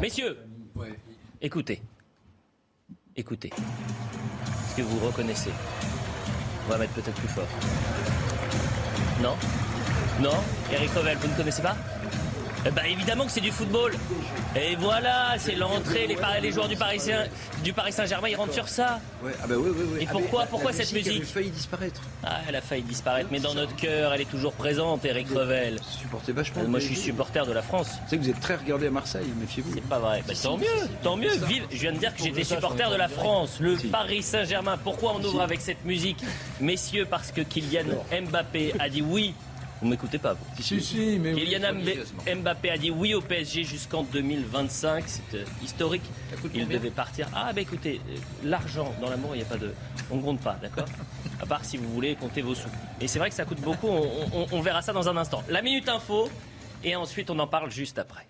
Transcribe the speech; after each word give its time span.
Messieurs, 0.00 0.38
écoutez. 1.40 1.82
Écoutez. 3.16 3.48
Est-ce 3.48 4.76
que 4.76 4.82
vous 4.82 4.98
reconnaissez? 5.06 5.50
On 6.66 6.70
va 6.70 6.78
mettre 6.78 6.92
peut-être 6.94 7.14
plus 7.14 7.28
fort. 7.28 7.48
Non? 9.22 9.34
Non? 10.20 10.36
Eric 10.72 10.90
Revel, 10.90 11.16
vous 11.18 11.28
ne 11.28 11.34
connaissez 11.34 11.62
pas? 11.62 11.76
Eh 12.66 12.70
ben, 12.70 12.82
évidemment 12.84 13.24
que 13.24 13.30
c'est 13.32 13.40
du 13.40 13.50
football. 13.50 13.92
Et 14.54 14.76
voilà, 14.76 15.34
c'est 15.38 15.54
l'entrée. 15.54 16.06
Les, 16.06 16.16
les, 16.42 16.52
joueurs 16.52 16.68
du 16.68 16.76
Paris, 16.76 17.00
du 17.64 17.72
Paris 17.72 17.92
Saint-Germain, 17.92 18.28
ils 18.28 18.36
rentrent 18.36 18.52
sur 18.52 18.68
ça. 18.68 19.00
Ouais, 19.22 19.32
ah 19.42 19.46
bah 19.46 19.54
oui, 19.56 19.70
oui, 19.74 19.84
oui. 19.94 20.02
Et 20.02 20.06
pourquoi, 20.06 20.44
pourquoi 20.46 20.72
cette 20.72 20.92
musique 20.92 21.16
Elle 21.16 21.22
a 21.22 21.26
failli 21.26 21.50
disparaître. 21.50 22.00
Ah, 22.22 22.40
elle 22.48 22.56
a 22.56 22.60
failli 22.60 22.82
disparaître, 22.82 23.28
mais 23.32 23.40
dans 23.40 23.54
notre 23.54 23.74
cœur, 23.76 24.12
elle 24.12 24.20
est 24.20 24.30
toujours 24.30 24.52
présente, 24.52 25.04
Eric 25.04 25.28
Revel. 25.30 25.78
Supportez 25.82 26.32
vachement. 26.32 26.62
Moi, 26.64 26.80
je 26.80 26.86
suis 26.86 26.96
supporter 26.96 27.46
de 27.46 27.52
la 27.52 27.62
France. 27.62 27.88
Vous 27.88 28.10
savez 28.10 28.18
que 28.18 28.22
vous 28.24 28.30
êtes 28.30 28.40
très 28.40 28.56
regardé 28.56 28.88
à 28.88 28.90
Marseille, 28.90 29.32
méfiez-vous. 29.40 29.72
C'est 29.74 29.84
pas 29.84 29.98
vrai. 29.98 30.22
Bah, 30.26 30.34
tant 30.42 30.58
mieux, 30.58 30.66
tant 31.02 31.16
mieux. 31.16 31.34
Vive. 31.46 31.64
Je 31.70 31.78
viens 31.78 31.92
de 31.92 31.98
dire 31.98 32.14
que 32.14 32.22
j'étais 32.22 32.44
supporter 32.44 32.90
de 32.90 32.96
la 32.96 33.08
France, 33.08 33.58
le 33.60 33.76
Paris 33.90 34.22
Saint-Germain. 34.22 34.78
Pourquoi 34.82 35.14
on 35.18 35.24
ouvre 35.24 35.40
avec 35.40 35.60
cette 35.60 35.84
musique 35.84 36.18
Messieurs, 36.60 37.06
parce 37.08 37.32
que 37.32 37.40
Kylian 37.40 37.84
Mbappé 38.12 38.74
a 38.78 38.88
dit 38.88 39.02
oui 39.02 39.34
vous 39.80 39.88
m'écoutez 39.88 40.18
pas, 40.18 40.34
vous 40.34 40.62
Si, 40.62 40.80
si, 40.80 41.18
mais. 41.18 41.32
Kylian 41.34 41.74
Mbappé 42.36 42.70
a 42.70 42.78
dit 42.78 42.90
oui 42.90 43.14
au 43.14 43.20
PSG 43.20 43.64
jusqu'en 43.64 44.02
2025. 44.02 45.04
C'est 45.06 45.34
euh, 45.38 45.44
historique. 45.62 46.02
Il 46.54 46.68
devait 46.68 46.90
partir. 46.90 47.28
Ah, 47.34 47.52
bah 47.52 47.60
écoutez, 47.60 48.00
euh, 48.08 48.16
l'argent 48.44 48.92
dans 49.00 49.08
l'amour, 49.08 49.30
il 49.34 49.38
n'y 49.38 49.44
a 49.44 49.46
pas 49.46 49.56
de. 49.56 49.72
On 50.10 50.16
ne 50.16 50.22
compte 50.22 50.40
pas, 50.40 50.58
d'accord 50.60 50.86
À 51.40 51.46
part 51.46 51.64
si 51.64 51.78
vous 51.78 51.88
voulez 51.88 52.14
compter 52.16 52.42
vos 52.42 52.54
sous. 52.54 52.68
Et 53.00 53.08
c'est 53.08 53.18
vrai 53.18 53.30
que 53.30 53.34
ça 53.34 53.44
coûte 53.46 53.60
beaucoup. 53.62 53.88
on 53.88 54.60
verra 54.60 54.82
ça 54.82 54.92
dans 54.92 55.08
un 55.08 55.16
instant. 55.16 55.42
La 55.48 55.62
minute 55.62 55.88
info. 55.88 56.28
Et 56.82 56.96
ensuite, 56.96 57.30
on 57.30 57.38
en 57.38 57.46
parle 57.46 57.70
juste 57.70 57.98
après. 57.98 58.26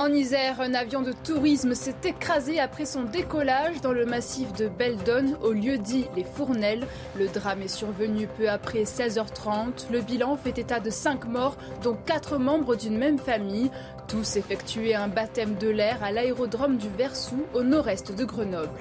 En 0.00 0.14
Isère, 0.14 0.62
un 0.62 0.72
avion 0.72 1.02
de 1.02 1.12
tourisme 1.12 1.74
s'est 1.74 1.94
écrasé 2.04 2.58
après 2.58 2.86
son 2.86 3.02
décollage 3.02 3.82
dans 3.82 3.92
le 3.92 4.06
massif 4.06 4.50
de 4.54 4.66
Beldon, 4.66 5.36
au 5.42 5.52
lieu 5.52 5.76
dit 5.76 6.06
Les 6.16 6.24
Fournelles. 6.24 6.86
Le 7.18 7.28
drame 7.28 7.60
est 7.60 7.68
survenu 7.68 8.26
peu 8.26 8.48
après 8.48 8.84
16h30. 8.84 9.92
Le 9.92 10.00
bilan 10.00 10.38
fait 10.38 10.56
état 10.56 10.80
de 10.80 10.88
5 10.88 11.26
morts, 11.26 11.58
dont 11.82 11.98
4 12.06 12.38
membres 12.38 12.76
d'une 12.76 12.96
même 12.96 13.18
famille. 13.18 13.70
Tous 14.08 14.36
effectuaient 14.36 14.94
un 14.94 15.08
baptême 15.08 15.56
de 15.56 15.68
l'air 15.68 16.02
à 16.02 16.12
l'aérodrome 16.12 16.78
du 16.78 16.88
Versou, 16.88 17.44
au 17.52 17.62
nord-est 17.62 18.16
de 18.16 18.24
Grenoble. 18.24 18.80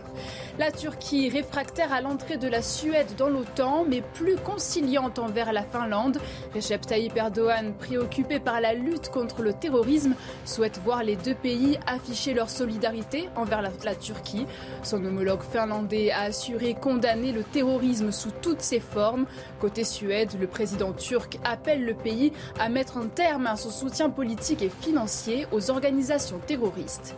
La 0.59 0.73
Turquie, 0.73 1.29
réfractaire 1.29 1.93
à 1.93 2.01
l'entrée 2.01 2.35
de 2.35 2.49
la 2.49 2.61
Suède 2.61 3.07
dans 3.17 3.29
l'OTAN, 3.29 3.85
mais 3.87 4.01
plus 4.01 4.35
conciliante 4.35 5.17
envers 5.17 5.53
la 5.53 5.63
Finlande. 5.63 6.19
Recep 6.53 6.81
Tayyip 6.81 7.15
Erdogan, 7.15 7.73
préoccupé 7.79 8.39
par 8.39 8.59
la 8.59 8.73
lutte 8.73 9.07
contre 9.07 9.41
le 9.41 9.53
terrorisme, 9.53 10.15
souhaite 10.43 10.81
voir 10.83 11.01
les 11.01 11.15
deux 11.15 11.33
pays 11.33 11.79
afficher 11.87 12.33
leur 12.33 12.49
solidarité 12.49 13.29
envers 13.37 13.61
la, 13.61 13.69
la 13.85 13.95
Turquie. 13.95 14.45
Son 14.83 15.05
homologue 15.05 15.43
finlandais 15.43 16.11
a 16.11 16.23
assuré 16.23 16.73
condamner 16.73 17.31
le 17.31 17.43
terrorisme 17.43 18.11
sous 18.11 18.31
toutes 18.41 18.59
ses 18.59 18.81
formes. 18.81 19.27
Côté 19.61 19.85
Suède, 19.85 20.31
le 20.37 20.47
président 20.47 20.91
turc 20.91 21.39
appelle 21.45 21.85
le 21.85 21.93
pays 21.93 22.33
à 22.59 22.67
mettre 22.67 22.97
un 22.97 23.07
terme 23.07 23.47
à 23.47 23.55
son 23.55 23.69
soutien 23.69 24.09
politique 24.09 24.61
et 24.61 24.69
financier 24.69 25.47
aux 25.53 25.71
organisations 25.71 26.41
terroristes. 26.45 27.15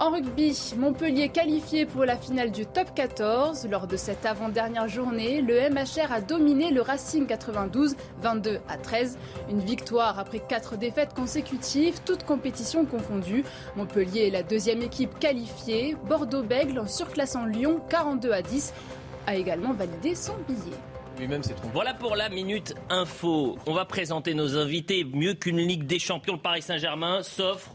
En 0.00 0.10
rugby, 0.10 0.74
Montpellier 0.76 1.28
qualifié 1.28 1.86
pour 1.86 2.04
la 2.04 2.16
finale 2.16 2.50
du 2.50 2.66
top 2.66 2.92
14. 2.94 3.68
Lors 3.70 3.86
de 3.86 3.96
cette 3.96 4.26
avant-dernière 4.26 4.88
journée, 4.88 5.40
le 5.40 5.70
MHR 5.70 6.12
a 6.12 6.20
dominé 6.20 6.72
le 6.72 6.82
Racing 6.82 7.26
92, 7.26 7.94
22 8.18 8.58
à 8.68 8.76
13. 8.76 9.18
Une 9.50 9.60
victoire 9.60 10.18
après 10.18 10.40
quatre 10.40 10.76
défaites 10.76 11.14
consécutives, 11.14 12.00
toutes 12.04 12.24
compétitions 12.24 12.84
confondues. 12.86 13.44
Montpellier 13.76 14.26
est 14.26 14.30
la 14.30 14.42
deuxième 14.42 14.82
équipe 14.82 15.16
qualifiée. 15.20 15.96
Bordeaux-Bègle, 16.08 16.80
en 16.80 16.88
surclassant 16.88 17.46
Lyon 17.46 17.80
42 17.88 18.32
à 18.32 18.42
10, 18.42 18.74
a 19.28 19.36
également 19.36 19.74
validé 19.74 20.16
son 20.16 20.34
billet. 20.48 20.76
Lui-même 21.20 21.42
Voilà 21.72 21.94
pour 21.94 22.16
la 22.16 22.28
minute 22.28 22.74
info. 22.90 23.56
On 23.66 23.74
va 23.74 23.84
présenter 23.84 24.34
nos 24.34 24.56
invités. 24.56 25.04
Mieux 25.04 25.34
qu'une 25.34 25.58
Ligue 25.58 25.86
des 25.86 26.00
Champions, 26.00 26.34
le 26.34 26.40
Paris 26.40 26.62
Saint-Germain 26.62 27.22
s'offre 27.22 27.70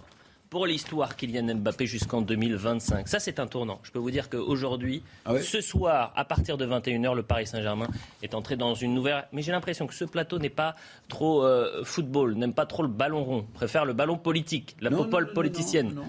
pour 0.49 0.65
l'histoire 0.65 1.15
Kylian 1.15 1.55
Mbappé 1.55 1.85
jusqu'en 1.85 2.21
2025. 2.21 3.07
Ça, 3.07 3.19
c'est 3.19 3.39
un 3.39 3.47
tournant. 3.47 3.79
Je 3.83 3.91
peux 3.91 3.99
vous 3.99 4.11
dire 4.11 4.29
qu'aujourd'hui, 4.29 5.03
ah 5.25 5.39
ce 5.39 5.61
soir, 5.61 6.11
à 6.15 6.25
partir 6.25 6.57
de 6.57 6.65
21h, 6.65 7.15
le 7.15 7.23
Paris 7.23 7.47
Saint-Germain 7.47 7.87
est 8.23 8.33
entré 8.33 8.55
dans 8.55 8.73
une 8.73 8.93
nouvelle. 8.93 9.27
Mais 9.31 9.41
j'ai 9.41 9.51
l'impression 9.51 9.85
que 9.85 9.93
ce 9.93 10.05
plateau 10.05 10.39
n'est 10.39 10.49
pas 10.49 10.75
trop 11.07 11.43
euh, 11.43 11.83
football, 11.83 12.33
n'aime 12.35 12.53
pas 12.53 12.65
trop 12.65 12.81
le 12.81 12.89
ballon 12.89 13.23
rond, 13.23 13.45
préfère 13.53 13.85
le 13.85 13.93
ballon 13.93 14.17
politique, 14.17 14.75
la 14.81 14.89
popole 14.89 15.33
politicienne. 15.33 15.93
Non, 15.93 16.03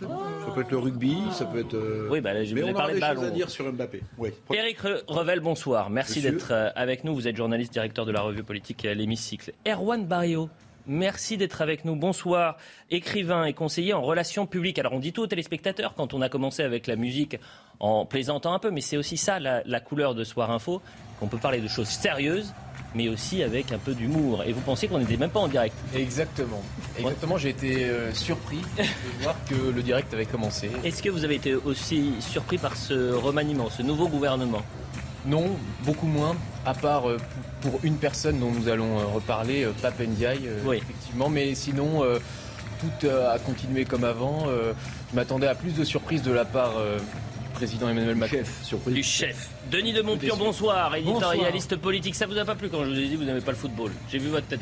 ça 0.00 0.52
peut 0.54 0.62
être 0.62 0.70
le 0.70 0.78
rugby, 0.78 1.16
ça 1.32 1.44
peut 1.44 1.60
être. 1.60 1.74
Euh, 1.74 2.08
oui, 2.10 2.20
bah, 2.20 2.44
je 2.44 2.54
Mais 2.54 2.64
on 2.64 2.72
parler 2.72 2.94
de 2.94 3.00
ballon. 3.00 3.22
à 3.22 3.30
dire 3.30 3.48
sur 3.48 3.70
Mbappé. 3.72 4.02
Oui. 4.18 4.30
Eric 4.52 4.78
Revel, 5.06 5.40
bonsoir. 5.40 5.88
Merci 5.90 6.20
d'être 6.20 6.48
euh, 6.50 6.70
avec 6.74 7.04
nous. 7.04 7.14
Vous 7.14 7.28
êtes 7.28 7.36
journaliste, 7.36 7.72
directeur 7.72 8.06
de 8.06 8.12
la 8.12 8.22
revue 8.22 8.42
politique 8.42 8.84
à 8.84 8.94
l'hémicycle. 8.94 9.52
Erwan 9.66 10.04
Barrio, 10.04 10.48
Merci 10.86 11.38
d'être 11.38 11.62
avec 11.62 11.84
nous. 11.84 11.96
Bonsoir. 11.96 12.58
Écrivain 12.90 13.44
et 13.44 13.54
conseiller 13.54 13.94
en 13.94 14.02
relations 14.02 14.46
publiques. 14.46 14.78
Alors 14.78 14.92
on 14.92 14.98
dit 14.98 15.12
tout 15.12 15.22
aux 15.22 15.26
téléspectateurs 15.26 15.94
quand 15.94 16.12
on 16.12 16.20
a 16.20 16.28
commencé 16.28 16.62
avec 16.62 16.86
la 16.86 16.96
musique 16.96 17.38
en 17.80 18.04
plaisantant 18.04 18.52
un 18.52 18.58
peu, 18.58 18.70
mais 18.70 18.80
c'est 18.80 18.96
aussi 18.96 19.16
ça 19.16 19.40
la, 19.40 19.80
couleur 19.80 20.14
de 20.14 20.24
Soir 20.24 20.50
Info, 20.50 20.82
qu'on 21.18 21.26
peut 21.26 21.38
parler 21.38 21.60
de 21.60 21.68
choses 21.68 21.88
sérieuses, 21.88 22.52
mais 22.94 23.08
aussi 23.08 23.42
avec 23.42 23.72
un 23.72 23.78
peu 23.78 23.94
d'humour. 23.94 24.44
Et 24.44 24.52
vous 24.52 24.60
pensiez 24.60 24.88
qu'on 24.88 24.98
n'était 24.98 25.16
même 25.16 25.30
pas 25.30 25.40
en 25.40 25.48
direct? 25.48 25.74
Exactement. 25.94 26.62
Exactement, 26.98 27.38
j'ai 27.38 27.48
été 27.50 27.86
euh, 27.86 28.12
surpris 28.12 28.60
de 28.76 28.84
voir 29.22 29.36
que 29.48 29.54
le 29.54 29.82
direct 29.82 30.12
avait 30.12 30.26
commencé. 30.26 30.70
Est-ce 30.84 31.02
que 31.02 31.08
vous 31.08 31.24
avez 31.24 31.36
été 31.36 31.54
aussi 31.54 32.12
surpris 32.20 32.58
par 32.58 32.76
ce 32.76 33.12
remaniement, 33.12 33.70
ce 33.70 33.82
nouveau 33.82 34.08
gouvernement? 34.08 34.62
Non, 35.26 35.56
beaucoup 35.84 36.06
moins, 36.06 36.36
à 36.66 36.74
part 36.74 37.08
euh, 37.08 37.18
pour 37.60 37.80
une 37.82 37.96
personne 37.96 38.38
dont 38.38 38.50
nous 38.50 38.68
allons 38.68 38.98
euh, 38.98 39.04
reparler, 39.04 39.64
euh, 39.64 39.72
Pape 39.82 40.00
Ndiaye, 40.00 40.48
effectivement. 40.72 41.28
Mais 41.28 41.54
sinon, 41.54 42.02
tout 42.80 43.08
a 43.08 43.38
continué 43.38 43.84
comme 43.84 44.04
avant. 44.04 44.46
je 44.46 45.16
m'attendais 45.16 45.46
à 45.46 45.54
plus 45.54 45.72
de 45.74 45.84
surprises 45.84 46.22
de 46.22 46.32
la 46.32 46.44
part 46.44 46.74
président 47.54 47.88
Emmanuel 47.88 48.16
Macron. 48.16 48.42
Du 48.88 49.02
chef. 49.02 49.48
Denis 49.70 49.92
de 49.92 50.02
Montpion, 50.02 50.36
bonsoir, 50.36 50.94
éditorialiste 50.96 51.76
politique. 51.76 52.14
Ça 52.14 52.26
vous 52.26 52.36
a 52.36 52.44
pas 52.44 52.54
plu 52.54 52.68
quand 52.68 52.84
je 52.84 52.90
vous 52.90 52.98
ai 52.98 53.06
dit 53.06 53.12
que 53.12 53.18
vous 53.18 53.24
n'aimez 53.24 53.40
pas 53.40 53.52
le 53.52 53.56
football? 53.56 53.90
J'ai 54.10 54.18
vu 54.18 54.28
votre 54.28 54.46
tête. 54.46 54.60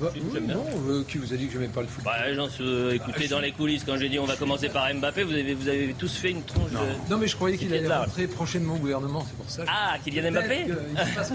Bah, 0.00 0.12
non, 0.40 0.64
euh, 0.88 1.02
qui 1.08 1.18
vous 1.18 1.32
a 1.32 1.36
dit 1.36 1.46
que 1.46 1.54
je 1.54 1.58
n'aimais 1.58 1.72
pas 1.72 1.80
le 1.80 1.88
foot 1.88 2.04
bah, 2.04 2.28
Les 2.28 2.34
gens 2.34 2.48
se 2.48 2.94
écoutaient 2.94 3.26
dans 3.26 3.40
les 3.40 3.50
coulisses 3.50 3.82
quand 3.84 3.96
j'ai 3.96 4.08
dit 4.08 4.18
on 4.20 4.26
va 4.26 4.36
commencer 4.36 4.68
par 4.68 4.92
Mbappé. 4.94 5.24
Vous 5.24 5.32
avez, 5.32 5.54
vous 5.54 5.68
avez 5.68 5.94
tous 5.98 6.16
fait 6.16 6.30
une 6.30 6.42
tronche. 6.42 6.70
Non, 6.70 6.80
non 7.10 7.18
mais 7.18 7.26
je 7.26 7.34
croyais 7.34 7.56
qu'il 7.56 7.72
allait 7.74 7.88
rentrer 7.88 8.28
prochainement 8.28 8.74
au 8.74 8.78
gouvernement, 8.78 9.24
c'est 9.26 9.36
pour 9.36 9.50
ça. 9.50 9.64
Ah, 9.66 9.96
Kylian 10.04 10.30
Mbappé 10.30 10.66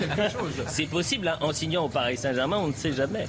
C'est 0.67 0.85
possible, 0.85 1.27
hein. 1.27 1.37
en 1.41 1.51
signant 1.51 1.85
au 1.85 1.89
Paris 1.89 2.17
Saint-Germain, 2.17 2.57
on 2.57 2.67
ne 2.67 2.73
sait 2.73 2.93
jamais. 2.93 3.27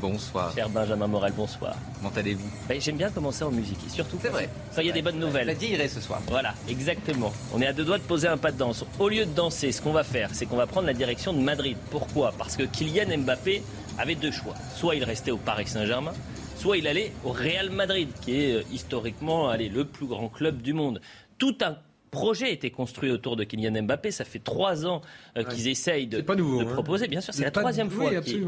Bonsoir. 0.00 0.52
Cher 0.54 0.68
Benjamin 0.68 1.06
Morel, 1.06 1.32
bonsoir. 1.36 1.74
Comment 1.96 2.12
allez-vous? 2.14 2.48
Ben, 2.68 2.80
J'aime 2.80 2.96
bien 2.96 3.10
commencer 3.10 3.44
en 3.44 3.50
musique, 3.50 3.78
et 3.86 3.90
surtout. 3.90 4.18
C'est 4.20 4.28
vrai. 4.28 4.48
Soyez 4.72 4.92
des 4.92 5.02
bonnes 5.02 5.18
nouvelles. 5.18 5.46
La 5.46 5.54
dirait 5.54 5.88
ce 5.88 6.00
soir. 6.00 6.20
Voilà, 6.28 6.54
exactement. 6.68 7.32
On 7.54 7.60
est 7.60 7.66
à 7.66 7.72
deux 7.72 7.84
doigts 7.84 7.98
de 7.98 8.02
poser 8.02 8.28
un 8.28 8.36
pas 8.36 8.52
de 8.52 8.58
danse. 8.58 8.84
Au 8.98 9.08
lieu 9.08 9.24
de 9.24 9.32
danser, 9.32 9.72
ce 9.72 9.80
qu'on 9.80 9.92
va 9.92 10.04
faire, 10.04 10.30
c'est 10.32 10.46
qu'on 10.46 10.56
va 10.56 10.66
prendre 10.66 10.86
la 10.86 10.94
direction 10.94 11.32
de 11.32 11.38
Madrid. 11.40 11.76
Pourquoi? 11.90 12.32
Parce 12.36 12.56
que 12.56 12.64
Kylian 12.64 13.18
Mbappé 13.18 13.62
avait 13.98 14.14
deux 14.14 14.32
choix. 14.32 14.54
Soit 14.74 14.96
il 14.96 15.04
restait 15.04 15.30
au 15.30 15.36
Paris 15.38 15.66
Saint-Germain, 15.66 16.12
soit 16.56 16.76
il 16.76 16.86
allait 16.86 17.12
au 17.24 17.30
Real 17.30 17.70
Madrid, 17.70 18.08
qui 18.20 18.40
est 18.40 18.52
euh, 18.56 18.62
historiquement 18.72 19.48
allez, 19.48 19.68
le 19.68 19.84
plus 19.84 20.06
grand 20.06 20.28
club 20.28 20.60
du 20.62 20.72
monde. 20.72 21.00
Tout 21.38 21.56
un 21.62 21.76
projet 22.14 22.52
était 22.52 22.70
construit 22.70 23.10
autour 23.10 23.36
de 23.36 23.44
Kylian 23.44 23.82
Mbappé. 23.82 24.10
Ça 24.10 24.24
fait 24.24 24.38
trois 24.38 24.86
ans 24.86 25.02
euh, 25.36 25.44
qu'ils 25.44 25.68
essayent 25.68 26.06
de, 26.06 26.20
hein. 26.20 26.64
proposer. 26.72 27.08
Bien 27.08 27.20
sûr, 27.20 27.34
c'est 27.34 27.44
la 27.44 27.50
troisième 27.50 27.90
fois 27.90 28.10
qu'ils 28.20 28.46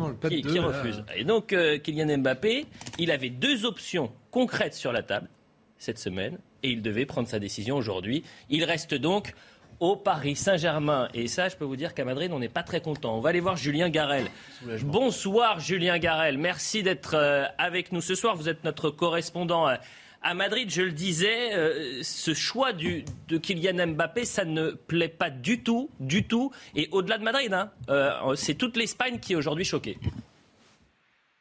refusent. 0.60 1.04
Et 1.16 1.24
donc, 1.24 1.52
euh, 1.52 1.78
Kylian 1.78 2.18
Mbappé, 2.18 2.66
il 2.98 3.10
avait 3.10 3.30
deux 3.30 3.64
options 3.64 4.10
concrètes 4.30 4.74
sur 4.74 4.92
la 4.92 5.02
table 5.02 5.28
cette 5.78 5.98
semaine 5.98 6.38
et 6.62 6.70
il 6.70 6.82
devait 6.82 7.06
prendre 7.06 7.28
sa 7.28 7.38
décision 7.38 7.76
aujourd'hui. 7.76 8.22
Il 8.48 8.64
reste 8.64 8.94
donc 8.94 9.34
au 9.80 9.96
Paris 9.96 10.36
Saint-Germain. 10.36 11.08
Et 11.14 11.28
ça, 11.28 11.48
je 11.48 11.56
peux 11.56 11.64
vous 11.64 11.76
dire 11.76 11.94
qu'à 11.94 12.04
Madrid, 12.04 12.32
on 12.32 12.38
n'est 12.38 12.48
pas 12.48 12.62
très 12.62 12.80
content. 12.80 13.16
On 13.16 13.20
va 13.20 13.30
aller 13.30 13.40
voir 13.40 13.56
Julien 13.56 13.90
Garel. 13.90 14.26
Bonsoir 14.82 15.60
Julien 15.60 15.98
Garel. 15.98 16.38
Merci 16.38 16.82
d'être 16.82 17.14
euh, 17.14 17.44
avec 17.58 17.92
nous 17.92 18.00
ce 18.00 18.14
soir. 18.14 18.36
Vous 18.36 18.48
êtes 18.48 18.64
notre 18.64 18.90
correspondant 18.90 19.66
à 20.26 20.34
Madrid. 20.34 20.68
Je 20.70 20.82
le 20.82 20.92
disais, 20.92 21.54
euh, 21.54 22.00
ce 22.02 22.34
choix 22.34 22.72
de 22.72 23.38
Kylian 23.38 23.86
Mbappé, 23.86 24.24
ça 24.24 24.44
ne 24.44 24.70
plaît 24.70 25.08
pas 25.08 25.30
du 25.30 25.60
tout, 25.60 25.88
du 26.00 26.24
tout. 26.24 26.50
Et 26.74 26.88
au-delà 26.90 27.18
de 27.18 27.24
Madrid, 27.24 27.52
hein, 27.52 27.70
c'est 28.34 28.54
toute 28.54 28.76
l'Espagne 28.76 29.18
qui 29.20 29.32
est 29.32 29.36
aujourd'hui 29.36 29.64
choquée. 29.64 29.98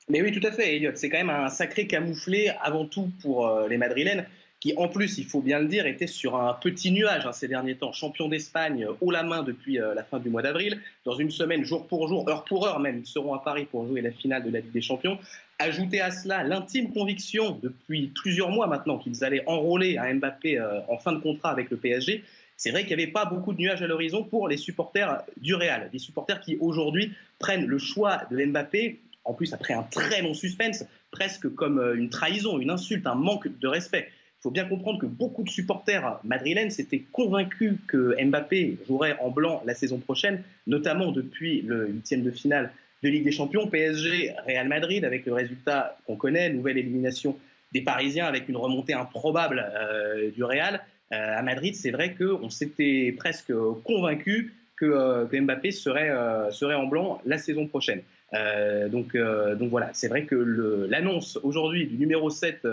Mais 0.07 0.21
oui, 0.21 0.31
tout 0.31 0.45
à 0.45 0.51
fait, 0.51 0.75
Elliot. 0.75 0.91
C'est 0.93 1.09
quand 1.09 1.17
même 1.17 1.31
un 1.31 1.49
sacré 1.49 1.87
camouflé 1.87 2.51
avant 2.61 2.85
tout 2.85 3.09
pour 3.21 3.49
les 3.67 3.77
Madrilènes 3.77 4.27
qui 4.61 4.73
en 4.77 4.87
plus, 4.87 5.19
il 5.19 5.25
faut 5.25 5.41
bien 5.41 5.59
le 5.59 5.67
dire, 5.67 5.85
était 5.85 6.07
sur 6.07 6.35
un 6.37 6.53
petit 6.53 6.91
nuage 6.91 7.25
hein, 7.27 7.33
ces 7.33 7.47
derniers 7.47 7.75
temps, 7.75 7.91
champion 7.91 8.29
d'Espagne 8.29 8.87
haut 8.99 9.11
la 9.11 9.21
main 9.21 9.43
depuis 9.43 9.77
la 9.77 10.03
fin 10.03 10.17
du 10.17 10.29
mois 10.29 10.41
d'avril. 10.41 10.79
Dans 11.03 11.15
une 11.15 11.29
semaine, 11.29 11.63
jour 11.63 11.85
pour 11.85 12.07
jour, 12.07 12.27
heure 12.29 12.45
pour 12.45 12.65
heure 12.65 12.79
même, 12.79 12.99
ils 12.99 13.05
seront 13.05 13.33
à 13.33 13.39
Paris 13.39 13.67
pour 13.69 13.85
jouer 13.87 14.01
la 14.01 14.11
finale 14.11 14.43
de 14.43 14.49
la 14.49 14.61
Ligue 14.61 14.71
des 14.71 14.81
Champions. 14.81 15.19
Ajouter 15.57 16.01
à 16.01 16.11
cela 16.11 16.43
l'intime 16.43 16.91
conviction 16.91 17.59
depuis 17.63 18.11
plusieurs 18.13 18.49
mois 18.49 18.67
maintenant 18.67 18.97
qu'ils 18.97 19.23
allaient 19.23 19.43
enrôler 19.47 19.97
un 19.97 20.15
Mbappé 20.15 20.61
en 20.89 20.97
fin 20.97 21.13
de 21.13 21.19
contrat 21.19 21.49
avec 21.49 21.69
le 21.69 21.77
PSG, 21.77 22.23
c'est 22.57 22.71
vrai 22.71 22.85
qu'il 22.85 22.95
n'y 22.95 23.03
avait 23.03 23.11
pas 23.11 23.25
beaucoup 23.25 23.53
de 23.53 23.59
nuages 23.59 23.81
à 23.81 23.87
l'horizon 23.87 24.23
pour 24.23 24.47
les 24.47 24.57
supporters 24.57 25.23
du 25.37 25.55
Real. 25.55 25.89
Des 25.91 25.99
supporters 25.99 26.39
qui 26.39 26.57
aujourd'hui 26.59 27.13
prennent 27.39 27.65
le 27.65 27.77
choix 27.77 28.21
de 28.31 28.43
Mbappé, 28.45 28.99
en 29.25 29.33
plus 29.33 29.53
après 29.53 29.73
un 29.73 29.83
très 29.83 30.21
long 30.21 30.33
suspense, 30.33 30.85
presque 31.11 31.53
comme 31.53 31.79
euh, 31.79 31.95
une 31.95 32.09
trahison, 32.09 32.59
une 32.59 32.69
insulte, 32.69 33.07
un 33.07 33.15
manque 33.15 33.47
de 33.59 33.67
respect. 33.67 34.09
Il 34.39 34.41
faut 34.43 34.51
bien 34.51 34.65
comprendre 34.65 34.99
que 34.99 35.05
beaucoup 35.05 35.43
de 35.43 35.49
supporters 35.49 36.19
madrilènes 36.23 36.69
s'étaient 36.69 37.03
convaincus 37.11 37.73
que 37.87 38.15
Mbappé 38.23 38.77
jouerait 38.87 39.17
en 39.19 39.31
blanc 39.31 39.61
la 39.65 39.73
saison 39.73 39.97
prochaine, 39.97 40.43
notamment 40.67 41.11
depuis 41.11 41.61
le 41.61 41.87
huitième 41.87 42.21
de 42.21 42.31
finale 42.31 42.71
de 43.05 43.09
Ligue 43.11 43.23
des 43.23 43.31
Champions, 43.31 43.67
PSG, 43.67 44.33
Real 44.47 44.67
Madrid, 44.67 45.05
avec 45.05 45.27
le 45.27 45.33
résultat 45.33 45.95
qu'on 46.07 46.15
connaît, 46.15 46.49
nouvelle 46.49 46.79
élimination 46.79 47.37
des 47.71 47.81
Parisiens 47.81 48.25
avec 48.25 48.49
une 48.49 48.57
remontée 48.57 48.93
improbable 48.93 49.63
euh, 49.75 50.31
du 50.31 50.43
Real. 50.43 50.81
Euh, 51.11 51.37
à 51.37 51.43
Madrid, 51.43 51.75
c'est 51.75 51.91
vrai 51.91 52.15
qu'on 52.15 52.49
s'était 52.49 53.13
presque 53.15 53.53
convaincu 53.83 54.55
que, 54.75 54.85
euh, 54.85 55.25
Mbappé 55.31 55.69
serait, 55.71 56.11
serait 56.51 56.73
en 56.73 56.87
blanc 56.87 57.21
la 57.25 57.37
saison 57.37 57.67
prochaine. 57.67 58.01
donc, 58.89 59.15
donc 59.15 59.69
voilà, 59.69 59.89
c'est 59.93 60.07
vrai 60.07 60.23
que 60.23 60.35
l'annonce 60.89 61.37
aujourd'hui 61.43 61.85
du 61.85 61.97
numéro 61.97 62.29
7 62.29 62.65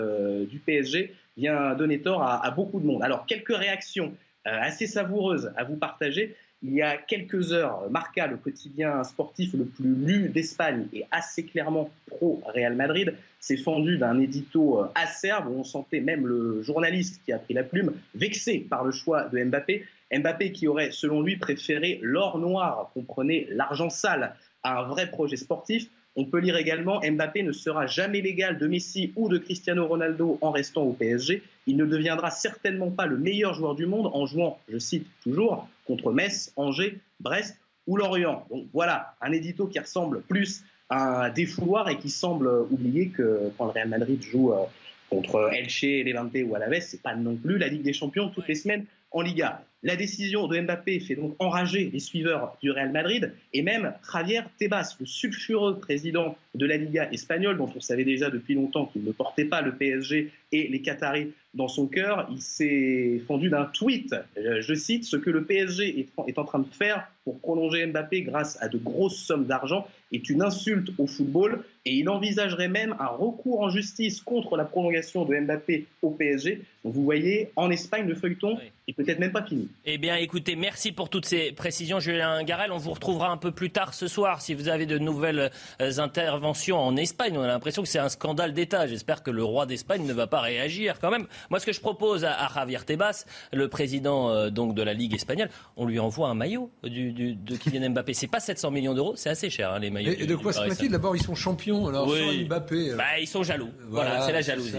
du 0.49 0.57
PSG 0.57 1.13
vient 1.37 1.75
donner 1.75 1.99
tort 1.99 2.23
à, 2.23 2.49
beaucoup 2.51 2.79
de 2.79 2.85
monde. 2.85 3.03
Alors, 3.03 3.25
quelques 3.27 3.55
réactions 3.55 4.13
assez 4.45 4.87
savoureuses 4.87 5.53
à 5.55 5.63
vous 5.63 5.77
partager. 5.77 6.35
Il 6.65 6.73
y 6.73 6.81
a 6.81 6.95
quelques 6.95 7.51
heures, 7.51 7.89
Marca, 7.89 8.25
le 8.25 8.37
quotidien 8.37 9.03
sportif 9.03 9.53
le 9.53 9.65
plus 9.65 9.95
lu 9.95 10.29
d'Espagne 10.29 10.87
et 10.93 11.03
assez 11.11 11.43
clairement 11.43 11.89
pro 12.07 12.41
Real 12.45 12.73
Madrid, 12.75 13.15
s'est 13.41 13.57
fendu 13.57 13.97
d'un 13.97 14.17
édito 14.21 14.79
euh, 14.79 14.87
acerbe 14.95 15.49
où 15.49 15.59
on 15.59 15.65
sentait 15.65 15.99
même 15.99 16.25
le 16.25 16.63
journaliste 16.63 17.21
qui 17.25 17.33
a 17.33 17.39
pris 17.39 17.53
la 17.53 17.63
plume 17.63 17.91
vexé 18.15 18.59
par 18.69 18.85
le 18.85 18.91
choix 18.91 19.25
de 19.25 19.43
Mbappé. 19.43 19.85
Mbappé 20.13 20.53
qui 20.53 20.69
aurait, 20.69 20.91
selon 20.91 21.21
lui, 21.21 21.35
préféré 21.35 21.99
l'or 22.01 22.37
noir, 22.37 22.91
comprenait 22.93 23.47
l'argent 23.49 23.89
sale, 23.89 24.33
à 24.63 24.79
un 24.79 24.83
vrai 24.83 25.09
projet 25.09 25.35
sportif. 25.35 25.89
On 26.15 26.25
peut 26.25 26.39
lire 26.39 26.57
également 26.57 27.01
Mbappé 27.01 27.41
ne 27.41 27.51
sera 27.51 27.87
jamais 27.87 28.21
l'égal 28.21 28.59
de 28.59 28.67
Messi 28.67 29.11
ou 29.15 29.29
de 29.29 29.39
Cristiano 29.39 29.87
Ronaldo 29.87 30.37
en 30.41 30.51
restant 30.51 30.83
au 30.83 30.93
PSG. 30.93 31.41
Il 31.65 31.75
ne 31.75 31.85
deviendra 31.85 32.29
certainement 32.29 32.91
pas 32.91 33.07
le 33.07 33.17
meilleur 33.17 33.55
joueur 33.55 33.73
du 33.73 33.87
monde 33.87 34.11
en 34.13 34.27
jouant, 34.27 34.59
je 34.69 34.77
cite 34.77 35.07
toujours, 35.23 35.67
contre 35.87 36.11
Metz, 36.11 36.53
Angers, 36.55 36.99
Brest 37.19 37.57
ou 37.87 37.97
Lorient. 37.97 38.45
Donc 38.51 38.67
voilà, 38.73 39.15
un 39.21 39.31
édito 39.31 39.65
qui 39.65 39.79
ressemble 39.79 40.21
plus 40.21 40.63
un 40.89 41.29
défouloir 41.29 41.89
et 41.89 41.97
qui 41.97 42.09
semble 42.09 42.47
oublier 42.69 43.09
que 43.09 43.51
quand 43.57 43.65
le 43.65 43.71
Real 43.71 43.89
Madrid 43.89 44.21
joue 44.21 44.53
euh, 44.53 44.65
contre 45.09 45.51
Elche, 45.53 45.81
Levante 45.81 46.35
ou 46.45 46.55
Alaves, 46.55 46.81
c'est 46.81 47.01
pas 47.01 47.15
non 47.15 47.35
plus 47.35 47.57
la 47.57 47.67
Ligue 47.67 47.83
des 47.83 47.93
Champions 47.93 48.29
toutes 48.29 48.47
les 48.47 48.55
semaines 48.55 48.85
en 49.11 49.21
Liga. 49.21 49.63
La 49.85 49.97
décision 49.97 50.47
de 50.47 50.57
Mbappé 50.57 51.01
fait 51.01 51.15
donc 51.15 51.35
enrager 51.39 51.89
les 51.91 51.99
suiveurs 51.99 52.57
du 52.61 52.71
Real 52.71 52.93
Madrid 52.93 53.33
et 53.51 53.61
même 53.61 53.93
Javier 54.13 54.39
Tebas, 54.57 54.95
le 55.01 55.05
sulfureux 55.05 55.77
président 55.77 56.37
de 56.55 56.65
la 56.65 56.77
Liga 56.77 57.11
espagnole, 57.11 57.57
dont 57.57 57.69
on 57.75 57.81
savait 57.81 58.05
déjà 58.05 58.29
depuis 58.29 58.55
longtemps 58.55 58.85
qu'il 58.85 59.03
ne 59.03 59.11
portait 59.11 59.43
pas 59.43 59.61
le 59.61 59.75
PSG 59.75 60.31
et 60.53 60.67
les 60.69 60.81
Qataris 60.81 61.33
dans 61.53 61.67
son 61.67 61.87
cœur, 61.87 62.27
il 62.31 62.41
s'est 62.41 63.21
fendu 63.27 63.49
d'un 63.49 63.65
tweet. 63.65 64.15
Euh, 64.37 64.61
je 64.61 64.73
cite 64.73 65.03
ce 65.03 65.17
que 65.17 65.29
le 65.29 65.43
PSG 65.43 66.07
est 66.27 66.37
en 66.39 66.45
train 66.45 66.59
de 66.59 66.67
faire 66.71 67.07
pour 67.25 67.39
prolonger 67.39 67.85
Mbappé 67.85 68.21
grâce 68.21 68.57
à 68.61 68.69
de 68.69 68.77
grosses 68.77 69.17
sommes 69.17 69.45
d'argent 69.45 69.87
est 70.11 70.29
une 70.29 70.41
insulte 70.41 70.89
au 70.97 71.07
football 71.07 71.63
et 71.85 71.93
il 71.93 72.09
envisagerait 72.09 72.69
même 72.69 72.95
un 72.99 73.07
recours 73.07 73.61
en 73.61 73.69
justice 73.69 74.21
contre 74.21 74.57
la 74.57 74.65
prolongation 74.65 75.25
de 75.25 75.35
Mbappé 75.35 75.85
au 76.01 76.11
PSG. 76.11 76.61
Donc 76.83 76.93
vous 76.93 77.03
voyez, 77.03 77.49
en 77.55 77.69
Espagne, 77.69 78.07
le 78.07 78.15
feuilleton 78.15 78.57
est 78.87 78.93
peut-être 78.93 79.19
même 79.19 79.31
pas 79.31 79.43
fini. 79.43 79.69
Eh 79.85 79.97
bien, 79.97 80.15
écoutez, 80.15 80.55
merci 80.55 80.93
pour 80.93 81.09
toutes 81.09 81.25
ces 81.25 81.51
précisions, 81.51 81.99
Julien 81.99 82.41
Garel. 82.43 82.71
On 82.71 82.77
vous 82.77 82.93
retrouvera 82.93 83.29
un 83.29 83.37
peu 83.37 83.51
plus 83.51 83.69
tard 83.69 83.93
ce 83.93 84.07
soir 84.07 84.41
si 84.41 84.53
vous 84.53 84.69
avez 84.69 84.85
de 84.85 84.97
nouvelles 84.97 85.51
euh, 85.81 85.91
interventions 85.97 86.79
en 86.79 86.95
Espagne. 86.95 87.37
On 87.37 87.41
a 87.41 87.47
l'impression 87.47 87.81
que 87.81 87.89
c'est 87.89 87.99
un 87.99 88.07
scandale 88.07 88.53
d'État. 88.53 88.87
J'espère 88.87 89.23
que 89.23 89.31
le 89.31 89.43
roi 89.43 89.65
d'Espagne 89.65 90.05
ne 90.05 90.13
va 90.13 90.25
pas 90.25 90.39
réagir 90.39 90.99
quand 91.01 91.11
même. 91.11 91.27
Moi, 91.49 91.59
ce 91.59 91.65
que 91.65 91.73
je 91.73 91.81
propose 91.81 92.23
à, 92.23 92.49
Javier 92.53 92.79
Tebas, 92.85 93.25
le 93.51 93.67
président 93.67 94.29
euh, 94.29 94.49
donc 94.49 94.73
de 94.73 94.81
la 94.81 94.93
Ligue 94.93 95.15
espagnole, 95.15 95.49
on 95.75 95.85
lui 95.85 95.99
envoie 95.99 96.29
un 96.29 96.35
maillot 96.35 96.71
du, 96.83 97.11
de 97.11 97.55
Kylian 97.57 97.89
Mbappé. 97.89 98.13
C'est 98.13 98.27
pas 98.27 98.39
700 98.39 98.71
millions 98.71 98.93
d'euros, 98.93 99.15
c'est 99.17 99.29
assez 99.29 99.49
cher 99.49 99.71
hein, 99.71 99.79
les 99.79 99.89
maillots. 99.89 100.13
Et, 100.17 100.25
de 100.25 100.35
quoi 100.35 100.53
se 100.53 100.59
passe-t-il 100.61 100.91
D'abord, 100.91 101.15
ils 101.15 101.23
sont 101.23 101.35
champions, 101.35 101.87
alors 101.87 102.07
oui. 102.07 102.45
Mbappé. 102.45 102.91
Euh, 102.91 102.95
bah, 102.95 103.19
ils 103.19 103.27
sont 103.27 103.43
jaloux. 103.43 103.71
Voilà, 103.89 104.21
c'est 104.21 104.31
la 104.31 104.41
jalousie. 104.41 104.77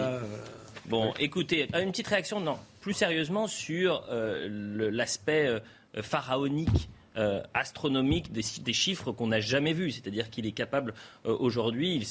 Bon, 0.87 1.13
écoutez, 1.19 1.67
une 1.75 1.91
petite 1.91 2.09
réaction, 2.09 2.41
non, 2.41 2.59
plus 2.85 2.93
sérieusement 2.93 3.47
sur 3.47 4.05
l'aspect 4.11 5.59
pharaonique 6.03 6.91
euh, 7.17 7.41
astronomique 7.55 8.33
des, 8.33 8.73
chiffres 8.73 9.13
qu'on 9.13 9.29
n'a 9.29 9.39
jamais 9.39 9.73
vus. 9.73 9.93
C'est-à-dire 9.93 10.31
qu'il 10.31 10.47
est 10.47 10.53
capable 10.53 10.95
euh, 11.27 11.37
aujourd'hui, 11.39 11.95
il 11.95 12.05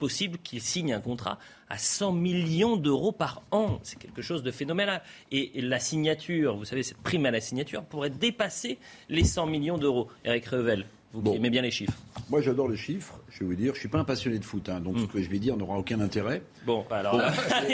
possible 0.00 0.38
qu'il 0.38 0.60
signe 0.60 0.92
un 0.92 1.00
contrat 1.00 1.38
à 1.68 1.78
100 1.78 2.10
millions 2.10 2.76
d'euros 2.76 3.12
par 3.12 3.42
an. 3.52 3.78
C'est 3.84 3.96
quelque 3.96 4.22
chose 4.22 4.42
de 4.42 4.50
phénoménal. 4.50 5.02
Et, 5.30 5.60
la 5.60 5.78
signature, 5.78 6.56
vous 6.56 6.64
savez, 6.64 6.82
cette 6.82 6.96
prime 6.96 7.26
à 7.26 7.30
la 7.30 7.40
signature 7.40 7.84
pourrait 7.84 8.10
dépasser 8.10 8.78
les 9.08 9.22
100 9.22 9.46
millions 9.46 9.78
d'euros. 9.78 10.08
Eric 10.24 10.46
Revel. 10.46 10.84
Vous 11.12 11.22
qui 11.22 11.36
aimez 11.36 11.50
bien 11.50 11.62
les 11.62 11.72
chiffres. 11.72 11.98
Moi, 12.28 12.40
j'adore 12.40 12.68
les 12.68 12.76
chiffres. 12.76 13.18
Je 13.30 13.40
vais 13.40 13.46
vous 13.46 13.54
dire, 13.54 13.74
je 13.74 13.80
suis 13.80 13.88
pas 13.88 13.98
un 13.98 14.04
passionné 14.04 14.38
de 14.38 14.44
foot, 14.44 14.68
hein, 14.68 14.80
donc 14.80 14.98
ce 14.98 15.04
hmm. 15.04 15.08
que 15.08 15.22
je 15.22 15.28
vais 15.28 15.40
dire 15.40 15.56
n'aura 15.56 15.76
aucun 15.76 16.00
intérêt. 16.00 16.42
Bon, 16.64 16.84
bah 16.88 16.98
alors, 16.98 17.20
je, 17.20 17.66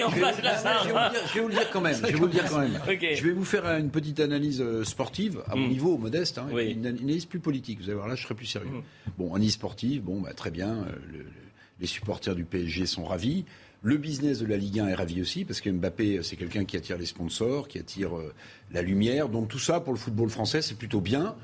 vais 1.35 1.41
vous 1.41 1.49
le 1.49 1.55
dire 1.55 1.71
quand 1.71 1.83
même. 1.83 1.97
Je 1.97 2.07
vais 2.07 2.13
vous 2.13 2.29
dire 2.29 2.45
quand 2.49 2.61
même. 2.61 2.81
Je 2.87 3.25
vais 3.25 3.33
vous 3.33 3.45
faire 3.45 3.67
une 3.67 3.91
petite 3.91 4.21
analyse 4.21 4.61
euh, 4.63 4.85
sportive 4.85 5.43
à 5.49 5.57
mon 5.57 5.67
hmm. 5.67 5.71
niveau 5.71 5.99
modeste, 5.99 6.39
hein, 6.39 6.47
une 6.57 6.87
analyse 6.87 7.27
plus 7.27 7.41
politique. 7.41 7.81
Vous 7.81 7.87
allez 7.87 7.95
voir 7.95 8.09
là, 8.09 8.15
je 8.15 8.23
serai 8.23 8.35
plus 8.35 8.47
sérieux. 8.47 8.71
Hmm. 8.71 9.11
Bon, 9.19 9.35
analyse 9.35 9.53
sportive, 9.53 10.03
bon, 10.03 10.21
bah, 10.21 10.33
très 10.33 10.51
bien. 10.51 10.71
Euh, 10.71 11.23
les 11.79 11.87
supporters 11.87 12.35
du 12.35 12.45
PSG 12.45 12.87
sont 12.87 13.05
ravis. 13.05 13.45
Le 13.83 13.99
business 13.99 14.39
de 14.39 14.47
la 14.47 14.57
Ligue 14.57 14.81
1 14.81 14.89
est 14.89 14.95
ravi 14.95 15.21
aussi, 15.21 15.45
parce 15.45 15.61
que 15.61 15.69
Mbappé, 15.69 16.21
c'est 16.23 16.37
quelqu'un 16.37 16.65
qui 16.65 16.77
attire 16.77 16.97
les 16.97 17.07
sponsors, 17.07 17.69
qui 17.69 17.79
attire 17.79 18.17
euh, 18.17 18.33
la 18.73 18.81
lumière. 18.81 19.29
Donc 19.29 19.49
tout 19.49 19.59
ça, 19.59 19.81
pour 19.81 19.93
le 19.93 19.99
football 19.99 20.31
français, 20.31 20.63
c'est 20.63 20.77
plutôt 20.77 21.01
bien. 21.01 21.37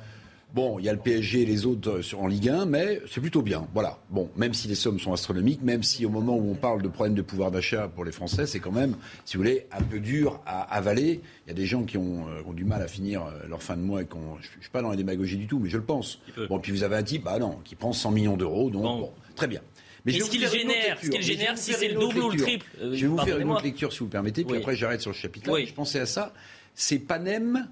Bon, 0.55 0.79
il 0.79 0.85
y 0.85 0.89
a 0.91 0.93
le 0.93 0.99
PSG 0.99 1.43
et 1.43 1.47
les 1.47 1.65
autres 1.65 1.89
euh, 1.89 2.17
en 2.19 2.27
Ligue 2.27 2.51
1, 2.51 2.67
mais 2.67 3.01
c'est 3.11 3.23
plutôt 3.23 3.41
bien. 3.41 3.67
Voilà. 3.73 3.99
Bon, 4.11 4.29
même 4.37 4.53
si 4.53 4.69
les 4.69 4.75
sommes 4.75 5.01
sont 5.01 5.15
astronomiques, 5.15 5.63
même 5.63 5.83
si 5.83 6.05
au 6.05 6.11
moment 6.11 6.37
où 6.37 6.51
on 6.51 6.55
parle 6.55 6.83
de 6.83 6.89
problèmes 6.89 7.15
de 7.15 7.23
pouvoir 7.23 7.51
d'achat 7.51 7.89
pour 7.89 8.05
les 8.05 8.13
Français, 8.13 8.45
c'est 8.47 8.61
quand 8.61 8.71
même, 8.71 8.97
si 9.25 9.37
vous 9.37 9.43
voulez, 9.43 9.67
un 9.73 9.83
peu 9.83 9.99
dur 9.99 10.43
à 10.45 10.63
avaler. 10.75 11.23
Il 11.47 11.49
y 11.49 11.53
a 11.53 11.55
des 11.55 11.65
gens 11.65 11.85
qui 11.85 11.97
ont, 11.97 12.27
euh, 12.29 12.53
du 12.53 12.67
mal 12.67 12.83
à 12.83 12.87
finir 12.87 13.25
euh, 13.25 13.49
leur 13.49 13.63
fin 13.63 13.77
de 13.77 13.83
mois 13.83 14.03
et 14.03 14.05
qu'on, 14.05 14.37
je, 14.43 14.49
ne 14.59 14.63
suis 14.63 14.71
pas 14.71 14.83
dans 14.83 14.91
la 14.91 14.97
démagogie 14.97 15.39
du 15.39 15.47
tout, 15.47 15.59
mais 15.59 15.71
je 15.71 15.79
le 15.79 15.85
pense. 15.85 16.21
Bon, 16.51 16.59
puis 16.59 16.71
vous 16.71 16.83
avez 16.83 16.97
un 16.97 17.03
type, 17.03 17.25
bah 17.25 17.39
non, 17.39 17.59
qui 17.65 17.75
prend 17.75 17.95
100 17.95 18.11
millions 18.11 18.37
d'euros, 18.37 18.69
donc 18.69 18.83
bon. 18.83 19.13
très 19.35 19.47
bien. 19.47 19.63
Mais 20.05 20.13
ce 20.13 20.29
qu'il 20.29 20.47
génère, 20.47 20.99
ce 21.01 21.09
qu'il 21.09 21.23
génère, 21.23 21.57
si 21.57 21.73
c'est 21.73 21.89
le 21.89 21.99
double 21.99 22.19
ou 22.19 22.31
le 22.31 22.37
triple. 22.37 22.67
je 22.79 22.89
vais 22.89 23.07
vous 23.07 23.19
faire 23.19 23.39
une 23.39 23.51
autre 23.51 23.65
lecture, 23.65 23.91
si 23.91 24.01
vous 24.01 24.07
le 24.07 24.11
permettez, 24.11 24.45
puis 24.45 24.59
après 24.59 24.77
j'arrête 24.77 25.01
sur 25.01 25.13
le 25.13 25.17
chapitre-là. 25.17 25.65
Je 25.65 25.73
pensais 25.73 26.01
à 26.01 26.07
ça. 26.07 26.35
C'est 26.75 26.99
Panem 26.99 27.69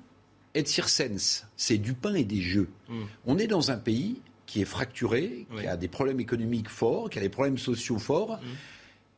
et 0.55 0.65
circense, 0.65 1.47
c'est 1.57 1.79
du 1.79 1.95
pain 1.95 2.15
et 2.15 2.25
des 2.25 2.41
jeux. 2.41 2.69
Hmm. 2.89 3.05
On 3.27 3.39
est 3.39 3.47
dans 3.47 3.71
un 3.71 3.77
pays 3.77 4.21
qui 4.47 4.61
est 4.61 4.65
fracturé, 4.67 5.47
qui 5.57 5.67
a 5.67 5.77
des 5.77 5.87
problèmes 5.87 6.19
économiques 6.19 6.69
forts, 6.69 7.09
qui 7.09 7.19
a 7.19 7.23
des 7.23 7.29
problèmes 7.29 7.59
sociaux 7.59 7.99
forts. 7.99 8.39
Hmm. 8.43 8.57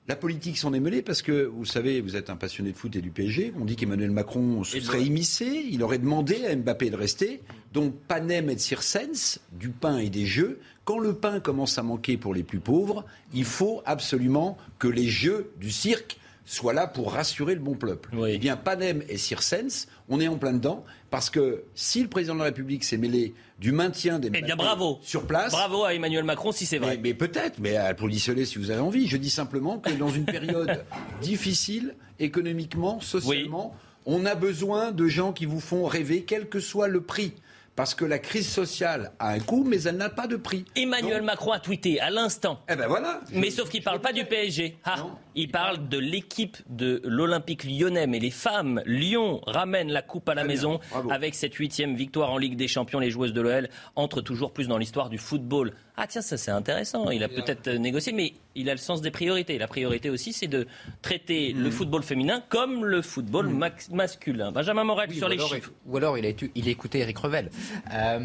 La 0.08 0.16
politique 0.16 0.58
s'en 0.58 0.74
est 0.74 0.80
mêlée 0.80 1.00
parce 1.00 1.22
que, 1.22 1.44
vous 1.44 1.64
savez, 1.64 2.00
vous 2.00 2.16
êtes 2.16 2.28
un 2.28 2.34
passionné 2.34 2.72
de 2.72 2.76
foot 2.76 2.94
et 2.96 3.00
du 3.00 3.10
PSG. 3.10 3.54
On 3.58 3.64
dit 3.64 3.76
qu'Emmanuel 3.76 4.10
Macron 4.10 4.64
se 4.64 4.80
serait 4.80 5.04
immiscé. 5.04 5.64
Il 5.70 5.82
aurait 5.84 5.98
demandé 5.98 6.44
à 6.44 6.56
Mbappé 6.56 6.90
de 6.90 6.96
rester. 6.96 7.40
Donc, 7.72 7.94
panem 8.08 8.50
et 8.50 8.58
circense, 8.58 9.40
du 9.52 9.68
pain 9.68 9.98
et 9.98 10.10
des 10.10 10.26
jeux. 10.26 10.58
Quand 10.84 10.98
le 10.98 11.14
pain 11.14 11.38
commence 11.38 11.78
à 11.78 11.84
manquer 11.84 12.16
pour 12.16 12.34
les 12.34 12.42
plus 12.42 12.58
pauvres, 12.58 13.04
il 13.32 13.44
faut 13.44 13.80
absolument 13.86 14.58
que 14.80 14.88
les 14.88 15.06
jeux 15.06 15.52
du 15.60 15.70
cirque 15.70 16.18
soient 16.44 16.72
là 16.72 16.88
pour 16.88 17.12
rassurer 17.12 17.54
le 17.54 17.60
bon 17.60 17.74
peuple. 17.74 18.10
Eh 18.26 18.38
bien, 18.38 18.56
panem 18.56 19.04
et 19.08 19.16
circense, 19.16 19.86
on 20.08 20.20
est 20.20 20.26
en 20.26 20.36
plein 20.36 20.52
dedans. 20.52 20.84
Parce 21.12 21.28
que 21.28 21.64
si 21.74 22.02
le 22.02 22.08
président 22.08 22.32
de 22.32 22.38
la 22.38 22.46
République 22.46 22.84
s'est 22.84 22.96
mêlé 22.96 23.34
du 23.58 23.70
maintien 23.70 24.18
des 24.18 24.30
eh 24.32 24.40
bien, 24.40 24.56
bravo. 24.56 24.98
sur 25.02 25.26
place. 25.26 25.52
Bravo 25.52 25.84
à 25.84 25.92
Emmanuel 25.92 26.24
Macron 26.24 26.52
si 26.52 26.64
c'est 26.64 26.78
vrai. 26.78 26.98
Mais, 27.02 27.12
peut-être, 27.12 27.58
mais 27.60 27.76
applaudissez-le 27.76 28.46
si 28.46 28.58
vous 28.58 28.70
avez 28.70 28.80
envie. 28.80 29.06
Je 29.06 29.18
dis 29.18 29.28
simplement 29.28 29.78
que 29.78 29.90
dans 29.90 30.08
une 30.08 30.24
période 30.24 30.86
difficile, 31.20 31.96
économiquement, 32.18 32.98
socialement, 33.00 33.76
on 34.06 34.24
a 34.24 34.34
besoin 34.34 34.90
de 34.90 35.06
gens 35.06 35.34
qui 35.34 35.44
vous 35.44 35.60
font 35.60 35.84
rêver, 35.84 36.24
quel 36.26 36.48
que 36.48 36.60
soit 36.60 36.88
le 36.88 37.02
prix. 37.02 37.34
Parce 37.76 37.94
que 37.94 38.04
la 38.04 38.18
crise 38.18 38.48
sociale 38.48 39.12
a 39.18 39.30
un 39.30 39.40
coût, 39.40 39.64
mais 39.66 39.82
elle 39.82 39.96
n'a 39.96 40.10
pas 40.10 40.26
de 40.26 40.36
prix. 40.36 40.64
Emmanuel 40.76 41.22
Macron 41.22 41.52
a 41.52 41.58
tweeté 41.58 42.00
à 42.00 42.10
l'instant. 42.10 42.60
Eh 42.68 42.76
ben 42.76 42.86
voilà. 42.86 43.20
Mais 43.32 43.50
sauf 43.50 43.70
qu'il 43.70 43.80
ne 43.80 43.84
parle 43.84 44.00
pas 44.00 44.12
du 44.12 44.24
PSG. 44.24 44.76
Ah, 44.84 45.06
il, 45.34 45.50
parle 45.50 45.88
de 45.88 45.98
l'équipe 45.98 46.58
de 46.68 47.00
l'Olympique 47.04 47.64
lyonnais. 47.64 48.06
Mais 48.06 48.18
les 48.18 48.30
femmes, 48.30 48.82
Lyon 48.84 49.40
ramène 49.46 49.90
la 49.90 50.02
coupe 50.02 50.28
à 50.28 50.34
la 50.34 50.44
maison 50.44 50.80
avec 51.10 51.34
cette 51.34 51.54
huitième 51.54 51.94
victoire 51.94 52.30
en 52.30 52.38
Ligue 52.38 52.56
des 52.56 52.68
Champions. 52.68 52.98
Les 52.98 53.10
joueuses 53.10 53.32
de 53.32 53.40
l'OL 53.40 53.68
entrent 53.96 54.20
toujours 54.20 54.52
plus 54.52 54.68
dans 54.68 54.78
l'histoire 54.78 55.08
du 55.08 55.18
football. 55.18 55.72
Ah 55.96 56.06
tiens, 56.06 56.22
ça 56.22 56.38
c'est 56.38 56.50
intéressant. 56.50 57.10
Il 57.10 57.22
a 57.22 57.28
peut-être 57.28 57.68
négocié, 57.68 58.12
mais 58.12 58.32
il 58.54 58.70
a 58.70 58.72
le 58.72 58.78
sens 58.78 59.02
des 59.02 59.10
priorités. 59.10 59.58
La 59.58 59.66
priorité 59.66 60.08
aussi, 60.08 60.32
c'est 60.32 60.46
de 60.46 60.66
traiter 61.02 61.52
le 61.52 61.68
mm. 61.68 61.72
football 61.72 62.02
féminin 62.02 62.42
comme 62.48 62.84
le 62.86 63.02
football 63.02 63.48
mm. 63.48 63.70
masculin. 63.92 64.52
Benjamin 64.52 64.84
Morel 64.84 65.12
sur 65.12 65.28
les 65.28 65.38
chiffres. 65.38 65.70
Ou 65.86 65.96
alors 65.98 66.16
il 66.16 66.24
a, 66.24 66.30
il 66.54 66.68
a 66.68 66.70
écouté 66.70 67.00
Eric 67.00 67.18
Revel. 67.18 67.50
Euh, 67.92 68.18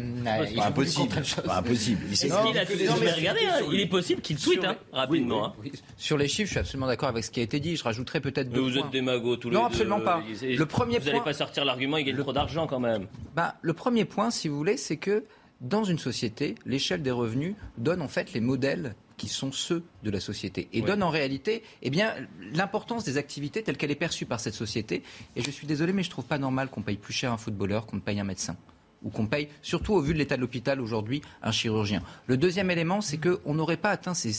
impossible. 0.58 1.14
impossible. 1.48 2.06
Il, 2.10 3.74
il 3.74 3.80
est 3.80 3.86
possible 3.86 4.22
qu'il 4.22 4.38
tweete 4.38 4.64
hein, 4.64 4.76
rapidement. 4.92 5.48
Hein. 5.48 5.52
Sur 5.98 6.16
les 6.16 6.28
chiffres, 6.28 6.46
je 6.46 6.52
suis 6.52 6.60
absolument 6.60 6.86
d'accord 6.86 7.10
avec 7.10 7.24
ce 7.24 7.30
qui 7.30 7.40
a 7.40 7.42
été 7.42 7.60
dit. 7.60 7.76
Je 7.76 7.84
rajouterais 7.84 8.20
peut-être 8.20 8.48
deux 8.48 8.60
vous 8.60 8.78
êtes 8.78 8.90
démago 8.90 9.36
tous 9.36 9.50
les 9.50 9.56
Non, 9.56 9.66
absolument 9.66 10.00
pas. 10.00 10.22
Le 10.42 10.66
premier 10.66 10.98
vous 10.98 11.06
n'allez 11.06 11.20
pas 11.20 11.34
sortir 11.34 11.66
l'argument, 11.66 11.98
il 11.98 12.04
gagne 12.04 12.16
trop 12.16 12.32
d'argent 12.32 12.66
quand 12.66 12.80
même. 12.80 13.06
Bah, 13.34 13.56
le 13.60 13.72
premier 13.74 14.04
point, 14.06 14.30
si 14.30 14.48
vous 14.48 14.56
voulez, 14.56 14.76
c'est 14.76 14.96
que 14.96 15.24
dans 15.60 15.84
une 15.84 15.98
société, 15.98 16.54
l'échelle 16.66 17.02
des 17.02 17.10
revenus 17.10 17.54
donne 17.76 18.02
en 18.02 18.08
fait 18.08 18.32
les 18.32 18.40
modèles 18.40 18.94
qui 19.16 19.28
sont 19.28 19.50
ceux 19.50 19.82
de 20.04 20.10
la 20.10 20.20
société 20.20 20.68
et 20.72 20.80
donne 20.80 21.02
en 21.02 21.10
réalité 21.10 21.64
eh 21.82 21.90
bien, 21.90 22.14
l'importance 22.52 23.02
des 23.04 23.16
activités 23.16 23.62
telles 23.64 23.76
qu'elle 23.76 23.90
est 23.90 23.96
perçue 23.96 24.26
par 24.26 24.38
cette 24.38 24.54
société. 24.54 25.02
Et 25.34 25.42
je 25.42 25.50
suis 25.50 25.66
désolé, 25.66 25.92
mais 25.92 26.04
je 26.04 26.08
ne 26.08 26.12
trouve 26.12 26.26
pas 26.26 26.38
normal 26.38 26.68
qu'on 26.68 26.82
paye 26.82 26.96
plus 26.96 27.12
cher 27.12 27.32
un 27.32 27.36
footballeur 27.38 27.86
qu'on 27.86 27.96
ne 27.96 28.00
paye 28.00 28.20
un 28.20 28.24
médecin 28.24 28.56
ou 29.02 29.10
qu'on 29.10 29.26
paye, 29.26 29.48
surtout 29.62 29.94
au 29.94 30.00
vu 30.00 30.12
de 30.12 30.18
l'état 30.18 30.36
de 30.36 30.40
l'hôpital 30.40 30.80
aujourd'hui, 30.80 31.22
un 31.42 31.52
chirurgien. 31.52 32.02
Le 32.26 32.36
deuxième 32.36 32.70
élément, 32.70 33.00
c'est 33.00 33.18
qu'on 33.18 33.54
n'aurait 33.54 33.76
pas 33.76 33.90
atteint 33.90 34.14
ces, 34.14 34.32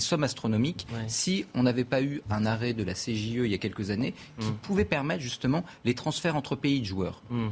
sommes 0.00 0.24
astronomiques 0.24 0.86
si 1.06 1.46
on 1.54 1.62
n'avait 1.62 1.84
pas 1.84 2.02
eu 2.02 2.22
un 2.30 2.46
arrêt 2.46 2.72
de 2.72 2.84
la 2.84 2.94
CJE 2.94 3.44
il 3.44 3.46
y 3.46 3.54
a 3.54 3.58
quelques 3.58 3.90
années 3.90 4.14
qui 4.38 4.48
mm. 4.48 4.56
pouvait 4.62 4.84
permettre 4.84 5.22
justement 5.22 5.64
les 5.84 5.94
transferts 5.94 6.36
entre 6.36 6.56
pays 6.56 6.80
de 6.80 6.86
joueurs. 6.86 7.22
Mm. 7.30 7.48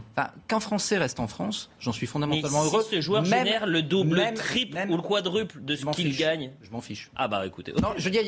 Qu'un 0.48 0.60
Français 0.60 0.98
reste 0.98 1.20
en 1.20 1.26
France, 1.26 1.70
j'en 1.80 1.92
suis 1.92 2.06
fondamentalement 2.06 2.62
Mais 2.62 2.66
heureux. 2.66 2.82
Si 2.82 2.96
ce 2.96 3.00
joueur 3.00 3.24
génère 3.24 3.66
le 3.66 3.82
double, 3.82 4.16
le 4.16 4.34
triple 4.34 4.78
ou 4.88 4.96
le 4.96 5.02
quadruple 5.02 5.62
de 5.62 5.76
ce 5.76 5.86
qu'il 5.86 6.16
gagne. 6.16 6.50
Je 6.62 6.70
m'en 6.70 6.80
fiche. 6.80 7.10
Ah 7.16 7.28
bah 7.28 7.46
écoutez. 7.46 7.72
Non, 7.80 7.90
je 7.96 8.08
dis, 8.08 8.18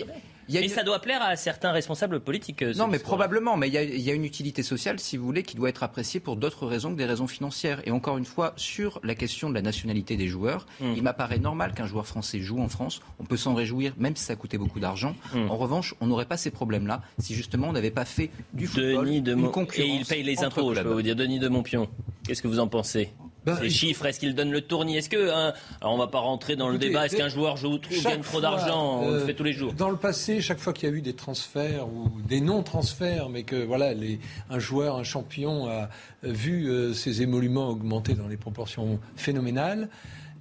et 0.48 0.68
ça 0.68 0.82
doit 0.82 1.00
plaire 1.00 1.22
à 1.22 1.36
certains 1.36 1.72
responsables 1.72 2.20
politiques. 2.20 2.62
Euh, 2.62 2.74
non, 2.74 2.88
mais 2.88 2.98
probablement. 2.98 3.56
Mais 3.56 3.68
il 3.68 3.74
y, 3.74 4.10
a, 4.10 4.14
une 4.14 4.24
utilité 4.24 4.62
sociale, 4.62 4.98
si 4.98 5.16
vous 5.16 5.24
voulez, 5.24 5.42
qui 5.42 5.56
doit 5.56 5.68
être 5.68 5.82
appréciée 5.82 6.20
pour 6.20 6.36
d'autres 6.36 6.66
raisons 6.66 6.92
que 6.92 6.98
des 6.98 7.04
raisons 7.04 7.26
financières. 7.26 7.80
Et 7.86 7.90
encore 7.90 8.18
une 8.18 8.24
fois, 8.24 8.52
sur 8.56 9.00
la 9.02 9.14
question 9.14 9.48
de 9.48 9.54
la 9.54 9.62
nationalité 9.62 10.16
des 10.16 10.28
joueurs, 10.28 10.66
hmm. 10.80 10.94
il 10.96 11.02
m'apparaît 11.02 11.38
normal 11.38 11.74
qu'un 11.74 11.86
joueur 11.86 12.06
français 12.06 12.40
joue 12.40 12.60
en 12.60 12.68
France. 12.68 13.00
On 13.18 13.24
peut 13.24 13.36
s'en 13.36 13.54
réjouir, 13.54 13.92
même 13.98 14.16
si 14.16 14.24
ça 14.24 14.36
coûtait 14.36 14.58
beaucoup 14.58 14.80
d'argent. 14.80 15.14
Hmm. 15.34 15.50
En 15.50 15.56
revanche, 15.56 15.94
on 16.00 16.06
n'aurait 16.06 16.26
pas 16.26 16.36
ces 16.36 16.50
problèmes-là 16.50 17.02
si 17.18 17.34
justement 17.34 17.68
on 17.68 17.72
n'avait 17.72 17.90
pas 17.90 18.04
fait 18.04 18.30
du 18.52 18.66
football 18.66 19.06
Denis 19.06 19.22
de 19.22 19.34
une 19.34 19.50
concurrence. 19.50 19.88
Et 19.88 19.94
il 19.94 20.04
paye 20.04 20.22
les 20.22 20.42
impôts, 20.44 20.74
je 20.74 20.80
peux 20.80 20.88
vous 20.88 21.02
dire. 21.02 21.16
Denis 21.16 21.38
de 21.38 21.48
Montpion, 21.48 21.88
qu'est-ce 22.26 22.42
que 22.42 22.48
vous 22.48 22.60
en 22.60 22.68
pensez? 22.68 23.10
Bah, 23.46 23.58
Ces 23.60 23.70
chiffres, 23.70 24.04
est-ce 24.06 24.20
qu'ils 24.20 24.34
donnent 24.34 24.52
le 24.52 24.60
tournis? 24.60 24.96
Est-ce 24.96 25.08
que, 25.08 25.30
hein, 25.30 25.54
alors 25.80 25.94
on 25.94 25.98
va 25.98 26.08
pas 26.08 26.18
rentrer 26.18 26.56
dans 26.56 26.68
le 26.68 26.78
débat, 26.78 27.06
est-ce 27.06 27.16
qu'un 27.16 27.28
joueur 27.28 27.56
joue 27.56 27.78
trop, 27.78 27.94
gagne 28.02 28.20
trop 28.20 28.40
d'argent 28.40 29.02
On 29.02 29.10
le 29.12 29.20
fait 29.20 29.34
tous 29.34 29.44
les 29.44 29.52
jours? 29.52 29.72
Dans 29.72 29.90
le 29.90 29.96
passé, 29.96 30.40
chaque 30.40 30.58
fois 30.58 30.72
qu'il 30.72 30.88
y 30.88 30.92
a 30.92 30.94
eu 30.94 31.00
des 31.00 31.14
transferts 31.14 31.86
ou 31.88 32.10
des 32.28 32.40
non-transferts, 32.40 33.28
mais 33.28 33.44
que 33.44 33.64
voilà, 33.64 33.94
les, 33.94 34.18
un 34.50 34.58
joueur, 34.58 34.96
un 34.96 35.04
champion 35.04 35.68
a 35.68 35.88
vu 36.22 36.68
euh, 36.68 36.92
ses 36.92 37.22
émoluments 37.22 37.70
augmenter 37.70 38.14
dans 38.14 38.28
les 38.28 38.36
proportions 38.36 38.98
phénoménales, 39.16 39.88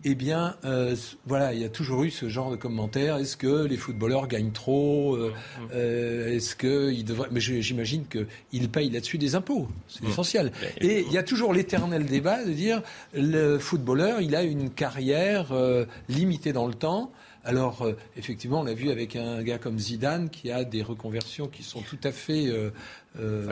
eh 0.07 0.13
bien, 0.13 0.55
euh, 0.65 0.95
voilà, 1.25 1.53
il 1.55 1.59
y 1.59 1.65
a 1.65 1.69
toujours 1.69 2.03
eu 2.03 2.11
ce 2.11 2.29
genre 2.29 2.51
de 2.51 2.55
commentaires. 2.55 3.17
Est-ce 3.17 3.35
que 3.35 3.65
les 3.65 3.75
footballeurs 3.75 4.27
gagnent 4.27 4.51
trop 4.51 5.15
euh, 5.15 5.33
euh, 5.73 6.35
Est-ce 6.35 6.55
qu'ils 6.55 7.03
devraient 7.03 7.29
Mais 7.31 7.39
j'imagine 7.39 8.05
qu'ils 8.05 8.69
payent 8.69 8.91
là-dessus 8.91 9.17
des 9.17 9.33
impôts. 9.33 9.67
C'est 9.87 10.03
mmh. 10.03 10.09
essentiel. 10.09 10.51
Et 10.79 11.01
il 11.07 11.11
y 11.11 11.17
a 11.17 11.23
toujours 11.23 11.53
l'éternel 11.53 12.05
débat 12.05 12.45
de 12.45 12.51
dire 12.51 12.83
le 13.15 13.57
footballeur, 13.57 14.21
il 14.21 14.35
a 14.35 14.43
une 14.43 14.69
carrière 14.69 15.47
limitée 16.07 16.53
dans 16.53 16.67
le 16.67 16.75
temps. 16.75 17.11
Alors, 17.45 17.87
effectivement, 18.17 18.61
on 18.61 18.63
l'a 18.63 18.73
vu 18.73 18.89
avec 18.89 19.15
un 19.15 19.43
gars 19.43 19.59
comme 19.59 19.77
Zidane 19.77 20.29
qui 20.29 20.51
a 20.51 20.63
des 20.63 20.81
reconversions 20.81 21.47
qui 21.47 21.61
sont 21.61 21.81
tout 21.81 21.99
à 22.03 22.11
fait 22.11 22.47
euh, 22.47 22.71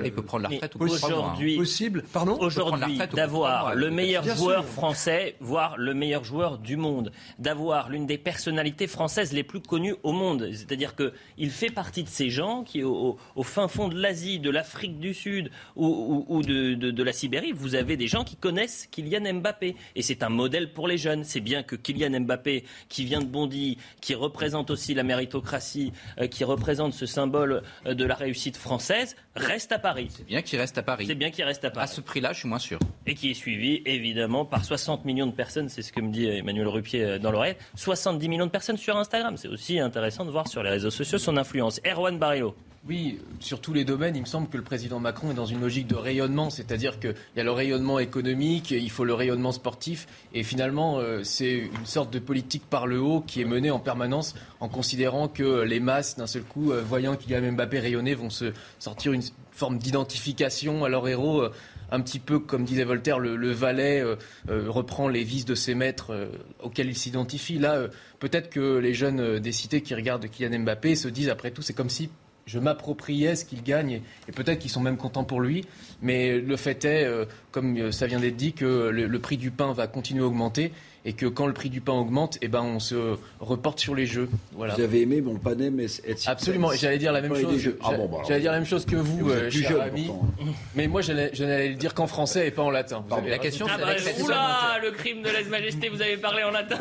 il 0.04 0.12
peut 0.12 0.22
prendre 0.22 0.44
la 0.44 0.50
retraite 0.50 0.76
aujourd'hui, 0.80 1.58
possible. 1.58 2.04
Pardon 2.12 2.38
Aujourd'hui, 2.40 3.00
d'avoir 3.14 3.76
le 3.76 3.90
meilleur 3.90 4.24
joueur 4.24 4.66
français, 4.66 5.36
voire 5.40 5.78
le 5.78 5.94
meilleur 5.94 6.24
joueur 6.24 6.58
du 6.58 6.78
monde, 6.78 7.12
d'avoir 7.40 7.90
l'une 7.90 8.06
des 8.06 8.18
personnalités 8.18 8.88
françaises 8.88 9.34
les 9.34 9.44
plus 9.44 9.62
connues 9.62 9.96
au 10.04 10.12
monde. 10.12 10.50
C'est-à-dire 10.54 10.96
qu'il 10.96 11.52
fait 11.52 11.70
partie 11.70 12.04
de 12.04 12.10
ces 12.10 12.30
gens 12.30 12.64
qui, 12.64 12.84
au, 12.84 13.18
fin 13.44 13.68
fond 13.68 13.88
de 13.88 14.00
l'Asie, 14.00 14.40
de 14.40 14.50
l'Afrique 14.50 15.00
du 15.00 15.14
Sud 15.14 15.52
ou, 15.76 16.42
de, 16.46 16.74
de, 16.74 17.04
la 17.04 17.14
Sibérie, 17.14 17.52
vous 17.52 17.76
avez 17.76 17.98
des 17.98 18.08
gens 18.08 18.24
qui 18.24 18.36
connaissent 18.36 18.88
Kylian 18.92 19.34
Mbappé. 19.36 19.76
Et 19.96 20.02
c'est 20.02 20.24
un 20.24 20.30
modèle 20.30 20.74
pour 20.74 20.88
les 20.88 20.98
jeunes. 20.98 21.24
C'est 21.24 21.42
bien 21.42 21.64
que 21.64 21.76
Kylian 21.76 22.22
Mbappé, 22.22 22.64
qui 22.90 23.06
vient 23.06 23.22
de 23.22 23.26
Bondy, 23.26 23.78
qui 24.02 24.16
représente 24.16 24.72
aussi 24.72 24.94
la 24.94 25.04
méritocratie, 25.04 25.94
euh, 26.20 26.28
qui 26.28 26.44
représente 26.44 26.94
ce 26.94 27.06
symbole 27.06 27.64
euh, 27.86 27.94
de 27.94 28.06
la 28.06 28.16
réussite 28.16 28.58
française, 28.58 29.16
reste 29.36 29.53
à 29.72 29.80
Paris. 29.80 30.08
C'est 30.10 30.26
bien 30.26 30.42
qu'il 30.42 30.60
reste 30.60 30.78
à 30.78 30.84
Paris. 30.84 31.06
C'est 31.08 31.16
bien 31.16 31.30
qu'il 31.30 31.44
reste 31.44 31.64
à 31.64 31.70
Paris. 31.70 31.84
À 31.84 31.88
ce 31.88 32.02
prix-là, 32.02 32.34
je 32.34 32.40
suis 32.40 32.50
moins 32.50 32.60
sûr. 32.60 32.80
Et 33.06 33.14
qui 33.14 33.32
est 33.32 33.36
suivi, 33.36 33.82
évidemment, 33.86 34.46
par 34.46 34.66
60 34.66 35.06
millions 35.06 35.28
de 35.28 35.32
personnes, 35.32 35.70
c'est 35.70 35.84
ce 35.84 35.94
que 35.94 36.02
me 36.02 36.12
dit 36.12 36.26
Emmanuel 36.26 36.68
Rupier 36.68 37.04
euh, 37.04 37.20
dans 37.20 37.32
l'oreille. 37.32 37.56
70 37.76 38.28
millions 38.30 38.46
de 38.48 38.52
personnes 38.52 38.78
sur 38.78 38.98
Instagram. 38.98 39.38
C'est 39.38 39.48
aussi 39.48 39.80
intéressant 39.80 40.26
de 40.26 40.32
voir 40.32 40.48
sur 40.48 40.64
les 40.64 40.72
réseaux 40.72 40.90
sociaux 40.90 41.20
son 41.20 41.38
influence. 41.38 41.80
Erwan 41.86 42.18
Barrio. 42.18 42.56
Oui, 42.86 43.20
sur 43.40 43.62
tous 43.62 43.72
les 43.72 43.86
domaines, 43.86 44.18
il 44.18 44.24
me 44.24 44.26
semble 44.26 44.50
que 44.50 44.58
le 44.58 44.64
président 44.64 45.00
Macron 45.00 45.32
est 45.32 45.36
dans 45.36 45.46
une 45.46 45.62
logique 45.62 45.88
de 45.88 45.96
rayonnement, 45.96 46.50
c'est-à-dire 46.50 47.00
qu'il 47.00 47.16
y 47.38 47.40
a 47.40 47.44
le 47.44 47.52
rayonnement 47.52 47.98
économique, 47.98 48.72
il 48.72 48.92
faut 48.92 49.06
le 49.06 49.14
rayonnement 49.14 49.54
sportif, 49.54 50.06
et 50.34 50.44
finalement, 50.44 51.00
euh, 51.00 51.24
c'est 51.24 51.60
une 51.60 51.86
sorte 51.86 52.12
de 52.12 52.20
politique 52.20 52.64
par 52.70 52.86
le 52.86 53.00
haut 53.00 53.22
qui 53.22 53.40
est 53.40 53.46
menée 53.46 53.72
en 53.72 53.80
permanence 53.80 54.36
en 54.60 54.68
considérant 54.68 55.30
que 55.30 55.62
les 55.62 55.80
masses, 55.80 56.18
d'un 56.18 56.28
seul 56.28 56.44
coup, 56.44 56.74
euh, 56.74 56.84
voyant 56.86 57.16
qu'il 57.16 57.32
y 57.32 57.36
a 57.36 57.40
Mbappé 57.40 57.80
rayonner, 57.80 58.16
vont 58.16 58.30
se 58.30 58.52
sortir 58.80 59.14
une 59.14 59.22
forme 59.54 59.78
d'identification 59.78 60.84
à 60.86 60.90
leur 60.90 61.08
héros. 61.08 61.42
Euh, 61.42 61.52
un 61.92 62.02
petit 62.02 62.20
peu 62.20 62.40
comme 62.40 62.66
disait 62.66 62.86
Voltaire, 62.86 63.20
le, 63.20 63.52
valet 63.52 64.04
reprend 64.48 65.08
les 65.08 65.24
vices 65.24 65.46
de 65.46 65.54
ses 65.54 65.76
maîtres 65.76 66.28
auxquels 66.60 66.88
il 66.88 66.98
s'identifie. 66.98 67.60
Là, 67.60 67.84
peut-être 68.18 68.50
que 68.50 68.80
les 68.80 68.96
jeunes 68.96 69.38
des 69.38 69.52
cités 69.52 69.82
qui 69.82 69.94
regardent 69.94 70.28
Kylian 70.28 70.62
Mbappé 70.62 70.96
se 70.96 71.08
disent 71.08 71.30
après 71.30 71.52
tout, 71.52 71.62
c'est 71.62 71.74
comme 71.74 71.92
si 71.92 72.10
je 72.46 72.60
m'appropriais 72.60 73.36
ce 73.36 73.46
qu'il 73.46 73.64
gagne 73.64 74.02
et, 74.28 74.32
peut-être 74.32 74.60
qu'ils 74.60 74.72
sont 74.72 74.82
même 74.82 74.98
contents 74.98 75.24
pour 75.24 75.42
lui. 75.42 75.66
Mais 76.02 76.40
le 76.40 76.58
fait 76.58 76.84
est, 76.86 77.06
euh, 77.06 77.26
comme 77.52 77.78
euh, 77.78 77.92
ça 77.92 78.08
vient 78.08 78.20
d'être 78.20 78.36
dit, 78.36 78.54
que 78.54 78.90
le, 78.90 79.20
prix 79.20 79.38
du 79.38 79.52
pain 79.52 79.72
va 79.74 79.88
continuer 79.88 80.24
à 80.24 80.28
augmenter 80.28 80.72
et 81.06 81.14
que 81.14 81.26
quand 81.26 81.48
le 81.48 81.54
prix 81.54 81.70
du 81.70 81.82
pain 81.82 81.94
augmente, 81.94 82.38
eh 82.42 82.48
ben, 82.48 82.62
on 82.62 82.80
se 82.80 83.18
reporte 83.40 83.80
sur 83.80 83.94
les 83.94 84.06
jeux. 84.06 84.30
Voilà. 84.54 84.76
Vous 84.76 84.82
avez 84.82 85.02
aimé 85.02 85.22
mon 85.22 85.36
panem 85.36 85.76
mais 85.76 85.88
Absolument, 86.26 86.72
j'allais 86.74 86.98
dire 86.98 87.12
la 87.12 87.22
même 87.22 87.36
chose. 87.36 87.74
Ah 87.84 87.92
bah, 87.92 88.18
j'allais 88.28 88.42
dire 88.42 88.52
la 88.52 88.60
même 88.60 88.68
chose 88.68 88.86
que 88.86 88.96
vous, 88.96 89.30
euh, 89.30 89.50
cher 89.50 89.82
ami. 89.82 90.10
Mais 90.76 90.88
moi, 90.88 91.02
je 91.02 91.12
n'allais 91.12 91.70
le 91.70 91.76
dire 91.76 91.94
qu'en 91.94 92.08
français 92.08 92.48
et 92.48 92.52
pas 92.52 92.64
en 92.64 92.72
latin. 92.72 93.04
la 93.26 93.38
question, 93.38 93.68
c'est 93.68 93.74
ah 93.74 94.28
bah, 94.30 94.80
le 94.82 94.92
crime 94.92 95.22
de 95.22 95.30
lèse-majesté, 95.30 95.90
vous 95.90 96.02
avez 96.02 96.18
parlé 96.18 96.44
en 96.44 96.52
latin. 96.52 96.78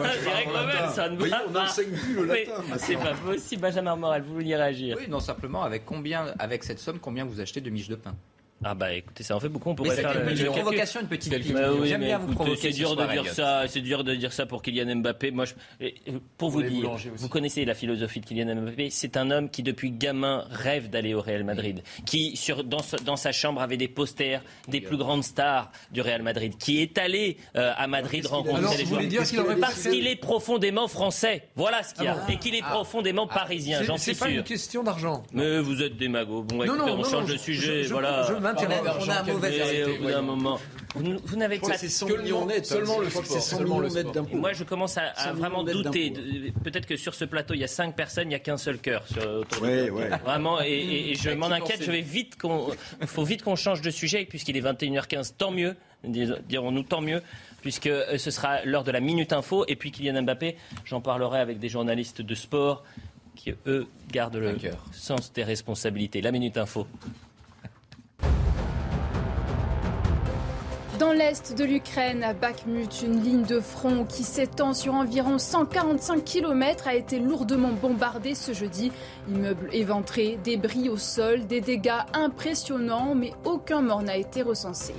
ça 0.94 1.08
ne 1.08 1.16
va 1.16 1.42
On 1.48 1.50
n'enseigne 1.50 1.90
plus 1.90 2.14
le 2.14 2.24
latin. 2.24 2.62
C'est 2.78 2.96
pas 2.96 3.14
possible, 3.14 3.62
Benjamin 3.62 3.96
Morel, 3.96 4.22
vous 4.22 4.34
vouliez 4.34 4.56
réagir 4.56 4.96
Oui, 4.98 5.06
non, 5.08 5.20
simplement, 5.20 5.62
avec 5.62 5.84
combien, 5.84 6.26
avec 6.38 6.64
cette 6.64 6.78
somme, 6.78 6.98
combien 7.00 7.24
vous 7.24 7.40
achetez 7.40 7.60
de 7.60 7.70
miches 7.70 7.88
de 7.88 7.96
pain? 7.96 8.14
Ah 8.64 8.74
bah 8.74 8.92
écoutez, 8.92 9.24
ça 9.24 9.34
en 9.34 9.40
fait 9.40 9.48
beaucoup. 9.48 9.70
On 9.70 9.74
pourrait 9.74 9.96
faire 9.96 10.28
une, 10.28 10.46
provocation, 10.46 11.00
une 11.00 11.08
petite 11.08 11.32
bah 11.52 11.68
J'aime 11.84 12.00
bien 12.00 12.18
vous 12.18 12.32
provoquer. 12.32 12.60
C'est 12.60 12.70
dur 12.70 12.94
de 12.94 13.04
dire 13.06 13.32
ça. 13.32 13.64
C'est 13.66 13.80
dur 13.80 14.04
de 14.04 14.14
dire 14.14 14.32
ça 14.32 14.46
pour 14.46 14.62
Kylian 14.62 14.96
Mbappé. 14.96 15.30
Moi, 15.32 15.46
je, 15.46 15.54
pour 16.38 16.50
vous 16.50 16.62
dire, 16.62 16.96
vous 17.16 17.28
connaissez 17.28 17.64
la 17.64 17.74
philosophie 17.74 18.20
de 18.20 18.26
Kylian 18.26 18.54
Mbappé. 18.54 18.90
C'est 18.90 19.16
un 19.16 19.30
homme 19.30 19.50
qui 19.50 19.62
depuis 19.62 19.90
gamin 19.90 20.44
rêve 20.50 20.90
d'aller 20.90 21.14
au 21.14 21.20
Real 21.20 21.44
Madrid, 21.44 21.82
qui 22.06 22.36
sur 22.36 22.62
dans, 22.62 22.82
dans 23.04 23.16
sa 23.16 23.32
chambre 23.32 23.60
avait 23.62 23.76
des 23.76 23.88
posters 23.88 24.42
des 24.68 24.80
plus 24.80 24.96
grandes 24.96 25.24
stars 25.24 25.72
du 25.90 26.00
Real 26.00 26.22
Madrid, 26.22 26.56
qui 26.56 26.80
est 26.80 26.98
allé 26.98 27.38
euh, 27.56 27.72
à 27.76 27.86
Madrid 27.88 28.26
rencontrer 28.26 28.76
les 28.76 28.86
joueurs. 28.86 29.02
Parce 29.60 29.88
qu'il 29.88 30.06
est 30.06 30.16
profondément 30.16 30.86
français. 30.86 31.48
Voilà 31.56 31.82
ce 31.82 31.94
qu'il 31.94 32.04
y 32.04 32.08
a, 32.08 32.16
et 32.28 32.36
qu'il 32.36 32.54
est 32.54 32.62
profondément 32.62 33.26
parisien. 33.26 33.82
J'en 33.82 33.96
suis 33.96 34.14
sûr. 34.14 34.26
C'est 34.26 34.32
pas 34.32 34.38
une 34.38 34.44
question 34.44 34.82
d'argent. 34.82 35.24
Mais 35.32 35.58
vous 35.58 35.82
êtes 35.82 35.96
démago. 35.96 36.42
Bon, 36.42 36.64
on 36.68 37.04
change 37.04 37.26
de 37.26 37.36
sujet. 37.36 37.82
Voilà 37.82 38.28
on 38.58 39.08
a 39.08 39.20
un 39.20 39.22
mauvais 39.24 39.84
au 39.84 39.98
bout 39.98 40.08
d'un 40.08 40.22
moment. 40.22 40.58
Vous, 40.94 41.36
n'avez 41.36 41.58
pas 41.58 41.70
que 41.78 41.88
seulement 42.64 42.98
le 43.00 43.08
sport. 43.08 43.24
C'est 43.24 43.40
100 43.40 43.60
millions 43.60 43.80
net 43.80 44.12
d'impôts. 44.12 44.36
Moi, 44.36 44.52
je 44.52 44.64
commence 44.64 44.98
à, 44.98 45.32
vraiment 45.32 45.64
douter. 45.64 46.12
Peut-être 46.62 46.86
que 46.86 46.96
sur 46.96 47.14
ce 47.14 47.24
plateau, 47.24 47.54
il 47.54 47.60
y 47.60 47.64
a 47.64 47.68
cinq 47.68 47.96
personnes, 47.96 48.26
il 48.26 48.30
n'y 48.30 48.34
a 48.34 48.40
qu'un 48.40 48.56
seul 48.56 48.78
cœur 48.78 49.04
autour 49.16 49.62
de 49.62 50.22
Vraiment, 50.22 50.60
et, 50.60 51.14
je 51.20 51.30
m'en 51.30 51.50
inquiète. 51.50 51.82
Je 51.82 51.90
vais 51.90 52.00
vite 52.00 52.36
qu'on, 52.36 52.68
faut 53.06 53.24
vite 53.24 53.42
qu'on 53.42 53.56
change 53.56 53.80
de 53.80 53.90
sujet 53.90 54.24
puisqu'il 54.24 54.56
est 54.56 54.60
21h15. 54.60 55.34
Tant 55.36 55.50
mieux. 55.50 55.76
dirons-nous 56.04 56.82
tant 56.82 57.00
mieux, 57.00 57.22
puisque 57.60 57.86
euh, 57.86 58.18
ce 58.18 58.30
sera 58.30 58.64
l'heure 58.64 58.84
de 58.84 58.90
la 58.90 59.00
Minute 59.00 59.32
Info. 59.32 59.64
Et 59.68 59.76
puis 59.76 59.90
Kylian 59.90 60.22
Mbappé, 60.22 60.56
j'en 60.84 61.00
parlerai 61.00 61.40
avec 61.40 61.58
des 61.58 61.68
journalistes 61.68 62.22
de 62.22 62.34
sport 62.34 62.82
qui, 63.34 63.54
eux, 63.66 63.86
gardent 64.10 64.36
le 64.36 64.56
sens 64.92 65.32
des 65.32 65.44
responsabilités. 65.44 66.20
La 66.20 66.32
Minute 66.32 66.58
Info. 66.58 66.86
Dans 71.02 71.10
l'est 71.10 71.58
de 71.58 71.64
l'Ukraine, 71.64 72.22
à 72.22 72.32
Bakhmut, 72.32 73.02
une 73.02 73.24
ligne 73.24 73.42
de 73.42 73.58
front 73.58 74.04
qui 74.04 74.22
s'étend 74.22 74.72
sur 74.72 74.94
environ 74.94 75.36
145 75.36 76.22
km 76.22 76.86
a 76.86 76.94
été 76.94 77.18
lourdement 77.18 77.72
bombardée 77.72 78.36
ce 78.36 78.52
jeudi. 78.52 78.92
Immeubles 79.28 79.68
éventrés, 79.72 80.38
débris 80.44 80.88
au 80.88 80.96
sol, 80.96 81.44
des 81.48 81.60
dégâts 81.60 81.90
impressionnants, 82.14 83.16
mais 83.16 83.32
aucun 83.44 83.82
mort 83.82 84.04
n'a 84.04 84.16
été 84.16 84.42
recensé. 84.42 84.94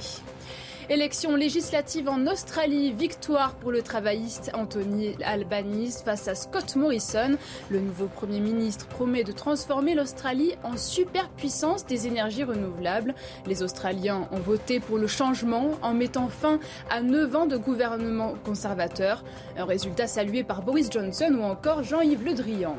Élection 0.90 1.38
législative 1.38 2.10
en 2.10 2.28
Australie, 2.28 2.92
victoire 2.92 3.56
pour 3.56 3.72
le 3.72 3.82
travailliste 3.82 4.52
Anthony 4.54 5.16
Albanese 5.24 6.02
face 6.04 6.28
à 6.28 6.36
Scott 6.36 6.75
Morrison. 6.75 7.38
Le 7.70 7.80
nouveau 7.80 8.08
Premier 8.08 8.42
ministre 8.42 8.88
promet 8.88 9.24
de 9.24 9.32
transformer 9.32 9.96
l'Australie 9.96 10.56
en 10.63 10.75
superpuissance 10.75 11.86
des 11.86 12.08
énergies 12.08 12.44
renouvelables. 12.44 13.16
Les 13.46 13.63
Australiens 13.63 14.28
ont 14.32 14.40
voté 14.40 14.82
pour 14.82 14.98
le 14.98 15.08
changement 15.08 15.72
en 15.82 15.94
mettant 15.94 16.28
fin 16.28 16.60
à 16.90 17.02
9 17.02 17.36
ans 17.36 17.46
de 17.46 17.56
gouvernement 17.56 18.34
conservateur. 18.44 19.24
Un 19.58 19.66
résultat 19.66 20.08
salué 20.08 20.44
par 20.44 20.63
Boris 20.63 20.92
Johnson 20.92 21.34
ou 21.40 21.44
encore 21.44 21.84
Jean-Yves 21.84 22.25
Le 22.25 22.34
Drian. 22.34 22.75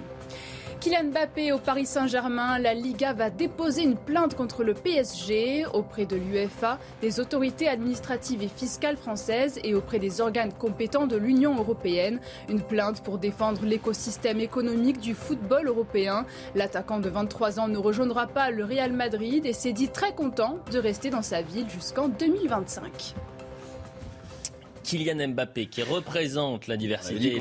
Kylian 0.84 1.04
Mbappé 1.04 1.50
au 1.52 1.58
Paris 1.58 1.86
Saint-Germain, 1.86 2.58
la 2.58 2.74
Liga 2.74 3.14
va 3.14 3.30
déposer 3.30 3.84
une 3.84 3.96
plainte 3.96 4.34
contre 4.34 4.62
le 4.62 4.74
PSG 4.74 5.64
auprès 5.72 6.04
de 6.04 6.14
l'UEFA, 6.14 6.78
des 7.00 7.20
autorités 7.20 7.68
administratives 7.68 8.42
et 8.42 8.48
fiscales 8.48 8.98
françaises 8.98 9.58
et 9.64 9.74
auprès 9.74 9.98
des 9.98 10.20
organes 10.20 10.52
compétents 10.52 11.06
de 11.06 11.16
l'Union 11.16 11.56
européenne. 11.56 12.20
Une 12.50 12.60
plainte 12.60 13.02
pour 13.02 13.16
défendre 13.16 13.64
l'écosystème 13.64 14.40
économique 14.40 15.00
du 15.00 15.14
football 15.14 15.68
européen. 15.68 16.26
L'attaquant 16.54 16.98
de 16.98 17.08
23 17.08 17.60
ans 17.60 17.68
ne 17.68 17.78
rejoindra 17.78 18.26
pas 18.26 18.50
le 18.50 18.64
Real 18.66 18.92
Madrid 18.92 19.46
et 19.46 19.54
s'est 19.54 19.72
dit 19.72 19.88
très 19.88 20.12
content 20.12 20.58
de 20.70 20.78
rester 20.78 21.08
dans 21.08 21.22
sa 21.22 21.40
ville 21.40 21.70
jusqu'en 21.70 22.08
2025. 22.08 23.14
Kylian 24.84 25.28
Mbappé, 25.28 25.66
qui 25.66 25.82
représente 25.82 26.66
la 26.66 26.76
diversité 26.76 27.40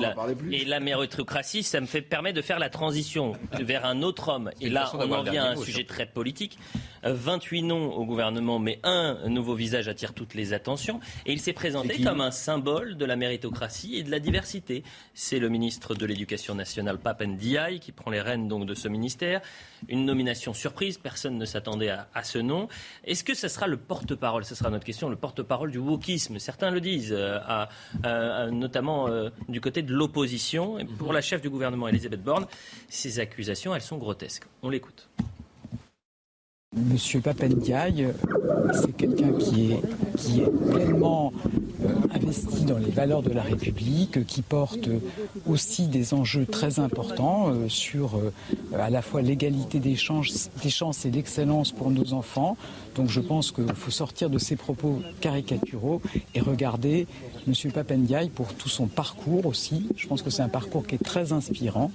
et 0.51 0.65
la, 0.65 0.79
méritocratie, 0.79 1.63
ça 1.63 1.79
me 1.81 1.85
fait 1.85 2.01
permet 2.01 2.33
de 2.33 2.41
faire 2.41 2.59
la 2.59 2.69
transition 2.69 3.33
vers 3.59 3.85
un 3.85 4.01
autre 4.01 4.29
homme. 4.29 4.49
Et 4.61 4.69
là, 4.69 4.91
on 4.95 5.11
en 5.11 5.23
vient 5.23 5.45
à 5.45 5.49
un 5.49 5.55
sujet 5.55 5.83
très 5.83 6.05
politique. 6.05 6.57
28 7.03 7.63
noms 7.63 7.93
au 7.93 8.05
gouvernement, 8.05 8.59
mais 8.59 8.79
un 8.83 9.29
nouveau 9.29 9.55
visage 9.55 9.87
attire 9.87 10.13
toutes 10.13 10.33
les 10.33 10.53
attentions. 10.53 10.99
Et 11.25 11.33
il 11.33 11.39
s'est 11.39 11.53
présenté 11.53 12.01
comme 12.01 12.21
un 12.21 12.31
symbole 12.31 12.97
de 12.97 13.05
la 13.05 13.15
méritocratie 13.15 13.97
et 13.97 14.03
de 14.03 14.11
la 14.11 14.19
diversité. 14.19 14.83
C'est 15.13 15.39
le 15.39 15.49
ministre 15.49 15.95
de 15.95 16.05
l'Éducation 16.05 16.55
nationale, 16.55 16.97
Pape 16.97 17.23
Ndiaye, 17.23 17.79
qui 17.79 17.91
prend 17.91 18.11
les 18.11 18.21
rênes 18.21 18.47
donc 18.47 18.65
de 18.65 18.73
ce 18.73 18.87
ministère. 18.87 19.41
Une 19.89 20.05
nomination 20.05 20.53
surprise, 20.53 20.97
personne 20.97 21.37
ne 21.37 21.45
s'attendait 21.45 21.89
à, 21.89 22.23
ce 22.23 22.39
nom. 22.39 22.67
Est-ce 23.03 23.23
que 23.23 23.33
ce 23.33 23.47
sera 23.47 23.67
le 23.67 23.77
porte-parole 23.77 24.45
Ce 24.45 24.55
sera 24.55 24.69
notre 24.69 24.85
question, 24.85 25.09
le 25.09 25.15
porte-parole 25.15 25.71
du 25.71 25.77
wokisme? 25.77 26.39
Certains 26.39 26.71
le 26.71 26.79
disent, 26.79 27.15
euh, 27.15 28.49
notamment 28.51 29.07
euh, 29.07 29.29
du 29.49 29.61
côté 29.61 29.81
de 29.81 29.93
l'opposition. 29.93 30.79
Et 30.79 30.85
pour 30.85 31.13
la 31.13 31.21
chef 31.21 31.41
du 31.41 31.49
gouvernement, 31.49 31.87
Elisabeth 31.87 32.23
Borne, 32.23 32.45
ces 32.89 33.19
accusations, 33.19 33.75
elles 33.75 33.81
sont 33.81 33.97
grotesques. 33.97 34.43
On 34.61 34.69
l'écoute. 34.69 35.09
Monsieur 36.75 37.21
Papendiaï, 37.21 38.07
c'est 38.73 38.95
quelqu'un 38.97 39.31
qui 39.33 39.73
est, 39.73 39.81
qui 40.17 40.41
pleinement 40.71 41.31
euh, 41.83 41.89
investi 42.15 42.65
dans 42.65 42.79
les 42.79 42.89
valeurs 42.89 43.21
de 43.21 43.31
la 43.31 43.43
République, 43.43 44.25
qui 44.25 44.41
porte 44.41 44.89
aussi 45.45 45.87
des 45.87 46.13
enjeux 46.15 46.45
très 46.45 46.79
importants 46.79 47.49
euh, 47.49 47.69
sur 47.69 48.15
euh, 48.15 48.33
à 48.77 48.89
la 48.89 49.03
fois 49.03 49.21
l'égalité 49.21 49.79
des 49.79 49.95
chances, 49.95 50.49
des 50.63 50.69
chances 50.71 51.05
et 51.05 51.11
l'excellence 51.11 51.71
pour 51.71 51.91
nos 51.91 52.13
enfants. 52.13 52.57
Donc 52.95 53.09
je 53.09 53.19
pense 53.19 53.51
qu'il 53.51 53.73
faut 53.75 53.91
sortir 53.91 54.31
de 54.31 54.39
ces 54.39 54.55
propos 54.55 54.99
caricaturaux 55.21 56.01
et 56.33 56.41
regarder 56.41 57.05
Monsieur 57.45 57.69
Papendiaï 57.69 58.29
pour 58.29 58.53
tout 58.55 58.69
son 58.69 58.87
parcours 58.87 59.45
aussi. 59.45 59.87
Je 59.95 60.07
pense 60.07 60.23
que 60.23 60.31
c'est 60.31 60.41
un 60.41 60.49
parcours 60.49 60.87
qui 60.87 60.95
est 60.95 61.03
très 61.03 61.33
inspirant 61.33 61.91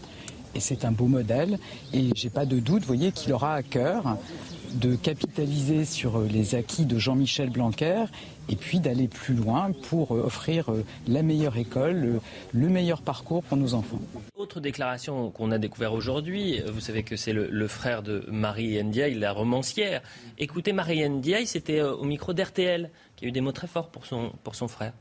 et 0.55 0.61
c'est 0.61 0.85
un 0.85 0.93
beau 0.93 1.07
modèle. 1.07 1.59
Et 1.93 2.11
j'ai 2.15 2.31
pas 2.31 2.47
de 2.47 2.59
doute, 2.59 2.83
vous 2.83 2.87
voyez, 2.87 3.13
qu'il 3.13 3.33
aura 3.33 3.55
à 3.55 3.63
cœur 3.63 4.17
de 4.75 4.97
capitaliser 4.97 5.85
sur 5.85 6.19
euh, 6.19 6.27
les 6.27 6.55
acquis 6.55 6.85
de 6.85 6.99
Jean-Michel 6.99 7.51
Blanquer 7.51 8.05
et 8.49 8.57
puis 8.57 8.81
d'aller 8.81 9.09
plus 9.09 9.35
loin 9.35 9.73
pour 9.89 10.15
euh, 10.15 10.23
offrir 10.25 10.71
euh, 10.71 10.85
la 11.07 11.23
meilleure 11.23 11.57
école, 11.57 12.21
le 12.53 12.69
meilleur 12.69 13.03
parcours 13.03 13.43
pour 13.43 13.57
nos 13.57 13.75
enfants. 13.75 14.01
Autre 14.37 14.61
déclaration 14.61 15.31
qu'on 15.31 15.51
a 15.51 15.59
découvert 15.59 15.93
aujourd'hui, 15.93 16.61
vous 16.67 16.81
savez 16.81 17.03
que 17.03 17.17
c'est 17.17 17.33
le, 17.33 17.69
frère 17.69 18.03
de 18.03 18.25
Marie 18.31 18.83
Ndiaye, 18.83 19.15
la 19.15 19.33
romancière. 19.33 20.03
Écoutez, 20.39 20.73
Marie 20.73 21.09
Ndiaye, 21.09 21.47
c'était 21.47 21.83
au 21.83 22.05
micro 22.05 22.33
d'RTL, 22.33 22.91
qui 23.17 23.25
a 23.25 23.29
eu 23.29 23.33
des 23.33 23.41
mots 23.41 23.53
très 23.53 23.67
forts 23.67 23.89
pour 23.89 24.07
son, 24.07 24.33
pour 24.43 24.55
son 24.55 24.69
frère. 24.69 24.93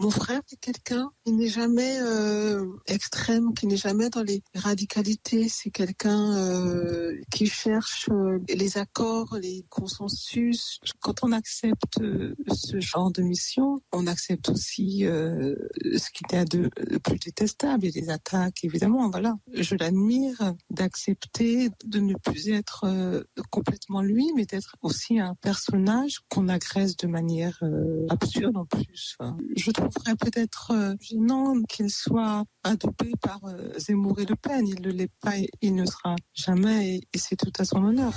Mon 0.00 0.10
frère 0.10 0.40
est 0.52 0.60
quelqu'un 0.60 1.10
qui 1.24 1.32
n'est 1.32 1.48
jamais 1.48 1.98
euh, 2.00 2.64
extrême, 2.86 3.52
qui 3.52 3.66
n'est 3.66 3.76
jamais 3.76 4.10
dans 4.10 4.22
les 4.22 4.44
radicalités. 4.54 5.48
C'est 5.48 5.70
quelqu'un 5.70 6.36
euh, 6.36 7.20
qui 7.32 7.46
cherche 7.46 8.08
euh, 8.12 8.38
les 8.48 8.78
accords, 8.78 9.36
les 9.42 9.66
consensus. 9.68 10.78
Quand 11.00 11.24
on 11.24 11.32
accepte 11.32 11.98
ce 11.98 12.78
genre 12.78 13.10
de 13.10 13.22
mission, 13.22 13.80
on 13.92 14.06
accepte 14.06 14.50
aussi 14.50 15.00
ce 15.00 16.10
qui 16.12 16.24
est 16.32 16.44
de, 16.44 16.70
de 16.88 16.98
plus 16.98 17.18
détestable 17.18 17.86
et 17.86 17.90
les 17.90 18.08
attaques, 18.08 18.62
évidemment. 18.62 19.10
Voilà, 19.10 19.36
je 19.52 19.74
l'admire 19.74 20.54
d'accepter 20.70 21.70
de 21.84 21.98
ne 21.98 22.14
plus 22.14 22.50
être 22.50 22.86
complètement 23.50 24.02
lui, 24.02 24.30
mais 24.36 24.46
d'être 24.46 24.76
aussi 24.82 25.18
un 25.18 25.34
personnage 25.40 26.20
qu'on 26.28 26.48
agresse 26.48 26.96
de 26.96 27.08
manière 27.08 27.60
absurde 28.08 28.56
en 28.56 28.64
plus. 28.64 29.16
je 29.56 29.70
trouve 29.72 29.87
trouverait 29.90 30.16
peut-être 30.16 30.72
euh, 30.72 30.94
gênant 31.00 31.62
qu'il 31.68 31.90
soit 31.90 32.44
adopté 32.64 33.12
par 33.20 33.40
euh, 33.44 33.72
Zemmour 33.78 34.20
et 34.20 34.26
Le 34.26 34.36
Pen. 34.36 34.66
Il 34.66 34.82
ne 34.82 34.90
l'est 34.90 35.10
pas, 35.20 35.34
il 35.60 35.74
ne 35.74 35.86
sera 35.86 36.16
jamais, 36.34 37.00
et 37.12 37.18
c'est 37.18 37.36
tout 37.36 37.52
à 37.58 37.64
son 37.64 37.84
honneur. 37.84 38.12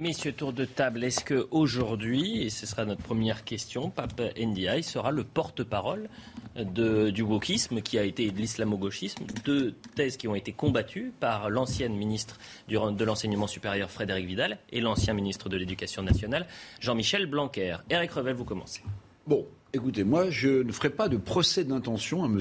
Messieurs, 0.00 0.32
tour 0.32 0.52
de 0.52 0.64
table, 0.64 1.02
est-ce 1.02 1.24
qu'aujourd'hui, 1.24 2.42
et 2.42 2.50
ce 2.50 2.66
sera 2.66 2.84
notre 2.84 3.02
première 3.02 3.42
question, 3.42 3.90
Pape 3.90 4.22
Ndiaye 4.38 4.84
sera 4.84 5.10
le 5.10 5.24
porte-parole 5.24 6.08
du 6.54 7.22
wokisme 7.22 7.82
qui 7.82 7.98
a 7.98 8.04
été 8.04 8.30
de 8.30 8.38
l'islamo-gauchisme, 8.38 9.24
deux 9.44 9.72
thèses 9.96 10.16
qui 10.16 10.28
ont 10.28 10.36
été 10.36 10.52
combattues 10.52 11.12
par 11.18 11.50
l'ancienne 11.50 11.96
ministre 11.96 12.38
de 12.68 13.04
l'enseignement 13.04 13.48
supérieur 13.48 13.90
Frédéric 13.90 14.26
Vidal 14.26 14.58
et 14.70 14.80
l'ancien 14.80 15.14
ministre 15.14 15.48
de 15.48 15.56
l'Éducation 15.56 16.04
nationale 16.04 16.46
Jean-Michel 16.78 17.26
Blanquer. 17.26 17.78
Eric 17.90 18.12
Revel, 18.12 18.36
vous 18.36 18.44
commencez. 18.44 18.82
Bon, 19.28 19.46
écoutez, 19.74 20.04
moi, 20.04 20.30
je 20.30 20.62
ne 20.62 20.72
ferai 20.72 20.88
pas 20.88 21.10
de 21.10 21.18
procès 21.18 21.62
d'intention 21.62 22.24
à 22.24 22.28
M. 22.28 22.40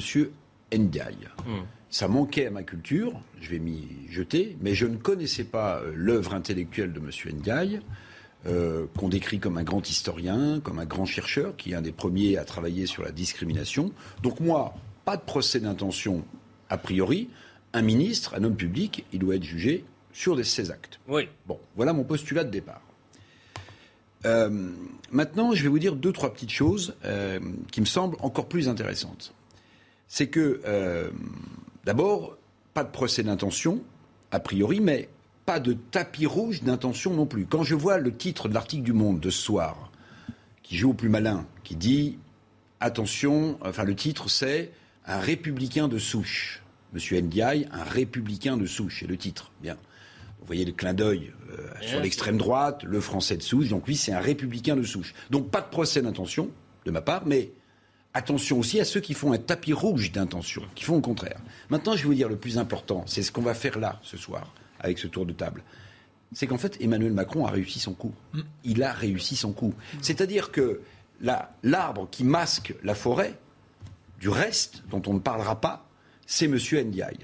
Ndiaye. 0.73 1.27
Hmm. 1.45 1.65
Ça 1.89 2.07
manquait 2.07 2.47
à 2.47 2.49
ma 2.49 2.63
culture, 2.63 3.19
je 3.41 3.49
vais 3.49 3.59
m'y 3.59 3.89
jeter, 4.09 4.55
mais 4.61 4.73
je 4.73 4.85
ne 4.85 4.95
connaissais 4.95 5.43
pas 5.43 5.81
euh, 5.81 5.91
l'œuvre 5.93 6.33
intellectuelle 6.33 6.93
de 6.93 6.99
M. 6.99 7.09
Ndiaye, 7.39 7.81
euh, 8.45 8.85
qu'on 8.97 9.09
décrit 9.09 9.39
comme 9.39 9.57
un 9.57 9.63
grand 9.63 9.89
historien, 9.89 10.61
comme 10.61 10.79
un 10.79 10.85
grand 10.85 11.03
chercheur, 11.03 11.57
qui 11.57 11.73
est 11.73 11.75
un 11.75 11.81
des 11.81 11.91
premiers 11.91 12.37
à 12.37 12.45
travailler 12.45 12.85
sur 12.85 13.03
la 13.03 13.11
discrimination. 13.11 13.91
Donc 14.23 14.39
moi, 14.39 14.73
pas 15.03 15.17
de 15.17 15.23
procès 15.23 15.59
d'intention 15.59 16.23
a 16.69 16.77
priori. 16.77 17.27
Un 17.73 17.81
ministre, 17.81 18.33
un 18.33 18.45
homme 18.45 18.55
public, 18.55 19.05
il 19.11 19.19
doit 19.19 19.35
être 19.35 19.43
jugé 19.43 19.83
sur 20.13 20.41
ses 20.45 20.71
actes. 20.71 21.01
Oui. 21.09 21.27
Bon, 21.47 21.59
voilà 21.75 21.91
mon 21.91 22.05
postulat 22.05 22.45
de 22.45 22.49
départ. 22.49 22.86
Euh, 24.27 24.49
maintenant, 25.11 25.53
je 25.53 25.63
vais 25.63 25.69
vous 25.69 25.79
dire 25.79 25.95
deux, 25.95 26.11
trois 26.11 26.33
petites 26.33 26.51
choses 26.51 26.95
euh, 27.05 27.39
qui 27.71 27.79
me 27.79 27.85
semblent 27.85 28.17
encore 28.19 28.47
plus 28.47 28.67
intéressantes. 28.67 29.33
C'est 30.07 30.27
que, 30.27 30.61
euh, 30.65 31.09
d'abord, 31.85 32.37
pas 32.73 32.83
de 32.83 32.91
procès 32.91 33.23
d'intention, 33.23 33.81
a 34.31 34.39
priori, 34.39 34.81
mais 34.81 35.09
pas 35.45 35.59
de 35.59 35.73
tapis 35.73 36.25
rouge 36.25 36.61
d'intention 36.63 37.13
non 37.13 37.25
plus. 37.25 37.45
Quand 37.45 37.63
je 37.63 37.75
vois 37.75 37.97
le 37.97 38.13
titre 38.15 38.49
de 38.49 38.53
l'article 38.53 38.83
du 38.83 38.93
Monde 38.93 39.19
de 39.19 39.29
ce 39.29 39.41
soir, 39.41 39.91
qui 40.61 40.75
joue 40.75 40.89
au 40.89 40.93
plus 40.93 41.09
malin, 41.09 41.45
qui 41.63 41.75
dit 41.75 42.17
attention, 42.81 43.57
enfin 43.61 43.85
le 43.85 43.95
titre 43.95 44.29
c'est 44.29 44.71
un 45.05 45.19
républicain 45.19 45.87
de 45.87 45.97
souche. 45.97 46.61
Monsieur 46.93 47.19
Ndiaye, 47.21 47.67
un 47.71 47.83
républicain 47.83 48.57
de 48.57 48.65
souche, 48.65 48.97
c'est 48.99 49.07
le 49.07 49.17
titre. 49.17 49.51
Bien. 49.61 49.77
Vous 50.39 50.45
voyez 50.45 50.65
le 50.65 50.71
clin 50.71 50.93
d'œil 50.93 51.33
euh, 51.51 51.67
sur 51.81 51.99
l'extrême 51.99 52.37
droite, 52.37 52.83
le 52.83 53.01
français 53.01 53.37
de 53.37 53.43
souche. 53.43 53.67
Donc 53.67 53.87
lui, 53.87 53.95
c'est 53.95 54.13
un 54.13 54.19
républicain 54.19 54.75
de 54.75 54.83
souche. 54.83 55.13
Donc 55.29 55.49
pas 55.49 55.61
de 55.61 55.67
procès 55.67 56.01
d'intention 56.01 56.49
de 56.85 56.91
ma 56.91 57.01
part, 57.01 57.25
mais 57.25 57.51
attention 58.13 58.59
aussi 58.59 58.79
à 58.79 58.85
ceux 58.85 59.01
qui 59.01 59.13
font 59.13 59.33
un 59.33 59.37
tapis 59.37 59.73
rouge 59.73 60.11
d'intention, 60.11 60.63
qui 60.75 60.83
font 60.83 60.95
le 60.95 61.01
contraire. 61.01 61.39
Maintenant, 61.69 61.95
je 61.95 62.03
vais 62.03 62.07
vous 62.07 62.13
dire 62.13 62.29
le 62.29 62.37
plus 62.37 62.57
important, 62.57 63.03
c'est 63.07 63.23
ce 63.23 63.31
qu'on 63.31 63.41
va 63.41 63.53
faire 63.53 63.77
là 63.79 63.99
ce 64.03 64.17
soir 64.17 64.53
avec 64.79 64.99
ce 64.99 65.07
tour 65.07 65.25
de 65.25 65.33
table. 65.33 65.63
C'est 66.33 66.47
qu'en 66.47 66.57
fait, 66.57 66.77
Emmanuel 66.81 67.13
Macron 67.13 67.45
a 67.45 67.51
réussi 67.51 67.79
son 67.79 67.93
coup. 67.93 68.13
Il 68.63 68.83
a 68.83 68.91
réussi 68.91 69.35
son 69.35 69.53
coup. 69.53 69.73
C'est-à-dire 70.01 70.51
que 70.51 70.81
l'arbre 71.63 72.07
qui 72.11 72.23
masque 72.23 72.73
la 72.83 72.95
forêt, 72.95 73.37
du 74.19 74.29
reste, 74.29 74.83
dont 74.89 75.01
on 75.07 75.13
ne 75.13 75.19
parlera 75.19 75.61
pas, 75.61 75.87
c'est 76.25 76.45
M. 76.45 76.55
Ndiaye. 76.55 77.19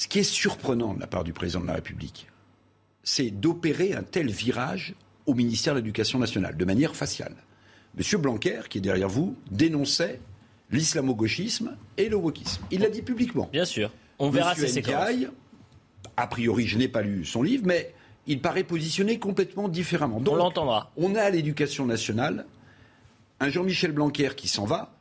Ce 0.00 0.08
qui 0.08 0.20
est 0.20 0.22
surprenant 0.22 0.94
de 0.94 1.00
la 1.00 1.06
part 1.06 1.24
du 1.24 1.34
président 1.34 1.60
de 1.60 1.66
la 1.66 1.74
République, 1.74 2.26
c'est 3.02 3.30
d'opérer 3.30 3.92
un 3.92 4.02
tel 4.02 4.30
virage 4.30 4.94
au 5.26 5.34
ministère 5.34 5.74
de 5.74 5.80
l'Éducation 5.80 6.18
nationale, 6.18 6.56
de 6.56 6.64
manière 6.64 6.96
faciale. 6.96 7.34
M. 7.98 8.18
Blanquer, 8.18 8.62
qui 8.70 8.78
est 8.78 8.80
derrière 8.80 9.10
vous, 9.10 9.36
dénonçait 9.50 10.18
l'islamo-gauchisme 10.70 11.76
et 11.98 12.08
le 12.08 12.16
wokisme. 12.16 12.62
Il 12.70 12.80
l'a 12.80 12.88
dit 12.88 13.02
publiquement. 13.02 13.50
Bien 13.52 13.66
sûr. 13.66 13.92
On 14.18 14.30
verra 14.30 14.54
ses 14.54 14.68
séquences. 14.68 15.06
A 16.16 16.26
priori, 16.28 16.66
je 16.66 16.78
n'ai 16.78 16.88
pas 16.88 17.02
lu 17.02 17.26
son 17.26 17.42
livre, 17.42 17.64
mais 17.66 17.92
il 18.26 18.40
paraît 18.40 18.64
positionné 18.64 19.18
complètement 19.18 19.68
différemment. 19.68 20.22
on 20.26 20.34
l'entendra. 20.34 20.90
On 20.96 21.14
a 21.14 21.20
à 21.20 21.28
l'éducation 21.28 21.84
nationale 21.84 22.46
un 23.38 23.50
Jean-Michel 23.50 23.92
Blanquer 23.92 24.30
qui 24.34 24.48
s'en 24.48 24.64
va, 24.64 24.94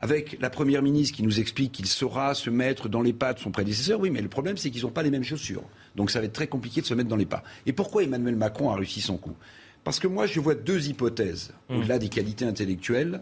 avec 0.00 0.38
la 0.40 0.50
Première 0.50 0.82
ministre 0.82 1.16
qui 1.16 1.22
nous 1.22 1.40
explique 1.40 1.72
qu'il 1.72 1.86
saura 1.86 2.34
se 2.34 2.50
mettre 2.50 2.88
dans 2.88 3.02
les 3.02 3.12
pas 3.12 3.34
de 3.34 3.40
son 3.40 3.50
prédécesseur. 3.50 3.98
Oui, 4.00 4.10
mais 4.10 4.22
le 4.22 4.28
problème, 4.28 4.56
c'est 4.56 4.70
qu'ils 4.70 4.82
n'ont 4.82 4.90
pas 4.90 5.02
les 5.02 5.10
mêmes 5.10 5.24
chaussures. 5.24 5.64
Donc 5.96 6.10
ça 6.10 6.20
va 6.20 6.26
être 6.26 6.32
très 6.32 6.46
compliqué 6.46 6.80
de 6.80 6.86
se 6.86 6.94
mettre 6.94 7.08
dans 7.08 7.16
les 7.16 7.26
pas. 7.26 7.42
Et 7.66 7.72
pourquoi 7.72 8.04
Emmanuel 8.04 8.36
Macron 8.36 8.70
a 8.70 8.76
réussi 8.76 9.00
son 9.00 9.16
coup? 9.16 9.34
Parce 9.82 9.98
que 9.98 10.06
moi, 10.06 10.26
je 10.26 10.38
vois 10.38 10.54
deux 10.54 10.88
hypothèses, 10.88 11.52
mmh. 11.68 11.76
au-delà 11.76 11.98
des 11.98 12.08
qualités 12.08 12.44
intellectuelles 12.44 13.20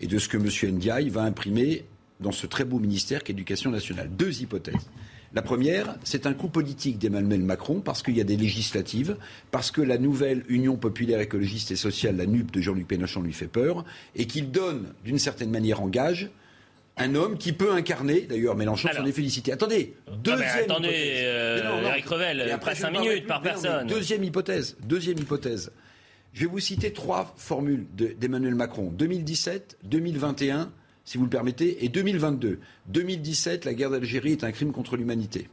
et 0.00 0.06
de 0.06 0.18
ce 0.18 0.28
que 0.28 0.36
M. 0.36 0.74
Ndiaye 0.74 1.08
va 1.08 1.22
imprimer 1.22 1.84
dans 2.20 2.32
ce 2.32 2.46
très 2.46 2.64
beau 2.64 2.78
ministère 2.78 3.22
qu'est 3.22 3.32
l'Éducation 3.32 3.70
nationale. 3.70 4.10
Deux 4.10 4.42
hypothèses. 4.42 4.88
La 5.34 5.42
première, 5.42 5.96
c'est 6.04 6.26
un 6.26 6.32
coup 6.32 6.48
politique 6.48 6.98
d'Emmanuel 6.98 7.42
Macron 7.42 7.80
parce 7.80 8.02
qu'il 8.02 8.16
y 8.16 8.20
a 8.20 8.24
des 8.24 8.36
législatives, 8.36 9.16
parce 9.50 9.70
que 9.70 9.82
la 9.82 9.98
nouvelle 9.98 10.42
Union 10.48 10.76
populaire 10.76 11.20
écologiste 11.20 11.70
et 11.70 11.76
sociale, 11.76 12.16
la 12.16 12.26
NUP 12.26 12.50
de 12.50 12.60
Jean-Luc 12.60 12.90
Mélenchon, 12.90 13.20
lui 13.20 13.34
fait 13.34 13.48
peur, 13.48 13.84
et 14.16 14.26
qu'il 14.26 14.50
donne, 14.50 14.94
d'une 15.04 15.18
certaine 15.18 15.50
manière, 15.50 15.82
en 15.82 15.88
gage 15.88 16.30
un 17.00 17.14
homme 17.14 17.38
qui 17.38 17.52
peut 17.52 17.72
incarner, 17.72 18.22
d'ailleurs 18.22 18.56
Mélenchon 18.56 18.88
s'en 18.92 19.06
est 19.06 19.12
félicité. 19.12 19.52
Attendez, 19.52 19.94
deuxième 20.24 20.64
attendez, 20.64 20.88
hypothèse. 20.88 21.22
Euh, 21.24 21.82
Eric 21.82 22.06
Revel, 22.06 22.50
après 22.50 22.74
cinq 22.74 22.90
minutes 22.90 23.26
par 23.26 23.40
personne. 23.40 23.86
deuxième 23.86 24.24
hypothèse, 24.24 24.76
deuxième 24.82 25.18
hypothèse. 25.18 25.70
Je 26.32 26.40
vais 26.40 26.50
vous 26.50 26.58
citer 26.58 26.92
trois 26.92 27.34
formules 27.36 27.86
d'Emmanuel 27.94 28.54
Macron 28.54 28.90
2017, 28.90 29.78
2021 29.84 30.70
si 31.08 31.16
vous 31.16 31.24
le 31.24 31.30
permettez, 31.30 31.86
et 31.86 31.88
2022. 31.88 32.58
2017, 32.88 33.64
la 33.64 33.72
guerre 33.72 33.88
d'Algérie 33.88 34.32
est 34.32 34.44
un 34.44 34.52
crime 34.52 34.72
contre 34.72 34.94
l'humanité. 34.98 35.48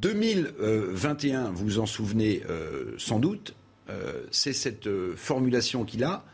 2021, 0.00 1.50
vous 1.50 1.64
vous 1.64 1.78
en 1.78 1.84
souvenez 1.84 2.40
euh, 2.48 2.94
sans 2.96 3.18
doute, 3.18 3.54
euh, 3.90 4.22
c'est 4.30 4.54
cette 4.54 4.86
euh, 4.86 5.12
formulation 5.14 5.84
qu'il 5.84 6.04
a 6.04 6.24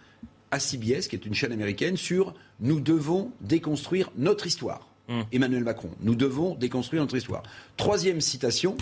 à 0.52 0.60
CBS, 0.60 1.08
qui 1.08 1.16
est 1.16 1.26
une 1.26 1.34
chaîne 1.34 1.50
américaine, 1.50 1.96
sur 1.96 2.34
nous 2.60 2.78
devons 2.78 3.32
déconstruire 3.40 4.12
notre 4.16 4.46
histoire. 4.46 4.86
Hum. 5.08 5.24
Emmanuel 5.32 5.64
Macron, 5.64 5.90
nous 6.00 6.14
devons 6.14 6.54
déconstruire 6.54 7.02
notre 7.02 7.16
histoire. 7.16 7.42
Troisième 7.76 8.20
citation, 8.20 8.76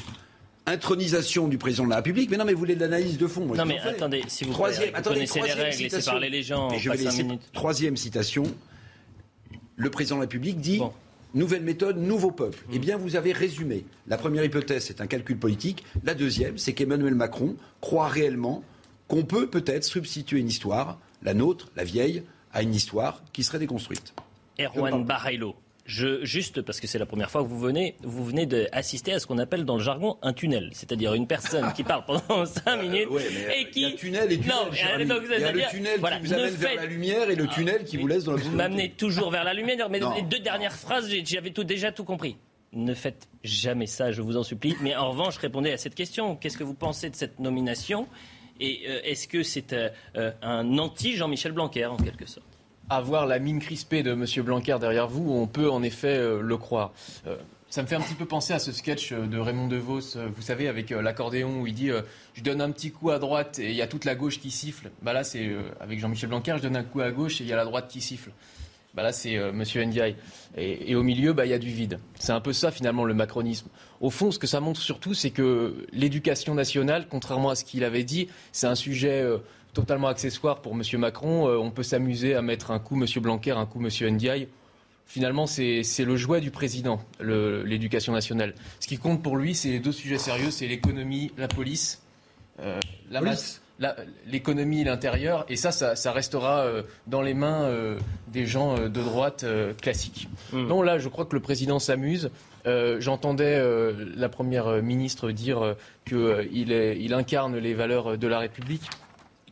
intronisation 0.66 1.48
du 1.48 1.56
président 1.56 1.84
de 1.84 1.90
la 1.90 1.96
République. 1.96 2.30
Mais 2.30 2.36
non, 2.36 2.44
mais 2.44 2.52
vous 2.52 2.58
voulez 2.58 2.74
de 2.74 2.80
l'analyse 2.80 3.16
de 3.16 3.26
fond. 3.26 3.46
non, 3.46 3.64
mais 3.64 3.78
attendez, 3.78 4.22
si 4.28 4.44
vous, 4.44 4.52
troisième, 4.52 4.94
vous 4.94 5.02
connaissez 5.02 5.40
les 5.40 5.52
règles, 5.52 5.82
laissez 5.82 6.04
parler 6.04 6.28
les 6.28 6.42
gens. 6.42 6.68
Je 6.76 6.90
vais 6.90 7.38
Troisième 7.54 7.96
citation, 7.96 8.44
le 9.78 9.90
président 9.90 10.16
de 10.16 10.20
la 10.20 10.24
République 10.24 10.60
dit 10.60 10.82
Nouvelle 11.34 11.62
méthode, 11.62 11.98
nouveau 11.98 12.30
peuple. 12.30 12.58
Mm. 12.68 12.72
Eh 12.72 12.78
bien, 12.78 12.96
vous 12.96 13.16
avez 13.16 13.32
résumé. 13.32 13.84
La 14.06 14.16
première 14.16 14.44
hypothèse, 14.44 14.84
c'est 14.84 15.00
un 15.00 15.06
calcul 15.06 15.38
politique. 15.38 15.84
La 16.04 16.14
deuxième, 16.14 16.58
c'est 16.58 16.72
qu'Emmanuel 16.72 17.14
Macron 17.14 17.56
croit 17.80 18.08
réellement 18.08 18.64
qu'on 19.08 19.24
peut 19.24 19.46
peut-être 19.46 19.84
substituer 19.84 20.40
une 20.40 20.48
histoire, 20.48 20.98
la 21.22 21.34
nôtre, 21.34 21.70
la 21.76 21.84
vieille, 21.84 22.22
à 22.52 22.62
une 22.62 22.74
histoire 22.74 23.22
qui 23.32 23.44
serait 23.44 23.58
déconstruite. 23.58 24.14
Erwan 24.58 25.06
Juste 25.88 26.60
parce 26.60 26.80
que 26.80 26.86
c'est 26.86 26.98
la 26.98 27.06
première 27.06 27.30
fois 27.30 27.42
que 27.42 27.48
vous 27.48 27.58
venez, 27.58 27.96
vous 28.02 28.22
venez 28.22 28.44
d'assister 28.44 29.14
à 29.14 29.20
ce 29.20 29.26
qu'on 29.26 29.38
appelle 29.38 29.64
dans 29.64 29.76
le 29.76 29.82
jargon 29.82 30.18
un 30.20 30.34
tunnel, 30.34 30.68
c'est-à-dire 30.74 31.14
une 31.14 31.26
personne 31.26 31.72
qui 31.72 31.82
parle 31.82 32.04
pendant 32.04 32.44
5 32.46 32.82
minutes 32.82 33.08
et 33.56 33.70
qui. 33.70 33.80
Il 33.80 33.88
y 33.88 33.92
a 33.92 33.96
tunnel 33.96 34.30
et 34.30 34.38
tunnel. 34.38 34.54
Non, 34.54 34.68
il 34.70 34.78
y 35.40 35.44
a 35.44 35.52
le 35.52 35.70
tunnel 35.70 36.00
qui 36.00 36.26
vous 36.26 36.32
amène 36.34 36.54
vers 36.54 36.74
la 36.76 36.84
lumière 36.84 37.30
et 37.30 37.36
le 37.36 37.46
tunnel 37.46 37.84
qui 37.84 37.96
vous 37.96 38.06
laisse 38.06 38.24
dans 38.24 38.32
la 38.32 38.42
Vous 38.42 38.50
m'amenez 38.50 38.90
toujours 38.90 39.30
vers 39.30 39.44
la 39.44 39.54
lumière, 39.54 39.88
mais 39.88 40.00
les 40.16 40.22
deux 40.22 40.40
dernières 40.40 40.76
phrases, 40.76 41.10
j'avais 41.24 41.50
tout, 41.50 41.64
déjà 41.64 41.90
tout 41.90 42.04
compris. 42.04 42.36
Ne 42.72 42.92
faites 42.92 43.28
jamais 43.42 43.86
ça, 43.86 44.12
je 44.12 44.20
vous 44.20 44.36
en 44.36 44.42
supplie. 44.42 44.76
Mais 44.82 44.94
en 44.94 45.10
revanche, 45.10 45.38
répondez 45.38 45.72
à 45.72 45.78
cette 45.78 45.94
question. 45.94 46.36
Qu'est-ce 46.36 46.58
que 46.58 46.64
vous 46.64 46.74
pensez 46.74 47.08
de 47.08 47.16
cette 47.16 47.40
nomination? 47.40 48.06
Et 48.60 48.82
euh, 48.88 49.00
est-ce 49.04 49.26
que 49.26 49.42
c'est 49.42 49.72
euh, 49.72 49.88
euh, 50.16 50.32
un 50.42 50.76
anti-Jean-Michel 50.78 51.52
Blanquer, 51.52 51.86
en 51.86 51.96
quelque 51.96 52.26
sorte? 52.26 52.47
Avoir 52.90 53.26
la 53.26 53.38
mine 53.38 53.60
crispée 53.60 54.02
de 54.02 54.12
M. 54.12 54.24
Blanquer 54.44 54.76
derrière 54.80 55.08
vous, 55.08 55.32
on 55.32 55.46
peut 55.46 55.70
en 55.70 55.82
effet 55.82 56.16
euh, 56.16 56.40
le 56.40 56.56
croire. 56.56 56.92
Euh, 57.26 57.36
ça 57.70 57.82
me 57.82 57.86
fait 57.86 57.96
un 57.96 58.00
petit 58.00 58.14
peu 58.14 58.24
penser 58.24 58.54
à 58.54 58.58
ce 58.58 58.72
sketch 58.72 59.12
euh, 59.12 59.26
de 59.26 59.38
Raymond 59.38 59.68
DeVos, 59.68 60.16
vous 60.34 60.42
savez, 60.42 60.68
avec 60.68 60.90
l'accordéon 60.90 61.60
où 61.60 61.66
il 61.66 61.74
dit 61.74 61.90
Je 62.34 62.42
donne 62.42 62.60
un 62.60 62.70
petit 62.70 62.90
coup 62.90 63.10
à 63.10 63.18
droite 63.18 63.58
et 63.58 63.70
il 63.70 63.76
y 63.76 63.82
a 63.82 63.86
toute 63.86 64.04
la 64.04 64.14
gauche 64.14 64.40
qui 64.40 64.50
siffle. 64.50 64.90
Bah 65.02 65.12
là, 65.12 65.24
c'est 65.24 65.50
avec 65.80 65.98
Jean-Michel 65.98 66.30
Blanquer, 66.30 66.54
je 66.58 66.62
donne 66.62 66.76
un 66.76 66.84
coup 66.84 67.00
à 67.00 67.10
gauche 67.10 67.40
et 67.40 67.44
il 67.44 67.50
y 67.50 67.52
a 67.52 67.56
la 67.56 67.64
droite 67.64 67.88
qui 67.88 68.00
siffle. 68.00 68.30
Bah 68.94 69.02
là, 69.02 69.12
c'est 69.12 69.32
M. 69.34 69.62
Ndiaye. 69.62 70.16
Et, 70.56 70.96
au 70.96 71.02
milieu, 71.02 71.32
bah, 71.32 71.44
il 71.44 71.50
y 71.50 71.54
a 71.54 71.58
du 71.58 71.68
vide. 71.68 72.00
C'est 72.18 72.32
un 72.32 72.40
peu 72.40 72.52
ça, 72.52 72.70
finalement, 72.72 73.04
le 73.04 73.14
macronisme. 73.14 73.68
Au 74.00 74.10
fond, 74.10 74.32
ce 74.32 74.38
que 74.38 74.46
ça 74.46 74.60
montre 74.60 74.80
surtout, 74.80 75.14
c'est 75.14 75.30
que 75.30 75.86
l'éducation 75.92 76.54
nationale, 76.54 77.06
contrairement 77.08 77.50
à 77.50 77.54
ce 77.54 77.64
qu'il 77.64 77.84
avait 77.84 78.02
dit, 78.02 78.28
c'est 78.50 78.66
un 78.66 78.74
sujet 78.74 79.24
totalement 79.78 80.08
accessoire 80.08 80.60
pour 80.60 80.72
M. 80.72 80.82
Macron. 80.98 81.48
Euh, 81.48 81.56
on 81.56 81.70
peut 81.70 81.84
s'amuser 81.84 82.34
à 82.34 82.42
mettre 82.42 82.72
un 82.72 82.80
coup 82.80 83.00
M. 83.00 83.06
Blanquer, 83.22 83.52
un 83.52 83.64
coup 83.64 83.80
M. 83.80 83.88
Ndiaye. 84.14 84.48
Finalement, 85.06 85.46
c'est 85.46 85.82
le 86.04 86.16
jouet 86.16 86.40
du 86.42 86.50
président, 86.50 87.00
l'éducation 87.20 88.12
nationale. 88.12 88.54
Ce 88.78 88.86
qui 88.86 88.98
compte 88.98 89.22
pour 89.22 89.38
lui, 89.38 89.54
c'est 89.54 89.70
les 89.70 89.78
deux 89.78 89.92
sujets 89.92 90.18
sérieux, 90.18 90.50
c'est 90.50 90.66
l'économie, 90.66 91.32
la 91.38 91.48
police, 91.48 92.02
euh, 92.60 92.78
la 93.10 93.20
masse 93.22 93.62
l'économie, 94.26 94.82
l'intérieur, 94.82 95.46
et 95.48 95.54
ça, 95.54 95.70
ça, 95.70 96.12
restera 96.12 96.64
euh, 96.64 96.82
dans 97.06 97.22
les 97.22 97.32
mains 97.32 97.70
des 98.26 98.44
gens 98.44 98.74
de 98.76 98.88
droite 98.88 99.46
classiques. 99.80 100.28
Hmm. 100.52 100.66
Non, 100.66 100.82
là, 100.82 100.98
je 100.98 101.08
crois 101.08 101.24
que 101.24 101.36
le 101.36 101.40
président 101.40 101.78
s'amuse. 101.78 102.30
J'entendais 102.66 103.62
la 104.16 104.28
première 104.28 104.82
ministre 104.82 105.30
dire 105.30 105.76
qu'il 106.04 106.72
il 106.72 107.14
incarne 107.14 107.56
les 107.56 107.72
valeurs 107.72 108.18
de 108.18 108.26
la 108.26 108.40
République. 108.40 108.90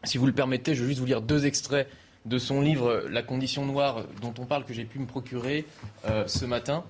Si 0.07 0.19
vous 0.19 0.27
le 0.27 0.33
permettez, 0.33 0.75
je 0.77 0.83
vais 0.83 0.89
juste 0.89 1.01
vous 1.01 1.07
lire 1.07 1.21
deux 1.21 1.47
extraits 1.47 1.89
de 2.27 2.39
son 2.39 2.61
livre 2.61 3.05
La 3.11 3.23
condition 3.23 3.67
noire 3.67 4.05
dont 4.23 4.35
on 4.39 4.47
parle 4.47 4.65
que 4.65 4.73
j'ai 4.73 4.85
pu 4.85 5.01
me 5.01 5.07
procurer 5.07 5.65
euh, 6.09 6.25
ce 6.29 6.45
matin. 6.45 6.85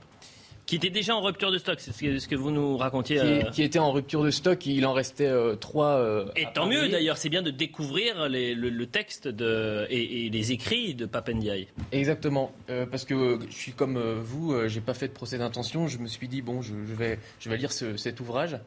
Qui 0.67 0.77
était 0.77 0.91
déjà 0.91 1.15
en 1.15 1.23
rupture 1.23 1.53
de 1.53 1.59
stock, 1.59 1.79
c'est 1.79 1.93
ce 1.93 2.27
que 2.27 2.35
vous 2.35 2.51
nous 2.51 2.77
racontiez. 2.77 3.17
Qui, 3.53 3.63
euh. 3.63 3.65
était 3.65 3.79
en 3.79 3.93
rupture 3.93 4.25
de 4.25 4.31
stock, 4.31 4.67
il 4.67 4.85
en 4.85 4.93
restait 4.93 5.29
euh, 5.29 5.55
trois. 5.55 6.05
et 6.35 6.47
tant 6.53 6.67
mieux 6.67 6.89
d'ailleurs, 6.89 7.17
c'est 7.17 7.29
bien 7.29 7.43
de 7.43 7.53
découvrir 7.53 8.29
le, 8.29 8.85
texte 8.85 9.29
de, 9.29 9.87
et, 9.89 10.29
les 10.29 10.53
écrits 10.53 10.95
de 10.95 11.07
Papendiaï. 11.07 11.69
Exactement, 11.93 12.53
parce 12.91 13.05
que 13.05 13.39
je 13.49 13.55
suis 13.55 13.73
comme 13.73 13.99
vous, 14.21 14.69
j'ai 14.69 14.81
pas 14.81 14.95
fait 14.95 15.09
de 15.09 15.13
procès 15.13 15.39
d'intention, 15.39 15.87
je 15.87 15.99
me 15.99 16.09
suis 16.09 16.29
dit, 16.29 16.43
bon, 16.43 16.61
je, 16.61 16.75
vais, 16.75 17.19
je 17.39 17.49
vais 17.49 17.57
lire 17.57 17.73
cet 17.73 18.21
ouvrage. 18.21 18.59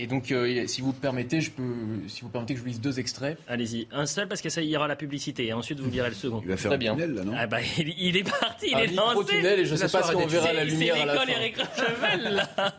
Et 0.00 0.06
donc, 0.06 0.30
euh, 0.30 0.64
si 0.68 0.80
vous 0.80 0.92
permettez, 0.92 1.40
je 1.40 1.50
peux, 1.50 1.74
si 2.06 2.22
vous 2.22 2.28
permettez 2.28 2.54
que 2.54 2.58
je 2.58 2.62
vous 2.62 2.68
lise 2.68 2.80
deux 2.80 3.00
extraits. 3.00 3.36
Allez-y, 3.48 3.88
un 3.90 4.06
seul 4.06 4.28
parce 4.28 4.40
que 4.40 4.48
ça 4.48 4.62
y 4.62 4.76
aura 4.76 4.86
la 4.86 4.94
publicité, 4.94 5.46
et 5.46 5.52
ensuite 5.52 5.80
vous 5.80 5.90
lirez 5.90 6.08
le 6.08 6.14
second. 6.14 6.40
Il 6.44 6.48
va 6.48 6.56
faire 6.56 6.70
un 6.70 6.78
tunnel 6.78 7.14
là, 7.14 7.24
non? 7.24 7.32
Ah 7.36 7.48
bah, 7.48 7.58
il, 7.78 8.16
est 8.16 8.22
parti, 8.22 8.66
il 8.70 8.78
est 8.78 8.94
lancé. 8.94 9.34
tunnel 9.34 9.58
et 9.58 9.64
je 9.64 9.72
ne 9.72 9.76
sais 9.76 9.88
pas 9.88 10.04
si 10.04 10.14
on 10.14 10.26
verra 10.28 10.52
la 10.52 10.62
lumière 10.62 10.94
à 11.02 11.04
la 11.04 11.14
fin. 11.16 11.26
Eric 11.26 11.56
Chevel, 11.56 12.34
là. 12.34 12.48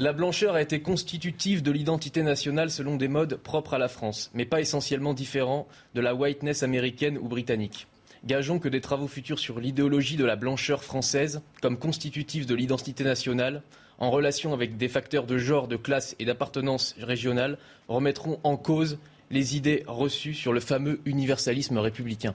La 0.00 0.12
blancheur 0.12 0.56
a 0.56 0.62
été 0.62 0.80
constitutive 0.80 1.62
de 1.62 1.70
l'identité 1.70 2.24
nationale 2.24 2.70
selon 2.70 2.96
des 2.96 3.06
modes 3.06 3.36
propres 3.36 3.74
à 3.74 3.78
la 3.78 3.86
France, 3.86 4.30
mais 4.34 4.44
pas 4.44 4.60
essentiellement 4.60 5.14
différents 5.14 5.68
de 5.94 6.00
la 6.00 6.16
whiteness 6.16 6.64
américaine 6.64 7.16
ou 7.18 7.28
britannique. 7.28 7.86
Gageons 8.24 8.58
que 8.58 8.68
des 8.68 8.80
travaux 8.80 9.06
futurs 9.06 9.38
sur 9.38 9.60
l'idéologie 9.60 10.16
de 10.16 10.24
la 10.24 10.34
blancheur 10.34 10.82
française, 10.82 11.40
comme 11.62 11.78
constitutive 11.78 12.46
de 12.46 12.56
l'identité 12.56 13.04
nationale, 13.04 13.62
en 13.98 14.10
relation 14.10 14.52
avec 14.52 14.76
des 14.76 14.88
facteurs 14.88 15.26
de 15.26 15.38
genre, 15.38 15.68
de 15.68 15.76
classe 15.76 16.14
et 16.18 16.24
d'appartenance 16.24 16.94
régionale, 17.00 17.58
remettront 17.88 18.40
en 18.44 18.56
cause 18.56 18.98
les 19.30 19.56
idées 19.56 19.84
reçues 19.86 20.34
sur 20.34 20.52
le 20.52 20.60
fameux 20.60 21.00
universalisme 21.04 21.78
républicain. 21.78 22.34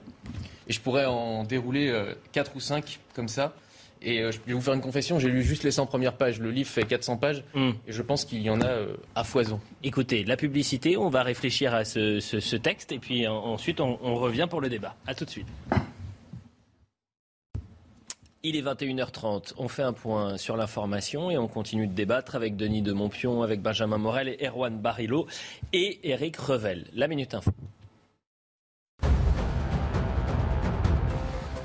Et 0.68 0.72
je 0.72 0.80
pourrais 0.80 1.06
en 1.06 1.44
dérouler 1.44 1.88
euh, 1.88 2.14
quatre 2.32 2.56
ou 2.56 2.60
cinq 2.60 3.00
comme 3.14 3.28
ça. 3.28 3.54
Et 4.02 4.20
euh, 4.20 4.30
je 4.30 4.38
vais 4.46 4.52
vous 4.52 4.60
faire 4.60 4.74
une 4.74 4.82
confession, 4.82 5.18
j'ai 5.18 5.30
lu 5.30 5.42
juste 5.42 5.64
les 5.64 5.70
100 5.70 5.86
premières 5.86 6.16
pages. 6.16 6.38
Le 6.38 6.50
livre 6.50 6.68
fait 6.68 6.84
400 6.84 7.16
pages 7.16 7.42
hmm. 7.54 7.70
et 7.86 7.92
je 7.92 8.02
pense 8.02 8.24
qu'il 8.24 8.42
y 8.42 8.50
en 8.50 8.60
a 8.60 8.66
euh, 8.66 8.96
à 9.14 9.24
foison. 9.24 9.60
Écoutez, 9.82 10.24
la 10.24 10.36
publicité, 10.36 10.96
on 10.96 11.08
va 11.08 11.22
réfléchir 11.22 11.74
à 11.74 11.84
ce, 11.84 12.56
texte 12.56 12.92
et 12.92 12.98
puis 12.98 13.26
ensuite 13.26 13.80
on, 13.80 13.98
on 14.02 14.16
revient 14.16 14.46
pour 14.48 14.60
le 14.60 14.68
débat. 14.68 14.94
A 15.06 15.14
tout 15.14 15.24
de 15.24 15.30
suite. 15.30 15.48
Il 18.46 18.56
est 18.56 18.62
21h30. 18.62 19.54
On 19.56 19.68
fait 19.68 19.82
un 19.82 19.94
point 19.94 20.36
sur 20.36 20.58
l'information 20.58 21.30
et 21.30 21.38
on 21.38 21.48
continue 21.48 21.86
de 21.86 21.94
débattre 21.94 22.34
avec 22.34 22.56
Denis 22.56 22.82
de 22.82 22.92
Montpion, 22.92 23.42
avec 23.42 23.62
Benjamin 23.62 23.96
Morel 23.96 24.28
et 24.28 24.46
Erwan 24.46 24.78
Barilo 24.78 25.26
et 25.72 26.10
Eric 26.10 26.36
Revel. 26.36 26.84
La 26.92 27.08
Minute 27.08 27.32
Info. 27.32 27.52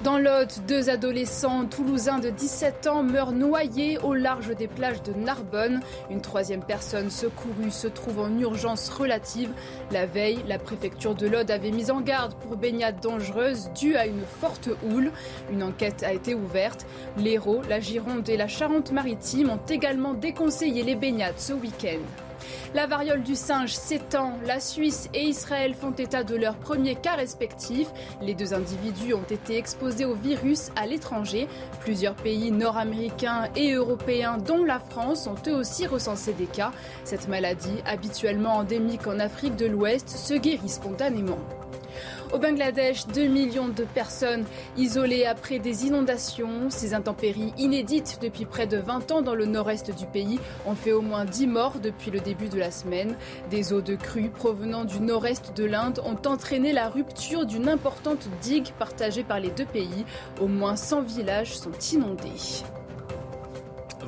Dans 0.03 0.17
l'Aude, 0.17 0.51
deux 0.65 0.89
adolescents 0.89 1.65
toulousains 1.65 2.19
de 2.19 2.29
17 2.29 2.87
ans 2.87 3.03
meurent 3.03 3.33
noyés 3.33 3.97
au 3.97 4.13
large 4.13 4.55
des 4.55 4.69
plages 4.69 5.03
de 5.03 5.11
Narbonne. 5.11 5.81
Une 6.09 6.21
troisième 6.21 6.63
personne 6.63 7.09
secourue 7.09 7.69
se 7.69 7.89
trouve 7.89 8.19
en 8.19 8.39
urgence 8.39 8.89
relative. 8.89 9.51
La 9.91 10.05
veille, 10.05 10.39
la 10.47 10.57
préfecture 10.57 11.15
de 11.15 11.27
l'Aude 11.27 11.51
avait 11.51 11.71
mis 11.71 11.91
en 11.91 11.99
garde 11.99 12.33
pour 12.35 12.55
baignade 12.55 13.01
dangereuse 13.01 13.71
due 13.77 13.97
à 13.97 14.05
une 14.05 14.23
forte 14.39 14.69
houle. 14.89 15.11
Une 15.51 15.63
enquête 15.63 16.01
a 16.03 16.13
été 16.13 16.33
ouverte. 16.33 16.85
L'Hérault, 17.17 17.61
la 17.67 17.81
Gironde 17.81 18.29
et 18.29 18.37
la 18.37 18.47
Charente-Maritime 18.47 19.49
ont 19.49 19.65
également 19.67 20.13
déconseillé 20.13 20.81
les 20.83 20.95
baignades 20.95 21.39
ce 21.39 21.51
week-end. 21.51 22.28
La 22.73 22.87
variole 22.87 23.23
du 23.23 23.35
singe 23.35 23.73
s'étend. 23.73 24.33
La 24.45 24.59
Suisse 24.59 25.09
et 25.13 25.23
Israël 25.23 25.73
font 25.73 25.91
état 25.91 26.23
de 26.23 26.35
leurs 26.35 26.57
premiers 26.57 26.95
cas 26.95 27.15
respectifs. 27.15 27.89
Les 28.21 28.33
deux 28.33 28.53
individus 28.53 29.13
ont 29.13 29.23
été 29.23 29.57
exposés 29.57 30.05
au 30.05 30.15
virus 30.15 30.71
à 30.75 30.85
l'étranger. 30.85 31.47
Plusieurs 31.79 32.15
pays 32.15 32.51
nord-américains 32.51 33.49
et 33.55 33.73
européens, 33.73 34.37
dont 34.37 34.63
la 34.63 34.79
France, 34.79 35.27
ont 35.27 35.35
eux 35.47 35.55
aussi 35.55 35.87
recensé 35.87 36.33
des 36.33 36.45
cas. 36.45 36.71
Cette 37.03 37.27
maladie, 37.27 37.81
habituellement 37.85 38.57
endémique 38.57 39.07
en 39.07 39.19
Afrique 39.19 39.55
de 39.55 39.65
l'Ouest, 39.65 40.09
se 40.09 40.33
guérit 40.33 40.69
spontanément. 40.69 41.39
Au 42.31 42.37
Bangladesh, 42.37 43.07
2 43.07 43.25
millions 43.25 43.69
de 43.69 43.83
personnes 43.83 44.45
isolées 44.77 45.25
après 45.25 45.57
des 45.57 45.87
inondations. 45.87 46.69
Ces 46.69 46.93
intempéries 46.93 47.53
inédites 47.57 48.19
depuis 48.21 48.45
près 48.45 48.67
de 48.67 48.77
20 48.77 49.11
ans 49.11 49.21
dans 49.23 49.33
le 49.33 49.47
nord-est 49.47 49.89
du 49.97 50.05
pays 50.05 50.39
ont 50.67 50.75
fait 50.75 50.91
au 50.91 51.01
moins 51.01 51.25
10 51.25 51.47
morts 51.47 51.79
depuis 51.81 52.11
le 52.11 52.19
début 52.19 52.47
de 52.47 52.59
la 52.59 52.69
semaine. 52.69 53.15
Des 53.49 53.73
eaux 53.73 53.81
de 53.81 53.95
crue 53.95 54.29
provenant 54.29 54.85
du 54.85 54.99
nord-est 54.99 55.57
de 55.57 55.65
l'Inde 55.65 56.01
ont 56.05 56.29
entraîné 56.29 56.71
la 56.71 56.87
rupture 56.87 57.47
d'une 57.47 57.67
importante 57.67 58.29
digue 58.41 58.73
partagée 58.77 59.23
par 59.23 59.39
les 59.39 59.49
deux 59.49 59.65
pays. 59.65 60.05
Au 60.39 60.45
moins 60.45 60.75
100 60.75 61.01
villages 61.01 61.57
sont 61.57 61.71
inondés. 61.93 62.63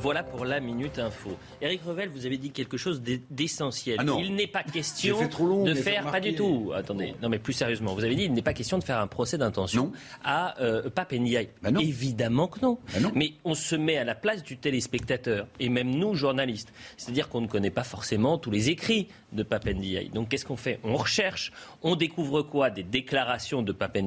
Voilà 0.01 0.23
pour 0.23 0.45
la 0.45 0.59
Minute 0.59 0.97
Info. 0.97 1.29
Eric 1.61 1.83
Revel, 1.83 2.09
vous 2.09 2.25
avez 2.25 2.39
dit 2.39 2.49
quelque 2.49 2.75
chose 2.75 3.03
d'essentiel. 3.29 3.97
Ah 3.99 4.03
il 4.17 4.33
n'est 4.33 4.47
pas 4.47 4.63
question 4.63 5.19
de 5.63 5.75
faire, 5.75 6.09
pas 6.09 6.19
du 6.19 6.33
tout. 6.33 6.71
Attendez, 6.73 7.13
non 7.21 7.29
mais 7.29 7.37
plus 7.37 7.53
sérieusement, 7.53 7.93
vous 7.93 8.03
avez 8.03 8.15
dit 8.15 8.23
il 8.23 8.33
n'est 8.33 8.41
pas 8.41 8.55
question 8.55 8.79
de 8.79 8.83
faire 8.83 8.97
un 8.97 9.05
procès 9.05 9.37
d'intention 9.37 9.91
à 10.23 10.59
euh, 10.59 10.89
Pape 10.89 11.13
bah 11.61 11.69
Évidemment 11.79 12.47
que 12.47 12.61
non. 12.61 12.79
Bah 12.99 13.09
mais 13.13 13.33
on 13.43 13.53
se 13.53 13.75
met 13.75 13.97
à 13.97 14.03
la 14.03 14.15
place 14.15 14.41
du 14.41 14.57
téléspectateur 14.57 15.45
et 15.59 15.69
même 15.69 15.91
nous 15.91 16.15
journalistes. 16.15 16.73
C'est-à-dire 16.97 17.29
qu'on 17.29 17.41
ne 17.41 17.47
connaît 17.47 17.69
pas 17.69 17.83
forcément 17.83 18.39
tous 18.39 18.49
les 18.49 18.71
écrits 18.71 19.07
de 19.33 19.43
Pape 19.43 19.69
Donc 20.15 20.29
qu'est-ce 20.29 20.45
qu'on 20.45 20.57
fait? 20.57 20.79
On 20.83 20.95
recherche, 20.95 21.51
on 21.83 21.95
découvre 21.95 22.41
quoi? 22.41 22.71
Des 22.71 22.83
déclarations 22.83 23.61
de 23.61 23.71
Pape 23.71 23.99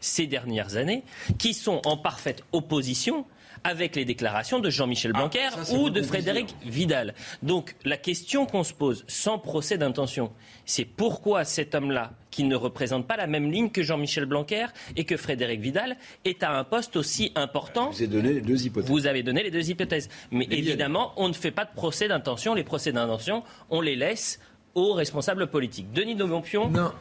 ces 0.00 0.28
dernières 0.28 0.76
années 0.76 1.02
qui 1.38 1.52
sont 1.52 1.82
en 1.84 1.96
parfaite 1.96 2.44
opposition 2.52 3.26
avec 3.64 3.96
les 3.96 4.04
déclarations 4.04 4.58
de 4.58 4.70
Jean-Michel 4.70 5.12
ah, 5.14 5.18
Blanquer 5.18 5.48
ou 5.72 5.90
de 5.90 6.02
Frédéric 6.02 6.54
Vidal. 6.64 7.14
Donc 7.42 7.74
la 7.84 7.96
question 7.96 8.46
qu'on 8.46 8.64
se 8.64 8.72
pose, 8.72 9.04
sans 9.06 9.38
procès 9.38 9.78
d'intention, 9.78 10.32
c'est 10.64 10.84
pourquoi 10.84 11.44
cet 11.44 11.74
homme-là, 11.74 12.12
qui 12.30 12.44
ne 12.44 12.56
représente 12.56 13.06
pas 13.06 13.16
la 13.16 13.26
même 13.26 13.50
ligne 13.50 13.70
que 13.70 13.82
Jean-Michel 13.82 14.24
Blanquer 14.24 14.66
et 14.96 15.04
que 15.04 15.16
Frédéric 15.16 15.60
Vidal, 15.60 15.96
est 16.24 16.42
à 16.42 16.50
un 16.52 16.64
poste 16.64 16.96
aussi 16.96 17.30
important. 17.34 17.90
Vous 17.90 18.02
avez 18.02 18.06
donné 18.08 18.32
les 18.32 18.40
deux 18.40 18.66
hypothèses. 18.66 18.90
Vous 18.90 19.06
avez 19.06 19.22
donné 19.22 19.42
les 19.42 19.50
deux 19.50 19.70
hypothèses. 19.70 20.08
Mais 20.30 20.46
évidemment, 20.50 21.12
on 21.16 21.28
ne 21.28 21.34
fait 21.34 21.50
pas 21.50 21.64
de 21.64 21.74
procès 21.74 22.08
d'intention. 22.08 22.54
Les 22.54 22.64
procès 22.64 22.92
d'intention, 22.92 23.42
on 23.70 23.80
les 23.80 23.96
laisse 23.96 24.40
aux 24.74 24.94
responsables 24.94 25.46
politiques. 25.48 25.92
Denis 25.92 26.14
de 26.14 26.24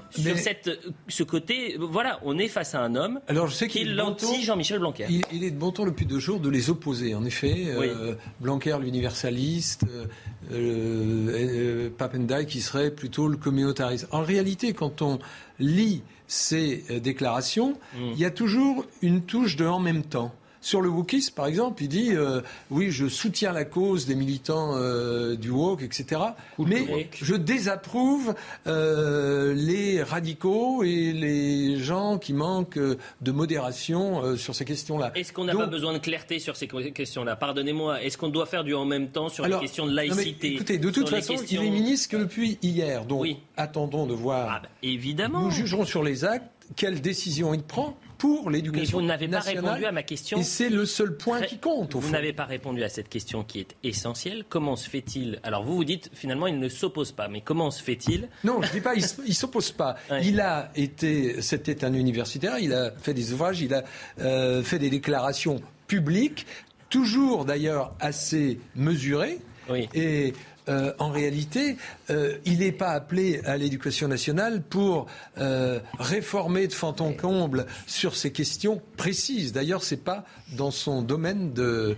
sur 0.09 0.37
cette, 0.37 0.69
ce 1.07 1.23
côté, 1.23 1.77
voilà, 1.79 2.19
on 2.23 2.37
est 2.37 2.47
face 2.47 2.75
à 2.75 2.81
un 2.81 2.95
homme 2.95 3.19
Alors, 3.27 3.47
je 3.47 3.53
sais 3.53 3.67
qui 3.67 3.79
est 3.79 4.41
Jean-Michel 4.41 4.79
Blanquer. 4.79 5.07
Il, 5.31 5.43
est 5.43 5.51
de 5.51 5.57
bon 5.57 5.71
ton 5.71 5.85
depuis 5.85 6.05
deux 6.05 6.19
jours 6.19 6.39
de 6.39 6.49
les 6.49 6.69
opposer. 6.69 7.15
En 7.15 7.23
effet, 7.23 7.67
euh, 7.67 8.15
Blanquer 8.39 8.77
l'universaliste, 8.81 9.85
euh, 9.91 10.07
euh, 10.51 11.89
Papendai 11.97 12.45
qui 12.45 12.61
serait 12.61 12.91
plutôt 12.91 13.27
le 13.27 13.37
communautariste. 13.37 14.07
En 14.11 14.21
réalité, 14.21 14.73
quand 14.73 15.01
on 15.01 15.19
lit 15.59 16.03
ces 16.27 16.83
déclarations, 17.01 17.77
mm. 17.93 18.11
il 18.13 18.19
y 18.19 18.25
a 18.25 18.31
toujours 18.31 18.85
une 19.01 19.21
touche 19.21 19.55
de 19.55 19.65
en 19.65 19.79
même 19.79 20.03
temps. 20.03 20.33
Sur 20.61 20.81
le 20.81 20.89
wokisme, 20.89 21.33
par 21.33 21.47
exemple, 21.47 21.81
il 21.81 21.89
dit 21.89 22.11
euh, 22.11 22.41
oui, 22.69 22.91
je 22.91 23.07
soutiens 23.07 23.51
la 23.51 23.65
cause 23.65 24.05
des 24.05 24.13
militants 24.13 24.75
euh, 24.75 25.35
du 25.35 25.49
wok, 25.49 25.81
etc. 25.81 26.21
mais 26.59 27.09
je 27.19 27.33
désapprouve 27.33 28.35
euh, 28.67 29.53
les 29.55 30.03
radicaux 30.03 30.83
et 30.83 31.13
les 31.13 31.77
gens 31.77 32.19
qui 32.19 32.33
manquent 32.33 32.77
de 32.77 33.31
modération 33.31 34.37
sur 34.37 34.53
ces 34.53 34.65
questions-là. 34.65 35.11
Est-ce 35.15 35.33
qu'on 35.33 35.45
n'a 35.45 35.55
pas 35.55 35.65
besoin 35.65 35.93
de 35.93 35.97
clarté 35.97 36.37
sur 36.37 36.55
ces 36.55 36.67
questions-là? 36.67 37.35
Pardonnez-moi. 37.35 38.03
Est-ce 38.03 38.17
qu'on 38.17 38.29
doit 38.29 38.45
faire 38.45 38.63
du 38.63 38.75
en 38.75 38.85
même 38.85 39.09
temps 39.09 39.29
sur 39.29 39.47
les 39.47 39.57
questions 39.57 39.87
de 39.87 39.93
laïcité 39.93 40.53
Écoutez, 40.53 40.77
de 40.77 40.91
toute 40.91 41.09
façon, 41.09 41.35
il 41.49 41.63
est 41.63 41.69
ministre 41.69 42.09
que 42.09 42.17
depuis 42.17 42.59
hier. 42.61 43.05
Donc, 43.05 43.27
attendons 43.57 44.05
de 44.05 44.13
voir. 44.13 44.47
Ah, 44.51 44.59
bah, 44.61 44.69
évidemment. 44.83 45.41
Nous 45.41 45.51
jugerons 45.51 45.85
sur 45.85 46.03
les 46.03 46.23
actes 46.23 46.45
quelle 46.75 47.01
décision 47.01 47.53
il 47.53 47.63
prend 47.63 47.97
pour 48.21 48.51
l'éducation 48.51 48.99
Vous 48.99 49.05
n'avez 49.05 49.27
pas 49.27 49.39
répondu 49.39 49.83
à 49.83 49.91
ma 49.91 50.03
question. 50.03 50.37
Et 50.37 50.43
c'est 50.43 50.69
le 50.69 50.85
seul 50.85 51.17
point 51.17 51.41
qui 51.41 51.57
compte. 51.57 51.95
Au 51.95 51.99
vous 51.99 52.11
n'avez 52.11 52.33
pas 52.33 52.45
répondu 52.45 52.83
à 52.83 52.89
cette 52.89 53.09
question 53.09 53.43
qui 53.43 53.59
est 53.59 53.75
essentielle. 53.83 54.45
Comment 54.47 54.75
se 54.75 54.87
fait-il? 54.87 55.39
Alors 55.41 55.63
vous 55.63 55.75
vous 55.75 55.83
dites 55.83 56.11
finalement 56.13 56.45
il 56.45 56.59
ne 56.59 56.69
s'oppose 56.69 57.13
pas, 57.13 57.27
mais 57.27 57.41
comment 57.41 57.71
se 57.71 57.81
fait-il? 57.81 58.29
Non, 58.43 58.61
je 58.61 58.67
ne 58.67 58.73
dis 58.73 58.81
pas 58.81 58.93
il, 58.93 59.01
ne 59.01 59.33
s'oppose 59.33 59.71
pas. 59.71 59.95
Il 60.21 60.39
a 60.39 60.71
été, 60.75 61.41
c'était 61.41 61.83
un 61.83 61.93
universitaire, 61.93 62.59
il 62.59 62.73
a 62.73 62.91
fait 62.91 63.15
des 63.15 63.33
ouvrages, 63.33 63.59
il 63.61 63.73
a 63.73 63.83
euh, 64.19 64.61
fait 64.61 64.77
des 64.77 64.91
déclarations 64.91 65.59
publiques, 65.87 66.45
toujours 66.89 67.43
d'ailleurs 67.43 67.95
assez 67.99 68.59
mesurées. 68.75 69.39
Oui. 69.67 69.89
Et 69.95 70.33
euh, 70.69 70.93
en 70.99 71.09
réalité, 71.09 71.77
euh, 72.09 72.37
il 72.45 72.59
n'est 72.59 72.71
pas 72.71 72.89
appelé 72.91 73.41
à 73.45 73.57
l'éducation 73.57 74.07
nationale 74.07 74.61
pour 74.61 75.07
euh, 75.37 75.79
réformer 75.99 76.67
de 76.67 76.73
fond 76.73 76.95
en 76.99 77.13
comble 77.13 77.65
sur 77.87 78.15
ces 78.15 78.31
questions 78.31 78.81
précises. 78.97 79.53
D'ailleurs, 79.53 79.83
ce 79.83 79.95
n'est 79.95 80.01
pas 80.01 80.25
dans 80.51 80.71
son 80.71 81.01
domaine 81.01 81.53
de 81.53 81.95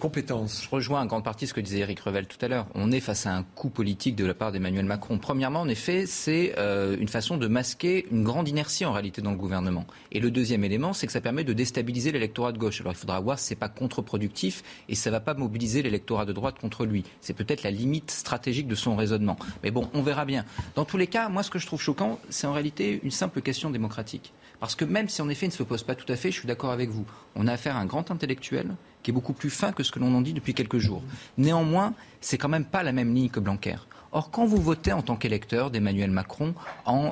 compétences. 0.00 0.62
Je 0.64 0.68
rejoins 0.70 1.02
en 1.02 1.06
grande 1.06 1.24
partie 1.24 1.46
ce 1.46 1.54
que 1.54 1.60
disait 1.60 1.80
Eric 1.80 2.00
Revel 2.00 2.26
tout 2.26 2.38
à 2.40 2.48
l'heure. 2.48 2.66
On 2.74 2.92
est 2.92 3.00
face 3.00 3.26
à 3.26 3.34
un 3.34 3.42
coup 3.42 3.70
politique 3.70 4.16
de 4.16 4.24
la 4.24 4.34
part 4.34 4.52
d'Emmanuel 4.52 4.84
Macron. 4.84 5.18
Premièrement, 5.18 5.60
en 5.60 5.68
effet, 5.68 6.06
c'est 6.06 6.54
une 6.58 7.08
façon 7.08 7.36
de 7.36 7.46
masquer 7.46 8.06
une 8.10 8.24
grande 8.24 8.48
inertie 8.48 8.84
en 8.84 8.92
réalité 8.92 9.22
dans 9.22 9.30
le 9.30 9.36
gouvernement. 9.36 9.86
Et 10.12 10.20
le 10.20 10.30
deuxième 10.30 10.64
élément, 10.64 10.92
c'est 10.92 11.06
que 11.06 11.12
ça 11.12 11.20
permet 11.20 11.44
de 11.44 11.52
déstabiliser 11.52 12.12
l'électorat 12.12 12.52
de 12.52 12.58
gauche. 12.58 12.80
Alors 12.80 12.92
il 12.92 12.96
faudra 12.96 13.20
voir 13.20 13.38
si 13.38 13.48
ce 13.48 13.54
n'est 13.54 13.58
pas 13.58 13.68
contre-productif 13.68 14.62
et 14.88 14.94
ça 14.94 15.10
ne 15.10 15.14
va 15.14 15.20
pas 15.20 15.34
mobiliser 15.34 15.82
l'électorat 15.82 16.24
de 16.24 16.32
droite 16.32 16.58
contre 16.58 16.86
lui. 16.86 17.04
C'est 17.20 17.34
peut-être 17.34 17.62
la 17.62 17.70
limite 17.70 18.10
stratégique 18.10 18.68
de 18.68 18.74
son 18.74 18.96
raisonnement. 18.96 19.36
Mais 19.62 19.70
bon, 19.70 19.88
on 19.94 20.02
verra 20.02 20.24
bien. 20.24 20.44
Dans 20.74 20.84
tous 20.84 20.96
les 20.96 21.06
cas, 21.06 21.28
moi, 21.28 21.42
ce 21.42 21.50
que 21.50 21.58
je 21.58 21.66
trouve 21.66 21.80
choquant, 21.80 22.18
c'est 22.30 22.46
en 22.46 22.52
réalité 22.52 23.00
une 23.02 23.10
simple 23.10 23.42
question 23.42 23.70
démocratique. 23.70 24.32
Parce 24.60 24.76
que 24.76 24.84
même 24.84 25.08
si 25.08 25.20
en 25.20 25.28
effet 25.28 25.46
il 25.46 25.50
ne 25.50 25.54
s'oppose 25.54 25.82
pas 25.82 25.94
tout 25.94 26.10
à 26.10 26.16
fait, 26.16 26.30
je 26.30 26.38
suis 26.38 26.48
d'accord 26.48 26.70
avec 26.70 26.88
vous. 26.88 27.04
On 27.34 27.46
a 27.48 27.52
affaire 27.52 27.73
un 27.76 27.86
grand 27.86 28.10
intellectuel 28.10 28.74
qui 29.02 29.10
est 29.10 29.14
beaucoup 29.14 29.32
plus 29.32 29.50
fin 29.50 29.72
que 29.72 29.82
ce 29.82 29.92
que 29.92 29.98
l'on 29.98 30.14
en 30.14 30.20
dit 30.20 30.32
depuis 30.32 30.54
quelques 30.54 30.78
jours. 30.78 31.02
Néanmoins, 31.36 31.94
c'est 32.20 32.38
quand 32.38 32.48
même 32.48 32.64
pas 32.64 32.82
la 32.82 32.92
même 32.92 33.14
ligne 33.14 33.28
que 33.28 33.40
Blanquer. 33.40 33.76
Or, 34.12 34.30
quand 34.30 34.46
vous 34.46 34.60
votez 34.60 34.92
en 34.92 35.02
tant 35.02 35.16
qu'électeur 35.16 35.70
d'Emmanuel 35.70 36.10
Macron 36.10 36.54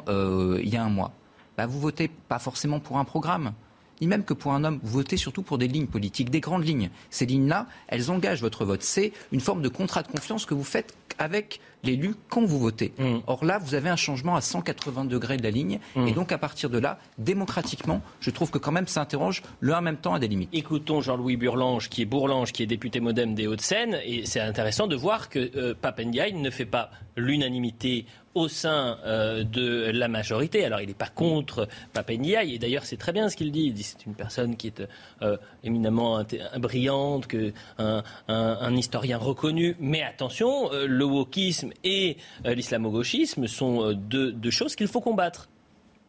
euh, 0.09 0.61
il 0.63 0.69
y 0.69 0.77
a 0.77 0.85
un 0.85 0.89
mois, 0.89 1.13
bah, 1.57 1.67
vous 1.67 1.81
votez 1.81 2.09
pas 2.09 2.39
forcément 2.39 2.81
pour 2.81 2.99
un 2.99 3.05
programme 3.05 3.53
ni 4.01 4.09
même 4.09 4.25
que 4.25 4.35
pour 4.35 4.53
un 4.53 4.65
homme. 4.65 4.81
Vous 4.83 4.95
votez 4.95 5.17
surtout 5.17 5.43
pour 5.43 5.59
des 5.59 5.69
lignes 5.69 5.87
politiques, 5.87 6.29
des 6.29 6.41
grandes 6.41 6.67
lignes. 6.67 6.91
Ces 7.09 7.25
lignes-là, 7.25 7.69
elles 7.87 8.11
engagent 8.11 8.41
votre 8.41 8.65
vote. 8.65 8.83
C'est 8.83 9.13
une 9.31 9.41
forme 9.41 9.63
de 9.63 9.69
contrat 9.69 10.03
de 10.03 10.09
confiance 10.09 10.45
que 10.45 10.55
vous 10.55 10.65
faites 10.65 10.97
avec 11.19 11.61
l'élu 11.83 12.15
quand 12.29 12.45
vous 12.45 12.59
votez. 12.59 12.93
Mm. 12.99 13.19
Or 13.27 13.45
là, 13.45 13.59
vous 13.59 13.75
avez 13.75 13.89
un 13.89 13.97
changement 13.97 14.37
à 14.37 14.41
180 14.41 15.05
degrés 15.05 15.37
de 15.37 15.43
la 15.43 15.51
ligne. 15.51 15.79
Mm. 15.97 16.09
Et 16.09 16.13
donc, 16.13 16.33
à 16.33 16.39
partir 16.39 16.71
de 16.71 16.79
là, 16.79 16.99
démocratiquement, 17.19 18.03
je 18.21 18.31
trouve 18.31 18.51
que 18.51 18.59
quand 18.59 18.73
même 18.73 18.87
ça 18.87 19.01
interroge 19.01 19.43
le 19.61 19.75
en 19.75 19.83
même 19.83 19.97
temps 19.97 20.15
à 20.15 20.19
des 20.19 20.29
limites. 20.29 20.51
Écoutons 20.53 21.01
Jean-Louis 21.01 21.37
Burlange, 21.37 21.89
qui 21.89 22.03
est 22.03 22.07
Bourlange, 22.07 22.53
qui 22.53 22.63
est 22.63 22.67
député 22.67 23.01
modem 23.01 23.35
des 23.35 23.47
Hauts-de-Seine. 23.47 23.99
Et 24.05 24.27
c'est 24.27 24.41
intéressant 24.41 24.87
de 24.87 24.97
voir 24.97 25.29
que 25.29 25.51
euh, 25.57 25.75
Papendiaï 25.81 26.33
ne 26.35 26.51
fait 26.51 26.67
pas 26.67 26.91
l'unanimité 27.17 28.07
au 28.35 28.49
sein 28.49 28.99
euh, 29.05 29.45
de 29.45 29.91
la 29.93 30.09
majorité. 30.09 30.65
Alors, 30.65 30.81
il 30.81 30.89
n'est 30.89 30.95
pas 30.95 31.09
contre 31.09 31.69
Papendiaï, 31.93 32.55
et 32.55 32.59
d'ailleurs, 32.59 32.85
c'est 32.85 32.97
très 32.97 33.13
bien 33.13 33.29
ce 33.29 33.37
qu'il 33.37 33.53
dit. 33.53 33.65
Il 33.65 33.75
dit 33.75 33.83
c'est 33.83 34.07
une 34.07 34.15
personne 34.15 34.57
qui 34.57 34.69
est 34.69 34.83
euh, 35.21 35.37
éminemment 35.63 36.25
brillante, 36.57 37.27
que 37.27 37.53
un, 37.79 38.03
un, 38.29 38.77
historien 38.77 39.19
reconnu. 39.19 39.77
Mais 39.81 40.03
attention, 40.03 40.71
le 40.73 41.05
wokisme 41.05 41.72
et 41.85 42.17
euh, 42.45 42.55
l'islamo-gauchisme 42.55 43.47
sont 43.47 43.83
euh, 43.83 43.95
deux, 43.95 44.51
choses 44.51 44.77
qu'il 44.77 44.89
faut 44.89 45.01
combattre. 45.01 45.49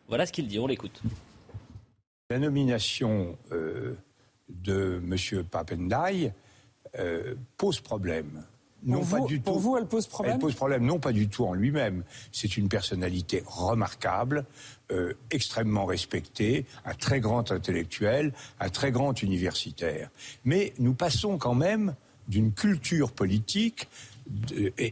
Voilà 0.08 0.26
ce 0.26 0.32
qu'il 0.32 0.48
dit, 0.48 0.60
on 0.60 0.68
l'écoute. 0.68 1.02
La 2.30 2.40
nomination 2.40 3.38
euh, 3.52 3.96
de 4.50 5.02
M. 5.04 5.44
Papendai 5.44 6.32
pose 7.58 7.80
problème. 7.80 8.44
non, 8.84 9.00
pour, 9.00 9.10
pas 9.10 9.26
du 9.26 9.40
pour 9.40 9.60
vous, 9.60 9.78
elle 9.78 9.88
pose 9.88 10.06
problème 10.06 10.36
Elle 10.36 10.40
pose 10.40 10.54
problème, 10.54 10.86
non 10.86 11.00
pas 11.00 11.12
du 11.12 11.28
tout 11.28 11.46
en 11.46 11.54
lui-même. 11.54 12.04
C'est 12.32 12.56
une 12.56 12.70
personnalité 12.70 13.42
remarquable, 13.48 14.46
euh, 14.92 15.14
extrêmement 15.32 15.86
respectée, 15.86 16.66
un 16.86 16.94
très 16.94 17.20
grand 17.20 17.52
intellectuel, 17.52 18.34
un 18.60 18.70
très 18.70 18.92
grand 18.92 19.24
universitaire. 19.24 20.12
Mais 20.46 20.74
nous 20.78 20.94
passons 20.94 21.40
quand 21.40 21.56
même 21.56 21.96
d'une 22.28 22.54
culture 22.54 23.12
politique 23.12 23.88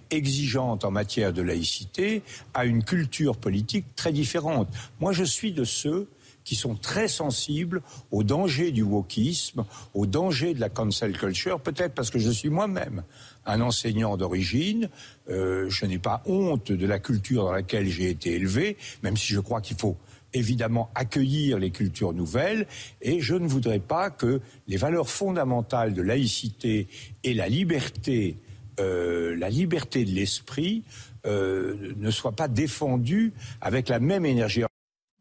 exigeante 0.10 0.86
en 0.86 0.92
matière 0.92 1.34
de 1.34 1.42
laïcité 1.42 2.24
à 2.54 2.66
une 2.66 2.84
culture 2.84 3.38
politique 3.38 3.86
très 3.96 4.12
différente. 4.12 4.68
Moi, 5.00 5.12
je 5.12 5.24
suis 5.24 5.52
de 5.52 5.64
ceux 5.64 6.08
qui 6.44 6.56
sont 6.56 6.76
très 6.76 7.08
sensibles 7.08 7.82
au 8.10 8.24
danger 8.24 8.72
du 8.72 8.82
wokisme, 8.82 9.66
au 9.94 10.06
danger 10.06 10.54
de 10.54 10.60
la 10.60 10.70
cancel 10.70 11.18
culture, 11.18 11.60
peut-être 11.60 11.94
parce 11.94 12.10
que 12.10 12.20
je 12.20 12.32
suis 12.32 12.50
moi-même 12.50 13.04
un 13.46 13.62
enseignant 13.62 14.18
d'origine, 14.18 14.90
euh, 15.30 15.70
je 15.70 15.86
n'ai 15.86 16.00
pas 16.00 16.22
honte 16.26 16.72
de 16.72 16.86
la 16.86 17.00
culture 17.00 17.46
dans 17.46 17.52
laquelle 17.52 17.88
j'ai 17.88 18.10
été 18.10 18.36
élevé, 18.36 18.78
même 19.04 19.18
si 19.18 19.34
je 19.34 19.40
crois 19.40 19.62
qu'il 19.62 19.78
faut 19.78 19.98
évidemment 20.34 20.90
accueillir 20.96 21.60
les 21.60 21.72
cultures 21.72 22.14
nouvelles, 22.14 22.68
et 23.02 23.20
je 23.20 23.36
ne 23.36 23.48
voudrais 23.48 23.80
pas 23.80 24.10
que 24.10 24.42
les 24.68 24.78
valeurs 24.78 25.10
fondamentales 25.10 25.94
de 25.94 26.02
laïcité 26.02 26.88
et 27.24 27.34
la 27.34 27.50
liberté, 27.50 28.38
euh, 28.82 29.36
la 29.36 29.50
liberté 29.50 30.06
de 30.06 30.12
l'esprit, 30.12 30.84
euh, 31.26 31.94
ne 31.98 32.10
soient 32.10 32.32
pas 32.32 32.48
défendues 32.48 33.34
avec 33.62 33.90
la 33.90 34.00
même 34.00 34.26
énergie. 34.26 34.64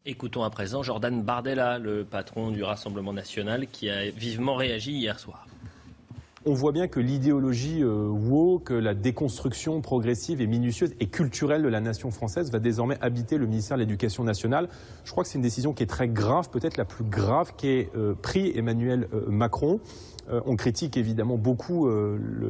Écoutons 0.05 0.43
à 0.43 0.49
présent 0.49 0.81
Jordan 0.81 1.21
Bardella, 1.21 1.77
le 1.77 2.03
patron 2.03 2.49
du 2.49 2.63
Rassemblement 2.63 3.13
national, 3.13 3.67
qui 3.71 3.89
a 3.89 4.09
vivement 4.09 4.55
réagi 4.55 4.93
hier 4.93 5.19
soir. 5.19 5.45
On 6.43 6.53
voit 6.53 6.71
bien 6.71 6.87
que 6.87 6.99
l'idéologie 6.99 7.83
euh, 7.83 8.07
woke, 8.07 8.71
la 8.71 8.95
déconstruction 8.95 9.79
progressive 9.81 10.41
et 10.41 10.47
minutieuse 10.47 10.95
et 10.99 11.05
culturelle 11.05 11.61
de 11.61 11.67
la 11.67 11.81
nation 11.81 12.09
française 12.09 12.51
va 12.51 12.57
désormais 12.57 12.97
habiter 12.99 13.37
le 13.37 13.45
ministère 13.45 13.77
de 13.77 13.83
l'Éducation 13.83 14.23
nationale. 14.23 14.69
Je 15.05 15.11
crois 15.11 15.23
que 15.23 15.29
c'est 15.29 15.37
une 15.37 15.43
décision 15.43 15.71
qui 15.71 15.83
est 15.83 15.87
très 15.87 16.07
grave, 16.07 16.49
peut-être 16.49 16.77
la 16.77 16.85
plus 16.85 17.03
grave 17.03 17.53
qu'ait 17.55 17.91
pris 18.23 18.51
Emmanuel 18.57 19.07
Macron. 19.27 19.79
On 20.45 20.55
critique 20.55 20.97
évidemment 20.97 21.37
beaucoup 21.37 21.89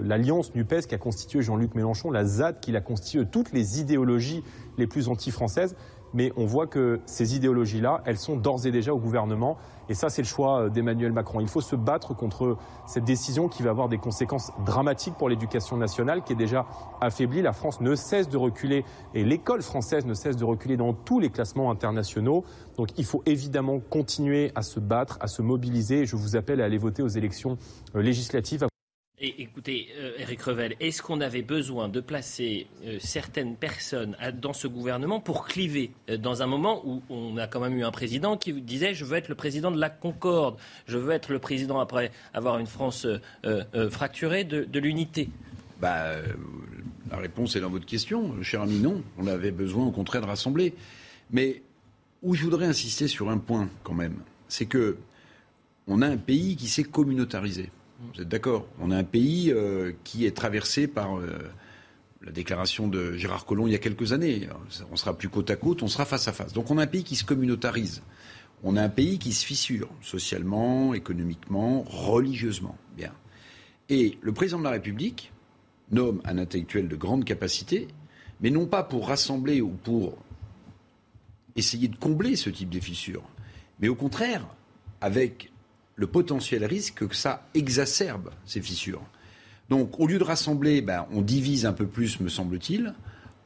l'alliance 0.03 0.53
NUPES 0.55 0.87
qui 0.87 0.95
a 0.95 0.97
constitué 0.97 1.41
Jean-Luc 1.41 1.75
Mélenchon, 1.75 2.11
la 2.11 2.25
ZAD 2.25 2.59
qui 2.59 2.75
a 2.75 2.81
constitué 2.81 3.25
toutes 3.25 3.51
les 3.53 3.79
idéologies 3.79 4.43
les 4.77 4.87
plus 4.87 5.07
anti-françaises 5.07 5.75
mais 6.13 6.31
on 6.37 6.45
voit 6.45 6.67
que 6.67 6.99
ces 7.05 7.35
idéologies-là, 7.35 8.01
elles 8.05 8.17
sont 8.17 8.35
d'ores 8.35 8.65
et 8.65 8.71
déjà 8.71 8.93
au 8.93 8.99
gouvernement. 8.99 9.57
Et 9.89 9.93
ça, 9.93 10.09
c'est 10.09 10.21
le 10.21 10.27
choix 10.27 10.61
euh, 10.61 10.69
d'Emmanuel 10.69 11.11
Macron. 11.11 11.39
Il 11.41 11.47
faut 11.47 11.61
se 11.61 11.75
battre 11.75 12.13
contre 12.13 12.57
cette 12.87 13.03
décision 13.03 13.47
qui 13.49 13.63
va 13.63 13.71
avoir 13.71 13.89
des 13.89 13.97
conséquences 13.97 14.51
dramatiques 14.65 15.15
pour 15.15 15.29
l'éducation 15.29 15.77
nationale, 15.77 16.23
qui 16.23 16.33
est 16.33 16.37
déjà 16.37 16.65
affaiblie. 17.01 17.41
La 17.41 17.53
France 17.53 17.81
ne 17.81 17.95
cesse 17.95 18.29
de 18.29 18.37
reculer 18.37 18.85
et 19.13 19.23
l'école 19.23 19.61
française 19.61 20.05
ne 20.05 20.13
cesse 20.13 20.37
de 20.37 20.45
reculer 20.45 20.77
dans 20.77 20.93
tous 20.93 21.19
les 21.19 21.29
classements 21.29 21.71
internationaux. 21.71 22.43
Donc 22.77 22.97
il 22.97 23.05
faut 23.05 23.23
évidemment 23.25 23.79
continuer 23.79 24.51
à 24.55 24.61
se 24.61 24.79
battre, 24.79 25.17
à 25.21 25.27
se 25.27 25.41
mobiliser. 25.41 26.05
Je 26.05 26.15
vous 26.15 26.35
appelle 26.35 26.61
à 26.61 26.65
aller 26.65 26.77
voter 26.77 27.03
aux 27.03 27.07
élections 27.07 27.57
euh, 27.95 28.01
législatives. 28.01 28.70
Écoutez, 29.23 29.89
Eric 30.17 30.39
euh, 30.39 30.51
Revel, 30.51 30.75
est-ce 30.79 31.03
qu'on 31.03 31.21
avait 31.21 31.43
besoin 31.43 31.89
de 31.89 31.99
placer 31.99 32.65
euh, 32.83 32.97
certaines 32.99 33.55
personnes 33.55 34.17
dans 34.41 34.53
ce 34.53 34.67
gouvernement 34.67 35.19
pour 35.19 35.45
cliver 35.45 35.91
euh, 36.09 36.17
dans 36.17 36.41
un 36.41 36.47
moment 36.47 36.81
où 36.87 37.03
on 37.07 37.37
a 37.37 37.45
quand 37.45 37.59
même 37.59 37.77
eu 37.77 37.83
un 37.83 37.91
président 37.91 38.35
qui 38.35 38.51
disait 38.51 38.95
je 38.95 39.05
veux 39.05 39.15
être 39.15 39.29
le 39.29 39.35
président 39.35 39.69
de 39.69 39.79
la 39.79 39.91
concorde, 39.91 40.57
je 40.87 40.97
veux 40.97 41.11
être 41.11 41.31
le 41.31 41.37
président 41.37 41.79
après 41.79 42.11
avoir 42.33 42.57
une 42.57 42.65
France 42.65 43.05
fracturée 43.91 44.43
de, 44.43 44.79
l'unité? 44.79 45.29
Bah, 45.79 46.15
La 47.11 47.17
réponse 47.17 47.55
est 47.55 47.59
dans 47.59 47.69
votre 47.69 47.85
question, 47.85 48.41
cher 48.41 48.63
ami, 48.63 48.79
non. 48.79 49.03
On 49.19 49.27
avait 49.27 49.51
besoin 49.51 49.85
au 49.85 49.91
contraire 49.91 50.21
de 50.21 50.27
rassembler. 50.27 50.73
Mais 51.29 51.61
où 52.23 52.33
je 52.33 52.43
voudrais 52.43 52.65
insister 52.65 53.07
sur 53.07 53.29
un 53.29 53.37
point 53.37 53.69
quand 53.83 53.93
même, 53.93 54.15
c'est 54.47 54.65
que 54.65 54.97
on 55.85 56.01
a 56.01 56.07
un 56.07 56.17
pays 56.17 56.55
qui 56.55 56.67
s'est 56.67 56.83
communautarisé. 56.83 57.69
Vous 58.13 58.21
êtes 58.21 58.27
d'accord? 58.27 58.67
On 58.79 58.91
a 58.91 58.97
un 58.97 59.03
pays 59.03 59.51
euh, 59.51 59.91
qui 60.03 60.25
est 60.25 60.35
traversé 60.35 60.87
par 60.87 61.17
euh, 61.17 61.37
la 62.21 62.31
déclaration 62.31 62.87
de 62.87 63.13
Gérard 63.13 63.45
Collomb 63.45 63.67
il 63.67 63.71
y 63.71 63.75
a 63.75 63.79
quelques 63.79 64.13
années. 64.13 64.47
On 64.91 64.95
sera 64.95 65.17
plus 65.17 65.29
côte 65.29 65.49
à 65.49 65.55
côte, 65.55 65.83
on 65.83 65.87
sera 65.87 66.05
face 66.05 66.27
à 66.27 66.33
face. 66.33 66.53
Donc 66.53 66.71
on 66.71 66.77
a 66.77 66.83
un 66.83 66.87
pays 66.87 67.03
qui 67.03 67.15
se 67.15 67.23
communautarise. 67.23 68.01
On 68.63 68.75
a 68.75 68.81
un 68.81 68.89
pays 68.89 69.17
qui 69.17 69.33
se 69.33 69.45
fissure 69.45 69.89
socialement, 70.01 70.93
économiquement, 70.93 71.83
religieusement. 71.87 72.77
Bien. 72.95 73.13
Et 73.89 74.17
le 74.21 74.31
président 74.33 74.59
de 74.59 74.63
la 74.63 74.71
République 74.71 75.31
nomme 75.91 76.21
un 76.25 76.37
intellectuel 76.37 76.87
de 76.87 76.95
grande 76.95 77.25
capacité, 77.25 77.87
mais 78.39 78.49
non 78.49 78.65
pas 78.65 78.83
pour 78.83 79.07
rassembler 79.07 79.61
ou 79.61 79.69
pour 79.69 80.17
essayer 81.55 81.87
de 81.87 81.97
combler 81.97 82.35
ce 82.35 82.49
type 82.49 82.69
de 82.69 82.79
fissures, 82.79 83.23
mais 83.79 83.89
au 83.89 83.95
contraire 83.95 84.47
avec 85.01 85.50
le 85.95 86.07
potentiel 86.07 86.65
risque 86.65 87.07
que 87.07 87.15
ça 87.15 87.47
exacerbe 87.53 88.31
ces 88.45 88.61
fissures. 88.61 89.01
Donc, 89.69 89.99
au 89.99 90.07
lieu 90.07 90.19
de 90.19 90.23
rassembler, 90.23 90.81
ben, 90.81 91.05
on 91.11 91.21
divise 91.21 91.65
un 91.65 91.73
peu 91.73 91.85
plus, 91.85 92.19
me 92.19 92.29
semble-t-il, 92.29 92.93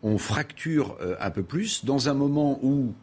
on 0.02 0.18
fracture 0.18 0.98
euh, 1.02 1.16
un 1.20 1.30
peu 1.30 1.44
plus, 1.44 1.86
dans 1.86 2.10
un 2.10 2.14
moment 2.14 2.60
où 2.64 2.94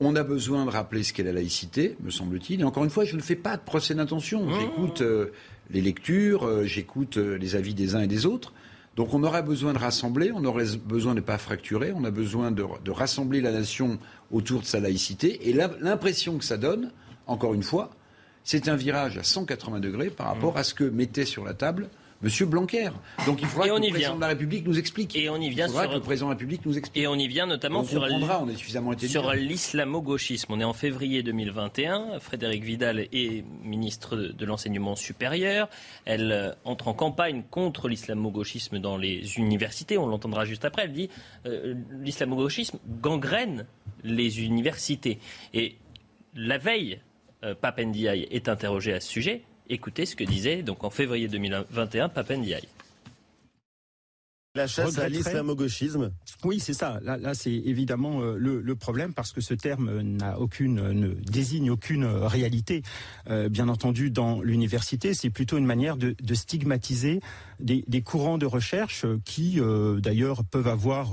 on 0.00 0.16
a 0.16 0.24
besoin 0.24 0.64
de 0.64 0.70
rappeler 0.70 1.04
ce 1.04 1.12
qu'est 1.12 1.22
la 1.22 1.32
laïcité, 1.32 1.96
me 2.02 2.10
semble-t-il. 2.10 2.60
Et 2.60 2.64
encore 2.64 2.82
une 2.84 2.90
fois, 2.90 3.04
je 3.04 3.14
ne 3.14 3.22
fais 3.22 3.36
pas 3.36 3.56
de 3.56 3.62
procès 3.62 3.94
d'intention. 3.94 4.48
J'écoute 4.58 5.02
euh, 5.02 5.32
les 5.70 5.80
lectures, 5.80 6.44
euh, 6.44 6.64
j'écoute 6.64 7.16
les 7.16 7.54
avis 7.54 7.74
des 7.74 7.94
uns 7.94 8.00
et 8.00 8.08
des 8.08 8.26
autres. 8.26 8.52
Donc 8.96 9.14
on 9.14 9.22
aurait 9.22 9.42
besoin 9.42 9.72
de 9.72 9.78
rassembler, 9.78 10.32
on 10.34 10.44
aurait 10.44 10.76
besoin 10.84 11.14
de 11.14 11.20
ne 11.20 11.24
pas 11.24 11.38
fracturer, 11.38 11.92
on 11.94 12.04
a 12.04 12.10
besoin 12.10 12.50
de, 12.50 12.64
de 12.84 12.90
rassembler 12.90 13.40
la 13.40 13.52
nation 13.52 13.98
autour 14.30 14.60
de 14.60 14.66
sa 14.66 14.80
laïcité. 14.80 15.48
Et 15.48 15.52
l'impression 15.52 16.36
que 16.38 16.44
ça 16.44 16.56
donne, 16.56 16.90
encore 17.26 17.54
une 17.54 17.62
fois, 17.62 17.90
c'est 18.44 18.68
un 18.68 18.76
virage 18.76 19.18
à 19.18 19.22
180 19.22 19.80
degrés 19.80 20.10
par 20.10 20.26
rapport 20.26 20.56
à 20.56 20.64
ce 20.64 20.74
que 20.74 20.84
mettait 20.84 21.26
sur 21.26 21.44
la 21.44 21.54
table 21.54 21.88
Monsieur 22.22 22.46
Blanquer. 22.46 22.90
Donc 23.26 23.42
il 23.42 23.48
faudra 23.48 23.66
que 23.66 23.82
le 23.82 23.90
président 23.90 24.14
de 24.14 24.20
la 24.20 24.28
République 24.28 24.64
nous 24.64 24.78
explique. 24.78 25.16
Et 25.16 25.28
on 25.28 25.40
y 25.40 25.50
vient 25.50 25.66
il 25.66 25.70
faudra 25.70 25.88
que 25.88 25.94
le 25.94 26.00
président 26.00 26.26
de 26.26 26.30
la 26.30 26.36
République 26.36 26.64
nous 26.64 26.78
explique. 26.78 27.02
Et 27.02 27.08
on 27.08 27.16
y 27.16 27.26
vient 27.26 27.46
notamment 27.46 27.82
sur, 27.82 28.06
sur 29.08 29.32
l'islamo-gauchisme. 29.32 30.52
On 30.52 30.60
est 30.60 30.64
en 30.64 30.72
février 30.72 31.24
2021. 31.24 32.20
Frédéric 32.20 32.62
Vidal 32.62 33.08
est 33.12 33.44
ministre 33.64 34.16
de 34.16 34.46
l'enseignement 34.46 34.94
supérieur. 34.94 35.68
Elle 36.04 36.30
euh, 36.30 36.52
entre 36.64 36.86
en 36.86 36.94
campagne 36.94 37.42
contre 37.50 37.88
l'islamo-gauchisme 37.88 38.78
dans 38.78 38.96
les 38.96 39.36
universités. 39.38 39.98
On 39.98 40.06
l'entendra 40.06 40.44
juste 40.44 40.64
après. 40.64 40.84
Elle 40.84 40.92
dit 40.92 41.10
euh, 41.46 41.74
l'islamo-gauchisme 42.02 42.78
gangrène 43.00 43.66
les 44.04 44.44
universités. 44.44 45.18
Et 45.54 45.74
la 46.36 46.58
veille 46.58 47.00
Papendiaï 47.60 48.28
est 48.30 48.48
interrogé 48.48 48.92
à 48.92 49.00
ce 49.00 49.08
sujet. 49.08 49.42
Écoutez 49.68 50.06
ce 50.06 50.16
que 50.16 50.24
disait 50.24 50.62
donc 50.62 50.84
en 50.84 50.90
février 50.90 51.28
2021 51.28 52.08
Papendiaï. 52.08 52.68
La 54.54 54.66
chasse 54.66 54.98
à 54.98 55.08
l'islamo-gauchisme 55.08 56.12
Oui, 56.44 56.60
c'est 56.60 56.74
ça. 56.74 57.00
Là, 57.02 57.32
c'est 57.32 57.54
évidemment 57.54 58.20
euh, 58.20 58.36
le, 58.36 58.74
problème 58.74 59.14
parce 59.14 59.32
que 59.32 59.40
ce 59.40 59.54
terme 59.54 60.02
n'a 60.02 60.38
aucune, 60.38 60.90
ne 60.90 61.08
désigne 61.08 61.70
aucune 61.70 62.04
réalité. 62.04 62.82
Euh, 63.30 63.48
bien 63.48 63.70
entendu, 63.70 64.10
dans 64.10 64.42
l'université, 64.42 65.14
c'est 65.14 65.30
plutôt 65.30 65.56
une 65.56 65.64
manière 65.64 65.96
de, 65.96 66.14
stigmatiser 66.34 67.20
des, 67.60 68.02
courants 68.02 68.36
de 68.36 68.44
recherche 68.44 69.06
qui, 69.24 69.58
euh, 69.58 70.00
d'ailleurs, 70.00 70.44
peuvent 70.44 70.68
avoir, 70.68 71.12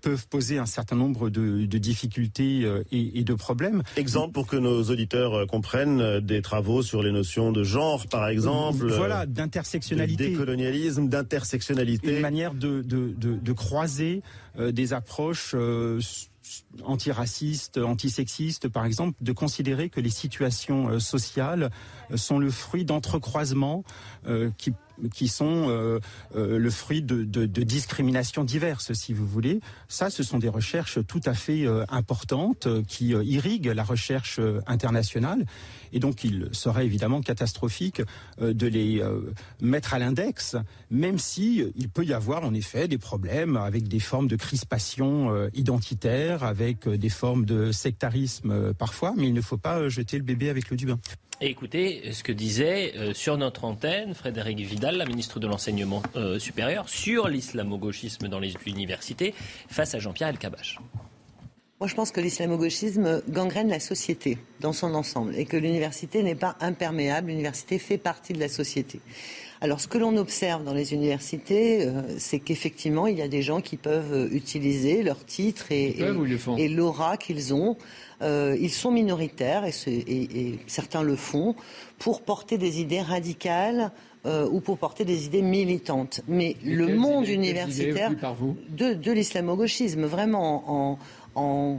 peuvent 0.00 0.26
poser 0.26 0.58
un 0.58 0.66
certain 0.66 0.96
nombre 0.96 1.30
de, 1.30 1.66
difficultés 1.66 2.68
et, 2.90 3.22
de 3.22 3.34
problèmes. 3.34 3.84
Exemple 3.96 4.32
pour 4.32 4.48
que 4.48 4.56
nos 4.56 4.82
auditeurs 4.82 5.46
comprennent 5.46 6.18
des 6.18 6.42
travaux 6.42 6.82
sur 6.82 7.04
les 7.04 7.12
notions 7.12 7.52
de 7.52 7.62
genre, 7.62 8.08
par 8.08 8.26
exemple. 8.26 8.88
Voilà, 8.88 9.24
d'intersectionnalité. 9.24 10.24
De 10.24 10.30
décolonialisme, 10.30 11.08
d'intersectionnalité. 11.08 12.16
Une 12.16 12.22
manière 12.22 12.55
de, 12.56 13.52
croiser 13.52 14.22
euh, 14.58 14.72
des 14.72 14.92
approches 14.92 15.52
euh, 15.54 16.00
antiracistes, 16.84 17.78
antisexistes, 17.78 18.68
par 18.68 18.84
exemple, 18.84 19.16
de 19.20 19.32
considérer 19.32 19.88
que 19.88 20.00
les 20.00 20.10
situations 20.10 20.88
euh, 20.88 20.98
sociales 20.98 21.70
sont 22.14 22.38
le 22.38 22.50
fruit 22.50 22.84
d'entrecroisements 22.84 23.84
qui 24.58 24.72
qui 25.12 25.28
sont 25.28 25.68
le 26.34 26.70
fruit 26.70 27.02
de, 27.02 27.44
discriminations 27.44 28.44
diverses, 28.44 28.94
si 28.94 29.12
vous 29.12 29.26
voulez. 29.26 29.60
Ça, 29.88 30.08
ce 30.08 30.22
sont 30.22 30.38
des 30.38 30.48
recherches 30.48 31.00
tout 31.06 31.20
à 31.26 31.34
fait 31.34 31.66
importantes 31.90 32.66
qui 32.86 33.08
irriguent 33.08 33.72
la 33.74 33.84
recherche 33.84 34.40
internationale. 34.66 35.44
Et 35.92 35.98
donc, 35.98 36.24
il 36.24 36.48
serait 36.52 36.84
évidemment 36.84 37.20
catastrophique 37.20 38.02
de 38.40 38.66
les 38.66 39.02
mettre 39.60 39.94
à 39.94 39.98
l'index, 39.98 40.56
même 40.90 41.18
si 41.18 41.64
il 41.76 41.88
peut 41.88 42.04
y 42.04 42.12
avoir 42.12 42.44
en 42.44 42.54
effet 42.54 42.88
des 42.88 42.98
problèmes 42.98 43.56
avec 43.56 43.88
des 43.88 44.00
formes 44.00 44.28
de 44.28 44.36
crispation 44.36 45.48
identitaire 45.54 46.44
avec 46.44 46.88
des 46.88 47.08
formes 47.08 47.44
de 47.44 47.72
sectarisme 47.72 48.74
parfois, 48.74 49.14
mais 49.16 49.28
il 49.28 49.34
ne 49.34 49.40
faut 49.40 49.58
pas 49.58 49.88
jeter 49.88 50.16
le 50.16 50.24
bébé 50.24 50.50
avec 50.50 50.70
le 50.70 50.76
du 50.76 50.86
bain. 50.86 50.98
Et 51.40 51.48
écoutez 51.48 52.12
ce 52.12 52.22
que 52.22 52.32
disait 52.32 52.94
sur 53.12 53.36
notre 53.36 53.64
antenne 53.64 54.14
Frédéric 54.14 54.58
Vidal, 54.60 54.96
la 54.96 55.04
ministre 55.04 55.38
de 55.38 55.46
l'Enseignement 55.46 56.02
supérieur, 56.38 56.88
sur 56.88 57.28
l'islamo-gauchisme 57.28 58.28
dans 58.28 58.38
les 58.38 58.54
universités 58.66 59.34
face 59.68 59.94
à 59.94 59.98
Jean-Pierre 59.98 60.28
Elkabbach. 60.28 60.78
Moi, 61.78 61.88
je 61.88 61.94
pense 61.94 62.10
que 62.10 62.22
l'islamo-gauchisme 62.22 63.20
gangrène 63.28 63.68
la 63.68 63.80
société 63.80 64.38
dans 64.60 64.72
son 64.72 64.94
ensemble 64.94 65.36
et 65.36 65.44
que 65.44 65.58
l'université 65.58 66.22
n'est 66.22 66.34
pas 66.34 66.56
imperméable. 66.60 67.28
L'université 67.28 67.78
fait 67.78 67.98
partie 67.98 68.32
de 68.32 68.40
la 68.40 68.48
société. 68.48 69.00
Alors, 69.60 69.80
ce 69.80 69.86
que 69.86 69.98
l'on 69.98 70.16
observe 70.16 70.64
dans 70.64 70.72
les 70.72 70.94
universités, 70.94 71.82
euh, 71.82 72.02
c'est 72.16 72.38
qu'effectivement, 72.38 73.06
il 73.06 73.18
y 73.18 73.22
a 73.22 73.28
des 73.28 73.42
gens 73.42 73.60
qui 73.60 73.76
peuvent 73.76 74.12
euh, 74.14 74.28
utiliser 74.32 75.02
leur 75.02 75.22
titre 75.26 75.70
et, 75.70 75.98
et, 76.56 76.68
l'aura 76.68 77.18
qu'ils 77.18 77.52
ont. 77.52 77.76
Euh, 78.22 78.56
ils 78.58 78.72
sont 78.72 78.90
minoritaires 78.90 79.66
et, 79.66 79.72
et, 79.86 80.58
certains 80.66 81.02
le 81.02 81.16
font 81.16 81.56
pour 81.98 82.22
porter 82.22 82.56
des 82.56 82.80
idées 82.80 83.02
radicales 83.02 83.92
ou 84.50 84.58
pour 84.58 84.76
porter 84.76 85.04
des 85.04 85.26
idées 85.26 85.40
militantes. 85.40 86.20
Mais 86.26 86.56
le 86.64 86.96
monde 86.96 87.28
universitaire 87.28 88.10
de, 88.10 88.92
de 88.92 89.12
l'islamo-gauchisme, 89.12 90.04
vraiment 90.04 90.64
en, 90.66 90.98
en 91.36 91.78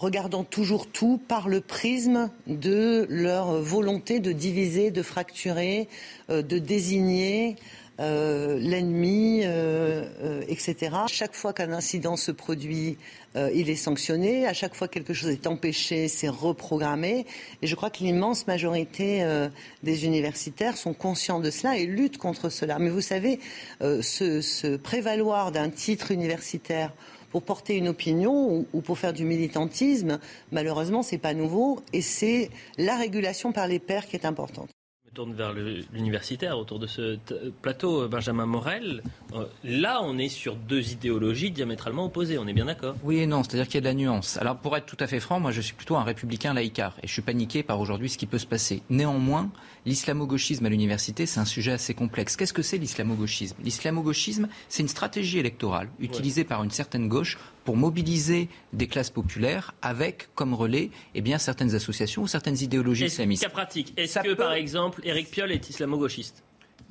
regardant 0.00 0.44
toujours 0.44 0.86
tout 0.86 1.20
par 1.28 1.48
le 1.48 1.60
prisme 1.60 2.30
de 2.46 3.06
leur 3.10 3.60
volonté 3.60 4.18
de 4.18 4.32
diviser, 4.32 4.90
de 4.90 5.02
fracturer, 5.02 5.88
euh, 6.30 6.42
de 6.42 6.58
désigner 6.58 7.56
euh, 8.00 8.58
l'ennemi, 8.58 9.42
euh, 9.44 10.42
etc. 10.48 10.96
Chaque 11.06 11.34
fois 11.34 11.52
qu'un 11.52 11.70
incident 11.72 12.16
se 12.16 12.32
produit, 12.32 12.96
il 13.36 13.70
est 13.70 13.76
sanctionné. 13.76 14.46
À 14.46 14.54
chaque 14.54 14.74
fois 14.74 14.88
que 14.88 14.94
quelque 14.94 15.12
chose 15.12 15.30
est 15.30 15.46
empêché, 15.46 16.08
c'est 16.08 16.30
reprogrammé. 16.30 17.26
Et 17.62 17.66
je 17.66 17.76
crois 17.76 17.90
que 17.90 18.02
l'immense 18.02 18.48
majorité 18.48 19.24
des 19.84 20.04
universitaires 20.04 20.76
sont 20.76 20.94
conscients 20.94 21.38
de 21.38 21.48
cela 21.50 21.78
et 21.78 21.86
luttent 21.86 22.18
contre 22.18 22.48
cela. 22.48 22.80
Mais 22.80 22.90
vous 22.90 23.00
savez, 23.00 23.38
se 23.80 24.76
prévaloir 24.76 25.52
d'un 25.52 25.70
titre 25.70 26.10
universitaire 26.10 26.92
pour 27.30 27.42
porter 27.42 27.76
une 27.76 27.88
opinion 27.88 28.66
ou, 28.72 28.80
pour 28.80 28.98
faire 28.98 29.12
du 29.12 29.24
militantisme, 29.24 30.18
malheureusement, 30.52 31.02
c'est 31.02 31.18
pas 31.18 31.34
nouveau 31.34 31.80
et 31.92 32.02
c'est 32.02 32.50
la 32.78 32.96
régulation 32.96 33.52
par 33.52 33.66
les 33.66 33.78
pairs 33.78 34.06
qui 34.06 34.16
est 34.16 34.26
importante 34.26 34.70
Je 35.10 35.16
tourne 35.16 35.34
vers 35.34 35.52
l'universitaire 35.92 36.56
autour 36.56 36.78
de 36.78 36.86
ce 36.86 37.18
plateau, 37.62 38.06
Benjamin 38.06 38.46
Morel. 38.46 39.02
Euh, 39.34 39.46
là, 39.64 39.98
on 40.04 40.18
est 40.18 40.28
sur 40.28 40.54
deux 40.54 40.92
idéologies 40.92 41.50
diamétralement 41.50 42.04
opposées, 42.04 42.38
on 42.38 42.46
est 42.46 42.52
bien 42.52 42.66
d'accord? 42.66 42.94
Oui 43.02 43.18
et 43.18 43.26
non, 43.26 43.42
c'est-à-dire 43.42 43.66
qu'il 43.66 43.74
y 43.74 43.78
a 43.78 43.80
de 43.80 43.86
la 43.86 43.94
nuance. 43.94 44.36
Alors 44.36 44.58
pour 44.58 44.76
être 44.76 44.86
tout 44.86 44.96
à 45.00 45.08
fait 45.08 45.18
franc, 45.18 45.40
moi 45.40 45.50
je 45.50 45.62
suis 45.62 45.74
plutôt 45.74 45.96
un 45.96 46.04
républicain 46.04 46.54
laïcard 46.54 46.94
et 47.02 47.08
je 47.08 47.12
suis 47.12 47.22
paniqué 47.22 47.64
par 47.64 47.80
aujourd'hui 47.80 48.08
ce 48.08 48.18
qui 48.18 48.26
peut 48.26 48.38
se 48.38 48.46
passer. 48.46 48.84
Néanmoins, 48.88 49.50
l'islamo-gauchisme 49.84 50.64
à 50.66 50.68
l'université, 50.68 51.26
c'est 51.26 51.40
un 51.40 51.44
sujet 51.44 51.72
assez 51.72 51.92
complexe. 51.92 52.36
Qu'est-ce 52.36 52.52
que 52.52 52.62
c'est 52.62 52.78
l'islamo-gauchisme? 52.78 53.56
L'islamo-gauchisme, 53.64 54.46
c'est 54.68 54.84
une 54.84 54.88
stratégie 54.88 55.40
électorale 55.40 55.88
utilisée 55.98 56.44
par 56.44 56.62
une 56.62 56.70
certaine 56.70 57.08
gauche 57.08 57.36
pour 57.64 57.76
mobiliser 57.76 58.48
des 58.72 58.86
classes 58.86 59.10
populaires 59.10 59.74
avec 59.82 60.28
comme 60.34 60.54
relais 60.54 60.90
eh 61.14 61.20
bien, 61.20 61.38
certaines 61.38 61.74
associations 61.74 62.22
ou 62.22 62.26
certaines 62.26 62.60
idéologies 62.60 63.06
islamistes. 63.06 63.42
Cas 63.42 63.50
pratique, 63.50 63.92
est-ce 63.96 64.18
que 64.20 64.34
par 64.34 64.52
exemple 64.52 65.00
Éric 65.04 65.30
Piolle 65.30 65.52
est 65.52 65.70
islamo-gauchiste? 65.70 66.42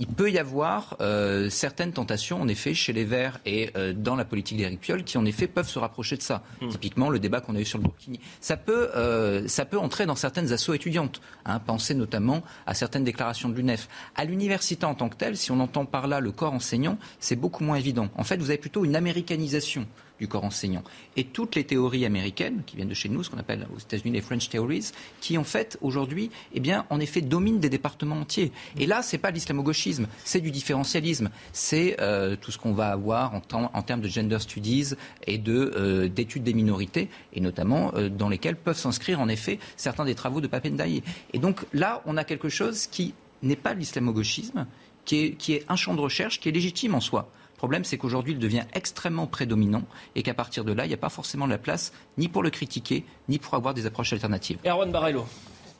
Il 0.01 0.07
peut 0.07 0.31
y 0.31 0.39
avoir 0.39 0.95
euh, 1.01 1.49
certaines 1.49 1.91
tentations, 1.91 2.41
en 2.41 2.47
effet, 2.47 2.73
chez 2.73 2.93
les 2.93 3.03
Verts 3.03 3.37
et 3.45 3.69
euh, 3.75 3.91
dans 3.91 4.15
la 4.15 4.23
politique 4.23 4.57
d'Éric 4.57 4.79
Piolle, 4.79 5.03
qui 5.03 5.17
en 5.17 5.25
effet 5.25 5.45
peuvent 5.45 5.67
se 5.67 5.77
rapprocher 5.77 6.15
de 6.15 6.21
ça. 6.21 6.41
Hmm. 6.61 6.69
Typiquement, 6.69 7.09
le 7.09 7.19
débat 7.19 7.41
qu'on 7.41 7.53
a 7.55 7.59
eu 7.59 7.65
sur 7.65 7.79
le 7.79 7.83
Burkini. 7.83 8.17
Ça 8.39 8.55
peut, 8.55 8.91
euh, 8.95 9.45
ça 9.49 9.65
peut 9.65 9.77
entrer 9.77 10.05
dans 10.05 10.15
certaines 10.15 10.53
assauts 10.53 10.73
étudiantes. 10.73 11.19
Hein, 11.45 11.59
pensez 11.59 11.95
notamment 11.95 12.43
à 12.65 12.75
certaines 12.75 13.03
déclarations 13.03 13.49
de 13.49 13.55
l'UNEF. 13.55 13.89
À 14.15 14.23
l'université 14.23 14.85
en 14.85 14.95
tant 14.95 15.09
que 15.09 15.17
telle, 15.17 15.35
si 15.35 15.51
on 15.51 15.59
entend 15.59 15.85
par 15.85 16.07
là 16.07 16.21
le 16.21 16.31
corps 16.31 16.53
enseignant, 16.53 16.97
c'est 17.19 17.35
beaucoup 17.35 17.65
moins 17.65 17.75
évident. 17.75 18.07
En 18.15 18.23
fait, 18.23 18.37
vous 18.37 18.51
avez 18.51 18.57
plutôt 18.57 18.85
une 18.85 18.95
américanisation 18.95 19.85
du 20.19 20.27
corps 20.27 20.43
enseignant. 20.43 20.83
Et 21.15 21.23
toutes 21.23 21.55
les 21.55 21.63
théories 21.63 22.05
américaines, 22.05 22.61
qui 22.65 22.75
viennent 22.75 22.89
de 22.89 22.93
chez 22.93 23.09
nous, 23.09 23.23
ce 23.23 23.29
qu'on 23.29 23.37
appelle 23.37 23.67
aux 23.75 23.79
États-Unis 23.79 24.11
les 24.11 24.21
French 24.21 24.49
Theories, 24.49 24.91
qui 25.21 25.37
en 25.37 25.43
fait 25.43 25.77
aujourd'hui, 25.81 26.29
eh 26.53 26.59
bien, 26.59 26.85
en 26.89 26.99
effet, 26.99 27.21
dominent 27.21 27.59
des 27.59 27.69
départements 27.69 28.19
entiers. 28.19 28.51
Et 28.77 28.85
là, 28.85 29.01
c'est 29.01 29.17
pas 29.17 29.31
l'islamo-gauchisme, 29.31 30.07
c'est 30.23 30.41
du 30.41 30.51
différentialisme, 30.51 31.29
c'est 31.53 31.97
euh, 32.01 32.35
tout 32.35 32.51
ce 32.51 32.57
qu'on 32.57 32.73
va 32.73 32.89
avoir 32.91 33.33
en, 33.33 33.81
termes 33.81 34.01
de 34.01 34.07
gender 34.07 34.39
studies 34.39 34.93
et 35.25 35.37
de 35.37 35.71
euh, 35.75 36.07
d'études 36.07 36.43
des 36.43 36.53
minorités, 36.53 37.09
et 37.33 37.41
notamment 37.41 37.91
euh, 37.95 38.09
dans 38.09 38.29
lesquelles 38.29 38.55
peuvent 38.55 38.77
s'inscrire 38.77 39.19
en 39.19 39.29
effet 39.29 39.59
certains 39.77 40.05
des 40.05 40.15
travaux 40.15 40.41
de 40.41 40.47
Papendaï. 40.47 41.01
Et 41.33 41.39
donc 41.39 41.65
là, 41.73 42.01
on 42.05 42.17
a 42.17 42.23
quelque 42.23 42.49
chose 42.49 42.87
qui 42.87 43.13
n'est 43.41 43.55
pas 43.55 43.73
l'islamo-gauchisme, 43.73 44.67
qui 45.05 45.35
est 45.49 45.65
un 45.69 45.75
champ 45.75 45.95
de 45.95 46.01
recherche 46.01 46.39
qui 46.39 46.49
est 46.49 46.51
légitime 46.51 46.93
en 46.93 46.99
soi. 46.99 47.31
Le 47.59 47.67
problème, 47.67 47.83
c'est 47.83 47.97
qu'aujourd'hui, 47.97 48.31
il 48.31 48.39
devient 48.39 48.63
extrêmement 48.71 49.27
prédominant 49.27 49.83
et 50.15 50.23
qu'à 50.23 50.33
partir 50.33 50.63
de 50.63 50.71
là, 50.71 50.85
il 50.85 50.87
n'y 50.87 50.93
a 50.93 50.97
pas 50.97 51.09
forcément 51.09 51.45
la 51.45 51.57
place 51.57 51.91
ni 52.17 52.29
pour 52.29 52.41
le 52.41 52.49
critiquer, 52.49 53.03
ni 53.27 53.37
pour 53.37 53.53
avoir 53.53 53.73
des 53.73 53.85
approches 53.85 54.13
alternatives. 54.13 54.59
Erwan 54.65 54.89
Barello. 54.93 55.25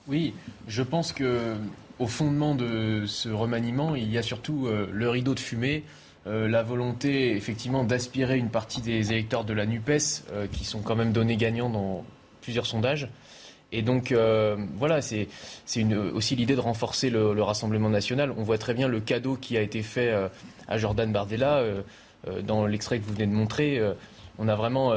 Oui, 0.09 0.33
je 0.67 0.83
pense 0.83 1.13
que 1.13 1.55
au 1.97 2.07
fondement 2.07 2.53
de 2.53 3.05
ce 3.05 3.29
remaniement, 3.29 3.95
il 3.95 4.11
y 4.11 4.17
a 4.17 4.21
surtout 4.21 4.67
euh, 4.67 4.89
le 4.91 5.09
rideau 5.09 5.33
de 5.33 5.39
fumée, 5.39 5.85
euh, 6.27 6.49
la 6.49 6.63
volonté 6.63 7.31
effectivement 7.37 7.85
d'aspirer 7.85 8.37
une 8.37 8.49
partie 8.49 8.81
des 8.81 9.13
électeurs 9.13 9.45
de 9.45 9.53
la 9.53 9.65
NUPES, 9.65 10.25
euh, 10.33 10.47
qui 10.51 10.65
sont 10.65 10.81
quand 10.81 10.97
même 10.97 11.13
donnés 11.13 11.37
gagnants 11.37 11.69
dans 11.69 12.03
plusieurs 12.41 12.65
sondages. 12.65 13.07
Et 13.71 13.81
donc, 13.81 14.13
voilà, 14.77 15.01
c'est 15.01 15.27
aussi 16.13 16.35
l'idée 16.35 16.55
de 16.55 16.59
renforcer 16.59 17.09
le, 17.09 17.33
le, 17.33 17.43
Rassemblement 17.43 17.89
national. 17.89 18.33
On 18.37 18.43
voit 18.43 18.57
très 18.57 18.73
bien 18.73 18.87
le 18.87 18.99
cadeau 18.99 19.35
qui 19.35 19.57
a 19.57 19.61
été 19.61 19.83
fait 19.83 20.11
à 20.67 20.77
Jordan 20.77 21.11
Bardella. 21.11 21.57
Euh, 21.57 21.81
euh, 22.27 22.41
dans 22.41 22.65
l'extrait 22.65 22.99
que 22.99 23.05
vous 23.05 23.13
venez 23.13 23.27
de 23.27 23.31
montrer, 23.31 23.77
euh, 23.77 23.93
on 24.39 24.47
a 24.47 24.55
vraiment, 24.55 24.93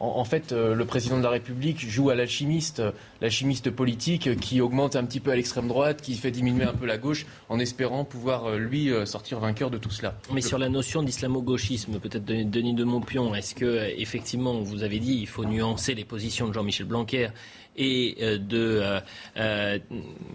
en, 0.00 0.24
fait, 0.24 0.52
le 0.52 0.84
président 0.84 1.18
de 1.18 1.22
la 1.22 1.30
République 1.30 1.88
joue 1.88 2.10
à 2.10 2.14
l'alchimiste, 2.14 2.82
l'alchimiste 3.20 3.70
politique 3.70 4.40
qui 4.40 4.60
augmente 4.60 4.96
un 4.96 5.04
petit 5.04 5.20
peu 5.20 5.30
à 5.30 5.36
l'extrême 5.36 5.68
droite, 5.68 6.00
qui 6.02 6.14
fait 6.14 6.30
diminuer 6.30 6.64
un 6.64 6.72
peu 6.72 6.86
la 6.86 6.98
gauche, 6.98 7.26
en 7.48 7.58
espérant 7.58 8.04
pouvoir 8.04 8.56
lui 8.56 8.90
sortir 9.04 9.38
vainqueur 9.38 9.70
de 9.70 9.78
tout 9.78 9.90
cela. 9.90 10.14
Mais 10.32 10.40
sur 10.40 10.58
la 10.58 10.68
notion 10.68 11.02
d'islamo-gauchisme, 11.02 11.98
peut-être 12.00 12.24
Denis 12.24 12.74
de 12.74 12.84
Montpion, 12.84 13.34
est-ce 13.34 13.54
que 13.54 13.90
effectivement, 13.98 14.60
vous 14.60 14.82
avez 14.82 14.98
dit, 14.98 15.18
il 15.20 15.26
faut 15.26 15.44
nuancer 15.44 15.94
les 15.94 16.04
positions 16.04 16.48
de 16.48 16.54
Jean-Michel 16.54 16.86
Blanquer 16.86 17.28
et 17.76 18.16
de 18.38 19.00
euh, 19.36 19.78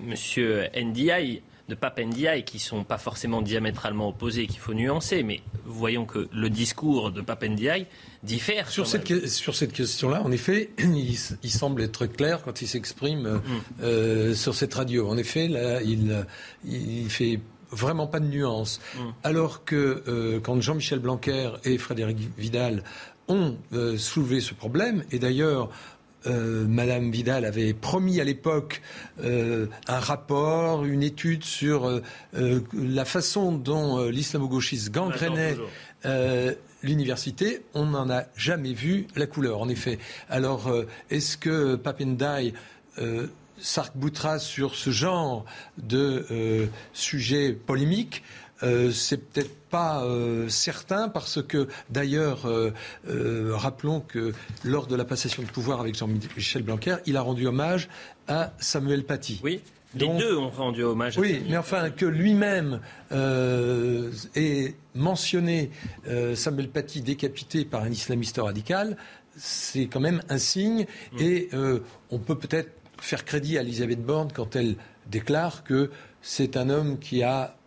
Monsieur 0.05 0.67
Ndiaye 0.75 1.41
de 1.69 1.75
Pape 1.75 1.99
et 1.99 2.43
qui 2.43 2.59
sont 2.59 2.83
pas 2.83 2.97
forcément 2.97 3.41
diamétralement 3.41 4.09
opposés, 4.09 4.47
qu'il 4.47 4.59
faut 4.59 4.73
nuancer, 4.73 5.23
mais 5.23 5.41
voyons 5.65 6.05
que 6.05 6.27
le 6.33 6.49
discours 6.49 7.11
de 7.11 7.21
Pape 7.21 7.43
Ndiaye 7.43 7.87
diffère. 8.23 8.69
Sur 8.69 8.87
cette, 8.87 9.27
sur 9.27 9.55
cette 9.55 9.73
question-là, 9.73 10.21
en 10.23 10.31
effet, 10.31 10.71
il, 10.79 11.51
semble 11.51 11.81
être 11.81 12.05
clair 12.05 12.41
quand 12.43 12.61
il 12.61 12.67
s'exprime 12.67 13.25
euh, 13.25 13.37
mm. 13.37 13.41
euh, 13.83 14.33
sur 14.33 14.55
cette 14.55 14.73
radio. 14.73 15.07
En 15.09 15.17
effet, 15.17 15.47
là, 15.47 15.81
il, 15.81 16.25
il 16.65 17.09
fait 17.09 17.39
vraiment 17.71 18.07
pas 18.07 18.19
de 18.19 18.27
nuance. 18.27 18.79
Mm. 18.95 18.99
Alors 19.23 19.63
que 19.63 20.03
euh, 20.07 20.39
quand 20.39 20.59
Jean-Michel 20.61 20.99
Blanquer 20.99 21.51
et 21.63 21.77
Frédéric 21.77 22.17
Vidal 22.37 22.83
ont 23.27 23.55
soulevé 23.97 24.41
ce 24.41 24.53
problème, 24.53 25.05
et 25.11 25.17
d'ailleurs 25.19 25.69
euh, 26.27 26.65
Madame 26.67 27.09
Vidal 27.11 27.45
avait 27.45 27.73
promis 27.73 28.21
à 28.21 28.23
l'époque 28.23 28.81
euh, 29.23 29.67
un 29.87 29.99
rapport, 29.99 30.85
une 30.85 31.03
étude 31.03 31.43
sur 31.43 31.87
euh, 31.87 32.61
la 32.73 33.05
façon 33.05 33.51
dont 33.51 34.05
l'islamo-gauchisme 34.05 34.91
gangrenait 34.91 35.55
l'université. 36.83 37.61
On 37.73 37.87
n'en 37.87 38.09
a 38.09 38.23
jamais 38.35 38.73
vu 38.73 39.07
la 39.15 39.27
couleur, 39.27 39.61
en 39.61 39.69
effet. 39.69 39.99
Alors, 40.29 40.71
est-ce 41.11 41.37
que 41.37 41.75
Papendai 41.75 42.53
s'arc-boutera 43.59 44.39
sur 44.39 44.73
ce 44.73 44.89
genre 44.89 45.45
de 45.77 46.67
sujet 46.93 47.53
polémique? 47.53 48.23
Euh, 48.63 48.91
c'est 48.91 49.17
peut-être 49.17 49.55
pas 49.69 50.03
euh, 50.03 50.49
certain 50.49 51.09
parce 51.09 51.41
que 51.41 51.67
d'ailleurs, 51.89 52.45
euh, 52.45 52.71
rappelons 53.53 54.01
que 54.01 54.33
lors 54.63 54.87
de 54.87 54.95
la 54.95 55.05
passation 55.05 55.43
de 55.43 55.47
pouvoir 55.47 55.79
avec 55.79 55.95
Jean-Michel 55.95 56.63
Blanquer, 56.63 56.97
il 57.05 57.17
a 57.17 57.21
rendu 57.21 57.47
hommage 57.47 57.89
à 58.27 58.53
Samuel 58.59 59.03
Paty. 59.03 59.39
Oui. 59.43 59.61
Les 59.93 60.07
deux 60.07 60.37
ont 60.37 60.49
rendu 60.49 60.83
hommage. 60.83 61.17
À 61.17 61.21
oui, 61.21 61.43
mais 61.49 61.57
enfin 61.57 61.89
que 61.89 62.05
lui-même 62.05 62.79
ait 63.11 64.75
mentionné 64.95 65.69
Samuel 66.33 66.69
Paty 66.69 67.01
décapité 67.01 67.65
par 67.65 67.83
un 67.83 67.89
islamiste 67.89 68.39
radical, 68.41 68.95
c'est 69.35 69.87
quand 69.87 69.99
même 69.99 70.21
un 70.29 70.37
signe. 70.37 70.85
Mm. 71.11 71.19
Et 71.19 71.49
on 72.09 72.19
peut 72.19 72.37
peut-être 72.37 72.71
faire 73.01 73.25
crédit 73.25 73.57
à 73.57 73.63
Elisabeth 73.63 74.01
Borne 74.01 74.29
quand 74.33 74.55
elle 74.55 74.77
déclare 75.07 75.65
que 75.65 75.91
c'est 76.21 76.55
un 76.55 76.69
homme 76.69 76.97
qui 76.97 77.23
a 77.23 77.57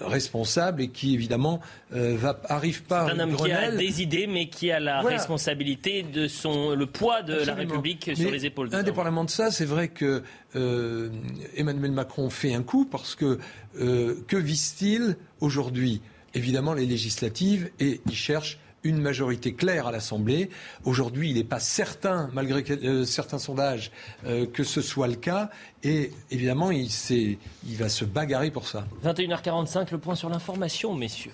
responsable 0.00 0.82
et 0.82 0.88
qui 0.88 1.14
évidemment 1.14 1.60
euh, 1.94 2.16
va, 2.16 2.40
arrive 2.48 2.82
pas. 2.84 3.10
Un 3.10 3.18
homme 3.20 3.36
qui 3.36 3.52
a 3.52 3.70
des 3.70 4.02
idées, 4.02 4.26
mais 4.26 4.48
qui 4.48 4.70
a 4.70 4.80
la 4.80 5.00
responsabilité 5.00 6.02
de 6.02 6.28
son 6.28 6.74
le 6.74 6.86
poids 6.86 7.22
de 7.22 7.34
la 7.44 7.54
République 7.54 8.10
sur 8.14 8.30
les 8.30 8.46
épaules. 8.46 8.70
De 8.70 8.76
indépendamment 8.76 9.24
de 9.24 9.30
ça, 9.30 9.50
c'est 9.50 9.64
vrai 9.64 9.88
que 9.88 10.22
euh, 10.56 11.10
Emmanuel 11.56 11.92
Macron 11.92 12.30
fait 12.30 12.54
un 12.54 12.62
coup 12.62 12.84
parce 12.84 13.14
que 13.14 13.38
euh, 13.80 14.16
que 14.26 14.36
vise-t-il 14.36 15.16
aujourd'hui? 15.40 16.00
Évidemment 16.34 16.74
les 16.74 16.86
législatives 16.86 17.70
et 17.78 18.00
il 18.06 18.14
cherche 18.14 18.58
une 18.84 19.00
majorité 19.00 19.54
claire 19.54 19.86
à 19.86 19.92
l'Assemblée. 19.92 20.50
Aujourd'hui, 20.84 21.30
il 21.30 21.36
n'est 21.36 21.44
pas 21.44 21.60
certain, 21.60 22.30
malgré 22.32 22.62
euh, 22.70 23.04
certains 23.04 23.38
sondages, 23.38 23.90
euh, 24.26 24.46
que 24.46 24.62
ce 24.62 24.80
soit 24.82 25.08
le 25.08 25.16
cas. 25.16 25.50
Et 25.82 26.12
évidemment, 26.30 26.70
il, 26.70 26.88
il 27.10 27.76
va 27.76 27.88
se 27.88 28.04
bagarrer 28.04 28.50
pour 28.50 28.68
ça. 28.68 28.86
21h45, 29.04 29.90
le 29.90 29.98
point 29.98 30.14
sur 30.14 30.28
l'information, 30.28 30.94
messieurs. 30.94 31.32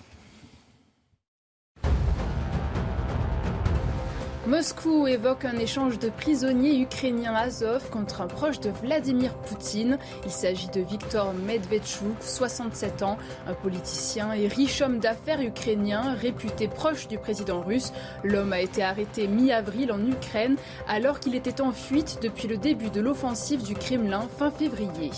Moscou 4.51 5.07
évoque 5.07 5.45
un 5.45 5.57
échange 5.57 5.97
de 5.97 6.09
prisonniers 6.09 6.77
ukrainiens 6.81 7.33
Azov 7.33 7.89
contre 7.89 8.19
un 8.19 8.27
proche 8.27 8.59
de 8.59 8.69
Vladimir 8.69 9.33
Poutine. 9.33 9.97
Il 10.25 10.29
s'agit 10.29 10.67
de 10.67 10.81
Viktor 10.81 11.33
Medvedchuk, 11.33 12.17
67 12.19 13.01
ans, 13.01 13.17
un 13.47 13.53
politicien 13.53 14.33
et 14.33 14.49
riche 14.49 14.81
homme 14.81 14.99
d'affaires 14.99 15.39
ukrainien 15.39 16.15
réputé 16.15 16.67
proche 16.67 17.07
du 17.07 17.17
président 17.17 17.61
russe. 17.61 17.93
L'homme 18.25 18.51
a 18.51 18.59
été 18.59 18.83
arrêté 18.83 19.25
mi-avril 19.29 19.89
en 19.93 20.05
Ukraine 20.05 20.57
alors 20.85 21.21
qu'il 21.21 21.35
était 21.35 21.61
en 21.61 21.71
fuite 21.71 22.19
depuis 22.21 22.49
le 22.49 22.57
début 22.57 22.89
de 22.89 22.99
l'offensive 22.99 23.63
du 23.63 23.73
Kremlin 23.73 24.27
fin 24.37 24.51
février. 24.51 25.11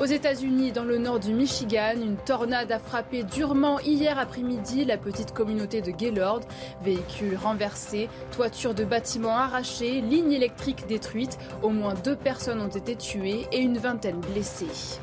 Aux 0.00 0.04
États-Unis, 0.04 0.72
dans 0.72 0.84
le 0.84 0.98
nord 0.98 1.20
du 1.20 1.32
Michigan, 1.32 1.94
une 1.96 2.16
tornade 2.16 2.72
a 2.72 2.78
frappé 2.78 3.22
durement 3.22 3.78
hier 3.80 4.18
après-midi 4.18 4.84
la 4.84 4.96
petite 4.96 5.32
communauté 5.32 5.80
de 5.80 5.90
Gaylord. 5.90 6.40
Véhicules 6.82 7.36
renversés, 7.36 8.08
toitures 8.34 8.74
de 8.74 8.84
bâtiments 8.84 9.36
arrachées, 9.36 10.00
lignes 10.00 10.32
électriques 10.32 10.86
détruites. 10.86 11.38
Au 11.62 11.68
moins 11.68 11.94
deux 11.94 12.16
personnes 12.16 12.60
ont 12.60 12.68
été 12.68 12.96
tuées 12.96 13.46
et 13.52 13.58
une 13.58 13.78
vingtaine 13.78 14.20
blessées. 14.32 15.00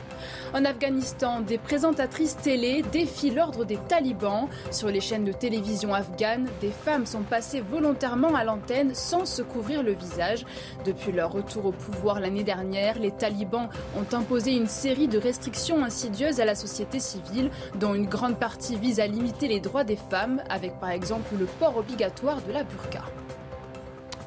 En 0.51 0.65
Afghanistan, 0.65 1.41
des 1.41 1.59
présentatrices 1.59 2.35
télé 2.35 2.81
défient 2.91 3.29
l'ordre 3.29 3.65
des 3.65 3.77
talibans. 3.77 4.47
Sur 4.71 4.87
les 4.87 4.99
chaînes 4.99 5.23
de 5.23 5.31
télévision 5.31 5.93
afghanes, 5.93 6.49
des 6.59 6.71
femmes 6.71 7.05
sont 7.05 7.21
passées 7.21 7.61
volontairement 7.61 8.33
à 8.33 8.43
l'antenne 8.43 8.95
sans 8.95 9.25
se 9.25 9.43
couvrir 9.43 9.83
le 9.83 9.93
visage. 9.93 10.45
Depuis 10.85 11.11
leur 11.11 11.31
retour 11.31 11.67
au 11.67 11.71
pouvoir 11.71 12.19
l'année 12.19 12.43
dernière, 12.43 12.97
les 12.97 13.11
talibans 13.11 13.69
ont 13.95 14.15
imposé 14.15 14.53
une 14.53 14.67
série 14.67 15.07
de 15.07 15.19
restrictions 15.19 15.83
insidieuses 15.83 16.39
à 16.39 16.45
la 16.45 16.55
société 16.55 16.99
civile, 16.99 17.51
dont 17.75 17.93
une 17.93 18.07
grande 18.07 18.39
partie 18.39 18.75
vise 18.75 18.99
à 18.99 19.05
limiter 19.05 19.47
les 19.47 19.59
droits 19.59 19.83
des 19.83 19.97
femmes, 19.97 20.41
avec 20.49 20.79
par 20.79 20.89
exemple 20.89 21.35
le 21.37 21.45
port 21.45 21.77
obligatoire 21.77 22.41
de 22.41 22.51
la 22.51 22.63
burqa. 22.63 23.03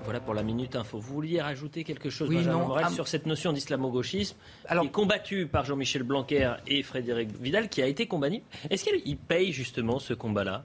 Voilà 0.04 0.20
pour 0.20 0.34
la 0.34 0.42
minute 0.42 0.76
info. 0.76 0.98
Vous 0.98 1.14
vouliez 1.14 1.40
rajouter 1.40 1.84
quelque 1.84 2.10
chose, 2.10 2.28
oui, 2.28 2.44
non, 2.44 2.74
ah, 2.74 2.90
sur 2.90 3.08
cette 3.08 3.26
notion 3.26 3.52
d'islamo-gauchisme 3.52 4.36
qui 4.68 4.86
est 4.86 4.90
combattue 4.90 5.46
par 5.46 5.64
Jean-Michel 5.64 6.02
Blanquer 6.02 6.54
et 6.66 6.82
Frédéric 6.82 7.30
Vidal, 7.40 7.68
qui 7.68 7.82
a 7.82 7.86
été 7.86 8.06
combattu. 8.06 8.42
Est-ce 8.70 8.84
qu'il 8.84 9.16
paye 9.16 9.52
justement 9.52 9.98
ce 9.98 10.14
combat-là? 10.14 10.64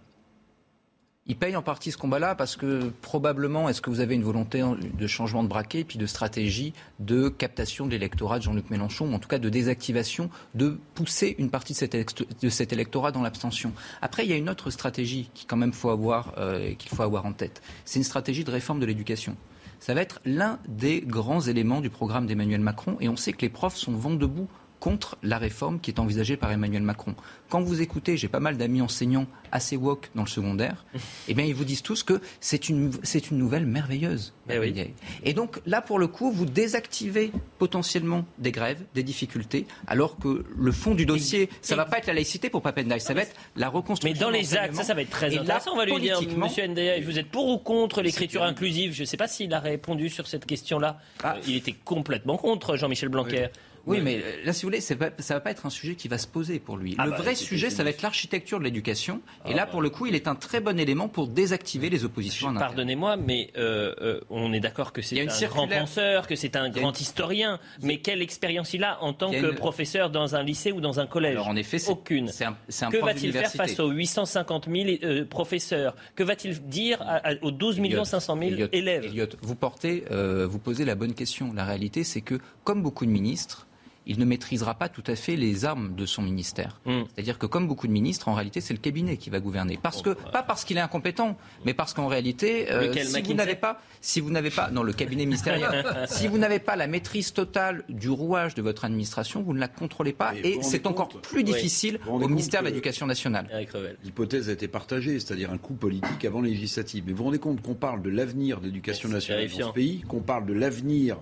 Il 1.28 1.36
paye 1.36 1.56
en 1.56 1.62
partie 1.62 1.92
ce 1.92 1.98
combat-là 1.98 2.36
parce 2.36 2.56
que 2.56 2.92
probablement, 3.02 3.68
est-ce 3.68 3.82
que 3.82 3.90
vous 3.90 4.00
avez 4.00 4.16
une 4.16 4.24
volonté 4.24 4.62
de 4.62 5.08
changement 5.08 5.44
de 5.44 5.50
braquet, 5.50 5.84
puis 5.84 5.98
de 5.98 6.06
stratégie 6.06 6.74
de 7.00 7.28
captation 7.28 7.86
de 7.86 7.92
l'électorat 7.92 8.40
de 8.40 8.44
Jean-Luc 8.44 8.70
Mélenchon, 8.70 9.12
ou 9.12 9.14
en 9.14 9.20
tout 9.20 9.28
cas 9.28 9.40
de 9.40 9.50
désactivation, 9.50 10.30
de 10.56 10.80
pousser 10.96 11.36
une 11.38 11.50
partie 11.50 11.74
de 11.74 12.50
cet, 12.50 12.74
électorat 12.74 13.12
dans 13.12 13.22
l'abstention? 13.22 13.74
Après, 14.02 14.26
il 14.26 14.30
y 14.30 14.34
a 14.34 14.38
une 14.38 14.50
autre 14.50 14.72
stratégie 14.72 15.30
qu'il 15.34 15.48
quand 15.48 15.58
même 15.58 15.74
faut 15.74 15.90
avoir, 15.90 16.34
euh, 16.38 16.74
qu'il 16.76 16.90
faut 16.90 17.04
avoir 17.04 17.26
en 17.26 17.34
tête. 17.34 17.62
C'est 17.84 18.00
une 18.00 18.06
stratégie 18.06 18.44
de 18.44 18.52
réforme 18.52 18.80
de 18.80 18.86
l'éducation. 18.86 19.36
Ça 19.80 19.94
va 19.94 20.02
être 20.02 20.22
l'un 20.26 20.60
des 20.68 21.02
grands 21.02 21.42
éléments 21.42 21.82
du 21.82 21.90
programme 21.90 22.26
d'Emmanuel 22.26 22.62
Macron, 22.62 22.98
et 23.02 23.10
on 23.10 23.18
sait 23.18 23.34
que 23.34 23.42
les 23.42 23.50
profs 23.50 23.76
sont 23.76 23.92
vent 23.92 24.14
debout 24.14 24.48
contre 24.80 25.18
la 25.24 25.38
réforme 25.38 25.80
qui 25.80 25.92
est 25.92 26.00
envisagée 26.00 26.38
par 26.38 26.52
Emmanuel 26.52 26.84
Macron. 26.84 27.16
Quand 27.50 27.62
vous 27.62 27.82
écoutez, 27.82 28.18
j'ai 28.18 28.28
pas 28.28 28.40
mal 28.40 28.58
d'amis 28.58 28.82
enseignants 28.82 29.26
assez 29.52 29.78
woke 29.78 30.10
dans 30.16 30.24
le 30.24 30.28
secondaire, 30.28 30.86
eh 31.28 31.34
bien 31.34 31.46
ils 31.46 31.56
vous 31.56 31.64
disent 31.64 31.82
tous 31.82 32.04
que 32.04 32.22
c'est 32.40 32.70
une, 32.70 32.92
c'est 33.04 33.32
une 33.32 33.38
nouvelle 33.38 33.66
merveilleuse. 33.66 34.34
Eh 34.50 34.94
Et 35.24 35.34
donc 35.34 35.62
là, 35.66 35.82
pour 35.82 36.00
le 36.00 36.08
coup, 36.08 36.32
vous 36.32 36.46
désactivez 36.46 37.32
potentiellement 37.58 38.26
des 38.38 38.52
grèves, 38.52 38.84
des 38.94 39.04
difficultés, 39.04 39.66
alors 39.88 40.18
que 40.18 40.46
le 40.56 40.72
fond 40.72 40.96
du 40.96 41.06
dossier, 41.06 41.50
ça 41.62 41.76
ne 41.76 41.78
va 41.78 41.86
pas 41.86 41.98
être 41.98 42.08
la 42.08 42.14
laïcité 42.14 42.50
pour 42.50 42.62
Papendaï, 42.62 43.02
ça 43.02 43.14
va 43.14 43.22
être 43.22 43.36
la 43.56 43.70
reconstruction. 43.70 44.14
Mais 44.14 44.20
dans 44.20 44.30
les 44.30 44.56
actes, 44.56 44.76
ça, 44.76 44.84
ça 44.84 44.94
va 44.94 45.02
être 45.02 45.10
très 45.10 45.38
intéressant. 45.38 45.74
on 45.74 45.78
va 45.78 45.86
lui 45.86 46.00
dire, 46.00 46.20
Monsieur 46.38 46.68
Ndaya, 46.68 47.02
vous 47.02 47.20
êtes 47.20 47.30
pour 47.30 47.48
ou 47.48 47.58
contre 47.58 48.02
l'écriture 48.02 48.44
inclusive? 48.44 48.94
Je 48.94 49.02
ne 49.02 49.06
sais 49.06 49.18
pas 49.18 49.28
s'il 49.28 49.54
a 49.54 49.60
répondu 49.60 50.10
sur 50.10 50.28
cette 50.28 50.46
question-là. 50.46 51.00
Ah. 51.24 51.36
Il 51.48 51.56
était 51.56 51.74
complètement 51.74 52.38
contre, 52.38 52.78
Jean-Michel 52.78 53.10
Blanquer. 53.10 53.48
Oui, 53.54 53.60
mais 53.88 54.18
euh, 54.18 54.46
là, 54.46 54.54
si 54.54 54.64
vous 54.64 54.70
voulez, 54.70 54.82
ça 54.82 54.96
ne 54.96 55.00
va 55.00 55.40
pas 55.40 55.52
être 55.52 55.66
un 55.66 55.70
sujet 55.70 55.96
qui 55.96 56.08
va 56.08 56.18
se 56.18 56.28
poser 56.28 56.60
pour 56.60 56.78
lui. 56.78 56.96
Ah 56.98 57.06
le 57.06 57.12
bah, 57.12 57.18
vrai 57.18 57.36
sujet, 57.36 57.70
ça 57.70 57.84
va 57.84 57.90
être 57.90 58.02
l'architecture 58.02 58.60
de 58.60 58.64
l'éducation. 58.64 59.22
et 59.46 59.54
là, 59.54 59.66
pour 59.66 59.82
le 59.82 59.90
coup, 59.90 60.06
il 60.06 60.16
est 60.16 60.28
un 60.28 60.36
très 60.36 60.60
bon 60.60 60.80
élément 60.80 61.08
pour 61.08 61.28
désactiver 61.28 61.90
les 61.90 62.06
oppositions. 62.06 62.54
Pardonnez-moi, 62.54 63.18
mais 63.18 63.52
euh, 63.58 63.94
euh, 64.02 64.20
on 64.30 64.54
est 64.54 64.60
d'accord 64.60 64.94
que 64.94 65.02
c'est 65.02 65.22
un 65.22 65.48
grand 65.48 65.68
penseur, 65.68 66.28
que 66.28 66.36
c'est 66.36 66.56
un 66.56 66.70
grand 66.70 67.00
historien. 67.00 67.60
Mais 67.82 68.00
quelle 68.00 68.22
expérience 68.22 68.74
il 68.74 68.84
a 68.84 69.02
en 69.02 69.14
tant 69.14 69.32
que 69.32 69.54
professeur 69.54 70.10
dans 70.10 70.36
un 70.36 70.44
lycée 70.44 70.72
ou 70.72 70.82
dans 70.82 71.00
un 71.00 71.08
collège? 71.08 71.36
Alors, 71.36 71.48
en 71.48 71.56
effet, 71.56 71.78
aucune. 71.88 72.30
Un, 72.30 72.90
que 72.90 72.98
va-t-il 72.98 73.32
faire 73.32 73.52
face 73.52 73.80
aux 73.80 73.90
850 73.90 74.68
000 74.70 75.26
professeurs? 75.26 75.96
Que 76.16 76.24
va-t-il 76.24 76.60
dire 76.68 77.04
aux 77.42 77.52
12 77.52 77.82
500 78.04 78.38
000 78.40 78.70
élèves? 78.72 79.06
Elliot, 79.06 79.28
vous 79.42 79.56
portez, 79.56 80.04
vous 80.10 80.60
posez 80.60 80.86
la 80.86 80.96
bonne 80.96 81.14
question. 81.14 81.54
La 81.54 81.66
réalité, 81.66 82.04
c'est 82.04 82.22
que, 82.22 82.40
comme 82.64 82.82
beaucoup 82.82 83.06
de 83.06 83.12
ministres, 83.12 83.68
il 84.08 84.20
ne 84.20 84.26
maîtrisera 84.26 84.74
pas 84.74 84.90
tout 84.90 85.04
à 85.06 85.16
fait 85.16 85.36
les 85.36 85.66
armes 85.66 85.94
de 85.96 86.06
son 86.06 86.22
ministère. 86.22 86.80
Hmm. 86.86 87.04
C'est-à-dire 87.14 87.38
que 87.38 87.46
comme 87.46 87.68
beaucoup 87.68 87.88
de 87.88 87.92
ministres, 87.92 88.30
en 88.30 88.34
réalité, 88.34 88.62
c'est 88.62 88.74
le 88.74 88.80
cabinet 88.80 89.18
qui 89.18 89.30
va 89.30 89.40
gouverner. 89.40 89.78
Parce 89.82 90.02
que, 90.02 90.12
pas 90.12 90.44
parce 90.44 90.66
qu'il 90.66 90.78
est 90.78 90.82
incompétent, 90.82 91.38
mais 91.66 91.74
parce 91.74 91.94
qu'en 91.94 92.08
réalité, 92.08 92.72
euh, 92.72 92.94
si 92.94 93.22
vous 93.22 93.34
n'avez 93.34 93.56
pas, 93.56 93.82
si 94.02 94.20
vous 94.22 94.32
n'avez 94.32 94.50
pas, 94.50 94.70
non, 94.72 94.84
le 94.84 94.94
cabinet 94.94 95.26
ministériel, 95.26 95.86
si 96.08 96.28
vous 96.28 96.38
n'avez 96.38 96.60
pas 96.60 96.76
la 96.76 96.88
maîtrise 96.88 97.34
totale 97.34 97.84
du 97.90 98.10
rouage 98.10 98.56
de 98.56 98.62
votre 98.62 98.86
administration, 98.86 99.42
vous 99.42 99.54
ne 99.54 99.60
la 99.60 99.68
contrôlez 99.68 100.14
pas, 100.14 100.34
et 100.36 100.60
c'est 100.62 100.88
encore 100.88 101.10
plus 101.10 101.44
difficile 101.44 102.00
au 102.08 102.28
ministère 102.28 102.62
de 102.62 102.68
l'Éducation 102.68 103.06
nationale. 103.06 103.68
L'hypothèse 104.04 104.50
a 104.50 104.54
été 104.54 104.68
partagée, 104.68 105.20
c'est-à-dire 105.20 105.52
un 105.52 105.58
coup 105.58 105.74
politique 105.74 106.26
avant 106.26 106.42
législative. 106.42 107.04
Mais 107.06 107.12
vous 107.12 107.20
vous 107.20 107.24
rendez 107.26 107.40
compte 107.40 107.62
qu'on 107.62 107.76
parle 107.76 108.02
de 108.02 108.10
l'avenir 108.10 108.62
de 108.62 108.66
l'éducation 108.66 109.10
nationale 109.10 109.48
dans 109.48 109.68
ce 109.68 109.74
pays, 109.74 110.02
qu'on 110.08 110.22
parle 110.22 110.46
de 110.46 110.54
l'avenir 110.54 111.18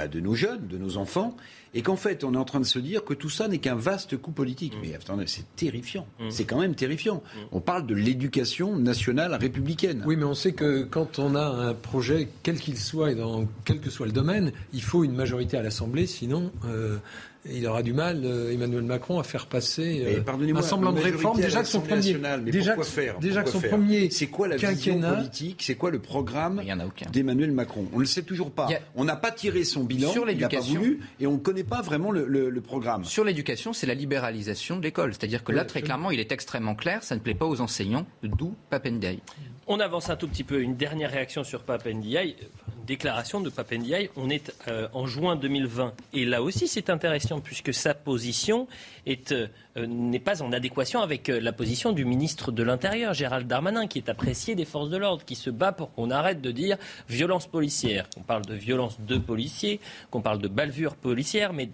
bah, 0.00 0.08
de 0.08 0.18
nos 0.18 0.34
jeunes, 0.34 0.66
de 0.66 0.78
nos 0.78 0.96
enfants, 0.96 1.36
et 1.74 1.82
qu'en 1.82 1.96
fait, 1.96 2.24
on 2.24 2.32
est 2.32 2.38
en 2.38 2.44
train 2.44 2.60
de 2.60 2.64
se 2.64 2.78
dire 2.78 3.04
que 3.04 3.12
tout 3.12 3.28
ça 3.28 3.48
n'est 3.48 3.58
qu'un 3.58 3.74
vaste 3.74 4.16
coup 4.16 4.30
politique. 4.30 4.74
Mm. 4.74 4.78
Mais 4.80 4.94
attendez, 4.94 5.26
c'est 5.26 5.44
terrifiant. 5.56 6.06
Mm. 6.18 6.30
C'est 6.30 6.44
quand 6.44 6.58
même 6.58 6.74
terrifiant. 6.74 7.16
Mm. 7.16 7.38
On 7.52 7.60
parle 7.60 7.86
de 7.86 7.94
l'éducation 7.94 8.76
nationale 8.76 9.34
républicaine. 9.34 10.02
Oui, 10.06 10.16
mais 10.16 10.24
on 10.24 10.32
sait 10.32 10.52
que 10.52 10.84
quand 10.84 11.18
on 11.18 11.34
a 11.34 11.44
un 11.44 11.74
projet, 11.74 12.28
quel 12.42 12.58
qu'il 12.58 12.78
soit 12.78 13.12
et 13.12 13.14
dans 13.14 13.46
quel 13.66 13.80
que 13.80 13.90
soit 13.90 14.06
le 14.06 14.12
domaine, 14.12 14.52
il 14.72 14.82
faut 14.82 15.04
une 15.04 15.14
majorité 15.14 15.58
à 15.58 15.62
l'Assemblée, 15.62 16.06
sinon 16.06 16.50
euh, 16.64 16.96
il 17.48 17.66
aura 17.66 17.82
du 17.82 17.92
mal, 17.92 18.20
euh, 18.24 18.52
Emmanuel 18.52 18.82
Macron, 18.82 19.18
à 19.18 19.22
faire 19.22 19.46
passer 19.46 20.04
euh, 20.06 20.56
un 20.56 20.62
semblant 20.62 20.92
de 20.92 21.00
réforme. 21.00 21.40
Déjà 21.40 21.62
que 21.62 21.68
son 21.68 21.80
premier, 21.80 22.14
déjà, 22.44 22.76
faire, 22.82 23.18
déjà 23.18 23.42
que 23.42 23.50
son 23.50 23.60
premier, 23.60 24.10
c'est 24.10 24.26
quoi 24.26 24.48
la 24.48 24.56
vision 24.56 25.00
politique, 25.00 25.62
c'est 25.62 25.74
quoi 25.74 25.90
le 25.90 26.00
programme 26.00 26.62
d'Emmanuel 27.12 27.52
Macron? 27.52 27.86
On 27.92 27.96
ne 27.96 28.02
le 28.02 28.06
sait 28.06 28.22
toujours 28.22 28.50
pas. 28.50 28.68
On 28.94 29.04
n'a 29.04 29.16
pas 29.16 29.30
tiré 29.30 29.64
son 29.64 29.84
bilan, 29.84 30.10
sur 30.10 30.28
il 30.28 30.38
n'a 30.38 30.48
pas 30.48 30.60
voulu, 30.60 31.00
et 31.18 31.26
on 31.26 31.32
ne 31.32 31.38
connaît 31.38 31.64
pas 31.64 31.82
vraiment 31.82 32.10
le, 32.10 32.60
programme. 32.60 33.04
Sur 33.04 33.24
l'éducation, 33.24 33.72
c'est 33.72 33.86
la 33.86 33.94
libéralisation 33.94 34.76
de 34.76 34.82
l'école, 34.82 35.14
c'est-à-dire 35.14 35.42
que 35.42 35.52
là, 35.52 35.64
très 35.64 35.82
clairement, 35.82 36.10
il 36.10 36.20
est 36.20 36.32
extrêmement 36.32 36.74
clair, 36.74 37.02
ça 37.02 37.14
ne 37.14 37.20
plaît 37.20 37.34
pas 37.34 37.46
aux 37.46 37.60
enseignants, 37.60 38.06
d'où 38.22 38.54
Papendiaï. 38.68 39.20
On 39.72 39.78
avance 39.78 40.10
un 40.10 40.16
tout 40.16 40.26
petit 40.26 40.42
peu. 40.42 40.62
Une 40.62 40.74
dernière 40.74 41.12
réaction 41.12 41.44
sur 41.44 41.62
Papendiaï. 41.62 42.34
Déclaration 42.88 43.40
de 43.40 43.50
Papendiaï. 43.50 44.10
On 44.16 44.28
est 44.28 44.52
euh, 44.66 44.88
en 44.94 45.06
juin 45.06 45.36
2020. 45.36 45.94
Et 46.12 46.24
là 46.24 46.42
aussi, 46.42 46.66
c'est 46.66 46.90
intéressant 46.90 47.38
puisque 47.38 47.72
sa 47.72 47.94
position 47.94 48.66
euh, 49.06 49.46
n'est 49.76 50.18
pas 50.18 50.42
en 50.42 50.52
adéquation 50.52 51.02
avec 51.02 51.28
euh, 51.28 51.38
la 51.38 51.52
position 51.52 51.92
du 51.92 52.04
ministre 52.04 52.50
de 52.50 52.64
l'Intérieur, 52.64 53.14
Gérald 53.14 53.46
Darmanin, 53.46 53.86
qui 53.86 53.98
est 53.98 54.08
apprécié 54.08 54.56
des 54.56 54.64
forces 54.64 54.90
de 54.90 54.96
l'ordre, 54.96 55.24
qui 55.24 55.36
se 55.36 55.50
bat 55.50 55.70
pour 55.70 55.92
qu'on 55.92 56.10
arrête 56.10 56.40
de 56.40 56.50
dire 56.50 56.76
violence 57.08 57.46
policière. 57.46 58.10
Qu'on 58.10 58.22
parle 58.22 58.46
de 58.46 58.54
violence 58.54 58.98
de 58.98 59.18
policiers, 59.18 59.78
qu'on 60.10 60.20
parle 60.20 60.40
de 60.40 60.48
balvure 60.48 60.96
policière, 60.96 61.52
mais 61.52 61.68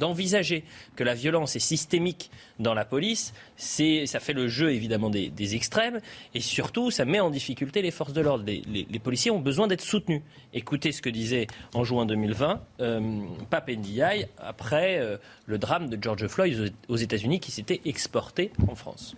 d'envisager 0.00 0.64
que 0.96 1.04
la 1.04 1.14
violence 1.14 1.54
est 1.54 1.60
systémique 1.60 2.30
dans 2.58 2.74
la 2.74 2.84
police, 2.84 3.32
c'est, 3.56 4.06
ça 4.06 4.18
fait 4.18 4.32
le 4.32 4.48
jeu 4.48 4.72
évidemment 4.72 5.10
des, 5.10 5.54
extrêmes 5.54 6.00
et 6.34 6.40
surtout 6.40 6.90
ça 6.90 7.04
met 7.04 7.20
en 7.20 7.30
difficulté 7.30 7.82
les 7.82 7.90
forces 7.90 8.12
de 8.12 8.20
l'ordre. 8.20 8.44
Les, 8.44 8.98
policiers 8.98 9.30
ont 9.30 9.40
besoin 9.40 9.68
d'être 9.68 9.80
soutenus. 9.80 10.22
Écoutez 10.52 10.92
ce 10.92 11.02
que 11.02 11.10
disait 11.10 11.46
en 11.74 11.84
juin 11.84 12.06
2020 12.06 12.60
euh, 12.80 13.20
Pape 13.48 13.70
Ndiaye 13.70 14.26
après 14.38 14.98
euh, 14.98 15.16
le 15.46 15.58
drame 15.58 15.88
de 15.88 15.98
George 16.02 16.26
Floyd 16.26 16.72
aux 16.88 16.96
États-Unis 16.96 17.40
qui 17.40 17.52
s'était 17.52 17.80
exporté 17.84 18.50
en 18.68 18.74
France. 18.74 19.14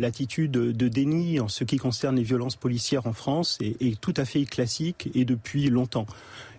L'attitude 0.00 0.52
de 0.52 0.88
déni 0.88 1.40
en 1.40 1.48
ce 1.48 1.62
qui 1.62 1.76
concerne 1.76 2.16
les 2.16 2.22
violences 2.22 2.56
policières 2.56 3.06
en 3.06 3.12
France 3.12 3.58
est, 3.60 4.00
tout 4.00 4.14
à 4.16 4.24
fait 4.24 4.46
classique 4.46 5.10
et 5.14 5.26
depuis 5.26 5.68
longtemps. 5.68 6.06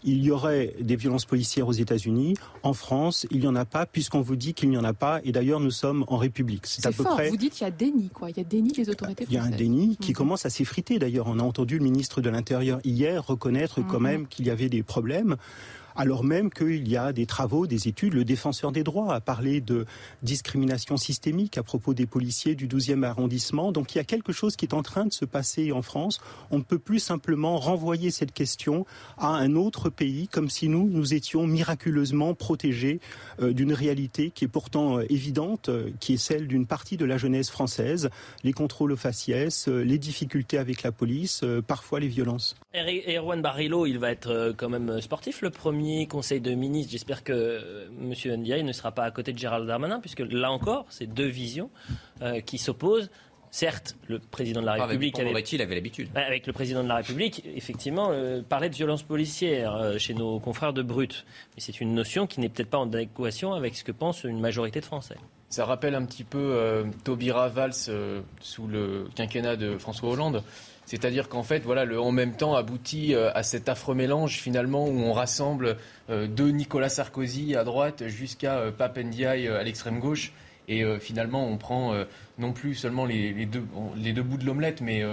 Il 0.04 0.24
y 0.24 0.32
aurait 0.32 0.76
des 0.80 0.96
violences 0.96 1.26
policières 1.26 1.68
aux 1.68 1.74
États-Unis. 1.74 2.36
En 2.64 2.74
France, 2.74 3.28
il 3.32 3.40
n'y 3.40 3.48
en 3.48 3.56
a 3.56 3.66
pas, 3.66 3.86
puisqu'on 3.86 4.22
vous 4.22 4.36
dit 4.36 4.54
qu'il 4.54 4.70
n'y 4.70 4.78
en 4.78 4.84
a 4.84 4.94
pas. 4.94 5.22
Et 5.24 5.32
d'ailleurs, 5.32 5.60
nous 5.60 5.72
sommes 5.72 6.04
en 6.08 6.18
République. 6.18 6.66
C'est 6.66 6.86
à 6.86 6.92
peu 6.92 7.04
fort. 7.04 7.20
Vous 7.30 7.38
dites 7.38 7.54
qu'il 7.54 7.66
y 7.66 7.68
a 7.68 7.72
déni, 7.72 8.10
quoi. 8.10 8.30
Il 8.30 8.38
y 8.38 8.40
a 8.40 8.44
déni 8.44 8.72
des 8.72 8.90
autorités 8.90 9.26
françaises. 9.26 9.28
Il 9.30 9.36
y 9.36 9.38
a 9.38 9.44
un 9.44 9.56
déni 9.56 9.98
qui 9.98 10.14
commence 10.14 10.46
à 10.46 10.50
s'effriter. 10.50 11.00
D'ailleurs, 11.00 11.28
on 11.28 11.40
a 11.40 11.44
entendu 11.44 11.78
le 11.78 11.84
ministre 11.84 12.22
de 12.22 12.30
l'Intérieur 12.30 12.80
hier 12.84 13.26
reconnaître 13.26 13.82
quand 13.82 14.00
mhm. 14.00 14.04
même 14.04 14.28
qu'il 14.28 14.46
y 14.46 14.50
avait 14.50 14.70
des 14.70 14.84
problèmes 14.84 15.38
alors 15.96 16.24
même 16.24 16.50
qu'il 16.50 16.88
y 16.88 16.98
a 16.98 17.14
des 17.14 17.26
travaux, 17.26 17.68
des 17.68 17.88
études. 17.88 18.14
Le 18.14 18.26
défenseur 18.26 18.72
des 18.72 18.84
droits 18.84 19.14
a 19.14 19.22
parlé 19.22 19.62
de 19.62 19.86
discrimination 20.24 20.98
systémique 20.98 21.58
à 21.58 21.64
propos 21.64 21.94
des 21.94 22.06
policiers 22.06 22.56
du 22.56 22.68
12e 22.68 23.04
arrondissement. 23.04 23.72
Donc 23.72 23.94
il 23.96 23.98
y 23.98 24.02
a 24.02 24.04
quelque 24.04 24.32
chose 24.32 24.56
qui 24.56 24.66
est 24.66 24.74
en 24.74 24.84
train 24.84 25.06
de 25.06 25.14
se 25.14 25.26
passer 25.26 25.72
en 25.72 25.82
France. 25.82 26.20
On 26.50 26.58
ne 26.58 26.64
peut 26.64 26.80
plus 26.80 27.00
simplement 27.00 27.58
renvoyer 27.58 28.12
cette 28.12 28.34
question 28.34 28.86
à 29.18 29.28
un 29.28 29.56
autre 29.56 29.90
pays 29.90 30.28
comme 30.28 30.50
si 30.50 30.70
nous, 30.70 30.90
nous 30.90 31.14
étions 31.14 31.48
miraculeusement 31.48 32.34
protégés 32.34 33.00
euh, 33.42 33.54
d'une 33.54 33.74
réalité 33.74 34.32
qui 34.32 34.46
est 34.46 34.48
pourtant 34.48 35.00
euh, 35.00 35.06
évidente, 35.10 35.70
euh, 35.70 35.90
qui 36.00 36.14
est 36.14 36.18
celle 36.18 36.48
d'une 36.48 36.66
partie 36.66 36.98
de 36.98 37.06
la 37.06 37.18
jeunesse 37.18 37.50
française, 37.50 38.10
les 38.44 38.54
contrôles 38.54 38.92
aux 38.92 38.98
faciès, 38.98 39.68
les 39.68 39.98
difficultés 39.98 40.58
avec 40.58 40.84
la 40.84 40.92
police, 40.92 41.44
parfois 41.68 42.00
les 42.00 42.08
violences. 42.08 42.56
Erwan 42.74 43.42
Barilo, 43.42 43.86
il 43.86 44.00
va 44.00 44.12
être 44.12 44.54
quand 44.58 44.70
même 44.70 45.02
sportif 45.02 45.42
le 45.42 45.50
premier 45.50 45.81
conseil 46.08 46.42
de 46.42 46.54
ministre. 46.54 46.92
J'espère 46.92 47.24
que 47.24 47.34
euh, 47.34 47.88
M. 48.02 48.14
Ndiaye 48.40 48.64
ne 48.64 48.72
sera 48.72 48.92
pas 48.92 49.04
à 49.04 49.12
côté 49.12 49.34
de 49.34 49.38
Gérald 49.38 49.68
Darmanin, 49.68 50.00
puisque 50.00 50.20
là 50.20 50.52
encore, 50.52 50.86
c'est 50.90 51.08
deux 51.08 51.28
visions 51.28 51.70
euh, 52.22 52.42
qui 52.42 52.58
s'opposent. 52.58 53.10
Certes, 53.54 53.98
le 54.08 54.20
président 54.20 54.62
de 54.62 54.66
la 54.66 54.74
République 54.74 55.20
avait, 55.20 55.28
avait 55.28 55.76
l'habitude. 55.76 56.10
Avec 56.16 56.48
le 56.48 56.54
président 56.54 56.84
de 56.84 56.88
la 56.88 56.96
République, 56.96 57.44
effectivement, 57.54 58.10
euh, 58.12 58.42
parlait 58.42 58.70
de 58.70 58.76
violence 58.76 59.04
policière 59.04 60.00
chez 60.00 60.14
nos 60.14 60.40
confrères 60.40 60.72
de 60.72 60.82
Brut. 60.82 61.26
Mais 61.56 61.62
c'est 61.62 61.82
une 61.82 61.94
notion 61.94 62.28
qui 62.28 62.40
n'est 62.40 62.48
peut-être 62.48 62.70
pas 62.70 62.78
en 62.78 62.88
adéquation 62.88 63.54
avec 63.54 63.76
ce 63.76 63.84
que 63.84 63.92
pense 63.92 64.24
une 64.24 64.40
majorité 64.40 64.80
de 64.80 64.86
Français. 64.86 65.18
Ça 65.50 65.66
rappelle 65.66 65.96
un 65.96 66.06
petit 66.06 66.24
peu 66.24 66.86
Taubira 67.04 67.50
Valls 67.50 67.74
sous 68.40 68.68
le 68.68 69.10
quinquennat 69.16 69.58
de 69.58 69.78
François 69.78 70.12
Hollande. 70.12 70.44
C'est-à-dire 70.92 71.30
qu'en 71.30 71.44
fait, 71.44 71.60
voilà, 71.60 71.86
le 71.86 72.02
en 72.02 72.12
même 72.12 72.34
temps 72.34 72.54
aboutit 72.54 73.16
euh, 73.16 73.32
à 73.34 73.44
cet 73.44 73.70
affreux 73.70 73.96
mélange 73.96 74.40
finalement 74.42 74.90
où 74.90 75.00
on 75.00 75.14
rassemble 75.14 75.78
euh, 76.10 76.28
de 76.28 76.50
Nicolas 76.50 76.90
Sarkozy 76.90 77.56
à 77.56 77.64
droite 77.64 78.10
jusqu'à 78.10 78.58
euh, 78.58 78.72
Pape 78.72 78.98
Ndiaye 78.98 79.48
à 79.48 79.64
l'extrême 79.64 80.02
gauche. 80.02 80.34
Et 80.68 80.86
finalement, 81.00 81.46
on 81.46 81.58
prend 81.58 81.94
non 82.38 82.54
plus 82.54 82.76
seulement 82.76 83.04
les, 83.04 83.46
deux, 83.46 83.64
les 83.98 84.14
deux 84.14 84.22
bouts 84.22 84.38
de 84.38 84.46
l'omelette, 84.46 84.80
mais 84.80 85.04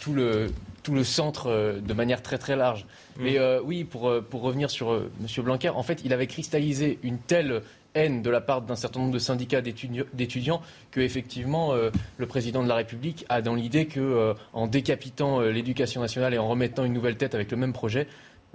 tout, 0.00 0.12
le, 0.12 0.50
tout 0.82 0.94
le 0.94 1.04
centre 1.04 1.78
de 1.78 1.92
manière 1.92 2.20
très 2.20 2.36
très 2.36 2.56
large. 2.56 2.84
Mmh. 3.16 3.22
Mais 3.22 3.58
oui, 3.62 3.84
pour, 3.84 4.10
pour 4.28 4.40
revenir 4.40 4.70
sur 4.70 4.92
M. 4.92 5.44
Blanquer, 5.44 5.68
en 5.68 5.84
fait, 5.84 6.00
il 6.04 6.12
avait 6.12 6.26
cristallisé 6.26 6.98
une 7.04 7.18
telle 7.18 7.62
haine 7.94 8.22
de 8.22 8.30
la 8.30 8.40
part 8.40 8.62
d'un 8.62 8.76
certain 8.76 9.00
nombre 9.00 9.12
de 9.12 9.18
syndicats 9.18 9.60
d'étudiants 9.60 10.62
que 10.90 11.00
effectivement 11.00 11.72
euh, 11.72 11.90
le 12.18 12.26
président 12.26 12.62
de 12.62 12.68
la 12.68 12.74
République 12.74 13.24
a 13.28 13.42
dans 13.42 13.54
l'idée 13.54 13.86
que 13.86 14.00
euh, 14.00 14.34
en 14.52 14.66
décapitant 14.66 15.40
euh, 15.40 15.50
l'éducation 15.50 16.00
nationale 16.00 16.34
et 16.34 16.38
en 16.38 16.48
remettant 16.48 16.84
une 16.84 16.92
nouvelle 16.92 17.16
tête 17.16 17.34
avec 17.34 17.50
le 17.50 17.56
même 17.56 17.72
projet, 17.72 18.06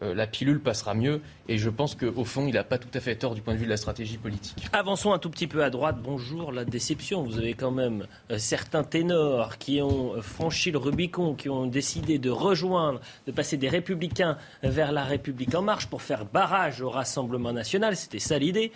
euh, 0.02 0.14
la 0.14 0.28
pilule 0.28 0.60
passera 0.60 0.94
mieux. 0.94 1.22
Et 1.48 1.58
je 1.58 1.70
pense 1.70 1.96
qu'au 1.96 2.24
fond, 2.24 2.48
il 2.48 2.54
n'a 2.54 2.64
pas 2.64 2.78
tout 2.78 2.90
à 2.94 3.00
fait 3.00 3.16
tort 3.16 3.36
du 3.36 3.42
point 3.42 3.54
de 3.54 3.60
vue 3.60 3.66
de 3.66 3.70
la 3.70 3.78
stratégie 3.78 4.18
politique. 4.18 4.68
Avançons 4.74 5.14
un 5.14 5.20
tout 5.20 5.30
petit 5.30 5.48
peu 5.48 5.64
à 5.64 5.70
droite. 5.70 5.98
Bonjour, 6.02 6.52
la 6.52 6.66
déception. 6.66 7.24
Vous 7.24 7.38
avez 7.38 7.54
quand 7.54 7.72
même 7.72 8.06
euh, 8.32 8.38
certains 8.38 8.84
ténors 8.84 9.58
qui 9.58 9.82
ont 9.82 10.16
euh, 10.16 10.22
franchi 10.22 10.72
le 10.72 10.78
Rubicon, 10.78 11.36
qui 11.36 11.50
ont 11.50 11.66
décidé 11.66 12.20
de 12.20 12.30
rejoindre, 12.30 13.02
de 13.26 13.32
passer 13.32 13.58
des 13.58 13.70
républicains 13.70 14.38
vers 14.64 14.92
la 14.92 15.04
République 15.04 15.56
en 15.56 15.62
marche 15.62 15.88
pour 15.88 16.02
faire 16.02 16.26
barrage 16.26 16.82
au 16.82 16.90
Rassemblement 16.90 17.54
national. 17.54 17.96
C'était 17.96 18.20
ça 18.20 18.38
l'idée 18.38 18.72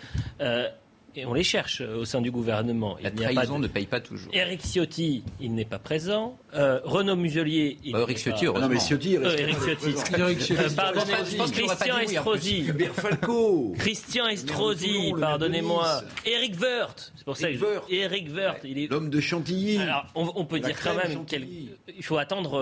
et 1.14 1.26
on 1.26 1.34
les 1.34 1.42
cherche 1.42 1.80
euh, 1.80 1.96
au 1.96 2.04
sein 2.04 2.20
du 2.20 2.30
gouvernement. 2.30 2.96
La 3.02 3.10
trahison 3.10 3.58
ne 3.58 3.66
paye 3.66 3.86
pas 3.86 4.00
toujours. 4.00 4.32
Éric 4.34 4.62
Ciotti, 4.62 5.24
il 5.40 5.54
n'est 5.54 5.64
pas 5.64 5.78
présent. 5.78 6.38
Euh, 6.54 6.80
Renaud 6.84 7.16
Muselier, 7.16 7.78
il 7.84 7.92
bah, 7.92 8.06
Ciotti, 8.14 8.46
pas... 8.46 8.60
Non, 8.60 8.68
mais 8.68 8.78
Ciotti, 8.78 9.16
euh, 9.16 9.36
Ciotti. 9.36 10.52
Euh, 10.52 10.68
pardonnez-moi, 10.76 11.46
Christian 11.50 11.98
Estrosi. 11.98 12.66
Falco. 12.94 13.74
Christian 13.78 14.28
Estrosi, 14.28 15.14
pardonnez-moi. 15.18 16.02
Éric 16.26 16.60
Woerth, 16.60 17.12
c'est 17.16 17.24
pour 17.24 17.36
ça 17.36 17.48
que 17.50 17.92
Éric 17.92 18.28
Woerth, 18.34 18.60
il 18.64 18.78
est 18.78 18.90
l'homme 18.90 19.10
de 19.10 19.20
Chantilly. 19.20 19.78
Alors, 19.78 20.06
on, 20.14 20.44
peut 20.44 20.60
dire 20.60 20.76
quand 20.82 20.94
même 20.94 21.24
qu'il 21.24 22.02
faut 22.02 22.18
attendre 22.18 22.60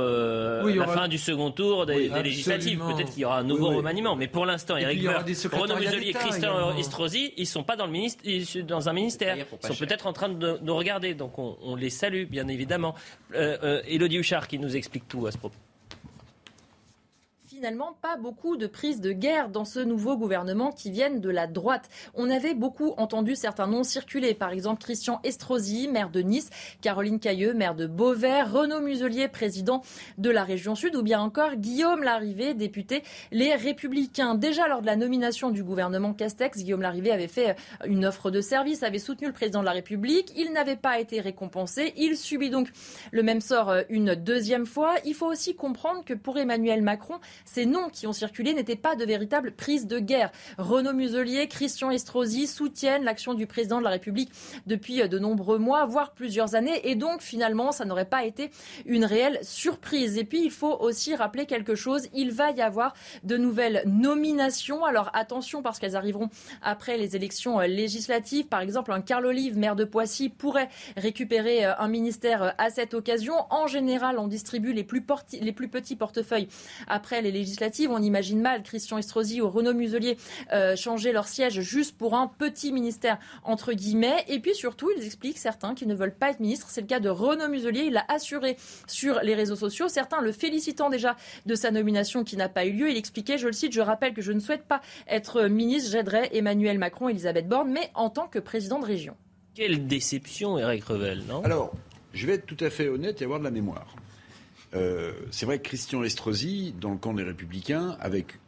la 0.64 0.86
fin 0.86 1.08
du 1.08 1.18
second 1.18 1.50
tour 1.50 1.86
des, 1.86 2.08
législatives. 2.08 2.80
Peut-être 2.80 3.12
qu'il 3.12 3.22
y 3.22 3.24
aura 3.24 3.38
un 3.38 3.44
nouveau 3.44 3.70
remaniement, 3.70 4.16
mais 4.16 4.28
pour 4.28 4.46
l'instant, 4.46 4.76
Éric 4.76 5.02
Woerth, 5.04 5.26
Renaud 5.52 5.76
Muselier, 5.76 6.12
Christian 6.12 6.76
Estrosi, 6.76 7.32
ils 7.36 7.46
sont 7.46 7.64
pas 7.64 7.76
dans 7.76 7.86
le 7.86 7.92
ministre 7.92 8.22
dans 8.66 8.88
un 8.88 8.92
ministère. 8.92 9.36
Ils 9.36 9.66
sont 9.66 9.74
peut-être 9.74 10.06
en 10.06 10.12
train 10.12 10.28
de 10.28 10.58
nous 10.62 10.76
regarder. 10.76 11.14
Donc 11.14 11.38
on, 11.38 11.74
les 11.76 11.90
salue, 11.90 12.24
bien 12.24 12.48
évidemment. 12.48 12.94
Euh, 13.34 13.58
euh, 13.62 13.82
Elodie 13.86 14.18
Huchard 14.18 14.48
qui 14.48 14.58
nous 14.58 14.76
explique 14.76 15.08
tout 15.08 15.26
à 15.26 15.32
ce 15.32 15.38
propos 15.38 15.58
finalement 17.60 17.94
pas 18.00 18.16
beaucoup 18.16 18.56
de 18.56 18.66
prises 18.66 19.02
de 19.02 19.12
guerre 19.12 19.50
dans 19.50 19.66
ce 19.66 19.80
nouveau 19.80 20.16
gouvernement 20.16 20.72
qui 20.72 20.90
viennent 20.90 21.20
de 21.20 21.28
la 21.28 21.46
droite. 21.46 21.90
On 22.14 22.30
avait 22.30 22.54
beaucoup 22.54 22.94
entendu 22.96 23.36
certains 23.36 23.66
noms 23.66 23.84
circuler, 23.84 24.32
par 24.32 24.48
exemple 24.48 24.82
Christian 24.82 25.20
Estrosi, 25.24 25.86
maire 25.86 26.08
de 26.08 26.22
Nice, 26.22 26.48
Caroline 26.80 27.20
Cailleux, 27.20 27.52
maire 27.52 27.74
de 27.74 27.86
Beauvais, 27.86 28.44
Renaud 28.44 28.80
Muselier, 28.80 29.28
président 29.28 29.82
de 30.16 30.30
la 30.30 30.42
région 30.42 30.74
Sud, 30.74 30.96
ou 30.96 31.02
bien 31.02 31.20
encore 31.20 31.56
Guillaume 31.56 32.02
Larrivé, 32.02 32.54
député 32.54 33.02
Les 33.30 33.54
Républicains. 33.54 34.36
Déjà 34.36 34.66
lors 34.66 34.80
de 34.80 34.86
la 34.86 34.96
nomination 34.96 35.50
du 35.50 35.62
gouvernement 35.62 36.14
Castex, 36.14 36.60
Guillaume 36.60 36.80
Larrivé 36.80 37.10
avait 37.12 37.28
fait 37.28 37.56
une 37.84 38.06
offre 38.06 38.30
de 38.30 38.40
service, 38.40 38.82
avait 38.82 38.98
soutenu 38.98 39.26
le 39.26 39.34
président 39.34 39.60
de 39.60 39.66
la 39.66 39.72
République. 39.72 40.32
Il 40.34 40.54
n'avait 40.54 40.76
pas 40.76 40.98
été 40.98 41.20
récompensé. 41.20 41.92
Il 41.98 42.16
subit 42.16 42.48
donc 42.48 42.70
le 43.10 43.22
même 43.22 43.42
sort 43.42 43.68
euh, 43.68 43.82
une 43.90 44.14
deuxième 44.14 44.64
fois. 44.64 44.94
Il 45.04 45.12
faut 45.12 45.26
aussi 45.26 45.54
comprendre 45.54 46.06
que 46.06 46.14
pour 46.14 46.38
Emmanuel 46.38 46.80
Macron, 46.80 47.18
ces 47.52 47.66
noms 47.66 47.88
qui 47.88 48.06
ont 48.06 48.12
circulé 48.12 48.54
n'étaient 48.54 48.76
pas 48.76 48.94
de 48.94 49.04
véritables 49.04 49.50
prises 49.50 49.88
de 49.88 49.98
guerre. 49.98 50.30
Renaud 50.56 50.92
Muselier, 50.92 51.48
Christian 51.48 51.90
Estrosi 51.90 52.46
soutiennent 52.46 53.02
l'action 53.02 53.34
du 53.34 53.48
président 53.48 53.78
de 53.78 53.84
la 53.84 53.90
République 53.90 54.30
depuis 54.68 55.08
de 55.08 55.18
nombreux 55.18 55.58
mois, 55.58 55.84
voire 55.84 56.12
plusieurs 56.12 56.54
années. 56.54 56.80
Et 56.88 56.94
donc, 56.94 57.22
finalement, 57.22 57.72
ça 57.72 57.84
n'aurait 57.84 58.04
pas 58.04 58.24
été 58.24 58.52
une 58.86 59.04
réelle 59.04 59.40
surprise. 59.42 60.16
Et 60.16 60.22
puis, 60.22 60.44
il 60.44 60.52
faut 60.52 60.76
aussi 60.78 61.16
rappeler 61.16 61.46
quelque 61.46 61.74
chose. 61.74 62.06
Il 62.14 62.30
va 62.30 62.52
y 62.52 62.60
avoir 62.62 62.94
de 63.24 63.36
nouvelles 63.36 63.82
nominations. 63.84 64.84
Alors, 64.84 65.10
attention, 65.12 65.60
parce 65.60 65.80
qu'elles 65.80 65.96
arriveront 65.96 66.30
après 66.62 66.98
les 66.98 67.16
élections 67.16 67.58
législatives. 67.58 68.46
Par 68.46 68.60
exemple, 68.60 68.92
un 68.92 69.00
Carl 69.00 69.26
Olive, 69.26 69.58
maire 69.58 69.74
de 69.74 69.84
Poissy, 69.84 70.28
pourrait 70.28 70.68
récupérer 70.96 71.64
un 71.64 71.88
ministère 71.88 72.54
à 72.58 72.70
cette 72.70 72.94
occasion. 72.94 73.34
En 73.50 73.66
général, 73.66 74.20
on 74.20 74.28
distribue 74.28 74.72
les 74.72 74.84
plus, 74.84 75.04
les 75.40 75.52
plus 75.52 75.68
petits 75.68 75.96
portefeuilles 75.96 76.46
après 76.86 77.22
les 77.22 77.39
législatives. 77.40 77.90
On 77.90 78.02
imagine 78.02 78.40
mal 78.40 78.62
Christian 78.62 78.98
Estrosi 78.98 79.40
ou 79.40 79.48
Renaud 79.48 79.74
Muselier 79.74 80.16
euh, 80.52 80.76
changer 80.76 81.12
leur 81.12 81.26
siège 81.26 81.60
juste 81.60 81.96
pour 81.96 82.14
un 82.14 82.26
petit 82.26 82.72
ministère, 82.72 83.18
entre 83.44 83.72
guillemets. 83.72 84.24
Et 84.28 84.38
puis 84.40 84.54
surtout, 84.54 84.90
ils 84.96 85.04
expliquent 85.04 85.38
certains 85.38 85.74
qui 85.74 85.86
ne 85.86 85.94
veulent 85.94 86.14
pas 86.14 86.30
être 86.30 86.40
ministres. 86.40 86.68
C'est 86.70 86.82
le 86.82 86.86
cas 86.86 87.00
de 87.00 87.08
Renaud 87.08 87.48
Muselier. 87.48 87.84
Il 87.86 87.94
l'a 87.94 88.04
assuré 88.08 88.56
sur 88.86 89.20
les 89.22 89.34
réseaux 89.34 89.56
sociaux. 89.56 89.88
Certains 89.88 90.20
le 90.20 90.32
félicitant 90.32 90.90
déjà 90.90 91.16
de 91.46 91.54
sa 91.54 91.70
nomination 91.70 92.24
qui 92.24 92.36
n'a 92.36 92.48
pas 92.48 92.66
eu 92.66 92.72
lieu. 92.72 92.90
Il 92.90 92.96
expliquait, 92.96 93.38
je 93.38 93.46
le 93.46 93.52
cite, 93.52 93.72
je 93.72 93.80
rappelle 93.80 94.14
que 94.14 94.22
je 94.22 94.32
ne 94.32 94.40
souhaite 94.40 94.64
pas 94.64 94.80
être 95.08 95.42
ministre. 95.48 95.90
J'aiderai 95.90 96.30
Emmanuel 96.32 96.78
Macron 96.78 97.08
et 97.08 97.12
Elisabeth 97.12 97.48
Borne, 97.48 97.70
mais 97.70 97.90
en 97.94 98.10
tant 98.10 98.28
que 98.28 98.38
président 98.38 98.78
de 98.78 98.86
région. 98.86 99.16
Quelle 99.54 99.86
déception, 99.86 100.58
Eric 100.58 100.84
Revel, 100.84 101.24
non? 101.28 101.42
Alors, 101.44 101.72
je 102.12 102.26
vais 102.26 102.34
être 102.34 102.46
tout 102.46 102.56
à 102.60 102.70
fait 102.70 102.88
honnête 102.88 103.20
et 103.20 103.24
avoir 103.24 103.38
de 103.38 103.44
la 103.44 103.50
mémoire. 103.50 103.94
Euh, 104.74 105.12
c'est 105.30 105.46
vrai 105.46 105.58
que 105.58 105.64
Christian 105.64 106.02
Estrosi, 106.02 106.74
dans 106.80 106.92
le 106.92 106.98
camp 106.98 107.12
des 107.12 107.22
Républicains, 107.22 107.96
avec 108.00 108.38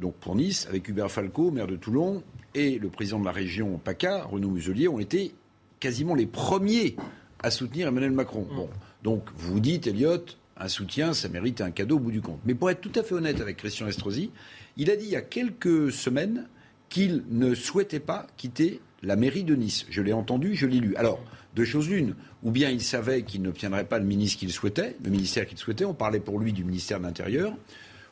donc 0.00 0.14
pour 0.16 0.34
Nice, 0.34 0.66
avec 0.68 0.88
Hubert 0.88 1.10
Falco, 1.10 1.50
maire 1.50 1.66
de 1.66 1.76
Toulon, 1.76 2.22
et 2.54 2.78
le 2.78 2.88
président 2.88 3.20
de 3.20 3.24
la 3.24 3.32
région 3.32 3.78
PACA, 3.78 4.24
Renaud 4.24 4.50
Muselier, 4.50 4.88
ont 4.88 4.98
été 4.98 5.34
quasiment 5.80 6.14
les 6.14 6.26
premiers 6.26 6.96
à 7.42 7.50
soutenir 7.50 7.88
Emmanuel 7.88 8.12
Macron. 8.12 8.46
Mm. 8.50 8.56
Bon, 8.56 8.68
donc 9.02 9.28
vous 9.36 9.54
vous 9.54 9.60
dites, 9.60 9.86
Elliot, 9.86 10.24
un 10.56 10.68
soutien, 10.68 11.14
ça 11.14 11.28
mérite 11.28 11.60
un 11.60 11.70
cadeau 11.70 11.96
au 11.96 12.00
bout 12.00 12.12
du 12.12 12.20
compte. 12.20 12.40
Mais 12.44 12.54
pour 12.54 12.70
être 12.70 12.80
tout 12.80 12.92
à 12.94 13.02
fait 13.02 13.14
honnête 13.14 13.40
avec 13.40 13.56
Christian 13.56 13.86
Estrosi, 13.86 14.30
il 14.76 14.90
a 14.90 14.96
dit 14.96 15.06
il 15.06 15.10
y 15.10 15.16
a 15.16 15.22
quelques 15.22 15.90
semaines 15.92 16.48
qu'il 16.88 17.24
ne 17.30 17.54
souhaitait 17.54 18.00
pas 18.00 18.26
quitter 18.36 18.80
la 19.02 19.16
mairie 19.16 19.44
de 19.44 19.54
Nice. 19.54 19.86
Je 19.90 20.02
l'ai 20.02 20.12
entendu, 20.12 20.54
je 20.54 20.66
l'ai 20.66 20.78
lu. 20.78 20.94
Alors, 20.96 21.20
deux 21.54 21.64
choses 21.64 21.88
l'une. 21.88 22.14
Ou 22.42 22.50
bien 22.50 22.70
il 22.70 22.80
savait 22.80 23.22
qu'il 23.22 23.42
n'obtiendrait 23.42 23.84
pas 23.84 23.98
le 23.98 24.04
ministre 24.04 24.38
qu'il 24.38 24.52
souhaitait, 24.52 24.96
le 25.04 25.10
ministère 25.10 25.46
qu'il 25.46 25.58
souhaitait. 25.58 25.84
On 25.84 25.94
parlait 25.94 26.20
pour 26.20 26.38
lui 26.38 26.52
du 26.52 26.64
ministère 26.64 26.98
de 26.98 27.04
l'Intérieur. 27.04 27.54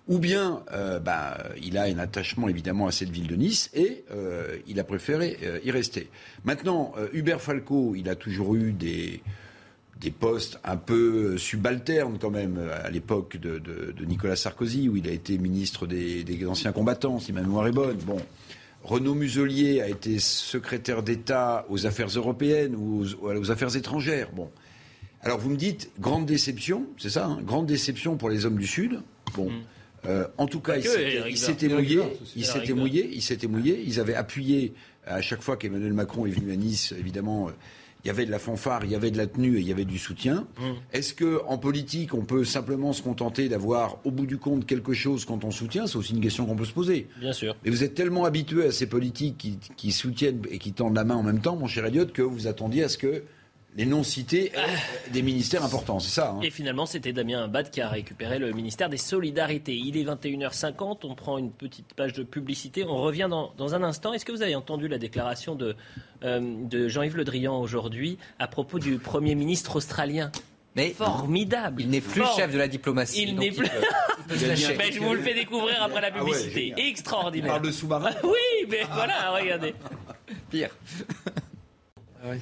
Ou 0.09 0.19
bien 0.19 0.63
euh, 0.73 0.99
bah, 0.99 1.39
il 1.63 1.79
a 1.79 1.85
un 1.85 1.99
attachement 1.99 2.49
évidemment 2.49 2.87
à 2.87 2.93
cette 2.93 3.11
ville 3.11 3.29
de 3.29 3.37
Nice 3.37 3.71
et 3.75 4.05
euh, 4.11 4.57
il 4.67 4.81
a 4.81 4.85
préféré 4.85 5.39
euh, 5.45 5.61
y 5.65 5.71
rester. 5.71 6.09
Maintenant, 6.45 6.93
Hubert 7.13 7.41
Falco, 7.41 7.95
il 7.95 8.09
a 8.09 8.17
toujours 8.17 8.57
eu 8.57 8.73
des, 8.73 9.23
des 10.01 10.11
postes 10.11 10.59
un 10.65 10.77
peu 10.77 11.39
subalternes 11.39 12.19
quand 12.21 12.31
même 12.31 12.59
à 12.83 12.91
l'époque 12.91 13.37
de, 13.37 13.95
Nicolas 14.05 14.37
Sarkozy, 14.37 14.89
où 14.89 14.97
il 14.97 15.07
a 15.07 15.13
été 15.13 15.39
ministre 15.39 15.87
des, 15.87 16.47
anciens 16.47 16.73
combattants, 16.73 17.21
si 17.21 17.33
ma 17.33 17.43
mémoire 17.43 17.69
est 17.69 17.73
bonne. 17.73 17.99
Bon, 17.99 18.19
Renaud 18.83 19.15
Muselier 19.15 19.81
a 19.81 19.89
été 19.89 20.19
secrétaire 20.19 21.03
d'État 21.03 21.67
aux 21.69 21.87
affaires 21.87 22.09
européennes 22.09 22.75
ou 22.75 23.05
aux, 23.23 23.51
affaires 23.51 23.77
étrangères. 23.77 24.31
Bon. 24.33 24.51
Alors 25.21 25.39
vous 25.39 25.51
me 25.51 25.57
dites, 25.57 25.91
grande 26.01 26.27
déception, 26.27 26.87
c'est 26.99 27.11
ça, 27.11 27.27
hein, 27.27 27.41
grande 27.43 27.67
déception 27.67 28.17
pour 28.17 28.31
les 28.31 28.47
hommes 28.47 28.59
du 28.59 28.67
Sud. 28.67 29.01
Bon. 29.35 29.51
Mm. 29.51 29.63
Euh, 30.07 30.27
en 30.39 30.47
tout 30.47 30.61
cas, 30.61 30.77
il 30.77 31.37
s'était 31.37 31.69
mouillé, 31.69 32.01
il 32.35 32.47
s'était 32.47 32.73
mouillé, 32.73 33.11
il 33.13 33.23
s'était 33.23 33.47
mouillé. 33.47 33.83
Ils 33.87 34.01
avaient 34.01 34.15
appuyé 34.15 34.73
à 35.07 35.21
chaque 35.21 35.43
fois 35.43 35.59
qu'Emmanuel 35.59 35.93
Macron 35.93 36.25
est 36.25 36.31
venu 36.31 36.53
à 36.53 36.57
Nice, 36.57 36.95
évidemment. 36.99 37.51
Il 38.05 38.09
y 38.09 38.11
avait 38.11 38.27
de 38.27 38.31
la 38.31 38.39
fanfare, 38.39 38.85
il 38.85 38.91
y 38.91 38.95
avait 38.95 39.11
de 39.11 39.19
la 39.19 39.27
tenue 39.27 39.59
et 39.59 39.61
il 39.61 39.69
y 39.69 39.73
avait 39.73 39.85
du 39.85 39.99
soutien. 39.99 40.47
Mm. 40.59 40.73
Est-ce 40.93 41.15
que 41.15 41.41
en 41.47 41.59
politique, 41.59 42.15
on 42.15 42.25
peut 42.25 42.45
simplement 42.45 42.93
se 42.93 43.03
contenter 43.03 43.49
d'avoir 43.49 43.99
au 44.05 44.11
bout 44.11 44.27
du 44.27 44.39
compte 44.39 44.67
quelque 44.67 44.93
chose 44.93 45.25
quand 45.25 45.45
on 45.45 45.51
soutient? 45.51 45.87
C'est 45.87 45.97
aussi 45.97 46.15
une 46.15 46.21
question 46.21 46.47
qu'on 46.47 46.57
peut 46.57 46.65
se 46.65 46.73
poser. 46.73 47.09
Bien 47.19 47.33
sûr. 47.33 47.57
Mais 47.65 47.71
vous 47.71 47.85
êtes 47.85 47.95
tellement 47.95 48.25
habitué 48.25 48.67
à 48.67 48.73
ces 48.73 48.87
politiques 48.87 49.39
qui, 49.39 49.59
qui, 49.77 49.93
soutiennent 49.93 50.43
et 50.51 50.59
qui 50.59 50.73
tendent 50.73 50.97
la 50.97 51.05
main 51.05 51.17
en 51.17 51.23
même 51.23 51.41
temps, 51.41 51.57
mon 51.57 51.67
cher 51.67 51.85
Elliot, 51.85 52.07
que 52.07 52.23
vous 52.23 52.47
attendiez 52.47 52.85
à 52.85 52.89
ce 52.89 52.99
que 52.99 53.23
les 53.77 53.87
noms 53.87 54.03
cités 54.03 54.53
euh, 54.57 54.67
des 55.13 55.23
ministères 55.23 55.65
importants, 55.65 56.01
c'est 56.01 56.11
ça. 56.11 56.31
Hein. 56.31 56.41
Et 56.43 56.51
finalement, 56.51 56.87
c'était 56.87 57.13
Damien 57.13 57.45
Abad 57.45 57.71
qui 57.71 57.81
a 57.81 57.89
récupéré 57.89 58.39
le 58.39 58.53
ministère 58.53 58.89
des 58.89 58.97
Solidarités. 58.97 59.77
Il 59.77 59.97
est 59.97 60.05
21h50, 60.05 60.99
on 61.05 61.15
prend 61.15 61.39
une 61.39 61.53
petite 61.53 61.95
page 61.95 62.13
de 62.13 62.25
publicité, 62.25 62.85
on 62.85 62.97
revient 62.97 63.29
dans, 63.31 63.75
un 63.75 63.83
instant. 63.83 64.13
Est-ce 64.13 64.25
que 64.25 64.33
vous 64.33 64.43
avez 64.43 64.57
entendu 64.57 64.89
la 64.89 64.99
déclaration 64.99 65.55
de, 65.55 65.77
euh, 66.25 66.41
de 66.65 66.89
Jean-Yves 66.89 67.17
Le 67.17 67.25
Drian 67.25 67.61
aujourd'hui 67.61 68.19
à 68.39 68.49
propos 68.49 68.79
du 68.81 68.99
Premier 68.99 69.37
ministre 69.37 69.77
australien? 69.77 70.33
Mais 70.77 70.91
formidable. 70.91 71.83
Il 71.83 71.91
n'est 71.91 72.01
plus 72.01 72.23
chef 72.37 72.53
de 72.53 72.59
la 72.59 72.69
diplomatie. 72.69 73.23
Il 73.23 73.37
n'est 73.37 73.51
plus. 73.51 73.67
je 74.31 75.01
vous 75.01 75.15
le 75.15 75.21
fais 75.21 75.35
découvrir 75.35 75.83
après 75.83 76.01
la 76.01 76.11
ah 76.15 76.19
publicité. 76.19 76.75
Extraordinaire. 76.77 77.47
Il 77.47 77.51
parle 77.51 77.67
de 77.67 77.73
sous-marin. 77.73 78.11
oui, 78.25 78.67
mais 78.69 78.83
voilà, 78.93 79.31
regardez. 79.33 79.75
Pire. 80.49 80.71
Ah 82.23 82.35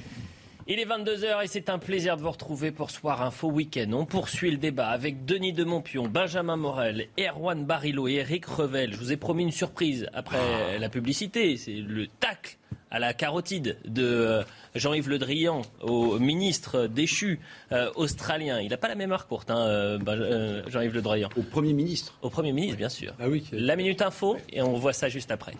il 0.71 0.77
est 0.79 0.85
22h 0.85 1.43
et 1.43 1.47
c'est 1.47 1.67
un 1.71 1.79
plaisir 1.79 2.15
de 2.15 2.21
vous 2.21 2.29
retrouver 2.29 2.69
pour 2.69 2.91
Soir 2.91 3.23
Info 3.23 3.49
Week-end. 3.49 3.91
On 3.91 4.05
poursuit 4.05 4.51
le 4.51 4.57
débat 4.57 4.89
avec 4.89 5.25
Denis 5.25 5.51
de 5.51 5.63
Montpion, 5.63 6.07
Benjamin 6.07 6.57
Morel, 6.57 7.07
Erwan 7.19 7.65
Barilo 7.65 8.07
et 8.07 8.17
Eric 8.17 8.45
Revel. 8.45 8.93
Je 8.93 8.97
vous 8.97 9.11
ai 9.11 9.17
promis 9.17 9.41
une 9.41 9.51
surprise 9.51 10.07
après 10.13 10.37
ah. 10.37 10.77
la 10.77 10.89
publicité. 10.89 11.57
C'est 11.57 11.73
le 11.73 12.05
tacle 12.05 12.57
à 12.91 12.99
la 12.99 13.15
carotide 13.15 13.77
de 13.83 14.03
euh, 14.05 14.43
Jean-Yves 14.75 15.09
Le 15.09 15.17
Drian 15.17 15.63
au 15.81 16.19
ministre 16.19 16.85
déchu 16.85 17.39
euh, 17.71 17.89
australien. 17.95 18.59
Il 18.59 18.69
n'a 18.69 18.77
pas 18.77 18.93
la 18.93 19.07
heure 19.07 19.25
courte, 19.25 19.49
hein, 19.49 19.65
euh, 19.65 20.61
Jean-Yves 20.67 20.93
Le 20.93 21.01
Drian. 21.01 21.29
Au 21.35 21.41
Premier 21.41 21.73
ministre 21.73 22.13
Au 22.21 22.29
Premier 22.29 22.51
ministre, 22.53 22.77
bien 22.77 22.89
sûr. 22.89 23.15
Ah 23.19 23.27
oui, 23.27 23.43
la 23.53 23.75
Minute 23.75 24.03
Info, 24.03 24.37
et 24.53 24.61
on 24.61 24.73
voit 24.73 24.93
ça 24.93 25.09
juste 25.09 25.31
après. 25.31 25.53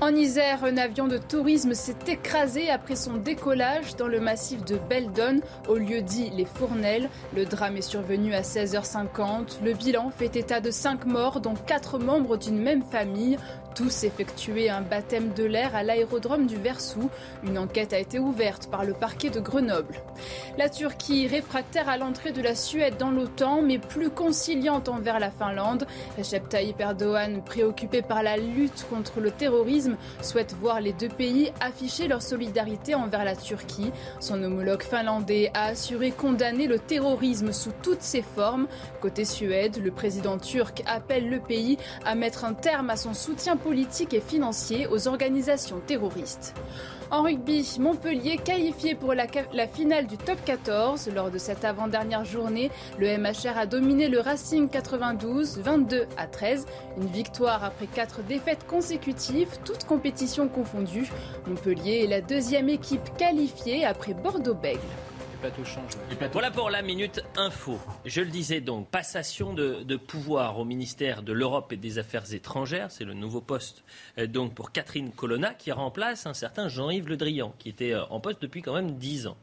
En 0.00 0.14
Isère, 0.14 0.62
un 0.62 0.76
avion 0.76 1.08
de 1.08 1.18
tourisme 1.18 1.74
s'est 1.74 1.96
écrasé 2.06 2.70
après 2.70 2.94
son 2.94 3.14
décollage 3.14 3.96
dans 3.96 4.06
le 4.06 4.20
massif 4.20 4.64
de 4.64 4.78
Beldon, 4.88 5.40
au 5.68 5.74
lieu 5.74 6.02
dit 6.02 6.30
Les 6.36 6.44
Fournelles. 6.44 7.10
Le 7.34 7.44
drame 7.44 7.76
est 7.76 7.82
survenu 7.82 8.32
à 8.32 8.42
16h50. 8.42 9.60
Le 9.64 9.72
bilan 9.72 10.10
fait 10.10 10.36
état 10.36 10.60
de 10.60 10.70
5 10.70 11.04
morts, 11.04 11.40
dont 11.40 11.54
4 11.54 11.98
membres 11.98 12.36
d'une 12.36 12.60
même 12.60 12.84
famille 12.84 13.38
tous 13.78 14.02
effectué 14.02 14.70
un 14.70 14.80
baptême 14.80 15.32
de 15.34 15.44
l'air 15.44 15.76
à 15.76 15.84
l'aérodrome 15.84 16.48
du 16.48 16.56
Versou. 16.56 17.10
Une 17.44 17.58
enquête 17.58 17.92
a 17.92 17.98
été 18.00 18.18
ouverte 18.18 18.68
par 18.68 18.84
le 18.84 18.92
parquet 18.92 19.30
de 19.30 19.38
Grenoble. 19.38 20.02
La 20.58 20.68
Turquie, 20.68 21.28
réfractaire 21.28 21.88
à 21.88 21.96
l'entrée 21.96 22.32
de 22.32 22.42
la 22.42 22.56
Suède 22.56 22.96
dans 22.98 23.12
l'OTAN, 23.12 23.62
mais 23.62 23.78
plus 23.78 24.10
conciliante 24.10 24.88
envers 24.88 25.20
la 25.20 25.30
Finlande. 25.30 25.86
Recep 26.16 26.48
Tayyip 26.48 26.80
Erdogan, 26.80 27.40
préoccupé 27.44 28.02
par 28.02 28.24
la 28.24 28.36
lutte 28.36 28.84
contre 28.90 29.20
le 29.20 29.30
terrorisme, 29.30 29.96
souhaite 30.22 30.56
voir 30.60 30.80
les 30.80 30.92
deux 30.92 31.08
pays 31.08 31.52
afficher 31.60 32.08
leur 32.08 32.22
solidarité 32.22 32.96
envers 32.96 33.22
la 33.22 33.36
Turquie. 33.36 33.92
Son 34.18 34.42
homologue 34.42 34.82
finlandais 34.82 35.52
a 35.54 35.66
assuré 35.66 36.10
condamner 36.10 36.66
le 36.66 36.80
terrorisme 36.80 37.52
sous 37.52 37.72
toutes 37.80 38.02
ses 38.02 38.22
formes. 38.22 38.66
Côté 39.00 39.24
Suède, 39.24 39.80
le 39.80 39.92
président 39.92 40.36
turc 40.36 40.82
appelle 40.84 41.30
le 41.30 41.38
pays 41.38 41.78
à 42.04 42.16
mettre 42.16 42.44
un 42.44 42.54
terme 42.54 42.90
à 42.90 42.96
son 42.96 43.14
soutien 43.14 43.56
politique 43.56 43.67
politique 43.68 44.14
et 44.14 44.22
financier 44.22 44.86
aux 44.86 45.08
organisations 45.08 45.78
terroristes. 45.86 46.54
En 47.10 47.22
rugby, 47.22 47.76
Montpellier 47.78 48.38
qualifié 48.38 48.94
pour 48.94 49.12
la, 49.12 49.26
finale 49.66 50.06
du 50.06 50.16
top 50.16 50.38
14. 50.42 51.10
Lors 51.14 51.30
de 51.30 51.36
cette 51.36 51.66
avant-dernière 51.66 52.24
journée, 52.24 52.70
le 52.98 53.18
MHR 53.18 53.58
a 53.58 53.66
dominé 53.66 54.08
le 54.08 54.20
Racing 54.20 54.70
92, 54.70 55.58
22 55.58 56.06
à 56.16 56.26
13. 56.26 56.64
Une 56.96 57.08
victoire 57.08 57.62
après 57.62 57.88
quatre 57.88 58.22
défaites 58.22 58.66
consécutives, 58.66 59.58
toutes 59.66 59.84
compétitions 59.84 60.48
confondues. 60.48 61.12
Montpellier 61.46 62.04
est 62.04 62.06
la 62.06 62.22
deuxième 62.22 62.70
équipe 62.70 63.18
qualifiée 63.18 63.84
après 63.84 64.14
Voilà 66.32 66.50
pour 66.50 66.68
la 66.68 66.82
minute 66.82 67.22
info. 67.36 67.78
Je 68.04 68.20
le 68.20 68.28
disais 68.28 68.60
donc, 68.60 68.88
passation 68.88 69.54
de, 69.54 69.96
pouvoir 69.96 70.58
au 70.58 70.64
ministère 70.64 71.22
de 71.22 71.32
l'Europe 71.32 71.72
et 71.72 71.76
des 71.76 71.98
Affaires 71.98 72.32
étrangères. 72.32 72.90
C'est 72.90 73.04
le 73.04 73.14
nouveau 73.14 73.40
poste 73.40 73.84
euh, 74.18 74.26
donc 74.26 74.54
pour 74.54 74.72
Catherine 74.72 75.10
Colonna 75.12 75.54
qui 75.54 75.70
remplace 75.70 76.26
un 76.26 76.34
certain 76.34 76.68
Jean-Yves 76.68 77.08
Le 77.08 77.16
Drian 77.16 77.54
qui 77.58 77.68
était 77.68 77.92
euh, 77.92 78.04
en 78.06 78.20
poste 78.20 78.42
depuis 78.42 78.62
quand 78.62 78.74
même 78.74 78.96
10 78.96 79.28
ans. 79.28 79.36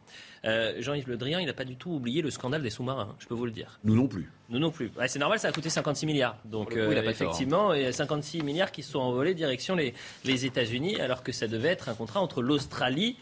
Euh, 0.43 0.76
Jean-Yves 0.80 1.08
Le 1.08 1.18
Drian, 1.18 1.39
il 1.39 1.46
n'a 1.46 1.54
pas 1.54 1.66
du 1.66 1.76
tout 1.76 1.91
oublié 1.91 2.22
le 2.22 2.30
scandale 2.30 2.62
des 2.62 2.70
sous-marins, 2.70 3.16
je 3.20 3.28
peux 3.28 3.34
vous 3.34 3.46
le 3.46 3.52
dire. 3.52 3.80
Nous 3.84 3.96
non 3.96 4.08
plus. 4.08 4.32
Nous 4.50 4.60
non 4.60 4.72
plus. 4.72 4.91
c'est 5.08 5.20
normal, 5.20 5.39
ça 5.39 5.48
a 5.48 5.52
coûté 5.52 5.70
56 5.70 6.06
milliards. 6.06 6.38
Donc 6.46 6.74
il 6.76 6.80
a 6.98 7.06
effectivement, 7.06 7.74
il 7.74 7.84
y 7.84 7.86
a 7.86 7.91
56 7.91 8.43
milliards 8.43 8.72
qui 8.72 8.84
se 8.84 8.91
sont 8.91 9.00
envolés 9.00 9.34
direction 9.34 9.76
les, 9.76 9.93
les 10.24 10.46
États-Unis, 10.46 11.00
alors 11.00 11.24
que 11.24 11.32
ça 11.32 11.48
devait 11.48 11.70
être 11.70 11.89
un 11.89 11.96
contrat 11.96 12.22
entre 12.22 12.41
l'Australie 12.41 13.18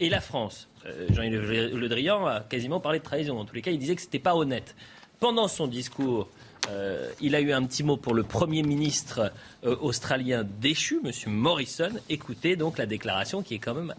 et 0.00 0.08
la 0.08 0.20
France. 0.20 0.68
Euh, 0.88 1.06
Jean-Yves 1.10 1.40
Le 1.74 1.88
Drian 1.88 2.26
a 2.26 2.40
quasiment 2.40 2.80
parlé 2.80 2.98
de 2.98 3.04
trahison. 3.04 3.38
En 3.38 3.44
tous 3.44 3.54
les 3.54 3.62
cas, 3.62 3.70
il 3.70 3.78
disait 3.78 3.94
que 3.94 4.00
ce 4.00 4.06
n'était 4.06 4.18
pas 4.18 4.34
honnête. 4.34 4.74
Pendant 5.20 5.48
son 5.48 5.66
discours, 5.66 6.28
euh, 6.70 7.10
il 7.20 7.34
a 7.34 7.40
eu 7.40 7.52
un 7.52 7.64
petit 7.64 7.82
mot 7.82 7.96
pour 7.96 8.14
le 8.14 8.22
Premier 8.22 8.62
ministre 8.62 9.32
euh, 9.64 9.76
australien 9.80 10.44
déchu, 10.60 11.00
M. 11.04 11.32
Morrison. 11.32 11.90
Écoutez 12.08 12.56
donc 12.56 12.78
la 12.78 12.86
déclaration 12.86 13.42
qui 13.42 13.54
est 13.54 13.58
quand 13.58 13.74
même 13.74 13.94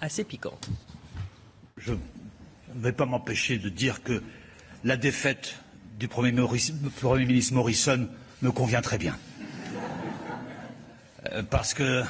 assez 0.00 0.24
piquante. 0.24 0.68
Je 1.76 1.92
ne 1.92 2.82
vais 2.82 2.92
pas 2.92 3.06
m'empêcher 3.06 3.58
de 3.58 3.68
dire 3.68 4.02
que 4.02 4.22
la 4.84 4.96
défaite 4.96 5.56
du 5.98 6.08
Premier, 6.08 6.32
ministre 6.32 7.54
Morrison 7.54 8.08
me 8.40 8.50
convient 8.50 8.82
très 8.82 8.98
bien. 8.98 9.16
parce 11.50 11.74
que 11.74 12.02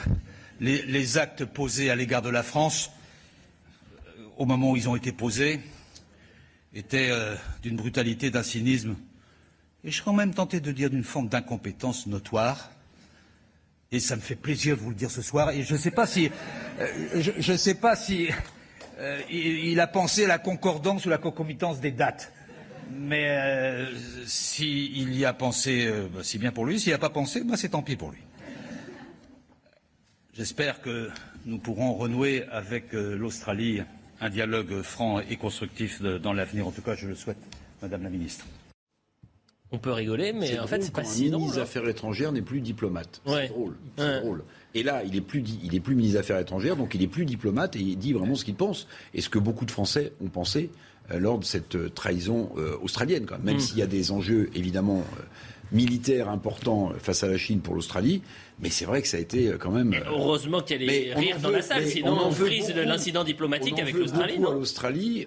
les 0.61 1.19
actes 1.19 1.45
posés 1.45 1.91
à 1.91 1.97
l'égard 1.97 2.23
de 2.23 2.31
la 2.31 2.43
France 2.43 2.91
au 4.37 4.47
moment 4.47 4.71
où 4.71 4.77
ils 4.77 4.89
ont 4.89 4.97
été 4.97 5.13
posés, 5.13 5.61
étaient 6.75 7.11
euh, 7.11 7.35
d'une 7.63 7.77
brutalité, 7.77 8.31
d'un 8.31 8.43
cynisme, 8.43 8.97
et 9.85 9.91
je 9.91 9.97
serais 9.97 10.05
quand 10.07 10.13
même 10.13 10.33
tenté 10.33 10.61
de 10.61 10.71
dire 10.73 10.91
d'une 10.91 11.05
forme 11.05 11.29
d'incompétence 11.29 12.07
notoire. 12.07 12.71
Et 13.91 13.99
ça 14.01 14.17
me 14.17 14.21
fait 14.21 14.37
plaisir 14.37 14.77
de 14.77 14.81
vous 14.81 14.91
le 14.91 14.95
dire 14.95 15.11
ce 15.11 15.23
soir. 15.23 15.51
Et 15.51 15.65
je 15.65 15.75
ne 15.75 15.79
sais 15.79 15.91
pas 15.91 16.07
si, 16.07 16.31
euh, 16.79 16.87
je, 17.17 17.57
sais 17.57 17.75
pas 17.75 17.97
si 17.97 18.29
euh, 18.99 19.21
il, 19.29 19.81
a 19.81 19.87
pensé 19.89 20.25
à 20.25 20.29
la 20.29 20.39
concordance 20.39 21.05
ou 21.05 21.09
la 21.09 21.19
concomitance 21.19 21.81
des 21.81 21.91
dates. 21.91 22.33
Mais 22.91 23.87
s'il 24.25 25.15
y 25.17 25.25
a 25.25 25.33
pensé, 25.33 25.91
bah, 26.13 26.21
c'est 26.23 26.39
bien 26.39 26.53
pour 26.53 26.65
lui. 26.65 26.79
S'il 26.79 26.91
n'y 26.91 26.95
a 26.95 26.99
pas 26.99 27.11
pensé, 27.11 27.43
bah, 27.43 27.57
c'est 27.57 27.71
tant 27.71 27.83
pis 27.83 27.97
pour 27.97 28.13
lui. 28.13 28.21
J'espère 30.35 30.81
que 30.81 31.11
nous 31.45 31.59
pourrons 31.59 31.93
renouer 31.95 32.45
avec 32.51 32.93
l'Australie 32.93 33.83
un 34.23 34.31
dialogue 34.31 34.83
franc 34.83 35.21
et 35.21 35.37
constructif 35.37 36.01
dans 36.01 36.33
l'avenir. 36.33 36.67
En 36.67 36.71
tout 36.71 36.81
cas, 36.81 36.95
je 36.95 37.09
le 37.09 37.15
souhaite, 37.15 37.39
Madame 37.83 38.05
la 38.05 38.11
Ministre. 38.11 38.47
On 39.73 39.79
peut 39.79 39.91
rigoler, 39.91 40.35
mais 40.35 40.59
en 40.59 40.67
fait, 40.67 40.83
c'est 40.83 40.93
pas 40.93 41.03
si 41.03 41.31
drôle. 41.31 41.35
Un 41.35 41.39
ministre 41.39 41.55
des 41.57 41.61
hein. 41.61 41.65
Affaires 41.65 41.89
étrangères 41.89 42.33
n'est 42.33 42.43
plus 42.43 42.61
diplomate. 42.61 43.23
C'est 43.27 43.49
drôle. 43.49 43.75
drôle. 43.97 44.45
Et 44.75 44.83
là, 44.83 45.03
il 45.03 45.17
est 45.17 45.23
plus, 45.23 45.43
il 45.63 45.75
est 45.75 45.81
plus 45.81 45.95
ministre 45.95 46.19
des 46.19 46.21
Affaires 46.21 46.39
étrangères, 46.39 46.77
donc 46.77 46.95
il 46.95 47.03
est 47.03 47.09
plus 47.09 47.25
diplomate 47.25 47.75
et 47.77 47.81
il 47.81 47.97
dit 47.97 48.13
vraiment 48.13 48.35
ce 48.35 48.45
qu'il 48.45 48.55
pense 48.55 48.87
et 49.15 49.23
ce 49.23 49.29
que 49.29 49.39
beaucoup 49.39 49.65
de 49.65 49.71
Français 49.71 50.13
ont 50.23 50.29
pensé 50.29 50.71
euh, 51.11 51.19
lors 51.19 51.39
de 51.39 51.45
cette 51.45 51.75
euh, 51.75 51.89
trahison 51.89 52.51
euh, 52.59 52.77
australienne, 52.83 53.25
quand 53.25 53.37
même. 53.37 53.47
Même 53.47 53.57
mm. 53.57 53.61
s'il 53.61 53.79
y 53.79 53.83
a 53.83 53.87
des 53.87 54.13
enjeux 54.13 54.51
évidemment 54.55 55.03
militaire 55.73 56.29
important 56.29 56.93
face 56.99 57.25
à 57.25 57.29
la 57.29 57.39
Chine 57.39 57.61
pour 57.61 57.75
l'Australie. 57.75 58.21
Mais 58.61 58.71
c'est 58.71 58.85
vrai 58.85 59.03
que 59.03 59.09
ça 59.09 59.17
a 59.17 59.21
été 59.21 59.49
euh, 59.49 59.57
quand 59.59 59.71
même. 59.71 59.95
heureusement 60.07 60.61
qu'il 60.61 60.83
y 60.83 60.89
a 60.89 60.93
les 60.93 61.15
rires 61.15 61.41
dans 61.41 61.51
la 61.51 61.63
salle, 61.63 61.87
sinon 61.87 62.19
on, 62.27 62.31
frise 62.31 62.75
l'incident 62.75 63.25
diplomatique 63.25 63.79
avec 63.79 63.95
l'Australie. 63.95 64.39
Non 64.39 64.53
l'Australie, 64.53 65.27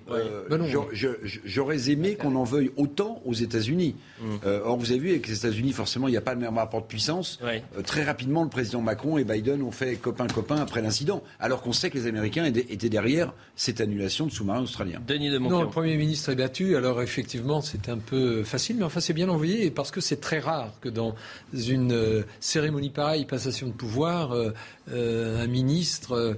j'aurais 1.46 1.90
aimé 1.90 2.16
qu'on 2.16 2.36
en 2.36 2.44
veuille 2.44 2.72
autant 2.78 3.22
aux 3.26 3.34
États-Unis. 3.34 3.96
Mm. 4.22 4.36
or, 4.66 4.78
vous 4.78 4.92
avez 4.92 5.00
vu, 5.00 5.10
avec 5.12 5.28
les 5.28 5.38
États-Unis, 5.38 5.74
forcément, 5.74 6.08
il 6.08 6.12
n'y 6.12 6.18
a 6.18 6.22
pas 6.22 6.34
le 6.34 6.40
même 6.40 6.58
rapport 6.58 6.82
de 6.82 6.88
puissance. 6.88 7.40
très 7.86 8.04
rapidement, 8.04 8.44
le 8.44 8.50
président 8.50 8.82
Macron 8.82 9.18
et 9.18 9.24
Biden 9.24 9.62
ont 9.62 9.72
fait 9.72 9.96
copain-copain 9.96 10.58
après 10.58 10.82
l'incident, 10.82 11.24
alors 11.40 11.62
qu'on 11.62 11.74
sait 11.74 11.90
que 11.90 11.98
les 11.98 12.08
Américains 12.08 12.46
étaient 12.46 12.90
derrière 12.90 13.34
cette 13.56 13.82
annulation 13.82 14.26
de 14.26 14.32
sous-marins 14.32 14.62
australiens. 14.62 15.02
Denis 15.08 15.30
de 15.30 15.38
Non, 15.38 15.62
le 15.62 15.70
Premier 15.70 15.98
ministre 15.98 16.30
est 16.30 16.36
battu, 16.36 16.76
alors 16.76 17.02
effectivement, 17.02 17.62
c'est 17.62 17.90
un 17.90 17.98
peu 17.98 18.44
facile, 18.44 18.78
mais 18.78 18.84
enfin, 18.84 19.00
c'est 19.00 19.14
bien 19.14 19.30
envoyé 19.30 19.72
parce 19.72 19.92
que 19.92 20.02
c'est 20.02 20.22
très 20.22 20.40
rare 20.40 20.72
que 20.82 20.90
dans 20.90 21.16
une 21.54 21.92
euh, 21.92 22.24
cérémonie 22.40 22.90
pareille, 22.90 23.14
passation 23.24 23.68
de 23.68 23.74
pouvoir, 23.74 24.34
euh, 24.34 24.53
euh, 24.91 25.43
un 25.43 25.47
ministre 25.47 26.38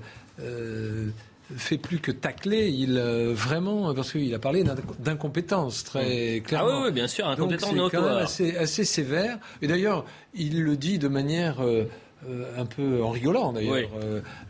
fait 1.55 1.78
plus 1.78 1.99
que 1.99 2.11
tacler, 2.11 2.67
il 2.67 2.99
vraiment 3.34 3.95
parce 3.95 4.11
qu'il 4.11 4.34
a 4.36 4.39
parlé 4.39 4.63
d'incompétence 4.99 5.84
très 5.84 6.41
clairement. 6.45 6.82
Ah 6.82 6.86
oui, 6.86 6.91
bien 6.91 7.07
sûr, 7.07 7.28
incompétence 7.28 7.73
assez, 8.21 8.55
assez 8.57 8.84
sévère. 8.84 9.39
Et 9.61 9.67
d'ailleurs, 9.67 10.05
il 10.36 10.61
le 10.61 10.75
dit 10.78 10.99
de 10.99 11.07
manière 11.07 11.59
un 11.61 12.65
peu 12.65 13.01
en 13.01 13.09
rigolant 13.09 13.53
d'ailleurs. 13.53 13.89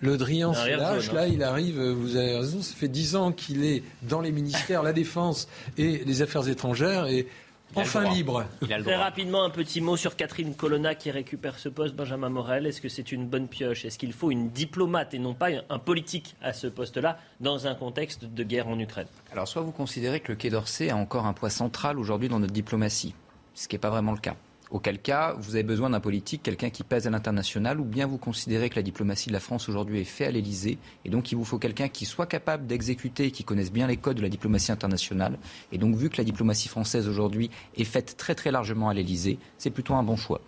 le 0.01 0.17
Drian 0.17 0.53
se 0.53 0.69
lâche, 0.69 1.13
là 1.13 1.27
il 1.27 1.43
arrive, 1.43 1.79
vous 1.79 2.17
avez 2.17 2.37
raison, 2.37 2.61
ça 2.61 2.75
fait 2.75 2.89
dix 2.89 3.15
ans 3.15 3.31
qu'il 3.31 3.63
est 3.63 3.83
dans 4.01 4.19
les 4.19 4.31
ministères, 4.31 4.83
la 4.83 4.93
défense 4.93 5.47
et 5.77 6.03
les 6.05 6.21
affaires 6.21 6.49
étrangères 6.49 7.05
et 7.05 7.27
enfin 7.75 8.09
libre. 8.09 8.45
Très 8.61 8.95
rapidement, 8.95 9.43
un 9.43 9.49
petit 9.49 9.81
mot 9.81 9.97
sur 9.97 10.15
Catherine 10.15 10.55
Colonna 10.55 10.95
qui 10.95 11.11
récupère 11.11 11.59
ce 11.59 11.69
poste, 11.69 11.95
Benjamin 11.95 12.29
Morel. 12.29 12.65
Est-ce 12.65 12.81
que 12.81 12.89
c'est 12.89 13.11
une 13.11 13.27
bonne 13.27 13.47
pioche? 13.47 13.85
Est-ce 13.85 13.97
qu'il 13.97 14.13
faut 14.13 14.31
une 14.31 14.49
diplomate 14.49 15.13
et 15.13 15.19
non 15.19 15.33
pas 15.33 15.49
un 15.69 15.79
politique 15.79 16.35
à 16.41 16.53
ce 16.53 16.67
poste-là 16.67 17.19
dans 17.39 17.67
un 17.67 17.75
contexte 17.75 18.25
de 18.25 18.43
guerre 18.43 18.67
en 18.67 18.79
Ukraine? 18.79 19.07
Alors, 19.31 19.47
soit 19.47 19.61
vous 19.61 19.71
considérez 19.71 20.19
que 20.19 20.31
le 20.31 20.37
Quai 20.37 20.49
d'Orsay 20.49 20.89
a 20.89 20.95
encore 20.95 21.25
un 21.25 21.33
poids 21.33 21.49
central 21.49 21.99
aujourd'hui 21.99 22.29
dans 22.29 22.39
notre 22.39 22.53
diplomatie, 22.53 23.13
ce 23.53 23.67
qui 23.67 23.75
n'est 23.75 23.79
pas 23.79 23.89
vraiment 23.89 24.13
le 24.13 24.19
cas. 24.19 24.35
Auquel 24.69 24.99
cas, 24.99 25.33
vous 25.39 25.55
avez 25.55 25.63
besoin 25.63 25.89
d'un 25.89 25.99
politique, 25.99 26.43
quelqu'un 26.43 26.69
qui 26.69 26.83
pèse 26.83 27.07
à 27.07 27.09
l'international, 27.09 27.79
ou 27.79 27.85
bien 27.85 28.05
vous 28.05 28.17
considérez 28.17 28.69
que 28.69 28.75
la 28.75 28.81
diplomatie 28.81 29.29
de 29.29 29.33
la 29.33 29.39
France 29.39 29.69
aujourd'hui 29.69 30.01
est 30.01 30.03
faite 30.03 30.27
à 30.27 30.31
l'Elysée, 30.31 30.77
et 31.05 31.09
donc 31.09 31.31
il 31.31 31.35
vous 31.35 31.45
faut 31.45 31.57
quelqu'un 31.57 31.87
qui 31.87 32.05
soit 32.05 32.25
capable 32.25 32.67
d'exécuter, 32.67 33.31
qui 33.31 33.43
connaisse 33.43 33.71
bien 33.71 33.87
les 33.87 33.97
codes 33.97 34.17
de 34.17 34.21
la 34.21 34.29
diplomatie 34.29 34.71
internationale. 34.71 35.37
Et 35.71 35.77
donc, 35.77 35.95
vu 35.95 36.09
que 36.09 36.17
la 36.17 36.23
diplomatie 36.23 36.67
française 36.67 37.07
aujourd'hui 37.07 37.49
est 37.75 37.83
faite 37.83 38.15
très 38.17 38.35
très 38.35 38.51
largement 38.51 38.89
à 38.89 38.93
l'Elysée, 38.93 39.39
c'est 39.57 39.69
plutôt 39.69 39.95
un 39.95 40.03
bon 40.03 40.15
choix. 40.15 40.41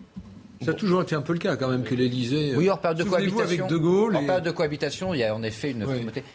Ça 0.61 0.71
a 0.71 0.73
toujours 0.73 1.01
été 1.01 1.15
un 1.15 1.21
peu 1.21 1.33
le 1.33 1.39
cas 1.39 1.55
quand 1.55 1.69
même 1.69 1.83
que 1.83 1.95
l'Élysée. 1.95 2.53
Oui, 2.55 2.67
hors 2.69 2.79
période 2.79 2.99
de 2.99 3.03
cohabitation. 3.03 3.39
Avec 3.39 3.67
de 3.67 3.77
Gaulle. 3.77 4.15
En 4.15 4.25
période 4.25 4.43
de 4.43 4.51
cohabitation, 4.51 5.13
il 5.13 5.19
y 5.19 5.23
a 5.23 5.33
en 5.33 5.41
effet 5.43 5.71
une. 5.71 5.85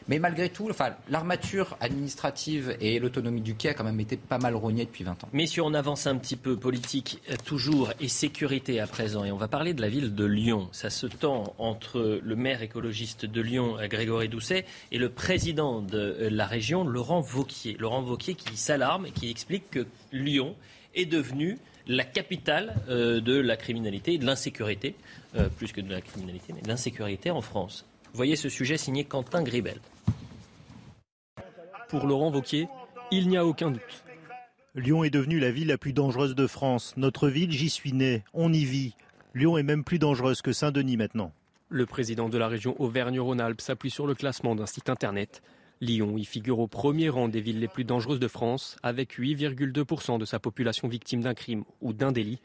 Mais 0.09 0.19
malgré 0.19 0.49
tout, 0.49 0.69
enfin, 0.71 0.91
l'armature 1.11 1.77
administrative 1.81 2.77
et 2.81 2.99
l'autonomie 2.99 3.43
du 3.43 3.55
quai 3.55 3.71
a 3.71 3.75
quand 3.75 3.85
même 3.85 4.01
été 4.01 4.17
pas 4.17 4.39
mal 4.39 4.55
rognée 4.55 4.85
depuis 4.85 5.05
20 5.05 5.25
ans. 5.25 5.29
Messieurs, 5.33 5.63
on 5.63 5.75
avance 5.75 6.07
un 6.07 6.17
petit 6.17 6.37
peu 6.37 6.57
politique 6.57 7.21
euh, 7.31 7.35
toujours 7.45 7.93
et 8.01 8.09
sécurité 8.09 8.81
à 8.81 8.87
présent. 8.87 9.25
Et 9.25 9.33
on 9.33 9.37
va 9.37 9.49
parler 9.49 9.75
de 9.75 9.83
la 9.83 9.89
ville 9.89 10.15
de 10.15 10.25
Lyon. 10.25 10.69
Ça 10.73 10.91
se 10.91 11.07
tend 11.07 11.55
entre 11.59 12.21
le 12.23 12.37
maire 12.37 12.63
écologiste 12.63 13.27
de 13.27 13.41
Lyon, 13.41 13.77
euh, 13.79 13.89
Grégory 13.89 14.29
Doucet, 14.29 14.65
et 14.91 14.99
le 14.99 15.11
président 15.11 15.83
de 15.83 15.99
euh, 15.99 16.29
la 16.31 16.47
région, 16.47 16.85
Laurent 16.85 17.21
Vauquier. 17.21 17.77
Laurent 17.79 18.03
Vauquier 18.03 18.35
qui 18.35 18.57
s'alarme 18.57 19.07
et 19.07 19.11
qui 19.11 19.31
explique 19.31 19.71
que 19.71 19.87
Lyon 20.13 20.55
est 20.95 21.07
devenu 21.07 21.59
la 21.87 22.05
capitale 22.05 22.75
euh, 22.89 23.21
de 23.21 23.39
la 23.39 23.57
criminalité 23.57 24.15
et 24.15 24.19
de 24.19 24.27
l'insécurité, 24.27 24.95
euh, 25.37 25.49
plus 25.49 25.73
que 25.73 25.81
de 25.81 25.91
la 25.91 26.01
criminalité, 26.01 26.53
mais 26.53 26.63
de 26.63 26.69
l'insécurité 26.69 27.31
en 27.31 27.41
France. 27.41 27.87
voyez 28.13 28.37
ce 28.37 28.49
sujet 28.49 28.77
signé 28.77 29.05
Quentin 29.05 29.43
Gribel. 29.43 29.79
Pour 31.89 32.07
Laurent 32.07 32.31
Vauquier, 32.31 32.69
il 33.11 33.29
n'y 33.29 33.37
a 33.37 33.45
aucun 33.47 33.71
doute. 33.71 34.05
Lyon 34.75 35.05
est 35.05 35.11
devenue 35.11 35.39
la 35.39 35.53
ville 35.53 35.69
la 35.69 35.79
plus 35.79 35.93
dangereuse 35.93 36.35
de 36.35 36.47
France. 36.47 36.95
Notre 36.97 37.29
ville, 37.29 37.53
j'y 37.53 37.71
suis 37.71 37.93
né, 37.93 38.25
on 38.33 38.53
y 38.53 38.65
vit. 38.65 38.95
Lyon 39.35 39.59
est 39.59 39.63
même 39.63 39.85
plus 39.85 39.99
dangereuse 39.99 40.43
que 40.43 40.53
Saint-Denis 40.53 40.97
maintenant. 40.97 41.33
Le 41.69 41.87
président 41.87 42.29
de 42.29 42.39
la 42.39 42.49
région 42.49 42.75
Auvergne-Rhône-Alpes 42.81 43.61
s'appuie 43.61 43.91
sur 43.91 44.07
le 44.07 44.15
classement 44.15 44.55
d'un 44.55 44.67
site 44.67 44.89
internet. 44.89 45.43
Lyon 45.81 46.17
y 46.17 46.25
figure 46.25 46.59
au 46.61 46.69
premier 46.69 47.09
rang 47.09 47.29
des 47.29 47.41
villes 47.41 47.61
les 47.61 47.69
plus 47.69 47.85
dangereuses 47.85 48.21
de 48.21 48.29
France, 48.29 48.77
avec 48.83 49.19
8,2% 49.19 50.19
de 50.19 50.25
sa 50.25 50.39
population 50.39 50.89
victime 50.89 51.23
d'un 51.23 51.35
crime 51.35 51.65
ou 51.81 51.93
d'un 51.93 52.13
délit. 52.13 52.41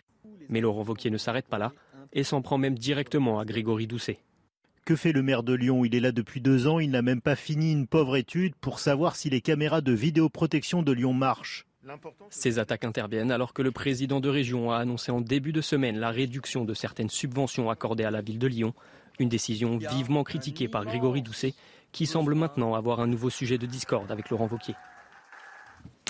Mais 0.49 0.61
Laurent 0.61 0.83
Vauquier 0.83 1.11
ne 1.11 1.17
s'arrête 1.17 1.47
pas 1.47 1.59
là 1.59 1.71
et 2.11 2.23
s'en 2.23 2.41
prend 2.41 2.57
même 2.57 2.77
directement 2.77 3.39
à 3.39 3.45
Grégory 3.45 3.87
Doucet. 3.87 4.19
Que 4.85 4.95
fait 4.95 5.11
le 5.11 5.21
maire 5.21 5.43
de 5.43 5.53
Lyon? 5.53 5.85
Il 5.85 5.93
est 5.93 5.99
là 5.99 6.11
depuis 6.11 6.41
deux 6.41 6.67
ans, 6.67 6.79
il 6.79 6.89
n'a 6.89 7.03
même 7.03 7.21
pas 7.21 7.35
fini 7.35 7.71
une 7.71 7.85
pauvre 7.85 8.17
étude 8.17 8.55
pour 8.55 8.79
savoir 8.79 9.15
si 9.15 9.29
les 9.29 9.41
caméras 9.41 9.81
de 9.81 9.91
vidéoprotection 9.91 10.81
de 10.81 10.91
Lyon 10.91 11.13
marchent. 11.13 11.67
Ces 12.29 12.59
attaques 12.59 12.83
interviennent 12.83 13.31
alors 13.31 13.53
que 13.53 13.61
le 13.61 13.71
président 13.71 14.19
de 14.19 14.29
région 14.29 14.71
a 14.71 14.77
annoncé 14.77 15.11
en 15.11 15.21
début 15.21 15.53
de 15.53 15.61
semaine 15.61 15.97
la 15.97 16.09
réduction 16.09 16.65
de 16.65 16.73
certaines 16.73 17.09
subventions 17.09 17.69
accordées 17.69 18.03
à 18.03 18.11
la 18.11 18.21
ville 18.21 18.39
de 18.39 18.47
Lyon, 18.47 18.73
une 19.19 19.29
décision 19.29 19.77
vivement 19.77 20.23
critiquée 20.23 20.67
par 20.67 20.85
Grégory 20.85 21.21
Doucet 21.21 21.53
qui 21.91 22.05
semble 22.05 22.35
maintenant 22.35 22.75
avoir 22.75 22.99
un 22.99 23.07
nouveau 23.07 23.29
sujet 23.29 23.57
de 23.57 23.65
discorde 23.65 24.11
avec 24.11 24.29
Laurent 24.29 24.47
Wauquiez. 24.51 24.75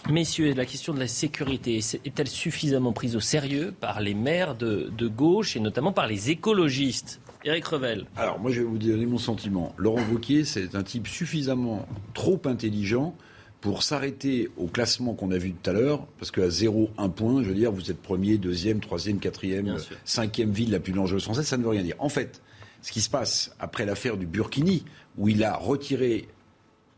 Messieurs, 0.09 0.53
la 0.53 0.65
question 0.65 0.93
de 0.93 0.99
la 0.99 1.07
sécurité 1.07 1.77
est-elle 1.77 2.27
suffisamment 2.27 2.93
prise 2.93 3.15
au 3.15 3.19
sérieux 3.19 3.73
par 3.79 3.99
les 3.99 4.13
maires 4.13 4.55
de, 4.55 5.07
gauche 5.07 5.55
et 5.55 5.59
notamment 5.59 5.91
par 5.91 6.07
les 6.07 6.29
écologistes? 6.31 7.21
Éric 7.43 7.65
Revel. 7.65 8.05
Alors, 8.15 8.39
moi, 8.39 8.51
je 8.51 8.61
vais 8.61 8.65
vous 8.65 8.77
donner 8.77 9.05
mon 9.05 9.17
sentiment. 9.17 9.73
Laurent 9.77 10.01
Wauquiez, 10.11 10.45
c'est 10.45 10.75
un 10.75 10.83
type 10.83 11.07
suffisamment 11.07 11.85
trop 12.13 12.41
intelligent 12.45 13.15
pour 13.61 13.83
s'arrêter 13.83 14.49
au 14.57 14.67
classement 14.67 15.13
qu'on 15.13 15.31
a 15.31 15.37
vu 15.37 15.51
tout 15.51 15.69
à 15.69 15.73
l'heure, 15.73 16.07
parce 16.17 16.31
qu'à 16.31 16.49
0, 16.49 16.89
1 16.97 17.09
point, 17.09 17.43
je 17.43 17.49
veux 17.49 17.55
dire, 17.55 17.71
vous 17.71 17.91
êtes 17.91 18.01
premier, 18.01 18.37
deuxième, 18.37 18.79
troisième, 18.79 19.19
quatrième, 19.19 19.77
cinquième 20.05 20.51
ville 20.51 20.71
la 20.71 20.79
plus 20.79 20.93
dangereuse 20.93 21.23
française, 21.23 21.45
ça 21.45 21.57
ne 21.57 21.63
veut 21.63 21.69
rien 21.69 21.83
dire. 21.83 21.95
En 21.99 22.09
fait, 22.09 22.41
ce 22.81 22.91
qui 22.91 23.01
se 23.01 23.09
passe 23.09 23.53
après 23.59 23.85
l'affaire 23.85 24.15
du 24.15 24.25
Burkini, 24.25 24.85
où 25.19 25.27
il 25.27 25.43
a 25.43 25.55
retiré, 25.55 26.27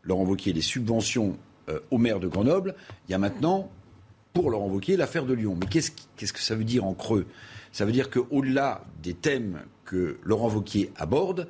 Laurent 0.03 0.23
Wauquiez, 0.23 0.53
les 0.53 0.61
subventions 0.61 1.37
euh, 1.69 1.79
au 1.89 1.97
maire 1.97 2.19
de 2.19 2.27
Grenoble, 2.27 2.75
il 3.07 3.11
y 3.11 3.15
a 3.15 3.17
maintenant, 3.17 3.69
pour 4.31 4.49
Laurent 4.49 4.67
Wauquiez, 4.67 4.95
l'affaire 4.95 5.25
de 5.25 5.33
Lyon. 5.33 5.57
Mais 5.59 5.65
qu'est-ce, 5.65 5.91
qu'est-ce 6.15 6.31
que 6.31 6.39
ça 6.39 6.55
veut 6.55 6.63
dire 6.63 6.85
en 6.85 6.93
creux? 6.93 7.25
Ça 7.73 7.83
veut 7.83 7.91
dire 7.91 8.09
qu'au-delà 8.09 8.85
des 9.01 9.13
thèmes 9.13 9.61
que 9.83 10.17
Laurent 10.23 10.49
Wauquiez 10.49 10.91
aborde, 10.95 11.47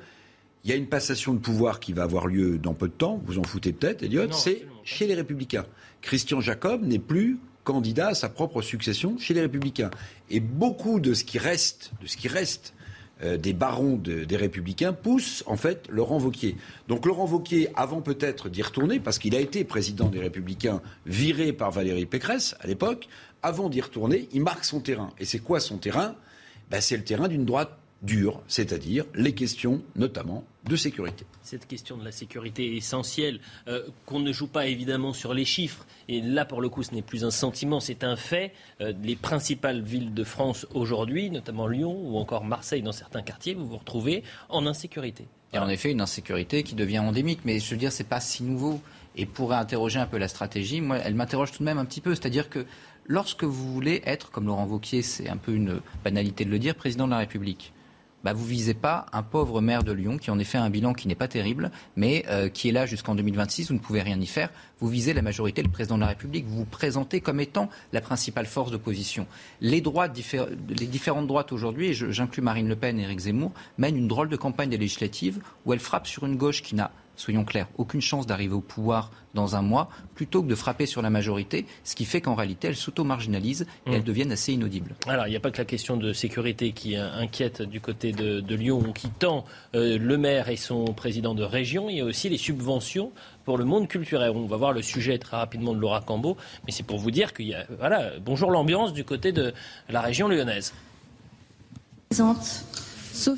il 0.64 0.70
y 0.70 0.72
a 0.72 0.76
une 0.76 0.88
passation 0.88 1.34
de 1.34 1.38
pouvoir 1.38 1.78
qui 1.78 1.92
va 1.92 2.04
avoir 2.04 2.26
lieu 2.26 2.58
dans 2.58 2.74
peu 2.74 2.88
de 2.88 2.92
temps, 2.92 3.20
vous 3.26 3.38
en 3.38 3.42
foutez 3.42 3.72
peut-être, 3.72 4.02
Elliot, 4.02 4.32
c'est 4.32 4.66
chez 4.84 5.06
les 5.06 5.14
Républicains. 5.14 5.66
Christian 6.00 6.40
Jacob 6.40 6.82
n'est 6.82 6.98
plus 6.98 7.38
candidat 7.64 8.08
à 8.08 8.14
sa 8.14 8.28
propre 8.28 8.62
succession 8.62 9.18
chez 9.18 9.34
les 9.34 9.40
Républicains. 9.42 9.90
Et 10.30 10.40
beaucoup 10.40 11.00
de 11.00 11.14
ce 11.14 11.24
qui 11.24 11.38
reste, 11.38 11.92
de 12.00 12.06
ce 12.06 12.16
qui 12.16 12.28
reste 12.28 12.74
euh, 13.22 13.36
des 13.36 13.52
barons 13.52 13.96
des 13.96 14.36
Républicains 14.36 14.92
poussent 14.92 15.44
en 15.46 15.56
fait 15.56 15.86
Laurent 15.88 16.18
Vauquier. 16.18 16.56
Donc 16.88 17.06
Laurent 17.06 17.24
Vauquier, 17.24 17.68
avant 17.74 18.00
peut-être 18.00 18.48
d'y 18.48 18.62
retourner, 18.62 19.00
parce 19.00 19.18
qu'il 19.18 19.36
a 19.36 19.40
été 19.40 19.64
président 19.64 20.08
des 20.08 20.20
Républicains 20.20 20.80
viré 21.06 21.52
par 21.52 21.70
Valérie 21.70 22.06
Pécresse 22.06 22.56
à 22.60 22.66
l'époque, 22.66 23.08
avant 23.42 23.68
d'y 23.68 23.80
retourner, 23.80 24.28
il 24.32 24.42
marque 24.42 24.64
son 24.64 24.80
terrain. 24.80 25.10
Et 25.18 25.24
c'est 25.24 25.40
quoi 25.40 25.60
son 25.60 25.78
terrain? 25.78 26.14
Ben, 26.70 26.80
C'est 26.80 26.96
le 26.96 27.04
terrain 27.04 27.28
d'une 27.28 27.44
droite 27.44 27.78
dure, 28.02 28.42
c'est-à-dire 28.48 29.04
les 29.14 29.34
questions 29.34 29.82
notamment 29.96 30.44
de 30.64 30.76
sécurité. 30.76 31.24
Cette 31.42 31.66
question 31.66 31.96
de 31.96 32.04
la 32.04 32.12
sécurité 32.12 32.72
est 32.72 32.76
essentielle, 32.76 33.40
euh, 33.68 33.86
qu'on 34.06 34.20
ne 34.20 34.32
joue 34.32 34.46
pas 34.46 34.66
évidemment 34.66 35.12
sur 35.12 35.34
les 35.34 35.44
chiffres. 35.44 35.86
Et 36.08 36.20
là, 36.20 36.44
pour 36.44 36.60
le 36.60 36.68
coup, 36.68 36.82
ce 36.82 36.94
n'est 36.94 37.02
plus 37.02 37.24
un 37.24 37.30
sentiment, 37.30 37.80
c'est 37.80 38.04
un 38.04 38.16
fait. 38.16 38.52
Euh, 38.80 38.92
les 39.02 39.16
principales 39.16 39.82
villes 39.82 40.14
de 40.14 40.24
France 40.24 40.66
aujourd'hui, 40.74 41.30
notamment 41.30 41.66
Lyon 41.66 41.96
ou 42.04 42.16
encore 42.16 42.44
Marseille 42.44 42.82
dans 42.82 42.92
certains 42.92 43.22
quartiers, 43.22 43.54
vous 43.54 43.66
vous 43.66 43.78
retrouvez 43.78 44.22
en 44.48 44.66
insécurité. 44.66 45.26
Et 45.52 45.58
en 45.58 45.68
effet, 45.68 45.90
une 45.90 46.00
insécurité 46.00 46.62
qui 46.62 46.74
devient 46.74 47.00
endémique. 47.00 47.40
Mais 47.44 47.58
je 47.58 47.70
veux 47.70 47.76
dire, 47.76 47.92
c'est 47.92 48.08
pas 48.08 48.20
si 48.20 48.42
nouveau. 48.42 48.80
Et 49.16 49.26
pour 49.26 49.52
interroger 49.52 49.98
un 49.98 50.06
peu 50.06 50.16
la 50.16 50.28
stratégie, 50.28 50.80
moi, 50.80 50.96
elle 50.98 51.14
m'interroge 51.14 51.52
tout 51.52 51.58
de 51.58 51.64
même 51.64 51.78
un 51.78 51.84
petit 51.84 52.00
peu. 52.00 52.14
C'est-à-dire 52.14 52.48
que 52.48 52.64
lorsque 53.06 53.44
vous 53.44 53.72
voulez 53.72 54.02
être, 54.06 54.30
comme 54.30 54.46
Laurent 54.46 54.66
Wauquiez, 54.66 55.02
c'est 55.02 55.28
un 55.28 55.36
peu 55.36 55.52
une 55.52 55.80
banalité 56.04 56.44
de 56.44 56.50
le 56.50 56.58
dire, 56.58 56.74
président 56.74 57.06
de 57.06 57.10
la 57.10 57.18
République, 57.18 57.72
bah, 58.24 58.32
vous 58.32 58.44
visez 58.44 58.74
pas 58.74 59.06
un 59.12 59.22
pauvre 59.22 59.60
maire 59.60 59.82
de 59.82 59.92
Lyon 59.92 60.18
qui 60.18 60.30
en 60.30 60.38
effet 60.38 60.58
a 60.58 60.62
un 60.62 60.70
bilan 60.70 60.92
qui 60.92 61.08
n'est 61.08 61.14
pas 61.14 61.28
terrible, 61.28 61.70
mais 61.96 62.24
euh, 62.28 62.48
qui 62.48 62.68
est 62.68 62.72
là 62.72 62.86
jusqu'en 62.86 63.14
2026, 63.14 63.68
vous 63.68 63.74
ne 63.74 63.78
pouvez 63.78 64.02
rien 64.02 64.20
y 64.20 64.26
faire. 64.26 64.50
Vous 64.80 64.88
visez 64.88 65.14
la 65.14 65.22
majorité, 65.22 65.62
le 65.62 65.68
président 65.68 65.96
de 65.96 66.00
la 66.00 66.08
République, 66.08 66.46
vous 66.46 66.58
vous 66.58 66.64
présentez 66.64 67.20
comme 67.20 67.40
étant 67.40 67.68
la 67.92 68.00
principale 68.00 68.46
force 68.46 68.70
d'opposition. 68.70 69.26
Les, 69.60 69.80
droites, 69.80 70.16
les 70.68 70.86
différentes 70.86 71.26
droites 71.26 71.52
aujourd'hui, 71.52 71.88
et 71.88 71.94
j'inclus 71.94 72.42
Marine 72.42 72.68
Le 72.68 72.76
Pen 72.76 72.98
et 72.98 73.02
Éric 73.02 73.20
Zemmour, 73.20 73.52
mènent 73.78 73.96
une 73.96 74.08
drôle 74.08 74.28
de 74.28 74.36
campagne 74.36 74.70
législative 74.70 75.40
où 75.64 75.72
elle 75.72 75.78
frappe 75.78 76.06
sur 76.06 76.26
une 76.26 76.36
gauche 76.36 76.62
qui 76.62 76.74
n'a 76.74 76.90
soyons 77.22 77.44
clairs, 77.44 77.68
aucune 77.78 78.00
chance 78.00 78.26
d'arriver 78.26 78.54
au 78.54 78.60
pouvoir 78.60 79.10
dans 79.34 79.56
un 79.56 79.62
mois, 79.62 79.88
plutôt 80.14 80.42
que 80.42 80.48
de 80.48 80.54
frapper 80.54 80.86
sur 80.86 81.00
la 81.00 81.08
majorité, 81.08 81.66
ce 81.84 81.94
qui 81.94 82.04
fait 82.04 82.20
qu'en 82.20 82.34
réalité, 82.34 82.68
elles 82.68 82.76
s'auto-marginalisent 82.76 83.66
et 83.86 83.90
mmh. 83.90 83.94
elles 83.94 84.04
deviennent 84.04 84.32
assez 84.32 84.52
inaudibles. 84.52 84.94
Alors, 85.06 85.26
il 85.26 85.30
n'y 85.30 85.36
a 85.36 85.40
pas 85.40 85.50
que 85.50 85.58
la 85.58 85.64
question 85.64 85.96
de 85.96 86.12
sécurité 86.12 86.72
qui 86.72 86.96
inquiète 86.96 87.62
du 87.62 87.80
côté 87.80 88.12
de, 88.12 88.54
Lyon, 88.54 88.92
qui 88.92 89.08
tend 89.08 89.44
euh, 89.74 89.96
le 89.98 90.18
maire 90.18 90.50
et 90.50 90.56
son 90.56 90.84
président 90.84 91.34
de 91.34 91.42
région, 91.42 91.88
il 91.88 91.96
y 91.96 92.00
a 92.00 92.04
aussi 92.04 92.28
les 92.28 92.36
subventions 92.36 93.12
pour 93.44 93.56
le 93.56 93.64
monde 93.64 93.88
culturel. 93.88 94.30
On 94.34 94.46
va 94.46 94.56
voir 94.56 94.72
le 94.72 94.82
sujet 94.82 95.18
très 95.18 95.36
rapidement 95.36 95.72
de 95.72 95.78
Laura 95.78 96.00
Cambo, 96.02 96.36
mais 96.66 96.72
c'est 96.72 96.82
pour 96.82 96.98
vous 96.98 97.10
dire 97.10 97.32
qu'il 97.32 97.46
y 97.46 97.54
a, 97.54 97.64
voilà, 97.78 98.12
bonjour 98.20 98.50
l'ambiance 98.50 98.92
du 98.92 99.04
côté 99.04 99.32
de 99.32 99.54
la 99.88 100.02
région 100.02 100.28
lyonnaise. 100.28 100.74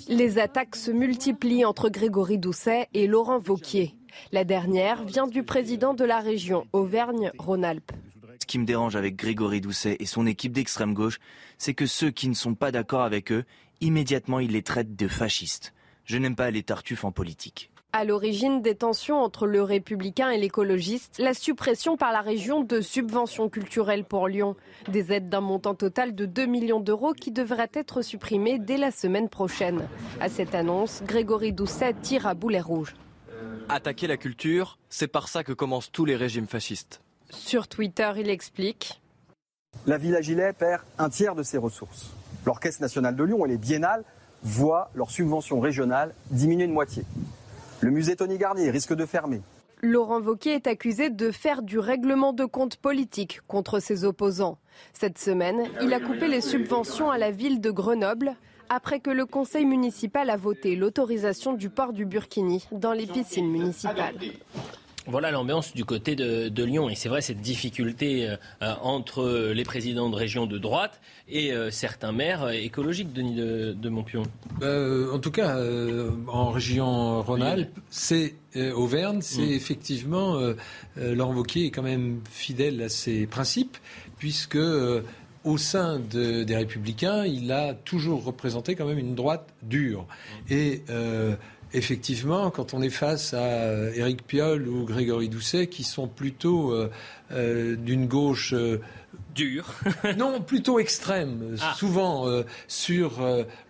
Les 0.09 0.39
attaques 0.39 0.77
se 0.77 0.91
multiplient 0.91 1.65
entre 1.65 1.89
Grégory 1.89 2.39
Doucet 2.39 2.89
et 2.95 3.07
Laurent 3.07 3.39
Vauquier. 3.39 3.95
La 4.31 4.45
dernière 4.45 5.05
vient 5.05 5.27
du 5.27 5.43
président 5.43 5.95
de 5.95 6.05
la 6.05 6.21
région 6.21 6.67
Auvergne-Rhône-Alpes. 6.73 7.93
Ce 8.41 8.47
qui 8.47 8.59
me 8.59 8.67
dérange 8.67 8.95
avec 8.95 9.17
Grégory 9.17 9.61
Doucet 9.61 9.97
et 9.99 10.07
son 10.07 10.27
équipe 10.27 10.53
d'extrême 10.53 10.95
gauche, 10.95 11.19
c'est 11.59 11.75
que 11.75 11.87
ceux 11.87 12.11
qui 12.11 12.29
ne 12.29 12.35
sont 12.35 12.55
pas 12.55 12.71
d'accord 12.71 13.03
avec 13.03 13.33
eux, 13.33 13.45
immédiatement 13.81 14.39
ils 14.39 14.53
les 14.53 14.63
traitent 14.63 14.97
de 14.97 15.09
fascistes. 15.09 15.75
Je 16.05 16.19
n'aime 16.19 16.37
pas 16.37 16.51
les 16.51 16.63
tartuffes 16.63 17.05
en 17.05 17.13
politique. 17.13 17.71
À 17.97 18.03
l'origine 18.03 18.61
des 18.61 18.75
tensions 18.75 19.23
entre 19.23 19.47
le 19.47 19.63
républicain 19.63 20.31
et 20.31 20.37
l'écologiste, 20.37 21.21
la 21.21 21.33
suppression 21.33 21.97
par 21.97 22.11
la 22.11 22.23
région 22.23 22.65
de 22.65 22.81
subventions 22.81 23.49
culturelles 23.49 24.03
pour 24.03 24.27
Lyon. 24.27 24.57
Des 24.89 25.13
aides 25.13 25.29
d'un 25.29 25.41
montant 25.41 25.77
total 25.77 26.13
de 26.13 26.27
2 26.27 26.47
millions 26.47 26.81
d'euros 26.81 27.13
qui 27.13 27.31
devraient 27.31 27.71
être 27.73 28.03
supprimées 28.03 28.59
dès 28.59 28.79
la 28.79 28.91
semaine 28.91 29.29
prochaine. 29.29 29.87
À 30.19 30.29
cette 30.29 30.57
annonce, 30.57 31.05
Grégory 31.07 31.53
Doucet 31.53 31.95
tire 32.03 32.27
à 32.27 32.35
boulet 32.35 32.61
rouge. 32.61 32.97
Attaquer 33.69 34.09
la 34.09 34.17
culture, 34.17 34.77
c'est 34.89 35.07
par 35.07 35.29
ça 35.29 35.45
que 35.45 35.53
commencent 35.53 35.93
tous 35.93 36.05
les 36.05 36.17
régimes 36.17 36.49
fascistes. 36.49 37.01
Sur 37.31 37.69
Twitter, 37.69 38.11
il 38.17 38.29
explique. 38.29 39.01
La 39.87 39.99
Villa 39.99 40.21
Gilet 40.21 40.53
perd 40.53 40.83
un 40.99 41.11
tiers 41.11 41.37
de 41.37 41.45
ses 41.45 41.59
ressources. 41.59 42.11
L'Orchestre 42.45 42.83
national 42.83 43.15
de 43.15 43.23
Lyon 43.23 43.47
et 43.47 43.51
les 43.51 43.57
biennales 43.57 44.03
voient 44.43 44.91
leurs 44.97 45.13
subventions 45.13 45.61
régionales 45.61 46.13
diminuer 46.33 46.67
de 46.67 46.73
moitié. 46.73 47.05
Le 47.85 47.91
musée 47.91 48.17
Tony 48.17 48.39
Garnier 48.39 48.71
risque 48.71 48.95
de 48.95 49.05
fermer. 49.05 49.43
Laurent 49.83 50.19
Wauquiez 50.19 50.55
est 50.55 50.67
accusé 50.67 51.11
de 51.11 51.31
faire 51.31 51.61
du 51.61 51.79
règlement 51.79 52.33
de 52.33 52.47
compte 52.47 52.77
politique 52.77 53.43
contre 53.47 53.79
ses 53.79 54.07
opposants. 54.07 54.57
Cette 54.95 55.19
semaine, 55.19 55.65
il 55.83 55.93
a 55.93 56.01
coupé 56.01 56.27
les 56.27 56.41
subventions 56.41 57.11
à 57.11 57.19
la 57.19 57.31
ville 57.31 57.61
de 57.61 57.71
Grenoble 57.71 58.37
après 58.71 59.01
que 59.01 59.11
le 59.11 59.27
conseil 59.27 59.67
municipal 59.67 60.31
a 60.31 60.39
voté 60.39 60.77
l'autorisation 60.77 61.53
du 61.53 61.69
port 61.69 61.93
du 61.93 62.07
Burkini 62.07 62.67
dans 62.73 62.95
les 62.95 63.07
piscines 63.07 63.51
municipales. 63.51 64.15
Voilà 65.07 65.31
l'ambiance 65.31 65.75
du 65.75 65.85
côté 65.85 66.17
de, 66.17 66.65
Lyon. 66.65 66.89
Et 66.89 66.95
c'est 66.95 67.09
vrai, 67.09 67.21
cette 67.21 67.41
difficulté 67.41 68.29
euh, 68.29 68.75
entre 68.81 69.53
les 69.53 69.65
présidents 69.65 70.09
de 70.09 70.17
région 70.17 70.47
de 70.47 70.57
droite 70.57 71.01
et 71.29 71.53
euh, 71.53 71.71
certains 71.71 72.13
maires 72.13 72.49
écologiques, 72.51 73.13
Denis 73.13 73.35
de, 73.35 73.75
de 73.79 73.89
Montpion. 73.91 74.23
Euh, 74.63 75.13
en 75.13 75.19
tout 75.19 75.31
cas, 75.31 75.59
en 76.27 76.51
région 76.51 77.23
Rhône-Alpes, 77.23 77.79
c'est 77.91 78.35
Auvergne, 78.75 79.21
c'est 79.21 79.43
mm. 79.43 79.53
effectivement 79.53 80.39
Laurent 80.97 81.35
Wauquiez 81.35 81.67
est 81.67 81.71
quand 81.71 81.83
même 81.83 82.21
fidèle 82.31 82.83
à 82.83 82.89
ses 82.89 83.27
principes, 83.27 83.77
puisque 84.19 84.59
au 85.45 85.59
sein 85.59 85.99
des 85.99 86.57
Républicains, 86.57 87.27
il 87.27 87.53
a 87.53 87.75
toujours 87.75 88.25
représenté 88.25 88.77
quand 88.77 88.87
même 88.87 88.99
une 88.99 89.15
droite 89.15 89.49
dure. 89.63 90.07
Et 90.49 90.83
effectivement, 91.75 92.51
quand 92.51 92.73
on 92.73 92.81
est 92.81 92.91
face 92.91 93.35
à 93.35 93.91
Éric 93.95 94.27
Piolle 94.27 94.69
ou 94.69 94.85
Grégory 94.85 95.29
Doucet, 95.29 95.67
qui 95.67 95.83
sont 95.83 96.07
plutôt 96.07 96.73
euh, 96.73 96.91
euh, 97.33 97.77
d'une 97.77 98.07
gauche 98.07 98.55
euh, 98.55 98.81
dure, 99.35 99.67
non, 100.17 100.41
plutôt 100.41 100.79
extrême, 100.79 101.57
ah. 101.61 101.75
souvent 101.77 102.27
sur 102.69 103.21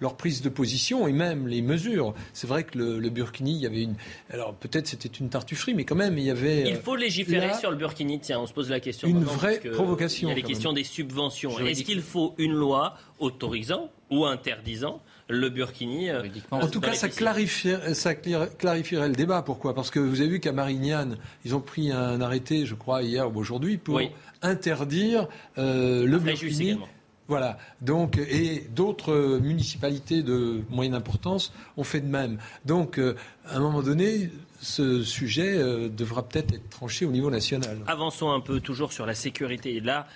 leur 0.01 0.17
prise 0.17 0.43
de 0.43 0.51
position 0.51 1.09
et 1.09 1.13
même 1.13 1.49
les 1.49 1.63
mesures. 1.63 2.15
C'est 2.35 2.47
vrai 2.47 2.65
que 2.65 2.79
le, 2.79 3.11
Burkini, 3.11 3.53
il 3.53 3.63
y 3.63 3.67
avait 3.67 3.83
une, 3.83 3.95
alors 4.31 4.55
peut-être 4.55 4.87
c'était 4.87 5.09
une 5.09 5.31
tartufferie, 5.31 5.75
mais 5.75 5.85
quand 5.85 5.95
même 5.95 6.19
il 6.19 6.25
y 6.25 6.31
avait. 6.31 6.69
Il 6.69 6.77
faut 6.77 6.97
légiférer 6.97 7.55
sur 7.55 7.71
le 7.71 7.77
Burkini. 7.77 8.21
Tiens, 8.21 8.41
on 8.41 8.47
se 8.47 8.53
pose 8.53 8.71
la 8.71 8.81
question. 8.81 9.09
Une 9.09 9.25
vraie 9.25 9.59
provocation. 9.59 10.29
Il 10.29 10.31
y 10.31 10.33
a 10.33 10.37
les 10.37 10.43
questions 10.43 10.73
des 10.73 10.85
subventions. 10.85 11.59
Est-ce 11.61 11.83
qu'il 11.83 12.03
faut 12.03 12.35
une 12.37 12.53
loi 12.53 12.97
autorisant 13.19 13.91
ou 14.11 14.27
interdisant 14.27 15.01
le 15.29 15.49
Burkini. 15.49 16.11
Euh, 16.11 16.23
en 16.51 16.67
tout 16.69 16.81
cas, 16.81 16.95
ça 16.95 17.09
clarifierait, 17.09 17.95
ça 17.95 18.15
clarifierait 18.15 19.09
le 19.09 19.15
débat. 19.15 19.43
Pourquoi? 19.43 19.75
Parce 19.75 19.91
que 19.91 19.99
vous 19.99 20.21
avez 20.21 20.31
vu 20.31 20.41
qu'à 20.41 20.53
Marignane, 20.53 21.17
ils 21.45 21.55
ont 21.55 21.61
pris 21.61 21.91
un 21.91 22.21
arrêté, 22.21 22.67
je 22.67 22.75
crois, 22.75 23.03
hier 23.03 23.35
ou 23.35 23.39
aujourd'hui, 23.39 23.79
pour 23.79 24.01
interdire 24.43 25.29
euh, 25.59 26.07
le 26.07 26.19
Burkini. 26.19 26.79
Voilà. 27.27 27.59
Donc, 27.81 28.19
et 28.19 28.67
d'autres 28.75 29.13
euh, 29.13 29.41
municipalités 29.41 30.23
de 30.23 30.63
moyenne 30.69 30.95
importance 30.95 31.53
ont 31.77 31.85
fait 31.85 32.01
de 32.01 32.07
même. 32.07 32.39
Donc, 32.67 32.99
euh, 32.99 33.17
à 33.47 33.57
un 33.57 33.61
moment 33.61 33.83
donné, 33.83 34.31
ce 34.61 35.03
sujet 35.03 35.57
euh, 35.57 35.89
devra 35.89 36.29
peut-être 36.29 36.53
être 36.53 36.69
tranché 36.69 37.07
au 37.07 37.11
niveau 37.11 37.31
national. 37.31 37.79
Avançons 37.87 38.31
un 38.31 38.41
peu 38.41 38.61
toujours 38.61 38.93
sur 38.93 39.07
la 39.07 39.15
sécurité. 39.15 39.75
Et 39.75 39.81
là, 39.81 40.07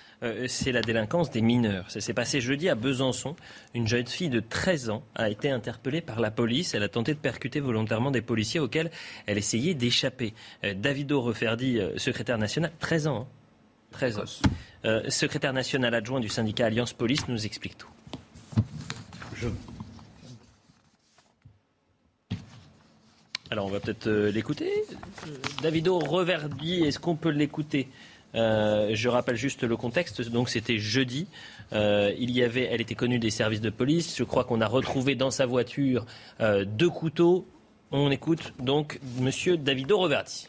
c'est 0.47 0.73
la 0.73 0.81
délinquance 0.81 1.31
des 1.31 1.41
mineurs. 1.41 1.89
Ça 1.89 2.01
s'est 2.01 2.13
passé 2.13 2.41
jeudi 2.41 2.67
à 2.67 2.75
Besançon. 2.75 3.37
Une 3.73 3.87
jeune 3.87 4.05
fille 4.05 4.27
de 4.27 4.41
13 4.41 4.89
ans 4.89 5.03
a 5.15 5.29
été 5.29 5.49
interpellée 5.49 6.01
par 6.01 6.19
la 6.19 6.29
police. 6.29 6.73
Elle 6.73 6.83
a 6.83 6.89
tenté 6.89 7.13
de 7.13 7.19
percuter 7.19 7.61
volontairement 7.61 8.11
des 8.11 8.21
policiers 8.21 8.59
auxquels 8.59 8.91
elle 9.27 9.37
essayait 9.37 9.75
d'échapper. 9.75 10.33
Davido 10.75 11.21
Referdi, 11.21 11.79
secrétaire 11.95 12.37
national, 12.37 12.73
13 12.79 13.07
ans. 13.07 13.27
Hein. 13.31 13.38
13. 13.91 14.21
Euh, 14.85 15.09
secrétaire 15.09 15.53
national 15.53 15.93
adjoint 15.93 16.19
du 16.19 16.29
syndicat 16.29 16.67
Alliance 16.67 16.93
Police 16.93 17.27
nous 17.27 17.45
explique 17.45 17.77
tout. 17.77 17.89
Alors 23.51 23.65
on 23.65 23.69
va 23.69 23.79
peut-être 23.79 24.07
euh, 24.07 24.31
l'écouter. 24.31 24.71
Euh, 25.27 25.35
Davido 25.61 25.99
Reverdi, 25.99 26.83
est-ce 26.83 26.99
qu'on 26.99 27.15
peut 27.15 27.29
l'écouter? 27.29 27.87
Je 28.33 29.07
rappelle 29.07 29.35
juste 29.35 29.63
le 29.63 29.75
contexte. 29.75 30.21
Donc 30.29 30.49
c'était 30.49 30.77
jeudi. 30.77 31.27
Il 31.71 32.31
y 32.31 32.43
avait, 32.43 32.65
elle 32.65 32.79
était 32.79 32.93
connue 32.93 33.17
des 33.17 33.31
services 33.31 33.59
de 33.59 33.71
police. 33.71 34.15
Je 34.15 34.23
crois 34.23 34.43
qu'on 34.43 34.61
a 34.61 34.67
retrouvé 34.67 35.15
dans 35.15 35.31
sa 35.31 35.47
voiture 35.47 36.05
deux 36.39 36.89
couteaux. 36.91 37.47
On 37.91 38.11
écoute 38.11 38.53
donc 38.59 38.99
Monsieur 39.19 39.57
Davido 39.57 39.97
Roverti. 39.97 40.47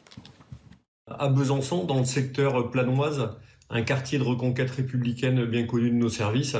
À 1.18 1.28
Besançon, 1.28 1.84
dans 1.84 1.98
le 1.98 2.04
secteur 2.04 2.70
planoise, 2.70 3.30
un 3.68 3.82
quartier 3.82 4.18
de 4.18 4.24
reconquête 4.24 4.70
républicaine 4.70 5.44
bien 5.44 5.66
connu 5.66 5.90
de 5.90 5.96
nos 5.96 6.08
services, 6.08 6.56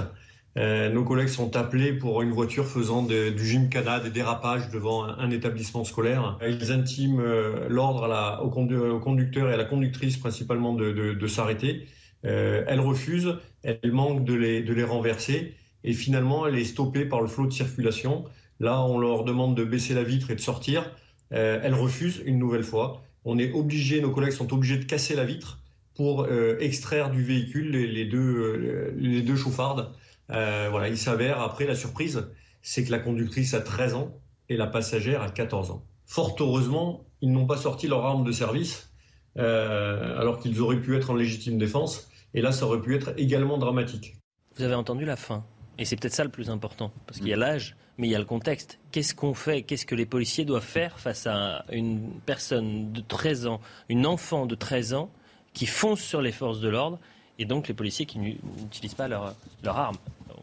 euh, 0.57 0.91
nos 0.91 1.05
collègues 1.05 1.29
sont 1.29 1.57
appelés 1.57 1.93
pour 1.93 2.23
une 2.23 2.33
voiture 2.33 2.67
faisant 2.67 3.03
du 3.03 3.47
gymkhana, 3.47 4.01
des 4.01 4.11
dérapages 4.11 4.69
devant 4.71 5.05
un, 5.05 5.31
établissement 5.31 5.85
scolaire. 5.85 6.39
Ils 6.47 6.73
intiment 6.73 7.21
euh, 7.21 7.69
l'ordre 7.69 8.41
au, 8.43 8.51
conducteur 8.99 9.49
et 9.49 9.55
à 9.55 9.57
la 9.57 9.65
conductrice 9.65 10.17
principalement 10.17 10.75
de, 10.75 11.27
s'arrêter. 11.27 11.87
Euh, 12.25 12.65
elle 12.67 12.81
refuse, 12.81 13.37
elle 13.63 13.93
manque 13.93 14.25
de 14.25 14.35
les, 14.35 14.63
de 14.63 14.75
les 14.75 14.85
renverser 14.85 15.55
et 15.85 15.93
finalement 15.95 16.47
elle 16.47 16.59
est 16.59 16.65
stoppée 16.65 17.05
par 17.05 17.21
le 17.21 17.29
flot 17.29 17.47
de 17.47 17.53
circulation. 17.53 18.25
Là, 18.59 18.83
on 18.83 18.99
leur 18.99 19.25
demande 19.25 19.57
de 19.57 19.65
baisser 19.65 19.95
la 19.95 20.03
vitre 20.03 20.31
et 20.31 20.35
de 20.35 20.41
sortir. 20.41 20.91
elle 21.31 21.75
refuse 21.75 22.23
une 22.27 22.39
nouvelle 22.39 22.65
fois. 22.65 23.03
On 23.25 23.39
est 23.39 23.53
obligé, 23.53 24.01
nos 24.01 24.11
collègues 24.11 24.33
sont 24.33 24.53
obligés 24.53 24.79
de 24.79 24.85
casser 24.85 25.15
la 25.15 25.25
vitre 25.25 25.63
pour 25.95 26.27
extraire 26.61 27.11
du 27.11 27.23
véhicule 27.23 27.71
les, 27.73 28.07
deux, 28.07 28.95
les 28.97 29.21
deux 29.21 29.37
chauffardes. 29.37 29.93
Euh, 30.31 30.69
voilà, 30.71 30.89
il 30.89 30.99
s'avère, 30.99 31.41
après 31.41 31.67
la 31.67 31.75
surprise, 31.75 32.29
c'est 32.63 32.85
que 32.85 32.91
la 32.91 32.99
conductrice 32.99 33.55
a 33.55 33.61
13 33.61 33.95
ans 33.95 34.17
et 34.49 34.57
la 34.57 34.67
passagère 34.67 35.23
a 35.23 35.31
14 35.31 35.71
ans. 35.71 35.85
Fort 36.07 36.37
heureusement, 36.41 37.05
ils 37.21 37.33
n'ont 37.33 37.47
pas 37.47 37.57
sorti 37.57 37.89
leur 37.89 38.05
arme 38.05 38.25
de 38.25 38.33
service, 38.33 38.93
euh, 39.39 40.19
alors 40.19 40.41
qu'ils 40.41 40.61
auraient 40.61 40.81
pu 40.81 40.97
être 40.97 41.11
en 41.11 41.15
légitime 41.15 41.59
défense. 41.59 42.09
Et 42.35 42.41
là, 42.41 42.53
ça 42.53 42.67
aurait 42.67 42.81
pu 42.81 42.95
être 42.95 43.13
également 43.17 43.59
dramatique. 43.59 44.17
Vous 44.57 44.63
avez 44.63 44.75
entendu 44.75 45.05
la 45.05 45.17
fin. 45.17 45.45
Et 45.79 45.85
c'est 45.85 45.97
peut-être 45.97 46.15
ça 46.15 46.25
le 46.25 46.31
plus 46.31 46.51
important, 46.51 46.93
parce 47.07 47.19
qu'il 47.19 47.29
y 47.29 47.33
a 47.33 47.37
mm. 47.37 47.41
l'âge, 47.41 47.77
mais 48.01 48.09
il 48.09 48.11
y 48.11 48.15
a 48.15 48.19
le 48.19 48.25
contexte. 48.25 48.79
Qu'est-ce 48.93 49.15
qu'on 49.15 49.35
fait? 49.35 49.63
Qu'est-ce 49.63 49.85
que 49.85 49.95
les 49.95 50.07
policiers 50.07 50.47
doivent 50.47 50.65
faire 50.65 50.99
face 50.99 51.27
à 51.27 51.67
une 51.71 52.01
personne 52.25 52.93
de 52.93 53.03
13 53.03 53.47
ans, 53.47 53.61
une 53.91 54.07
enfant 54.07 54.47
de 54.47 54.55
13 54.55 54.95
ans, 54.95 55.11
qui 55.53 55.67
fonce 55.67 56.01
sur 56.01 56.23
les 56.23 56.33
forces 56.33 56.61
de 56.61 56.69
l'ordre, 56.71 56.99
et 57.39 57.45
donc 57.45 57.69
les 57.69 57.75
policiers 57.75 58.07
qui 58.07 58.19
n'utilisent 58.19 58.95
pas 58.95 59.07
leur, 59.07 59.35
leur 59.63 59.77
arme? 59.77 59.97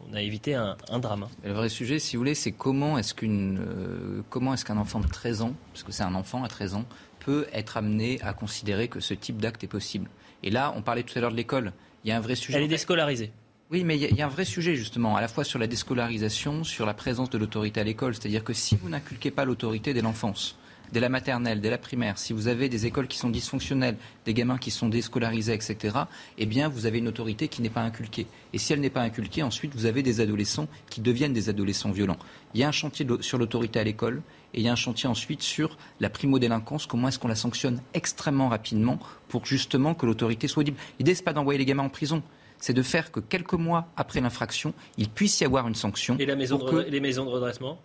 On 0.08 0.14
a 0.14 0.22
évité 0.22 0.54
un, 0.54 0.76
drame. 1.00 1.24
Hein. 1.24 1.30
Le 1.44 1.52
vrai 1.52 1.68
sujet, 1.68 1.98
si 1.98 2.14
vous 2.16 2.20
voulez, 2.20 2.36
c'est 2.36 2.52
comment 2.52 2.96
est-ce 2.96 3.12
qu'une, 3.12 3.58
euh, 3.58 4.22
comment 4.30 4.54
est-ce 4.54 4.64
qu'un 4.64 4.78
enfant 4.78 5.00
de 5.00 5.08
13 5.08 5.42
ans, 5.42 5.52
parce 5.72 5.82
que 5.82 5.90
c'est 5.90 6.04
un 6.04 6.14
enfant 6.14 6.44
à 6.44 6.48
13 6.48 6.76
ans, 6.76 6.84
peut 7.18 7.48
être 7.52 7.76
amené 7.76 8.20
à 8.22 8.34
considérer 8.34 8.86
que 8.86 9.00
ce 9.00 9.14
type 9.14 9.38
d'acte 9.38 9.64
est 9.64 9.68
possible? 9.68 10.08
Et 10.44 10.50
là, 10.50 10.72
on 10.76 10.82
parlait 10.82 11.02
tout 11.02 11.18
à 11.18 11.20
l'heure 11.20 11.32
de 11.32 11.36
l'école. 11.36 11.72
Il 12.04 12.08
y 12.08 12.12
a 12.12 12.16
un 12.16 12.20
vrai 12.20 12.36
sujet. 12.36 12.56
Elle 12.56 12.64
est 12.64 12.68
déscolarisée. 12.68 13.32
Oui, 13.70 13.84
mais 13.84 13.98
il 13.98 14.16
y, 14.16 14.22
a 14.22 14.24
un 14.24 14.30
vrai 14.30 14.46
sujet 14.46 14.76
justement, 14.76 15.14
à 15.14 15.20
la 15.20 15.28
fois 15.28 15.44
sur 15.44 15.58
la 15.58 15.66
déscolarisation, 15.66 16.64
sur 16.64 16.86
la 16.86 16.94
présence 16.94 17.28
de 17.28 17.36
l'autorité 17.36 17.80
à 17.80 17.84
l'école. 17.84 18.14
C'est-à-dire 18.14 18.42
que 18.42 18.54
si 18.54 18.76
vous 18.76 18.88
n'inculquez 18.88 19.30
pas 19.30 19.44
l'autorité 19.44 19.92
dès 19.92 20.00
l'enfance, 20.00 20.56
dès 20.90 21.00
la 21.00 21.10
maternelle, 21.10 21.60
dès 21.60 21.68
la 21.68 21.76
primaire, 21.76 22.16
si 22.16 22.32
vous 22.32 22.48
avez 22.48 22.70
des 22.70 22.86
écoles 22.86 23.08
qui 23.08 23.18
sont 23.18 23.28
dysfonctionnelles, 23.28 23.98
des 24.24 24.32
gamins 24.32 24.56
qui 24.56 24.70
sont 24.70 24.88
déscolarisés, 24.88 25.52
etc., 25.52 25.98
eh 26.38 26.46
bien, 26.46 26.70
vous 26.70 26.86
avez 26.86 26.96
une 26.96 27.08
autorité 27.08 27.48
qui 27.48 27.60
n'est 27.60 27.68
pas 27.68 27.82
inculquée. 27.82 28.26
Et 28.54 28.58
si 28.58 28.72
elle 28.72 28.80
n'est 28.80 28.88
pas 28.88 29.02
inculquée, 29.02 29.42
ensuite, 29.42 29.74
vous 29.74 29.84
avez 29.84 30.02
des 30.02 30.22
adolescents 30.22 30.66
qui 30.88 31.02
deviennent 31.02 31.34
des 31.34 31.50
adolescents 31.50 31.90
violents. 31.90 32.18
Il 32.54 32.60
y 32.60 32.64
a 32.64 32.68
un 32.68 32.72
chantier 32.72 33.06
sur 33.20 33.36
l'autorité 33.36 33.78
à 33.80 33.84
l'école, 33.84 34.22
et 34.54 34.60
il 34.60 34.64
y 34.64 34.68
a 34.68 34.72
un 34.72 34.76
chantier 34.76 35.10
ensuite 35.10 35.42
sur 35.42 35.76
la 36.00 36.08
primo-délinquance, 36.08 36.86
comment 36.86 37.08
est-ce 37.08 37.18
qu'on 37.18 37.28
la 37.28 37.34
sanctionne 37.34 37.82
extrêmement 37.92 38.48
rapidement 38.48 38.98
pour 39.28 39.44
justement 39.44 39.92
que 39.92 40.06
l'autorité 40.06 40.48
soit 40.48 40.62
libre. 40.62 40.78
L'idée, 40.98 41.14
ce 41.14 41.20
n'est 41.20 41.24
pas 41.24 41.34
d'envoyer 41.34 41.58
les 41.58 41.66
gamins 41.66 41.82
en 41.82 41.90
prison, 41.90 42.22
c'est 42.58 42.72
de 42.72 42.82
faire 42.82 43.12
que 43.12 43.20
quelques 43.20 43.54
mois 43.54 43.88
après 43.96 44.20
l'infraction, 44.20 44.74
il 44.96 45.08
puisse 45.08 45.40
y 45.40 45.44
avoir 45.44 45.68
une 45.68 45.74
sanction. 45.74 46.16
Et 46.18 46.26
la 46.26 46.36
maison 46.36 46.60
les 46.88 47.00
maisons 47.00 47.24
de 47.24 47.30
redressement? 47.30 47.78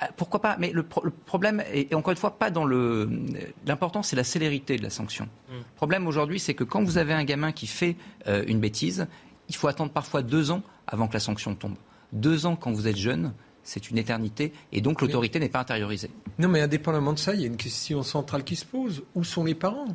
Ah, 0.00 0.08
pourquoi 0.16 0.40
pas 0.40 0.56
Mais 0.58 0.72
le, 0.72 0.82
problème 0.82 1.62
est, 1.72 1.94
encore 1.94 2.10
une 2.10 2.16
fois, 2.16 2.36
pas 2.36 2.50
dans 2.50 2.64
le. 2.64 3.08
L'important, 3.64 4.02
c'est 4.02 4.16
la 4.16 4.24
célérité 4.24 4.76
de 4.76 4.82
la 4.82 4.90
sanction. 4.90 5.28
Le 5.48 5.58
hmm. 5.58 5.62
problème 5.76 6.06
aujourd'hui, 6.06 6.40
c'est 6.40 6.54
que 6.54 6.64
quand 6.64 6.82
vous 6.82 6.98
avez 6.98 7.12
un 7.12 7.24
gamin 7.24 7.52
qui 7.52 7.66
fait 7.66 7.96
euh, 8.26 8.44
une 8.48 8.58
bêtise, 8.58 9.06
il 9.48 9.54
faut 9.54 9.68
attendre 9.68 9.92
parfois 9.92 10.22
deux 10.22 10.50
ans 10.50 10.62
avant 10.86 11.06
que 11.06 11.14
la 11.14 11.20
sanction 11.20 11.54
tombe. 11.54 11.76
Deux 12.12 12.46
ans 12.46 12.56
quand 12.56 12.72
vous 12.72 12.88
êtes 12.88 12.96
jeune, 12.96 13.32
c'est 13.64 13.90
une 13.90 13.98
éternité, 13.98 14.52
et 14.72 14.80
donc 14.80 15.00
l'autorité 15.00 15.40
n'est 15.40 15.48
pas 15.48 15.60
intériorisée. 15.60 16.10
Non, 16.38 16.48
mais 16.48 16.60
indépendamment 16.60 17.12
de 17.12 17.18
ça, 17.18 17.34
il 17.34 17.40
y 17.40 17.44
a 17.44 17.46
une 17.46 17.56
question 17.56 18.02
centrale 18.02 18.44
qui 18.44 18.56
se 18.56 18.64
pose. 18.64 19.02
Où 19.14 19.24
sont 19.24 19.44
les 19.44 19.54
parents? 19.54 19.88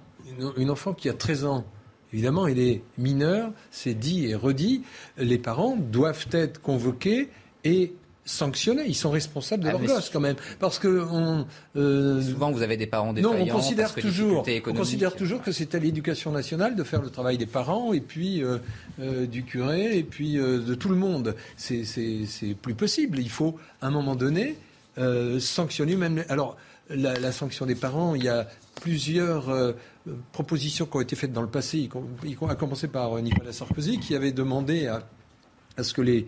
Une, 0.58 0.70
enfant 0.70 0.94
qui 0.94 1.10
a 1.10 1.14
13 1.14 1.46
ans, 1.46 1.66
évidemment, 2.14 2.48
il 2.48 2.60
est 2.60 2.82
mineur, 2.98 3.52
c'est 3.72 3.94
dit 3.94 4.28
et 4.28 4.36
redit. 4.36 4.84
Les 5.18 5.38
parents 5.38 5.76
doivent 5.76 6.28
être 6.32 6.62
convoqués 6.62 7.30
et 7.64 7.94
sanctionnés. 8.30 8.84
Ils 8.86 8.96
sont 8.96 9.10
responsables 9.10 9.64
de 9.64 9.70
ah, 9.70 9.72
leur 9.74 9.82
gosse 9.82 10.10
quand 10.10 10.20
même. 10.20 10.36
Parce 10.60 10.80
que 10.80 10.88
euh, 11.76 12.22
souvent 12.22 12.52
vous 12.52 12.62
avez 12.62 12.78
des 12.78 12.86
parents 12.86 13.12
défaillants. 13.12 13.38
Non, 13.38 13.44
on 13.44 13.48
considère 13.48 13.94
toujours, 13.94 14.46
on 14.68 14.74
considère 14.74 15.16
toujours 15.16 15.42
que 15.42 15.52
c'est 15.52 15.74
à 15.76 15.80
l'éducation 15.80 16.32
nationale 16.32 16.76
de 16.76 16.84
faire 16.84 17.02
le 17.02 17.10
travail 17.10 17.38
des 17.38 17.48
parents 17.48 17.92
et 17.92 18.02
puis 18.02 18.44
euh, 18.44 18.60
euh, 19.00 19.26
du 19.26 19.44
curé 19.44 19.98
et 19.98 20.04
puis 20.04 20.36
de 20.36 20.76
tout 20.76 20.90
le 20.90 20.96
monde. 20.96 21.36
C'est 21.58 21.84
plus 22.62 22.76
possible. 22.76 23.20
Il 23.20 23.30
faut 23.30 23.58
à 23.82 23.88
un 23.88 23.92
moment 23.92 24.16
donné 24.16 24.56
sanctionner 25.40 25.96
même. 25.96 26.24
Alors 26.30 26.56
la, 26.90 27.32
sanction 27.32 27.66
des 27.66 27.76
parents, 27.76 28.16
il 28.16 28.24
y 28.24 28.30
a 28.30 28.48
plusieurs 28.82 29.74
propositions 30.32 30.86
qui 30.86 30.98
ont 30.98 31.02
été 31.02 31.16
faites 31.16 31.34
dans 31.34 31.42
le 31.42 31.50
passé, 31.50 31.90
à 32.48 32.56
commencer 32.56 32.88
par 32.88 33.22
Nicolas 33.22 33.54
Sarkozy, 33.54 34.00
qui 34.00 34.16
avait 34.16 34.32
demandé 34.32 34.88
à 34.88 35.04
ce 35.84 35.94
que 35.94 36.02
les 36.02 36.28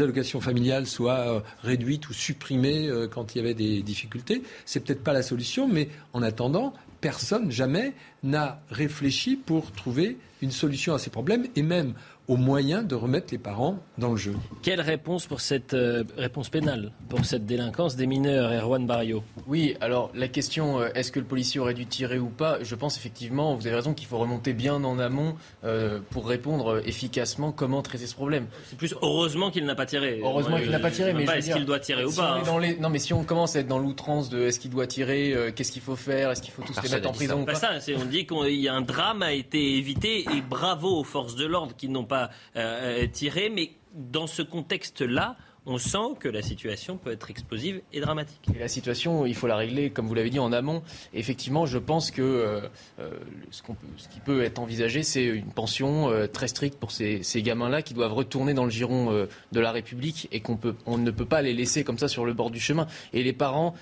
allocations 0.00 0.40
familiales 0.40 0.86
soient 0.86 1.36
euh, 1.36 1.40
réduites 1.62 2.08
ou 2.08 2.12
supprimées 2.12 2.88
euh, 2.88 3.06
quand 3.08 3.34
il 3.34 3.38
y 3.38 3.40
avait 3.40 3.54
des 3.54 3.82
difficultés. 3.82 4.42
C'est 4.64 4.80
peut-être 4.80 5.04
pas 5.04 5.12
la 5.12 5.22
solution, 5.22 5.68
mais 5.68 5.88
en 6.12 6.22
attendant, 6.22 6.74
personne 7.00 7.50
jamais 7.50 7.94
n'a 8.22 8.60
réfléchi 8.70 9.36
pour 9.36 9.72
trouver 9.72 10.18
une 10.42 10.50
solution 10.50 10.94
à 10.94 10.98
ces 10.98 11.10
problèmes 11.10 11.46
et 11.56 11.62
même 11.62 11.94
au 12.28 12.36
moyen 12.36 12.82
de 12.82 12.94
remettre 12.94 13.28
les 13.32 13.38
parents 13.38 13.78
dans 13.96 14.10
le 14.10 14.18
jeu. 14.18 14.34
Quelle 14.62 14.82
réponse 14.82 15.26
pour 15.26 15.40
cette 15.40 15.72
euh, 15.72 16.04
réponse 16.18 16.50
pénale 16.50 16.92
pour 17.08 17.24
cette 17.24 17.46
délinquance 17.46 17.96
des 17.96 18.06
mineurs, 18.06 18.52
Erwan 18.52 18.86
Barrio? 18.86 19.24
Oui, 19.46 19.76
alors 19.80 20.10
la 20.14 20.28
question 20.28 20.78
euh, 20.80 20.90
est-ce 20.94 21.10
que 21.10 21.20
le 21.20 21.24
policier 21.24 21.58
aurait 21.58 21.72
dû 21.72 21.86
tirer 21.86 22.18
ou 22.18 22.28
pas? 22.28 22.58
Je 22.62 22.74
pense 22.74 22.98
effectivement, 22.98 23.54
vous 23.54 23.66
avez 23.66 23.76
raison 23.76 23.94
qu'il 23.94 24.06
faut 24.06 24.18
remonter 24.18 24.52
bien 24.52 24.84
en 24.84 24.98
amont 24.98 25.36
euh, 25.64 26.00
pour 26.10 26.28
répondre 26.28 26.82
efficacement 26.84 27.50
comment 27.50 27.80
traiter 27.80 28.06
ce 28.06 28.14
problème. 28.14 28.46
C'est 28.68 28.76
plus 28.76 28.94
heureusement 29.00 29.50
qu'il 29.50 29.64
n'a 29.64 29.74
pas 29.74 29.86
tiré. 29.86 30.20
Heureusement 30.22 30.58
qu'il 30.58 30.70
n'a 30.70 30.80
pas 30.80 30.90
tiré, 30.90 31.14
mais 31.14 31.24
est-ce 31.24 31.54
qu'il 31.54 31.64
doit 31.64 31.80
tirer 31.80 32.04
ou 32.04 32.12
pas 32.12 32.42
hein. 32.46 32.72
Non, 32.80 32.90
mais 32.90 32.98
si 32.98 33.14
on 33.14 33.24
commence 33.24 33.56
à 33.56 33.60
être 33.60 33.68
dans 33.68 33.78
l'outrance 33.78 34.28
de 34.28 34.42
est-ce 34.42 34.60
qu'il 34.60 34.70
doit 34.70 34.86
tirer, 34.86 35.52
qu'est-ce 35.56 35.72
qu'il 35.72 35.82
faut 35.82 35.96
faire, 35.96 36.30
est-ce 36.30 36.42
qu'il 36.42 36.52
faut 36.52 36.62
tous 36.62 36.78
les 36.82 36.90
mettre 36.90 37.08
en 37.08 37.12
prison 37.12 37.44
pas, 37.46 37.54
ça, 37.54 37.70
on 37.96 38.04
dit 38.04 38.26
qu'il 38.26 38.60
y 38.60 38.68
a 38.68 38.74
un 38.74 38.82
drame 38.82 39.22
a 39.22 39.32
été 39.32 39.76
évité 39.78 40.20
et 40.20 40.42
bravo 40.42 40.98
aux 40.98 41.04
forces 41.04 41.34
de 41.34 41.46
l'ordre 41.46 41.74
qui 41.74 41.88
n'ont 41.88 42.04
pas 42.04 42.17
euh, 42.56 43.06
tiré. 43.12 43.50
Mais 43.50 43.72
dans 43.94 44.26
ce 44.26 44.42
contexte-là, 44.42 45.36
on 45.66 45.76
sent 45.76 46.16
que 46.18 46.28
la 46.28 46.40
situation 46.40 46.96
peut 46.96 47.12
être 47.12 47.30
explosive 47.30 47.82
et 47.92 48.00
dramatique. 48.00 48.40
La 48.58 48.68
situation, 48.68 49.26
il 49.26 49.34
faut 49.34 49.46
la 49.46 49.56
régler, 49.56 49.90
comme 49.90 50.06
vous 50.06 50.14
l'avez 50.14 50.30
dit, 50.30 50.38
en 50.38 50.50
amont. 50.52 50.82
effectivement, 51.12 51.66
je 51.66 51.76
pense 51.76 52.10
que 52.10 52.22
euh, 52.22 52.60
euh, 53.00 53.10
ce, 53.50 53.62
qui 54.08 54.20
peut 54.20 54.42
être 54.42 54.58
envisagé, 54.60 55.02
c'est 55.02 55.24
une 55.24 55.52
pension 55.52 56.10
très 56.32 56.48
stricte 56.48 56.78
pour 56.78 56.90
ces, 56.90 57.22
gamins-là 57.36 57.82
qui 57.82 57.92
doivent 57.92 58.14
retourner 58.14 58.54
dans 58.54 58.64
le 58.64 58.70
giron 58.70 59.26
de 59.52 59.60
la 59.60 59.72
République 59.72 60.28
et 60.32 60.40
qu'on 60.40 60.58
on 60.86 60.96
ne 60.96 61.10
peut 61.10 61.26
pas 61.26 61.42
les 61.42 61.52
laisser 61.52 61.84
comme 61.84 61.98
ça 61.98 62.08
sur 62.08 62.24
le 62.24 62.32
bord 62.32 62.50
du 62.50 62.60
chemin. 62.60 62.86
Et 63.12 63.22
les 63.22 63.34
parents, 63.34 63.74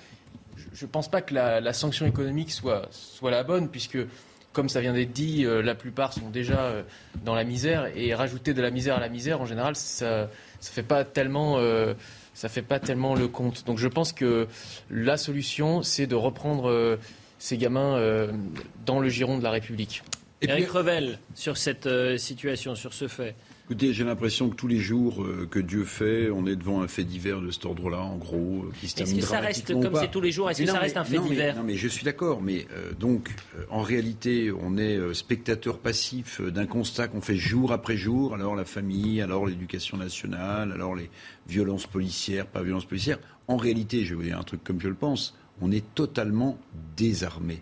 je 0.73 0.85
ne 0.85 0.91
pense 0.91 1.09
pas 1.09 1.21
que 1.21 1.33
la, 1.33 1.73
sanction 1.73 2.05
économique 2.05 2.51
soit, 2.51 2.87
soit 2.91 3.31
la 3.31 3.43
bonne, 3.43 3.69
puisque 3.69 3.97
comme 4.57 4.69
ça 4.69 4.81
vient 4.81 4.93
d'être 4.93 5.13
dit, 5.13 5.45
euh, 5.45 5.61
la 5.61 5.75
plupart 5.75 6.13
sont 6.13 6.31
déjà 6.31 6.61
euh, 6.61 6.81
dans 7.23 7.35
la 7.35 7.43
misère 7.43 7.91
et 7.95 8.15
rajouter 8.15 8.55
de 8.55 8.61
la 8.63 8.71
misère 8.71 8.97
à 8.97 8.99
la 8.99 9.07
misère, 9.07 9.39
en 9.39 9.45
général, 9.45 9.75
ça 9.75 10.21
ne 10.21 10.27
fait 10.59 10.81
pas 10.81 11.05
tellement 11.05 11.59
euh, 11.59 11.93
ça 12.33 12.49
fait 12.49 12.63
pas 12.63 12.79
tellement 12.79 13.13
le 13.13 13.27
compte. 13.27 13.67
Donc 13.67 13.77
je 13.77 13.87
pense 13.87 14.13
que 14.13 14.47
la 14.89 15.15
solution, 15.17 15.83
c'est 15.83 16.07
de 16.07 16.15
reprendre 16.15 16.97
ces 17.37 17.57
gamins 17.57 17.99
dans 18.85 18.99
le 18.99 19.09
giron 19.09 19.37
de 19.37 19.43
la 19.43 19.51
République. 19.51 20.03
Et 20.41 20.49
Eric 20.49 20.69
Revel, 20.69 21.19
sur 21.35 21.57
cette 21.57 21.89
situation, 22.17 22.73
sur 22.73 22.93
ce 22.93 23.07
fait. 23.07 23.35
Écoutez, 23.69 23.91
j'ai 23.91 24.05
l'impression 24.05 24.49
que 24.49 24.55
tous 24.55 24.69
les 24.69 24.79
jours 24.79 25.21
euh, 25.21 25.45
que 25.45 25.59
Dieu 25.59 25.83
fait, 25.83 26.29
on 26.29 26.45
est 26.45 26.55
devant 26.55 26.81
un 26.81 26.87
fait 26.87 27.03
divers 27.03 27.41
de 27.41 27.51
cet 27.51 27.65
ordre-là, 27.65 27.99
en 27.99 28.15
gros, 28.15 28.63
euh, 28.63 28.71
qui 28.79 28.87
se 28.87 28.95
termine 28.95 29.17
Est-ce 29.17 29.25
que 29.25 29.29
ça 29.29 29.41
reste 29.41 29.73
comme 29.73 29.93
c'est 29.99 30.09
tous 30.09 30.21
les 30.21 30.31
jours? 30.31 30.49
Est-ce 30.49 30.61
que 30.61 30.69
ça 30.69 30.79
reste 30.79 30.95
un 30.95 31.03
fait 31.03 31.19
divers? 31.19 31.57
Non, 31.57 31.63
mais 31.65 31.75
je 31.75 31.89
suis 31.89 32.05
d'accord. 32.05 32.41
Mais 32.41 32.65
euh, 32.71 32.93
donc, 32.97 33.29
en 33.69 33.81
réalité, 33.81 34.53
on 34.57 34.77
est 34.77 35.13
spectateur 35.13 35.79
passif 35.79 36.39
d'un 36.39 36.65
constat 36.65 37.09
qu'on 37.09 37.19
fait 37.19 37.35
jour 37.35 37.73
après 37.73 37.97
jour. 37.97 38.33
Alors 38.33 38.55
la 38.55 38.63
famille, 38.63 39.21
alors 39.21 39.45
l'éducation 39.45 39.97
nationale, 39.97 40.71
alors 40.71 40.95
les 40.95 41.09
violences 41.49 41.87
policières, 41.87 42.47
pas 42.47 42.63
violences 42.63 42.85
policières. 42.85 43.19
En 43.49 43.57
réalité, 43.57 44.05
je 44.05 44.11
vais 44.11 44.15
vous 44.15 44.29
dire 44.29 44.39
un 44.39 44.43
truc 44.43 44.63
comme 44.63 44.79
je 44.79 44.87
le 44.87 44.95
pense, 44.95 45.37
on 45.59 45.73
est 45.73 45.83
totalement 45.93 46.57
désarmé. 46.95 47.61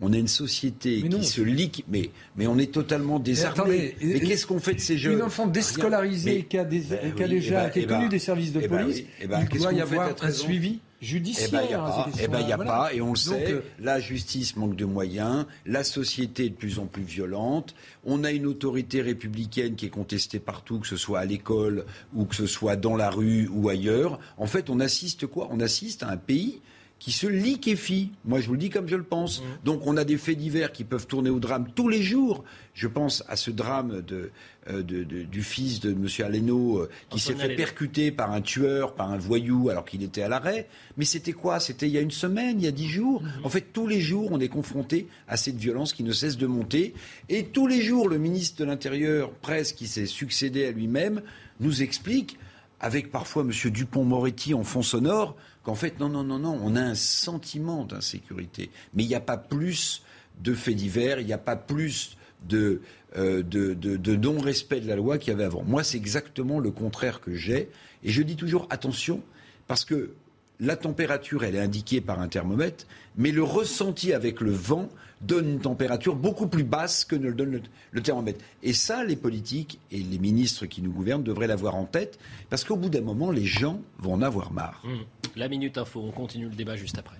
On 0.00 0.12
a 0.12 0.18
une 0.18 0.28
société 0.28 1.02
qui 1.02 1.24
se 1.24 1.40
liquide, 1.40 1.86
mais, 1.88 2.10
mais 2.36 2.46
on 2.46 2.58
est 2.58 2.72
totalement 2.72 3.18
désarmé. 3.18 3.96
Mais, 4.02 4.20
qu'est-ce 4.20 4.46
qu'on 4.46 4.60
fait 4.60 4.74
de 4.74 4.80
ces 4.80 4.98
jeunes 4.98 5.14
Une 5.14 5.22
enfant 5.22 5.46
déscolarisée 5.46 6.44
qui 6.44 6.58
a, 6.58 6.64
des, 6.64 6.80
ben 6.80 7.14
qui 7.14 7.22
a 7.22 7.28
déjà 7.28 7.60
eh 7.60 7.64
ben, 7.64 7.70
qui 7.70 7.78
eh 7.80 7.86
connu 7.86 8.02
ben, 8.02 8.08
des 8.08 8.18
services 8.18 8.52
de 8.52 8.60
eh 8.62 8.68
police, 8.68 9.04
il 9.22 9.58
doit 9.58 9.72
y 9.72 9.80
avoir 9.80 10.14
un 10.20 10.30
suivi 10.30 10.80
judiciaire. 11.00 12.08
Eh 12.20 12.28
ben, 12.28 12.40
il 12.40 12.46
n'y 12.46 12.52
a, 12.52 12.58
pas, 12.58 12.92
et 12.92 13.00
on 13.00 13.10
le 13.10 13.16
sait, 13.16 13.52
euh, 13.52 13.60
la 13.80 14.00
justice 14.00 14.56
manque 14.56 14.76
de 14.76 14.84
moyens, 14.84 15.46
la 15.64 15.84
société 15.84 16.46
est 16.46 16.50
de 16.50 16.54
plus 16.54 16.78
en 16.78 16.86
plus 16.86 17.02
violente, 17.02 17.74
on 18.04 18.24
a 18.24 18.32
une 18.32 18.46
autorité 18.46 19.02
républicaine 19.02 19.76
qui 19.76 19.86
est 19.86 19.90
contestée 19.90 20.38
partout, 20.38 20.78
que 20.80 20.86
ce 20.86 20.96
soit 20.96 21.20
à 21.20 21.24
l'école 21.24 21.84
ou 22.14 22.24
que 22.24 22.34
ce 22.34 22.46
soit 22.46 22.76
dans 22.76 22.96
la 22.96 23.10
rue 23.10 23.48
ou 23.52 23.68
ailleurs. 23.68 24.18
En 24.36 24.46
fait, 24.46 24.70
on 24.70 24.80
assiste 24.80 25.26
quoi? 25.26 25.48
On 25.50 25.60
assiste 25.60 26.02
à 26.02 26.10
un 26.10 26.16
pays 26.16 26.60
qui 26.98 27.12
se 27.12 27.26
liquéfie. 27.26 28.10
Moi, 28.24 28.40
je 28.40 28.46
vous 28.46 28.54
le 28.54 28.58
dis 28.58 28.70
comme 28.70 28.88
je 28.88 28.96
le 28.96 29.02
pense. 29.02 29.40
Mmh. 29.40 29.44
Donc, 29.64 29.86
on 29.86 29.96
a 29.96 30.04
des 30.04 30.16
faits 30.16 30.38
divers 30.38 30.72
qui 30.72 30.84
peuvent 30.84 31.06
tourner 31.06 31.30
au 31.30 31.38
drame 31.38 31.68
tous 31.74 31.88
les 31.88 32.02
jours. 32.02 32.42
Je 32.72 32.88
pense 32.88 33.22
à 33.28 33.36
ce 33.36 33.50
drame 33.50 34.02
de, 34.02 34.30
euh, 34.70 34.82
du 34.82 35.42
fils 35.42 35.80
de 35.80 35.90
M. 35.90 36.08
Aleno 36.24 36.78
euh, 36.78 36.90
qui 37.10 37.20
s'est 37.20 37.34
fait 37.34 37.54
percuter 37.54 38.10
par 38.10 38.32
un 38.32 38.40
tueur, 38.40 38.94
par 38.94 39.10
un 39.10 39.18
voyou, 39.18 39.68
alors 39.68 39.84
qu'il 39.84 40.02
était 40.02 40.22
à 40.22 40.28
l'arrêt. 40.28 40.68
Mais 40.96 41.04
c'était 41.04 41.32
quoi? 41.32 41.60
C'était 41.60 41.86
il 41.86 41.92
y 41.92 41.98
a 41.98 42.00
une 42.00 42.10
semaine, 42.10 42.60
il 42.60 42.64
y 42.64 42.68
a 42.68 42.72
dix 42.72 42.88
jours? 42.88 43.22
Mmh. 43.22 43.44
En 43.44 43.50
fait, 43.50 43.72
tous 43.72 43.86
les 43.86 44.00
jours, 44.00 44.30
on 44.32 44.40
est 44.40 44.48
confronté 44.48 45.06
à 45.28 45.36
cette 45.36 45.56
violence 45.56 45.92
qui 45.92 46.02
ne 46.02 46.12
cesse 46.12 46.38
de 46.38 46.46
monter. 46.46 46.94
Et 47.28 47.44
tous 47.44 47.66
les 47.66 47.82
jours, 47.82 48.08
le 48.08 48.18
ministre 48.18 48.58
de 48.60 48.64
l'Intérieur, 48.64 49.30
presque, 49.32 49.76
qui 49.76 49.86
s'est 49.86 50.06
succédé 50.06 50.64
à 50.64 50.70
lui-même, 50.70 51.20
nous 51.60 51.82
explique, 51.82 52.38
avec 52.80 53.10
parfois 53.10 53.42
M. 53.42 53.70
Dupont-Moretti 53.70 54.54
en 54.54 54.64
fond 54.64 54.82
sonore, 54.82 55.36
qu'en 55.66 55.74
fait, 55.74 55.98
non, 55.98 56.08
non, 56.08 56.22
non, 56.22 56.60
on 56.62 56.76
a 56.76 56.80
un 56.80 56.94
sentiment 56.94 57.84
d'insécurité. 57.84 58.70
Mais 58.94 59.02
il 59.02 59.08
n'y 59.08 59.16
a 59.16 59.20
pas 59.20 59.36
plus 59.36 60.04
de 60.40 60.54
faits 60.54 60.76
divers, 60.76 61.18
il 61.18 61.26
n'y 61.26 61.32
a 61.32 61.38
pas 61.38 61.56
plus 61.56 62.16
de, 62.48 62.82
euh, 63.16 63.42
de, 63.42 63.74
de, 63.74 64.16
non-respect 64.16 64.78
de 64.78 64.86
la 64.86 64.94
loi 64.94 65.18
qu'il 65.18 65.32
y 65.32 65.34
avait 65.34 65.42
avant. 65.42 65.64
Moi, 65.64 65.82
c'est 65.82 65.96
exactement 65.96 66.60
le 66.60 66.70
contraire 66.70 67.20
que 67.20 67.34
j'ai. 67.34 67.68
Et 68.04 68.12
je 68.12 68.22
dis 68.22 68.36
toujours 68.36 68.68
attention, 68.70 69.22
parce 69.66 69.84
que 69.84 70.12
la 70.60 70.76
température, 70.76 71.42
elle 71.42 71.56
est 71.56 71.60
indiquée 71.60 72.00
par 72.00 72.20
un 72.20 72.28
thermomètre, 72.28 72.86
mais 73.16 73.32
le 73.32 73.42
ressenti 73.42 74.12
avec 74.12 74.40
le 74.40 74.52
vent 74.52 74.88
donne 75.20 75.48
une 75.48 75.60
température 75.60 76.14
beaucoup 76.14 76.46
plus 76.46 76.64
basse 76.64 77.04
que 77.04 77.16
ne 77.16 77.28
le 77.28 77.34
donne 77.34 77.60
le, 77.90 78.02
thermomètre. 78.02 78.44
Et 78.62 78.72
ça, 78.72 79.04
les 79.04 79.16
politiques 79.16 79.80
et 79.90 79.98
les 79.98 80.18
ministres 80.18 80.66
qui 80.66 80.82
nous 80.82 80.92
gouvernent 80.92 81.22
devraient 81.22 81.46
l'avoir 81.46 81.74
en 81.74 81.84
tête, 81.84 82.18
parce 82.50 82.64
qu'au 82.64 82.76
bout 82.76 82.90
d'un 82.90 83.00
moment, 83.00 83.30
les 83.30 83.46
gens 83.46 83.80
vont 83.98 84.14
en 84.14 84.22
avoir 84.22 84.52
marre. 84.52 84.82
Mmh. 84.84 85.36
La 85.36 85.48
Minute 85.48 85.78
Info, 85.78 86.02
on 86.02 86.12
continue 86.12 86.48
le 86.48 86.54
débat 86.54 86.76
juste 86.76 86.98
après. 86.98 87.16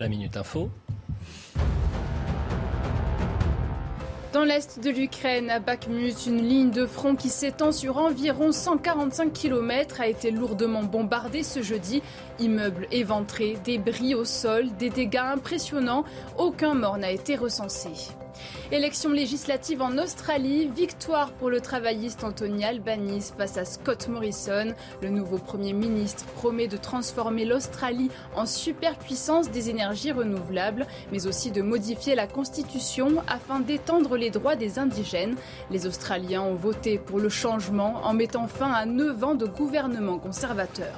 La 0.00 0.08
Minute 0.08 0.36
Info. 0.36 0.70
Dans 4.32 4.44
l'est 4.44 4.78
de 4.84 4.90
l'Ukraine, 4.90 5.48
à 5.48 5.58
Bakhmut, 5.58 6.26
une 6.26 6.46
ligne 6.46 6.70
de 6.70 6.84
front 6.84 7.16
qui 7.16 7.30
s'étend 7.30 7.72
sur 7.72 7.96
environ 7.96 8.52
145 8.52 9.32
km 9.32 10.02
a 10.02 10.06
été 10.06 10.30
lourdement 10.30 10.82
bombardée 10.82 11.42
ce 11.42 11.62
jeudi. 11.62 12.02
Immeubles 12.38 12.86
éventrés, 12.92 13.56
débris 13.64 14.14
au 14.14 14.26
sol, 14.26 14.68
des 14.78 14.90
dégâts 14.90 15.16
impressionnants. 15.16 16.04
Aucun 16.36 16.74
mort 16.74 16.98
n'a 16.98 17.10
été 17.10 17.36
recensé. 17.36 17.88
Élection 18.70 19.10
législative 19.10 19.82
en 19.82 19.96
Australie, 19.98 20.68
victoire 20.68 21.32
pour 21.32 21.50
le 21.50 21.60
travailliste 21.60 22.24
Anthony 22.24 22.64
Albanese 22.64 23.32
face 23.36 23.56
à 23.56 23.64
Scott 23.64 24.08
Morrison. 24.08 24.74
Le 25.00 25.08
nouveau 25.08 25.38
Premier 25.38 25.72
ministre 25.72 26.24
promet 26.36 26.68
de 26.68 26.76
transformer 26.76 27.44
l'Australie 27.44 28.10
en 28.36 28.46
superpuissance 28.46 29.50
des 29.50 29.70
énergies 29.70 30.12
renouvelables, 30.12 30.86
mais 31.12 31.26
aussi 31.26 31.50
de 31.50 31.62
modifier 31.62 32.14
la 32.14 32.26
Constitution 32.26 33.22
afin 33.26 33.60
d'étendre 33.60 34.16
les 34.16 34.30
droits 34.30 34.56
des 34.56 34.78
indigènes. 34.78 35.36
Les 35.70 35.86
Australiens 35.86 36.42
ont 36.42 36.54
voté 36.54 36.98
pour 36.98 37.18
le 37.18 37.28
changement 37.28 38.00
en 38.04 38.14
mettant 38.14 38.48
fin 38.48 38.70
à 38.70 38.86
9 38.86 39.24
ans 39.24 39.34
de 39.34 39.46
gouvernement 39.46 40.18
conservateur. 40.18 40.92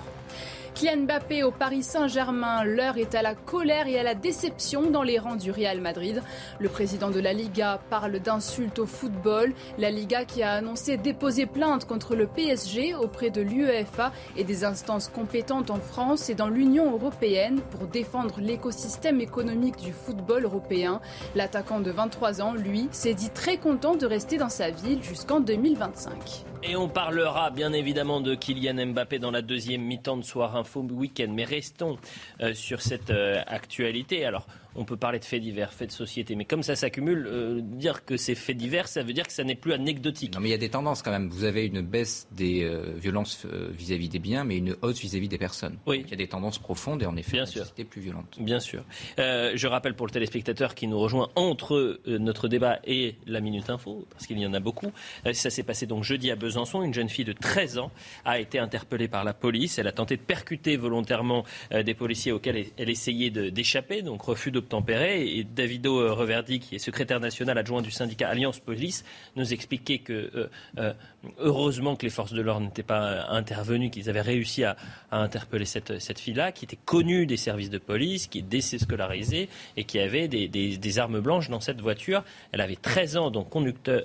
Kylian 0.74 1.02
Mbappé 1.02 1.42
au 1.42 1.50
Paris 1.50 1.82
Saint-Germain. 1.82 2.64
L'heure 2.64 2.96
est 2.96 3.14
à 3.14 3.22
la 3.22 3.34
colère 3.34 3.86
et 3.86 3.98
à 3.98 4.02
la 4.02 4.14
déception 4.14 4.90
dans 4.90 5.02
les 5.02 5.18
rangs 5.18 5.36
du 5.36 5.50
Real 5.50 5.80
Madrid. 5.80 6.22
Le 6.58 6.68
président 6.68 7.10
de 7.10 7.20
la 7.20 7.32
Liga 7.32 7.80
parle 7.90 8.18
d'insultes 8.20 8.78
au 8.78 8.86
football. 8.86 9.52
La 9.78 9.90
Liga 9.90 10.24
qui 10.24 10.42
a 10.42 10.52
annoncé 10.52 10.96
déposer 10.96 11.46
plainte 11.46 11.86
contre 11.86 12.14
le 12.14 12.26
PSG 12.26 12.94
auprès 12.94 13.30
de 13.30 13.40
l'UEFA 13.40 14.12
et 14.36 14.44
des 14.44 14.64
instances 14.64 15.08
compétentes 15.08 15.70
en 15.70 15.80
France 15.80 16.30
et 16.30 16.34
dans 16.34 16.48
l'Union 16.48 16.92
européenne 16.92 17.60
pour 17.70 17.86
défendre 17.86 18.40
l'écosystème 18.40 19.20
économique 19.20 19.76
du 19.76 19.92
football 19.92 20.44
européen. 20.44 21.00
L'attaquant 21.34 21.80
de 21.80 21.90
23 21.90 22.42
ans, 22.42 22.54
lui, 22.54 22.88
s'est 22.92 23.14
dit 23.14 23.30
très 23.30 23.56
content 23.56 23.96
de 23.96 24.06
rester 24.06 24.38
dans 24.38 24.48
sa 24.48 24.70
ville 24.70 25.02
jusqu'en 25.02 25.40
2025. 25.40 26.49
Et 26.62 26.76
on 26.76 26.88
parlera 26.88 27.50
bien 27.50 27.72
évidemment 27.72 28.20
de 28.20 28.34
Kylian 28.34 28.86
Mbappé 28.88 29.18
dans 29.18 29.30
la 29.30 29.40
deuxième 29.40 29.80
mi-temps 29.80 30.18
de 30.18 30.22
Soir 30.22 30.56
Info 30.56 30.82
Week-end. 30.82 31.28
Mais 31.30 31.44
restons 31.44 31.96
euh, 32.42 32.52
sur 32.52 32.82
cette 32.82 33.08
euh, 33.08 33.40
actualité. 33.46 34.26
Alors, 34.26 34.46
on 34.74 34.84
peut 34.84 34.96
parler 34.96 35.18
de 35.18 35.24
faits 35.24 35.42
divers, 35.42 35.72
faits 35.72 35.88
de 35.88 35.94
société. 35.94 36.34
Mais 36.34 36.44
comme 36.44 36.62
ça 36.62 36.76
s'accumule, 36.76 37.26
euh, 37.26 37.60
dire 37.62 38.04
que 38.04 38.16
c'est 38.16 38.34
faits 38.34 38.56
divers, 38.56 38.88
ça 38.88 39.02
veut 39.02 39.12
dire 39.12 39.26
que 39.26 39.32
ça 39.32 39.44
n'est 39.44 39.54
plus 39.54 39.72
anecdotique. 39.72 40.34
Non, 40.34 40.40
mais 40.40 40.48
il 40.48 40.52
y 40.52 40.54
a 40.54 40.58
des 40.58 40.68
tendances 40.68 41.02
quand 41.02 41.10
même. 41.10 41.28
Vous 41.28 41.44
avez 41.44 41.66
une 41.66 41.80
baisse 41.82 42.28
des 42.32 42.62
euh, 42.62 42.94
violences 42.96 43.46
euh, 43.46 43.68
vis-à-vis 43.72 44.08
des 44.08 44.18
biens, 44.18 44.44
mais 44.44 44.58
une 44.58 44.76
hausse 44.82 45.00
vis-à-vis 45.00 45.28
des 45.28 45.38
personnes. 45.38 45.78
Oui. 45.86 46.02
il 46.04 46.10
y 46.10 46.14
a 46.14 46.16
des 46.16 46.28
tendances 46.28 46.58
profondes 46.58 47.02
et 47.02 47.06
en 47.06 47.16
effet, 47.16 47.32
Bien 47.32 47.44
une 47.44 47.52
société 47.52 47.84
plus 47.84 48.00
violente. 48.00 48.36
Bien 48.40 48.60
sûr. 48.60 48.84
je 49.18 49.66
rappelle 49.66 49.94
pour 49.94 50.06
le 50.06 50.12
téléspectateur 50.12 50.74
qui 50.74 50.86
nous 50.86 50.98
rejoint 50.98 51.30
entre 51.36 52.00
notre 52.06 52.48
débat 52.48 52.78
et 52.84 53.16
la 53.26 53.40
Minute 53.40 53.70
Info, 53.70 54.06
parce 54.10 54.26
qu'il 54.26 54.38
y 54.38 54.46
en 54.46 54.54
a 54.54 54.60
beaucoup. 54.60 54.92
ça 55.32 55.50
s'est 55.50 55.62
passé 55.62 55.86
donc 55.86 56.04
jeudi 56.04 56.30
à 56.30 56.36
Besançon. 56.36 56.82
Une 56.82 56.94
jeune 56.94 57.08
fille 57.08 57.24
de 57.24 57.32
13 57.32 57.78
ans 57.78 57.90
a 58.24 58.38
été 58.38 58.58
interpellée 58.58 59.08
par 59.08 59.24
la 59.24 59.34
police. 59.34 59.78
Elle 59.78 59.86
a 59.86 59.92
tenté 59.92 60.16
de 60.16 60.22
percuter 60.22 60.76
volontairement 60.76 61.44
des 61.70 61.94
policiers 61.94 62.32
auxquels 62.32 62.66
elle 62.76 62.90
essayait 62.90 63.30
d'échapper, 63.30 64.02
donc 64.02 64.22
refus 64.22 64.50
d'obtempérer. 64.60 65.26
Et 65.26 65.44
Davido 65.44 66.00
euh, 66.00 66.12
Reverdi, 66.12 66.60
qui 66.60 66.74
est 66.76 66.78
secrétaire 66.78 67.20
national 67.20 67.56
adjoint 67.58 67.82
du 67.82 67.90
syndicat 67.90 68.28
Alliance 68.28 68.60
Police, 68.60 69.04
nous 69.36 69.52
expliquait 69.52 69.98
que 69.98 70.30
euh, 70.34 70.48
euh, 70.78 70.92
heureusement 71.38 71.96
que 71.96 72.04
les 72.04 72.10
forces 72.10 72.32
de 72.32 72.42
l'ordre 72.42 72.66
n'étaient 72.66 72.82
pas 72.82 73.26
intervenues, 73.30 73.90
qu'ils 73.90 74.08
avaient 74.10 74.20
réussi 74.20 74.64
à, 74.64 74.76
interpeller 75.10 75.64
cette, 75.64 76.18
fille-là, 76.18 76.52
qui 76.52 76.64
était 76.64 76.78
connue 76.84 77.26
des 77.26 77.36
services 77.36 77.70
de 77.70 77.78
police, 77.78 78.26
qui 78.26 78.38
est 78.38 78.42
déscolarisée 78.42 79.48
et 79.76 79.84
qui 79.84 79.98
avait 79.98 80.28
des, 80.28 80.98
armes 80.98 81.20
blanches 81.20 81.48
dans 81.48 81.60
cette 81.60 81.80
voiture. 81.80 82.22
Elle 82.52 82.60
avait 82.60 82.76
13 82.76 83.16
ans, 83.16 83.30
donc 83.30 83.48
conducteur, 83.48 84.02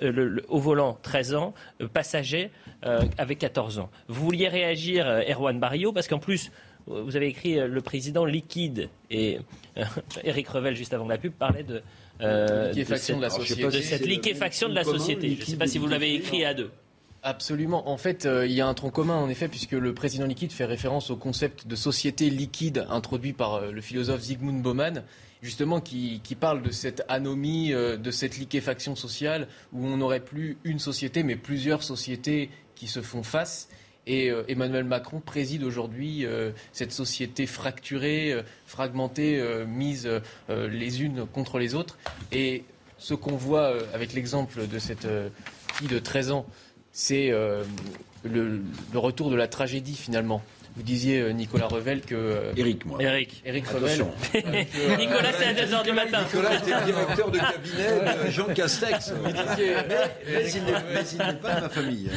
au 0.47 0.59
volant 0.59 0.97
13 1.01 1.35
ans, 1.35 1.53
passager 1.93 2.51
avec 2.81 3.39
14 3.39 3.79
ans. 3.79 3.89
Vous 4.07 4.23
vouliez 4.23 4.47
réagir, 4.47 5.05
Erwan 5.29 5.59
Barrio, 5.59 5.91
parce 5.91 6.07
qu'en 6.07 6.19
plus, 6.19 6.51
vous 6.87 7.15
avez 7.15 7.27
écrit 7.27 7.55
le 7.55 7.81
président 7.81 8.25
liquide 8.25 8.89
et 9.09 9.39
Eric 10.23 10.47
Revel, 10.49 10.75
juste 10.75 10.93
avant 10.93 11.07
la 11.07 11.17
pub, 11.17 11.33
parlait 11.33 11.63
de, 11.63 11.81
euh, 12.21 12.73
de, 12.73 12.83
cette, 12.83 13.15
de, 13.15 13.21
la 13.21 13.29
société. 13.29 13.81
cette 13.81 14.05
liquéfaction 14.05 14.69
de 14.69 14.75
la 14.75 14.83
société. 14.83 15.35
Je 15.35 15.41
ne 15.41 15.45
sais 15.45 15.57
pas 15.57 15.67
si 15.67 15.77
vous 15.77 15.87
l'avez 15.87 16.13
écrit 16.15 16.45
à 16.45 16.53
deux. 16.53 16.71
Absolument. 17.25 17.89
En 17.89 17.97
fait, 17.97 18.27
euh, 18.27 18.45
il 18.45 18.51
y 18.51 18.61
a 18.61 18.67
un 18.67 18.73
tronc 18.75 18.91
commun, 18.91 19.15
en 19.15 19.29
effet, 19.29 19.47
puisque 19.47 19.71
le 19.71 19.95
président 19.95 20.27
liquide 20.27 20.51
fait 20.51 20.65
référence 20.65 21.09
au 21.09 21.15
concept 21.15 21.65
de 21.65 21.75
société 21.75 22.29
liquide 22.29 22.85
introduit 22.87 23.33
par 23.33 23.55
euh, 23.55 23.71
le 23.71 23.81
philosophe 23.81 24.21
Zygmunt 24.21 24.61
Bauman, 24.61 25.03
justement, 25.41 25.81
qui, 25.81 26.21
qui 26.23 26.35
parle 26.35 26.61
de 26.61 26.69
cette 26.69 27.03
anomie, 27.07 27.73
euh, 27.73 27.97
de 27.97 28.11
cette 28.11 28.37
liquéfaction 28.37 28.95
sociale, 28.95 29.47
où 29.73 29.87
on 29.87 29.97
n'aurait 29.97 30.19
plus 30.19 30.59
une 30.63 30.77
société, 30.77 31.23
mais 31.23 31.35
plusieurs 31.35 31.81
sociétés 31.81 32.51
qui 32.75 32.85
se 32.85 33.01
font 33.01 33.23
face. 33.23 33.69
Et 34.07 34.29
euh, 34.29 34.43
Emmanuel 34.47 34.83
Macron 34.83 35.19
préside 35.19 35.63
aujourd'hui 35.63 36.25
euh, 36.25 36.51
cette 36.73 36.91
société 36.91 37.47
fracturée, 37.47 38.33
euh, 38.33 38.43
fragmentée, 38.67 39.41
mise 39.67 40.09
les 40.49 41.03
unes 41.03 41.25
contre 41.25 41.59
les 41.59 41.75
autres. 41.75 41.97
Et 42.31 42.63
ce 42.97 43.13
qu'on 43.13 43.35
voit 43.35 43.73
avec 43.93 44.13
l'exemple 44.13 44.67
de 44.67 44.79
cette 44.79 45.07
fille 45.73 45.87
de 45.87 45.99
13 45.99 46.31
ans, 46.31 46.45
c'est 46.91 47.31
le, 48.23 48.61
retour 48.93 49.29
de 49.29 49.35
la 49.35 49.47
tragédie 49.47 49.95
finalement. 49.95 50.41
Vous 50.75 50.83
disiez, 50.83 51.21
euh, 51.21 51.31
Nicolas 51.31 51.67
Revel, 51.67 52.01
que. 52.01 52.51
Eric, 52.57 52.85
moi. 52.85 53.01
Eric. 53.01 53.41
Eric 53.45 53.67
Revel. 53.67 54.05
Euh, 54.35 54.95
Nicolas, 54.97 55.31
c'est 55.37 55.45
à 55.45 55.53
2h 55.53 55.83
du 55.85 55.93
matin. 55.93 56.23
Nicolas 56.23 56.55
était 56.55 56.85
directeur 56.85 57.31
de 57.31 57.37
cabinet 57.37 58.25
de 58.25 58.31
Jean 58.31 58.45
Castex. 58.53 59.13
mais, 59.23 59.31
il 60.53 60.63
n'est 60.63 61.33
pas 61.41 61.55
de 61.55 61.61
ma 61.61 61.69
famille. 61.69 62.09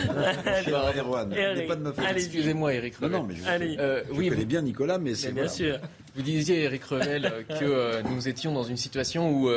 Erwan. 0.99 1.33
Il 1.33 1.59
n'est 1.59 1.67
pas 1.67 1.77
de 1.77 1.83
ma 1.83 1.93
famille. 1.93 2.11
Excusez-moi, 2.17 2.75
Eric 2.75 2.97
Revel. 2.97 3.11
Non, 3.13 3.19
non, 3.19 3.29
mais 3.29 3.37
je, 3.37 3.79
euh, 3.79 4.03
je 4.09 4.29
connais 4.29 4.45
bien 4.45 4.63
Nicolas, 4.63 4.99
mais 4.99 5.15
c'est. 5.15 5.33
Bien 5.33 5.49
sûr. 5.49 5.79
Vous 6.17 6.23
disiez, 6.23 6.65
Eric 6.65 6.85
Revel, 6.85 7.33
que 7.61 8.03
nous 8.11 8.29
étions 8.29 8.53
dans 8.53 8.65
une 8.65 8.77
situation 8.77 9.31
où 9.31 9.51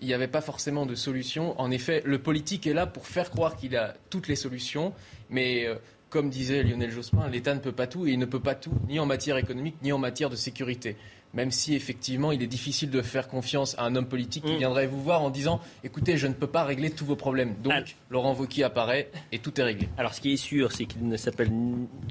il 0.00 0.06
n'y 0.06 0.14
avait 0.14 0.26
pas 0.26 0.40
forcément 0.40 0.84
de 0.86 0.96
solution. 0.96 1.58
En 1.60 1.70
effet, 1.70 2.02
le 2.04 2.18
politique 2.18 2.66
est 2.66 2.74
là 2.74 2.86
pour 2.86 3.06
faire 3.06 3.30
croire 3.30 3.56
qu'il 3.56 3.76
a 3.76 3.94
toutes 4.10 4.26
les 4.26 4.36
solutions, 4.36 4.92
mais 5.30 5.68
comme 6.10 6.30
disait 6.30 6.62
Lionel 6.62 6.90
Jospin, 6.90 7.28
l'État 7.28 7.54
ne 7.54 7.60
peut 7.60 7.72
pas 7.72 7.86
tout 7.86 8.06
et 8.06 8.12
il 8.12 8.18
ne 8.18 8.24
peut 8.24 8.40
pas 8.40 8.54
tout, 8.54 8.72
ni 8.88 8.98
en 8.98 9.06
matière 9.06 9.36
économique, 9.36 9.76
ni 9.82 9.92
en 9.92 9.98
matière 9.98 10.30
de 10.30 10.36
sécurité 10.36 10.96
même 11.34 11.50
si 11.50 11.74
effectivement 11.74 12.32
il 12.32 12.42
est 12.42 12.46
difficile 12.46 12.90
de 12.90 13.02
faire 13.02 13.28
confiance 13.28 13.76
à 13.78 13.84
un 13.84 13.96
homme 13.96 14.08
politique 14.08 14.44
qui 14.44 14.54
mm. 14.54 14.58
viendrait 14.58 14.86
vous 14.86 15.02
voir 15.02 15.22
en 15.22 15.30
disant 15.30 15.60
écoutez, 15.84 16.16
je 16.16 16.26
ne 16.26 16.32
peux 16.32 16.46
pas 16.46 16.64
régler 16.64 16.90
tous 16.90 17.04
vos 17.04 17.16
problèmes. 17.16 17.54
Donc. 17.62 17.96
Laurent 18.10 18.34
Wauquiez 18.34 18.64
apparaît 18.64 19.10
et 19.32 19.38
tout 19.38 19.60
est 19.60 19.64
réglé. 19.64 19.88
Alors 19.98 20.14
ce 20.14 20.20
qui 20.20 20.32
est 20.32 20.38
sûr, 20.38 20.72
c'est 20.72 20.86
qu'il 20.86 21.06
ne 21.06 21.16
s'appelle 21.16 21.50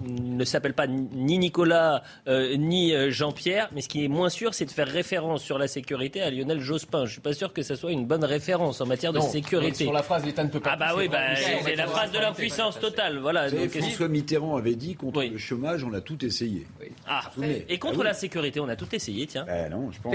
ne 0.03 0.45
s'appelle 0.45 0.73
pas 0.73 0.87
ni 0.87 1.39
Nicolas 1.39 2.03
euh, 2.27 2.55
ni 2.55 2.93
euh, 2.93 3.09
Jean-Pierre, 3.09 3.69
mais 3.73 3.81
ce 3.81 3.89
qui 3.89 4.05
est 4.05 4.07
moins 4.07 4.29
sûr, 4.29 4.53
c'est 4.53 4.65
de 4.65 4.71
faire 4.71 4.87
référence 4.87 5.43
sur 5.43 5.57
la 5.57 5.67
sécurité 5.67 6.21
à 6.21 6.29
Lionel 6.29 6.59
Jospin. 6.59 7.05
Je 7.05 7.13
suis 7.13 7.21
pas 7.21 7.33
sûr 7.33 7.53
que 7.53 7.63
ça 7.63 7.75
soit 7.75 7.91
une 7.91 8.05
bonne 8.05 8.23
référence 8.23 8.79
en 8.81 8.85
matière 8.85 9.13
de 9.13 9.19
sécurité. 9.19 9.85
Sur 9.85 9.93
la 9.93 10.03
phrase 10.03 10.25
l'État 10.25 10.43
ne 10.43 10.49
peut 10.49 10.59
pas. 10.59 10.71
Ah 10.73 10.77
bah 10.77 10.93
oui, 10.95 11.07
bah, 11.07 11.35
c'est 11.35 11.75
la 11.75 11.87
phrase 11.87 12.11
de 12.11 12.19
l'impuissance 12.19 12.79
totale. 12.79 13.17
Voilà. 13.17 13.49
Donc, 13.49 13.69
François 13.69 14.07
Mitterrand 14.07 14.57
avait 14.57 14.75
dit 14.75 14.95
contre 14.95 15.23
le 15.23 15.37
chômage, 15.37 15.83
on 15.83 15.93
a 15.93 16.01
tout 16.01 16.23
essayé. 16.23 16.67
Ah, 17.07 17.31
et 17.67 17.79
contre 17.79 18.01
ah 18.01 18.05
la 18.05 18.13
sécurité, 18.13 18.59
on 18.59 18.69
a 18.69 18.75
tout 18.75 18.93
essayé 18.93 19.06
tiens. 19.27 19.45
Ben 19.45 19.69
non, 19.69 19.91
je 19.91 19.99
pense. 19.99 20.13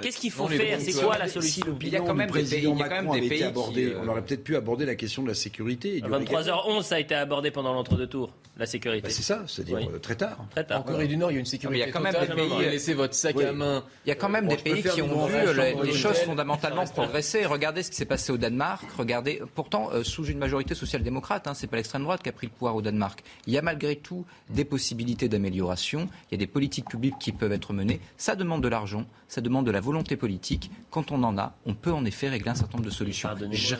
Qu'est-ce 0.00 0.18
qu'il 0.18 0.30
faut 0.30 0.48
faire 0.48 0.80
C'est 0.80 0.92
quoi 1.00 1.18
la 1.18 1.28
solution 1.28 1.66
Il 1.80 1.88
y 1.88 1.96
a 1.96 2.00
quand 2.00 2.14
même 2.14 2.30
des 2.30 2.42
pays, 2.42 2.64
il 2.68 2.78
y 2.78 2.82
a 2.82 2.88
quand 2.88 3.02
même 3.02 3.20
des 3.20 3.28
pays 3.28 3.42
abordé, 3.44 3.94
On 4.02 4.08
aurait 4.08 4.22
peut-être 4.22 4.44
pu 4.44 4.56
aborder 4.56 4.86
la 4.86 4.94
question 4.94 5.22
de 5.22 5.28
la 5.28 5.34
sécurité. 5.34 6.00
23h11, 6.00 6.82
ça 6.82 6.96
a 6.96 6.98
été 7.00 7.14
abordé 7.14 7.50
pendant 7.50 7.72
l'entre-deux 7.72 8.06
tours, 8.06 8.32
la 8.60 8.66
sécurité. 8.66 9.08
Ben, 9.08 9.10
c'est 9.10 9.22
ça, 9.22 9.42
c'est-à-dire 9.46 9.78
euh, 9.78 9.98
très 9.98 10.14
tard. 10.14 10.44
Très 10.50 10.64
tard. 10.64 10.80
En 10.80 10.82
Corée 10.82 11.08
du 11.08 11.16
Nord, 11.16 11.30
il 11.30 11.34
y 11.34 11.36
a 11.38 11.40
une 11.40 11.46
sécurité. 11.46 11.78
Il 11.78 11.86
y 11.86 11.88
a 11.88 11.92
quand 11.92 12.00
même 12.00 12.14
des 12.14 12.34
pays. 12.34 12.70
Laissez 12.70 12.94
votre 12.94 13.14
sac 13.14 13.40
à 13.40 13.52
main. 13.52 13.84
Il 14.04 14.10
y 14.10 14.12
a 14.12 14.14
quand 14.14 14.28
même 14.28 14.46
des 14.46 14.56
pays 14.56 14.82
qui 14.82 15.02
ont 15.02 15.26
vu 15.26 15.38
les 15.82 15.92
choses 15.92 16.18
fondamentalement 16.18 16.84
progresser. 16.84 17.46
Regardez 17.46 17.82
ce 17.82 17.90
qui 17.90 17.96
s'est 17.96 18.04
passé 18.04 18.32
au 18.32 18.36
Danemark. 18.36 18.86
Regardez, 18.96 19.42
pourtant 19.54 19.90
euh, 19.92 20.04
sous 20.04 20.26
une 20.26 20.38
majorité 20.38 20.74
social-démocrate, 20.74 21.46
hein, 21.46 21.54
c'est 21.54 21.66
pas 21.66 21.76
l'extrême 21.76 22.02
droite 22.02 22.22
qui 22.22 22.28
a 22.28 22.32
pris 22.32 22.46
le 22.46 22.52
pouvoir 22.52 22.76
au 22.76 22.82
Danemark. 22.82 23.22
Il 23.46 23.54
y 23.54 23.58
a 23.58 23.62
malgré 23.62 23.96
tout 23.96 24.26
des 24.50 24.66
possibilités 24.66 25.28
d'amélioration. 25.28 26.08
Il 26.30 26.34
y 26.34 26.36
a 26.36 26.38
des 26.38 26.46
politiques 26.46 26.88
publiques 26.88 27.18
qui 27.18 27.32
peuvent 27.32 27.52
être 27.52 27.72
menées. 27.72 28.00
Ça 28.18 28.36
demande 28.36 28.62
de 28.62 28.68
l'argent 28.68 29.06
ça 29.30 29.40
demande 29.40 29.64
de 29.64 29.70
la 29.70 29.80
volonté 29.80 30.16
politique. 30.16 30.72
Quand 30.90 31.12
on 31.12 31.22
en 31.22 31.38
a, 31.38 31.54
on 31.64 31.74
peut 31.74 31.92
en 31.92 32.04
effet 32.04 32.28
régler 32.28 32.50
un 32.50 32.56
certain 32.56 32.78
nombre 32.78 32.90
de 32.90 32.94
solutions. 32.94 33.30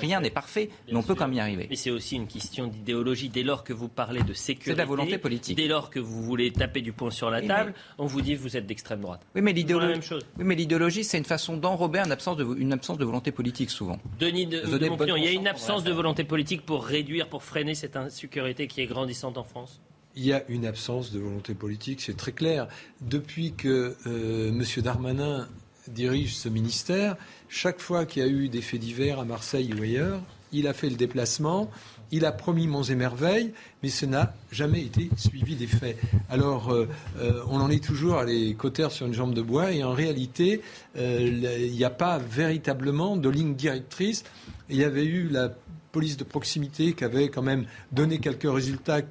Rien 0.01 0.20
n'est 0.20 0.31
parfait, 0.31 0.70
mais 0.86 0.97
on 0.97 1.02
peut 1.02 1.16
quand 1.16 1.27
même 1.27 1.36
y 1.36 1.40
arriver. 1.40 1.66
Mais 1.69 1.77
c'est 1.77 1.90
aussi 1.90 2.15
une 2.15 2.28
question 2.28 2.69
d'idéologie. 2.69 3.28
Dès 3.28 3.43
lors 3.43 3.65
que 3.65 3.73
vous 3.73 3.89
parlez 3.89 4.23
de 4.23 4.32
sécurité, 4.32 4.70
c'est 4.71 4.75
de 4.75 4.79
la 4.79 4.85
volonté 4.87 5.19
politique. 5.19 5.57
Dès 5.57 5.69
lors 5.69 5.91
que 5.91 6.01
vous 6.01 6.23
voulez 6.23 6.51
taper 6.53 6.81
du 6.81 6.93
poing 6.93 7.11
sur 7.11 7.31
la 7.31 7.43
table, 7.43 7.75
on 7.99 8.07
vous 8.07 8.21
dit 8.21 8.35
que 8.35 8.41
vous 8.41 8.57
êtes 8.57 8.67
d'extrême 8.67 9.01
droite. 9.01 9.21
Oui, 9.35 9.43
mais 9.43 9.53
l'idéologie, 9.53 10.01
oui, 10.39 10.45
mais 10.45 10.55
l'idéologie, 10.55 11.05
c'est 11.05 11.19
une 11.19 11.25
façon 11.25 11.57
d'enrober 11.57 12.01
une 12.01 12.13
absence 12.13 12.37
de, 12.37 12.47
une 12.57 12.73
absence 12.73 12.99
de 12.99 13.05
volonté 13.05 13.33
politique 13.33 13.71
souvent. 13.71 13.99
Denis 14.19 14.47
de, 14.47 14.61
de 14.61 15.17
il 15.17 15.25
y 15.25 15.29
a 15.29 15.33
une 15.33 15.47
absence 15.49 15.85
de 15.85 15.93
volonté 15.93 16.25
politique 16.25 16.65
pour 16.65 16.85
réduire, 16.85 17.29
pour 17.29 17.43
freiner 17.43 17.75
cette 17.75 17.97
insécurité 17.97 18.67
qui 18.67 18.81
est 18.81 18.87
grandissante 18.87 19.37
en 19.39 19.45
France? 19.45 19.81
Il 20.17 20.25
y 20.25 20.33
a 20.33 20.43
une 20.49 20.67
absence 20.67 21.13
de 21.13 21.21
volonté 21.21 21.55
politique, 21.55 22.01
c'est 22.01 22.17
très 22.17 22.33
clair. 22.33 22.67
Depuis 23.01 23.53
que 23.53 23.97
euh, 24.07 24.49
M. 24.49 24.65
Darmanin 24.83 25.49
dirige 25.89 26.37
ce 26.37 26.49
ministère, 26.49 27.17
chaque 27.49 27.81
fois 27.81 28.07
qu'il 28.07 28.23
y 28.23 28.27
a 28.27 28.29
eu 28.29 28.49
des 28.49 28.61
faits 28.61 28.81
divers 28.81 29.21
à 29.21 29.25
Marseille 29.25 29.73
ou 29.79 29.83
ailleurs, 29.83 30.21
il 30.53 30.67
a 30.67 30.73
fait 30.73 30.91
le 30.91 30.97
déplacement, 30.97 31.71
il 32.12 32.24
a 32.24 32.32
promis 32.32 32.66
monts 32.66 32.82
et 32.82 32.95
merveilles, 32.95 33.53
mais 33.82 33.89
ce 33.89 34.07
n'a 34.07 34.35
jamais 34.51 34.82
été 34.82 35.11
suivi 35.16 35.55
des 35.55 35.66
faits. 35.66 35.97
Alors, 36.28 36.73
euh, 36.73 36.89
euh, 37.19 37.43
on 37.49 37.61
en 37.61 37.70
est 37.70 37.82
toujours 37.82 38.16
à 38.16 38.24
les 38.24 38.55
cotères 38.55 38.91
sur 38.91 39.07
une 39.07 39.15
jambe 39.15 39.35
de 39.35 39.43
bois, 39.43 39.73
et 39.73 39.85
en 39.85 39.93
réalité, 39.93 40.62
euh, 40.97 41.66
il 41.66 41.73
n'y 41.73 41.85
a 41.85 41.91
pas 41.91 42.19
véritablement 42.19 43.16
de 43.16 43.28
ligne 43.28 43.55
directrice. 43.55 44.24
Il 44.69 44.77
y 44.77 44.85
avait 44.85 45.05
eu 45.05 45.28
la 45.28 45.51
police 45.93 46.16
de 46.16 46.24
proximité 46.24 46.93
qui 46.93 47.05
avait 47.05 47.28
quand 47.28 47.43
même 47.43 47.66
donné 47.93 48.19
quelques 48.19 48.51
résultats 48.51 49.03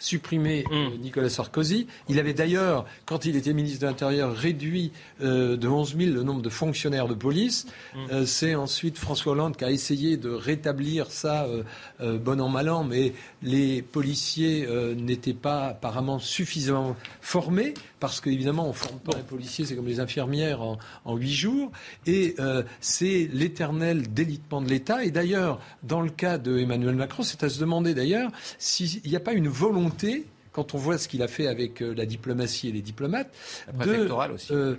supprimé 0.00 0.64
euh, 0.72 0.90
mm. 0.90 1.00
Nicolas 1.00 1.28
Sarkozy. 1.28 1.86
Il 2.08 2.18
avait 2.18 2.34
d'ailleurs, 2.34 2.86
quand 3.04 3.26
il 3.26 3.36
était 3.36 3.52
ministre 3.52 3.82
de 3.82 3.86
l'Intérieur, 3.86 4.34
réduit 4.34 4.90
euh, 5.22 5.56
de 5.56 5.68
11 5.68 5.96
000 5.96 6.10
le 6.12 6.22
nombre 6.24 6.42
de 6.42 6.48
fonctionnaires 6.48 7.06
de 7.06 7.14
police. 7.14 7.66
Mm. 7.94 7.98
Euh, 8.10 8.26
c'est 8.26 8.56
ensuite 8.56 8.98
François 8.98 9.32
Hollande 9.32 9.56
qui 9.56 9.64
a 9.64 9.70
essayé 9.70 10.16
de 10.16 10.30
rétablir 10.30 11.10
ça, 11.10 11.46
bon 12.00 12.40
an, 12.40 12.48
mal 12.48 12.70
an, 12.70 12.82
mais 12.82 13.12
les 13.42 13.82
policiers 13.82 14.66
n'étaient 14.96 15.34
pas 15.34 15.66
apparemment 15.66 16.18
suffisamment 16.18 16.96
formés, 17.20 17.74
parce 18.00 18.20
qu'évidemment, 18.20 18.64
on 18.64 18.68
ne 18.68 18.72
forme 18.72 18.98
pas 18.98 19.16
les 19.16 19.22
policiers, 19.22 19.64
c'est 19.64 19.76
comme 19.76 19.86
les 19.86 20.00
infirmières 20.00 20.62
en 20.62 21.16
huit 21.16 21.32
jours. 21.32 21.70
Et 22.06 22.34
c'est 22.80 23.28
l'éternel 23.32 24.12
délitement 24.12 24.60
de 24.60 24.68
l'État. 24.68 25.04
Et 25.04 25.10
d'ailleurs, 25.10 25.60
dans 25.82 26.00
le 26.00 26.10
cas 26.10 26.38
de 26.38 26.58
Emmanuel 26.58 26.96
Macron, 26.96 27.22
c'est 27.22 27.42
à 27.44 27.48
se 27.48 27.60
demander 27.60 27.94
d'ailleurs 27.94 28.30
s'il 28.58 29.02
n'y 29.04 29.16
a 29.16 29.20
pas 29.20 29.32
une 29.32 29.48
volonté 29.48 30.26
quand 30.52 30.74
on 30.74 30.78
voit 30.78 30.98
ce 30.98 31.08
qu'il 31.08 31.22
a 31.22 31.28
fait 31.28 31.46
avec 31.46 31.82
euh, 31.82 31.94
la 31.94 32.06
diplomatie 32.06 32.68
et 32.68 32.72
les 32.72 32.82
diplomates, 32.82 33.32
aussi. 34.34 34.52
Euh, 34.52 34.74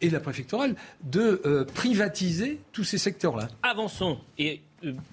et 0.00 0.10
la 0.10 0.20
préfectorale, 0.20 0.76
de 1.04 1.40
euh, 1.46 1.64
privatiser 1.64 2.60
tous 2.72 2.84
ces 2.84 2.98
secteurs-là. 2.98 3.48
Avançons. 3.62 4.18
Et 4.38 4.52
euh, 4.52 4.56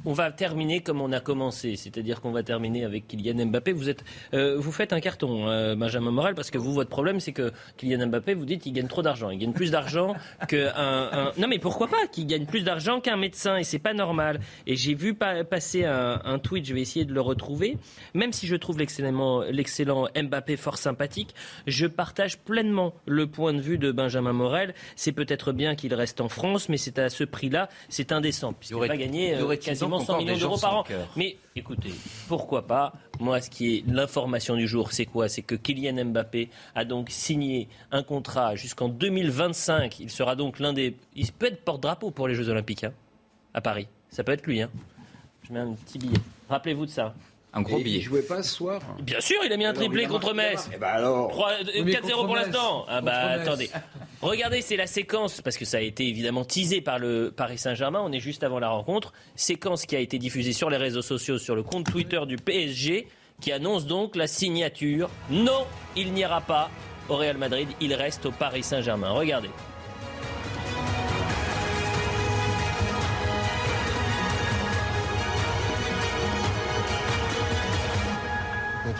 on 0.05 0.13
va 0.13 0.31
terminer 0.31 0.81
comme 0.81 1.01
on 1.01 1.11
a 1.11 1.19
commencé, 1.19 1.75
c'est-à-dire 1.75 2.21
qu'on 2.21 2.31
va 2.31 2.43
terminer 2.43 2.83
avec 2.83 3.07
Kylian 3.07 3.45
Mbappé. 3.45 3.71
Vous, 3.71 3.89
êtes, 3.89 4.03
euh, 4.33 4.57
vous 4.57 4.71
faites 4.71 4.91
un 4.91 4.99
carton, 4.99 5.47
euh, 5.47 5.75
Benjamin 5.75 6.11
Morel, 6.11 6.35
parce 6.35 6.51
que 6.51 6.57
vous, 6.57 6.73
votre 6.73 6.89
problème, 6.89 7.19
c'est 7.19 7.31
que 7.31 7.51
Kylian 7.77 8.07
Mbappé, 8.07 8.33
vous 8.33 8.45
dites 8.45 8.61
qu'il 8.61 8.73
gagne 8.73 8.87
trop 8.87 9.01
d'argent. 9.01 9.29
Il 9.29 9.39
gagne 9.39 9.53
plus 9.53 9.71
d'argent 9.71 10.15
qu'un. 10.47 10.73
Un... 10.75 11.31
Non, 11.37 11.47
mais 11.47 11.59
pourquoi 11.59 11.87
pas 11.87 12.07
Qu'il 12.11 12.27
gagne 12.27 12.45
plus 12.45 12.63
d'argent 12.63 12.99
qu'un 12.99 13.15
médecin, 13.15 13.57
et 13.57 13.63
c'est 13.63 13.79
pas 13.79 13.93
normal. 13.93 14.41
Et 14.67 14.75
j'ai 14.75 14.93
vu 14.93 15.13
passer 15.13 15.85
un, 15.85 16.39
tweet, 16.39 16.65
je 16.65 16.73
vais 16.73 16.81
essayer 16.81 17.05
de 17.05 17.13
le 17.13 17.21
retrouver. 17.21 17.77
Même 18.13 18.33
si 18.33 18.47
je 18.47 18.55
trouve 18.55 18.77
l'excellent 18.77 20.07
Mbappé 20.15 20.57
fort 20.57 20.77
sympathique, 20.77 21.33
je 21.67 21.85
partage 21.85 22.37
pleinement 22.37 22.93
le 23.05 23.27
point 23.27 23.53
de 23.53 23.61
vue 23.61 23.77
de 23.77 23.91
Benjamin 23.91 24.33
Morel. 24.33 24.73
C'est 24.95 25.11
peut-être 25.13 25.51
bien 25.53 25.75
qu'il 25.75 25.93
reste 25.93 26.19
en 26.19 26.29
France, 26.29 26.67
mais 26.69 26.77
c'est 26.77 26.99
à 26.99 27.09
ce 27.09 27.23
prix-là, 27.23 27.69
c'est 27.89 28.11
indécent, 28.11 28.53
puisqu'il 28.53 28.79
va 28.79 28.97
gagner 28.97 29.35
quasiment 29.57 29.99
100 29.99 30.17
millions 30.17 30.37
d'euros 30.37 30.57
par 30.57 30.77
an. 30.77 30.83
Mais 31.15 31.37
écoutez, 31.55 31.93
pourquoi 32.27 32.67
pas 32.67 32.93
Moi, 33.19 33.41
ce 33.41 33.49
qui 33.49 33.77
est 33.77 33.83
l'information 33.87 34.55
du 34.55 34.67
jour, 34.67 34.91
c'est 34.91 35.05
quoi 35.05 35.29
C'est 35.29 35.41
que 35.41 35.55
Kylian 35.55 36.05
Mbappé 36.05 36.49
a 36.75 36.85
donc 36.85 37.09
signé 37.09 37.67
un 37.91 38.03
contrat 38.03 38.55
jusqu'en 38.55 38.89
2025. 38.89 39.99
Il 39.99 40.09
sera 40.09 40.35
donc 40.35 40.59
l'un 40.59 40.73
des. 40.73 40.95
Il 41.15 41.31
peut 41.31 41.47
être 41.47 41.63
porte-drapeau 41.63 42.11
pour 42.11 42.27
les 42.27 42.35
Jeux 42.35 42.49
Olympiques 42.49 42.83
hein, 42.83 42.93
à 43.53 43.61
Paris. 43.61 43.87
Ça 44.09 44.23
peut 44.23 44.31
être 44.31 44.45
lui. 44.45 44.61
Hein. 44.61 44.69
Je 45.47 45.53
mets 45.53 45.59
un 45.59 45.73
petit 45.73 45.97
billet. 45.97 46.17
Rappelez-vous 46.49 46.85
de 46.85 46.91
ça. 46.91 47.13
Un 47.55 47.61
gros 47.61 47.77
billet. 47.77 47.99
Il 47.99 48.01
jouait 48.01 48.23
pas 48.23 48.41
ce 48.41 48.55
soir? 48.55 48.81
Bien 49.01 49.21
sûr, 49.21 49.37
il 49.45 49.53
a 49.53 49.57
mis 49.57 49.65
un 49.65 49.73
triplé 49.73 50.07
contre 50.07 50.33
Metz. 50.33 50.69
4-0 50.71 50.79
euh, 50.81 52.25
pour 52.25 52.35
l'instant. 52.35 52.85
Ah 52.87 52.99
bah 53.01 53.13
attendez. 53.13 53.69
Regardez, 54.23 54.61
c'est 54.61 54.77
la 54.77 54.87
séquence, 54.87 55.41
parce 55.41 55.57
que 55.57 55.65
ça 55.65 55.77
a 55.77 55.81
été 55.81 56.07
évidemment 56.07 56.45
teasé 56.45 56.79
par 56.79 56.97
le 56.97 57.33
Paris 57.35 57.57
Saint-Germain, 57.57 57.99
on 58.01 58.13
est 58.13 58.21
juste 58.21 58.45
avant 58.45 58.57
la 58.57 58.69
rencontre. 58.69 59.11
Séquence 59.35 59.85
qui 59.85 59.97
a 59.97 59.99
été 59.99 60.17
diffusée 60.17 60.53
sur 60.53 60.69
les 60.69 60.77
réseaux 60.77 61.01
sociaux, 61.01 61.37
sur 61.37 61.55
le 61.55 61.61
compte 61.61 61.91
Twitter 61.91 62.21
du 62.25 62.37
PSG, 62.37 63.05
qui 63.41 63.51
annonce 63.51 63.85
donc 63.85 64.15
la 64.15 64.27
signature. 64.27 65.09
Non, 65.29 65.67
il 65.97 66.13
n'ira 66.13 66.39
pas 66.39 66.69
au 67.09 67.17
Real 67.17 67.37
Madrid, 67.37 67.67
il 67.81 67.93
reste 67.93 68.25
au 68.25 68.31
Paris 68.31 68.63
Saint-Germain. 68.63 69.11
Regardez. 69.11 69.49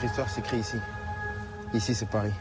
L'histoire 0.02 0.30
s'écrit 0.30 0.58
ici. 0.58 0.76
Ici, 1.74 1.96
c'est 1.96 2.10
Paris. 2.10 2.34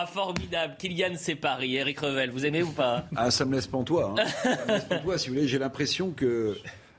Ah, 0.00 0.06
formidable. 0.06 0.76
Kylian, 0.78 1.14
c'est 1.16 1.34
Paris. 1.34 1.74
Eric 1.74 1.98
Revel, 1.98 2.30
vous 2.30 2.46
aimez 2.46 2.62
ou 2.62 2.70
pas? 2.70 3.06
Ah, 3.16 3.32
ça 3.32 3.44
me 3.44 3.54
laisse 3.54 3.66
pantois. 3.66 4.14
Hein. 4.16 4.24
ça 4.42 4.64
me 4.64 4.72
laisse 4.72 4.84
pantois, 4.84 5.18
si 5.18 5.28
vous 5.28 5.34
voulez. 5.34 5.48
J'ai 5.48 5.58
l'impression 5.58 6.10
que, 6.12 6.56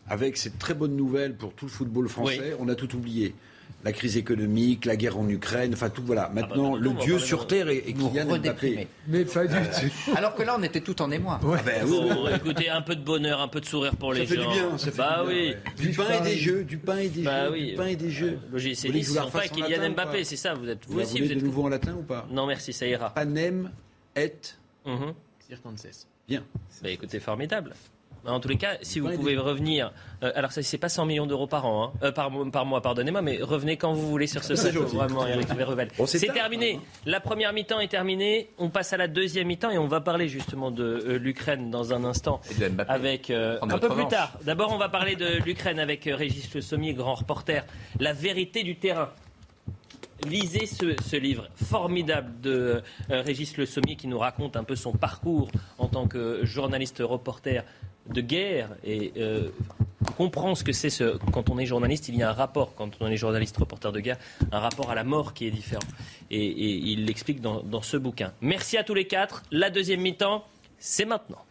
avec 0.09 0.35
cette 0.35 0.59
très 0.59 0.73
bonne 0.73 0.97
nouvelle 0.97 1.35
pour 1.35 1.53
tout 1.53 1.65
le 1.65 1.71
football 1.71 2.09
français, 2.09 2.55
on 2.59 2.67
a 2.67 2.75
tout 2.75 2.93
oublié 2.95 3.35
la 3.83 3.93
crise 3.93 4.17
économique, 4.17 4.85
la 4.85 4.95
guerre 4.95 5.17
en 5.17 5.27
Ukraine, 5.29 5.73
enfin 5.73 5.89
tout 5.89 6.03
voilà. 6.03 6.25
Ah 6.25 6.33
bah, 6.33 6.41
Maintenant, 6.41 6.75
le 6.75 6.89
dieu 6.93 7.19
sur 7.19 7.47
terre 7.47 7.69
est, 7.69 7.81
Kylian 7.93 8.37
Mbappé. 8.37 8.87
Mais 9.07 9.25
pas 9.25 9.45
du 9.45 9.55
tout. 9.55 10.11
Alors 10.15 10.35
que 10.35 10.43
là, 10.43 10.55
on 10.57 10.63
était 10.63 10.81
tout 10.81 11.01
en 11.01 11.11
émoi. 11.11 11.39
Ouais. 11.43 11.57
Ah 11.59 11.63
ben, 11.65 12.35
écoutez, 12.35 12.69
un 12.69 12.81
peu 12.81 12.95
de 12.95 13.03
bonheur, 13.03 13.41
un 13.41 13.47
peu 13.47 13.61
de 13.61 13.65
sourire 13.65 13.95
pour 13.95 14.13
les 14.13 14.25
gens. 14.25 14.29
Ça 14.29 14.35
fait 14.35 14.41
du 14.41 14.47
bien. 14.47 14.77
Ça 14.77 14.91
fait 14.91 14.97
bah 14.97 15.23
du, 15.25 15.33
oui. 15.33 15.55
du 15.77 15.89
pain 15.91 16.11
et 16.11 16.21
des 16.21 16.37
jeux, 16.37 16.63
du 16.63 16.77
pain 16.77 16.97
et 16.97 17.09
des 17.09 17.23
bah 17.23 17.45
jeux, 17.45 17.51
oui. 17.51 17.69
du 17.71 17.75
pain 17.75 17.85
et 17.85 17.95
des 17.95 18.11
jeux. 18.11 18.39
Logis, 18.51 18.75
c'est 18.75 18.89
dit, 18.89 19.07
pas 19.31 19.47
Kylian 19.47 19.91
Mbappé, 19.91 20.23
c'est 20.23 20.35
ça. 20.35 20.53
Vous 20.53 20.67
êtes 20.67 20.85
vous, 20.87 20.99
aussi. 20.99 21.21
Vous 21.21 21.31
êtes 21.31 21.39
de 21.39 21.45
nouveau 21.45 21.63
en 21.63 21.69
latin 21.69 21.95
ou 21.97 22.03
pas 22.03 22.27
Non, 22.31 22.45
merci, 22.45 22.73
ça 22.73 22.85
ira. 22.85 23.13
Panem 23.13 23.71
et 24.15 24.33
mhm. 24.85 25.13
circenses. 25.47 26.07
Bien. 26.27 26.43
Bah 26.83 26.89
écoutez, 26.89 27.19
formidable. 27.19 27.73
En 28.25 28.39
tous 28.39 28.49
les 28.49 28.57
cas, 28.57 28.77
si 28.81 28.99
vous 28.99 29.09
pouvez 29.09 29.37
revenir, 29.37 29.91
euh, 30.23 30.31
alors 30.35 30.51
ça 30.51 30.61
c'est 30.61 30.77
pas 30.77 30.89
100 30.89 31.05
millions 31.05 31.25
d'euros 31.25 31.47
par 31.47 31.65
an, 31.65 31.85
hein, 31.85 31.91
euh, 32.03 32.11
par, 32.11 32.31
par, 32.51 32.65
mois, 32.65 32.81
pardonnez-moi, 32.81 33.21
mais 33.21 33.39
revenez 33.41 33.77
quand 33.77 33.93
vous 33.93 34.07
voulez 34.09 34.27
sur 34.27 34.43
ce 34.43 34.53
plateau, 34.53 34.85
vraiment, 34.85 35.25
Eric 35.25 35.47
c'est 36.05 36.33
terminé. 36.33 36.75
Hein. 36.75 37.01
La 37.05 37.19
première 37.19 37.53
mi-temps 37.53 37.79
est 37.79 37.87
terminée. 37.87 38.49
On 38.57 38.69
passe 38.69 38.93
à 38.93 38.97
la 38.97 39.07
deuxième 39.07 39.47
mi-temps 39.47 39.71
et 39.71 39.77
on 39.77 39.87
va 39.87 40.01
parler 40.01 40.27
justement 40.27 40.71
de 40.71 40.83
euh, 40.83 41.17
l'Ukraine 41.17 41.71
dans 41.71 41.93
un 41.93 42.03
instant, 42.03 42.41
avec 42.87 43.29
un 43.29 43.77
peu 43.77 43.89
plus 43.89 44.07
tard. 44.07 44.33
D'abord, 44.43 44.71
on 44.73 44.77
va 44.77 44.89
parler 44.89 45.15
de 45.15 45.43
l'Ukraine 45.45 45.79
avec 45.79 46.05
Régis 46.05 46.53
Le 46.53 46.61
Sommier, 46.61 46.93
grand 46.93 47.15
reporter. 47.15 47.65
La 47.99 48.13
vérité 48.13 48.63
du 48.63 48.75
terrain. 48.77 49.09
Lisez 50.27 50.65
ce, 50.65 51.15
livre 51.15 51.47
formidable 51.55 52.41
de 52.41 52.81
Régis 53.09 53.57
Le 53.57 53.65
Sommier 53.65 53.95
qui 53.95 54.07
nous 54.07 54.19
raconte 54.19 54.57
un 54.57 54.63
peu 54.63 54.75
son 54.75 54.91
parcours 54.91 55.49
en 55.77 55.87
tant 55.87 56.07
que 56.07 56.45
journaliste 56.45 57.01
reporter 57.01 57.63
de 58.09 58.21
guerre 58.21 58.69
et 58.83 59.13
euh, 59.17 59.49
comprend 60.17 60.55
ce 60.55 60.63
que 60.63 60.73
c'est 60.73 60.89
ce, 60.89 61.17
quand 61.31 61.49
on 61.49 61.57
est 61.57 61.65
journaliste. 61.65 62.09
Il 62.09 62.15
y 62.15 62.23
a 62.23 62.29
un 62.29 62.33
rapport, 62.33 62.73
quand 62.75 62.89
on 62.99 63.07
est 63.07 63.17
journaliste 63.17 63.57
reporter 63.57 63.91
de 63.91 63.99
guerre, 63.99 64.17
un 64.51 64.59
rapport 64.59 64.89
à 64.91 64.95
la 64.95 65.03
mort 65.03 65.33
qui 65.33 65.47
est 65.47 65.51
différent. 65.51 65.81
Et, 66.31 66.45
il 66.45 67.05
l'explique 67.05 67.41
dans, 67.41 67.61
dans 67.61 67.81
ce 67.81 67.97
bouquin. 67.97 68.33
Merci 68.41 68.77
à 68.77 68.83
tous 68.83 68.93
les 68.93 69.05
quatre. 69.05 69.43
La 69.51 69.69
deuxième 69.69 70.01
mi-temps, 70.01 70.45
c'est 70.79 71.05
maintenant. 71.05 71.43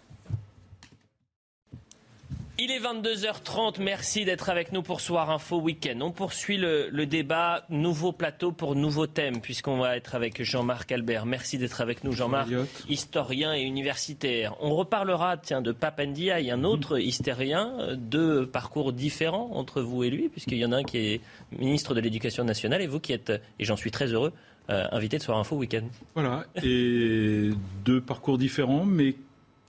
Il 2.61 2.73
est 2.73 2.81
22h30, 2.81 3.81
merci 3.81 4.25
d'être 4.25 4.49
avec 4.49 4.73
nous 4.73 4.83
pour 4.83 5.01
Soir 5.01 5.31
Info 5.31 5.61
Week-end. 5.61 6.01
On 6.01 6.11
poursuit 6.11 6.57
le, 6.57 6.91
débat, 7.07 7.65
nouveau 7.71 8.11
plateau 8.11 8.51
pour 8.51 8.75
nouveau 8.75 9.07
thème, 9.07 9.41
puisqu'on 9.41 9.79
va 9.79 9.97
être 9.97 10.17
avec 10.17 10.43
Jean-Marc 10.43 10.91
Albert. 10.91 11.25
Merci 11.25 11.59
d'être 11.59 11.81
avec 11.81 12.03
nous 12.03 12.11
Jean-Marc, 12.11 12.49
historien 12.89 13.55
et 13.55 13.61
universitaire. 13.61 14.57
On 14.59 14.75
reparlera 14.75 15.37
tiens, 15.37 15.63
de 15.63 15.71
Papendia 15.71 16.41
et 16.41 16.51
un 16.51 16.65
autre 16.65 16.99
historien, 16.99 17.95
deux 17.97 18.45
parcours 18.45 18.93
différents 18.93 19.51
entre 19.53 19.81
vous 19.81 20.03
et 20.03 20.11
lui, 20.11 20.29
puisqu'il 20.29 20.59
y 20.59 20.65
en 20.65 20.73
a 20.73 20.79
un 20.79 20.83
qui 20.83 20.99
est 20.99 21.21
ministre 21.57 21.95
de 21.95 22.01
l'Éducation 22.01 22.43
nationale 22.43 22.83
et 22.83 22.89
vous 22.89 22.99
qui 22.99 23.13
êtes, 23.13 23.31
et 23.61 23.65
j'en 23.65 23.77
suis 23.77 23.93
très 23.93 24.13
heureux, 24.13 24.33
euh, 24.69 24.83
invité 24.91 25.17
de 25.19 25.23
Soir 25.23 25.39
Info 25.39 25.55
Week-end. 25.55 25.87
Voilà, 26.17 26.45
et 26.65 27.51
deux 27.85 28.01
parcours 28.01 28.37
différents, 28.37 28.85
mais 28.85 29.15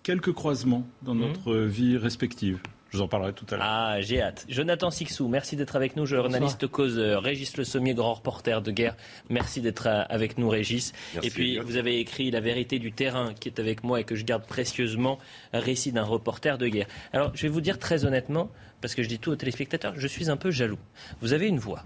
quelques 0.01 0.33
croisements 0.33 0.87
dans 1.03 1.13
mmh. 1.13 1.19
notre 1.19 1.55
vie 1.55 1.95
respective. 1.95 2.59
Je 2.89 2.97
vous 2.97 3.03
en 3.03 3.07
parlerai 3.07 3.33
tout 3.33 3.45
à 3.51 3.57
l'heure. 3.57 3.65
Ah, 3.67 4.01
j'ai 4.01 4.21
hâte. 4.21 4.45
Jonathan 4.49 4.89
Sixou, 4.89 5.27
merci 5.27 5.55
d'être 5.55 5.75
avec 5.75 5.95
nous, 5.95 6.07
journaliste 6.07 6.65
causeur. 6.67 7.21
Régis 7.21 7.55
Le 7.55 7.63
Sommier, 7.63 7.93
grand 7.93 8.15
reporter 8.15 8.61
de 8.61 8.71
guerre. 8.71 8.95
Merci 9.29 9.61
d'être 9.61 9.87
euh, 9.87 10.03
avec 10.09 10.39
nous, 10.39 10.49
Régis. 10.49 10.93
et 11.21 11.29
puis, 11.29 11.59
vous 11.59 11.77
avez 11.77 11.99
écrit 11.99 12.31
La 12.31 12.39
vérité 12.39 12.79
du 12.79 12.91
terrain, 12.91 13.33
qui 13.39 13.47
est 13.47 13.59
avec 13.59 13.83
moi 13.83 13.99
et 13.99 14.03
que 14.03 14.15
je 14.15 14.25
garde 14.25 14.45
précieusement, 14.45 15.19
récit 15.53 15.91
d'un 15.91 16.03
reporter 16.03 16.57
de 16.57 16.67
guerre. 16.67 16.87
Alors, 17.13 17.31
je 17.35 17.43
vais 17.43 17.49
vous 17.49 17.61
dire 17.61 17.77
très 17.77 18.05
honnêtement, 18.05 18.49
parce 18.81 18.95
que 18.95 19.03
je 19.03 19.07
dis 19.07 19.19
tout 19.19 19.31
aux 19.31 19.35
téléspectateurs, 19.35 19.93
je 19.95 20.07
suis 20.07 20.31
un 20.31 20.37
peu 20.37 20.49
jaloux. 20.49 20.79
Vous 21.21 21.33
avez 21.33 21.47
une 21.47 21.59
voix. 21.59 21.83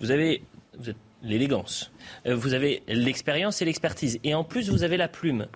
Vous 0.00 0.12
avez, 0.12 0.42
l'élégance. 1.22 1.90
Euh, 2.26 2.36
vous 2.36 2.54
avez 2.54 2.82
l'expérience 2.86 3.60
et 3.60 3.64
l'expertise. 3.64 4.20
Et 4.22 4.34
en 4.34 4.44
plus, 4.44 4.70
vous 4.70 4.84
avez 4.84 4.96
la 4.96 5.08
plume. 5.08 5.46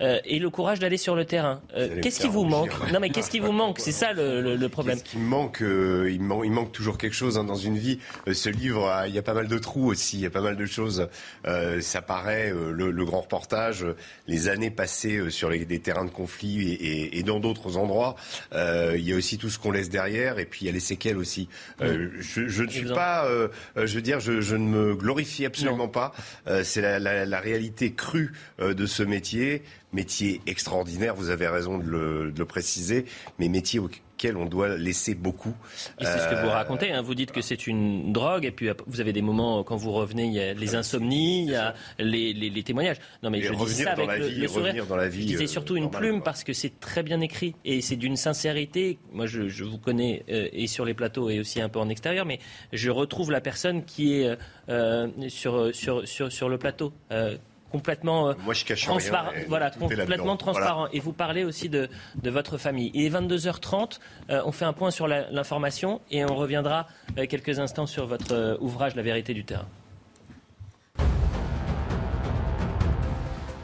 Et 0.00 0.38
le 0.38 0.50
courage 0.50 0.78
d'aller 0.78 0.96
sur 0.96 1.14
le 1.14 1.24
terrain. 1.24 1.60
qu'est-ce 2.02 2.20
qui 2.20 2.28
vous 2.28 2.44
manque 2.44 2.72
Non, 2.92 3.00
mais 3.00 3.10
qu'est-ce 3.10 3.30
qui 3.30 3.40
vous 3.40 3.52
manque 3.52 3.80
C'est 3.80 3.92
ça 3.92 4.12
le, 4.12 4.68
problème. 4.68 4.98
Manque 5.16 5.60
il, 5.60 6.20
manque 6.20 6.44
il 6.44 6.52
manque 6.52 6.72
toujours 6.72 6.98
quelque 6.98 7.14
chose 7.14 7.38
hein, 7.38 7.44
dans 7.44 7.56
une 7.56 7.78
vie. 7.78 7.98
ce 8.30 8.48
livre, 8.48 9.04
il 9.06 9.14
y 9.14 9.18
a 9.18 9.22
pas 9.22 9.34
mal 9.34 9.48
de 9.48 9.58
trous 9.58 9.86
aussi. 9.86 10.18
Il 10.18 10.22
y 10.22 10.26
a 10.26 10.30
pas 10.30 10.40
mal 10.40 10.56
de 10.56 10.66
choses. 10.66 11.08
ça 11.80 12.02
paraît 12.02 12.52
le, 12.52 13.04
grand 13.04 13.22
reportage, 13.22 13.86
les 14.26 14.48
années 14.48 14.70
passées 14.70 15.30
sur 15.30 15.50
les, 15.50 15.66
terrains 15.78 16.04
de 16.04 16.10
conflit 16.10 16.72
et, 16.72 17.18
et 17.18 17.22
dans 17.22 17.40
d'autres 17.40 17.76
endroits. 17.76 18.16
il 18.54 19.00
y 19.00 19.12
a 19.12 19.16
aussi 19.16 19.38
tout 19.38 19.50
ce 19.50 19.58
qu'on 19.58 19.72
laisse 19.72 19.90
derrière, 19.90 20.38
et 20.38 20.44
puis 20.44 20.60
il 20.62 20.66
y 20.66 20.68
a 20.68 20.72
les 20.72 20.80
séquelles 20.80 21.18
aussi. 21.18 21.48
je, 21.80 22.62
ne 22.62 22.68
suis 22.68 22.86
pas, 22.86 23.28
je 23.76 23.94
veux 23.94 24.02
dire, 24.02 24.20
je, 24.20 24.40
je, 24.40 24.56
ne 24.56 24.66
me 24.66 24.94
glorifie 24.94 25.44
absolument 25.46 25.88
pas. 25.88 26.12
C'est 26.62 26.80
la, 26.80 26.98
la, 26.98 27.24
la, 27.24 27.40
réalité 27.40 27.92
crue 27.92 28.32
de 28.58 28.86
ce 28.86 29.02
métier 29.02 29.62
métier 29.92 30.40
extraordinaire, 30.46 31.14
vous 31.14 31.30
avez 31.30 31.48
raison 31.48 31.78
de 31.78 31.84
le, 31.84 32.32
de 32.32 32.38
le 32.38 32.44
préciser, 32.44 33.06
mais 33.38 33.48
métier 33.48 33.80
auquel 33.80 34.36
on 34.36 34.44
doit 34.44 34.76
laisser 34.76 35.14
beaucoup. 35.14 35.54
Et 35.98 36.04
c'est 36.04 36.18
ce 36.18 36.28
que 36.28 36.34
vous 36.34 36.48
euh, 36.48 36.52
racontez, 36.52 36.92
hein. 36.92 37.00
vous 37.00 37.14
dites 37.14 37.32
que 37.32 37.40
c'est 37.40 37.66
une 37.66 38.12
drogue, 38.12 38.44
et 38.44 38.50
puis 38.50 38.68
vous 38.86 39.00
avez 39.00 39.12
des 39.12 39.22
moments 39.22 39.64
quand 39.64 39.76
vous 39.76 39.92
revenez, 39.92 40.24
il 40.24 40.32
y 40.32 40.40
a 40.40 40.52
les 40.52 40.74
insomnies, 40.74 41.44
il 41.44 41.50
y 41.50 41.54
a 41.54 41.74
les, 41.98 42.34
les, 42.34 42.62
témoignages. 42.62 42.98
Non 43.22 43.30
mais 43.30 43.40
je 43.40 43.52
dis 43.54 43.74
ça 43.74 43.92
avec 43.92 44.10
le, 44.10 44.26
vie, 44.26 44.48
sourire. 44.48 44.86
Dans 44.86 44.96
la 44.96 45.08
vie, 45.08 45.22
je 45.22 45.26
disais 45.28 45.44
euh, 45.44 45.46
surtout 45.46 45.76
une 45.76 45.90
plume 45.90 46.22
parce 46.22 46.44
que 46.44 46.52
c'est 46.52 46.80
très 46.80 47.02
bien 47.02 47.20
écrit, 47.20 47.54
et 47.64 47.80
c'est 47.80 47.96
d'une 47.96 48.16
sincérité. 48.16 48.98
Moi 49.12 49.26
je, 49.26 49.48
je 49.48 49.64
vous 49.64 49.78
connais, 49.78 50.24
euh, 50.28 50.48
et 50.52 50.66
sur 50.66 50.84
les 50.84 50.94
plateaux, 50.94 51.30
et 51.30 51.40
aussi 51.40 51.62
un 51.62 51.68
peu 51.68 51.78
en 51.78 51.88
extérieur, 51.88 52.26
mais 52.26 52.40
je 52.72 52.90
retrouve 52.90 53.30
la 53.30 53.40
personne 53.40 53.84
qui 53.84 54.20
est 54.20 54.36
sur, 55.28 55.74
sur, 55.74 56.06
sur, 56.06 56.30
sur 56.30 56.48
le 56.50 56.58
plateau 56.58 56.92
complètement 57.70 58.30
euh, 58.30 58.34
transparent. 58.76 59.30
voilà, 59.48 59.70
complètement 59.70 60.36
transparent. 60.36 60.88
Et 60.92 61.00
vous 61.00 61.12
parlez 61.12 61.44
aussi 61.44 61.68
de, 61.68 61.88
de 62.22 62.30
votre 62.30 62.58
famille. 62.58 62.90
Il 62.94 63.04
est 63.04 63.10
22h30. 63.10 63.98
Euh, 64.30 64.42
on 64.44 64.52
fait 64.52 64.64
un 64.64 64.72
point 64.72 64.90
sur 64.90 65.06
l'information 65.08 66.00
et 66.10 66.24
on 66.24 66.34
reviendra 66.34 66.86
euh, 67.18 67.26
quelques 67.26 67.58
instants 67.58 67.86
sur 67.86 68.06
votre 68.06 68.58
ouvrage 68.60 68.94
La 68.96 69.02
vérité 69.02 69.34
du 69.34 69.44
terrain. 69.44 69.66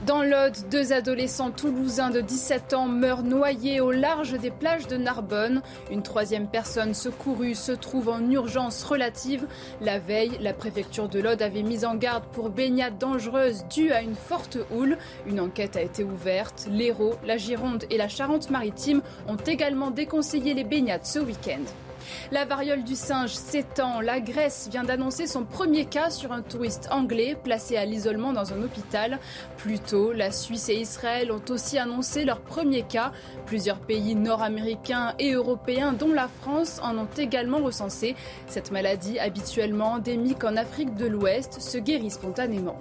Dans 0.07 0.23
l'Aude, 0.23 0.57
deux 0.71 0.93
adolescents 0.93 1.51
toulousains 1.51 2.11
de 2.11 2.21
17 2.21 2.75
ans 2.75 2.87
meurent 2.87 3.23
noyés 3.23 3.81
au 3.81 3.91
large 3.91 4.39
des 4.39 4.51
plages 4.51 4.87
de 4.87 4.99
Narbonne. 4.99 5.63
Une 5.91 6.03
troisième 6.03 6.47
personne 6.47 6.93
secourue 6.93 7.55
se 7.55 7.73
trouve 7.73 8.11
en 8.11 8.21
urgence 8.31 8.85
relative. 8.85 9.47
La 9.81 9.99
veille, 9.99 10.37
la 10.41 10.53
préfecture 10.53 11.09
de 11.09 11.21
l'Aude 11.21 11.41
avait 11.41 11.63
mis 11.63 11.87
en 11.87 11.95
garde 11.95 12.25
pour 12.33 12.51
baignade 12.51 12.99
dangereuse 12.99 13.65
due 13.73 13.93
à 13.93 14.03
une 14.03 14.15
forte 14.15 14.59
houle. 14.71 14.99
Une 15.27 15.41
enquête 15.41 15.75
a 15.77 15.81
été 15.81 16.05
ouverte. 16.05 16.67
L'Hérault, 16.71 17.15
la 17.25 17.39
Gironde 17.39 17.85
et 17.89 17.97
la 17.97 18.09
Charente-Maritime 18.09 19.01
ont 19.27 19.37
également 19.37 19.91
déconseillé 19.91 20.53
les 20.53 20.65
baignades 20.65 21.07
ce 21.07 21.19
week-end. 21.19 21.65
La 22.33 22.45
variole 22.45 22.85
du 22.85 22.95
singe 22.95 23.33
s'étend. 23.33 24.01
La 24.01 24.21
Grèce 24.21 24.69
vient 24.71 24.85
d'annoncer 24.85 25.27
son 25.27 25.45
premier 25.45 25.85
cas 25.85 26.11
sur 26.11 26.33
un 26.33 26.43
touriste 26.43 26.89
anglais 26.91 27.37
placé 27.43 27.77
à 27.77 27.85
l'isolement 27.85 28.33
dans 28.33 28.53
un 28.53 28.63
hôpital. 28.63 29.19
Plus 29.57 29.79
tôt, 29.79 30.13
la 30.13 30.31
Suisse 30.31 30.69
et 30.69 30.77
Israël 30.77 31.33
ont 31.33 31.43
aussi 31.51 31.79
annoncé 31.79 32.25
leur 32.25 32.41
premier 32.41 32.83
cas. 32.83 33.13
Plusieurs 33.47 33.79
pays 33.79 34.15
nord-américains 34.15 35.15
et 35.19 35.33
européens, 35.33 35.93
dont 35.93 36.13
la 36.13 36.29
France, 36.29 36.81
en 36.83 36.99
ont 36.99 37.09
également 37.17 37.59
recensé. 37.59 38.17
Cette 38.47 38.71
maladie, 38.71 39.19
habituellement 39.19 39.93
endémique 39.93 40.45
en 40.45 40.57
Afrique 40.57 40.95
de 40.95 41.07
l'Ouest, 41.07 41.61
se 41.61 41.79
guérit 41.79 42.11
spontanément. 42.11 42.79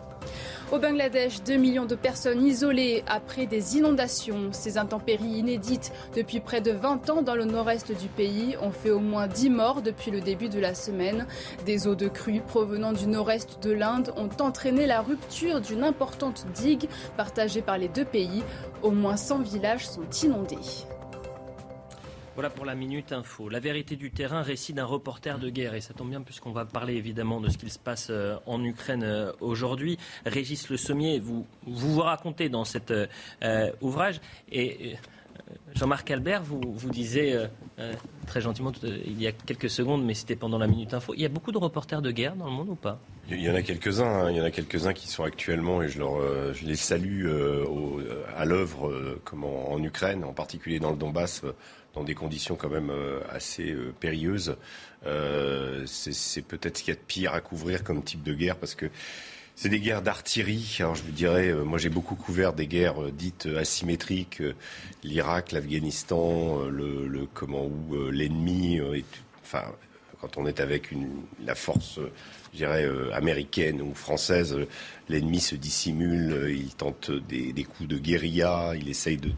Au 0.74 0.80
Bangladesh, 0.80 1.44
2 1.44 1.58
millions 1.58 1.86
de 1.86 1.94
personnes 1.94 2.44
isolées 2.44 3.04
après 3.06 3.46
des 3.46 3.78
inondations. 3.78 4.52
Ces 4.54 4.80
intempéries 4.80 5.38
inédites 5.38 5.92
depuis 6.16 6.40
près 6.40 6.62
de 6.62 6.72
20 6.72 7.12
ans 7.12 7.22
dans 7.22 7.36
le 7.36 7.46
nord-est 7.46 7.96
du 7.96 8.08
pays 8.08 8.58
ont 8.60 8.72
fait 8.72 8.90
au 8.90 9.00
moins 9.00 9.28
10 9.28 9.52
morts 9.52 9.84
depuis 9.84 10.10
le 10.10 10.20
début 10.20 10.50
de 10.50 10.60
la 10.60 10.74
semaine. 10.74 11.28
Des 11.68 11.86
eaux 11.86 11.94
de 11.94 12.08
crue 12.08 12.42
provenant 12.42 12.92
du 12.92 13.06
nord-est 13.06 13.62
de 13.62 13.72
l'Inde 13.72 14.16
ont 14.18 14.44
entraîné 14.44 14.88
la 14.88 15.02
rupture 15.02 15.62
d'une 15.62 15.84
importante 15.84 16.48
digue 16.56 16.90
partagée 17.18 17.62
par 17.62 17.78
les 17.78 17.88
deux 17.88 18.06
pays. 18.06 18.42
Au 18.82 18.90
moins 18.90 19.16
100 19.16 19.44
villages 19.44 19.88
sont 19.88 20.10
inondés. 20.24 20.58
Voilà 22.36 22.50
pour 22.50 22.66
la 22.66 22.74
Minute 22.74 23.12
Info. 23.12 23.48
La 23.48 23.60
vérité 23.60 23.96
du 23.96 24.10
terrain, 24.10 24.42
récit 24.42 24.74
d'un 24.74 24.86
reporter 24.86 25.38
de 25.38 25.52
guerre. 25.52 25.76
Et 25.76 25.82
ça 25.82 25.94
tombe 25.94 26.10
bien 26.10 26.22
puisqu'on 26.22 26.52
va 26.52 26.66
parler 26.66 26.96
évidemment 26.96 27.40
de 27.40 27.48
ce 27.50 27.60
qu'il 27.60 27.70
se 27.70 27.78
passe 27.78 28.08
euh, 28.10 28.38
en 28.48 28.64
Ukraine 28.64 29.04
euh, 29.04 29.32
aujourd'hui. 29.40 30.00
Régis 30.26 30.68
Le 30.70 30.78
Sommier, 30.78 31.20
vous 31.20 31.46
vous, 31.68 32.00
racontez 32.00 32.50
dans 32.50 32.66
cet 32.66 32.92
euh, 32.92 33.72
ouvrage. 33.82 34.20
Et 34.52 34.96
Jean-Marc 35.76 36.10
Albert, 36.10 36.42
vous, 36.42 36.60
vous 36.66 36.90
disiez 36.90 37.38
très 38.28 38.42
gentiment 38.42 38.72
il 38.84 39.22
y 39.22 39.28
a 39.28 39.32
quelques 39.32 39.70
secondes, 39.70 40.04
mais 40.04 40.14
c'était 40.14 40.36
pendant 40.36 40.58
la 40.58 40.68
Minute 40.68 40.94
Info, 40.94 41.14
il 41.16 41.22
y 41.22 41.26
a 41.26 41.30
beaucoup 41.30 41.52
de 41.52 41.58
reporters 41.58 42.02
de 42.02 42.12
guerre 42.12 42.36
dans 42.36 42.46
le 42.46 42.52
monde 42.52 42.70
ou 42.70 42.76
pas? 42.76 43.00
Il 43.30 43.42
y 43.42 43.50
en 43.50 43.56
a 43.56 43.62
quelques-uns, 43.62 44.06
hein. 44.06 44.32
il 44.32 44.38
y 44.38 44.42
en 44.42 44.44
a 44.44 44.52
quelques-uns 44.52 44.94
qui 44.94 45.08
sont 45.08 45.24
actuellement, 45.24 45.82
et 45.82 45.90
je, 45.90 46.00
leur, 46.00 46.54
je 46.54 46.66
les 46.66 46.76
salue 46.76 47.28
à 48.36 48.46
l'œuvre, 48.46 49.20
en 49.34 49.84
Ukraine, 49.84 50.24
en 50.24 50.34
particulier 50.34 50.80
dans 50.80 50.92
le 50.92 50.98
Donbass, 50.98 51.42
dans 51.94 52.04
des 52.04 52.16
conditions 52.16 52.56
quand 52.56 52.70
même 52.70 52.90
euh, 52.90 53.22
assez 53.30 53.72
euh, 53.72 53.94
périlleuses. 54.00 54.56
Euh, 55.06 55.84
c'est 55.86 56.42
peut-être 56.42 56.78
ce 56.78 56.84
qu'il 56.84 56.94
y 56.94 56.98
a 56.98 57.00
de 57.00 57.06
pire 57.06 57.34
à 57.34 57.42
couvrir 57.42 57.84
comme 57.84 58.04
type 58.04 58.24
de 58.24 58.34
guerre 58.34 58.58
parce 58.58 58.76
que 58.76 58.90
c'est 59.56 59.70
des 59.70 59.80
guerres 59.80 60.02
d'artillerie. 60.02 60.78
Alors 60.80 60.96
je 60.96 61.04
vous 61.04 61.12
dirais, 61.12 61.54
moi 61.54 61.78
j'ai 61.78 61.90
beaucoup 61.90 62.16
couvert 62.16 62.54
des 62.54 62.66
guerres 62.66 63.12
dites 63.12 63.46
asymétriques, 63.46 64.42
l'Irak, 65.04 65.52
l'Afghanistan, 65.52 66.66
le, 66.70 67.28
comment 67.34 67.66
où 67.66 68.10
l'ennemi, 68.10 68.82
enfin 69.44 69.64
quand 70.22 70.38
on 70.38 70.48
est 70.48 70.60
avec 70.60 70.90
la 71.46 71.54
force 71.54 72.00
je 72.54 72.58
dirais, 72.58 72.86
euh, 72.86 73.12
américaine 73.14 73.82
ou 73.82 73.94
française, 73.94 74.54
euh, 74.54 74.68
l'ennemi 75.10 75.40
se 75.40 75.56
dissimule, 75.56 76.32
euh, 76.32 76.52
il 76.52 76.74
tente 76.76 77.12
des, 77.12 77.64
coups 77.64 77.90
de 77.90 77.98
guérilla, 77.98 78.74
il 78.76 78.90
essaye 78.90 79.18
de, 79.18 79.32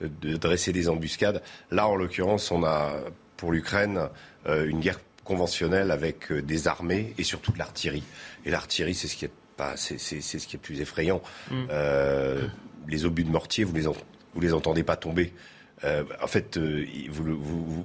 de, 0.00 0.36
dresser 0.36 0.72
des 0.72 0.88
embuscades. 0.88 1.42
Là, 1.70 1.86
en 1.86 1.94
l'occurrence, 1.94 2.50
on 2.50 2.64
a 2.64 2.96
pour 3.36 3.52
l'Ukraine 3.52 4.08
une 4.46 4.80
guerre 4.80 5.00
conventionnelle 5.24 5.90
avec 5.90 6.32
des 6.32 6.68
armées 6.68 7.14
et 7.18 7.24
surtout 7.24 7.52
de 7.52 7.58
l'artillerie. 7.58 8.04
Et 8.44 8.50
l'artillerie, 8.50 8.94
c'est 8.94 9.08
ce 9.08 9.16
qui 9.16 9.24
est 9.24 9.32
pas, 9.56 9.76
c'est, 9.76 9.98
ce 9.98 10.46
qui 10.46 10.56
est 10.56 10.58
plus 10.58 10.80
effrayant. 10.80 11.22
Mm. 11.50 11.66
les 12.88 13.04
obus 13.04 13.24
de 13.24 13.30
mortier, 13.30 13.64
vous 13.64 13.74
les, 13.74 13.82
vous 13.82 14.40
les 14.40 14.52
entendez 14.52 14.82
pas 14.82 14.96
tomber. 14.96 15.32
En 16.22 16.26
fait, 16.26 16.58
vous, 16.58 17.36
vous, 17.36 17.84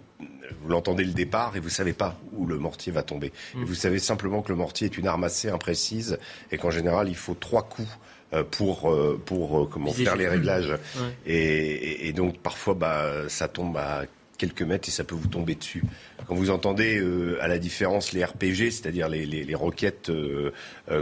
vous 0.62 0.70
l'entendez 0.70 1.04
le 1.04 1.14
départ 1.14 1.56
et 1.56 1.60
vous 1.60 1.70
savez 1.70 1.94
pas 1.94 2.18
où 2.34 2.46
le 2.46 2.58
mortier 2.58 2.92
va 2.92 3.04
tomber. 3.04 3.32
Vous 3.56 3.76
savez 3.76 4.00
simplement 4.00 4.42
que 4.42 4.50
le 4.50 4.58
mortier 4.58 4.88
est 4.88 4.98
une 4.98 5.08
arme 5.08 5.24
assez 5.24 5.50
imprécise 5.50 6.18
et 6.52 6.58
qu'en 6.58 6.72
général 6.72 7.10
il 7.10 7.16
faut 7.16 7.36
trois 7.36 7.64
coups 7.64 7.90
euh, 8.34 8.44
pour 8.44 8.92
euh, 8.92 9.20
pour 9.26 9.62
euh, 9.62 9.70
comment 9.72 9.92
faire 9.92 10.16
les 10.16 10.28
réglages. 10.28 10.78
Et, 11.26 12.14
donc 12.14 12.38
parfois 12.40 12.74
bah 12.74 13.06
ça 13.28 13.48
tombe 13.48 13.78
à 13.78 14.04
quelques 14.38 14.62
mètres 14.62 14.88
et 14.88 14.92
ça 14.92 15.04
peut 15.04 15.16
vous 15.16 15.28
tomber 15.28 15.56
dessus. 15.56 15.84
Quand 16.28 16.36
vous 16.36 16.50
entendez 16.50 17.04
à 17.42 17.48
la 17.48 17.58
différence 17.58 18.14
les 18.14 18.24
RPG, 18.24 18.72
c'est-à-dire 18.72 19.10
les, 19.10 19.26
les, 19.26 19.56
roquettes 19.56 20.12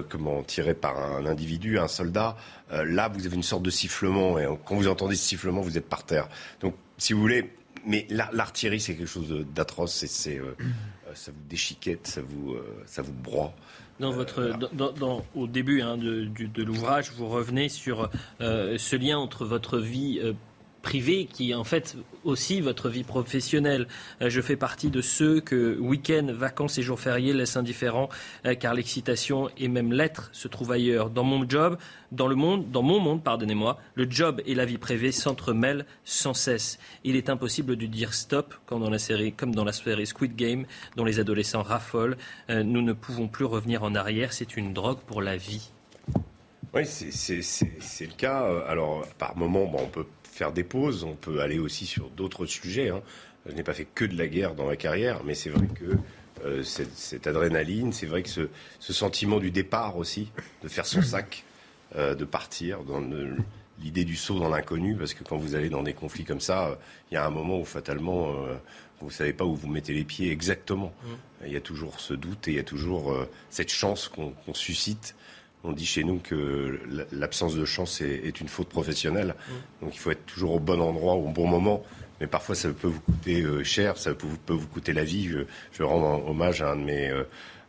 comment 0.10 0.44
tirées 0.44 0.74
par 0.74 0.98
un 1.00 1.26
individu, 1.26 1.80
un 1.80 1.88
soldat, 1.88 2.36
là 2.72 3.10
vous 3.10 3.26
avez 3.26 3.36
une 3.36 3.44
sorte 3.44 3.64
de 3.64 3.70
sifflement 3.70 4.40
et 4.40 4.48
quand 4.66 4.76
vous 4.76 4.88
entendez 4.88 5.16
ce 5.16 5.28
sifflement, 5.28 5.62
vous 5.62 5.78
êtes 5.78 5.88
par 5.88 6.04
terre. 6.04 6.30
Donc 6.62 6.76
si 6.98 7.14
vous 7.14 7.22
voulez, 7.22 7.50
mais 7.86 8.08
l'artillerie, 8.10 8.80
c'est 8.80 8.96
quelque 8.96 9.08
chose 9.08 9.46
d'atroce. 9.56 10.06
C'est, 10.06 10.38
euh, 10.38 10.56
euh, 10.62 11.12
ça 11.14 11.32
vous 11.32 11.48
déchiquette, 11.50 12.08
ça 12.08 12.22
vous, 12.22 12.54
euh, 12.54 12.84
ça 12.86 13.02
vous 13.02 13.14
broie. 13.14 13.54
Dans 14.00 14.12
votre, 14.12 14.52
dans, 14.74 15.26
au 15.34 15.48
début 15.48 15.82
hein, 15.82 15.98
de, 15.98 16.26
de 16.26 16.64
l'ouvrage, 16.64 17.12
vous 17.18 17.28
revenez 17.28 17.68
sur 17.68 18.12
ce 18.40 18.96
lien 18.96 19.18
entre 19.18 19.44
votre 19.44 19.80
vie 19.80 20.22
privée 20.88 21.26
qui 21.26 21.52
est 21.52 21.54
en 21.54 21.66
fait 21.66 21.98
aussi 22.24 22.62
votre 22.62 22.88
vie 22.88 23.04
professionnelle. 23.04 23.90
Euh, 24.22 24.30
je 24.30 24.40
fais 24.40 24.56
partie 24.56 24.90
de 24.90 25.02
ceux 25.02 25.42
que 25.42 25.78
week-end, 25.80 26.28
vacances 26.30 26.78
et 26.78 26.82
jours 26.82 26.98
fériés 26.98 27.34
laissent 27.34 27.58
indifférents 27.58 28.08
euh, 28.46 28.56
car 28.56 28.74
l'excitation 28.74 29.50
et 29.58 29.68
même 29.68 29.92
l'être 29.92 30.30
se 30.32 30.48
trouvent 30.48 30.72
ailleurs. 30.72 31.10
Dans 31.10 31.26
mon 31.26 31.48
job, 31.48 31.78
dans 32.14 32.28
le 32.28 32.36
monde, 32.36 32.72
dans 32.72 32.84
mon 32.84 33.02
monde, 33.02 33.22
pardonnez-moi, 33.22 33.78
le 33.96 34.10
job 34.10 34.42
et 34.46 34.56
la 34.56 34.64
vie 34.64 34.78
privée 34.78 35.12
s'entremêlent 35.12 35.86
sans 36.06 36.34
cesse. 36.34 36.80
Il 37.04 37.18
est 37.18 37.30
impossible 37.30 37.76
de 37.76 37.86
dire 37.86 38.14
stop 38.14 38.56
comme 38.66 38.80
dans 38.80 38.90
la 38.90 39.74
série, 39.74 40.06
Squid 40.06 40.38
Game 40.38 40.66
dont 40.96 41.04
les 41.04 41.20
adolescents 41.20 41.64
raffolent. 41.64 42.16
Euh, 42.50 42.64
nous 42.64 42.82
ne 42.82 42.94
pouvons 42.94 43.28
plus 43.28 43.44
revenir 43.44 43.84
en 43.84 43.94
arrière. 43.94 44.32
C'est 44.32 44.56
une 44.56 44.72
drogue 44.72 45.00
pour 45.06 45.22
la 45.22 45.36
vie. 45.36 45.70
Oui, 46.74 46.86
c'est 46.86 48.06
le 48.06 48.16
cas. 48.16 48.46
Alors, 48.68 49.06
par 49.18 49.36
moment, 49.38 49.66
bon, 49.66 49.80
on 49.84 49.88
peut 49.88 50.06
faire 50.38 50.54
des 50.54 50.64
pauses, 50.64 51.04
on 51.04 51.16
peut 51.16 51.42
aller 51.42 51.58
aussi 51.58 51.88
sur 51.88 52.10
d'autres 52.12 52.46
sujets. 52.46 52.90
Hein. 52.90 53.02
Je 53.48 53.54
n'ai 53.54 53.64
pas 53.64 53.74
fait 53.74 53.86
que 53.86 54.06
de 54.06 54.16
la 54.16 54.28
guerre 54.28 54.54
dans 54.54 54.68
ma 54.68 54.76
carrière, 54.76 55.24
mais 55.26 55.34
c'est 55.34 55.50
vrai 55.50 55.66
que 55.68 55.98
euh, 56.46 56.64
cette, 56.64 57.26
adrénaline, 57.26 57.92
c'est 57.92 58.06
vrai 58.06 58.22
que 58.22 58.30
ce, 58.30 58.48
sentiment 58.80 59.40
du 59.40 59.50
départ 59.50 59.98
aussi, 59.98 60.32
de 60.62 60.68
faire 60.68 60.86
son 60.86 61.02
sac, 61.02 61.44
euh, 61.96 62.14
de 62.14 62.24
partir, 62.24 62.84
dans 62.84 63.02
l'idée 63.80 64.06
du 64.06 64.16
saut 64.16 64.38
dans 64.38 64.50
l'inconnu, 64.50 64.96
parce 64.96 65.16
que 65.16 65.24
quand 65.24 65.38
vous 65.38 65.56
allez 65.56 65.70
dans 65.70 65.82
des 65.82 65.94
conflits 65.94 66.24
comme 66.24 66.42
ça, 66.42 66.78
il 67.10 67.16
y 67.16 67.18
a 67.18 67.26
un 67.26 67.32
moment 67.32 67.60
où 67.60 67.66
fatalement, 67.66 68.32
vous 69.00 69.08
ne 69.08 69.12
savez 69.12 69.34
pas 69.34 69.46
où 69.46 69.56
vous 69.56 69.68
mettez 69.68 69.94
les 69.94 70.04
pieds 70.04 70.32
exactement. 70.32 70.94
Mmh. 71.04 71.46
Il 71.48 71.54
y 71.54 71.58
a 71.58 71.62
toujours 71.62 72.00
ce 72.00 72.14
doute 72.14 72.48
et 72.48 72.52
il 72.52 72.58
y 72.58 72.60
a 72.60 72.64
toujours 72.64 73.16
cette 73.50 73.72
chance 73.72 74.08
qu'on 74.08 74.54
suscite 74.54 75.16
on 75.64 75.72
dit 75.72 75.86
chez 75.86 76.04
nous 76.04 76.20
que 76.20 76.80
l'absence 77.12 77.56
de 77.56 77.66
chance 77.66 78.02
est, 78.02 78.40
une 78.40 78.48
faute 78.48 78.70
professionnelle. 78.70 79.36
Mm. 79.38 79.86
Donc 79.86 79.96
il 79.96 80.00
faut 80.00 80.12
être 80.12 80.26
toujours 80.26 80.54
au 80.54 80.60
bon 80.60 80.82
endroit, 80.82 81.14
au 81.16 81.30
bon 81.30 81.48
moment. 81.48 81.84
Mais 82.20 82.28
parfois, 82.28 82.56
ça 82.56 82.70
peut 82.70 82.88
vous 82.88 83.00
coûter 83.00 83.42
euh, 83.42 83.64
cher, 83.64 83.98
ça 83.98 84.14
peut, 84.14 84.28
vous 84.48 84.68
coûter 84.68 84.94
la 84.94 85.04
vie. 85.04 85.30
Je, 85.72 85.84
rends 85.84 86.24
hommage 86.28 86.62
à 86.62 86.72
un 86.72 86.76
de 86.76 86.82
mes, 86.82 87.10
euh, 87.10 87.24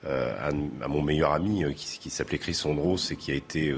euh, 0.07 0.49
à, 0.83 0.89
mon 0.89 1.03
meilleur 1.03 1.33
ami 1.33 1.65
qui, 1.75 2.11
s'appelait 2.11 2.39
Chris 2.39 2.61
Ondros 2.65 2.97
et 3.11 3.17
qui 3.17 3.31
a 3.31 3.35
été 3.35 3.75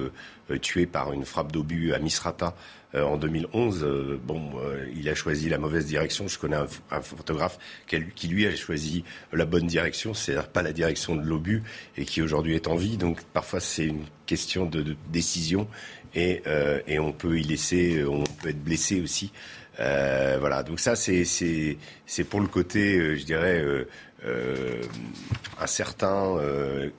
tué 0.60 0.86
par 0.86 1.12
une 1.12 1.24
frappe 1.24 1.50
d'obus 1.52 1.92
à 1.92 1.98
Misrata 1.98 2.54
en 2.94 3.16
2011, 3.16 3.84
euh, 3.84 4.20
bon, 4.22 4.50
euh, 4.58 4.86
il 4.96 5.08
a 5.08 5.14
choisi 5.14 5.48
la 5.48 5.58
mauvaise 5.58 5.86
direction. 5.86 6.26
Je 6.26 6.38
connais 6.38 6.56
un, 6.56 7.00
photographe 7.00 7.58
qui, 7.86 8.28
lui, 8.28 8.46
a 8.46 8.56
choisi 8.56 9.04
la 9.32 9.44
bonne 9.44 9.66
direction, 9.66 10.12
c'est-à-dire 10.12 10.48
pas 10.48 10.62
la 10.62 10.72
direction 10.72 11.14
de 11.14 11.22
l'obus, 11.22 11.62
et 11.96 12.04
qui 12.04 12.20
aujourd'hui 12.20 12.54
est 12.54 12.66
en 12.66 12.74
vie. 12.74 12.96
Donc 12.96 13.22
parfois, 13.32 13.60
c'est 13.60 13.86
une 13.86 14.04
question 14.26 14.66
de, 14.66 14.96
décision, 15.12 15.68
et, 16.14 16.42
on 16.98 17.12
peut 17.12 17.38
y 17.38 17.44
laisser, 17.44 18.04
on 18.04 18.24
peut 18.24 18.48
être 18.48 18.62
blessé 18.62 19.00
aussi. 19.00 19.32
voilà, 19.78 20.62
donc 20.64 20.80
ça, 20.80 20.96
c'est 20.96 21.76
pour 22.28 22.40
le 22.40 22.48
côté, 22.48 23.16
je 23.16 23.24
dirais, 23.24 23.64
incertain 25.60 26.36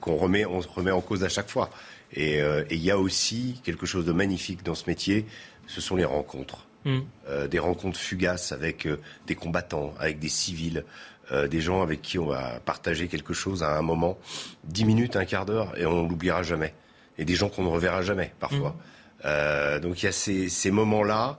qu'on 0.00 0.16
remet, 0.16 0.46
on 0.46 0.60
remet 0.60 0.90
en 0.90 1.02
cause 1.02 1.22
à 1.22 1.28
chaque 1.28 1.50
fois. 1.50 1.70
Et 2.14 2.40
il 2.70 2.82
y 2.82 2.90
a 2.90 2.98
aussi 2.98 3.60
quelque 3.62 3.86
chose 3.86 4.06
de 4.06 4.12
magnifique 4.12 4.62
dans 4.62 4.74
ce 4.74 4.84
métier, 4.86 5.26
ce 5.72 5.80
sont 5.80 5.96
les 5.96 6.04
rencontres. 6.04 6.66
Hmm. 6.84 7.00
Euh, 7.28 7.46
des 7.46 7.60
rencontres 7.60 7.98
fugaces 7.98 8.50
avec 8.52 8.86
euh, 8.86 9.00
des 9.26 9.36
combattants, 9.36 9.94
avec 10.00 10.18
des 10.18 10.28
civils, 10.28 10.84
euh, 11.30 11.46
des 11.46 11.60
gens 11.60 11.80
avec 11.80 12.02
qui 12.02 12.18
on 12.18 12.26
va 12.26 12.58
partager 12.64 13.06
quelque 13.06 13.32
chose 13.32 13.62
à 13.62 13.78
un 13.78 13.82
moment, 13.82 14.18
dix 14.64 14.84
minutes, 14.84 15.14
un 15.14 15.24
quart 15.24 15.46
d'heure, 15.46 15.78
et 15.78 15.86
on 15.86 16.08
l'oubliera 16.08 16.42
jamais. 16.42 16.74
Et 17.18 17.24
des 17.24 17.36
gens 17.36 17.48
qu'on 17.48 17.62
ne 17.62 17.68
reverra 17.68 18.02
jamais, 18.02 18.32
parfois. 18.40 18.76
Hmm. 19.24 19.78
donc 19.80 20.02
il 20.02 20.06
y 20.06 20.08
a 20.08 20.12
ces, 20.12 20.48
ces 20.48 20.72
moments-là, 20.72 21.38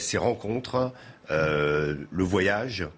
ces 0.00 0.18
rencontres, 0.18 0.92
le 1.30 2.24
voyage, 2.24 2.88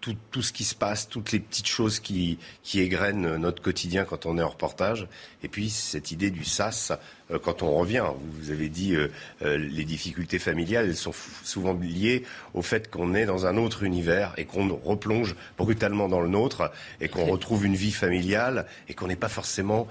tout, 0.00 0.16
tout, 0.32 0.42
ce 0.42 0.52
qui 0.52 0.64
se 0.64 0.74
passe, 0.74 1.08
toutes 1.08 1.30
les 1.30 1.38
petites 1.38 1.68
choses 1.68 2.00
qui, 2.00 2.38
qui 2.64 2.80
égrènent 2.80 3.36
notre 3.36 3.62
quotidien 3.62 4.04
quand 4.04 4.26
on 4.26 4.36
est 4.36 4.42
en 4.42 4.48
reportage. 4.48 5.06
Et 5.42 5.48
puis 5.48 5.70
cette 5.70 6.10
idée 6.10 6.30
du 6.30 6.44
SAS, 6.44 6.92
euh, 7.30 7.38
quand 7.38 7.62
on 7.62 7.76
revient. 7.76 8.04
Vous 8.40 8.50
avez 8.50 8.68
dit 8.68 8.94
euh, 8.94 9.08
euh, 9.42 9.58
les 9.58 9.84
difficultés 9.84 10.38
familiales, 10.38 10.86
elles 10.86 10.96
sont 10.96 11.12
souvent 11.44 11.74
liées 11.74 12.24
au 12.54 12.62
fait 12.62 12.90
qu'on 12.90 13.14
est 13.14 13.26
dans 13.26 13.46
un 13.46 13.56
autre 13.56 13.82
univers 13.82 14.32
et 14.36 14.44
qu'on 14.44 14.74
replonge 14.74 15.36
brutalement 15.56 16.08
dans 16.08 16.20
le 16.20 16.28
nôtre 16.28 16.70
et 17.00 17.08
qu'on 17.08 17.26
retrouve 17.26 17.66
une 17.66 17.74
vie 17.74 17.92
familiale 17.92 18.66
et 18.88 18.94
qu'on 18.94 19.08
n'est 19.08 19.16
pas 19.16 19.28
forcément 19.28 19.88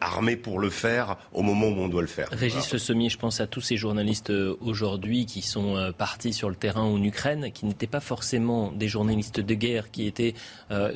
armé 0.00 0.36
pour 0.36 0.58
le 0.58 0.70
faire 0.70 1.16
au 1.32 1.42
moment 1.42 1.68
où 1.68 1.80
on 1.80 1.88
doit 1.88 2.02
le 2.02 2.08
faire. 2.08 2.28
Régis 2.30 2.72
Le 2.72 2.78
Sommier, 2.78 3.08
je 3.08 3.18
pense 3.18 3.40
à 3.40 3.46
tous 3.46 3.60
ces 3.60 3.76
journalistes 3.76 4.32
aujourd'hui 4.60 5.26
qui 5.26 5.42
sont 5.42 5.92
partis 5.96 6.32
sur 6.32 6.48
le 6.48 6.56
terrain 6.56 6.82
en 6.82 7.02
Ukraine, 7.02 7.50
qui 7.52 7.66
n'étaient 7.66 7.86
pas 7.86 8.00
forcément 8.00 8.72
des 8.72 8.88
journalistes 8.88 9.40
de 9.40 9.54
guerre, 9.54 9.90
qui 9.90 10.06
étaient 10.06 10.34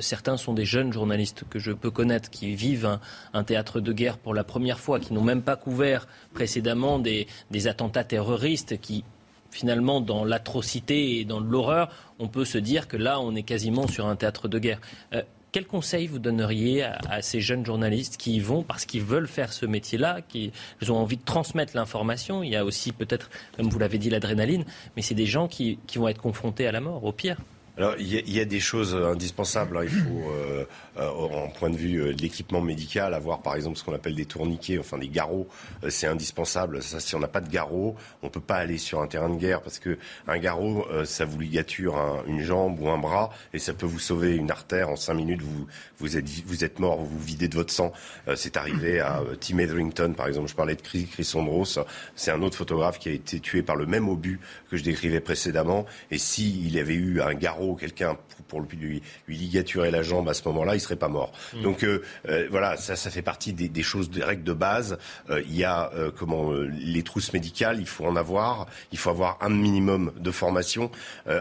certains 0.00 0.36
sont 0.36 0.54
des 0.54 0.64
jeunes 0.64 0.92
journalistes 0.92 1.44
que 1.48 1.58
je 1.58 1.72
peux 1.72 1.90
connaître 1.90 2.30
qui 2.30 2.54
vivent 2.54 2.86
un, 2.86 3.00
un 3.32 3.37
théâtre 3.44 3.80
de 3.80 3.92
guerre 3.92 4.18
pour 4.18 4.34
la 4.34 4.44
première 4.44 4.78
fois, 4.78 5.00
qui 5.00 5.12
n'ont 5.12 5.22
même 5.22 5.42
pas 5.42 5.56
couvert 5.56 6.06
précédemment 6.34 6.98
des, 6.98 7.26
attentats 7.66 8.04
terroristes 8.04 8.80
qui 8.80 9.04
finalement, 9.50 10.02
dans 10.02 10.24
l'atrocité 10.26 11.18
et 11.18 11.24
dans 11.24 11.40
l'horreur, 11.40 11.88
on 12.18 12.28
peut 12.28 12.44
se 12.44 12.58
dire 12.58 12.86
que 12.86 12.98
là, 12.98 13.18
on 13.18 13.34
est 13.34 13.42
quasiment 13.42 13.86
sur 13.86 14.06
un 14.06 14.14
théâtre 14.14 14.46
de 14.46 14.58
guerre. 14.58 14.78
Euh, 15.14 15.22
quel 15.52 15.66
conseil 15.66 16.06
vous 16.06 16.18
donneriez 16.18 16.82
à, 16.82 17.22
ces 17.22 17.40
jeunes 17.40 17.64
journalistes 17.64 18.18
qui 18.18 18.36
y 18.36 18.40
vont 18.40 18.62
parce 18.62 18.84
qu'ils 18.84 19.02
veulent 19.02 19.26
faire 19.26 19.54
ce 19.54 19.64
métier-là, 19.64 20.20
qui 20.20 20.52
ont 20.86 20.96
envie 20.96 21.16
de 21.16 21.24
transmettre 21.24 21.74
l'information? 21.74 22.42
Il 22.42 22.50
y 22.50 22.56
a 22.56 22.64
aussi 22.66 22.92
peut-être, 22.92 23.30
comme 23.56 23.70
vous 23.70 23.78
l'avez 23.78 23.96
dit, 23.96 24.10
l'adrénaline, 24.10 24.66
mais 24.94 25.02
c'est 25.02 25.14
des 25.14 25.26
gens 25.26 25.48
qui 25.48 25.78
vont 25.96 26.08
être 26.08 26.20
confrontés 26.20 26.66
à 26.66 26.72
la 26.72 26.82
mort, 26.82 27.02
au 27.04 27.12
pire. 27.12 27.38
Alors, 27.78 27.94
il 27.96 28.34
y, 28.34 28.40
a 28.40 28.44
des 28.44 28.58
choses 28.58 28.92
indispensables. 28.92 29.76
Hein. 29.76 29.82
Il 29.84 29.90
faut, 29.90 30.30
euh, 30.32 30.64
euh, 30.98 31.08
en 31.08 31.48
point 31.48 31.70
de 31.70 31.76
vue 31.76 32.02
euh, 32.02 32.12
de 32.12 32.20
l'équipement 32.20 32.60
médical, 32.60 33.14
avoir 33.14 33.40
par 33.40 33.54
exemple 33.54 33.76
ce 33.76 33.84
qu'on 33.84 33.92
appelle 33.94 34.16
des 34.16 34.24
tourniquets, 34.26 34.80
enfin 34.80 34.98
des 34.98 35.06
garrots. 35.06 35.46
c'est 35.88 36.08
indispensable. 36.08 36.82
Ça, 36.82 36.98
si 36.98 37.14
on 37.14 37.20
n'a 37.20 37.28
pas 37.28 37.40
de 37.40 37.48
garrot, 37.48 37.94
on 38.24 38.30
peut 38.30 38.40
pas 38.40 38.56
aller 38.56 38.78
sur 38.78 39.00
un 39.00 39.06
terrain 39.06 39.28
de 39.28 39.36
guerre 39.36 39.62
parce 39.62 39.78
que 39.78 39.96
un 40.26 40.38
garrot, 40.38 40.88
ça 41.04 41.24
vous 41.24 41.38
ligature 41.38 41.96
une 42.26 42.40
jambe 42.40 42.80
ou 42.80 42.88
un 42.88 42.98
bras 42.98 43.30
et 43.52 43.60
ça 43.60 43.74
peut 43.74 43.86
vous 43.86 44.00
sauver 44.00 44.34
une 44.34 44.50
artère 44.50 44.88
en 44.88 44.96
cinq 44.96 45.14
minutes. 45.14 45.42
Vous, 45.42 45.68
vous 46.00 46.16
êtes, 46.16 46.28
vous 46.46 46.64
êtes 46.64 46.80
mort, 46.80 46.98
vous 46.98 47.06
vous 47.06 47.24
videz 47.24 47.46
de 47.46 47.54
votre 47.54 47.72
sang. 47.72 47.92
c'est 48.34 48.56
arrivé 48.56 48.98
à 48.98 49.22
Tim 49.40 49.58
Etherington, 49.58 50.14
par 50.16 50.26
exemple. 50.26 50.48
Je 50.48 50.56
parlais 50.56 50.74
de 50.74 50.82
Chris, 50.82 51.06
Chris 51.06 51.30
Ondros. 51.36 51.78
C'est 52.16 52.32
un 52.32 52.42
autre 52.42 52.56
photographe 52.56 52.98
qui 52.98 53.08
a 53.08 53.12
été 53.12 53.38
tué 53.38 53.62
par 53.62 53.76
le 53.76 53.86
même 53.86 54.08
obus 54.08 54.40
que 54.68 54.76
je 54.76 54.82
décrivais 54.82 55.20
précédemment. 55.20 55.86
Et 56.10 56.18
s'il 56.18 56.72
y 56.72 56.80
avait 56.80 56.94
eu 56.94 57.20
un 57.20 57.34
garrot 57.34 57.67
quelqu'un 57.74 58.16
pour 58.48 58.60
lui, 58.60 59.02
lui, 59.26 59.36
ligaturer 59.36 59.90
la 59.90 60.02
jambe 60.02 60.28
à 60.28 60.34
ce 60.34 60.46
moment-là, 60.48 60.74
il 60.74 60.80
serait 60.80 60.96
pas 60.96 61.08
mort. 61.08 61.32
Mm. 61.54 61.62
Donc 61.62 61.84
euh, 61.84 62.02
euh, 62.28 62.48
voilà, 62.50 62.76
ça, 62.76 62.96
ça 62.96 63.10
fait 63.10 63.22
partie 63.22 63.52
des, 63.52 63.82
choses, 63.82 64.10
des 64.10 64.24
règles 64.24 64.44
de 64.44 64.52
base. 64.52 64.98
Euh, 65.30 65.42
il 65.46 65.56
y 65.56 65.64
a 65.64 65.90
comment 66.16 66.52
les 66.52 67.02
trousses 67.02 67.32
médicales, 67.32 67.78
il 67.80 67.86
faut 67.86 68.04
en 68.04 68.16
avoir, 68.16 68.66
il 68.92 68.98
faut 68.98 69.10
avoir 69.10 69.38
un 69.40 69.50
minimum 69.50 70.12
de 70.18 70.30
formation. 70.30 70.90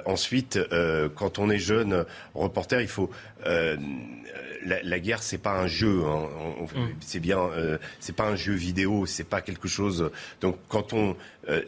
ensuite, 0.06 0.60
quand 1.16 1.40
on 1.40 1.50
est 1.50 1.60
jeune 1.60 2.06
reporter, 2.34 2.82
il 2.82 2.88
faut 2.88 3.10
la, 3.46 4.84
la, 4.84 5.00
guerre, 5.00 5.24
c'est 5.24 5.38
pas 5.38 5.58
un 5.58 5.68
jeu. 5.68 6.04
Hein. 6.06 6.28
Mm. 6.76 6.88
C'est 7.00 7.20
bien, 7.20 7.50
c'est 8.00 8.16
pas 8.16 8.28
un 8.28 8.36
jeu 8.36 8.54
vidéo. 8.54 9.06
C'est 9.06 9.24
pas 9.24 9.42
quelque 9.42 9.68
chose. 9.68 10.12
Donc, 10.42 10.58
quand 10.68 10.94
on, 10.94 11.16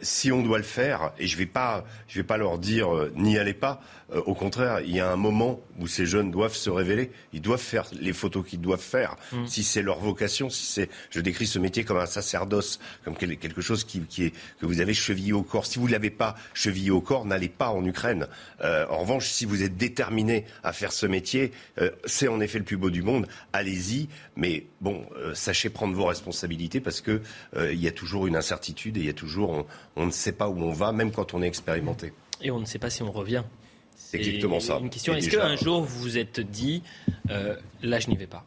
si 0.02 0.30
on 0.30 0.42
doit 0.42 0.58
le 0.58 0.64
faire, 0.64 1.12
et 1.18 1.26
je 1.26 1.36
vais 1.36 1.46
pas, 1.46 1.84
vais 2.14 2.22
pas 2.22 2.36
leur 2.36 2.58
dire 2.58 2.88
n'y 3.16 3.38
allez 3.38 3.54
pas. 3.54 3.80
Euh, 4.14 4.20
au 4.26 4.34
contraire, 4.34 4.80
il 4.80 4.94
y 4.94 5.00
a 5.00 5.10
un 5.10 5.16
moment 5.16 5.60
où 5.80 5.86
ces 5.86 6.06
jeunes 6.06 6.30
doivent 6.30 6.54
se 6.54 6.70
révéler. 6.70 7.10
Ils 7.32 7.40
doivent 7.40 7.60
faire 7.60 7.86
les 7.98 8.12
photos 8.12 8.46
qu'ils 8.46 8.60
doivent 8.60 8.80
faire. 8.80 9.16
Mm. 9.32 9.46
Si 9.46 9.64
c'est 9.64 9.82
leur 9.82 9.98
vocation, 9.98 10.50
si 10.50 10.66
c'est, 10.66 10.90
je 11.10 11.20
décris 11.20 11.46
ce 11.46 11.58
métier 11.58 11.84
comme 11.84 11.98
un 11.98 12.06
sacerdoce, 12.06 12.78
comme 13.04 13.16
quelque 13.16 13.60
chose 13.60 13.84
qui, 13.84 14.02
est 14.18 14.32
que 14.60 14.66
vous 14.66 14.80
avez 14.80 14.94
chevillé 14.94 15.32
au 15.32 15.42
corps. 15.42 15.66
Si 15.66 15.78
vous 15.78 15.86
ne 15.86 15.92
l'avez 15.92 16.10
pas 16.10 16.36
chevillé 16.54 16.90
au 16.90 17.00
corps, 17.00 17.24
n'allez 17.24 17.48
pas 17.48 17.70
en 17.70 17.84
Ukraine. 17.84 18.26
Euh, 18.62 18.86
en 18.88 18.98
revanche, 18.98 19.28
si 19.28 19.44
vous 19.44 19.62
êtes 19.62 19.76
déterminé 19.76 20.44
à 20.62 20.72
faire 20.72 20.92
ce 20.92 21.06
métier, 21.06 21.52
euh, 21.78 21.90
c'est 22.04 22.28
en 22.28 22.40
effet 22.40 22.58
le 22.58 22.64
plus 22.64 22.76
beau 22.76 22.90
du 22.90 23.02
monde. 23.02 23.26
Allez-y, 23.52 24.08
mais 24.36 24.66
bon, 24.80 25.06
sachez 25.34 25.70
prendre 25.70 25.94
vos 25.94 26.06
responsabilités 26.06 26.80
parce 26.80 27.00
que 27.00 27.20
il 27.56 27.80
y 27.80 27.88
a 27.88 27.92
toujours 27.92 28.26
une 28.26 28.36
incertitude 28.36 28.96
et 28.96 29.00
il 29.00 29.06
y 29.06 29.10
a 29.10 29.14
toujours, 29.14 29.50
on, 29.50 29.66
on 29.96 30.06
ne 30.06 30.10
sait 30.10 30.32
pas 30.32 30.48
où 30.48 30.62
on 30.62 30.72
va, 30.72 30.92
même 30.92 31.12
quand 31.12 31.34
on 31.34 31.42
est 31.42 31.46
expérimenté. 31.46 32.12
Et 32.42 32.50
on 32.50 32.60
ne 32.60 32.64
sait 32.64 32.78
pas 32.78 32.90
si 32.90 33.02
on 33.02 33.12
revient. 33.12 33.42
C'est 34.10 34.18
exactement 34.18 34.58
ça. 34.60 34.78
Une 34.80 34.90
question, 34.90 35.14
est-ce 35.14 35.30
qu'un 35.30 35.56
jour 35.56 35.82
vous 35.82 36.00
vous 36.00 36.18
êtes 36.18 36.40
dit, 36.40 36.82
euh, 37.30 37.54
là 37.82 38.00
je 38.00 38.08
n'y 38.08 38.16
vais 38.16 38.26
pas? 38.26 38.44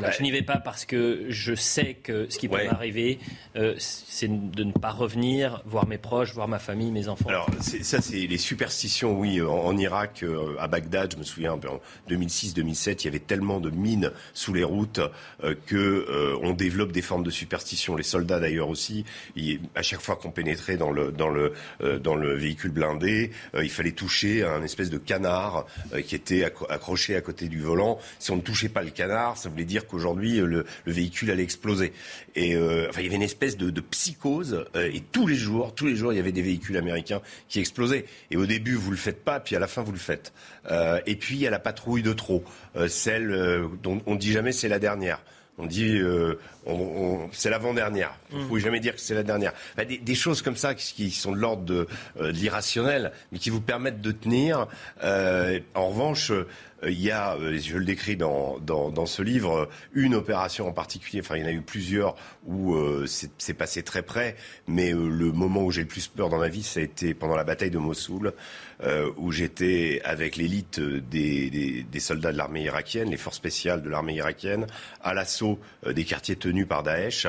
Voilà, 0.00 0.10
je 0.10 0.22
n'y 0.22 0.30
vais 0.30 0.42
pas 0.42 0.58
parce 0.58 0.84
que 0.84 1.24
je 1.30 1.54
sais 1.54 1.94
que 1.94 2.26
ce 2.28 2.38
qui 2.38 2.48
peut 2.48 2.62
m'arriver, 2.64 3.18
euh, 3.56 3.74
c'est 3.78 4.28
de 4.28 4.64
ne 4.64 4.72
pas 4.72 4.90
revenir, 4.90 5.62
voir 5.64 5.86
mes 5.86 5.96
proches, 5.96 6.34
voir 6.34 6.48
ma 6.48 6.58
famille, 6.58 6.90
mes 6.90 7.08
enfants. 7.08 7.30
Alors, 7.30 7.48
ça, 7.60 8.02
c'est 8.02 8.26
les 8.26 8.36
superstitions, 8.36 9.18
oui. 9.18 9.40
En, 9.40 9.74
Irak, 9.78 10.22
euh, 10.22 10.54
à 10.58 10.68
Bagdad, 10.68 11.12
je 11.14 11.16
me 11.16 11.22
souviens, 11.22 11.54
en 11.54 11.80
2006-2007, 12.10 12.96
il 13.00 13.04
y 13.06 13.08
avait 13.08 13.20
tellement 13.20 13.58
de 13.58 13.70
mines 13.70 14.12
sous 14.34 14.52
les 14.52 14.64
routes 14.64 15.00
euh, 15.42 15.54
que 15.64 16.36
on 16.42 16.52
développe 16.52 16.92
des 16.92 17.00
formes 17.00 17.24
de 17.24 17.30
superstitions. 17.30 17.96
Les 17.96 18.02
soldats, 18.02 18.38
d'ailleurs, 18.38 18.68
aussi. 18.68 19.06
à 19.74 19.82
chaque 19.82 20.02
fois 20.02 20.16
qu'on 20.16 20.30
pénétrait 20.30 20.76
dans 20.76 20.90
le, 20.90 21.10
dans 21.10 21.30
le, 21.30 21.54
dans 22.00 22.16
le 22.16 22.34
véhicule 22.34 22.70
blindé, 22.70 23.30
il 23.54 23.70
fallait 23.70 23.92
toucher 23.92 24.44
un 24.44 24.62
espèce 24.62 24.90
de 24.90 24.98
canard 24.98 25.64
qui 26.06 26.14
était 26.14 26.44
accroché 26.44 27.16
à 27.16 27.22
côté 27.22 27.48
du 27.48 27.60
volant. 27.60 27.98
Si 28.18 28.30
on 28.30 28.36
ne 28.36 28.42
touchait 28.42 28.68
pas 28.68 28.82
le 28.82 28.90
canard, 28.90 29.38
ça 29.38 29.48
voulait 29.48 29.64
dire 29.64 29.85
qu'aujourd'hui 29.86 30.40
euh, 30.40 30.46
le, 30.46 30.92
véhicule 30.92 31.30
allait 31.30 31.42
exploser. 31.42 31.92
Et 32.34 32.54
euh, 32.54 32.86
enfin, 32.88 33.00
il 33.00 33.04
y 33.04 33.06
avait 33.06 33.16
une 33.16 33.22
espèce 33.22 33.56
de, 33.56 33.80
psychose. 33.80 34.64
Euh, 34.74 34.90
et 34.92 35.00
tous 35.00 35.26
les 35.26 35.34
jours, 35.34 35.74
tous 35.74 35.86
les 35.86 35.96
jours, 35.96 36.12
il 36.12 36.16
y 36.16 36.18
avait 36.20 36.32
des 36.32 36.42
véhicules 36.42 36.76
américains 36.76 37.20
qui 37.48 37.60
explosaient. 37.60 38.04
Et 38.30 38.36
au 38.36 38.46
début, 38.46 38.74
vous 38.74 38.90
le 38.90 38.96
faites 38.96 39.24
pas, 39.24 39.40
puis 39.40 39.56
à 39.56 39.58
la 39.58 39.66
fin, 39.66 39.82
vous 39.82 39.92
le 39.92 39.98
faites. 39.98 40.32
et 41.06 41.16
puis 41.16 41.36
il 41.36 41.40
y 41.40 41.46
a 41.46 41.50
la 41.50 41.58
patrouille 41.58 42.02
de 42.02 42.12
trop, 42.12 42.44
celle 42.88 43.68
dont 43.82 44.00
on 44.06 44.14
dit 44.16 44.32
jamais 44.32 44.52
c'est 44.52 44.68
la 44.68 44.78
dernière. 44.78 45.22
On 45.58 45.66
dit, 45.66 46.00
c'est 47.32 47.50
l'avant-dernière. 47.50 48.14
Vous 48.30 48.38
ne 48.38 48.42
mmh. 48.42 48.48
pouvez 48.48 48.60
jamais 48.60 48.80
dire 48.80 48.94
que 48.94 49.00
c'est 49.00 49.14
la 49.14 49.22
dernière. 49.22 49.52
des, 49.76 50.14
choses 50.14 50.42
comme 50.42 50.56
ça 50.56 50.74
qui, 50.74 51.10
sont 51.10 51.32
de 51.32 51.38
l'ordre 51.38 51.64
de, 51.64 51.86
l'irrationnel, 52.20 53.12
mais 53.32 53.38
qui 53.38 53.50
vous 53.50 53.60
permettent 53.60 54.00
de 54.00 54.12
tenir. 54.12 54.66
en 55.02 55.88
revanche, 55.88 56.32
il 56.86 57.00
y 57.00 57.10
a, 57.10 57.36
je 57.58 57.76
le 57.76 57.84
décris 57.84 58.16
dans, 58.16 58.58
dans, 58.58 59.06
ce 59.06 59.22
livre, 59.22 59.68
une 59.92 60.14
opération 60.14 60.68
en 60.68 60.72
particulier, 60.72 61.20
enfin 61.20 61.36
il 61.36 61.42
y 61.42 61.44
en 61.44 61.48
a 61.48 61.52
eu 61.52 61.62
plusieurs 61.62 62.16
où 62.46 62.76
c'est 63.06 63.54
passé 63.54 63.82
très 63.82 64.02
près, 64.02 64.36
mais 64.66 64.92
le 64.92 65.32
moment 65.32 65.64
où 65.64 65.70
j'ai 65.70 65.82
le 65.82 65.88
plus 65.88 66.08
peur 66.08 66.28
dans 66.28 66.38
ma 66.38 66.48
vie, 66.48 66.62
ça 66.62 66.80
a 66.80 66.82
été 66.82 67.14
pendant 67.14 67.36
la 67.36 67.44
bataille 67.44 67.70
de 67.70 67.78
Mossoul, 67.78 68.32
où 69.16 69.32
j'étais 69.32 70.00
avec 70.04 70.36
l'élite 70.36 70.80
des, 70.80 71.84
des, 71.90 72.00
soldats 72.00 72.32
de 72.32 72.36
l'armée 72.36 72.62
irakienne, 72.62 73.10
les 73.10 73.16
forces 73.16 73.36
spéciales 73.36 73.82
de 73.82 73.88
l'armée 73.88 74.14
irakienne, 74.14 74.66
à 75.02 75.14
l'assaut 75.14 75.58
des 75.86 76.04
quartiers 76.04 76.36
tenus 76.36 76.68
par 76.68 76.82
Daesh. 76.82 77.26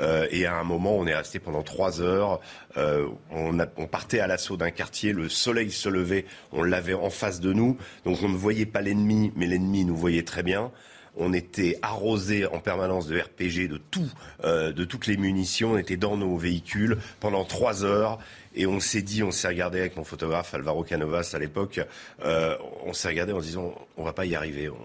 Euh, 0.00 0.26
et 0.30 0.46
à 0.46 0.56
un 0.56 0.64
moment, 0.64 0.96
on 0.96 1.06
est 1.06 1.14
resté 1.14 1.38
pendant 1.38 1.62
trois 1.62 2.00
heures. 2.00 2.40
Euh, 2.76 3.08
on, 3.30 3.58
on, 3.76 3.86
partait 3.86 4.20
à 4.20 4.26
l'assaut 4.26 4.56
d'un 4.56 4.70
quartier, 4.70 5.12
le 5.12 5.28
soleil 5.28 5.70
se 5.70 5.88
levait, 5.88 6.26
on 6.52 6.62
l'avait 6.62 6.94
en 6.94 7.10
face 7.10 7.40
de 7.40 7.52
nous, 7.52 7.78
donc 8.04 8.18
on 8.22 8.28
ne 8.28 8.36
voyait 8.36 8.66
pas 8.66 8.82
l'ennemi, 8.82 9.32
mais 9.36 9.46
l'ennemi 9.46 9.84
nous 9.84 9.96
voyait 9.96 10.24
très 10.24 10.42
bien. 10.42 10.70
On 11.18 11.32
était 11.32 11.78
arrosé 11.80 12.44
en 12.44 12.58
permanence 12.58 13.06
de 13.06 13.18
RPG, 13.18 13.68
de 13.70 13.78
tout, 13.78 14.10
euh, 14.44 14.72
de 14.72 14.84
toutes 14.84 15.06
les 15.06 15.16
munitions. 15.16 15.72
On 15.72 15.78
était 15.78 15.96
dans 15.96 16.18
nos 16.18 16.36
véhicules 16.36 16.98
pendant 17.20 17.44
trois 17.44 17.84
heures. 17.84 18.18
Et 18.56 18.66
on 18.66 18.80
s'est 18.80 19.02
dit, 19.02 19.22
on 19.22 19.30
s'est 19.30 19.48
regardé 19.48 19.78
avec 19.78 19.96
mon 19.96 20.04
photographe 20.04 20.54
Alvaro 20.54 20.82
Canovas 20.82 21.32
à 21.34 21.38
l'époque, 21.38 21.80
euh, 22.24 22.56
on 22.84 22.94
s'est 22.94 23.08
regardé 23.08 23.32
en 23.32 23.40
se 23.40 23.46
disant, 23.46 23.74
on 23.98 24.04
va 24.04 24.14
pas 24.14 24.24
y 24.24 24.34
arriver. 24.34 24.70
On, 24.70 24.76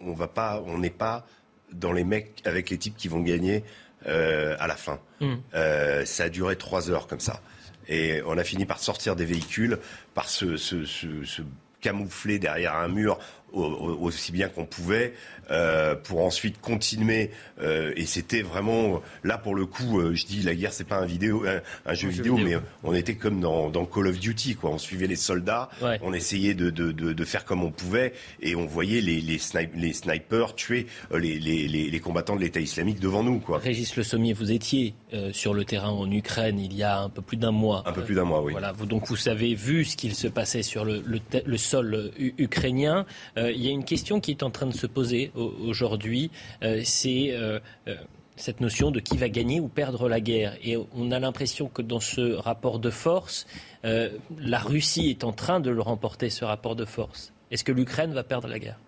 on 0.00 0.14
va 0.14 0.26
pas, 0.26 0.62
on 0.66 0.78
n'est 0.78 0.88
pas 0.90 1.26
dans 1.72 1.92
les 1.92 2.04
mecs 2.04 2.40
avec 2.46 2.70
les 2.70 2.78
types 2.78 2.96
qui 2.96 3.08
vont 3.08 3.20
gagner 3.20 3.62
euh, 4.06 4.56
à 4.58 4.66
la 4.66 4.76
fin. 4.76 4.98
Mm. 5.20 5.34
Euh, 5.54 6.04
ça 6.06 6.24
a 6.24 6.28
duré 6.30 6.56
trois 6.56 6.90
heures 6.90 7.06
comme 7.06 7.20
ça. 7.20 7.42
Et 7.88 8.22
on 8.26 8.38
a 8.38 8.44
fini 8.44 8.64
par 8.64 8.78
sortir 8.78 9.16
des 9.16 9.26
véhicules, 9.26 9.78
par 10.14 10.28
se, 10.28 10.56
se, 10.56 10.84
se 10.84 11.42
camoufler 11.80 12.38
derrière 12.38 12.76
un 12.76 12.88
mur 12.88 13.18
aussi 13.52 14.30
bien 14.30 14.48
qu'on 14.48 14.64
pouvait, 14.64 15.12
euh, 15.50 15.94
pour 15.96 16.24
ensuite 16.24 16.60
continuer. 16.60 17.30
Euh, 17.60 17.92
et 17.96 18.06
c'était 18.06 18.42
vraiment 18.42 19.02
là 19.24 19.36
pour 19.36 19.54
le 19.54 19.66
coup, 19.66 20.00
euh, 20.00 20.14
je 20.14 20.24
dis 20.26 20.42
la 20.42 20.54
guerre 20.54 20.72
c'est 20.72 20.84
pas 20.84 20.98
un 20.98 21.06
vidéo, 21.06 21.44
un, 21.86 21.94
jeu, 21.94 22.08
vidéo, 22.08 22.36
mais 22.36 22.56
on 22.84 22.94
était 22.94 23.16
comme 23.16 23.40
dans, 23.40 23.68
dans, 23.68 23.84
Call 23.84 24.06
of 24.06 24.18
Duty, 24.18 24.54
quoi. 24.54 24.70
On 24.70 24.78
suivait 24.78 25.06
les 25.06 25.16
soldats, 25.16 25.68
on 26.02 26.12
essayait 26.12 26.54
de, 26.54 26.70
de, 26.70 26.92
de, 26.92 27.12
de, 27.12 27.24
faire 27.24 27.44
comme 27.44 27.64
on 27.64 27.70
pouvait, 27.70 28.12
et 28.40 28.54
on 28.54 28.66
voyait 28.66 29.00
les, 29.00 29.20
les, 29.20 29.40
les 29.74 29.92
snipers 29.92 30.54
tuer 30.54 30.86
les, 31.12 31.38
les, 31.38 31.68
les, 31.68 32.00
combattants 32.00 32.36
de 32.36 32.40
l'État 32.40 32.60
islamique 32.60 33.00
devant 33.00 33.22
nous, 33.22 33.40
quoi. 33.40 33.58
Régis 33.58 33.96
Le 33.96 34.02
Sommier, 34.02 34.32
vous 34.32 34.52
étiez 34.52 34.94
sur 35.32 35.52
le 35.52 35.64
terrain 35.64 35.90
en 35.90 36.10
Ukraine 36.10 36.60
il 36.60 36.74
y 36.74 36.82
a 36.82 37.00
un 37.00 37.08
peu 37.08 37.22
plus 37.22 37.36
d'un 37.36 37.50
mois. 37.50 37.82
Un 37.86 37.92
peu 37.92 38.02
plus 38.02 38.14
d'un 38.14 38.24
mois, 38.24 38.42
oui. 38.42 38.52
Voilà, 38.52 38.72
vous, 38.72 38.86
donc 38.86 39.08
vous 39.08 39.28
avez 39.28 39.54
vu 39.54 39.84
ce 39.84 39.96
qu'il 39.96 40.14
se 40.14 40.28
passait 40.28 40.62
sur 40.62 40.84
le, 40.84 41.02
le, 41.04 41.20
le 41.44 41.56
sol 41.56 42.12
ukrainien. 42.38 43.04
il 43.36 43.60
y 43.60 43.68
a 43.68 43.72
une 43.72 43.84
question 43.84 44.20
qui 44.20 44.30
est 44.30 44.42
en 44.42 44.50
train 44.50 44.66
de 44.66 44.74
se 44.74 44.86
poser 44.86 45.29
aujourd'hui, 45.34 46.30
euh, 46.62 46.80
c'est 46.84 47.30
euh, 47.32 47.60
euh, 47.88 47.96
cette 48.36 48.60
notion 48.60 48.90
de 48.90 49.00
qui 49.00 49.16
va 49.16 49.28
gagner 49.28 49.60
ou 49.60 49.68
perdre 49.68 50.08
la 50.08 50.20
guerre. 50.20 50.56
Et 50.62 50.76
on 50.76 51.10
a 51.10 51.18
l'impression 51.18 51.68
que 51.68 51.82
dans 51.82 52.00
ce 52.00 52.34
rapport 52.34 52.78
de 52.78 52.90
force, 52.90 53.46
la 53.82 54.58
Russie 54.58 55.10
est 55.10 55.24
en 55.24 55.32
train 55.32 55.60
de 55.60 55.70
le 55.70 55.82
remporter, 55.82 56.30
ce 56.30 56.44
rapport 56.44 56.76
de 56.76 56.84
force. 56.84 57.32
Est-ce 57.50 57.64
que 57.64 57.72
l'Ukraine 57.72 58.12
va 58.12 58.22
perdre 58.22 58.48
la 58.48 58.58
guerre? 58.58 58.78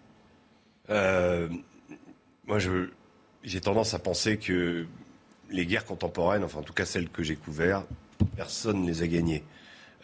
Moi, 2.47 2.59
j'ai 3.43 3.60
tendance 3.60 3.93
à 3.93 3.98
penser 3.98 4.39
que 4.39 4.86
les 5.51 5.66
guerres 5.66 5.85
contemporaines, 5.85 6.44
enfin 6.44 6.60
en 6.60 6.62
tout 6.62 6.73
cas 6.73 6.86
celles 6.86 7.10
que 7.10 7.23
j'ai 7.23 7.36
couvertes, 7.36 7.86
personne 8.36 8.82
ne 8.82 8.86
les 8.86 9.02
a 9.02 9.06
gagnées. 9.06 9.44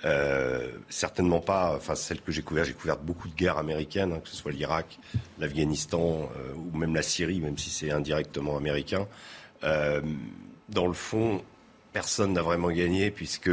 Euh, 0.05 0.71
certainement 0.89 1.41
pas, 1.41 1.75
enfin 1.77 1.97
celle 1.97 2.21
que 2.21 2.31
j'ai 2.31 2.43
couverte, 2.43 2.69
j'ai 2.69 2.73
couvert 2.73 2.99
beaucoup 2.99 3.29
de 3.29 3.35
guerres 3.35 3.59
américaines, 3.59 4.13
hein, 4.13 4.21
que 4.23 4.29
ce 4.29 4.37
soit 4.37 4.53
l'Irak, 4.53 4.99
l'Afghanistan 5.41 6.31
euh, 6.37 6.53
ou 6.55 6.77
même 6.77 6.95
la 6.95 7.03
Syrie, 7.03 7.41
même 7.41 7.59
si 7.59 7.71
c'est 7.71 7.91
indirectement 7.91 8.57
américain. 8.57 9.09
Euh, 9.65 10.01
dans 10.69 10.87
le 10.87 10.93
fond, 10.93 11.43
personne 11.93 12.33
n'a 12.33 12.43
vraiment 12.43 12.71
gagné 12.71 13.11
puisque 13.11 13.51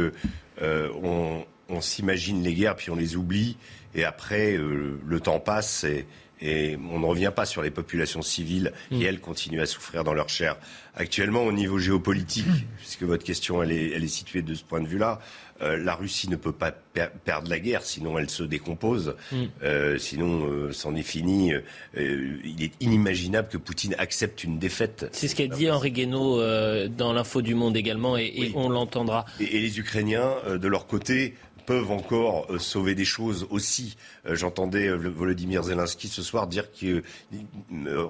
on, 0.62 1.44
on 1.68 1.80
s'imagine 1.80 2.42
les 2.42 2.54
guerres 2.54 2.76
puis 2.76 2.90
on 2.90 2.96
les 2.96 3.16
oublie 3.16 3.56
et 3.94 4.04
après 4.04 4.56
le 4.56 5.20
temps 5.20 5.40
passe 5.40 5.84
et, 5.84 6.06
et 6.40 6.76
on 6.90 6.98
ne 6.98 7.06
revient 7.06 7.32
pas 7.34 7.46
sur 7.46 7.62
les 7.62 7.70
populations 7.70 8.22
civiles 8.22 8.72
qui, 8.90 8.98
mm. 8.98 9.02
elles, 9.02 9.20
continuent 9.20 9.60
à 9.60 9.66
souffrir 9.66 10.04
dans 10.04 10.12
leur 10.12 10.28
chair. 10.28 10.56
Actuellement, 10.94 11.42
au 11.42 11.52
niveau 11.52 11.78
géopolitique, 11.78 12.46
puisque 12.76 13.02
votre 13.02 13.24
question, 13.24 13.62
elle 13.62 13.72
est, 13.72 13.90
elle 13.90 14.04
est 14.04 14.08
située 14.08 14.42
de 14.42 14.54
ce 14.54 14.62
point 14.62 14.80
de 14.80 14.86
vue-là, 14.86 15.20
euh, 15.62 15.76
la 15.76 15.94
Russie 15.94 16.28
ne 16.28 16.36
peut 16.36 16.52
pas 16.52 16.72
perdre 16.72 17.48
la 17.48 17.58
guerre, 17.58 17.82
sinon 17.82 18.18
elle 18.18 18.30
se 18.30 18.42
décompose. 18.42 19.16
Mm. 19.32 19.36
Euh, 19.62 19.98
sinon, 19.98 20.46
euh, 20.46 20.72
c'en 20.72 20.94
est 20.94 21.02
fini. 21.02 21.52
il 21.94 22.62
est 22.62 22.72
inimaginable 22.80 23.48
que 23.48 23.58
Poutine 23.58 23.94
accepte 23.98 24.44
une 24.44 24.58
défaite. 24.58 25.08
C'est 25.12 25.28
ce 25.28 25.36
qu'a 25.36 25.46
dit 25.46 25.70
Henri 25.70 25.92
Guénaud 25.92 26.40
dans 26.88 27.12
l'info 27.12 27.42
du 27.42 27.54
Monde 27.54 27.76
également, 27.76 28.16
et, 28.16 28.52
on 28.54 28.68
l'entendra. 28.68 29.24
et, 29.40 29.60
les 29.60 29.78
Ukrainiens, 29.78 30.34
de 30.46 30.68
leur 30.68 30.86
côté, 30.86 31.34
peuvent 31.64 31.90
encore 31.90 32.46
sauver 32.60 32.94
des 32.94 33.04
choses 33.04 33.46
aussi. 33.50 33.96
J'entendais 34.24 34.88
Volodymyr 34.88 35.64
Zelensky 35.64 36.08
ce 36.08 36.22
soir 36.22 36.46
dire 36.46 36.66
que 36.72 37.02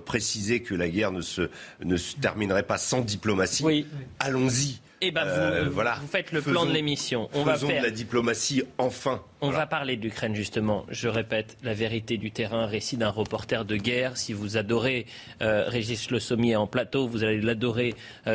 préciser 0.04 0.60
que 0.60 0.74
la 0.74 0.88
guerre 0.88 1.12
ne 1.12 1.22
se, 1.22 1.48
ne 1.82 1.96
se 1.96 2.16
terminerait 2.16 2.64
pas 2.64 2.78
sans 2.78 3.00
diplomatie. 3.00 3.64
Oui. 3.64 3.86
Allons-y. 4.18 4.80
Eh 5.02 5.10
ben 5.10 5.24
vous, 5.24 5.70
voilà. 5.70 5.98
vous 6.00 6.06
faites 6.06 6.32
le 6.32 6.40
plan 6.40 6.64
de 6.64 6.72
l'émission. 6.72 7.28
On 7.34 7.42
va 7.42 7.56
faire 7.56 7.80
de 7.80 7.86
la 7.86 7.90
diplomatie 7.90 8.62
enfin. 8.78 9.22
On 9.40 9.50
va 9.50 9.66
parler 9.66 9.96
d'Ukraine 9.96 10.34
justement. 10.34 10.86
Je 10.88 11.08
répète, 11.08 11.58
la 11.62 11.74
vérité 11.74 12.16
du 12.16 12.30
terrain, 12.30 12.66
récit 12.66 12.96
d'un 12.96 13.10
reporter 13.10 13.64
de 13.64 13.76
guerre. 13.76 14.16
Si 14.16 14.32
vous 14.32 14.56
adorez 14.56 15.06
Régis 15.40 16.10
Le 16.10 16.18
Sommier 16.18 16.56
en 16.56 16.66
plateau, 16.66 17.06
vous 17.06 17.24
allez 17.24 17.40
l'adorer 17.40 17.94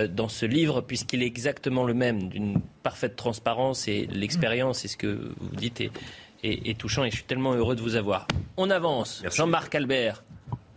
dans 0.09 0.29
ce 0.29 0.45
livre 0.45 0.81
puisqu'il 0.81 1.23
est 1.23 1.27
exactement 1.27 1.83
le 1.83 1.93
même, 1.93 2.29
d'une 2.29 2.61
parfaite 2.83 3.15
transparence 3.15 3.87
et 3.87 4.07
l'expérience, 4.11 4.85
et 4.85 4.87
ce 4.87 4.97
que 4.97 5.33
vous 5.39 5.55
dites 5.55 5.81
est, 6.43 6.77
touchant. 6.77 7.03
Et 7.03 7.09
je 7.09 7.15
suis 7.15 7.25
tellement 7.25 7.53
heureux 7.53 7.75
de 7.75 7.81
vous 7.81 7.95
avoir. 7.95 8.27
On 8.57 8.69
avance. 8.69 9.23
Jean-Marc 9.33 9.73
Albert, 9.75 10.23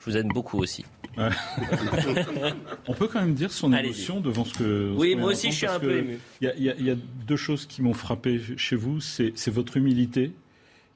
je 0.00 0.10
vous 0.10 0.16
aime 0.16 0.28
beaucoup 0.28 0.58
aussi. 0.58 0.84
On 2.88 2.94
peut 2.94 3.08
quand 3.08 3.20
même 3.20 3.34
dire 3.34 3.52
son 3.52 3.72
émotion 3.72 4.20
devant 4.20 4.44
ce 4.44 4.54
que. 4.54 4.92
Oui, 4.96 5.14
moi 5.14 5.30
aussi, 5.30 5.50
je 5.50 5.56
suis 5.56 5.66
un 5.66 5.78
peu 5.78 5.96
ému. 5.96 6.18
Il 6.40 6.48
y, 6.58 6.90
a 6.90 6.96
deux 7.26 7.36
choses 7.36 7.66
qui 7.66 7.82
m'ont 7.82 7.94
frappé 7.94 8.40
chez 8.56 8.76
vous. 8.76 9.00
C'est 9.00 9.48
votre 9.48 9.76
humilité. 9.76 10.32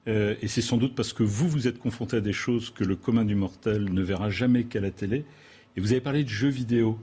Euh, 0.07 0.35
et 0.41 0.49
c'est 0.49 0.63
sans 0.63 0.79
doute 0.79 0.95
parce 0.95 1.13
que 1.13 1.23
vous, 1.23 1.49
vous 1.49 1.69
êtes 1.69 1.79
confronté 1.79 2.17
à 2.17 2.21
des 2.21 2.33
choses 2.33 2.71
que 2.71 2.83
le 2.83 2.97
commun 2.97 3.25
du 3.25 3.35
mortel 3.35 3.93
ne 3.93 4.03
verra 4.03 4.31
jamais 4.31 4.65
qu'à 4.65 4.81
la 4.81 4.91
télé. 4.91 5.25
Et 5.77 5.81
vous 5.81 5.93
avez 5.93 6.01
parlé 6.01 6.25
de 6.25 6.29
jeux 6.29 6.49
vidéo. 6.49 6.99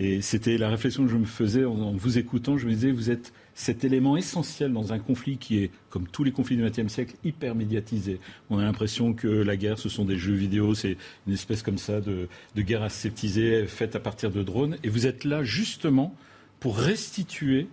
Et 0.00 0.22
c'était 0.22 0.58
la 0.58 0.68
réflexion 0.68 1.04
que 1.04 1.10
je 1.10 1.16
me 1.16 1.24
faisais 1.24 1.64
en, 1.64 1.92
vous 1.92 2.18
écoutant. 2.18 2.56
Je 2.56 2.66
me 2.66 2.72
disais, 2.72 2.90
vous 2.90 3.10
êtes 3.10 3.32
cet 3.58 3.82
élément 3.82 4.16
essentiel 4.16 4.72
dans 4.72 4.92
un 4.92 5.00
conflit 5.00 5.36
qui 5.36 5.58
est, 5.58 5.72
comme 5.90 6.06
tous 6.06 6.22
les 6.22 6.30
conflits 6.30 6.56
du 6.56 6.62
XXe 6.62 6.86
siècle, 6.86 7.16
hyper 7.24 7.56
médiatisé. 7.56 8.20
On 8.50 8.58
a 8.58 8.62
l'impression 8.62 9.14
que 9.14 9.26
la 9.26 9.56
guerre, 9.56 9.80
ce 9.80 9.88
sont 9.88 10.04
des 10.04 10.16
jeux 10.16 10.34
vidéo, 10.34 10.76
c'est 10.76 10.96
une 11.26 11.32
espèce 11.32 11.64
comme 11.64 11.76
ça 11.76 12.00
de, 12.00 12.28
guerre 12.56 12.84
aseptisée 12.84 13.66
faite 13.66 13.96
à 13.96 13.98
partir 13.98 14.30
de 14.30 14.44
drones. 14.44 14.76
Et 14.84 14.88
vous 14.88 15.08
êtes 15.08 15.24
là 15.24 15.42
justement 15.42 16.14
pour 16.60 16.78
restituer 16.78 17.66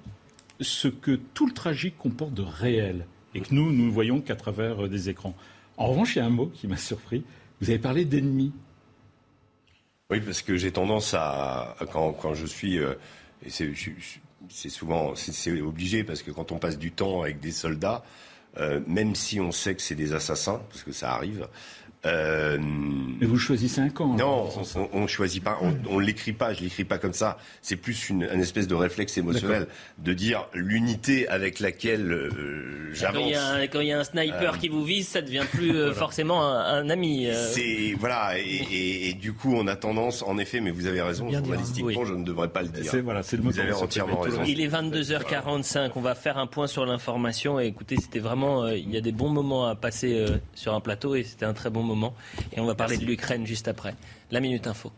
ce 0.59 0.87
que 0.87 1.19
tout 1.35 1.45
le 1.45 1.53
tragique 1.53 1.99
comporte 1.99 2.33
de 2.33 2.41
réel 2.41 3.05
et 3.35 3.41
que 3.41 3.53
nous, 3.53 3.71
nous 3.71 3.85
ne 3.85 3.91
voyons 3.91 4.21
qu'à 4.21 4.35
travers 4.35 4.85
euh, 4.85 4.89
des 4.89 5.09
écrans. 5.09 5.35
En 5.77 5.85
revanche, 5.85 6.15
il 6.15 6.19
y 6.19 6.21
a 6.23 6.25
un 6.25 6.31
mot 6.31 6.47
qui 6.47 6.67
m'a 6.67 6.77
surpris. 6.77 7.23
Vous 7.61 7.69
avez 7.69 7.79
parlé 7.79 8.05
d'ennemis. 8.05 8.53
Oui, 10.09 10.19
parce 10.19 10.41
que 10.41 10.57
j'ai 10.57 10.71
tendance 10.71 11.13
à, 11.13 11.75
quand, 11.91 12.33
je 12.33 12.47
suis, 12.47 12.79
euh, 12.79 12.95
et 13.45 13.51
c'est 14.49 14.69
souvent 14.69 15.15
c'est 15.15 15.61
obligé 15.61 16.03
parce 16.03 16.23
que 16.23 16.31
quand 16.31 16.51
on 16.51 16.57
passe 16.57 16.77
du 16.77 16.91
temps 16.91 17.21
avec 17.21 17.39
des 17.39 17.51
soldats, 17.51 18.03
euh, 18.57 18.79
même 18.87 19.15
si 19.15 19.39
on 19.39 19.51
sait 19.51 19.75
que 19.75 19.81
c'est 19.81 19.95
des 19.95 20.13
assassins, 20.13 20.61
parce 20.69 20.83
que 20.83 20.91
ça 20.91 21.13
arrive, 21.13 21.47
euh, 22.05 22.57
Mais 23.19 23.25
vous 23.25 23.37
choisissez 23.37 23.81
un 23.81 23.89
camp. 23.89 24.13
Hein, 24.13 24.17
non, 24.19 24.49
on, 24.93 25.01
ne 25.01 25.07
choisit 25.07 25.43
pas, 25.43 25.57
on, 25.61 25.99
ne 25.99 26.05
l'écrit 26.05 26.33
pas, 26.33 26.53
je 26.53 26.61
l'écris 26.61 26.83
pas 26.83 26.97
comme 26.97 27.13
ça. 27.13 27.37
C'est 27.61 27.75
plus 27.75 28.09
une, 28.09 28.23
espèce 28.23 28.67
de 28.67 28.75
réflexe 28.75 29.17
émotionnel 29.17 29.67
de 29.97 30.13
dire 30.13 30.47
l'unité 30.53 31.27
avec 31.27 31.59
laquelle 31.59 32.11
euh, 32.11 32.93
j'avance. 32.93 33.23
Quand 33.71 33.79
il 33.79 33.87
y, 33.87 33.91
a 33.91 33.99
un 33.99 34.03
sniper 34.03 34.53
euh, 34.53 34.57
qui 34.57 34.69
vous 34.69 34.83
vise, 34.83 35.07
ça 35.07 35.21
devient 35.21 35.45
plus 35.51 35.73
forcément 35.93 36.43
un, 36.43 36.89
ami. 36.89 37.27
C'est 37.51 37.95
voilà, 37.97 38.33
et, 38.37 39.13
du 39.13 39.33
coup 39.33 39.55
on 39.55 39.67
a 39.67 39.75
tendance, 39.75 40.21
en 40.21 40.37
effet, 40.37 40.59
mais 40.59 40.71
vous 40.71 40.85
avez 40.85 41.01
raison, 41.01 41.31
journalistiquement, 41.31 42.05
je 42.05 42.13
ne 42.13 42.23
devrais 42.23 42.49
pas 42.49 42.61
le 42.61 42.69
dire. 42.69 42.91
Voilà, 43.03 43.21
le 43.31 43.37
vous 43.41 43.59
avez 43.59 43.73
entièrement 43.73 44.19
raison. 44.19 44.43
Il 44.45 44.61
est 44.61 44.67
22h45, 44.67 45.91
on 45.95 46.01
va 46.01 46.13
faire 46.13 46.37
un 46.37 46.47
point 46.47 46.67
sur 46.67 46.85
l'information. 46.85 47.59
Et 47.59 47.65
écoutez, 47.65 47.95
c'était 47.97 48.19
vraiment, 48.19 48.67
il 48.67 48.91
y 48.91 48.97
a 48.97 49.01
des 49.01 49.11
bons 49.11 49.29
moments 49.29 49.67
à 49.67 49.75
passer 49.75 50.25
sur 50.53 50.75
un 50.75 50.81
plateau 50.81 51.15
et 51.15 51.23
c'était 51.23 51.45
un 51.45 51.53
très 51.53 51.69
bon 51.69 51.81
moment 51.81 51.94
et 52.53 52.59
on 52.59 52.65
va 52.65 52.75
parler 52.75 52.97
de 52.97 53.05
l'Ukraine 53.05 53.45
juste 53.45 53.67
après. 53.67 53.95
La 54.31 54.39
Minute 54.39 54.67
Info. 54.67 54.91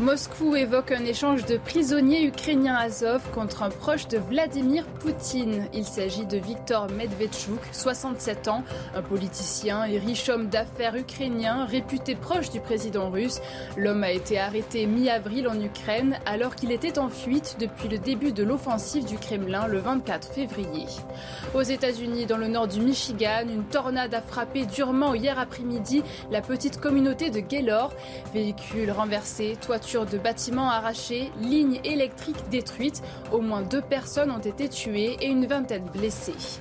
Moscou 0.00 0.54
évoque 0.54 0.92
un 0.92 1.04
échange 1.04 1.44
de 1.44 1.56
prisonniers 1.56 2.24
ukrainiens 2.24 2.76
Azov 2.76 3.20
contre 3.34 3.64
un 3.64 3.68
proche 3.68 4.06
de 4.06 4.16
Vladimir 4.16 4.86
Poutine. 4.86 5.66
Il 5.74 5.84
s'agit 5.84 6.24
de 6.24 6.38
Viktor 6.38 6.88
Medvedchuk, 6.92 7.58
67 7.72 8.46
ans, 8.46 8.62
un 8.94 9.02
politicien 9.02 9.84
et 9.86 9.98
riche 9.98 10.28
homme 10.28 10.46
d'affaires 10.46 10.94
ukrainien 10.94 11.64
réputé 11.64 12.14
proche 12.14 12.50
du 12.50 12.60
président 12.60 13.10
russe. 13.10 13.40
L'homme 13.76 14.04
a 14.04 14.12
été 14.12 14.38
arrêté 14.38 14.86
mi-avril 14.86 15.48
en 15.48 15.60
Ukraine 15.60 16.20
alors 16.26 16.54
qu'il 16.54 16.70
était 16.70 17.00
en 17.00 17.08
fuite 17.08 17.56
depuis 17.58 17.88
le 17.88 17.98
début 17.98 18.30
de 18.30 18.44
l'offensive 18.44 19.04
du 19.04 19.18
Kremlin 19.18 19.66
le 19.66 19.78
24 19.78 20.28
février. 20.28 20.86
Aux 21.56 21.62
États-Unis, 21.62 22.26
dans 22.26 22.38
le 22.38 22.46
nord 22.46 22.68
du 22.68 22.80
Michigan, 22.80 23.48
une 23.52 23.64
tornade 23.64 24.14
a 24.14 24.22
frappé 24.22 24.64
durement 24.64 25.14
hier 25.14 25.40
après-midi 25.40 26.04
la 26.30 26.40
petite 26.40 26.78
communauté 26.78 27.30
de 27.30 27.40
Gaylord. 27.40 27.92
Véhicules 28.32 28.92
renversés, 28.92 29.56
toitures 29.60 29.87
de 29.96 30.18
bâtiments 30.18 30.70
arrachés, 30.70 31.32
lignes 31.40 31.80
électriques 31.82 32.48
détruites. 32.50 33.02
Au 33.32 33.40
moins 33.40 33.62
deux 33.62 33.80
personnes 33.80 34.30
ont 34.30 34.38
été 34.38 34.68
tuées 34.68 35.16
et 35.20 35.26
une 35.26 35.46
vingtaine 35.46 35.86
blessées. 35.94 36.60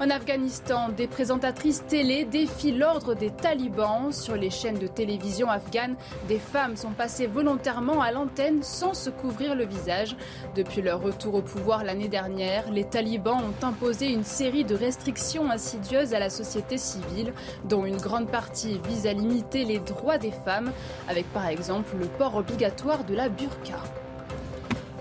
En 0.00 0.10
Afghanistan, 0.10 0.88
des 0.88 1.06
présentatrices 1.06 1.84
télé 1.86 2.24
défient 2.24 2.72
l'ordre 2.72 3.14
des 3.14 3.30
talibans. 3.30 4.12
Sur 4.12 4.36
les 4.36 4.50
chaînes 4.50 4.78
de 4.78 4.86
télévision 4.86 5.48
afghanes, 5.48 5.96
des 6.28 6.38
femmes 6.38 6.76
sont 6.76 6.90
passées 6.90 7.26
volontairement 7.26 8.00
à 8.00 8.12
l'antenne 8.12 8.62
sans 8.62 8.94
se 8.94 9.10
couvrir 9.10 9.54
le 9.54 9.64
visage. 9.64 10.16
Depuis 10.54 10.82
leur 10.82 11.00
retour 11.00 11.34
au 11.34 11.42
pouvoir 11.42 11.84
l'année 11.84 12.08
dernière, 12.08 12.70
les 12.70 12.84
talibans 12.84 13.42
ont 13.42 13.66
imposé 13.66 14.12
une 14.12 14.24
série 14.24 14.64
de 14.64 14.74
restrictions 14.74 15.50
insidieuses 15.50 16.14
à 16.14 16.18
la 16.18 16.30
société 16.30 16.78
civile, 16.78 17.32
dont 17.64 17.84
une 17.84 17.96
grande 17.98 18.28
partie 18.28 18.80
vise 18.88 19.06
à 19.06 19.12
limiter 19.12 19.64
les 19.64 19.78
droits 19.78 20.18
des 20.18 20.32
femmes, 20.32 20.72
avec 21.08 21.30
par 21.32 21.46
exemple 21.48 21.96
le 21.98 22.06
port 22.06 22.36
obligatoire 22.36 23.04
de 23.04 23.14
la 23.14 23.28
burqa. 23.28 23.78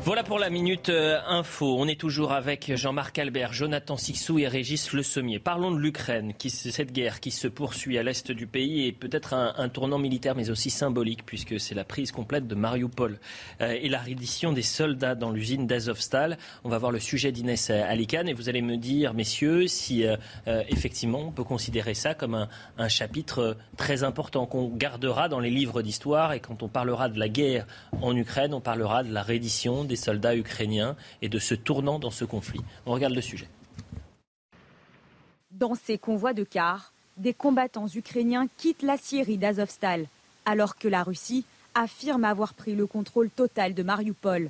Voilà 0.06 0.22
pour 0.22 0.38
la 0.38 0.50
minute 0.50 0.90
euh, 0.90 1.22
info. 1.30 1.78
On 1.80 1.88
est 1.88 1.98
toujours 1.98 2.34
avec 2.34 2.76
Jean-Marc 2.76 3.18
Albert, 3.20 3.54
Jonathan 3.54 3.96
Sixou 3.96 4.38
et 4.38 4.50
Régis 4.50 4.92
Le 4.92 5.02
Sommier. 5.02 5.40
Parlons 5.40 5.72
de 5.72 5.80
l'Ukraine, 5.80 6.34
cette 6.46 6.92
guerre 6.92 7.22
qui 7.22 7.32
se 7.32 7.48
poursuit 7.48 7.98
à 7.98 8.04
l'est 8.04 8.30
du 8.30 8.46
pays 8.46 8.86
et 8.86 8.92
peut-être 8.92 9.34
un, 9.34 9.70
tournant 9.70 10.00
militaire 10.00 10.36
mais 10.36 10.50
aussi 10.50 10.70
symbolique 10.70 11.26
puisque 11.26 11.58
c'est 11.58 11.74
la 11.74 11.86
prise 11.86 12.12
complète 12.12 12.48
de 12.48 12.56
Mariupol 12.56 13.18
euh, 13.62 13.78
et 13.82 13.88
la 13.88 14.00
reddition 14.00 14.52
des 14.52 14.62
soldats 14.62 15.16
dans 15.16 15.32
l'usine 15.32 15.68
d'Azovstal. 15.68 16.38
On 16.66 16.70
va 16.70 16.80
voir 16.80 16.92
le 16.92 17.00
sujet 17.00 17.32
d'Inès 17.32 17.70
Alikan 17.70 18.26
et 18.26 18.34
vous 18.34 18.50
allez 18.50 18.62
me 18.62 18.76
dire, 18.76 19.14
messieurs, 19.14 19.68
si 19.68 20.06
euh, 20.06 20.18
effectivement 20.68 21.20
on 21.20 21.32
peut 21.32 21.46
considérer 21.46 21.94
ça 21.94 22.14
comme 22.14 22.36
un, 22.36 22.50
un 22.78 22.90
chapitre 22.90 23.56
très 23.78 24.04
important 24.04 24.48
qu'on 24.48 24.68
gardera 24.68 25.30
dans 25.30 25.40
les 25.40 25.50
livres 25.50 25.82
d'histoire 25.82 26.34
et 26.34 26.42
quand 26.42 26.62
on 26.62 26.68
parlera 26.68 27.08
de 27.08 27.18
la 27.18 27.30
guerre 27.30 27.66
en 28.02 28.14
Ukraine, 28.18 28.54
on 28.54 28.60
parlera 28.60 29.04
de 29.04 29.14
la 29.14 29.24
reddition 29.24 29.86
des 29.86 29.93
soldats 29.96 30.36
ukrainiens 30.36 30.96
et 31.22 31.30
de 31.30 31.40
ce 31.40 31.56
tournant 31.56 32.00
dans 32.00 32.12
ce 32.12 32.26
conflit. 32.26 32.62
On 32.86 32.94
regarde 32.94 33.14
le 33.14 33.22
sujet. 33.22 33.48
Dans 35.52 35.76
ces 35.76 35.98
convois 35.98 36.34
de 36.34 36.44
cars, 36.44 36.94
des 37.18 37.34
combattants 37.34 37.88
ukrainiens 37.88 38.48
quittent 38.58 38.82
la 38.82 38.98
Syrie 38.98 39.38
d'Azovstal, 39.38 40.08
alors 40.46 40.78
que 40.78 40.88
la 40.88 41.04
Russie 41.04 41.46
affirme 41.76 42.26
avoir 42.26 42.54
pris 42.54 42.76
le 42.76 42.88
contrôle 42.88 43.30
total 43.30 43.74
de 43.74 43.84
Mariupol. 43.84 44.50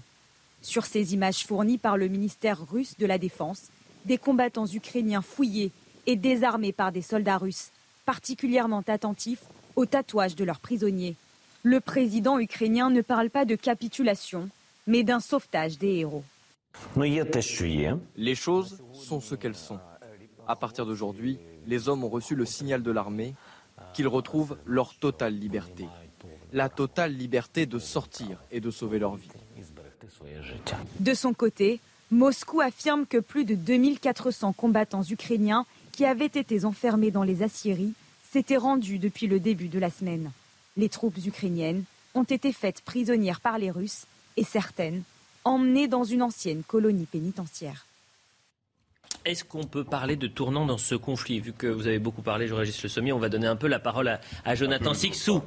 Sur 0.62 0.86
ces 0.86 1.14
images 1.14 1.46
fournies 1.46 1.78
par 1.78 1.98
le 1.98 2.08
ministère 2.08 2.66
russe 2.70 2.98
de 2.98 3.06
la 3.06 3.18
Défense, 3.18 3.68
des 4.06 4.18
combattants 4.18 4.66
ukrainiens 4.66 5.22
fouillés 5.22 5.72
et 6.06 6.16
désarmés 6.16 6.72
par 6.72 6.92
des 6.92 7.02
soldats 7.02 7.38
russes, 7.38 7.72
particulièrement 8.06 8.84
attentifs 8.88 9.44
aux 9.76 9.86
tatouages 9.86 10.36
de 10.36 10.44
leurs 10.44 10.60
prisonniers. 10.60 11.16
Le 11.64 11.80
président 11.80 12.40
ukrainien 12.40 12.90
ne 12.90 13.02
parle 13.02 13.30
pas 13.30 13.46
de 13.46 13.56
capitulation, 13.56 14.50
mais 14.88 15.04
d'un 15.04 15.20
sauvetage 15.20 15.78
des 15.78 15.98
héros. 15.98 16.24
Les 18.16 18.36
choses 18.36 18.82
sont 18.94 19.22
ce 19.22 19.36
qu'elles 19.36 19.56
sont. 19.56 19.80
À 20.48 20.56
partir 20.56 20.86
d'aujourd'hui, 20.86 21.40
les 21.68 21.88
hommes 21.88 22.04
ont 22.04 22.10
reçu 22.10 22.36
le 22.36 22.46
signal 22.46 22.84
de 22.84 22.92
l'armée 22.92 23.34
qu'ils 23.94 24.08
retrouvent 24.08 24.58
leur 24.66 24.94
totale 24.96 25.38
liberté. 25.38 25.88
La 26.52 26.70
totale 26.70 27.16
liberté 27.16 27.66
de 27.66 27.80
sortir 27.80 28.38
et 28.52 28.60
de 28.60 28.72
sauver 28.72 29.00
leur 29.00 29.16
vie. 29.16 29.30
De 31.00 31.14
son 31.14 31.34
côté, 31.34 31.80
Moscou 32.12 32.62
affirme 32.62 33.06
que 33.06 33.18
plus 33.18 33.46
de 33.46 33.56
2400 33.56 34.54
combattants 34.54 35.04
ukrainiens 35.04 35.66
qui 35.92 36.06
avaient 36.06 36.26
été 36.26 36.66
enfermés 36.66 37.12
dans 37.12 37.24
les 37.24 37.42
aciéries 37.42 37.94
s'étaient 38.32 38.58
rendus 38.58 39.00
depuis 39.00 39.28
le 39.28 39.40
début 39.40 39.68
de 39.68 39.80
la 39.80 39.90
semaine. 39.90 40.32
Les 40.76 40.90
troupes 40.90 41.18
ukrainiennes 41.26 41.84
ont 42.16 42.24
été 42.24 42.52
faites 42.52 42.82
prisonnières 42.82 43.42
par 43.42 43.58
les 43.58 43.72
Russes 43.72 44.06
et 44.38 44.44
certaines 44.44 45.04
emmenées 45.46 45.88
dans 45.88 46.04
une 46.04 46.22
ancienne 46.22 46.64
colonie 46.64 47.06
pénitentiaire. 47.06 47.86
Est-ce 49.26 49.44
qu'on 49.44 49.64
peut 49.64 49.84
parler 49.84 50.16
de 50.16 50.28
tournant 50.28 50.66
dans 50.66 50.78
ce 50.78 50.96
conflit? 50.96 51.40
Vu 51.40 51.54
que 51.54 51.68
vous 51.68 51.88
avez 51.88 52.00
beaucoup 52.00 52.22
parlé, 52.22 52.48
je 52.48 52.56
Le 52.56 52.90
Sommier, 52.90 53.14
on 53.14 53.20
va 53.20 53.30
donner 53.30 53.48
un 53.48 53.56
peu 53.56 53.68
la 53.68 53.80
parole 53.80 54.20
à, 54.44 54.56
Jonathan 54.56 54.94
Sixou. 54.94 55.42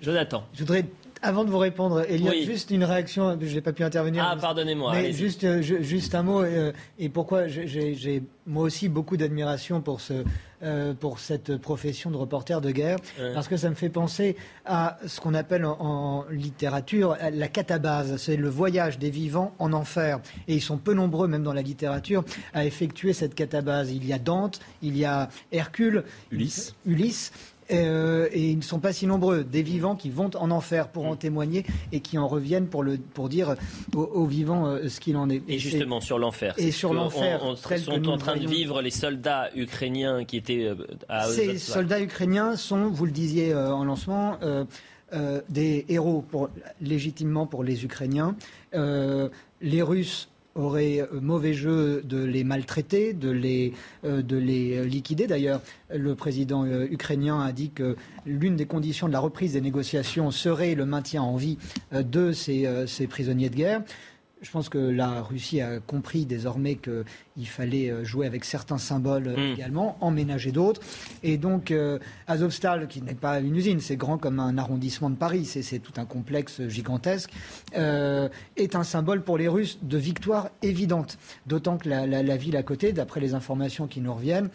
Jonathan. 0.00 0.46
Je 0.54 0.60
voudrais 0.60 0.84
avant 1.22 1.44
de 1.44 1.50
vous 1.50 1.58
répondre, 1.58 2.00
a 2.00 2.44
juste 2.44 2.70
une 2.70 2.84
réaction, 2.84 3.36
je 3.40 3.54
n'ai 3.54 3.60
pas 3.60 3.72
pu 3.72 3.84
intervenir. 3.84 4.26
Ah, 4.26 4.36
pardonnez-moi. 4.36 4.92
Mais 4.94 5.12
juste, 5.12 5.44
euh, 5.44 5.60
juste 5.60 6.14
un 6.14 6.22
mot, 6.22 6.42
euh, 6.42 6.72
et 6.98 7.08
pourquoi 7.08 7.46
j'ai 7.46 8.22
moi 8.46 8.64
aussi 8.64 8.88
beaucoup 8.88 9.16
d'admiration 9.16 9.80
pour, 9.80 10.00
ce, 10.00 10.24
euh, 10.62 10.92
pour 10.92 11.20
cette 11.20 11.56
profession 11.58 12.10
de 12.10 12.16
reporter 12.16 12.60
de 12.60 12.70
guerre, 12.70 12.98
parce 13.34 13.48
que 13.48 13.56
ça 13.56 13.70
me 13.70 13.74
fait 13.74 13.88
penser 13.88 14.36
à 14.64 14.98
ce 15.06 15.20
qu'on 15.20 15.34
appelle 15.34 15.64
en, 15.64 16.24
littérature 16.30 17.16
la 17.32 17.48
catabase, 17.48 18.16
c'est 18.16 18.36
le 18.36 18.48
voyage 18.48 18.98
des 18.98 19.10
vivants 19.10 19.54
en 19.58 19.72
enfer. 19.72 20.20
Et 20.48 20.54
ils 20.54 20.60
sont 20.60 20.78
peu 20.78 20.94
nombreux, 20.94 21.28
même 21.28 21.42
dans 21.42 21.52
la 21.52 21.62
littérature, 21.62 22.24
à 22.52 22.64
effectuer 22.64 23.12
cette 23.12 23.34
catabase. 23.34 23.92
Il 23.92 24.06
y 24.06 24.12
a 24.12 24.18
Dante, 24.18 24.60
il 24.82 24.96
y 24.96 25.04
a 25.04 25.28
Hercule, 25.52 26.04
Ulysse. 26.30 26.74
Ulysse 26.86 27.32
euh, 27.72 28.28
et 28.32 28.50
ils 28.50 28.56
ne 28.56 28.62
sont 28.62 28.78
pas 28.80 28.92
si 28.92 29.06
nombreux, 29.06 29.44
des 29.44 29.62
vivants 29.62 29.96
qui 29.96 30.10
vont 30.10 30.30
en 30.36 30.50
enfer 30.50 30.88
pour 30.88 31.06
en 31.06 31.16
témoigner 31.16 31.64
et 31.92 32.00
qui 32.00 32.18
en 32.18 32.28
reviennent 32.28 32.66
pour, 32.66 32.82
le, 32.82 32.98
pour 32.98 33.28
dire 33.28 33.54
aux, 33.94 34.26
vivants 34.26 34.66
euh, 34.66 34.88
ce 34.88 35.00
qu'il 35.00 35.16
en 35.16 35.28
est. 35.30 35.42
Et, 35.48 35.58
justement 35.58 36.00
sur 36.00 36.18
l'enfer. 36.18 36.54
Et 36.56 36.70
sur 36.70 36.94
l'enfer. 36.94 37.40
On, 37.44 37.56
sont 37.56 38.08
en 38.08 38.18
train 38.18 38.36
de 38.36 38.46
vivre 38.46 38.82
les 38.82 38.90
soldats 38.90 39.50
ukrainiens 39.54 40.24
qui 40.24 40.36
étaient 40.36 40.64
euh, 40.64 40.74
à 41.08 41.26
Ces 41.26 41.58
soldats 41.58 42.00
ukrainiens 42.00 42.56
sont, 42.56 42.88
vous 42.88 43.06
le 43.06 43.12
disiez 43.12 43.54
en 43.54 43.84
lancement, 43.84 44.38
des 45.48 45.84
héros 45.88 46.24
pour, 46.28 46.50
légitimement 46.80 47.46
pour 47.46 47.64
les 47.64 47.84
Ukrainiens. 47.84 48.36
les 48.72 49.82
Russes 49.82 50.28
aurait 50.60 51.00
euh, 51.00 51.20
mauvais 51.20 51.54
jeu 51.54 52.02
de 52.02 52.22
les 52.22 52.44
maltraiter, 52.44 53.12
de 53.12 53.30
les, 53.30 53.72
euh, 54.04 54.22
de 54.22 54.36
les 54.36 54.78
euh, 54.78 54.84
liquider. 54.84 55.26
D'ailleurs, 55.26 55.60
le 55.92 56.14
président 56.14 56.64
ukrainien 56.64 57.40
a 57.40 57.52
dit 57.52 57.70
que 57.70 57.96
l'une 58.26 58.56
des 58.56 58.66
conditions 58.66 59.08
de 59.08 59.12
la 59.12 59.20
reprise 59.20 59.54
des 59.54 59.60
négociations 59.60 60.30
serait 60.30 60.74
le 60.74 60.86
maintien 60.86 61.22
en 61.22 61.36
vie 61.36 61.58
de 61.92 62.32
ces 62.32 63.06
prisonniers 63.08 63.50
de 63.50 63.56
guerre. 63.56 63.82
Je 64.40 64.50
pense 64.50 64.68
que 64.68 64.78
la 64.78 65.20
Russie 65.20 65.60
a 65.60 65.80
compris 65.80 66.24
désormais 66.24 66.76
qu'il 66.76 67.04
fallait 67.48 67.90
euh, 67.90 68.04
jouer 68.04 68.26
avec 68.26 68.44
certains 68.44 68.78
symboles 68.78 69.28
euh, 69.28 69.36
hmm. 69.36 69.54
également, 69.54 69.96
emménager 70.00 70.52
d'autres. 70.52 70.80
Et 71.22 71.36
donc, 71.36 71.70
euh, 71.70 71.98
Azovstal, 72.26 72.88
qui 72.88 73.02
n'est 73.02 73.14
pas 73.14 73.40
une 73.40 73.56
usine, 73.56 73.80
c'est 73.80 73.96
grand 73.96 74.18
comme 74.18 74.40
un 74.40 74.58
arrondissement 74.58 75.10
de 75.10 75.16
Paris, 75.16 75.44
c'est 75.44 75.78
tout 75.78 75.92
un 75.96 76.04
complexe 76.04 76.66
gigantesque, 76.68 77.30
est 77.74 78.74
un 78.74 78.84
symbole 78.84 79.22
pour 79.22 79.38
les 79.38 79.48
Russes 79.48 79.78
de 79.82 79.98
victoire 79.98 80.50
évidente. 80.62 81.18
D'autant 81.46 81.78
que 81.78 81.88
la, 81.88 82.36
ville 82.36 82.56
à 82.56 82.62
côté, 82.62 82.92
d'après 82.92 83.20
les 83.20 83.34
informations 83.34 83.86
qui 83.86 84.00
nous 84.00 84.12
reviennent, 84.12 84.50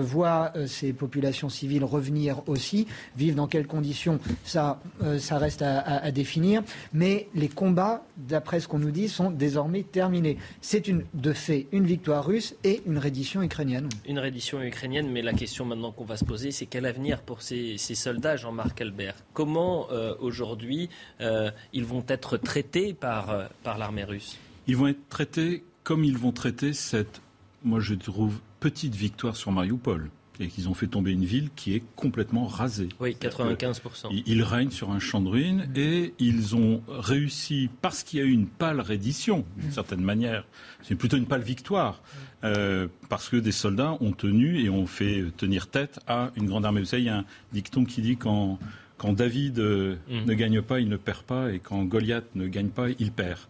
voit 0.00 0.52
ces 0.66 0.92
populations 0.92 1.48
civiles 1.48 1.84
revenir 1.84 2.42
aussi. 2.48 2.86
Vivre 3.16 3.36
dans 3.36 3.46
quelles 3.46 3.66
conditions, 3.66 4.18
ça, 4.44 4.80
ça 5.18 5.38
reste 5.38 5.62
à 5.62 6.10
définir. 6.10 6.62
Mais 6.92 7.28
les 7.34 7.48
combats, 7.48 8.04
d'après 8.16 8.60
ce 8.60 8.68
qu'on 8.68 8.78
nous 8.78 8.90
dit, 8.90 9.08
sont 9.08 9.30
désormais 9.30 9.82
terminés. 9.82 10.38
C'est 10.60 10.88
une, 10.88 11.04
de 11.14 11.32
fait 11.32 11.66
une 11.72 11.84
victoire 11.84 12.05
russe 12.14 12.54
et 12.64 12.82
une 12.86 12.98
reddition 12.98 13.42
ukrainienne. 13.42 13.88
Une 14.06 14.18
reddition 14.18 14.62
ukrainienne, 14.62 15.10
mais 15.10 15.22
la 15.22 15.32
question 15.32 15.64
maintenant 15.64 15.92
qu'on 15.92 16.04
va 16.04 16.16
se 16.16 16.24
poser, 16.24 16.50
c'est 16.50 16.66
quel 16.66 16.86
avenir 16.86 17.20
pour 17.20 17.42
ces, 17.42 17.76
soldats, 17.78 18.36
Jean-Marc 18.36 18.80
Albert? 18.80 19.16
Comment 19.32 19.88
euh, 19.90 20.14
aujourd'hui 20.20 20.88
euh, 21.20 21.50
ils 21.72 21.84
vont 21.84 22.04
être 22.08 22.36
traités 22.36 22.94
par, 22.94 23.30
euh, 23.30 23.46
par 23.62 23.78
l'armée 23.78 24.04
russe? 24.04 24.38
Ils 24.66 24.76
vont 24.76 24.88
être 24.88 25.08
traités 25.08 25.64
comme 25.84 26.04
ils 26.04 26.18
vont 26.18 26.32
traiter 26.32 26.72
cette, 26.72 27.20
moi 27.64 27.80
je 27.80 27.94
trouve, 27.94 28.40
petite 28.60 28.94
victoire 28.94 29.36
sur 29.36 29.52
Mariupol 29.52 30.10
et 30.40 30.48
qu'ils 30.48 30.68
ont 30.68 30.74
fait 30.74 30.86
tomber 30.86 31.12
une 31.12 31.24
ville 31.24 31.50
qui 31.56 31.74
est 31.74 31.82
complètement 31.96 32.46
rasée. 32.46 32.88
Oui, 33.00 33.16
95%. 33.20 34.22
Ils 34.26 34.42
règnent 34.42 34.70
sur 34.70 34.90
un 34.90 34.98
champ 34.98 35.20
de 35.20 35.28
ruines 35.28 35.68
et 35.74 36.14
ils 36.18 36.56
ont 36.56 36.82
réussi, 36.88 37.70
parce 37.82 38.02
qu'il 38.02 38.18
y 38.18 38.22
a 38.22 38.24
eu 38.24 38.32
une 38.32 38.46
pâle 38.46 38.80
reddition, 38.80 39.44
d'une 39.56 39.72
certaine 39.72 40.02
manière, 40.02 40.46
c'est 40.82 40.94
plutôt 40.94 41.16
une 41.16 41.26
pâle 41.26 41.42
victoire, 41.42 42.02
euh, 42.44 42.88
parce 43.08 43.28
que 43.28 43.36
des 43.36 43.52
soldats 43.52 43.96
ont 44.00 44.12
tenu 44.12 44.60
et 44.60 44.70
ont 44.70 44.86
fait 44.86 45.24
tenir 45.36 45.68
tête 45.68 46.00
à 46.06 46.30
une 46.36 46.46
grande 46.46 46.64
armée. 46.64 46.80
Vous 46.80 46.86
savez, 46.86 47.02
il 47.02 47.06
y 47.06 47.10
a 47.10 47.18
un 47.18 47.24
dicton 47.52 47.84
qui 47.84 48.02
dit 48.02 48.16
quand 48.16 48.58
Quand 48.98 49.12
David 49.12 49.58
mm. 49.58 50.24
ne 50.26 50.34
gagne 50.34 50.62
pas, 50.62 50.80
il 50.80 50.88
ne 50.88 50.96
perd 50.96 51.22
pas, 51.22 51.52
et 51.52 51.58
quand 51.58 51.84
Goliath 51.84 52.34
ne 52.34 52.46
gagne 52.46 52.68
pas, 52.68 52.88
il 52.98 53.12
perd. 53.12 53.40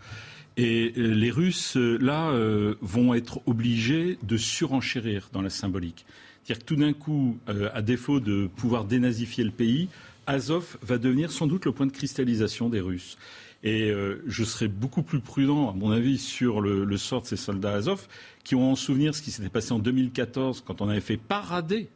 Et 0.57 0.93
les 0.97 1.31
Russes, 1.31 1.77
là, 1.77 2.33
vont 2.81 3.13
être 3.13 3.43
obligés 3.47 4.19
de 4.23 4.39
surenchérir 4.39 5.29
dans 5.35 5.43
la 5.43 5.51
symbolique. 5.51 6.07
C'est-à-dire 6.47 6.64
que 6.64 6.68
tout 6.68 6.77
d'un 6.77 6.93
coup, 6.93 7.39
à 7.74 7.82
défaut 7.82 8.20
de 8.20 8.47
pouvoir 8.47 8.85
dénazifier 8.85 9.43
le 9.43 9.51
pays, 9.51 9.89
Azov 10.28 10.77
va 10.81 10.97
devenir 10.97 11.32
sans 11.32 11.48
doute 11.48 11.64
le 11.64 11.73
point 11.73 11.86
de 11.86 11.90
cristallisation 11.90 12.68
des 12.68 12.81
Russes. 12.81 13.18
Et 13.64 13.90
euh, 13.90 14.23
je 14.28 14.44
serais 14.44 14.68
beaucoup 14.68 15.02
plus 15.02 15.18
prudent, 15.18 15.70
à 15.70 15.73
mon 15.73 15.90
avis, 15.90 16.18
sur 16.18 16.60
le, 16.60 16.97
sort 16.98 17.23
de 17.23 17.27
ces 17.27 17.36
soldats 17.36 17.73
Azov, 17.73 18.06
qui 18.44 18.55
ont 18.55 18.70
en 18.70 18.77
souvenir 18.77 19.12
ce 19.12 19.23
qui 19.23 19.32
s'était 19.32 19.48
passé 19.48 19.73
en 19.73 19.81
2014, 19.81 20.62
quand 20.64 20.81
on 20.81 20.89
avait 20.89 21.01
fait 21.01 21.16
parader 21.16 21.89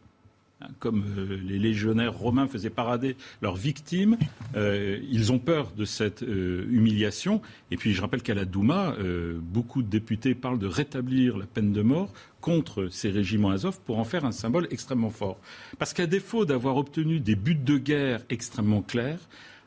comme 0.79 1.05
euh, 1.19 1.39
les 1.43 1.59
légionnaires 1.59 2.15
romains 2.15 2.47
faisaient 2.47 2.71
parader 2.71 3.17
leurs 3.43 3.57
victimes, 3.57 4.17
euh, 4.57 4.99
ils 5.11 5.33
ont 5.33 5.39
peur 5.39 5.73
de 5.77 5.85
cette 5.85 6.23
humiliation. 6.23 7.41
Et 7.71 7.77
puis 7.77 7.93
je 7.93 8.01
rappelle 8.01 8.23
qu'à 8.23 8.35
la 8.35 8.45
Douma, 8.45 8.95
beaucoup 9.41 9.83
de 9.83 9.89
députés 9.89 10.35
parlent 10.35 10.59
de 10.59 10.67
rétablir 10.67 11.37
la 11.37 11.47
peine 11.47 11.73
de 11.73 11.83
mort 11.83 12.13
contre 12.41 12.89
ces 12.89 13.11
régiments 13.11 13.51
Azov 13.51 13.79
pour 13.85 13.99
en 13.99 14.05
faire 14.05 14.25
un 14.25 14.33
symbole 14.33 14.67
extrêmement 14.71 15.11
fort. 15.11 15.39
Parce 15.79 15.93
qu'à 15.93 16.07
défaut 16.07 16.45
d'avoir 16.45 16.77
obtenu 16.77 17.21
des 17.21 17.37
buts 17.37 17.55
de 17.55 17.79
guerre 17.79 18.21
extrêmement 18.31 18.83
clairs, 18.83 19.21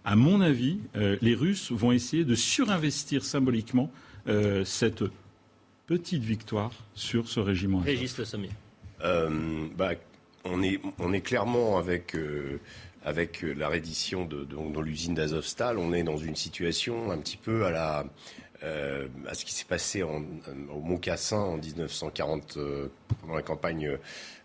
à 0.05 0.15
mon 0.15 0.41
avis, 0.41 0.79
euh, 0.95 1.17
les 1.21 1.33
Russes 1.33 1.71
vont 1.71 1.91
essayer 1.91 2.25
de 2.25 2.35
surinvestir 2.35 3.23
symboliquement 3.23 3.89
euh, 4.27 4.65
cette 4.65 5.03
petite 5.87 6.23
victoire 6.23 6.71
sur 6.93 7.27
ce 7.27 7.39
régiment. 7.39 7.79
Régis 7.79 8.17
Le 8.17 8.25
Sommier. 8.25 8.49
Euh, 9.03 9.67
bah, 9.77 9.91
on, 10.45 10.63
est, 10.63 10.79
on 10.99 11.13
est 11.13 11.21
clairement 11.21 11.77
avec, 11.77 12.15
avec 13.03 13.41
la 13.41 13.69
reddition 13.69 14.25
de, 14.25 14.43
dans 14.43 14.81
l'usine 14.81 15.13
d'Azovstal, 15.13 15.77
on 15.77 15.93
est 15.93 16.03
dans 16.03 16.17
une 16.17 16.35
situation 16.35 17.11
un 17.11 17.17
petit 17.17 17.37
peu 17.37 17.65
à 17.65 17.71
la, 17.71 18.05
à 18.61 19.33
ce 19.33 19.45
qui 19.45 19.53
s'est 19.53 19.65
passé 19.65 20.03
au 20.03 20.19
Mont-Cassin 20.81 21.39
en 21.39 21.57
1940, 21.57 22.57
pendant 23.21 23.35
la 23.35 23.41
campagne 23.41 23.97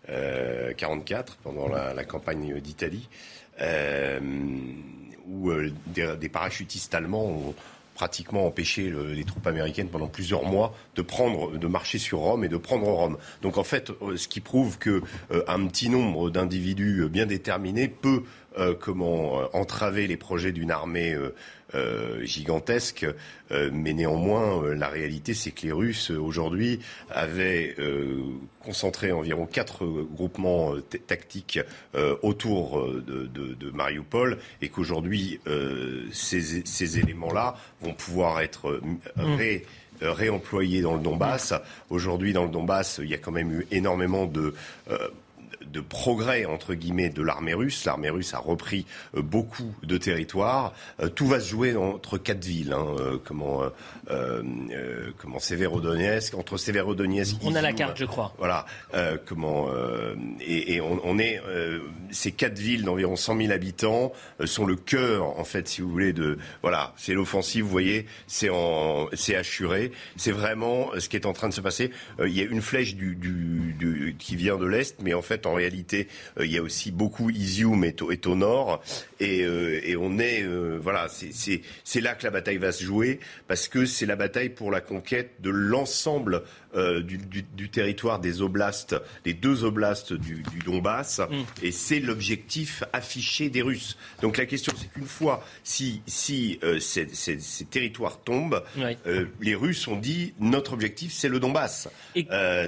44, 0.07 1.37
pendant 1.37 1.67
la, 1.67 2.03
campagne 2.03 2.59
d'Italie 2.59 3.07
où 5.29 5.51
euh, 5.51 5.71
des, 5.87 6.29
parachutistes 6.29 6.93
allemands 6.93 7.25
ont 7.25 7.55
pratiquement 7.99 8.47
empêché 8.47 8.93
les 9.13 9.25
troupes 9.25 9.45
américaines 9.45 9.89
pendant 9.89 10.07
plusieurs 10.07 10.45
mois 10.45 10.73
de 10.95 11.01
prendre, 11.01 11.57
de 11.57 11.67
marcher 11.67 11.97
sur 11.97 12.19
Rome 12.19 12.45
et 12.45 12.47
de 12.47 12.55
prendre 12.55 12.87
Rome. 12.87 13.17
Donc 13.41 13.57
en 13.57 13.65
fait, 13.65 13.89
euh, 13.89 14.15
ce 14.15 14.29
qui 14.29 14.39
prouve 14.39 14.77
que 14.77 15.01
euh, 15.31 15.43
un 15.49 15.67
petit 15.67 15.89
nombre 15.89 16.29
d'individus 16.29 17.09
bien 17.09 17.25
déterminés 17.25 17.89
peut 17.89 18.23
comment 18.79 19.55
entraver 19.55 20.07
les 20.07 20.17
projets 20.17 20.51
d'une 20.51 20.71
armée 20.71 21.15
euh, 21.75 22.25
gigantesque. 22.25 23.05
Euh, 23.51 23.69
mais 23.71 23.93
néanmoins, 23.93 24.63
euh, 24.63 24.73
la 24.73 24.87
réalité, 24.87 25.35
c'est 25.35 25.51
que 25.51 25.67
les 25.67 25.71
Russes, 25.71 26.09
aujourd'hui, 26.09 26.79
avaient 27.11 27.75
concentré 28.59 29.11
environ 29.11 29.45
quatre 29.45 29.85
groupements 29.85 30.73
tactiques 31.07 31.59
autour 32.21 32.87
de, 32.91 33.27
de, 33.27 33.53
de, 33.53 33.71
Mariupol 33.71 34.37
et 34.61 34.69
qu'aujourd'hui, 34.69 35.39
ces, 36.11 36.65
ces 36.65 36.99
éléments-là 36.99 37.55
vont 37.81 37.93
pouvoir 37.93 38.41
être 38.41 38.81
ré, 39.15 39.65
réemployés 40.01 40.81
dans 40.81 40.95
le 40.95 41.01
Donbass. 41.01 41.53
Aujourd'hui, 41.89 42.33
dans 42.33 42.43
le 42.45 42.51
Donbass, 42.51 42.99
il 43.03 43.09
y 43.09 43.15
a 43.15 43.17
quand 43.17 43.31
même 43.31 43.51
eu 43.51 43.67
énormément 43.71 44.25
de 44.25 44.53
de 45.71 45.81
progrès 45.81 46.45
entre 46.45 46.73
guillemets 46.73 47.09
de 47.09 47.21
l'armée 47.21 47.53
russe. 47.53 47.85
L'armée 47.85 48.09
russe 48.09 48.33
a 48.33 48.39
repris 48.39 48.85
euh, 49.15 49.21
beaucoup 49.21 49.73
de 49.83 49.97
territoires. 49.97 50.73
Euh, 51.01 51.09
tout 51.09 51.27
va 51.27 51.39
se 51.39 51.49
jouer 51.49 51.75
entre 51.75 52.17
quatre 52.17 52.43
villes. 52.45 52.73
Hein, 52.73 52.87
euh, 52.99 53.17
comment 53.23 53.61
comment 55.17 55.39
Severodonetsk 55.39 56.33
entre 56.35 56.57
Severodonetsk. 56.57 57.37
On 57.43 57.55
a 57.55 57.61
la 57.61 57.73
carte, 57.73 57.97
je 57.97 58.05
crois. 58.05 58.33
Voilà. 58.37 58.65
comment 59.25 59.67
et, 60.39 60.75
et 60.75 60.81
on, 60.81 60.99
on, 61.03 61.19
est 61.19 61.41
ces 62.11 62.31
quatre 62.31 62.57
villes 62.57 62.83
d'environ 62.83 63.15
100 63.15 63.37
000 63.37 63.51
habitants 63.51 64.11
sont 64.45 64.65
le 64.65 64.75
cœur 64.75 65.39
en 65.39 65.43
fait, 65.43 65.67
si 65.67 65.81
vous 65.81 65.89
voulez, 65.89 66.13
de 66.13 66.37
voilà. 66.61 66.93
C'est 66.97 67.13
l'offensive. 67.13 67.63
Vous 67.63 67.69
voyez, 67.69 68.07
c'est 68.27 68.49
en 68.49 69.07
c'est 69.13 69.35
assuré. 69.35 69.91
C'est 70.15 70.31
vraiment 70.31 70.89
ce 70.97 71.09
qui 71.09 71.15
est 71.15 71.25
en 71.25 71.33
train 71.33 71.49
de 71.49 71.53
se 71.53 71.61
passer. 71.61 71.91
il 72.19 72.35
y 72.35 72.41
a 72.41 72.45
une 72.45 72.61
flèche 72.61 72.95
du, 72.95 73.15
du, 73.15 73.75
du 73.77 74.15
qui 74.17 74.35
vient 74.35 74.57
de 74.57 74.65
l'est, 74.65 75.01
mais 75.01 75.13
en 75.13 75.21
fait 75.21 75.45
en 75.45 75.58
réalité, 75.59 76.07
euh, 76.39 76.45
il 76.45 76.51
y 76.51 76.57
a 76.57 76.61
aussi 76.61 76.91
beaucoup 76.91 77.29
Izium 77.29 77.83
est 77.83 78.01
au, 78.01 78.35
nord. 78.35 78.81
Et, 79.19 79.43
euh, 79.43 79.79
et, 79.83 79.95
on 79.95 80.17
est, 80.19 80.43
euh, 80.43 80.79
voilà, 80.81 81.07
c'est 81.09 82.01
là 82.01 82.15
que 82.15 82.23
la 82.23 82.31
bataille 82.31 82.57
va 82.57 82.71
se 82.71 82.83
jouer, 82.83 83.19
parce 83.47 83.67
que 83.67 83.85
c'est 83.85 84.05
la 84.05 84.15
bataille 84.15 84.49
pour 84.49 84.71
la 84.71 84.81
conquête 84.81 85.31
de 85.41 85.49
l'ensemble 85.49 86.43
euh, 86.75 87.01
du, 87.01 87.17
du, 87.17 87.43
du, 87.43 87.69
territoire 87.69 88.19
des 88.19 88.41
oblasts, 88.41 88.95
des 89.23 89.33
deux 89.33 89.63
oblasts 89.63 90.13
du, 90.13 90.43
du 90.51 90.59
Donbass, 90.59 91.19
mm. 91.19 91.63
et 91.63 91.71
c'est 91.71 91.99
l'objectif 91.99 92.83
affiché 92.93 93.49
des 93.49 93.61
Russes. 93.61 93.97
Donc 94.21 94.37
la 94.37 94.45
question, 94.45 94.73
c'est 94.77 94.91
qu'une 94.91 95.07
fois, 95.07 95.43
si, 95.63 96.01
si 96.05 96.59
euh, 96.63 96.79
ces, 96.79 97.07
ces, 97.13 97.39
ces, 97.39 97.65
territoires 97.65 98.19
tombent, 98.21 98.63
euh, 99.07 99.25
les 99.41 99.55
Russes 99.55 99.87
ont 99.87 99.97
dit 99.97 100.33
notre 100.39 100.73
objectif, 100.73 101.11
c'est 101.11 101.29
le 101.29 101.39
Donbass. 101.39 101.89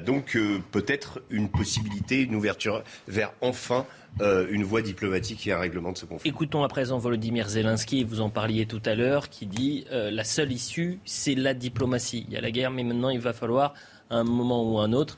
Donc 0.05 0.37
peut-être 0.71 1.21
une 1.29 1.49
possibilité, 1.49 2.21
une 2.21 2.35
ouverture 2.35 2.83
vers 3.07 3.33
enfin 3.41 3.85
euh, 4.19 4.45
une 4.51 4.65
voie 4.65 4.81
diplomatique 4.81 5.47
et 5.47 5.53
un 5.53 5.57
règlement 5.57 5.93
de 5.93 5.97
ce 5.97 6.05
conflit. 6.05 6.29
Écoutons 6.29 6.63
à 6.63 6.67
présent 6.67 6.97
Volodymyr 6.97 7.47
Zelensky, 7.47 8.03
vous 8.03 8.19
en 8.19 8.29
parliez 8.29 8.65
tout 8.65 8.81
à 8.85 8.93
l'heure, 8.93 9.29
qui 9.29 9.45
dit 9.45 9.85
euh, 9.91 10.11
la 10.11 10.25
seule 10.25 10.51
issue, 10.51 10.99
c'est 11.05 11.33
la 11.33 11.53
diplomatie. 11.53 12.25
Il 12.27 12.33
y 12.33 12.37
a 12.37 12.41
la 12.41 12.51
guerre, 12.51 12.71
mais 12.71 12.83
maintenant 12.83 13.09
il 13.09 13.21
va 13.21 13.31
falloir, 13.31 13.73
à 14.11 14.17
un 14.17 14.23
moment 14.23 14.63
ou 14.63 14.79
un 14.79 14.91
autre, 14.93 15.17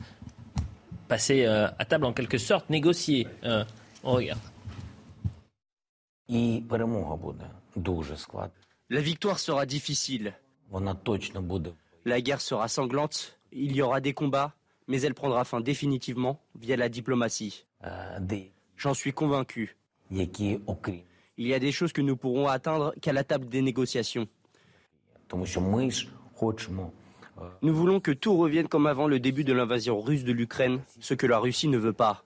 passer 1.08 1.46
euh, 1.46 1.68
à 1.80 1.86
table 1.86 2.06
en 2.06 2.14
quelque 2.14 2.38
sorte, 2.38 2.70
négocier. 2.70 3.28
on 4.04 4.14
regarde. 4.14 4.40
La 8.90 9.02
victoire 9.02 9.40
sera 9.40 9.66
difficile. 9.66 10.34
La 12.06 12.22
guerre 12.22 12.42
sera 12.42 12.68
sanglante, 12.68 13.40
il 13.52 13.76
y 13.76 13.82
aura 13.82 14.00
des 14.00 14.14
combats, 14.14 14.54
mais 14.88 15.02
elle 15.02 15.14
prendra 15.14 15.44
fin 15.44 15.62
définitivement 15.62 16.40
via 16.60 16.76
la 16.78 16.90
diplomatie. 16.90 17.66
J'en 18.78 18.94
suis 18.94 19.14
convaincu. 19.14 19.76
Il 21.38 21.48
y 21.48 21.54
a 21.54 21.60
des 21.60 21.72
choses 21.72 21.94
que 21.94 22.02
nous 22.02 22.16
pourrons 22.16 22.48
atteindre 22.48 22.94
qu'à 23.02 23.14
la 23.14 23.24
table 23.24 23.48
des 23.50 23.62
négociations. 23.62 24.28
Nous 27.62 27.74
voulons 27.74 28.00
que 28.00 28.12
tout 28.12 28.38
revienne 28.38 28.68
comme 28.68 28.88
avant 28.88 29.08
le 29.08 29.20
début 29.20 29.44
de 29.44 29.54
l'invasion 29.54 30.00
russe 30.00 30.24
de 30.24 30.32
l'Ukraine, 30.32 30.80
ce 31.00 31.14
que 31.14 31.28
la 31.28 31.40
Russie 31.40 31.68
ne 31.68 31.78
veut 31.78 31.94
pas. 31.94 32.24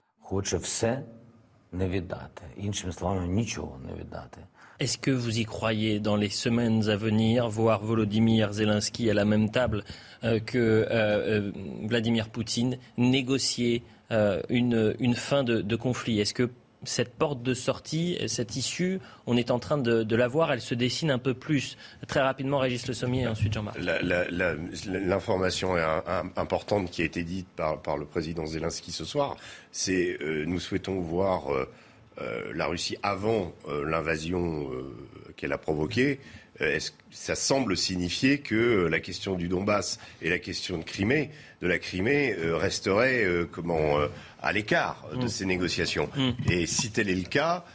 Est-ce 4.80 4.98
que 4.98 5.12
vous 5.12 5.40
y 5.40 5.46
croyez 5.46 6.00
dans 6.00 6.16
les 6.16 6.30
semaines 6.30 6.88
à 6.88 6.96
venir, 6.96 7.50
voir 7.50 7.84
Volodymyr 7.84 8.54
Zelensky 8.54 9.10
à 9.10 9.14
la 9.14 9.26
même 9.26 9.50
table 9.50 9.84
euh, 10.24 10.40
que 10.40 10.58
euh, 10.58 10.86
euh, 10.92 11.52
Vladimir 11.84 12.30
Poutine 12.30 12.78
négocier 12.98 13.84
euh, 14.12 14.42
une, 14.50 14.96
une, 15.00 15.16
fin 15.16 15.44
de, 15.44 15.62
de 15.62 15.76
conflit? 15.76 16.20
Est-ce 16.20 16.34
que 16.34 16.50
cette 16.84 17.14
porte 17.14 17.42
de 17.42 17.54
sortie, 17.54 18.18
cette 18.28 18.56
issue, 18.56 19.00
on 19.26 19.36
est 19.36 19.52
en 19.52 19.60
train 19.60 19.78
de, 19.78 20.16
la 20.16 20.28
voir, 20.28 20.52
elle 20.52 20.62
se 20.62 20.76
dessine 20.76 21.12
un 21.12 21.18
peu 21.18 21.34
plus. 21.34 21.78
Très 22.08 22.22
rapidement, 22.22 22.60
Régis 22.60 22.88
Le 22.88 22.94
Sommier 22.94 23.24
et 23.24 23.28
ensuite 23.28 23.54
Jean-Marc. 23.54 23.78
L'information 24.86 25.76
importante 26.36 26.92
qui 26.92 27.02
a 27.02 27.06
été 27.06 27.24
dite 27.24 27.48
par, 27.56 27.98
le 27.98 28.06
président 28.06 28.46
Zelensky 28.46 28.92
ce 28.92 29.06
soir, 29.06 29.36
c'est 29.72 30.18
euh, 30.22 30.46
nous 30.46 30.60
souhaitons 30.60 31.00
voir 31.00 31.54
euh, 31.54 31.68
euh, 32.22 32.52
la 32.54 32.68
Russie 32.68 32.98
avant 33.04 33.54
euh, 33.68 33.88
l'invasion 33.90 34.70
euh, 34.72 34.94
qu'elle 35.36 35.54
a 35.54 35.58
provoquée 35.58 36.20
euh, 36.62 36.80
ça 37.12 37.36
semble 37.36 37.78
signifier 37.78 38.40
que 38.40 38.56
euh, 38.56 38.90
la 38.90 39.00
question 39.00 39.36
du 39.36 39.48
Donbass 39.48 40.00
et 40.22 40.30
la 40.30 40.40
question 40.40 40.78
de 40.78 41.68
la 41.68 41.78
Crimée, 41.78 42.36
euh, 42.40 42.58
resterait 42.58 43.26
comment 43.52 43.98
à 44.48 44.52
l'écart 44.54 45.06
de 45.14 45.26
mm. 45.26 45.28
ces 45.28 45.46
négociations. 45.46 46.10
Mm. 46.16 46.52
Et 46.52 46.66
si 46.66 46.92
tel 46.92 47.10
est 47.10 47.16
le 47.16 47.28
cas, 47.28 47.66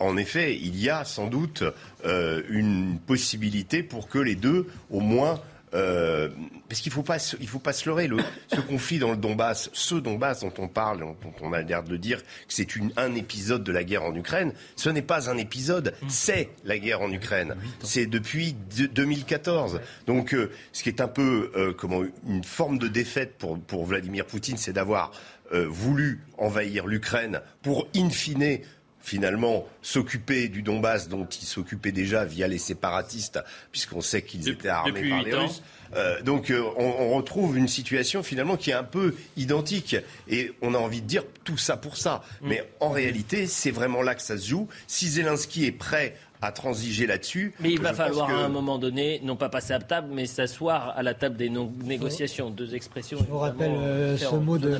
en 0.00 0.16
effet, 0.16 0.56
il 0.56 0.76
y 0.76 0.90
a 0.90 1.04
sans 1.04 1.28
doute 1.28 1.62
une 2.04 2.98
possibilité 3.06 3.84
pour 3.84 4.08
que 4.08 4.18
les 4.18 4.34
deux, 4.34 4.66
au 4.90 4.98
moins, 4.98 5.40
euh, 5.74 6.28
parce 6.68 6.80
qu'il 6.80 6.90
ne 6.90 6.94
faut, 6.94 7.02
pas, 7.02 7.18
il 7.40 7.48
faut 7.48 7.58
pas 7.58 7.72
se 7.72 7.88
leurrer. 7.88 8.08
Le, 8.08 8.16
ce 8.48 8.60
conflit 8.60 8.98
dans 8.98 9.10
le 9.10 9.16
Donbass, 9.16 9.70
ce 9.72 9.94
Donbass 9.94 10.40
dont 10.40 10.52
on 10.58 10.68
parle, 10.68 11.00
dont 11.00 11.16
on 11.40 11.52
a 11.52 11.62
l'air 11.62 11.82
de 11.82 11.96
dire 11.96 12.22
que 12.22 12.28
c'est 12.48 12.66
un 12.96 13.14
épisode 13.14 13.62
de 13.62 13.72
la 13.72 13.84
guerre 13.84 14.04
en 14.04 14.14
Ukraine, 14.14 14.52
ce 14.76 14.88
n'est 14.88 15.02
pas 15.02 15.30
un 15.30 15.36
épisode, 15.36 15.94
c'est 16.08 16.50
la 16.64 16.78
guerre 16.78 17.02
en 17.02 17.12
Ukraine. 17.12 17.56
C'est 17.82 18.06
depuis 18.06 18.54
2014. 18.54 19.80
Donc, 20.06 20.34
euh, 20.34 20.50
ce 20.72 20.82
qui 20.82 20.88
est 20.88 21.00
un 21.00 21.08
peu 21.08 21.50
euh, 21.56 21.72
comment, 21.72 22.02
une 22.26 22.44
forme 22.44 22.78
de 22.78 22.88
défaite 22.88 23.36
pour, 23.38 23.58
pour 23.58 23.86
Vladimir 23.86 24.24
Poutine, 24.26 24.56
c'est 24.56 24.72
d'avoir 24.72 25.12
voulu 25.52 26.20
envahir 26.38 26.86
l'Ukraine 26.86 27.40
pour, 27.62 27.88
in 27.94 28.10
fine, 28.10 28.60
finalement 29.06 29.68
s'occuper 29.82 30.48
du 30.48 30.62
Donbass 30.62 31.08
dont 31.08 31.26
ils 31.26 31.46
s'occupaient 31.46 31.92
déjà 31.92 32.24
via 32.24 32.48
les 32.48 32.58
séparatistes, 32.58 33.38
puisqu'on 33.70 34.00
sait 34.00 34.22
qu'ils 34.22 34.48
étaient 34.48 34.68
armés 34.68 35.08
par 35.08 35.22
les 35.22 35.34
Russes. 35.34 35.62
Euh, 35.94 36.20
donc 36.22 36.50
euh, 36.50 36.62
on, 36.76 37.14
retrouve 37.16 37.56
une 37.56 37.68
situation 37.68 38.24
finalement 38.24 38.56
qui 38.56 38.70
est 38.70 38.74
un 38.74 38.82
peu 38.82 39.14
identique. 39.36 39.96
Et 40.28 40.52
on 40.60 40.74
a 40.74 40.78
envie 40.78 41.02
de 41.02 41.06
dire 41.06 41.22
tout 41.44 41.56
ça 41.56 41.76
pour 41.76 41.96
ça. 41.96 42.24
Mm. 42.40 42.48
Mais 42.48 42.68
en 42.80 42.90
réalité, 42.90 43.46
c'est 43.46 43.70
vraiment 43.70 44.02
là 44.02 44.16
que 44.16 44.22
ça 44.22 44.36
se 44.36 44.48
joue. 44.48 44.68
Si 44.88 45.06
Zelensky 45.06 45.66
est 45.66 45.72
prêt 45.72 46.16
à 46.46 46.52
transiger 46.52 47.06
là-dessus. 47.06 47.52
Mais 47.60 47.72
il 47.72 47.80
va 47.80 47.92
falloir 47.92 48.30
à 48.30 48.44
un 48.44 48.48
moment 48.48 48.78
donné, 48.78 49.20
non 49.24 49.36
pas 49.36 49.48
passer 49.48 49.72
à 49.72 49.78
table, 49.78 50.08
mais 50.12 50.26
s'asseoir 50.26 50.94
à 50.96 51.02
la 51.02 51.14
table 51.14 51.36
des 51.36 51.50
négociations. 51.84 52.50
Deux 52.50 52.74
expressions. 52.74 53.18
Je 53.18 53.24
vous, 53.24 53.38
rappelle, 53.38 53.72
euh, 53.72 54.16
ce 54.16 54.34
mot 54.36 54.58
de, 54.58 54.78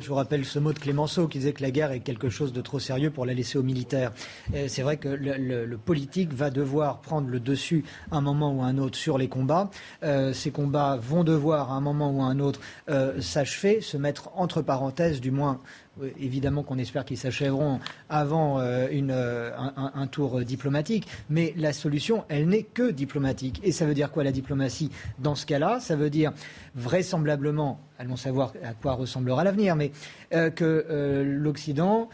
je 0.00 0.08
vous 0.08 0.14
rappelle 0.14 0.44
ce 0.44 0.58
mot 0.58 0.72
de 0.72 0.78
Clémenceau 0.78 1.28
qui 1.28 1.38
disait 1.38 1.52
que 1.52 1.62
la 1.62 1.70
guerre 1.70 1.92
est 1.92 2.00
quelque 2.00 2.30
chose 2.30 2.52
de 2.52 2.60
trop 2.60 2.78
sérieux 2.78 3.10
pour 3.10 3.26
la 3.26 3.34
laisser 3.34 3.58
aux 3.58 3.62
militaires. 3.62 4.12
C'est 4.68 4.82
vrai 4.82 4.96
que 4.96 5.08
le, 5.08 5.76
politique 5.76 6.32
va 6.32 6.50
devoir 6.50 7.00
prendre 7.00 7.28
le 7.28 7.40
dessus 7.40 7.84
à 8.10 8.16
un 8.16 8.20
moment 8.20 8.52
ou 8.52 8.62
à 8.62 8.66
un 8.66 8.78
autre 8.78 8.96
sur 8.96 9.18
les 9.18 9.28
combats. 9.28 9.70
Euh, 10.02 10.32
ces 10.32 10.50
combats 10.50 10.96
vont 10.96 11.24
devoir 11.24 11.72
à 11.72 11.74
un 11.74 11.80
moment 11.80 12.10
ou 12.10 12.22
à 12.22 12.26
un 12.26 12.38
autre 12.38 12.60
euh, 12.88 13.20
s'achever, 13.20 13.80
se 13.80 13.96
mettre 13.96 14.30
entre 14.36 14.62
parenthèses, 14.62 15.20
du 15.20 15.30
moins 15.30 15.60
évidemment 16.18 16.62
qu'on 16.62 16.78
espère 16.78 17.04
qu'ils 17.04 17.18
s'achèveront 17.18 17.80
avant 18.08 18.60
euh, 18.60 18.88
euh, 18.90 19.52
un, 19.76 20.06
tour 20.06 20.40
diplomatique, 20.40 21.06
mais 21.28 21.52
la 21.56 21.72
solution, 21.72 22.24
elle 22.28 22.48
n'est 22.48 22.62
que 22.62 22.90
diplomatique. 22.90 23.60
Et 23.62 23.72
ça 23.72 23.86
veut 23.86 23.94
dire 23.94 24.10
quoi 24.10 24.24
la 24.24 24.32
diplomatie 24.32 24.90
Dans 25.18 25.34
ce 25.34 25.46
cas-là, 25.46 25.80
ça 25.80 25.96
veut 25.96 26.10
dire 26.10 26.32
vraisemblablement, 26.74 27.80
allons 27.98 28.16
savoir 28.16 28.52
à 28.64 28.74
quoi 28.74 28.92
ressemblera 28.92 29.44
l'avenir, 29.44 29.76
mais 29.76 29.92
euh, 30.34 30.50
que 30.50 31.24
l'Occident 31.24 32.08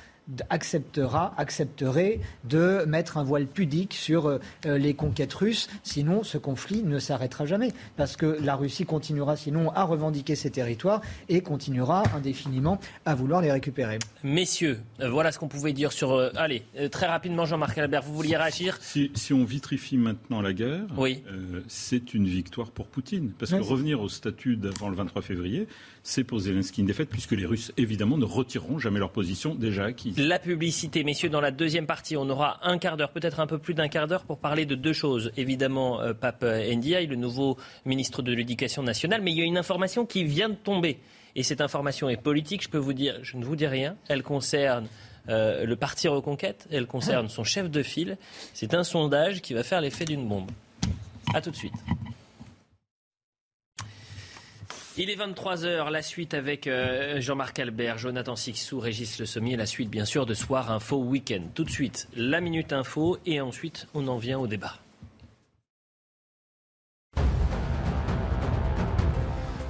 acceptera, 0.51 1.35
accepterait 1.37 2.21
de 2.45 2.85
mettre 2.87 3.17
un 3.17 3.25
voile 3.25 3.47
pudique 3.47 3.95
sur 3.95 4.27
euh, 4.27 4.39
les 4.65 4.95
conquêtes 4.95 5.33
russes. 5.33 5.69
Sinon, 5.83 6.23
ce 6.23 6.39
conflit 6.39 6.83
ne 6.83 6.99
s'arrêtera 6.99 7.47
jamais. 7.47 7.73
Parce 7.97 8.17
que 8.17 8.39
la 8.43 8.57
Russie 8.57 8.85
continuera 8.85 9.37
sinon 9.37 9.71
à 9.71 9.85
revendiquer 9.85 10.35
ses 10.35 10.51
territoires 10.51 11.01
et 11.29 11.41
continuera 11.41 12.03
indéfiniment 12.15 12.81
à 13.05 13.15
vouloir 13.15 13.41
les 13.41 13.53
récupérer. 13.53 13.99
Messieurs, 14.23 14.81
euh, 15.01 15.11
voilà 15.11 15.33
ce 15.33 15.39
qu'on 15.39 15.49
pouvait 15.49 15.73
dire 15.73 15.93
sur... 15.93 16.13
Euh, 16.13 16.31
allez, 16.37 16.63
très 16.91 17.07
rapidement, 17.07 17.45
Jean-Marc 17.45 17.79
Albert, 17.79 18.03
vous 18.03 18.15
vouliez 18.15 18.37
réagir 18.37 18.79
si, 18.81 19.11
on 19.33 19.45
vitrifie 19.45 19.99
maintenant 19.99 20.41
la 20.41 20.53
guerre, 20.53 20.87
oui. 20.97 21.23
c'est 21.69 22.15
une 22.15 22.27
victoire 22.27 22.71
pour 22.71 22.87
Poutine. 22.87 23.33
Parce 23.39 23.53
que 23.53 23.57
revenir 23.57 24.01
au 24.01 24.09
statut 24.09 24.57
d'avant 24.57 24.89
le 24.89 24.97
23 24.97 25.23
février, 25.23 25.67
c'est 26.03 26.25
pour 26.25 26.39
Zelensky 26.39 26.81
une 26.81 26.87
défaite, 26.87 27.11
puisque 27.11 27.33
les 27.33 27.47
Russes, 27.47 27.73
évidemment, 27.77 28.17
ne 28.17 28.25
retireront 28.25 28.79
jamais 28.79 29.01
leur 29.01 29.11
position 29.11 29.55
déjà 29.55 29.85
acquise. 29.85 30.16
La 30.19 30.39
publicité, 30.39 31.05
messieurs, 31.05 31.29
dans 31.29 31.43
la 31.43 31.51
deuxième 31.51 31.87
partie, 31.87 32.17
on 32.17 32.31
aura 32.31 32.59
un 32.67 32.79
quart 32.79 32.97
d'heure, 32.97 33.11
peut-être 33.11 33.39
un 33.39 33.47
peu 33.47 33.59
plus 33.59 33.75
d'un 33.75 33.89
quart 33.89 34.07
d'heure, 34.07 34.25
pour 34.25 34.39
parler 34.39 34.65
de 34.65 34.75
deux 34.75 34.95
choses. 34.95 35.31
Évidemment, 35.37 36.01
euh, 36.01 36.15
Pape 36.15 36.43
Ndiaye, 36.43 37.07
le 37.07 37.17
nouveau 37.17 37.59
ministre 37.85 38.23
de 38.23 38.33
l'Éducation 38.33 38.83
nationale, 38.83 39.21
mais 39.21 39.33
il 39.33 39.39
y 39.39 39.43
a 39.43 39.45
une 39.45 39.59
information 39.59 40.07
qui 40.07 40.25
vient 40.25 40.49
de 40.49 40.55
tomber. 40.55 41.01
Et 41.35 41.43
cette 41.43 41.61
information 41.61 42.09
est 42.09 42.17
politique, 42.17 42.63
je 42.63 42.71
peux 42.71 42.79
vous 42.79 42.95
dire, 42.95 43.19
je 43.23 43.37
ne 43.37 43.45
vous 43.45 43.57
dis 43.57 43.67
rien. 43.67 43.97
Elle 44.09 44.23
concerne 44.23 44.87
euh, 45.29 45.67
le 45.67 45.77
parti 45.77 46.09
Reconquête, 46.09 46.67
elle 46.71 46.87
concerne 46.87 47.29
son 47.29 47.45
chef 47.45 47.71
de 47.71 47.83
file. 47.83 48.17
C'est 48.55 48.73
un 48.73 48.85
sondage 48.85 49.43
qui 49.43 49.53
va 49.53 49.65
faire 49.65 49.83
l'effet 49.83 50.07
d'une 50.07 50.27
bombe. 50.27 50.51
A 51.35 51.43
tout 51.43 51.51
de 51.51 51.57
suite. 51.57 51.75
Il 54.99 55.11
est 55.11 55.17
23h, 55.17 55.91
la 55.91 56.01
suite 56.01 56.33
avec 56.33 56.67
euh, 56.67 57.21
Jean-Marc 57.21 57.59
Albert, 57.59 57.99
Jonathan 57.99 58.35
Sixou, 58.35 58.81
Régis 58.81 59.19
Le 59.19 59.27
Sommier, 59.27 59.55
la 59.55 59.67
suite 59.67 59.91
bien 59.91 60.07
sûr 60.07 60.25
de 60.25 60.33
Soir 60.33 60.73
Info 60.73 60.97
Week-end. 60.97 61.43
Tout 61.55 61.65
de 61.65 61.71
suite, 61.71 62.09
la 62.17 62.41
Minute 62.41 62.73
Info 62.73 63.19
et 63.27 63.43
ensuite 63.43 63.89
on 63.93 64.09
en 64.09 64.17
vient 64.17 64.39
au 64.39 64.47
débat. 64.47 64.79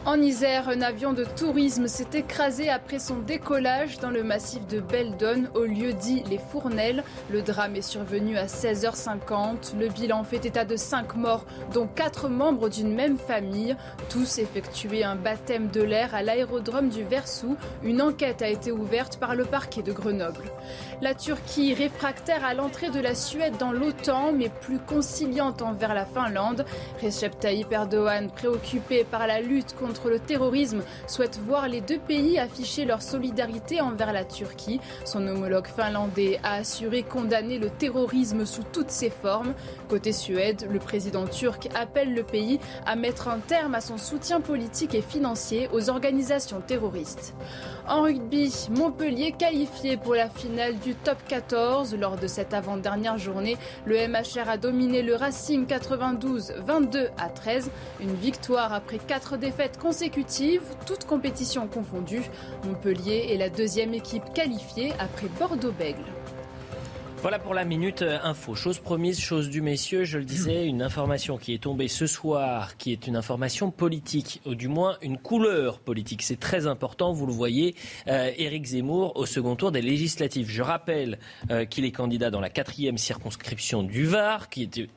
En 0.07 0.23
Isère, 0.23 0.69
un 0.69 0.83
avion 0.83 1.12
de 1.12 1.24
tourisme 1.24 1.89
s'est 1.89 2.07
écrasé 2.15 2.70
après 2.70 3.01
son 3.01 3.16
décollage 3.16 3.99
dans 3.99 4.11
le 4.11 4.23
massif 4.23 4.65
de 4.69 4.78
Beldon, 4.78 5.49
au 5.57 5.65
lieu 5.65 5.95
dit 5.95 6.23
Les 6.31 6.39
Fournelles. 6.39 7.03
Le 7.28 7.43
drame 7.43 7.74
est 7.74 7.83
survenu 7.83 8.37
à 8.37 8.47
16h50. 8.47 9.77
Le 9.77 9.89
bilan 9.89 10.23
fait 10.23 10.47
état 10.47 10.65
de 10.65 10.77
5 10.77 11.16
morts, 11.16 11.45
dont 11.74 11.89
4 11.89 12.28
membres 12.28 12.69
d'une 12.69 12.95
même 12.95 13.19
famille. 13.19 13.74
Tous 14.09 14.39
effectuaient 14.39 15.03
un 15.03 15.16
baptême 15.16 15.70
de 15.73 15.83
l'air 15.83 16.15
à 16.15 16.23
l'aérodrome 16.23 16.89
du 16.89 17.03
Versou. 17.03 17.57
Une 17.83 18.01
enquête 18.01 18.43
a 18.43 18.49
été 18.49 18.70
ouverte 18.70 19.16
par 19.19 19.35
le 19.35 19.45
parquet 19.45 19.83
de 19.83 19.91
Grenoble. 19.91 20.45
La 21.02 21.14
Turquie, 21.14 21.74
réfractaire 21.74 22.43
à 22.43 22.55
l'entrée 22.55 22.89
de 22.89 23.01
la 23.01 23.14
Suède 23.14 23.59
dans 23.59 23.70
l'OTAN, 23.70 24.32
mais 24.32 24.48
plus 24.48 24.78
conciliante 24.78 25.60
envers 25.60 25.93
la 25.93 26.06
Finlande. 26.06 26.64
Recep 27.02 27.39
Tayyip 27.39 27.70
Erdogan, 27.70 28.31
préoccupé 28.31 29.05
par 29.05 29.27
la 29.27 29.43
lutte 29.43 29.77
contre 29.77 30.09
le 30.09 30.18
terrorisme 30.18 30.82
souhaite 31.06 31.39
voir 31.39 31.68
les 31.68 31.82
deux 31.82 31.98
pays 31.98 32.39
afficher 32.39 32.86
leur 32.86 33.02
solidarité 33.02 33.82
envers 33.82 34.14
la 34.14 34.24
Turquie. 34.24 34.81
Son 35.05 35.27
homologue 35.27 35.66
finlandais 35.66 36.40
a 36.43 36.55
assuré 36.55 37.02
condamner 37.02 37.59
le 37.59 37.68
terrorisme 37.68 38.47
sous 38.47 38.64
toutes 38.64 38.90
ses 38.90 39.10
formes. 39.10 39.52
Côté 39.90 40.12
Suède, 40.12 40.66
le 40.70 40.78
président 40.78 41.27
turc 41.27 41.68
appelle 41.74 42.14
le 42.14 42.23
pays 42.23 42.59
à 42.86 42.97
mettre 42.97 43.28
un 43.28 43.39
terme 43.39 43.74
à 43.74 43.82
son 43.82 43.98
soutien 43.98 44.40
politique 44.40 44.94
et 44.94 45.02
financier 45.02 45.68
aux 45.74 45.90
organisations 45.90 46.62
terroristes. 46.62 47.35
En 47.86 48.02
rugby, 48.02 48.52
Montpellier 48.70 49.32
qualifié 49.32 49.97
pour 49.97 50.14
la 50.14 50.28
finale 50.28 50.77
du 50.78 50.85
top 50.94 51.18
14. 51.28 51.94
Lors 51.96 52.16
de 52.16 52.26
cette 52.26 52.54
avant-dernière 52.54 53.18
journée, 53.18 53.56
le 53.84 54.06
MHR 54.08 54.48
a 54.48 54.56
dominé 54.56 55.02
le 55.02 55.14
Racing 55.14 55.66
92 55.66 56.54
22 56.58 57.08
à 57.18 57.28
13. 57.28 57.70
Une 58.00 58.14
victoire 58.14 58.72
après 58.72 58.98
quatre 58.98 59.36
défaites 59.36 59.78
consécutives, 59.78 60.62
toutes 60.86 61.04
compétitions 61.04 61.66
confondues. 61.66 62.30
Montpellier 62.64 63.28
est 63.30 63.36
la 63.36 63.50
deuxième 63.50 63.94
équipe 63.94 64.32
qualifiée 64.34 64.92
après 64.98 65.28
Bordeaux-Bègle. 65.38 66.04
Voilà 67.22 67.38
pour 67.38 67.55
la 67.55 67.64
minute 67.64 68.02
euh, 68.02 68.18
info. 68.22 68.55
Chose 68.55 68.78
promise, 68.78 69.18
chose 69.18 69.48
du 69.48 69.62
messieurs, 69.62 70.05
je 70.05 70.18
le 70.18 70.24
disais, 70.24 70.66
une 70.66 70.82
information 70.82 71.38
qui 71.38 71.55
est 71.55 71.62
tombée 71.62 71.88
ce 71.88 72.06
soir, 72.06 72.76
qui 72.76 72.93
est 72.93 73.06
une 73.06 73.16
information 73.16 73.70
politique, 73.70 74.43
ou 74.44 74.55
du 74.55 74.68
moins 74.68 74.98
une 75.01 75.16
couleur 75.16 75.80
politique. 75.80 76.22
C'est 76.22 76.38
très 76.38 76.66
important, 76.66 77.12
vous 77.12 77.26
le 77.26 77.32
voyez, 77.32 77.74
euh, 78.06 78.30
Éric 78.36 78.66
Zemmour 78.66 79.16
au 79.16 79.24
second 79.24 79.56
tour 79.56 79.72
des 79.72 79.80
législatives. 79.80 80.51
Je 80.51 80.62
rappelle 80.62 81.18
euh, 81.51 81.64
qu'il 81.64 81.84
est 81.86 81.90
candidat 81.90 82.30
dans 82.30 82.40
la 82.40 82.51
quatrième 82.51 82.98
circonscription 82.98 83.82
du 83.82 84.05
Var, 84.05 84.48
qui 84.51 84.64
était, 84.64 84.88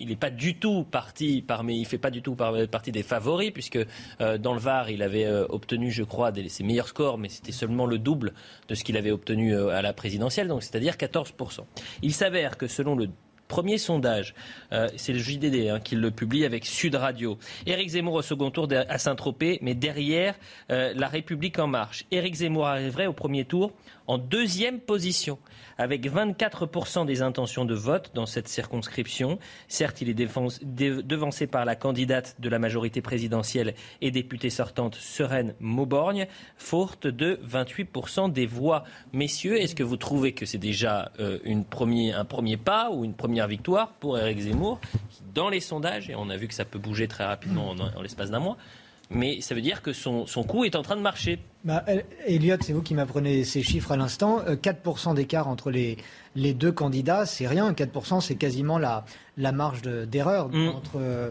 il 0.00 0.08
n'est 0.08 0.16
pas 0.16 0.30
du 0.30 0.58
tout 0.58 0.84
parti 0.90 1.44
parmi, 1.46 1.78
il 1.78 1.84
fait 1.84 1.98
pas 1.98 2.10
du 2.10 2.22
tout 2.22 2.34
partie 2.34 2.90
des 2.90 3.02
favoris, 3.02 3.52
puisque 3.52 3.78
dans 4.18 4.54
le 4.54 4.60
Var, 4.60 4.90
il 4.90 5.02
avait 5.02 5.28
obtenu, 5.28 5.90
je 5.90 6.02
crois, 6.02 6.32
des, 6.32 6.48
ses 6.48 6.64
meilleurs 6.64 6.88
scores, 6.88 7.18
mais 7.18 7.28
c'était 7.28 7.52
seulement 7.52 7.86
le 7.86 7.98
double 7.98 8.32
de 8.68 8.74
ce 8.74 8.82
qu'il 8.82 8.96
avait 8.96 9.10
obtenu 9.10 9.54
à 9.54 9.82
la 9.82 9.92
présidentielle, 9.92 10.48
donc 10.48 10.62
c'est-à-dire 10.62 10.94
14%. 10.94 11.65
Il 12.02 12.12
s'avère 12.12 12.56
que 12.56 12.66
selon 12.66 12.96
le 12.96 13.08
premier 13.48 13.78
sondage, 13.78 14.34
euh, 14.72 14.88
c'est 14.96 15.12
le 15.12 15.18
JDD 15.18 15.68
hein, 15.68 15.80
qui 15.80 15.94
le 15.94 16.10
publie 16.10 16.44
avec 16.44 16.66
Sud 16.66 16.94
Radio. 16.94 17.38
Éric 17.66 17.90
Zemmour 17.90 18.14
au 18.14 18.22
second 18.22 18.50
tour 18.50 18.68
à 18.70 18.98
Saint-Tropez, 18.98 19.58
mais 19.62 19.74
derrière, 19.74 20.34
euh, 20.70 20.92
La 20.96 21.08
République 21.08 21.58
en 21.58 21.66
marche. 21.66 22.04
Éric 22.10 22.34
Zemmour 22.34 22.66
arriverait 22.66 23.06
au 23.06 23.12
premier 23.12 23.44
tour 23.44 23.72
en 24.06 24.18
deuxième 24.18 24.80
position, 24.80 25.38
avec 25.78 26.10
24% 26.10 27.06
des 27.06 27.22
intentions 27.22 27.64
de 27.64 27.74
vote 27.74 28.10
dans 28.14 28.26
cette 28.26 28.48
circonscription. 28.48 29.38
Certes, 29.68 30.00
il 30.00 30.08
est 30.08 30.14
devancé 30.14 31.46
par 31.46 31.64
la 31.64 31.76
candidate 31.76 32.36
de 32.38 32.48
la 32.48 32.58
majorité 32.58 33.00
présidentielle 33.00 33.74
et 34.00 34.10
députée 34.10 34.50
sortante 34.50 34.94
Sereine 34.94 35.54
Mauborgne, 35.60 36.26
forte 36.56 37.06
de 37.06 37.38
28% 37.46 38.32
des 38.32 38.46
voix. 38.46 38.84
Messieurs, 39.12 39.60
est-ce 39.60 39.74
que 39.74 39.82
vous 39.82 39.96
trouvez 39.96 40.32
que 40.32 40.46
c'est 40.46 40.58
déjà 40.58 41.12
euh, 41.20 41.38
un 41.46 41.62
premier 42.24 42.56
pas 42.56 42.90
ou 42.90 43.04
une 43.04 43.14
première 43.14 43.48
victoire 43.48 43.92
pour 43.94 44.18
Éric 44.18 44.40
Zemmour, 44.40 44.80
dans 45.34 45.48
les 45.48 45.60
sondages, 45.60 46.10
et 46.10 46.14
on 46.14 46.30
a 46.30 46.36
vu 46.36 46.48
que 46.48 46.54
ça 46.54 46.64
peut 46.64 46.78
bouger 46.78 47.08
très 47.08 47.24
rapidement 47.24 47.74
en 47.96 48.02
l'espace 48.02 48.30
d'un 48.30 48.40
mois, 48.40 48.56
mais 49.10 49.40
ça 49.40 49.54
veut 49.54 49.60
dire 49.60 49.82
que 49.82 49.92
son, 49.92 50.26
son 50.26 50.42
coup 50.42 50.64
est 50.64 50.74
en 50.74 50.82
train 50.82 50.96
de 50.96 51.00
marcher. 51.00 51.38
Bah, 51.64 51.84
Elliot, 52.26 52.56
c'est 52.60 52.72
vous 52.72 52.82
qui 52.82 52.94
m'apprenez 52.94 53.44
ces 53.44 53.62
chiffres 53.62 53.92
à 53.92 53.96
l'instant. 53.96 54.40
4% 54.40 55.10
euh, 55.10 55.14
d'écart 55.14 55.48
entre 55.48 55.70
les, 55.70 55.96
les 56.34 56.54
deux 56.54 56.72
candidats, 56.72 57.24
c'est 57.24 57.46
rien. 57.46 57.72
4%, 57.72 58.20
c'est 58.20 58.34
quasiment 58.34 58.78
la, 58.78 59.04
la 59.36 59.52
marge 59.52 59.82
d'erreur 59.82 60.48
mm. 60.48 60.72
euh, 60.96 61.30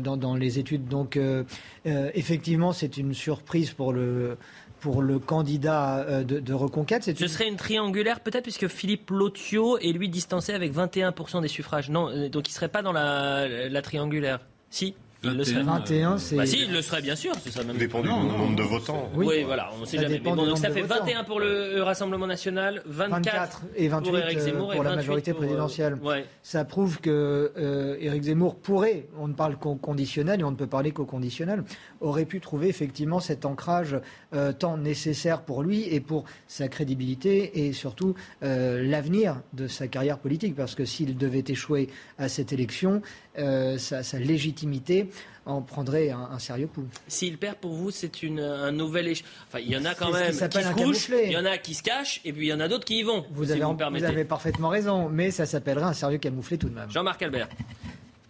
dans, 0.00 0.16
dans, 0.16 0.34
les 0.34 0.58
études. 0.58 0.88
Donc, 0.88 1.16
euh, 1.16 1.44
effectivement, 1.84 2.72
c'est 2.72 2.96
une 2.96 3.14
surprise 3.14 3.70
pour 3.70 3.92
le, 3.92 4.36
pour 4.80 5.00
le 5.00 5.20
candidat 5.20 6.24
de, 6.24 6.40
de 6.40 6.54
Reconquête. 6.54 7.04
Ce 7.04 7.26
serait 7.28 7.48
une 7.48 7.56
triangulaire 7.56 8.20
peut-être 8.20 8.44
puisque 8.44 8.68
Philippe 8.68 9.10
Lotio 9.10 9.78
est 9.78 9.92
lui 9.92 10.08
distancé 10.08 10.54
avec 10.54 10.74
21% 10.74 11.40
des 11.40 11.48
suffrages. 11.48 11.88
Non, 11.88 12.28
donc 12.28 12.48
il 12.48 12.50
ne 12.50 12.54
serait 12.54 12.68
pas 12.68 12.82
dans 12.82 12.92
la, 12.92 13.68
la 13.68 13.82
triangulaire. 13.82 14.40
Si 14.70 14.94
il 15.32 15.38
le 15.38 15.44
serait. 15.44 15.62
21, 15.62 16.18
c'est. 16.18 16.36
Bah 16.36 16.46
si, 16.46 16.62
il 16.62 16.72
le 16.72 16.82
serait 16.82 17.02
bien 17.02 17.16
sûr. 17.16 17.34
Ça 17.50 17.62
même... 17.64 17.76
dépend 17.76 18.00
du 18.00 18.08
nombre 18.08 18.56
de 18.56 18.62
votants. 18.62 19.10
Oui, 19.14 19.42
voilà, 19.44 19.70
on 19.76 19.80
ne 19.80 19.86
sait 19.86 19.98
jamais. 19.98 20.14
Mais 20.14 20.18
bon, 20.18 20.36
donc 20.36 20.58
ça 20.58 20.70
fait 20.70 20.82
21 20.82 21.24
pour 21.24 21.40
le 21.40 21.82
Rassemblement 21.82 22.26
national, 22.26 22.82
24, 22.86 23.62
et 23.76 23.88
28 23.88 24.10
pour 24.10 24.18
Éric 24.18 24.38
Zemmour 24.38 24.72
pour 24.72 24.82
la 24.82 24.96
majorité 24.96 25.32
présidentielle. 25.32 25.98
Ça 26.42 26.64
prouve 26.64 27.00
que 27.00 27.52
euh, 27.56 27.96
Éric 28.00 28.24
Zemmour 28.24 28.56
pourrait, 28.56 29.06
on 29.18 29.28
ne 29.28 29.34
parle 29.34 29.56
qu'au 29.56 29.74
conditionnel 29.74 30.40
et 30.40 30.44
on 30.44 30.50
ne 30.50 30.56
peut 30.56 30.66
parler 30.66 30.92
qu'au 30.92 31.04
conditionnel, 31.04 31.64
aurait 32.00 32.24
pu 32.24 32.40
trouver 32.40 32.68
effectivement 32.68 33.20
cet 33.20 33.44
ancrage 33.44 33.98
euh, 34.34 34.52
tant 34.52 34.76
nécessaire 34.76 35.42
pour 35.42 35.62
lui 35.62 35.82
et 35.92 36.00
pour 36.00 36.24
sa 36.46 36.68
crédibilité 36.68 37.66
et 37.66 37.72
surtout 37.72 38.14
euh, 38.42 38.82
l'avenir 38.82 39.40
de 39.52 39.66
sa 39.66 39.88
carrière 39.88 40.18
politique. 40.18 40.54
Parce 40.54 40.74
que 40.74 40.84
s'il 40.84 41.16
devait 41.16 41.44
échouer 41.46 41.88
à 42.18 42.28
cette 42.28 42.52
élection, 42.52 43.02
euh, 43.38 43.78
sa, 43.78 44.18
légitimité 44.18 45.10
en 45.44 45.62
prendrait 45.62 46.10
un, 46.10 46.38
sérieux 46.38 46.66
coup. 46.66 46.86
S'il 47.06 47.38
perd 47.38 47.56
pour 47.56 47.72
vous, 47.72 47.90
c'est 47.90 48.10
un 48.24 48.72
nouvel 48.72 49.08
échec. 49.08 49.24
Enfin, 49.48 49.60
il 49.60 49.70
y 49.70 49.76
en 49.76 49.84
a 49.84 49.94
quand 49.94 50.10
même 50.10 50.32
qui 50.32 50.62
se 50.62 50.72
couchent, 50.72 51.10
il 51.24 51.32
y 51.32 51.36
en 51.36 51.44
a 51.44 51.56
qui 51.58 51.74
se 51.74 51.82
cachent, 51.82 52.20
et 52.24 52.32
puis 52.32 52.46
il 52.46 52.50
y 52.50 52.52
en 52.52 52.60
a 52.60 52.68
d'autres 52.68 52.84
qui 52.84 52.98
y 52.98 53.02
vont. 53.02 53.24
Vous, 53.30 53.52
avez, 53.52 53.60
vous 53.62 54.04
avez 54.04 54.24
parfaitement 54.24 54.68
raison, 54.68 55.08
mais 55.08 55.30
ça 55.30 55.46
s'appellerait 55.46 55.84
un 55.84 55.92
sérieux 55.92 56.18
camouflé 56.18 56.58
tout 56.58 56.68
de 56.68 56.74
même. 56.74 56.90
Jean-Marc 56.90 57.22
Albert. 57.22 57.48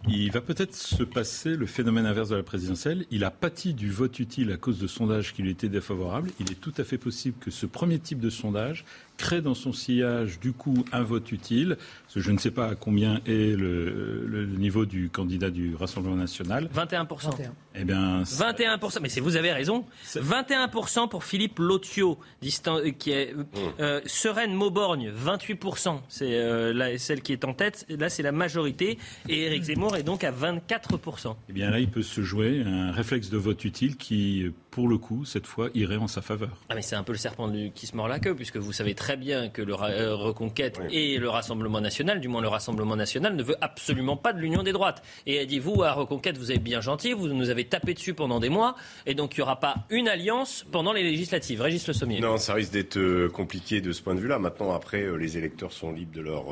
Il 0.08 0.30
va 0.30 0.40
peut-être 0.40 0.74
se 0.76 1.02
passer 1.02 1.56
le 1.56 1.66
phénomène 1.66 2.06
inverse 2.06 2.28
de 2.28 2.36
la 2.36 2.44
présidentielle. 2.44 3.06
Il 3.10 3.24
a 3.24 3.32
pâti 3.32 3.74
du 3.74 3.90
vote 3.90 4.20
utile 4.20 4.52
à 4.52 4.56
cause 4.56 4.78
de 4.78 4.86
sondages 4.86 5.34
qui 5.34 5.42
lui 5.42 5.50
étaient 5.50 5.68
défavorables. 5.68 6.30
Il 6.38 6.52
est 6.52 6.60
tout 6.60 6.72
à 6.78 6.84
fait 6.84 6.96
possible 6.96 7.36
que 7.40 7.50
ce 7.50 7.66
premier 7.66 7.98
type 7.98 8.20
de 8.20 8.30
sondage 8.30 8.84
crée 9.16 9.40
dans 9.40 9.54
son 9.54 9.72
sillage 9.72 10.40
du 10.40 10.52
coup 10.52 10.84
un 10.92 11.02
vote 11.02 11.32
utile. 11.32 11.76
je 12.14 12.30
ne 12.30 12.38
sais 12.38 12.50
pas 12.50 12.68
à 12.68 12.74
combien 12.74 13.20
est 13.26 13.56
le, 13.56 14.46
niveau 14.58 14.86
du 14.86 15.10
candidat 15.10 15.50
du 15.50 15.74
Rassemblement 15.74 16.16
national. 16.16 16.68
21%. 16.74 17.30
Eh 17.78 17.84
bien, 17.84 18.22
21%. 18.22 18.98
Mais 19.00 19.08
vous 19.20 19.36
avez 19.36 19.52
raison. 19.52 19.84
21% 20.14 21.08
pour 21.08 21.24
Philippe 21.24 21.58
Lotio, 21.58 22.18
euh, 22.66 22.90
qui 22.92 23.10
est 23.10 23.34
mmh. 23.34 23.44
euh, 23.80 24.00
Sereine 24.06 24.54
Mauborgne, 24.54 25.10
28%. 25.10 26.00
C'est 26.08 26.34
euh, 26.34 26.98
celle 26.98 27.22
qui 27.22 27.32
est 27.32 27.44
en 27.44 27.52
tête. 27.52 27.86
Là, 27.88 28.08
c'est 28.08 28.22
la 28.22 28.32
majorité. 28.32 28.98
Et 29.28 29.42
Éric 29.42 29.64
Zemmour 29.64 29.96
est 29.96 30.02
donc 30.02 30.24
à 30.24 30.32
24%. 30.32 31.36
Eh 31.48 31.52
bien 31.52 31.70
là, 31.70 31.78
il 31.78 31.88
peut 31.88 32.02
se 32.02 32.22
jouer 32.22 32.62
un 32.64 32.92
réflexe 32.92 33.30
de 33.30 33.36
vote 33.36 33.64
utile 33.64 33.96
qui, 33.96 34.50
pour 34.70 34.88
le 34.88 34.98
coup, 34.98 35.24
cette 35.24 35.46
fois, 35.46 35.68
irait 35.74 35.96
en 35.96 36.08
sa 36.08 36.22
faveur. 36.22 36.64
Ah 36.68 36.74
mais 36.74 36.82
c'est 36.82 36.96
un 36.96 37.02
peu 37.02 37.12
le 37.12 37.18
serpent 37.18 37.50
qui 37.74 37.86
se 37.86 37.96
mord 37.96 38.08
la 38.08 38.18
queue, 38.18 38.34
puisque 38.34 38.56
vous 38.56 38.72
savez 38.72 38.94
très 38.94 39.05
bien 39.14 39.48
que 39.48 39.62
le 39.62 39.74
euh, 39.74 40.16
Reconquête 40.16 40.80
et 40.90 41.18
le 41.18 41.28
Rassemblement 41.28 41.80
national, 41.80 42.18
du 42.18 42.26
moins 42.26 42.42
le 42.42 42.48
Rassemblement 42.48 42.96
national, 42.96 43.36
ne 43.36 43.42
veut 43.44 43.56
absolument 43.60 44.16
pas 44.16 44.32
de 44.32 44.40
l'union 44.40 44.64
des 44.64 44.72
droites. 44.72 45.02
Et 45.26 45.36
elle 45.36 45.46
dit, 45.46 45.60
vous, 45.60 45.84
à 45.84 45.92
Reconquête, 45.92 46.36
vous 46.36 46.50
êtes 46.50 46.62
bien 46.62 46.80
gentil, 46.80 47.12
vous 47.12 47.28
nous 47.28 47.50
avez 47.50 47.66
tapé 47.66 47.94
dessus 47.94 48.14
pendant 48.14 48.40
des 48.40 48.48
mois, 48.48 48.74
et 49.06 49.14
donc 49.14 49.36
il 49.36 49.40
n'y 49.40 49.42
aura 49.42 49.60
pas 49.60 49.76
une 49.90 50.08
alliance 50.08 50.66
pendant 50.72 50.92
les 50.92 51.04
législatives. 51.04 51.60
Régis 51.60 51.86
Le 51.86 51.92
Sommier. 51.92 52.20
Non, 52.20 52.38
ça 52.38 52.54
risque 52.54 52.72
d'être 52.72 52.96
euh, 52.96 53.28
compliqué 53.28 53.80
de 53.80 53.92
ce 53.92 54.02
point 54.02 54.16
de 54.16 54.20
vue-là. 54.20 54.40
Maintenant, 54.40 54.72
après, 54.72 55.02
euh, 55.02 55.14
les 55.14 55.38
électeurs 55.38 55.72
sont 55.72 55.92
libres 55.92 56.14
de 56.14 56.22
leur, 56.22 56.46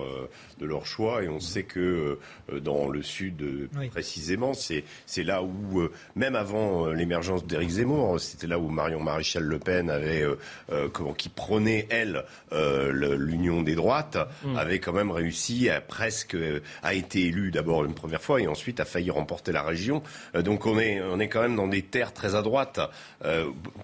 de 0.60 0.66
leur 0.66 0.86
choix, 0.86 1.24
et 1.24 1.28
on 1.28 1.40
sait 1.40 1.64
que 1.64 2.18
dans 2.60 2.89
le 2.89 3.02
Sud, 3.02 3.68
précisément, 3.90 4.52
c'est 4.55 4.85
là 5.24 5.43
où, 5.43 5.89
même 6.14 6.36
avant 6.36 6.89
l'émergence 6.89 7.44
d'Éric 7.44 7.70
Zemmour, 7.70 8.20
c'était 8.20 8.47
là 8.47 8.59
où 8.59 8.68
Marion 8.68 9.01
Maréchal 9.01 9.44
Le 9.44 9.59
Pen 9.59 9.89
avait, 9.90 10.22
euh, 10.22 10.36
euh, 10.70 10.89
comment, 10.93 11.12
qui 11.12 11.28
prenait 11.28 11.86
elle 11.90 12.24
euh, 12.55 13.16
l'union 13.18 13.62
des 13.62 13.74
droites, 13.74 14.18
mm. 14.44 14.56
avait 14.56 14.78
quand 14.78 14.93
même 14.93 15.10
réussi 15.10 15.68
à 15.68 15.81
presque, 15.81 16.36
a 16.82 16.94
été 16.94 17.26
élu 17.26 17.51
d'abord 17.51 17.85
une 17.85 17.94
première 17.94 18.22
fois 18.22 18.40
et 18.40 18.47
ensuite 18.47 18.81
a 18.81 18.85
failli 18.85 19.10
remporter 19.10 19.52
la 19.52 19.62
région. 19.62 20.02
donc 20.35 20.66
on 20.66 20.78
est, 20.78 21.01
on 21.02 21.20
est 21.20 21.28
quand 21.28 21.43
même 21.43 21.56
dans 21.56 21.68
des 21.68 21.82
terres 21.82 22.12
très 22.12 22.35
à 22.35 22.43
droite 22.43 22.81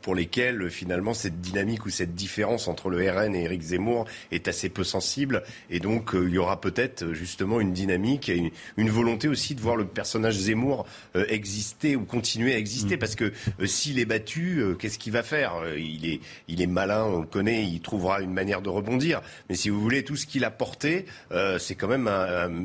pour 0.02 0.14
lesquelles 0.14 0.70
finalement 0.70 1.14
cette 1.14 1.40
dynamique 1.40 1.86
ou 1.86 1.90
cette 1.90 2.14
différence 2.14 2.68
entre 2.68 2.90
le 2.90 3.10
RN 3.10 3.34
et 3.34 3.44
Éric 3.44 3.62
Zemmour 3.62 4.06
est 4.30 4.48
assez 4.48 4.68
peu 4.68 4.84
sensible 4.84 5.42
et 5.68 5.80
donc 5.80 6.10
il 6.14 6.30
y 6.30 6.38
aura 6.38 6.60
peut-être 6.60 7.12
justement 7.12 7.60
une 7.60 7.72
dynamique 7.72 8.28
et 8.28 8.36
une, 8.36 8.50
une, 8.76 8.90
volonté 8.90 9.28
aussi 9.28 9.54
de 9.54 9.60
voir 9.60 9.76
le 9.76 9.86
personnage 9.86 10.34
Zemmour 10.34 10.86
exister 11.14 11.96
ou 11.96 12.04
continuer 12.04 12.54
à 12.54 12.58
exister 12.58 12.96
mm. 12.96 12.98
parce 12.98 13.14
que 13.14 13.32
s'il 13.64 13.98
est 13.98 14.04
battu 14.04 14.60
euh, 14.60 14.74
qu'est-ce 14.74 14.98
qu'il 14.98 15.12
va 15.12 15.22
faire? 15.22 15.56
Euh, 15.56 15.78
il 15.78 16.06
est, 16.06 16.20
il 16.48 16.62
est 16.62 16.66
malin, 16.66 17.04
on 17.04 17.20
le 17.20 17.26
connaît, 17.26 17.64
il 17.64 17.80
trouvera 17.80 18.20
une 18.20 18.32
manière 18.32 18.59
de 18.60 18.68
rebondir. 18.68 19.20
Mais 19.48 19.54
si 19.54 19.70
vous 19.70 19.80
voulez, 19.80 20.04
tout 20.04 20.16
ce 20.16 20.26
qu'il 20.26 20.44
a 20.44 20.50
porté, 20.50 21.06
euh, 21.32 21.58
c'est 21.58 21.74
quand 21.74 21.88
même, 21.88 22.10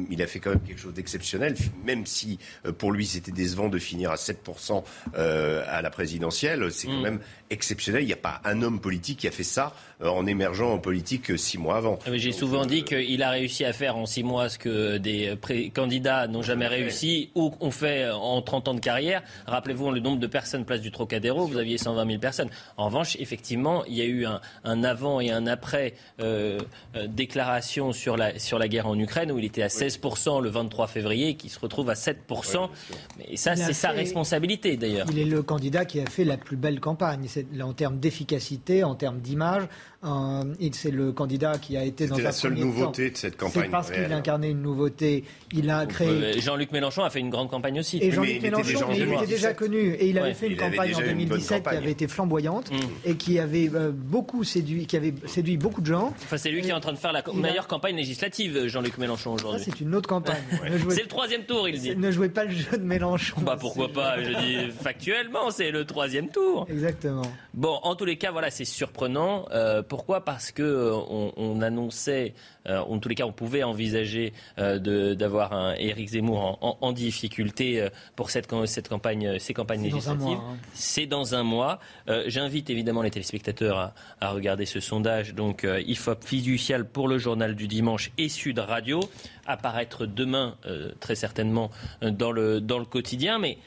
il 0.09 0.22
a 0.22 0.27
fait 0.27 0.39
quand 0.39 0.51
même 0.51 0.61
quelque 0.61 0.80
chose 0.80 0.93
d'exceptionnel, 0.93 1.55
même 1.85 2.05
si 2.05 2.39
pour 2.77 2.91
lui 2.91 3.05
c'était 3.05 3.31
décevant 3.31 3.69
de 3.69 3.80
finir 3.80 4.11
à 4.11 4.15
7% 4.15 4.84
à 5.15 5.81
la 5.81 5.89
présidentielle, 5.89 6.72
c'est 6.72 6.88
quand 6.88 6.93
mm. 6.93 7.01
même 7.01 7.19
exceptionnel. 7.49 8.03
Il 8.03 8.07
n'y 8.07 8.13
a 8.13 8.17
pas 8.17 8.41
un 8.43 8.61
homme 8.61 8.80
politique 8.80 9.19
qui 9.19 9.27
a 9.27 9.31
fait 9.31 9.43
ça 9.43 9.73
euh, 10.01 10.07
en 10.07 10.26
émergeant 10.26 10.73
en 10.73 10.80
politique 10.80 11.31
euh, 11.31 11.38
six 11.38 11.57
mois 11.57 11.77
avant. 11.77 11.99
J'ai 12.11 12.31
souvent 12.31 12.65
dit 12.65 12.84
qu'il 12.84 13.22
a 13.23 13.30
réussi 13.30 13.65
à 13.65 13.73
faire 13.73 13.97
en 13.97 14.05
six 14.05 14.23
mois 14.23 14.49
ce 14.49 14.57
que 14.57 14.97
des 14.97 15.38
candidats 15.73 16.27
n'ont 16.27 16.41
jamais 16.41 16.67
réussi 16.67 17.31
ou 17.35 17.53
ont 17.59 17.72
fait 17.72 18.09
en 18.11 18.41
30 18.41 18.67
ans 18.67 18.73
de 18.73 18.80
carrière. 18.80 19.23
Rappelez-vous 19.47 19.91
le 19.91 19.99
nombre 19.99 20.19
de 20.19 20.27
personnes 20.27 20.65
place 20.65 20.81
du 20.81 20.91
Trocadéro, 20.91 21.45
vous 21.45 21.57
aviez 21.57 21.77
120 21.77 22.07
000 22.07 22.19
personnes. 22.19 22.49
En 22.77 22.85
revanche, 22.85 23.15
effectivement, 23.19 23.85
il 23.85 23.95
y 23.95 24.01
a 24.01 24.05
eu 24.05 24.26
un, 24.26 24.84
avant 24.84 25.19
et 25.19 25.31
un 25.31 25.47
après 25.47 25.74
euh, 26.19 26.60
déclaration 27.07 27.91
sur 27.91 28.18
la, 28.18 28.38
sur 28.39 28.60
la 28.60 28.68
guerre 28.68 28.88
en 28.88 28.97
Ukraine 28.97 29.31
où 29.31 29.39
il 29.39 29.45
était 29.45 29.64
à 29.64 29.68
16% 29.68 30.41
le 30.41 30.49
23 30.49 30.88
février 30.88 31.35
qui 31.35 31.49
se 31.49 31.60
retrouve 31.60 31.89
à 31.89 31.93
7%. 31.93 32.69
Mais 33.18 33.35
ça, 33.35 33.56
c'est 33.56 33.73
sa 33.73 33.89
responsabilité 33.89 34.77
d'ailleurs. 34.77 35.07
Il 35.11 35.19
est 35.19 35.26
le 35.26 35.43
candidat 35.43 35.85
qui 35.85 35.99
a 35.99 36.06
fait 36.06 36.26
la 36.26 36.38
plus 36.38 36.57
belle 36.57 36.80
campagne 36.80 37.27
en 37.61 37.73
termes 37.73 37.99
d'efficacité, 37.99 38.84
en 38.84 38.95
termes 38.95 39.19
d'image. 39.19 39.64
Euh, 40.06 40.44
c'est 40.73 40.91
le 40.91 41.11
candidat 41.11 41.57
qui 41.57 41.77
a 41.77 41.84
été 41.84 42.07
dans 42.07 42.18
la 42.18 42.32
seule 42.32 42.53
nouveauté 42.53 43.10
de 43.10 43.18
cette 43.18 43.38
campagne. 43.38 43.64
C'est 43.64 43.69
parce 43.69 43.91
qu'il 43.91 44.11
incarnait 44.11 44.52
une 44.52 44.61
nouveauté. 44.61 45.23
Il 45.52 45.69
a 45.69 45.86
créé. 45.86 46.40
Jean-Luc 46.40 46.72
Mélenchon 46.72 47.03
a 47.03 47.10
fait 47.10 47.19
une 47.19 47.30
grande 47.30 47.49
campagne 47.49 47.80
aussi. 47.80 47.99
Et 48.02 48.11
Jean-Luc 48.11 48.41
Mélenchon, 48.41 48.88
il 48.94 49.14
était 49.14 49.27
déjà 49.27 49.53
connu 49.53 49.94
et 49.94 50.10
il 50.10 50.19
avait 50.19 50.34
fait 50.34 50.48
une 50.48 50.57
campagne 50.57 50.95
en 50.95 50.99
2017 50.99 51.64
qui 51.64 51.76
avait 51.76 51.91
été 51.91 52.07
flamboyante 52.07 52.72
mm. 52.72 52.76
et 53.06 53.15
qui 53.15 53.40
avait 53.40 53.69
euh, 53.73 53.91
beaucoup 53.94 54.44
séduit, 54.44 54.86
qui 54.86 54.98
avait 54.98 55.14
séduit 55.26 55.57
beaucoup 55.57 55.82
de 55.82 55.88
gens. 55.88 56.14
Enfin, 56.23 56.38
c'est 56.38 56.52
lui 56.52 56.61
qui 56.61 56.69
est 56.69 56.73
en 56.73 56.80
train 56.80 56.94
de 56.94 56.98
faire 56.98 57.14
la 57.14 57.23
meilleure 57.34 57.68
campagne 57.68 57.95
législative, 57.95 58.68
Jean-Luc 58.68 58.98
Mélenchon 58.98 59.34
aujourd'hui. 59.34 59.61
c'est 59.64 59.80
une 59.82 59.95
autre 59.95 60.10
campagne. 60.10 60.41
c'est 60.90 61.02
le 61.02 61.07
troisième 61.07 61.44
tour, 61.44 61.68
il 61.68 61.80
dit. 61.80 61.95
Ne 61.95 62.11
jouez 62.11 62.30
pas 62.30 62.45
le 62.45 62.52
jeu 62.52 62.77
de 62.77 62.84
Mélenchon. 62.84 63.41
Bah 63.41 63.57
pourquoi 63.60 63.90
pas 63.90 64.22
Je 64.22 64.32
dis 64.32 64.72
factuellement, 64.72 65.52
c'est 65.52 65.72
le 65.72 65.86
troisième 65.86 66.30
tour. 66.30 66.68
Exactement. 66.69 67.23
Bon, 67.53 67.80
en 67.84 67.95
tous 67.95 68.06
les 68.06 68.18
cas, 68.18 68.32
voilà, 68.32 68.52
c'est 68.52 68.65
surprenant. 68.65 69.45
Euh, 69.52 69.82
pourquoi 69.95 70.26
Parce 70.26 70.51
que 70.51 70.61
euh, 70.61 70.93
on, 71.38 71.61
annonçait, 71.61 72.34
euh, 72.67 72.80
en 72.80 72.99
tous 72.99 73.07
les 73.07 73.15
cas, 73.15 73.23
on 73.23 73.31
pouvait 73.31 73.63
envisager 73.63 74.34
d'avoir 74.57 75.53
un 75.53 75.73
Éric 75.76 76.09
Zemmour 76.09 76.57
en, 76.61 76.91
difficulté 76.91 77.88
pour 78.17 78.30
cette, 78.30 78.53
cette 78.65 78.89
campagne, 78.89 79.39
ces 79.39 79.53
campagnes 79.53 79.84
législatives. 79.84 80.38
Hein. 80.38 80.57
C'est 80.73 81.05
dans 81.05 81.34
un 81.34 81.43
mois. 81.43 81.80
J'invite 82.27 82.69
évidemment 82.69 83.03
les 83.03 83.11
téléspectateurs 83.11 83.93
à, 84.19 84.31
regarder 84.31 84.65
ce 84.65 84.81
sondage. 84.81 85.34
Donc, 85.34 85.65
IFOP 85.65 86.26
fiducial 86.26 86.85
pour 86.85 87.07
le 87.07 87.17
journal 87.17 87.55
du 87.55 87.69
dimanche 87.69 88.11
et 88.17 88.27
Sud 88.27 88.59
Radio 88.59 88.99
apparaître 89.47 90.05
demain, 90.05 90.57
très 90.99 91.15
certainement, 91.15 91.72
dans 92.01 92.34
le, 92.34 92.59
dans 92.59 92.80
le 92.80 92.85
quotidien. 92.85 93.39
Mais 93.39 93.59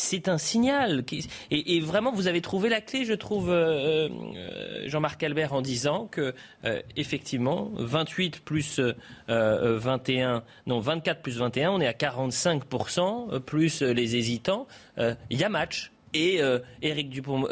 c'est 0.00 0.28
un 0.28 0.38
signal. 0.38 1.04
Et, 1.50 1.80
vraiment, 1.80 2.12
vous 2.12 2.26
avez 2.26 2.40
trouvé 2.40 2.68
la 2.68 2.80
clé, 2.80 3.04
je 3.04 3.12
trouve, 3.12 3.50
euh, 3.50 4.08
euh, 4.08 4.88
Jean-Marc 4.88 5.22
Albert, 5.22 5.52
en 5.52 5.60
disant 5.60 6.06
que, 6.10 6.34
euh, 6.64 6.80
effectivement, 6.96 7.70
28 7.76 8.40
plus 8.40 8.80
21, 9.28 10.42
non, 10.66 10.80
24 10.80 11.22
plus 11.22 11.38
21, 11.38 11.70
on 11.70 11.80
est 11.80 11.86
à 11.86 11.92
45%, 11.92 13.40
plus 13.40 13.82
les 13.82 14.16
hésitants. 14.16 14.66
Il 14.98 15.38
y 15.38 15.44
a 15.44 15.48
match. 15.48 15.92
Et 16.12 16.40
Éric 16.82 17.08
Dupont, 17.10 17.46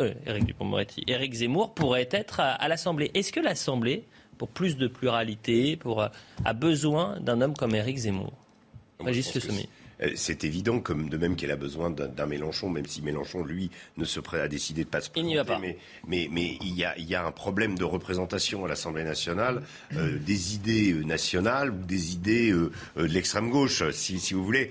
Éric 1.06 1.34
Zemmour 1.34 1.74
pourrait 1.74 2.08
être 2.10 2.40
à, 2.40 2.66
l'Assemblée. 2.66 3.10
Est-ce 3.14 3.32
que 3.32 3.38
l'Assemblée, 3.38 4.04
pour 4.36 4.48
plus 4.48 4.76
de 4.76 4.88
pluralité, 4.88 5.76
pour, 5.76 6.02
a 6.02 6.52
besoin 6.54 7.20
d'un 7.20 7.40
homme 7.40 7.54
comme 7.54 7.74
Éric 7.74 7.98
Zemmour? 7.98 8.32
Régis 8.98 9.32
Le 9.34 9.40
Sommet. 9.40 9.68
Euh, 10.02 10.10
c'est 10.14 10.44
évident, 10.44 10.80
comme 10.80 11.08
de 11.08 11.16
même 11.16 11.36
qu'elle 11.36 11.50
a 11.50 11.56
besoin 11.56 11.90
d'un 11.90 12.26
Mélenchon, 12.26 12.68
même 12.70 12.86
si 12.86 13.02
Mélenchon, 13.02 13.44
lui, 13.44 13.70
ne 13.96 14.04
se 14.04 14.20
prêt 14.20 14.40
à 14.40 14.48
décider 14.48 14.84
de 14.84 14.88
pas 14.88 15.00
se 15.00 15.10
présenter. 15.10 15.28
Il 15.28 15.30
n'y 15.30 15.36
va 15.36 15.44
pas. 15.44 15.58
Mais, 15.58 15.76
mais, 16.06 16.28
mais 16.30 16.58
il, 16.62 16.74
y 16.74 16.84
a, 16.84 16.96
il 16.98 17.08
y 17.08 17.14
a 17.14 17.24
un 17.24 17.32
problème 17.32 17.76
de 17.76 17.84
représentation 17.84 18.64
à 18.64 18.68
l'Assemblée 18.68 19.04
nationale 19.04 19.62
euh, 19.96 20.18
des 20.18 20.54
idées 20.54 20.92
euh, 20.92 21.02
nationales 21.02 21.70
ou 21.70 21.84
des 21.84 22.12
idées 22.12 22.52
de 22.52 22.70
l'extrême 22.96 23.50
gauche, 23.50 23.88
si, 23.90 24.18
si 24.20 24.34
vous 24.34 24.44
voulez. 24.44 24.70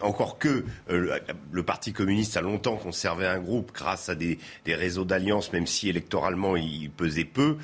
encore 0.00 0.38
que 0.38 0.64
le 0.88 1.62
Parti 1.62 1.92
communiste 1.92 2.36
a 2.36 2.40
longtemps 2.40 2.76
conservé 2.76 3.26
un 3.26 3.38
groupe 3.38 3.72
grâce 3.72 4.08
à 4.08 4.14
des, 4.14 4.38
des 4.64 4.74
réseaux 4.74 5.04
d'alliances, 5.04 5.52
même 5.52 5.66
si 5.66 5.88
électoralement 5.88 6.56
il 6.56 6.90
pesait 6.90 7.24
peu. 7.24 7.56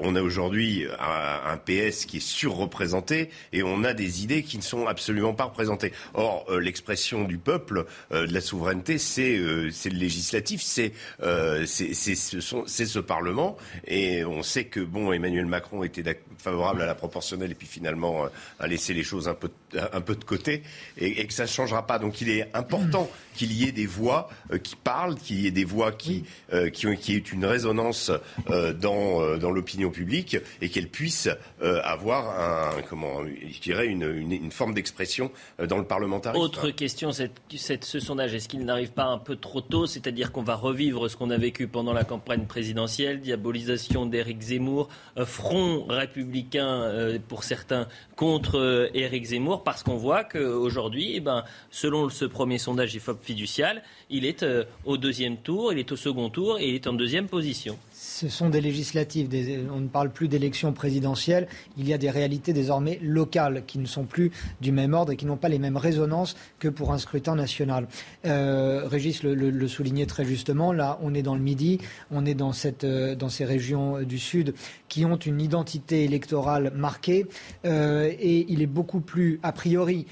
on 0.00 0.14
a 0.16 0.22
aujourd'hui 0.22 0.86
un, 0.98 1.52
un 1.52 1.56
PS 1.56 2.06
qui 2.06 2.18
est 2.18 2.26
surreprésenté 2.26 3.30
et 3.52 3.62
on 3.62 3.84
a 3.84 3.94
des 3.94 4.22
idées 4.22 4.42
qui 4.42 4.56
ne 4.56 4.62
sont 4.62 4.86
absolument 4.86 5.34
pas 5.34 5.44
représentées. 5.44 5.92
Or, 6.14 6.45
l'expression 6.60 7.24
du 7.24 7.38
peuple, 7.38 7.86
de 8.10 8.32
la 8.32 8.40
souveraineté, 8.40 8.98
c'est 8.98 9.40
c'est 9.70 9.90
le 9.90 9.98
législatif, 9.98 10.62
c'est 10.62 10.92
ce, 11.20 12.98
Parlement. 12.98 13.56
Et 13.86 14.24
on 14.24 14.42
sait 14.42 14.64
que 14.64 14.80
bon, 14.80 15.12
Emmanuel 15.12 15.46
Macron 15.46 15.82
était 15.82 16.20
favorable 16.38 16.82
à 16.82 16.86
la 16.86 16.94
proportionnelle 16.94 17.52
et 17.52 17.54
puis 17.54 17.66
finalement 17.66 18.26
a 18.58 18.66
laissé 18.66 18.94
les 18.94 19.02
choses 19.04 19.28
un 19.28 19.34
peu 19.34 19.50
un 19.92 20.00
peu 20.00 20.14
de 20.14 20.24
côté 20.24 20.62
et, 20.98 21.20
et 21.20 21.26
que 21.26 21.32
ça 21.32 21.44
ne 21.44 21.48
changera 21.48 21.86
pas. 21.86 21.98
Donc 21.98 22.20
il 22.20 22.30
est 22.30 22.48
important 22.54 23.08
qu'il 23.36 23.52
y 23.52 23.68
ait 23.68 23.72
des 23.72 23.86
voix 23.86 24.28
qui 24.62 24.76
parlent, 24.76 25.16
qu'il 25.16 25.40
y 25.40 25.46
ait 25.46 25.52
des 25.52 25.64
voix 25.64 25.92
qui 25.92 26.24
qui, 26.72 26.86
ont, 26.86 26.96
qui 26.96 27.14
aient 27.14 27.18
une 27.18 27.44
résonance 27.44 28.10
dans 28.48 29.36
dans 29.36 29.50
l'opinion 29.50 29.90
publique 29.90 30.36
et 30.60 30.68
qu'elles 30.68 30.88
puissent 30.88 31.28
avoir 31.60 32.40
un 32.40 32.82
comment 32.88 33.24
je 33.24 33.60
dirais 33.60 33.86
une, 33.86 34.02
une, 34.02 34.50
forme 34.50 34.74
d'expression 34.74 35.30
dans 35.58 35.78
le 35.78 35.84
parlementarisme. 35.84 36.42
Autre 36.42 36.70
question, 36.70 37.12
cette, 37.12 37.32
cette, 37.56 37.84
ce 37.84 38.00
sondage, 38.00 38.34
est-ce 38.34 38.48
qu'il 38.48 38.64
n'arrive 38.64 38.92
pas 38.92 39.04
un 39.04 39.18
peu 39.18 39.36
trop 39.36 39.60
tôt? 39.60 39.86
C'est-à-dire 39.86 40.32
qu'on 40.32 40.42
va 40.42 40.54
revivre 40.54 41.10
ce 41.10 41.16
qu'on 41.16 41.30
a 41.30 41.36
vécu 41.36 41.68
pendant 41.68 41.92
la 41.92 42.04
campagne 42.04 42.46
présidentielle, 42.46 43.20
diabolisation 43.20 44.06
d'Éric 44.06 44.40
Zemmour, 44.40 44.88
front 45.24 45.84
républicain 45.88 47.18
pour 47.28 47.44
certains 47.44 47.88
contre 48.14 48.90
Éric 48.94 49.24
Zemmour, 49.26 49.62
parce 49.62 49.82
qu'on 49.82 49.96
voit 49.96 50.24
qu'aujourd'hui, 50.24 51.12
eh 51.14 51.20
ben, 51.20 51.44
selon 51.70 52.08
ce 52.08 52.24
premier 52.24 52.58
sondage 52.58 52.94
IFOP 52.94 53.18
fiducial, 53.26 53.82
il 54.08 54.24
est 54.24 54.44
au 54.84 54.96
deuxième 54.96 55.36
tour, 55.36 55.72
il 55.72 55.78
est 55.78 55.92
au 55.92 55.96
second 55.96 56.30
tour 56.30 56.58
et 56.58 56.68
il 56.68 56.74
est 56.76 56.86
en 56.86 56.92
deuxième 56.92 57.28
position 57.28 57.78
ce 57.98 58.28
sont 58.28 58.50
des 58.50 58.60
législatives, 58.60 59.30
on 59.72 59.80
ne 59.80 59.88
parle 59.88 60.10
plus 60.10 60.28
d'élections 60.28 60.74
présidentielles, 60.74 61.48
il 61.78 61.88
y 61.88 61.94
a 61.94 61.98
des 61.98 62.10
réalités 62.10 62.52
désormais 62.52 62.98
locales 63.02 63.62
qui 63.66 63.78
ne 63.78 63.86
sont 63.86 64.04
plus 64.04 64.32
du 64.60 64.70
même 64.70 64.92
ordre 64.92 65.12
et 65.12 65.16
qui 65.16 65.24
n'ont 65.24 65.38
pas 65.38 65.48
les 65.48 65.58
mêmes 65.58 65.78
résonances 65.78 66.36
que 66.58 66.68
pour 66.68 66.92
un 66.92 66.98
scrutin 66.98 67.34
national. 67.34 67.88
Euh, 68.26 68.82
Régis 68.86 69.22
le, 69.22 69.68
soulignait 69.68 70.04
très 70.04 70.26
justement, 70.26 70.72
là 70.72 70.98
on 71.00 71.14
est 71.14 71.22
dans 71.22 71.34
le 71.34 71.40
Midi, 71.40 71.78
on 72.10 72.26
est 72.26 72.34
dans, 72.34 72.52
euh, 72.84 73.28
ces 73.30 73.44
régions 73.46 74.02
du 74.02 74.18
Sud 74.18 74.54
qui 74.88 75.06
ont 75.06 75.16
une 75.16 75.40
identité 75.40 76.04
électorale 76.04 76.72
marquée 76.74 77.26
euh, 77.64 78.12
et 78.20 78.44
il 78.50 78.60
est 78.60 78.66
beaucoup 78.66 79.00
plus, 79.00 79.40
a 79.42 79.52
priori, 79.52 80.06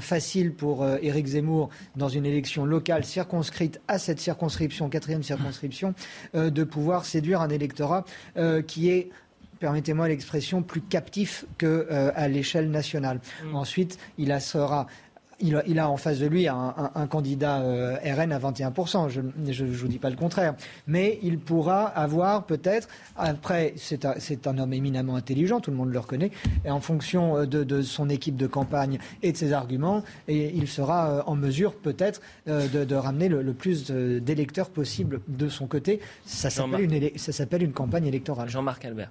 facile 0.00 0.54
pour 0.54 0.84
Éric 1.02 1.28
Zemmour 1.28 1.68
dans 1.94 2.08
une 2.08 2.26
élection 2.26 2.64
locale 2.64 3.04
circonscrite 3.04 3.80
à 3.86 4.00
cette 4.00 4.18
circonscription, 4.18 4.88
quatrième 4.88 5.22
circonscription, 5.22 5.94
de 6.34 6.64
pouvoir 6.64 7.04
séduire 7.04 7.27
un 7.34 7.48
électorat 7.48 8.04
euh, 8.36 8.62
qui 8.62 8.90
est 8.90 9.10
permettez-moi 9.58 10.08
l'expression, 10.08 10.62
plus 10.62 10.80
captif 10.80 11.44
qu'à 11.58 11.66
euh, 11.66 12.28
l'échelle 12.28 12.70
nationale. 12.70 13.20
Mm. 13.44 13.56
Ensuite, 13.56 13.98
il 14.16 14.30
sera 14.40 14.86
il 15.40 15.78
a, 15.78 15.88
en 15.88 15.96
face 15.96 16.18
de 16.18 16.26
lui 16.26 16.48
un, 16.48 17.06
candidat 17.08 17.60
euh, 17.60 17.96
RN 18.04 18.32
à 18.32 18.38
21%. 18.38 19.08
Je 19.08 19.20
ne 19.20 19.72
vous 19.72 19.88
dis 19.88 19.98
pas 19.98 20.10
le 20.10 20.16
contraire. 20.16 20.54
Mais 20.86 21.18
il 21.22 21.38
pourra 21.38 21.86
avoir 21.86 22.44
peut-être, 22.44 22.88
après, 23.16 23.74
c'est 23.76 24.06
un, 24.06 24.58
homme 24.58 24.72
éminemment 24.72 25.16
intelligent, 25.16 25.60
tout 25.60 25.70
le 25.70 25.76
monde 25.76 25.92
le 25.92 25.98
reconnaît, 25.98 26.30
et 26.64 26.70
en 26.70 26.80
fonction 26.80 27.44
de, 27.44 27.82
son 27.82 28.08
équipe 28.08 28.36
de 28.36 28.46
campagne 28.46 28.98
et 29.22 29.32
de 29.32 29.36
ses 29.36 29.52
arguments, 29.52 30.02
et 30.26 30.52
il 30.54 30.66
sera 30.66 31.10
euh, 31.10 31.22
en 31.26 31.36
mesure 31.36 31.74
peut-être 31.74 32.20
euh, 32.48 32.66
de, 32.84 32.94
ramener 32.94 33.28
le, 33.28 33.52
plus 33.52 33.90
d'électeurs 33.90 34.70
possible 34.70 35.20
de 35.28 35.48
son 35.48 35.66
côté. 35.66 36.00
Ça 36.24 36.50
s'appelle 36.50 36.82
une, 36.82 37.68
une 37.68 37.72
campagne 37.72 38.06
électorale. 38.06 38.48
Jean-Marc 38.48 38.84
Albert. 38.84 39.10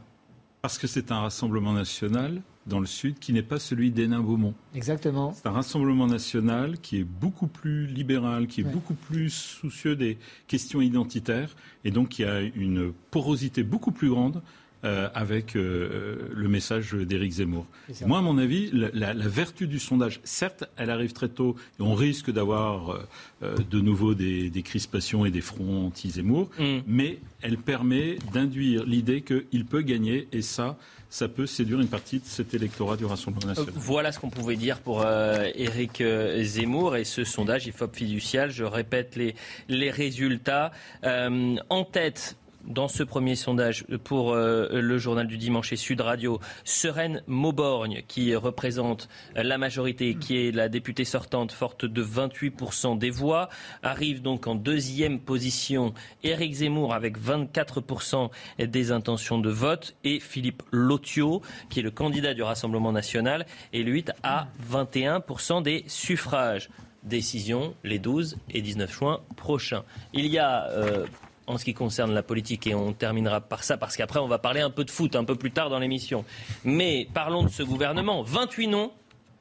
Parce 0.61 0.77
que 0.77 0.87
c'est 0.87 1.11
un 1.11 1.21
rassemblement 1.21 1.73
national 1.73 2.41
dans 2.65 2.79
le 2.79 2.85
Sud 2.85 3.19
qui 3.19 3.31
n'est 3.31 3.43
pas 3.43 3.59
celui 3.59 3.91
d'Hénin-Beaumont. 3.91 4.53
Exactement. 4.75 5.33
C'est 5.33 5.47
un 5.47 5.51
rassemblement 5.51 6.07
national 6.07 6.79
qui 6.79 6.97
est 6.97 7.03
beaucoup 7.03 7.47
plus 7.47 7.87
libéral, 7.87 8.47
qui 8.47 8.61
est 8.61 8.65
beaucoup 8.65 8.93
plus 8.93 9.29
soucieux 9.29 9.95
des 9.95 10.17
questions 10.47 10.81
identitaires 10.81 11.55
et 11.85 11.91
donc 11.91 12.09
qui 12.09 12.25
a 12.25 12.41
une 12.41 12.91
porosité 13.11 13.63
beaucoup 13.63 13.91
plus 13.91 14.09
grande 14.09 14.41
euh, 14.87 15.09
avec 15.13 15.57
euh, 15.57 16.29
le 16.33 16.47
message 16.47 16.93
d'Éric 16.93 17.33
Zemmour. 17.33 17.65
Moi, 18.05 18.19
à 18.19 18.21
mon 18.21 18.37
avis, 18.37 18.71
la, 18.71 19.13
vertu 19.13 19.67
du 19.67 19.79
sondage, 19.79 20.21
certes, 20.23 20.63
elle 20.77 20.89
arrive 20.89 21.11
très 21.11 21.27
tôt 21.27 21.57
et 21.77 21.81
on 21.83 21.93
risque 21.93 22.31
d'avoir 22.31 23.05
euh, 23.43 23.57
de 23.69 23.81
nouveau 23.81 24.13
des, 24.13 24.49
crispations 24.63 25.25
et 25.25 25.31
des 25.31 25.41
fronts 25.41 25.87
anti-Zemmour, 25.87 26.49
mm. 26.57 26.77
mais 26.87 27.19
elle 27.41 27.57
permet 27.57 28.17
d'induire 28.31 28.85
l'idée 28.85 29.23
qu'il 29.23 29.65
peut 29.65 29.81
gagner 29.81 30.29
et 30.31 30.41
ça, 30.41 30.77
ça 31.09 31.27
peut 31.27 31.47
séduire 31.47 31.81
une 31.81 31.89
partie 31.89 32.19
de 32.19 32.25
cet 32.25 32.53
électorat 32.53 32.95
du 32.95 33.03
Rassemblement 33.03 33.47
national. 33.47 33.73
Voilà 33.75 34.13
ce 34.13 34.19
qu'on 34.19 34.29
pouvait 34.29 34.55
dire 34.55 34.79
pour 34.79 35.05
Éric 35.05 36.01
Zemmour 36.43 36.95
et 36.95 37.03
ce 37.03 37.25
sondage 37.25 37.67
IFOP 37.67 37.93
fiducial. 37.93 38.51
Je 38.51 38.63
répète 38.63 39.17
les, 39.17 39.35
les 39.67 39.91
résultats. 39.91 40.71
en 41.03 41.83
tête, 41.83 42.37
dans 42.67 42.87
ce 42.87 43.03
premier 43.03 43.35
sondage 43.35 43.85
pour 44.03 44.33
euh, 44.33 44.67
le 44.71 44.97
journal 44.97 45.27
du 45.27 45.37
dimanche 45.37 45.73
et 45.73 45.75
Sud 45.75 46.01
Radio, 46.01 46.39
Sereine 46.63 47.23
Mauborgne, 47.27 48.03
qui 48.07 48.35
représente 48.35 49.09
la 49.35 49.57
majorité, 49.57 50.15
qui 50.15 50.37
est 50.37 50.51
la 50.51 50.69
députée 50.69 51.05
sortante, 51.05 51.51
forte 51.51 51.85
de 51.85 52.03
28% 52.03 52.97
des 52.97 53.09
voix, 53.09 53.49
arrive 53.83 54.21
donc 54.21 54.47
en 54.47 54.55
deuxième 54.55 55.19
position 55.19 55.93
Éric 56.23 56.53
Zemmour 56.53 56.93
avec 56.93 57.19
24% 57.19 58.29
des 58.59 58.91
intentions 58.91 59.39
de 59.39 59.49
vote 59.49 59.95
et 60.03 60.19
Philippe 60.19 60.63
Lotio, 60.71 61.41
qui 61.69 61.79
est 61.79 61.83
le 61.83 61.91
candidat 61.91 62.33
du 62.33 62.43
Rassemblement 62.43 62.91
national, 62.91 63.45
et 63.73 63.83
lui 63.83 63.97
à 64.23 64.47
21% 64.71 65.63
des 65.63 65.83
suffrages. 65.87 66.69
Décision 67.03 67.73
les 67.83 67.99
12 67.99 68.37
et 68.49 68.61
19 68.61 68.91
juin 68.91 69.21
prochains. 69.37 69.83
Il 70.13 70.27
y 70.27 70.39
a 70.39 70.67
euh, 70.69 71.05
en 71.47 71.57
ce 71.57 71.65
qui 71.65 71.73
concerne 71.73 72.13
la 72.13 72.23
politique, 72.23 72.67
et 72.67 72.75
on 72.75 72.93
terminera 72.93 73.41
par 73.41 73.63
ça, 73.63 73.77
parce 73.77 73.95
qu'après 73.95 74.19
on 74.19 74.27
va 74.27 74.37
parler 74.37 74.61
un 74.61 74.69
peu 74.69 74.83
de 74.83 74.91
foot 74.91 75.15
un 75.15 75.23
peu 75.23 75.35
plus 75.35 75.51
tard 75.51 75.69
dans 75.69 75.79
l'émission. 75.79 76.25
Mais 76.63 77.07
parlons 77.13 77.43
de 77.43 77.49
ce 77.49 77.63
gouvernement. 77.63 78.21
28 78.21 78.67
noms, 78.67 78.91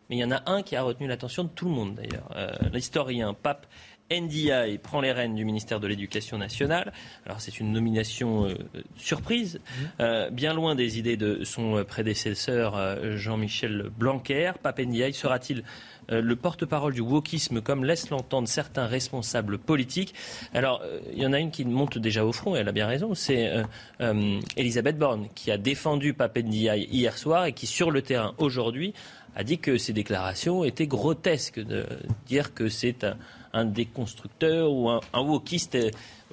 mais 0.09 0.17
il 0.17 0.19
y 0.21 0.25
en 0.25 0.31
a 0.31 0.43
un 0.47 0.63
qui 0.63 0.77
a 0.77 0.83
retenu 0.83 1.09
l'attention 1.09 1.45
de 1.45 1.49
tout 1.49 1.67
le 1.67 1.73
monde 1.73 1.97
d'ailleurs. 1.97 2.31
Euh, 2.37 2.51
l'historien 2.73 3.35
Pape 3.35 3.67
NDI 4.09 4.79
prend 4.81 5.01
les 5.01 5.11
rênes 5.11 5.35
du 5.35 5.45
ministère 5.45 5.81
de 5.81 5.89
l'Éducation 5.89 6.39
nationale. 6.39 6.93
Alors 7.25 7.41
c'est 7.41 7.59
une 7.59 7.73
nomination 7.73 8.47
euh, 8.47 8.55
surprise, 8.97 9.59
mmh. 9.59 9.85
euh, 9.99 10.31
bien 10.31 10.55
loin 10.55 10.77
des 10.77 11.01
idées 11.01 11.17
de 11.17 11.43
son 11.43 11.85
prédécesseur 11.85 13.17
Jean-Michel 13.17 13.91
Blanquer. 13.99 14.53
Pape 14.63 14.79
NDI 14.79 15.13
sera-t-il 15.13 15.65
le 16.09 16.37
porte-parole 16.37 16.95
du 16.95 17.01
wokisme, 17.01 17.61
comme 17.61 17.85
laissent 17.85 18.11
l'entendre 18.11 18.49
certains 18.49 18.87
responsables 18.87 19.59
politiques. 19.59 20.15
Alors, 20.55 20.81
euh, 20.85 21.01
il 21.13 21.23
y 21.23 21.27
en 21.27 21.33
a 21.33 21.39
une 21.39 21.51
qui 21.51 21.65
monte 21.65 21.99
déjà 21.99 22.25
au 22.25 22.33
front, 22.33 22.57
et 22.57 22.61
elle 22.61 22.69
a 22.69 22.73
bien 22.73 22.87
raison, 22.87 23.15
c'est 23.15 23.53
euh, 24.01 24.41
Elisabeth 24.57 24.99
Borne, 24.99 25.29
qui 25.35 25.51
a 25.51 25.59
défendu 25.59 26.15
Papendiaï 26.15 26.87
hier 26.91 27.17
soir 27.19 27.47
et 27.47 27.53
qui, 27.53 27.67
sur 27.67 27.91
le 27.91 28.03
terrain 28.03 28.35
aujourd'hui, 28.39 28.95
a 29.35 29.45
dit 29.45 29.59
que 29.59 29.77
ces 29.77 29.93
déclarations 29.93 30.65
étaient 30.65 30.87
grotesques, 30.87 31.61
de 31.61 31.85
dire 32.27 32.55
que 32.55 32.69
c'est 32.69 33.07
un, 33.53 33.65
déconstructeur 33.65 34.71
ou 34.73 34.89
un, 34.89 35.01
un 35.13 35.21
wokiste. 35.21 35.77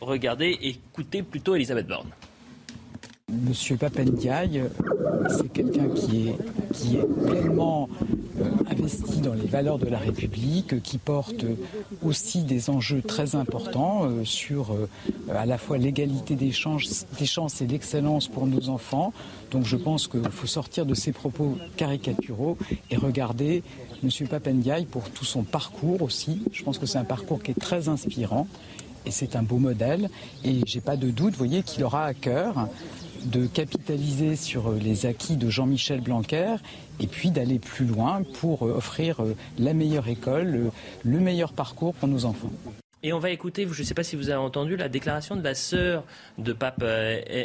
Regardez, 0.02 0.58
écoutez 0.62 1.24
plutôt 1.24 1.56
Elisabeth 1.56 1.88
Borne. 1.88 2.10
Monsieur 3.42 3.78
Papendiaï, 3.78 4.64
c'est 5.30 5.52
quelqu'un 5.52 5.90
qui 5.90 6.30
est, 6.30 6.38
pleinement 7.26 7.90
euh, 8.40 8.46
investi 8.70 9.22
dans 9.22 9.34
les 9.34 9.46
valeurs 9.46 9.78
de 9.78 9.88
la 9.88 9.98
République, 9.98 10.82
qui 10.82 10.98
porte 10.98 11.46
aussi 12.04 12.44
des 12.44 12.70
enjeux 12.70 13.02
très 13.02 13.36
importants 13.36 14.04
euh, 14.04 14.26
sur 14.26 14.72
euh, 14.72 14.90
à 15.34 15.46
la 15.46 15.58
fois 15.58 15.78
l'égalité 15.78 16.36
des 16.36 16.52
chances, 16.52 17.06
des 17.18 17.26
chances 17.26 17.62
et 17.62 17.68
l'excellence 17.68 18.28
pour 18.28 18.48
nos 18.48 18.70
enfants. 18.70 19.14
Donc 19.52 19.66
je 19.66 19.78
pense 19.78 20.08
qu'il 20.08 20.30
faut 20.30 20.48
sortir 20.48 20.86
de 20.86 20.94
ces 20.94 21.12
propos 21.12 21.58
caricaturaux 21.78 22.58
et 22.92 22.98
regarder 22.98 23.64
Monsieur 24.02 24.26
Papendiaï 24.26 24.86
pour 24.86 25.10
tout 25.10 25.26
son 25.26 25.44
parcours 25.44 26.02
aussi. 26.02 26.42
Je 26.52 26.64
pense 26.64 26.78
que 26.78 26.86
c'est 26.86 26.98
un 26.98 27.06
parcours 27.06 27.42
qui 27.42 27.52
est 27.52 27.60
très 27.60 27.88
inspirant 27.88 28.48
et 29.06 29.12
c'est 29.12 29.36
un 29.36 29.44
beau 29.44 29.58
modèle. 29.58 30.10
Et 30.44 30.62
j'ai 30.66 30.82
pas 30.82 30.98
de 30.98 31.10
doute, 31.10 31.34
vous 31.34 31.38
voyez, 31.38 31.64
qu'il 31.64 31.84
aura 31.84 32.06
à 32.06 32.14
cœur 32.14 32.68
de 33.26 33.48
capitaliser 33.48 34.36
sur 34.36 34.70
euh, 34.70 34.80
les 34.80 35.06
acquis 35.06 35.38
de 35.38 35.50
Jean-Michel 35.50 36.02
Blanquer 36.02 36.56
et 37.00 37.08
puis 37.08 37.32
d'aller 37.32 37.60
plus 37.60 37.86
loin 37.86 38.22
pour 38.40 38.64
euh, 38.64 38.76
offrir 38.76 39.22
euh, 39.22 39.36
la 39.58 39.74
meilleure 39.74 40.08
école, 40.08 40.72
le 41.04 41.20
meilleur 41.20 41.54
parcours 41.54 41.94
pour 41.94 42.08
nos 42.08 42.26
enfants. 42.26 42.52
Et 43.06 43.12
on 43.12 43.20
va 43.20 43.32
écouter, 43.32 43.68
je 43.70 43.82
ne 43.82 43.86
sais 43.86 43.94
pas 43.94 44.04
si 44.04 44.16
vous 44.16 44.30
avez 44.30 44.40
entendu, 44.40 44.78
la 44.78 44.88
déclaration 44.88 45.36
de 45.36 45.44
la 45.44 45.56
sœur 45.56 46.06
de 46.38 46.54
Pape 46.54 46.86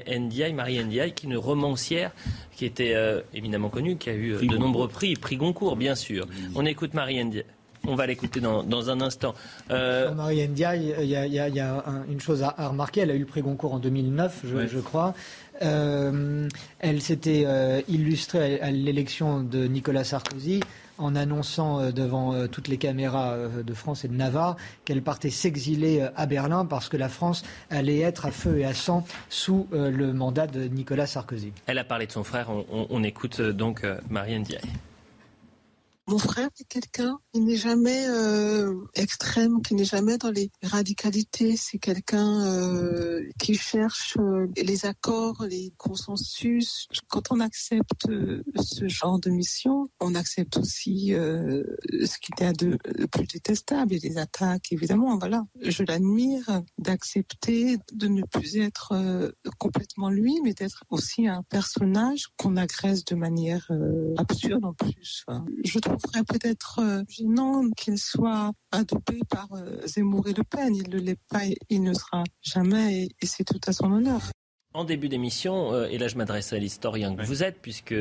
Ndiaye, 0.09 0.53
Marie 0.53 0.85
Ndiaye, 0.85 1.13
qui 1.13 1.27
est 1.27 1.31
une 1.31 1.37
romancière 1.37 2.13
qui 2.55 2.65
était 2.65 2.95
éminemment 3.35 3.69
connue, 3.69 3.97
qui 3.97 4.09
a 4.09 4.15
eu 4.15 4.35
de 4.47 4.57
nombreux 4.57 4.87
prix, 4.87 5.17
prix 5.17 5.37
Goncourt, 5.37 5.75
bien 5.75 5.97
sûr. 5.97 6.29
On 6.55 6.65
écoute 6.65 6.95
Marie 6.95 7.25
Ndiaye. 7.25 7.45
On 7.89 7.97
va 7.97 8.07
l'écouter 8.07 8.39
dans, 8.39 8.91
un 8.91 9.01
instant. 9.01 9.35
Marie 9.69 10.47
Ndiaye, 10.47 10.95
il 11.01 11.07
y 11.09 11.17
a, 11.17 11.85
une 12.09 12.21
chose 12.21 12.45
à, 12.45 12.69
remarquer. 12.69 13.01
Elle 13.01 13.11
a 13.11 13.15
eu 13.15 13.21
le 13.21 13.27
prix 13.27 13.43
Goncourt 13.43 13.75
en 13.75 13.81
2009, 13.81 14.45
je 14.45 14.79
crois. 14.79 15.13
Euh, 15.63 16.49
elle 16.79 17.01
s'était 17.01 17.45
euh, 17.47 17.81
illustrée 17.89 18.61
à, 18.61 18.71
l'élection 18.71 19.41
de 19.41 19.67
Nicolas 19.67 20.05
Sarkozy 20.05 20.61
en 20.99 21.15
annonçant 21.15 21.93
devant 21.93 22.49
toutes 22.49 22.67
les 22.67 22.77
caméras 22.77 23.37
de 23.65 23.75
France 23.75 24.05
et 24.05 24.09
de 24.09 24.15
Navarre 24.15 24.57
qu'elle 24.85 25.01
partait 25.01 25.31
s'exiler 25.31 26.05
à 26.17 26.27
Berlin 26.27 26.65
parce 26.65 26.89
que 26.89 26.97
la 26.97 27.09
France 27.09 27.45
allait 27.71 28.01
être 28.01 28.27
à 28.27 28.33
feu 28.33 28.59
et 28.59 28.65
à 28.65 28.75
sang 28.75 29.07
sous 29.29 29.69
le 29.71 30.13
mandat 30.13 30.49
de 30.49 30.65
Nicolas 30.65 31.07
Sarkozy. 31.07 31.53
Elle 31.67 31.79
a 31.79 31.85
parlé 31.85 32.09
de 32.09 32.13
son 32.13 32.25
frère. 32.25 32.51
On, 32.51 33.05
écoute 33.05 33.41
donc 33.41 33.87
Marianne 34.11 34.43
Diaye. 34.43 34.59
Mon 36.09 36.17
frère 36.17 36.49
est 36.59 36.65
quelqu'un 36.65 37.19
qui 37.35 37.41
n'est 37.41 37.59
jamais 37.59 38.07
euh, 38.09 38.75
extrême, 38.95 39.61
qui 39.61 39.75
n'est 39.75 39.85
jamais 39.85 40.17
dans 40.17 40.31
les 40.31 40.51
radicalités. 40.63 41.55
C'est 41.59 41.77
quelqu'un 41.77 42.47
euh, 42.47 43.29
qui 43.39 43.55
cherche 43.55 44.17
euh, 44.19 44.47
les 44.57 44.87
accords, 44.87 45.45
les 45.45 45.75
consensus. 45.77 46.89
Quand 47.09 47.31
on 47.31 47.41
accepte 47.41 48.07
ce 48.09 48.89
genre 48.89 49.19
de 49.19 49.29
mission, 49.29 49.91
on 50.01 50.15
accepte 50.15 50.57
aussi 50.57 51.09
ce 51.11 52.19
qui 52.21 52.33
est 52.43 52.59
de, 52.59 52.79
plus 53.13 53.27
détestable 53.27 53.93
et 53.93 53.99
les 53.99 54.17
attaques, 54.17 54.73
évidemment. 54.73 55.19
Voilà, 55.19 55.45
je 55.61 55.83
l'admire 55.83 56.63
d'accepter 56.79 57.77
de 57.93 58.09
ne 58.09 58.23
plus 58.23 58.57
être 58.57 58.95
complètement 59.59 60.09
lui, 60.09 60.41
mais 60.43 60.55
d'être 60.55 60.85
aussi 60.89 61.29
un 61.29 61.43
personnage 61.43 62.29
qu'on 62.39 62.57
agresse 62.57 63.05
de 63.05 63.15
manière 63.15 63.71
absurde 64.17 64.65
en 64.65 64.73
plus. 64.73 65.27
je 65.65 65.79
trouve 65.79 65.98
serait 65.99 66.25
peut-être 66.25 66.81
euh, 66.81 67.03
gênant 67.09 67.71
qu'il 67.77 67.99
soit 67.99 68.53
adopté 68.71 69.21
par 69.29 69.49
euh, 69.53 69.87
Zemmour 69.87 70.29
et 70.29 70.33
Le 70.33 70.45
Pen. 70.45 70.75
Il 70.75 70.91
ne 70.91 70.99
l'est 70.99 71.19
pas, 71.29 71.43
il 71.69 71.83
ne 71.83 71.93
sera 71.93 72.25
jamais, 72.43 73.05
et, 73.05 73.27
c'est 73.27 73.45
tout 73.45 73.61
à 73.67 73.73
son 73.73 73.93
honneur. 73.93 74.21
En 74.75 74.85
début 74.85 75.09
d'émission, 75.09 75.73
euh, 75.73 75.89
et 75.89 75.99
là 75.99 76.09
je 76.09 76.17
m'adresse 76.17 76.53
à 76.53 76.59
l'historien 76.59 77.15
que 77.15 77.25
vous 77.25 77.43
êtes, 77.43 77.59
puisque 77.61 77.95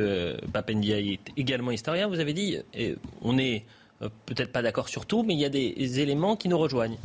Papendia 0.53 0.99
est 0.99 1.19
également 1.37 1.71
historien, 1.71 2.07
vous 2.07 2.19
avez 2.19 2.33
dit, 2.33 2.57
et 2.73 2.95
on 3.21 3.33
n'est 3.33 3.65
peut-être 4.25 4.51
pas 4.51 4.61
d'accord 4.61 4.89
sur 4.89 5.05
tout, 5.05 5.23
mais 5.23 5.33
il 5.33 5.39
y 5.39 5.45
a 5.45 5.49
des 5.49 5.99
éléments 5.99 6.35
qui 6.35 6.49
nous 6.49 6.57
rejoignent. 6.57 6.97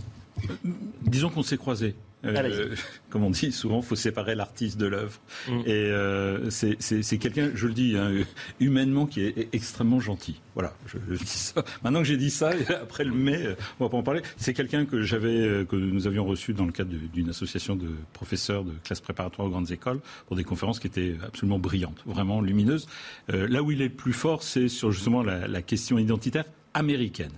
Disons 1.03 1.31
qu'on 1.31 1.43
s'est 1.43 1.57
croisés. 1.57 1.95
Euh, 2.25 2.75
comme 3.11 3.25
on 3.25 3.31
dit 3.31 3.53
souvent, 3.53 3.79
il 3.79 3.85
faut 3.85 3.97
séparer 3.97 4.35
l'artiste 4.35 4.79
de 4.79 4.87
l'œuvre. 4.87 5.19
Mm. 5.49 5.61
Et 5.67 5.71
euh, 5.71 6.51
c'est 6.51 7.19
quelqu'un, 7.19 7.51
je 7.55 7.67
le 7.67 7.73
dis, 7.73 7.97
hein, 7.97 8.13
humainement, 8.61 9.07
qui 9.07 9.23
est 9.23 9.49
extrêmement 9.53 10.01
gentil. 10.01 10.41
Voilà, 10.55 10.75
je, 10.87 10.99
dis 11.15 11.27
ça. 11.27 11.65
Maintenant 11.83 12.01
que 12.01 12.07
j'ai 12.07 12.17
dit 12.17 12.31
ça, 12.31 12.53
après 12.83 13.05
le 13.05 13.13
mai, 13.13 13.47
euh, 13.47 13.55
on 13.81 13.85
va 13.85 13.91
pas 13.91 13.97
en 13.97 14.03
parler. 14.03 14.23
C'est 14.37 14.55
quelqu'un 14.55 14.85
que 14.85 15.03
j'avais, 15.03 15.67
que 15.67 15.77
nous 15.77 16.07
avions 16.07 16.25
reçu 16.25 16.53
dans 16.55 16.67
le 16.67 16.73
cadre 16.73 16.91
d'une 17.13 17.31
association 17.31 17.77
de 17.77 17.89
professeurs 18.13 18.65
de 18.65 18.73
classes 18.85 19.01
préparatoires 19.01 19.49
aux 19.49 19.51
grandes 19.51 19.71
écoles 19.71 20.01
pour 20.27 20.37
des 20.37 20.45
conférences 20.45 20.79
qui 20.79 20.87
étaient 20.87 21.17
absolument 21.25 21.59
brillantes, 21.59 22.03
vraiment 22.07 22.41
lumineuses. 22.41 22.87
là 23.29 23.63
où 23.63 23.71
il 23.71 23.81
est 23.81 23.89
le 23.89 23.95
plus 23.95 24.13
fort, 24.13 24.43
c'est 24.43 24.69
sur 24.69 24.93
justement 24.93 25.23
la 25.23 25.63
question 25.63 25.99
identitaire 25.99 26.45
américaine. 26.75 27.33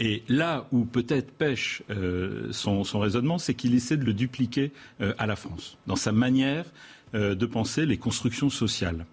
Et 0.00 0.22
là 0.28 0.66
où 0.72 0.84
peut-être 0.84 1.30
pêche 1.30 1.82
euh, 1.90 2.48
son, 2.52 2.82
raisonnement, 2.98 3.38
c'est 3.38 3.54
qu'il 3.54 3.74
essaie 3.74 3.96
de 3.96 4.04
le 4.04 4.12
dupliquer 4.12 4.72
euh, 5.00 5.14
à 5.18 5.26
la 5.26 5.36
France, 5.36 5.78
dans 5.86 5.96
sa 5.96 6.12
manière 6.12 6.66
euh, 7.14 7.34
de 7.34 7.46
penser 7.46 7.86
les 7.86 7.96
constructions 7.96 8.50
sociales. 8.50 9.06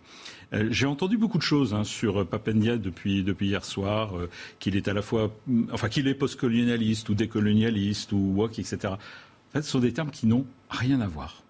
J'ai 0.70 0.86
entendu 0.86 1.18
beaucoup 1.18 1.40
de 1.40 1.44
choses 1.44 1.74
hein, 1.74 1.84
sur 1.84 2.28
Papendia 2.28 2.78
depuis, 2.78 3.26
hier 3.42 3.66
soir, 3.66 4.14
qu'il 4.60 4.76
est 4.76 4.88
à 4.88 4.94
la 4.94 5.02
fois, 5.02 5.36
enfin 5.72 5.90
qu'il 5.90 6.08
est 6.08 6.14
postcolonialiste 6.14 7.10
ou 7.10 7.16
décolonialiste 7.16 8.12
ou 8.12 8.34
woke, 8.36 8.60
etc. 8.60 8.78
En 8.84 8.98
fait, 9.52 9.64
ce 9.64 9.72
sont 9.72 9.80
des 9.80 9.94
termes 9.94 10.12
qui 10.12 10.28
n'ont 10.28 10.46
rien 10.70 11.02
à 11.02 11.08
voir. 11.08 11.42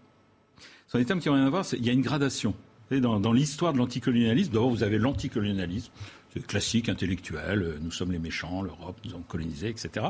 Ce 0.87 0.93
sont 0.93 0.99
des 0.99 1.03
termes 1.03 1.19
qui 1.19 1.27
n'ont 1.27 1.35
rien 1.35 1.47
à 1.47 1.49
voir. 1.49 1.65
Il 1.73 1.85
y 1.85 1.89
a 1.89 1.91
une 1.91 2.01
gradation. 2.01 2.55
Dans 2.91 3.33
l'histoire 3.33 3.73
de 3.73 3.77
l'anticolonialisme, 3.79 4.53
d'abord 4.53 4.69
vous 4.69 4.83
avez 4.83 4.97
l'anticolonialisme, 4.97 5.91
classique, 6.41 6.89
intellectuel, 6.89 7.75
nous 7.81 7.91
sommes 7.91 8.11
les 8.11 8.19
méchants, 8.19 8.61
l'Europe 8.61 8.97
nous 9.05 9.11
a 9.11 9.19
colonisés, 9.27 9.69
etc. 9.69 10.05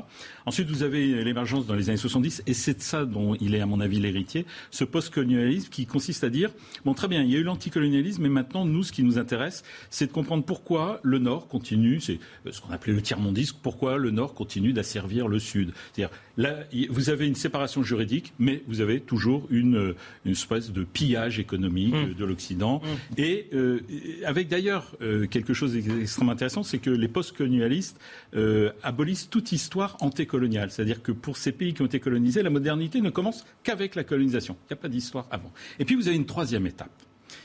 Ensuite, 0.45 0.69
vous 0.69 0.83
avez 0.83 1.23
l'émergence 1.23 1.65
dans 1.65 1.75
les 1.75 1.89
années 1.89 1.97
70, 1.97 2.43
et 2.47 2.53
c'est 2.53 2.75
de 2.75 2.81
ça 2.81 3.05
dont 3.05 3.35
il 3.35 3.55
est, 3.55 3.61
à 3.61 3.65
mon 3.65 3.79
avis, 3.79 3.99
l'héritier, 3.99 4.45
ce 4.71 4.83
post-colonialisme 4.83 5.69
qui 5.69 5.85
consiste 5.85 6.23
à 6.23 6.29
dire, 6.29 6.51
bon, 6.85 6.93
très 6.93 7.07
bien, 7.07 7.23
il 7.23 7.31
y 7.31 7.35
a 7.35 7.39
eu 7.39 7.43
l'anticolonialisme, 7.43 8.23
mais 8.23 8.29
maintenant, 8.29 8.65
nous, 8.65 8.83
ce 8.83 8.91
qui 8.91 9.03
nous 9.03 9.17
intéresse, 9.17 9.63
c'est 9.89 10.07
de 10.07 10.11
comprendre 10.11 10.43
pourquoi 10.43 10.99
le 11.03 11.19
Nord 11.19 11.47
continue, 11.47 11.99
c'est 11.99 12.19
ce 12.49 12.61
qu'on 12.61 12.71
appelait 12.71 12.93
le 12.93 13.01
tiers-mondisme, 13.01 13.57
pourquoi 13.61 13.97
le 13.97 14.11
Nord 14.11 14.33
continue 14.33 14.73
d'asservir 14.73 15.27
le 15.27 15.39
Sud. 15.39 15.73
C'est-à-dire, 15.93 16.15
là, 16.37 16.63
vous 16.89 17.09
avez 17.09 17.27
une 17.27 17.35
séparation 17.35 17.83
juridique, 17.83 18.33
mais 18.39 18.63
vous 18.67 18.81
avez 18.81 18.99
toujours 18.99 19.47
une, 19.49 19.93
une 20.25 20.31
espèce 20.31 20.71
de 20.71 20.83
pillage 20.83 21.39
économique 21.39 21.93
mmh. 21.93 22.13
de 22.13 22.25
l'Occident, 22.25 22.81
mmh. 22.83 23.21
et 23.21 23.47
euh, 23.53 23.79
avec 24.25 24.47
d'ailleurs 24.47 24.95
euh, 25.01 25.27
quelque 25.27 25.53
chose 25.53 25.75
extrêmement 26.14 26.34
intéressant, 26.34 26.61
c'est 26.61 26.77
que 26.77 26.91
les 26.91 27.07
post-colonialistes 27.07 27.99
euh, 28.35 28.72
abolissent 28.84 29.30
toute 29.31 29.52
histoire 29.52 29.98
antécoloniale. 29.99 30.69
C'est-à-dire 30.69 31.02
que 31.02 31.11
pour 31.11 31.38
ces 31.38 31.52
pays 31.52 31.73
qui 31.73 31.81
ont 31.81 31.88
été 31.88 31.99
colonisés, 31.99 32.44
la 32.44 32.52
modernité 32.52 33.02
ne 33.02 33.10
commence 33.10 33.45
qu'avec 33.64 33.95
la 33.95 34.03
colonisation. 34.03 34.56
Il 34.65 34.73
n'y 34.73 34.80
a 34.80 34.81
pas 34.81 34.90
d'histoire 34.90 35.27
avant. 35.31 35.52
Et 35.80 35.85
puis 35.85 35.95
vous 35.95 36.07
avez 36.07 36.15
une 36.15 36.27
troisième 36.27 36.68
étape 36.68 36.91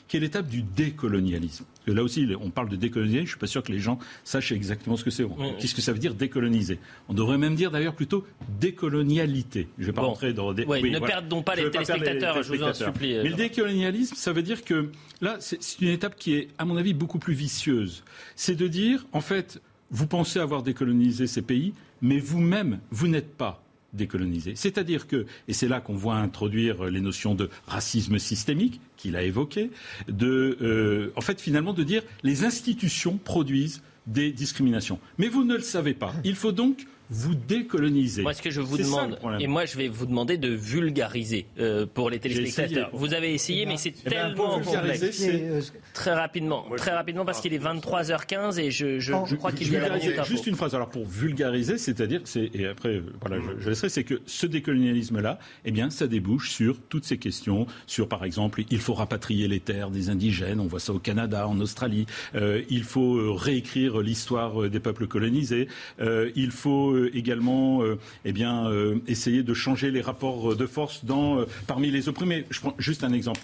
qui 0.09 0.17
est 0.17 0.21
l'étape 0.21 0.49
du 0.49 0.63
décolonialisme. 0.63 1.65
là 1.87 2.03
aussi, 2.03 2.29
on 2.41 2.51
parle 2.51 2.69
de 2.69 2.77
décolonialisme, 2.77 3.19
je 3.19 3.23
ne 3.23 3.29
suis 3.29 3.39
pas 3.39 3.47
sûr 3.47 3.63
que 3.63 3.71
les 3.71 3.79
gens 3.79 3.99
sachent 4.25 4.53
exactement 4.53 4.97
ce 4.97 5.05
que 5.05 5.11
c'est. 5.11 5.25
Qu'est-ce 5.61 5.75
que 5.75 5.83
ça 5.83 5.93
veut 5.93 5.99
dire 5.99 6.15
décoloniser 6.15 6.79
On 7.09 7.15
devrait 7.15 7.39
même 7.39 7.55
dire 7.55 7.71
d'ailleurs 7.71 7.95
plutôt 7.95 8.27
décolonialité. 8.59 9.69
Je 9.79 9.83
ne 9.83 9.87
vais 9.89 9.93
pas 9.93 10.03
rentrer 10.03 10.33
dans 10.33 10.53
des... 10.53 10.65
Oui, 10.65 10.91
ne 10.91 10.99
perdons 10.99 11.43
pas 11.43 11.55
les 11.55 11.71
téléspectateurs, 11.71 12.43
je 12.43 12.55
vous 12.55 12.63
en 12.63 12.75
supplie. 12.75 13.15
Mais 13.23 13.29
le 13.29 13.37
décolonialisme, 13.37 14.17
ça 14.17 14.33
veut 14.33 14.43
dire 14.43 14.65
que 14.65 14.91
là, 15.21 15.37
c'est 15.41 15.81
une 15.81 15.89
étape 15.89 16.17
qui 16.17 16.35
est, 16.35 16.49
à 16.59 16.65
mon 16.65 16.77
avis, 16.77 16.95
beaucoup 16.95 17.19
plus 17.19 17.35
vicieuse. 17.35 18.03
C'est 18.35 18.57
de 18.57 18.67
dire, 18.67 19.07
en 19.13 19.21
fait, 19.21 19.61
vous 19.91 20.07
pensez 20.07 20.39
avoir 20.39 20.63
décolonisé 20.63 21.27
ces 21.27 21.43
pays, 21.43 21.75
mais 22.01 22.19
vous-même, 22.19 22.81
vous 22.91 23.09
n'êtes 23.09 23.37
pas 23.37 23.63
décolonisé. 23.93 24.55
C'est-à-dire 24.55 25.07
que, 25.07 25.27
et 25.47 25.53
c'est 25.53 25.69
là 25.69 25.81
qu'on 25.81 25.95
voit 25.95 26.17
introduire 26.17 26.85
les 26.85 27.01
notions 27.01 27.35
de 27.35 27.49
racisme 27.67 28.19
systémique 28.19 28.81
qu'il 28.97 29.17
a 29.17 29.23
évoqué, 29.23 29.71
de, 30.09 30.59
euh, 30.61 31.13
en 31.17 31.21
fait, 31.21 31.41
finalement, 31.41 31.73
de 31.73 31.83
dire 31.83 32.03
les 32.23 32.45
institutions 32.45 33.19
produisent 33.19 33.83
des 34.07 34.33
discriminations. 34.33 34.99
Mais 35.19 35.29
vous 35.29 35.45
ne 35.45 35.55
le 35.55 35.63
savez 35.63 35.95
pas. 35.95 36.13
Il 36.25 36.35
faut 36.35 36.53
donc 36.53 36.87
vous 37.11 37.35
décoloniser. 37.35 38.23
Moi, 38.23 38.35
ce 38.35 38.43
que 38.43 38.51
je 38.51 38.61
vous 38.61 38.77
demande, 38.77 39.19
et 39.41 39.47
moi, 39.47 39.65
je 39.65 39.77
vais 39.77 39.89
vous 39.89 40.07
demander 40.07 40.37
de 40.37 40.49
vulgariser 40.49 41.47
euh, 41.59 41.87
pour 41.87 42.11
les 42.11 42.19
téléspectateurs. 42.19 42.91
Vous 42.93 43.15
avez 43.15 43.33
essayé, 43.33 43.65
mais 43.67 43.77
c'est 43.77 43.95
eh 44.05 44.11
ben, 44.11 44.35
tellement 44.35 44.61
complexe. 44.61 45.23
Euh, 45.23 45.61
très 45.95 46.13
rapidement, 46.13 46.67
très 46.77 46.93
rapidement, 46.93 47.25
parce 47.25 47.41
qu'il 47.41 47.55
est 47.55 47.65
23h15 47.65 48.61
et 48.61 48.71
je, 48.71 48.99
je, 48.99 49.15
je 49.27 49.37
crois 49.37 49.53
qu'il 49.53 49.73
y 49.73 49.77
a 49.77 49.89
la 49.89 50.25
Juste 50.25 50.47
une 50.47 50.55
phrase. 50.55 50.75
Alors, 50.75 50.91
pour 50.91 51.07
vulgariser, 51.07 51.79
c'est-à-dire, 51.79 52.21
c'est, 52.25 52.51
et 52.55 52.67
après, 52.67 53.03
voilà, 53.21 53.39
je, 53.41 53.63
je 53.63 53.69
laisserai, 53.71 53.89
c'est 53.89 54.05
que 54.05 54.21
ce 54.27 54.47
décolonialisme-là, 54.47 55.39
eh 55.65 55.71
bien, 55.71 55.91
ça 55.91 56.07
débouche 56.07 56.51
sur 56.51 56.79
toutes 56.89 57.05
ces 57.05 57.19
questions, 57.19 57.67
sur, 57.87 58.09
par 58.09 58.25
exemple, 58.25 58.63
il 58.71 58.81
faut 58.81 58.95
rapatrier 58.95 59.49
les 59.49 59.61
terres 59.61 59.91
des 59.91 60.11
indigènes. 60.11 60.61
On 60.61 60.67
voit 60.67 60.81
ça 60.81 60.93
au 60.93 60.99
Canada, 60.99 61.49
en 61.49 61.59
Australie. 61.61 62.07
Euh, 62.35 62.63
il 62.69 62.85
faut 62.85 63.35
réécrire 63.35 64.01
l'histoire 64.01 64.69
des 64.69 64.81
peuples 64.81 65.07
colonisés. 65.07 65.69
il 66.01 66.51
faut 66.51 66.98
euh, 66.99 67.17
également 67.17 67.83
euh, 67.83 67.99
eh 68.25 68.33
bien, 68.33 68.69
euh, 68.69 68.99
essayer 69.07 69.43
de 69.43 69.55
changer 69.55 69.91
les 69.91 70.01
rapports 70.01 70.57
de 70.57 70.67
force 70.67 71.05
dans, 71.05 71.45
parmi 71.67 71.91
les 71.91 72.09
opprimés. 72.09 72.45
Je 72.51 72.61
prends 72.61 72.75
juste 72.79 73.05
un 73.05 73.13
exemple. 73.13 73.41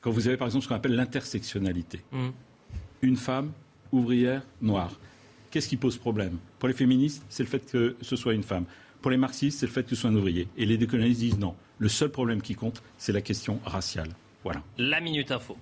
Quand 0.00 0.10
vous 0.10 0.28
avez 0.28 0.36
par 0.36 0.48
exemple 0.48 0.64
ce 0.64 0.68
qu'on 0.68 0.74
appelle 0.74 0.94
l'intersectionnalité. 0.94 2.00
Mm. 2.12 2.28
Une 3.02 3.16
femme 3.16 3.52
ouvrière 3.92 4.42
noire. 4.62 4.92
Qu'est-ce 5.50 5.68
qui 5.68 5.76
pose 5.76 5.96
problème? 5.96 6.38
Pour 6.58 6.68
les 6.68 6.74
féministes, 6.74 7.24
c'est 7.28 7.42
le 7.42 7.48
fait 7.48 7.70
que 7.70 7.96
ce 8.00 8.16
soit 8.16 8.34
une 8.34 8.44
femme. 8.44 8.64
Pour 9.02 9.10
les 9.10 9.16
marxistes, 9.16 9.60
c'est 9.60 9.66
le 9.66 9.72
fait 9.72 9.82
que 9.82 9.90
ce 9.90 9.96
soit 9.96 10.10
un 10.10 10.14
ouvrier. 10.14 10.46
Et 10.56 10.66
les 10.66 10.76
décolonialistes 10.76 11.20
disent 11.20 11.38
non. 11.38 11.54
Le 11.78 11.88
seul 11.88 12.10
problème 12.10 12.42
qui 12.42 12.54
compte, 12.54 12.82
c'est 12.98 13.12
la 13.12 13.22
question 13.22 13.58
raciale. 13.64 14.10
Voilà. 14.44 14.62
La 14.78 15.00
minute 15.00 15.32
info. 15.32 15.56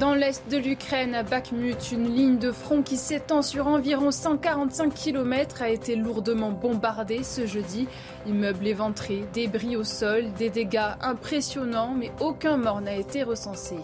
Dans 0.00 0.14
l'est 0.14 0.50
de 0.50 0.56
l'Ukraine, 0.56 1.14
à 1.14 1.22
Bakhmut, 1.22 1.92
une 1.92 2.14
ligne 2.14 2.38
de 2.38 2.52
front 2.52 2.80
qui 2.80 2.96
s'étend 2.96 3.42
sur 3.42 3.66
environ 3.66 4.10
145 4.10 4.94
km 4.94 5.60
a 5.60 5.68
été 5.68 5.94
lourdement 5.94 6.52
bombardée 6.52 7.22
ce 7.22 7.46
jeudi. 7.46 7.86
Immeubles 8.26 8.66
éventrés, 8.66 9.24
débris 9.32 9.76
au 9.76 9.84
sol, 9.84 10.32
des 10.38 10.50
dégâts 10.50 10.92
impressionnants, 11.00 11.94
mais 11.96 12.12
aucun 12.20 12.58
mort 12.58 12.82
n'a 12.82 12.94
été 12.94 13.22
recensé. 13.22 13.76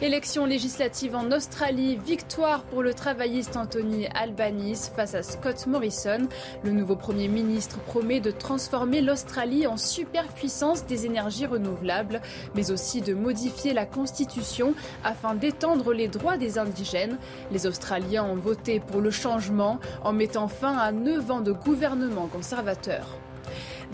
Élection 0.00 0.46
législative 0.46 1.16
en 1.16 1.32
Australie, 1.32 1.96
victoire 1.96 2.62
pour 2.62 2.84
le 2.84 2.94
travailliste 2.94 3.56
Anthony 3.56 4.06
Albanese 4.14 4.92
face 4.94 5.16
à 5.16 5.24
Scott 5.24 5.66
Morrison. 5.66 6.28
Le 6.62 6.70
nouveau 6.70 6.94
Premier 6.94 7.26
ministre 7.26 7.80
promet 7.80 8.20
de 8.20 8.30
transformer 8.30 9.00
l'Australie 9.00 9.66
en 9.66 9.76
superpuissance 9.76 10.86
des 10.86 11.04
énergies 11.04 11.46
renouvelables, 11.46 12.20
mais 12.54 12.70
aussi 12.70 13.00
de 13.00 13.14
modifier 13.14 13.72
la 13.72 13.86
Constitution 13.86 14.74
afin 15.02 15.34
d'étendre 15.34 15.92
les 15.92 16.06
droits 16.06 16.36
des 16.36 16.58
indigènes. 16.58 17.18
Les 17.50 17.66
Australiens 17.66 18.24
ont 18.24 18.36
voté 18.36 18.78
pour 18.78 19.00
le 19.00 19.10
changement 19.10 19.80
en 20.04 20.12
mettant 20.12 20.46
fin 20.46 20.76
à 20.76 20.92
9 20.92 21.30
ans 21.32 21.40
de 21.40 21.52
gouvernement 21.52 22.28
conservateur. 22.28 23.18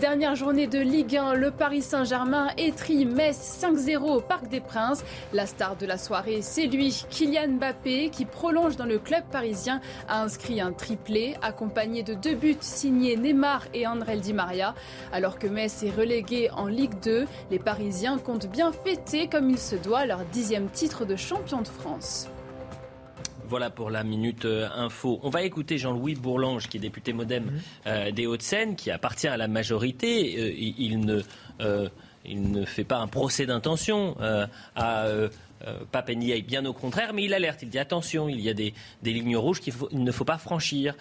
Dernière 0.00 0.34
journée 0.34 0.66
de 0.66 0.80
Ligue 0.80 1.16
1, 1.16 1.34
le 1.34 1.52
Paris 1.52 1.80
Saint-Germain 1.80 2.48
étrie 2.58 3.06
Metz 3.06 3.58
5-0 3.62 3.98
au 3.98 4.20
Parc 4.20 4.48
des 4.48 4.58
Princes. 4.58 5.04
La 5.32 5.46
star 5.46 5.76
de 5.76 5.86
la 5.86 5.98
soirée, 5.98 6.42
c'est 6.42 6.66
lui, 6.66 7.04
Kylian 7.10 7.52
Mbappé, 7.52 8.10
qui 8.10 8.24
prolonge 8.24 8.76
dans 8.76 8.86
le 8.86 8.98
club 8.98 9.22
parisien, 9.30 9.80
a 10.08 10.22
inscrit 10.22 10.60
un 10.60 10.72
triplé, 10.72 11.36
accompagné 11.42 12.02
de 12.02 12.14
deux 12.14 12.34
buts 12.34 12.56
signés 12.60 13.16
Neymar 13.16 13.66
et 13.72 13.86
André 13.86 14.16
Di 14.16 14.32
Maria. 14.32 14.74
Alors 15.12 15.38
que 15.38 15.46
Metz 15.46 15.84
est 15.84 15.96
relégué 15.96 16.50
en 16.50 16.66
Ligue 16.66 16.98
2, 17.00 17.26
les 17.52 17.58
Parisiens 17.60 18.18
comptent 18.18 18.50
bien 18.50 18.72
fêter 18.72 19.28
comme 19.28 19.48
il 19.48 19.58
se 19.58 19.76
doit 19.76 20.06
leur 20.06 20.24
dixième 20.32 20.70
titre 20.70 21.04
de 21.04 21.14
champion 21.14 21.62
de 21.62 21.68
France. 21.68 22.28
Voilà 23.54 23.70
pour 23.70 23.88
la 23.88 24.02
minute 24.02 24.46
euh, 24.46 24.68
info. 24.74 25.20
On 25.22 25.30
va 25.30 25.44
écouter 25.44 25.78
Jean-Louis 25.78 26.16
Bourlange, 26.16 26.66
qui 26.66 26.78
est 26.78 26.80
député 26.80 27.12
modem 27.12 27.44
mhm. 27.44 27.60
euh, 27.86 28.10
des 28.10 28.26
Hauts-de-Seine, 28.26 28.74
qui 28.74 28.90
appartient 28.90 29.28
à 29.28 29.36
la 29.36 29.46
majorité. 29.46 30.34
Euh, 30.36 30.52
il, 30.56 30.98
ne, 30.98 31.22
il, 32.24 32.50
ne, 32.50 32.64
fait 32.64 32.82
pas 32.82 32.98
un 32.98 33.06
procès 33.06 33.46
d'intention 33.46 34.16
à 34.74 35.06
Papendiaï, 35.92 36.42
bien 36.42 36.64
au 36.66 36.72
contraire, 36.72 37.12
mais 37.14 37.22
il 37.22 37.32
alerte. 37.32 37.62
Il 37.62 37.68
dit 37.68 37.78
attention, 37.78 38.28
il 38.28 38.40
y 38.40 38.50
a 38.50 38.54
des, 38.54 38.74
lignes 39.04 39.36
rouges 39.36 39.60
qu'il 39.60 39.72
ne 39.92 40.10
faut 40.10 40.24
pas 40.24 40.38
franchir. 40.38 40.96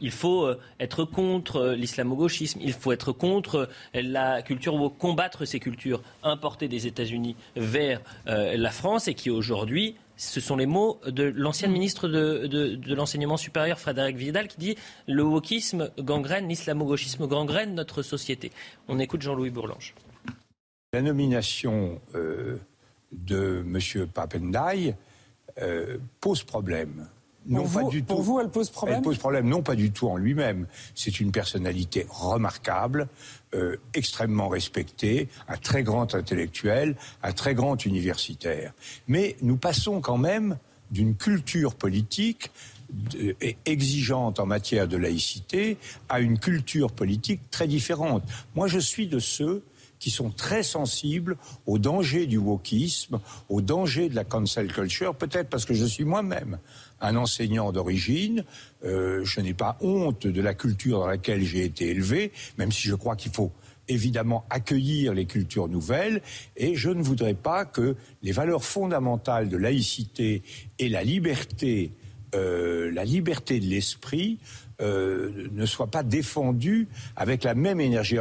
il 0.00 0.12
faut 0.12 0.48
être 0.78 1.04
contre 1.04 1.70
l'islamo-gauchisme. 1.70 2.60
Il 2.62 2.72
faut 2.72 2.92
être 2.92 3.10
contre 3.10 3.68
la 3.94 4.42
culture 4.42 4.74
ou 4.74 4.90
combattre 4.90 5.44
ces 5.44 5.58
cultures 5.58 6.02
importées 6.22 6.68
des 6.68 6.86
États-Unis 6.86 7.34
vers 7.56 8.00
la 8.26 8.70
France 8.70 9.08
et 9.08 9.14
qui 9.14 9.28
aujourd'hui 9.28 9.96
ce 10.20 10.40
sont 10.40 10.56
les 10.56 10.66
mots 10.66 11.00
de 11.06 11.32
l'ancienne 11.34 11.72
ministre 11.72 12.06
de, 12.06 12.78
l'enseignement 12.94 13.38
supérieur, 13.38 13.80
Frédéric 13.80 14.16
Vidal, 14.16 14.48
qui 14.48 14.58
dit 14.58 14.76
le 15.06 15.22
wokisme 15.22 15.90
gangrène, 15.98 16.46
l'islamo-gauchisme 16.46 17.26
gangrène 17.26 17.74
notre 17.74 18.02
société. 18.02 18.52
On 18.88 18.98
écoute 18.98 19.22
Jean-Louis 19.22 19.48
Bourlange. 19.48 19.94
La 20.92 21.00
nomination 21.00 22.02
euh, 22.14 22.58
de 23.12 23.64
M. 23.66 24.06
Papendai 24.08 24.94
euh, 25.62 25.96
pose 26.20 26.42
problème. 26.42 27.08
Non, 27.50 27.68
pas 27.68 27.82
du 27.84 28.02
pour 28.02 28.22
vous, 28.22 28.40
elle 28.40 28.48
pose 28.48 28.70
problème 28.70 28.98
Elle 28.98 29.02
pose 29.02 29.18
problème, 29.18 29.48
non 29.48 29.62
pas 29.62 29.74
du 29.74 29.90
tout 29.90 30.08
en 30.08 30.16
lui-même. 30.16 30.66
C'est 30.94 31.20
une 31.20 31.32
personnalité 31.32 32.06
remarquable, 32.08 33.08
euh, 33.54 33.76
extrêmement 33.92 34.48
respecté, 34.48 35.28
un 35.48 35.56
très 35.56 35.82
grand 35.82 36.14
intellectuel, 36.14 36.96
un 37.22 37.32
très 37.32 37.54
grand 37.54 37.84
universitaire. 37.84 38.72
Mais 39.08 39.36
nous 39.42 39.56
passons 39.56 40.00
quand 40.00 40.18
même 40.18 40.58
d'une 40.92 41.16
culture 41.16 41.74
politique 41.74 42.50
exigeante 43.66 44.40
en 44.40 44.46
matière 44.46 44.88
de 44.88 44.96
laïcité 44.96 45.76
à 46.08 46.20
une 46.20 46.38
culture 46.38 46.90
politique 46.90 47.40
très 47.50 47.68
différente. 47.68 48.24
Moi, 48.54 48.66
je 48.66 48.78
suis 48.78 49.06
de 49.06 49.18
ceux 49.18 49.62
qui 50.00 50.10
sont 50.10 50.30
très 50.30 50.62
sensibles 50.62 51.36
au 51.66 51.78
danger 51.78 52.26
du 52.26 52.38
wokisme, 52.38 53.20
au 53.48 53.60
danger 53.60 54.08
de 54.08 54.16
la 54.16 54.24
cancel 54.24 54.72
culture, 54.72 55.14
peut-être 55.14 55.50
parce 55.50 55.66
que 55.66 55.74
je 55.74 55.84
suis 55.84 56.04
moi-même 56.04 56.58
un 57.00 57.16
enseignant 57.16 57.72
d'origine. 57.72 58.44
Euh, 58.84 59.24
je 59.24 59.40
n'ai 59.40 59.54
pas 59.54 59.78
honte 59.80 60.26
de 60.26 60.40
la 60.40 60.54
culture 60.54 61.00
dans 61.00 61.06
laquelle 61.06 61.42
j'ai 61.42 61.64
été 61.64 61.88
élevé, 61.88 62.32
même 62.58 62.72
si 62.72 62.88
je 62.88 62.94
crois 62.94 63.16
qu'il 63.16 63.32
faut 63.32 63.52
évidemment 63.88 64.44
accueillir 64.50 65.12
les 65.14 65.26
cultures 65.26 65.68
nouvelles 65.68 66.22
et 66.56 66.76
je 66.76 66.90
ne 66.90 67.02
voudrais 67.02 67.34
pas 67.34 67.64
que 67.64 67.96
les 68.22 68.32
valeurs 68.32 68.64
fondamentales 68.64 69.48
de 69.48 69.56
laïcité 69.56 70.42
et 70.78 70.88
la 70.88 71.02
liberté, 71.02 71.92
euh, 72.34 72.90
la 72.92 73.04
liberté 73.04 73.58
de 73.58 73.66
l'esprit 73.66 74.38
euh, 74.80 75.48
ne 75.52 75.66
soient 75.66 75.90
pas 75.90 76.02
défendues 76.02 76.88
avec 77.16 77.42
la 77.42 77.54
même 77.54 77.80
énergie. 77.80 78.18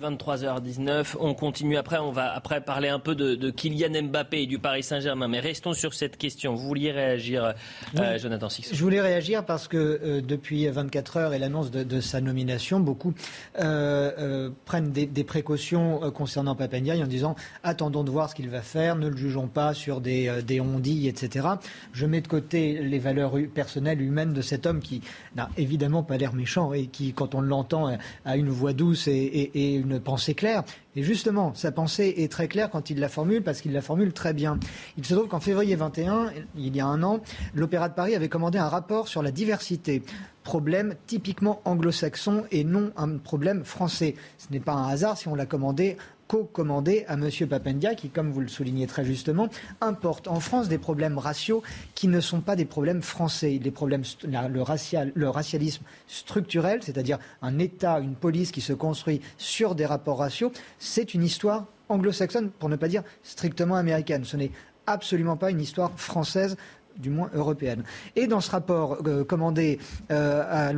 23h19, 0.00 1.14
on 1.20 1.34
continue 1.34 1.76
après, 1.76 1.98
on 1.98 2.10
va 2.10 2.32
après 2.32 2.60
parler 2.60 2.88
un 2.88 2.98
peu 2.98 3.14
de, 3.14 3.50
Kylian 3.50 4.08
Mbappé 4.08 4.42
et 4.42 4.46
du 4.46 4.58
Paris 4.58 4.82
Saint-Germain, 4.82 5.28
mais 5.28 5.38
restons 5.38 5.72
sur 5.72 5.94
cette 5.94 6.16
question. 6.16 6.54
Vous 6.56 6.66
vouliez 6.66 6.90
réagir, 6.90 7.54
euh, 7.96 8.18
Jonathan 8.18 8.48
Six 8.48 8.70
Je 8.72 8.82
voulais 8.82 9.00
réagir 9.00 9.44
parce 9.44 9.68
que 9.68 9.76
euh, 9.76 10.20
depuis 10.20 10.66
24 10.66 11.16
heures 11.16 11.32
et 11.32 11.38
l'annonce 11.38 11.70
de, 11.70 12.00
sa 12.00 12.20
nomination, 12.20 12.80
beaucoup 12.80 13.14
euh, 13.60 14.50
prennent 14.64 14.90
des, 14.90 15.24
précautions 15.24 16.10
concernant 16.10 16.56
Papendiaï 16.56 17.02
en 17.02 17.06
disant 17.06 17.36
attendons 17.62 18.02
de 18.02 18.10
voir 18.10 18.28
ce 18.28 18.34
qu'il 18.34 18.48
va 18.48 18.62
faire, 18.62 18.96
ne 18.96 19.08
le 19.08 19.16
jugeons 19.16 19.46
pas 19.46 19.74
sur 19.74 20.00
des, 20.00 20.42
des 20.42 20.60
ondilles, 20.60 21.06
etc. 21.06 21.46
Je 21.92 22.06
mets 22.06 22.20
de 22.20 22.28
côté 22.28 22.82
les 22.82 22.98
valeurs 22.98 23.34
personnelles, 23.54 24.02
humaines 24.02 24.32
de 24.32 24.42
cet 24.42 24.66
homme 24.66 24.80
qui 24.80 25.02
n'a 25.36 25.50
évidemment 25.56 26.02
pas 26.02 26.16
l'air 26.16 26.34
méchant 26.34 26.72
et 26.72 26.86
qui, 26.86 27.12
quand 27.12 27.36
on 27.36 27.40
l'entend, 27.40 27.96
a 28.24 28.36
une 28.36 28.50
voix 28.50 28.72
douce 28.72 29.06
et, 29.06 29.12
et, 29.12 29.76
et 29.76 29.83
une 29.84 30.00
pensée 30.00 30.34
claire. 30.34 30.64
Et 30.96 31.02
justement, 31.02 31.54
sa 31.54 31.72
pensée 31.72 32.14
est 32.18 32.30
très 32.30 32.48
claire 32.48 32.70
quand 32.70 32.90
il 32.90 33.00
la 33.00 33.08
formule, 33.08 33.42
parce 33.42 33.60
qu'il 33.60 33.72
la 33.72 33.80
formule 33.80 34.12
très 34.12 34.32
bien. 34.32 34.58
Il 34.96 35.04
se 35.04 35.14
trouve 35.14 35.28
qu'en 35.28 35.40
février 35.40 35.76
21, 35.76 36.32
il 36.56 36.74
y 36.74 36.80
a 36.80 36.86
un 36.86 37.02
an, 37.02 37.20
l'Opéra 37.54 37.88
de 37.88 37.94
Paris 37.94 38.14
avait 38.14 38.28
commandé 38.28 38.58
un 38.58 38.68
rapport 38.68 39.08
sur 39.08 39.22
la 39.22 39.30
diversité. 39.30 40.02
Problème 40.42 40.94
typiquement 41.06 41.62
anglo-saxon 41.64 42.44
et 42.50 42.64
non 42.64 42.92
un 42.96 43.16
problème 43.16 43.64
français. 43.64 44.14
Ce 44.38 44.52
n'est 44.52 44.60
pas 44.60 44.74
un 44.74 44.88
hasard 44.88 45.16
si 45.16 45.28
on 45.28 45.34
l'a 45.34 45.46
commandé 45.46 45.96
co-commandé 46.34 47.04
à 47.06 47.14
M. 47.14 47.30
Papendia, 47.48 47.94
qui, 47.94 48.08
comme 48.08 48.32
vous 48.32 48.40
le 48.40 48.48
soulignez 48.48 48.88
très 48.88 49.04
justement, 49.04 49.48
importe 49.80 50.26
en 50.26 50.40
France 50.40 50.68
des 50.68 50.78
problèmes 50.78 51.16
raciaux 51.16 51.62
qui 51.94 52.08
ne 52.08 52.20
sont 52.20 52.40
pas 52.40 52.56
des 52.56 52.64
problèmes 52.64 53.02
français. 53.02 53.60
Les 53.62 53.70
problèmes, 53.70 54.02
le, 54.24 55.12
le 55.14 55.28
racialisme 55.28 55.84
structurel, 56.08 56.82
c'est-à-dire 56.82 57.20
un 57.40 57.60
État, 57.60 58.00
une 58.00 58.16
police 58.16 58.50
qui 58.50 58.62
se 58.62 58.72
construit 58.72 59.20
sur 59.38 59.76
des 59.76 59.86
rapports 59.86 60.18
raciaux, 60.18 60.50
c'est 60.80 61.14
une 61.14 61.22
histoire 61.22 61.66
anglo-saxonne, 61.88 62.50
pour 62.50 62.68
ne 62.68 62.74
pas 62.74 62.88
dire 62.88 63.04
strictement 63.22 63.76
américaine. 63.76 64.24
Ce 64.24 64.36
n'est 64.36 64.50
absolument 64.86 65.36
pas 65.36 65.52
une 65.52 65.60
histoire 65.60 65.92
française 65.96 66.56
du 66.98 67.10
moins 67.10 67.30
européenne. 67.34 67.82
Et 68.16 68.26
dans 68.26 68.40
ce 68.40 68.50
rapport 68.50 68.98
euh, 69.06 69.24
commandé 69.24 69.78
euh, 70.10 70.72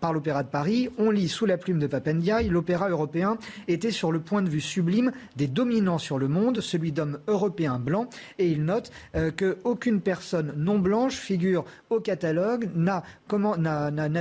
par 0.00 0.12
l'Opéra 0.12 0.42
de 0.42 0.48
Paris, 0.48 0.88
on 0.98 1.10
lit 1.10 1.28
sous 1.28 1.46
la 1.46 1.58
plume 1.58 1.78
de 1.78 1.86
Papendiaï, 1.86 2.48
l'opéra 2.48 2.88
européen 2.88 3.36
était 3.68 3.90
sur 3.90 4.12
le 4.12 4.20
point 4.20 4.42
de 4.42 4.48
vue 4.48 4.60
sublime 4.60 5.12
des 5.36 5.46
dominants 5.46 5.98
sur 5.98 6.18
le 6.18 6.28
monde, 6.28 6.60
celui 6.60 6.92
d'hommes 6.92 7.18
européens 7.28 7.78
blancs, 7.78 8.08
et 8.38 8.48
il 8.48 8.64
note 8.64 8.90
euh, 9.16 9.30
qu'aucune 9.30 10.00
personne 10.00 10.54
non 10.56 10.78
blanche 10.78 11.16
figure 11.16 11.64
au 11.90 12.00
catalogue, 12.00 12.68
n'a 12.74 13.02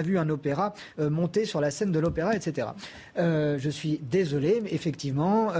vu 0.02 0.18
un 0.18 0.30
opéra 0.30 0.74
monter 0.98 1.45
sur 1.45 1.62
la 1.62 1.72
scène 1.72 1.91
de 1.91 2.00
l'opéra, 2.00 2.36
etc. 2.36 2.68
je 3.16 3.70
suis 3.70 4.00
désolé, 4.10 4.62
mais 4.64 4.74
effectivement, 4.74 5.52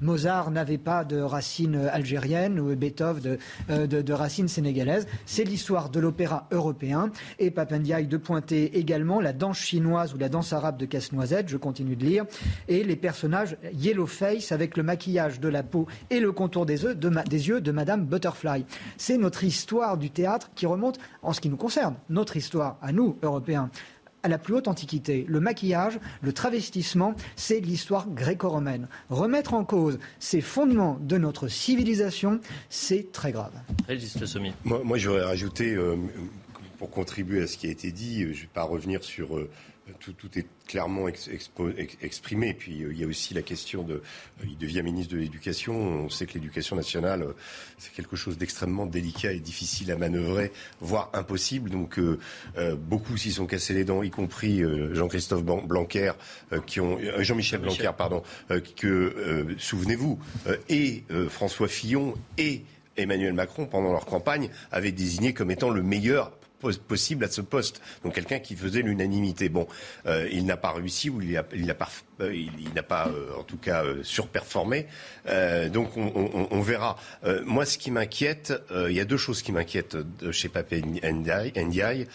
Mozart 0.00 0.50
n'avait 0.50 0.78
pas 0.78 1.04
de 1.04 1.20
racines 1.20 1.88
algériennes 1.92 2.58
ou 2.58 2.74
Beethoven 2.74 3.38
de 3.68 4.12
racines 4.12 4.48
sénégalaises. 4.48 5.06
C'est 5.26 5.44
l'histoire 5.44 5.90
de 5.90 6.00
l'opéra 6.00 6.46
européen. 6.50 7.10
Et 7.38 7.50
Papendiaï 7.50 8.06
de 8.06 8.16
pointer 8.16 8.78
également 8.78 9.20
la 9.20 9.32
danse 9.32 9.58
chinoise 9.58 10.14
ou 10.14 10.18
la 10.18 10.28
danse 10.28 10.52
arabe 10.52 10.76
de 10.76 10.86
Casse-Noisette, 10.86 11.48
je 11.48 11.56
continue 11.56 11.96
de 11.96 12.04
lire, 12.04 12.24
et 12.68 12.84
les 12.84 12.96
personnages 12.96 13.56
yellow 13.72 14.06
face 14.06 14.52
avec 14.52 14.76
le 14.76 14.82
maquillage 14.82 15.40
de 15.40 15.48
la 15.48 15.62
peau 15.62 15.86
et 16.10 16.20
le 16.20 16.32
contour 16.32 16.66
des 16.66 16.80
des 17.28 17.48
yeux 17.48 17.60
de 17.60 17.72
Madame 17.72 18.04
Butterfly. 18.04 18.64
C'est 18.96 19.18
notre 19.18 19.44
histoire 19.44 19.96
du 19.96 20.10
théâtre 20.10 20.50
qui 20.54 20.66
remonte, 20.66 20.98
en 21.22 21.32
ce 21.32 21.40
qui 21.40 21.48
nous 21.48 21.56
concerne, 21.56 21.94
notre 22.08 22.36
histoire 22.36 22.78
à 22.82 22.92
nous, 22.92 23.16
Européens, 23.22 23.70
à 24.22 24.28
la 24.28 24.38
plus 24.38 24.54
haute 24.54 24.68
antiquité. 24.68 25.24
Le 25.28 25.40
maquillage, 25.40 25.98
le 26.22 26.32
travestissement, 26.32 27.14
c'est 27.36 27.60
l'histoire 27.60 28.08
gréco-romaine. 28.08 28.88
Remettre 29.08 29.54
en 29.54 29.64
cause 29.64 29.98
ces 30.18 30.40
fondements 30.40 30.98
de 31.00 31.18
notre 31.18 31.48
civilisation, 31.48 32.40
c'est 32.68 33.12
très 33.12 33.32
grave. 33.32 33.52
Moi, 34.64 34.80
moi 34.84 34.98
j'aurais 34.98 35.24
rajouté, 35.24 35.74
euh, 35.74 35.96
pour 36.78 36.90
contribuer 36.90 37.42
à 37.42 37.46
ce 37.46 37.58
qui 37.58 37.66
a 37.66 37.70
été 37.70 37.92
dit, 37.92 38.22
euh, 38.22 38.32
je 38.32 38.38
ne 38.38 38.42
vais 38.42 38.48
pas 38.54 38.62
revenir 38.62 39.04
sur 39.04 39.36
euh, 39.36 39.50
tout, 39.98 40.14
est 40.38 40.46
clairement 40.66 41.08
exprimé. 41.08 42.54
Puis 42.54 42.82
euh, 42.82 42.92
il 42.92 43.00
y 43.00 43.04
a 43.04 43.06
aussi 43.06 43.34
la 43.34 43.42
question 43.42 43.82
de. 43.82 43.94
Euh, 43.94 44.44
il 44.44 44.58
devient 44.58 44.82
ministre 44.82 45.14
de 45.14 45.18
l'Éducation. 45.18 45.74
On 45.74 46.08
sait 46.08 46.26
que 46.26 46.34
l'éducation 46.34 46.76
nationale, 46.76 47.22
euh, 47.22 47.32
c'est 47.78 47.92
quelque 47.92 48.16
chose 48.16 48.38
d'extrêmement 48.38 48.86
délicat 48.86 49.32
et 49.32 49.40
difficile 49.40 49.90
à 49.92 49.96
manœuvrer, 49.96 50.52
voire 50.80 51.10
impossible. 51.12 51.70
Donc 51.70 51.98
beaucoup 52.76 53.16
s'y 53.16 53.32
sont 53.32 53.46
cassés 53.46 53.74
les 53.74 53.84
dents, 53.84 54.02
y 54.02 54.10
compris 54.10 54.62
Jean-Christophe 54.92 55.44
Blanquer, 55.44 56.12
qui 56.66 56.80
ont 56.80 56.98
Jean-Michel 57.18 57.60
Blanquer, 57.60 57.90
pardon, 57.96 58.22
que 58.76 59.46
souvenez-vous, 59.58 60.18
et 60.68 61.04
François 61.28 61.68
Fillon 61.68 62.14
et 62.38 62.64
Emmanuel 62.96 63.32
Macron, 63.32 63.66
pendant 63.66 63.92
leur 63.92 64.06
campagne, 64.06 64.50
avaient 64.70 64.92
désigné 64.92 65.32
comme 65.32 65.50
étant 65.50 65.70
le 65.70 65.82
meilleur 65.82 66.32
possible 66.60 67.24
à 67.24 67.28
ce 67.28 67.40
poste. 67.40 67.80
Donc 68.04 68.14
quelqu'un 68.14 68.38
qui 68.38 68.54
faisait 68.56 68.82
l'unanimité. 68.82 69.48
Bon, 69.48 69.66
euh, 70.06 70.28
il 70.30 70.46
n'a 70.46 70.56
pas 70.56 70.72
réussi 70.72 71.10
ou 71.10 71.20
il 71.20 71.32
n'a 71.32 71.74
pas, 71.74 71.88
euh, 72.20 72.34
il, 72.34 72.70
pas 72.82 73.08
euh, 73.08 73.38
en 73.38 73.42
tout 73.42 73.56
cas 73.56 73.84
surperformé. 74.02 74.86
donc 75.72 75.96
on, 75.96 76.48
on 76.50 76.60
verra. 76.60 76.96
moi, 77.44 77.64
ce 77.64 77.78
qui 77.78 77.90
m'inquiète, 77.90 78.52
il 78.70 78.92
y 78.92 79.00
a 79.00 79.04
deux 79.04 79.16
choses 79.16 79.42
qui 79.42 79.52
m'inquiètent 79.52 79.96
chez 80.32 80.48
Papé 80.48 80.82
Ndiaye. 80.82 82.06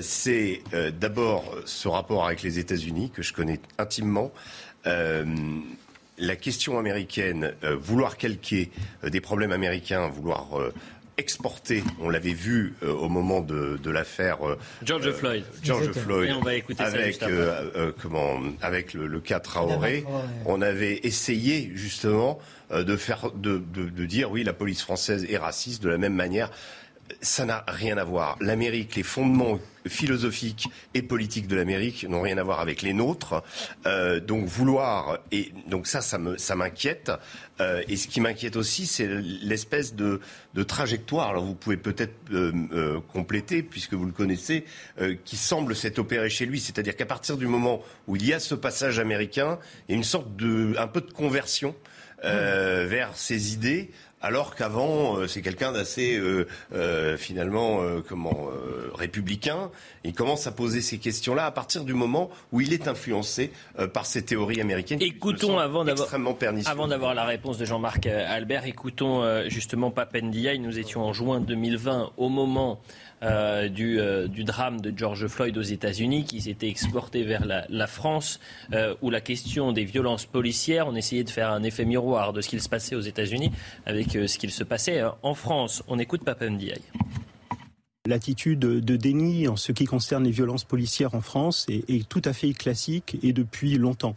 c'est 0.00 0.62
d'abord 0.98 1.54
ce 1.64 1.88
rapport 1.88 2.26
avec 2.26 2.42
les 2.42 2.58
États-Unis 2.58 3.10
que 3.10 3.22
je 3.22 3.32
connais 3.32 3.60
intimement. 3.78 4.32
la 4.84 6.36
question 6.36 6.78
américaine, 6.78 7.54
vouloir 7.62 8.16
calquer 8.16 8.70
des 9.02 9.20
problèmes 9.20 9.52
américains, 9.52 10.08
vouloir 10.08 10.58
exporter. 11.16 11.82
On 12.00 12.08
l'avait 12.08 12.32
vu 12.32 12.74
euh, 12.82 12.92
au 12.92 13.08
moment 13.08 13.40
de, 13.40 13.90
l'affaire 13.90 14.46
euh, 14.46 14.58
George 14.82 15.10
Floyd. 15.12 15.44
George 15.62 15.92
Floyd. 15.92 16.32
on 16.36 16.40
va 16.40 16.54
écouter 16.54 16.82
avec, 16.82 17.22
euh, 17.22 17.92
comment, 18.00 18.40
avec 18.60 18.94
le, 18.94 19.20
cas 19.20 19.40
Traoré. 19.40 20.04
On 20.46 20.62
avait 20.62 21.00
essayé 21.04 21.70
justement 21.74 22.38
de 22.70 22.96
faire, 22.96 23.30
de, 23.32 23.58
de, 23.58 24.04
dire 24.06 24.30
oui, 24.30 24.42
la 24.42 24.52
police 24.52 24.82
française 24.82 25.26
est 25.28 25.36
raciste 25.36 25.82
de 25.82 25.88
la 25.88 25.98
même 25.98 26.14
manière 26.14 26.50
ça 27.20 27.44
n'a 27.44 27.64
rien 27.68 27.96
à 27.98 28.04
voir. 28.04 28.36
L'Amérique, 28.40 28.96
les 28.96 29.02
fondements 29.02 29.58
philosophiques 29.86 30.68
et 30.94 31.02
politiques 31.02 31.46
de 31.46 31.56
l'Amérique 31.56 32.08
n'ont 32.08 32.22
rien 32.22 32.38
à 32.38 32.42
voir 32.42 32.60
avec 32.60 32.82
les 32.82 32.92
nôtres. 32.92 33.42
Euh, 33.86 34.20
donc 34.20 34.46
vouloir 34.46 35.18
et 35.30 35.52
donc 35.68 35.86
ça, 35.86 36.00
ça 36.00 36.18
me 36.18 36.36
ça 36.38 36.54
m'inquiète. 36.54 37.12
Euh, 37.60 37.82
et 37.88 37.96
ce 37.96 38.08
qui 38.08 38.20
m'inquiète 38.20 38.56
aussi, 38.56 38.86
c'est 38.86 39.06
l'espèce 39.06 39.94
de, 39.94 40.20
de, 40.54 40.62
trajectoire. 40.62 41.30
Alors 41.30 41.44
vous 41.44 41.54
pouvez 41.54 41.76
peut-être 41.76 42.14
euh, 42.32 43.00
compléter 43.12 43.62
puisque 43.62 43.94
vous 43.94 44.06
le 44.06 44.12
connaissez, 44.12 44.64
qui 45.24 45.36
semble 45.36 45.76
s'être 45.76 45.98
opéré 45.98 46.30
chez 46.30 46.46
lui. 46.46 46.60
C'est-à-dire 46.60 46.96
qu'à 46.96 47.06
partir 47.06 47.36
du 47.36 47.46
moment 47.46 47.82
où 48.06 48.16
il 48.16 48.26
y 48.26 48.32
a 48.32 48.40
ce 48.40 48.54
passage 48.54 48.98
américain, 48.98 49.58
il 49.88 49.92
y 49.92 49.94
a 49.94 49.96
une 49.96 50.04
sorte 50.04 50.34
de 50.36 50.74
un 50.78 50.86
peu 50.86 51.00
de 51.00 51.12
conversion. 51.12 51.74
vers 52.22 53.14
ses 53.14 53.52
idées 53.52 53.90
alors 54.24 54.54
qu'avant 54.54 55.18
euh, 55.18 55.26
c'est 55.26 55.42
quelqu'un 55.42 55.70
d'assez 55.70 56.16
euh, 56.16 56.48
euh, 56.72 57.16
finalement 57.18 57.80
comment 58.08 58.48
républicain. 58.94 59.70
Il 60.04 60.14
commence 60.14 60.46
à 60.46 60.52
poser 60.52 60.80
ces 60.80 60.98
questions-là 60.98 61.44
à 61.46 61.50
partir 61.50 61.84
du 61.84 61.92
moment 61.94 62.30
où 62.52 62.60
il 62.60 62.72
est 62.72 62.88
influencé 62.88 63.50
par 63.92 64.06
ces 64.06 64.24
théories 64.24 64.60
américaines. 64.60 65.00
Écoutons 65.02 65.58
avant 65.58 65.84
d'avoir 65.84 66.08
avant 66.66 66.88
d'avoir 66.88 67.14
la 67.14 67.24
réponse 67.24 67.58
de 67.58 67.64
Jean-Marc 67.64 68.06
Albert, 68.06 68.66
écoutons 68.66 69.48
justement 69.48 69.90
Papendia. 69.90 70.56
Nous 70.56 70.78
étions 70.78 71.02
en 71.02 71.12
juin 71.12 71.40
2020 71.40 72.12
au 72.16 72.28
moment 72.28 72.80
euh, 73.24 73.68
euh, 73.80 74.28
du, 74.28 74.44
drame 74.44 74.80
de 74.80 74.92
George 74.96 75.26
Floyd 75.26 75.56
aux 75.56 75.62
États-Unis 75.62 76.24
qui 76.24 76.42
s'était 76.42 76.68
exporté 76.68 77.22
vers 77.24 77.46
la, 77.46 77.86
France, 77.86 78.40
euh, 78.72 78.94
où 79.02 79.10
la 79.10 79.20
question 79.20 79.72
des 79.72 79.84
violences 79.84 80.26
policières, 80.26 80.86
on 80.88 80.94
essayait 80.94 81.24
de 81.24 81.30
faire 81.30 81.50
un 81.50 81.62
effet 81.62 81.84
miroir 81.84 82.32
de 82.32 82.40
ce 82.40 82.48
qu'il 82.48 82.60
se 82.60 82.68
passait 82.68 82.94
aux 82.94 83.00
États-Unis 83.00 83.52
avec 83.86 84.10
ce 84.12 84.38
qu'il 84.38 84.50
se 84.50 84.64
passait 84.64 85.02
en 85.22 85.34
France. 85.34 85.82
On 85.88 85.98
écoute 85.98 86.24
Papa 86.24 86.48
Ndiaye. 86.48 86.82
L'attitude 88.06 88.58
de 88.58 88.96
déni 88.96 89.48
en 89.48 89.56
ce 89.56 89.72
qui 89.72 89.86
concerne 89.86 90.24
les 90.24 90.30
violences 90.30 90.64
policières 90.64 91.14
en 91.14 91.22
France 91.22 91.64
est 91.70 92.06
tout 92.06 92.20
à 92.26 92.34
fait 92.34 92.52
classique 92.52 93.16
et 93.22 93.32
depuis 93.32 93.78
longtemps 93.78 94.14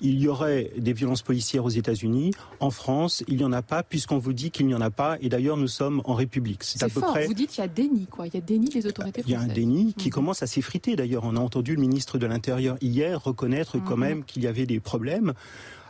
il 0.00 0.18
y 0.18 0.28
aurait 0.28 0.70
des 0.76 0.92
violences 0.92 1.22
policières 1.22 1.64
aux 1.64 1.70
États-Unis. 1.70 2.32
En 2.60 2.70
France, 2.70 3.24
il 3.28 3.36
n'y 3.36 3.44
en 3.44 3.52
a 3.52 3.62
pas, 3.62 3.82
puisqu'on 3.82 4.18
vous 4.18 4.32
dit 4.32 4.50
qu'il 4.50 4.66
n'y 4.66 4.74
en 4.74 4.80
a 4.80 4.90
pas. 4.90 5.16
Et 5.20 5.28
d'ailleurs, 5.28 5.56
nous 5.56 5.68
sommes 5.68 6.02
en 6.04 6.14
République. 6.14 6.62
C'est 6.64 6.82
à 6.82 6.88
peu 6.88 7.00
fort. 7.00 7.16
Vous 7.26 7.34
dites 7.34 7.50
qu'il 7.50 7.62
y 7.62 7.64
a 7.64 7.68
déni, 7.68 8.06
quoi. 8.06 8.26
Il 8.26 8.34
y 8.34 8.36
a 8.36 8.40
déni 8.40 8.68
des 8.68 8.86
autorités 8.86 9.22
françaises. 9.22 9.24
Il 9.26 9.32
y 9.32 9.34
a 9.36 9.40
un 9.40 9.52
déni 9.52 9.94
qui 9.94 10.08
mhm. 10.08 10.12
commence 10.12 10.42
à 10.42 10.46
s'effriter. 10.46 10.96
D'ailleurs, 10.96 11.24
on 11.24 11.36
a 11.36 11.40
entendu 11.40 11.74
le 11.74 11.80
ministre 11.80 12.18
de 12.18 12.26
l'Intérieur 12.26 12.76
hier 12.80 13.22
reconnaître 13.22 13.78
quand 13.78 13.96
mhm. 13.96 14.00
même 14.00 14.24
qu'il 14.24 14.42
y 14.42 14.46
avait 14.46 14.66
des 14.66 14.80
problèmes 14.80 15.34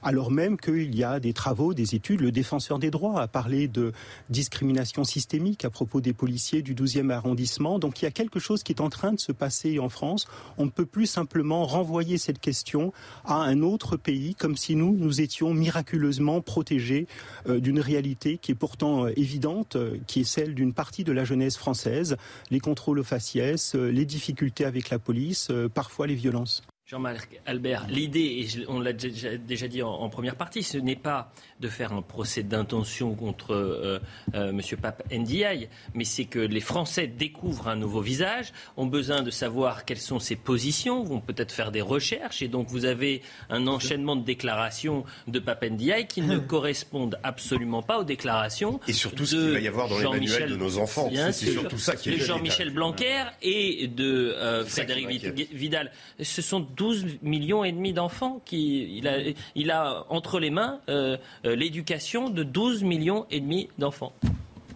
alors 0.05 0.31
même 0.31 0.59
qu'il 0.59 0.95
y 0.95 1.03
a 1.03 1.19
des 1.19 1.33
travaux, 1.33 1.75
des 1.75 1.95
études. 1.95 2.21
Le 2.21 2.31
défenseur 2.31 2.79
des 2.79 2.91
droits 2.91 3.21
a 3.21 3.27
parlé 3.27 3.67
de 3.69 3.93
discrimination 4.29 5.03
systémique 5.03 5.65
à 5.65 5.71
propos 5.71 6.01
des 6.01 6.13
policiers 6.13 6.63
du 6.63 6.75
12e 6.75 7.11
arrondissement. 7.11 7.79
Donc 7.79 8.01
il 8.01 8.05
y 8.05 8.09
a 8.09 8.11
quelque 8.11 8.39
chose 8.39 8.63
qui 8.63 8.73
est 8.73 8.81
en 8.81 8.91
train 8.91 9.13
de 9.13 9.21
se 9.21 9.33
passer 9.33 9.79
en 9.79 9.89
France. 9.89 10.27
On 10.59 10.67
ne 10.67 10.71
peut 10.71 10.87
plus 10.87 11.07
simplement 11.07 11.65
renvoyer 11.65 12.19
cette 12.19 12.39
question 12.39 12.93
à 13.25 13.37
un 13.37 13.63
autre 13.63 13.97
pays 13.97 14.35
comme 14.35 14.57
si 14.57 14.77
nous, 14.77 14.95
nous 14.97 15.21
étions 15.21 15.55
miraculeusement 15.55 16.43
protégés 16.43 17.07
euh, 17.49 17.61
d'une 17.61 17.81
réalité 17.81 18.39
qui 18.39 18.53
est 18.53 18.55
pourtant 18.55 19.07
euh, 19.07 19.13
évidente, 19.17 19.77
euh, 19.77 19.97
qui 20.07 20.21
est 20.21 20.25
celle 20.25 20.55
d'une 20.55 20.75
partie 20.75 21.05
de 21.05 21.13
la 21.13 21.25
jeunesse 21.25 21.57
française, 21.57 22.17
les 22.51 22.61
contrôles 22.61 22.99
aux 22.99 23.05
faciès, 23.05 23.75
les 23.75 24.05
difficultés 24.05 24.65
avec 24.67 24.91
la 24.91 24.99
police, 24.99 25.51
parfois 25.73 26.07
les 26.07 26.15
violences. 26.15 26.63
Jean-Marc 26.95 27.41
Albert, 27.45 27.87
l'idée, 27.89 28.47
et 28.47 28.67
on 28.69 28.79
l'a 28.79 28.93
déjà, 28.93 29.67
dit 29.67 29.83
en, 29.83 30.09
première 30.11 30.37
partie, 30.37 30.63
ce 30.63 30.79
n'est 30.79 30.95
pas 30.95 31.33
de 31.59 31.67
faire 31.67 31.93
un 31.93 32.03
procès 32.03 32.45
d'intention 32.45 33.17
contre 33.17 33.53
euh, 33.53 33.99
euh, 34.35 34.51
M. 34.51 34.61
Pape 34.81 35.03
Ndiaye, 35.11 35.69
mais 35.95 36.05
c'est 36.05 36.27
que 36.27 36.39
les 36.39 36.61
Français 36.61 37.09
découvrent 37.09 37.67
un 37.67 37.75
nouveau 37.75 38.01
visage, 38.01 38.53
ont 38.77 38.87
besoin 38.87 39.23
de 39.23 39.33
savoir 39.33 39.85
quelles 39.85 39.99
sont 39.99 40.21
ses 40.21 40.37
positions, 40.37 41.03
vont 41.03 41.19
peut-être 41.19 41.51
faire 41.51 41.73
des 41.73 41.81
recherches, 41.81 42.43
et 42.43 42.49
donc 42.49 42.69
vous 42.69 42.85
avez 42.85 43.23
un 43.51 43.67
enchaînement 43.67 44.15
de 44.15 44.23
déclarations 44.23 45.05
de 45.27 45.41
Pape 45.41 45.65
Ndiaye 45.65 46.07
qui 46.07 46.23
ne 46.23 46.39
correspondent 46.39 47.19
absolument 47.25 47.83
pas 47.83 47.99
aux 47.99 48.05
déclarations 48.05 48.79
et 48.87 48.93
surtout 48.93 49.27
ce 49.27 49.35
qu'il 49.35 49.53
va 49.55 49.59
y 49.59 49.67
avoir 49.67 49.89
dans 49.89 49.99
les 49.99 50.21
manuels 50.21 50.51
de 50.51 50.57
nos 50.57 50.79
enfants. 50.79 51.11
C'est 51.33 51.51
surtout 51.51 51.79
ça 51.79 51.97
qui 51.97 52.11
est 52.11 52.19
Jean-Michel 52.19 52.71
Blanquer 52.71 53.25
et 53.43 53.89
de 53.89 54.33
euh, 54.37 54.65
Frédéric 54.65 55.25
Vidal. 55.53 55.91
Ce 56.23 56.41
sont 56.41 56.61
12 56.61 56.84
millions 57.23 57.65
et 57.65 57.73
demi 57.73 57.93
d'enfants 57.93 58.41
qui 58.45 58.99
il 58.99 59.09
a, 59.09 59.19
il 59.55 59.71
a 59.71 60.05
entre 60.09 60.41
les 60.41 60.51
mains 60.51 60.81
euh, 60.89 61.17
euh, 61.45 61.57
l'éducation 61.57 62.31
de 62.31 62.43
12 62.43 62.83
millions 62.83 63.27
et 63.31 63.41
demi 63.41 63.69
d'enfants. 63.79 64.13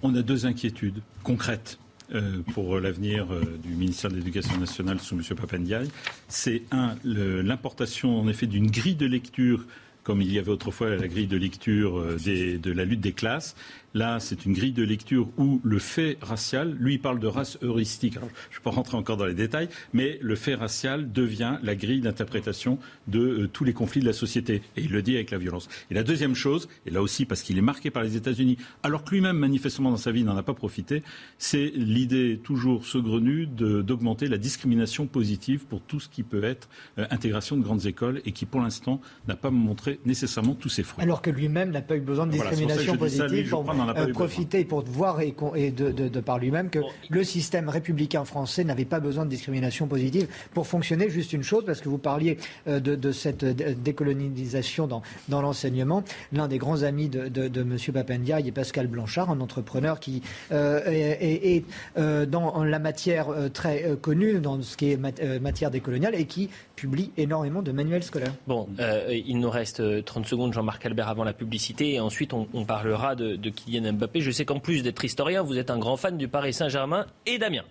On 0.03 0.15
a 0.15 0.23
deux 0.23 0.47
inquiétudes 0.47 1.03
concrètes. 1.23 1.79
Euh, 2.15 2.39
pour 2.55 2.81
l'avenir 2.81 3.27
du 3.63 3.75
ministère 3.75 4.11
de 4.11 4.17
l'Éducation 4.17 4.57
nationale 4.57 4.99
sous 4.99 5.15
M. 5.15 5.23
Papendiaï, 5.37 5.91
c'est 6.27 6.63
un 6.71 6.97
l'importation 7.05 8.19
en 8.19 8.27
effet 8.29 8.47
d'une 8.47 8.71
grille 8.71 8.95
de 8.95 9.05
lecture 9.05 9.67
comme 10.05 10.23
il 10.23 10.33
y 10.33 10.39
avait 10.39 10.51
autrefois 10.51 10.89
la 10.97 11.07
grille 11.07 11.27
de 11.27 11.37
lecture 11.37 12.03
de 12.17 12.73
la 12.73 12.87
lutte 12.87 13.03
des 13.03 13.13
classes, 13.13 13.55
Là, 13.95 14.21
c'est 14.21 14.45
une 14.45 14.53
grille 14.53 14.73
de 14.73 14.83
lecture 14.83 15.29
où 15.39 15.61
le 15.65 15.79
fait 15.79 16.19
racial, 16.21 16.77
lui, 16.79 16.95
il 16.95 17.01
parle 17.01 17.19
de 17.19 17.27
race 17.27 17.59
heuristique. 17.63 18.15
je 18.15 18.19
ne 18.21 18.25
vais 18.25 18.63
pas 18.63 18.71
rentrer 18.71 18.97
encore 18.97 19.17
dans 19.17 19.25
les 19.25 19.35
détails, 19.35 19.69
mais 19.95 20.19
le 20.21 20.35
fait 20.37 20.55
racial 20.55 21.11
devient 21.11 21.57
la 21.63 21.75
grille 21.75 22.01
d'interprétation 22.01 22.79
de 23.07 23.21
euh, 23.21 23.49
tous 23.49 23.65
les 23.65 23.73
conflits 23.73 24.01
de 24.01 24.07
la 24.07 24.13
société. 24.13 24.63
Et 24.77 24.83
il 24.83 24.91
le 24.91 25.01
dit 25.01 25.15
avec 25.15 25.31
la 25.31 25.39
violence. 25.39 25.69
Et 25.91 25.95
la 25.95 26.03
deuxième 26.03 26.35
chose, 26.35 26.69
et 26.87 26.91
là 26.91 27.01
aussi 27.01 27.25
parce 27.25 27.43
qu'il 27.43 27.57
est 27.57 27.63
marqué 27.63 27.91
par 27.91 28.03
les 28.03 28.17
États-Unis, 28.17 28.59
alors 28.83 29.05
que 29.05 29.11
lui-même, 29.11 29.39
manifestement, 29.39 29.91
dans 29.91 29.97
sa 29.97 30.13
vie, 30.13 30.23
n'en 30.23 30.37
a 30.37 30.43
pas 30.43 30.55
profité, 30.55 31.03
c'est 31.39 31.73
l'idée 31.75 32.41
toujours 32.43 32.85
saugrenue 32.85 33.47
d'augmenter 33.47 34.29
la 34.29 34.39
discrimination 34.39 35.07
positive 35.07 35.65
pour 35.65 35.81
tout 35.81 36.01
ce 36.01 36.09
qui 36.09 36.23
peut 36.23 36.45
être 36.45 36.69
euh, 36.99 37.07
intégration 37.11 37.57
de 37.57 37.63
grandes 37.63 37.87
écoles 37.87 38.21
et 38.27 38.33
qui, 38.33 38.45
pour 38.45 38.61
l'instant, 38.61 39.01
n'a 39.27 39.37
pas 39.37 39.51
montré 39.51 39.99
nécessairement 40.05 40.55
tous 40.55 40.69
ses 40.69 40.83
fruits. 40.83 41.03
Alors 41.03 41.23
que 41.23 41.31
lui-même 41.31 41.71
n'a 41.71 41.83
pas 41.83 41.97
eu 41.97 42.01
besoin 42.01 42.27
de 42.27 42.33
discrimination 42.33 42.97
positive 42.97 43.49
euh, 43.81 44.13
profiter 44.13 44.65
pour 44.65 44.83
voir 44.85 45.21
et, 45.21 45.35
de, 45.71 46.21
par 46.21 46.39
lui-même 46.39 46.71
que 46.71 46.81
le 47.09 47.25
système 47.25 47.69
républicain 47.69 48.25
français 48.25 48.65
n'avait 48.65 48.85
pas 48.85 49.01
besoin 49.01 49.25
de 49.25 49.31
discrimination 49.31 49.87
positive 49.87 50.29
pour 50.55 50.67
fonctionner. 50.67 51.11
Juste 51.11 51.33
une 51.33 51.43
chose, 51.43 51.65
parce 51.65 51.81
que 51.81 51.89
vous 51.89 51.99
parliez 51.99 52.39
euh, 52.67 52.81
de, 52.81 53.13
cette 53.13 53.45
décolonisation 53.45 54.87
dans, 54.87 55.03
dans 55.29 55.43
l'enseignement. 55.43 56.03
L'un 56.33 56.49
des 56.49 56.59
grands 56.59 56.83
amis 56.83 57.09
de, 57.09 57.29
de, 57.29 57.61
M. 57.61 57.77
Papendia 57.93 58.41
est 58.41 58.53
Pascal 58.53 58.87
Blanchard, 58.87 59.31
un 59.31 59.41
entrepreneur 59.41 60.01
qui 60.01 60.23
euh, 60.53 60.81
est, 60.87 61.65
dans 61.97 62.65
la 62.65 62.79
matière 62.79 63.29
très 63.53 63.97
connue, 64.01 64.41
dans 64.41 64.61
ce 64.63 64.77
qui 64.77 64.93
est 64.93 65.41
matière 65.41 65.71
décoloniale, 65.71 66.15
et 66.15 66.25
qui 66.27 66.51
publie 66.79 67.11
énormément 67.17 67.63
de 67.63 67.73
manuels 67.73 68.03
scolaires. 68.03 68.35
Bon, 68.47 68.69
il 69.11 69.39
nous 69.41 69.51
reste 69.51 70.05
30 70.05 70.27
secondes, 70.27 70.53
Jean-Marc 70.53 70.85
Albert, 70.87 71.09
avant 71.09 71.25
la 71.25 71.33
publicité, 71.33 71.95
et 71.95 72.01
ensuite 72.01 72.33
on, 72.33 72.65
parlera 72.65 73.15
de, 73.15 73.37
de 73.37 73.51
Kylian 73.51 73.93
Mbappé. 73.95 74.21
Je 74.21 74.31
sais 74.31 74.45
qu'en 74.45 74.61
plus 74.61 74.83
d'être 74.83 75.05
historien, 75.05 75.43
vous 75.43 75.59
êtes 75.59 75.71
un 75.71 75.79
grand 75.79 75.97
fan 75.97 76.17
du 76.17 76.29
Paris 76.29 76.53
Saint-Germain 76.53 77.07
et 77.27 77.39
d'Amiens. 77.39 77.65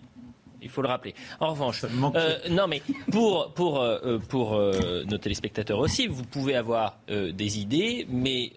Il 0.62 0.70
faut 0.70 0.82
le 0.82 0.88
rappeler. 0.88 1.14
En 1.40 1.52
revanche, 1.52 1.86
euh, 1.86 2.38
non 2.50 2.68
mais 2.68 2.82
pour 3.12 3.54
pour 3.54 3.80
euh, 3.80 4.18
pour 4.18 4.56
euh, 4.56 5.04
nos 5.06 5.18
téléspectateurs 5.18 5.80
aussi, 5.80 6.08
vous 6.08 6.24
pouvez 6.24 6.56
avoir 6.56 6.98
des 7.08 7.60
idées, 7.60 8.08
mais 8.10 8.54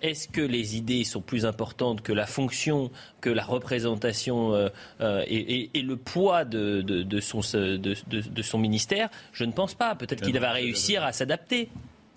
est-ce 0.00 0.28
que 0.28 0.40
les 0.40 0.76
idées 0.76 1.04
sont 1.04 1.20
plus 1.20 1.44
importantes 1.44 2.02
que 2.02 2.12
la 2.12 2.26
fonction, 2.26 2.90
que 3.20 3.30
la 3.30 3.44
représentation 3.44 4.70
et, 5.00 5.70
le 5.74 5.96
poids 5.96 6.44
de, 6.44 6.82
de, 6.82 7.20
son, 7.20 7.40
de, 7.40 8.42
son 8.42 8.58
ministère? 8.58 9.08
Je 9.32 9.44
ne 9.44 9.52
pense 9.52 9.74
pas. 9.74 9.94
Peut-être 9.94 10.22
qu'il 10.22 10.38
va 10.38 10.52
réussir 10.52 11.02
à 11.02 11.12
s'adapter. 11.12 11.68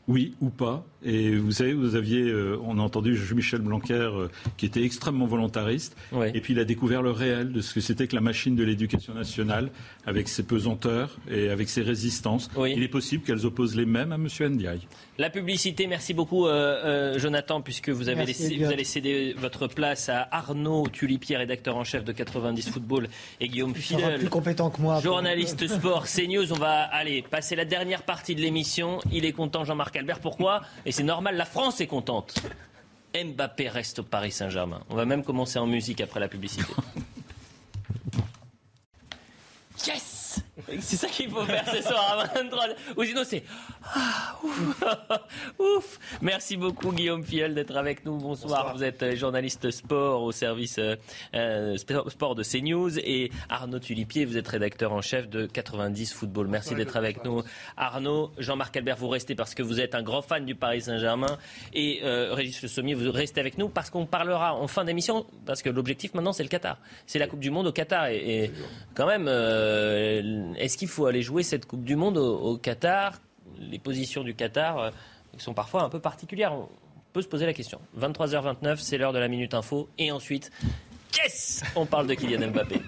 Oui 0.08 0.36
ou 0.42 0.50
pas. 0.50 0.84
Et 1.04 1.36
vous 1.36 1.52
savez, 1.52 1.74
vous 1.74 1.96
aviez, 1.96 2.22
euh, 2.22 2.58
on 2.64 2.80
a 2.80 2.82
entendu 2.82 3.20
Michel 3.36 3.62
Blanquer 3.62 3.94
euh, 3.94 4.28
qui 4.58 4.66
était 4.66 4.84
extrêmement 4.84 5.26
volontariste. 5.26 5.96
Et 6.34 6.42
puis 6.42 6.54
il 6.54 6.60
a 6.60 6.66
découvert 6.66 7.02
le 7.02 7.12
réel 7.12 7.52
de 7.52 7.62
ce 7.62 7.74
que 7.74 7.82
c'était 7.82 8.08
que 8.08 8.16
la 8.16 8.22
machine 8.22 8.56
de 8.56 8.64
l'éducation 8.64 9.14
nationale, 9.14 9.70
avec 10.06 10.28
ses 10.28 10.44
pesanteurs 10.44 11.18
et 11.30 11.50
avec 11.50 11.70
ses 11.70 11.82
résistances. 11.82 12.50
Il 12.58 12.84
est 12.84 12.88
possible 12.88 13.24
qu'elles 13.24 13.46
opposent 13.46 13.76
les 13.76 13.86
mêmes 13.86 14.12
à 14.12 14.16
M. 14.16 14.28
Ndiaye. 14.54 14.88
La 15.18 15.30
publicité, 15.30 15.88
merci 15.88 16.14
beaucoup 16.14 16.48
euh, 16.48 17.20
Jonathan, 17.20 17.62
puisque 17.62 17.90
vous 17.90 18.10
avez, 18.10 18.26
laissé, 18.26 18.58
vous 18.58 18.72
avez 18.72 18.84
cédé 18.84 19.36
votre 19.38 19.68
place 19.68 20.10
à 20.10 20.28
Arnaud 20.32 20.88
Tulipier, 20.88 21.38
rédacteur 21.38 21.78
en 21.78 21.84
chef 21.84 22.04
de 22.04 22.12
90 22.12 22.70
Football, 22.70 23.08
et 23.40 23.48
Guillaume 23.48 23.76
Fidel, 23.76 24.20
plus 24.20 24.30
compétent 24.30 24.70
que 24.70 24.82
moi. 24.82 25.00
journaliste 25.00 25.68
sport 25.68 26.06
CNews. 26.06 26.52
On 26.52 26.58
va 26.58 26.82
aller 26.84 27.22
passer 27.22 27.56
la 27.56 27.66
dernière 27.66 28.04
partie 28.04 28.36
de 28.36 28.42
l'émission. 28.42 29.00
Il 29.12 29.26
est 29.26 29.32
content, 29.32 29.64
Jean-Marc 29.64 29.82
Jean-Marc 29.82 29.96
Albert, 29.96 30.20
pourquoi? 30.20 30.62
Et 30.86 30.91
c'est 30.92 31.04
normal, 31.04 31.36
la 31.36 31.46
France 31.46 31.82
est 31.82 31.88
contente. 31.88 32.36
Mbappé 33.14 33.68
reste 33.70 34.00
au 34.00 34.04
Paris 34.04 34.32
Saint-Germain. 34.32 34.82
On 34.90 34.96
va 34.96 35.06
même 35.06 35.24
commencer 35.24 35.60
en 35.60 35.68
musique 35.68 36.02
après 36.02 36.20
la 36.20 36.28
publicité. 36.28 36.64
Yes 39.88 40.40
c'est 40.80 40.96
ça 40.96 41.08
qu'il 41.08 41.30
faut 41.30 41.44
faire 41.46 41.68
ce 41.70 41.82
soir 41.82 42.20
à 42.20 42.26
23 42.42 42.66
Ou 42.98 43.04
sinon 43.04 43.22
c'est 43.26 43.44
ah, 43.96 44.38
ouf, 45.60 46.00
Merci 46.22 46.58
beaucoup 46.58 46.92
Guillaume 46.92 47.24
Fiel 47.24 47.56
d'être 47.56 47.76
avec 47.76 48.06
nous. 48.06 48.18
Bonsoir. 48.18 48.76
Vous 48.76 48.84
êtes 48.84 49.02
euh, 49.04 49.16
journaliste 49.16 49.72
sport 49.72 50.24
au 50.24 50.32
service 50.32 50.78
euh, 50.78 50.96
euh, 51.34 51.78
sport 51.78 52.36
de 52.36 52.44
CNews 52.44 53.00
et 53.00 53.32
Arnaud 53.50 53.80
Tulipier, 53.80 54.26
vous 54.26 54.38
êtes 54.38 54.48
rédacteur 54.48 54.92
en 54.94 55.02
chef 55.02 55.30
de 55.30 55.46
90 55.46 56.14
Football. 56.14 56.48
Merci 56.48 56.76
d'être 56.76 56.96
avec 56.96 57.24
nous. 57.26 57.44
Arnaud, 57.76 58.32
Jean-Marc 58.38 58.78
Albert, 58.78 58.98
vous 58.98 59.10
restez 59.10 59.36
parce 59.36 59.56
que 59.56 59.64
vous 59.64 59.80
êtes 59.80 59.96
un 59.96 60.04
grand 60.04 60.22
fan 60.22 60.46
du 60.46 60.56
Paris 60.56 60.82
Saint-Germain 60.82 61.38
et 61.74 62.02
Régis 62.04 62.62
Le 62.62 62.68
Sommier, 62.68 62.94
vous 62.94 63.12
restez 63.12 63.40
avec 63.40 63.58
nous 63.58 63.70
parce 63.70 63.90
qu'on 63.90 64.06
parlera 64.06 64.56
en 64.56 64.68
fin 64.68 64.86
d'émission 64.86 65.26
parce 65.46 65.62
que 65.62 65.70
l'objectif 65.70 66.14
maintenant 66.14 66.34
c'est 66.34 66.44
le 66.44 66.50
Qatar. 66.50 66.78
C'est 67.06 67.20
la 67.20 67.28
Coupe 67.28 67.40
du 67.40 67.50
Monde 67.50 67.68
au 67.68 67.72
Qatar 67.72 68.08
et, 68.08 68.52
quand 68.94 69.08
même 69.08 69.28
est-ce 70.58 70.78
qu'il 70.78 70.88
faut 70.88 71.06
aller 71.06 71.22
jouer 71.22 71.44
cette 71.44 71.66
Coupe 71.66 71.84
du 71.84 71.96
Monde 71.96 72.18
au, 72.18 72.58
Qatar 72.58 73.20
Les 73.58 73.80
positions 73.80 74.24
du 74.24 74.34
Qatar 74.34 74.78
euh, 74.80 74.90
sont 75.38 75.54
parfois 75.54 75.84
un 75.84 75.90
peu 75.90 76.00
particulières? 76.00 76.54
On 76.54 76.70
peut 77.14 77.22
se 77.22 77.28
poser 77.28 77.46
la 77.46 77.54
question. 77.54 77.80
23h29, 78.00 78.78
c'est 78.78 78.98
l'heure 78.98 79.14
de 79.14 79.20
la 79.20 79.28
Minute 79.28 79.54
Info. 79.54 79.90
Et 79.98 80.12
ensuite, 80.12 80.52
yes 81.18 81.64
On 81.76 81.86
parle 81.86 82.08
de 82.08 82.14
Kylian 82.14 82.52
Mbappé? 82.52 82.82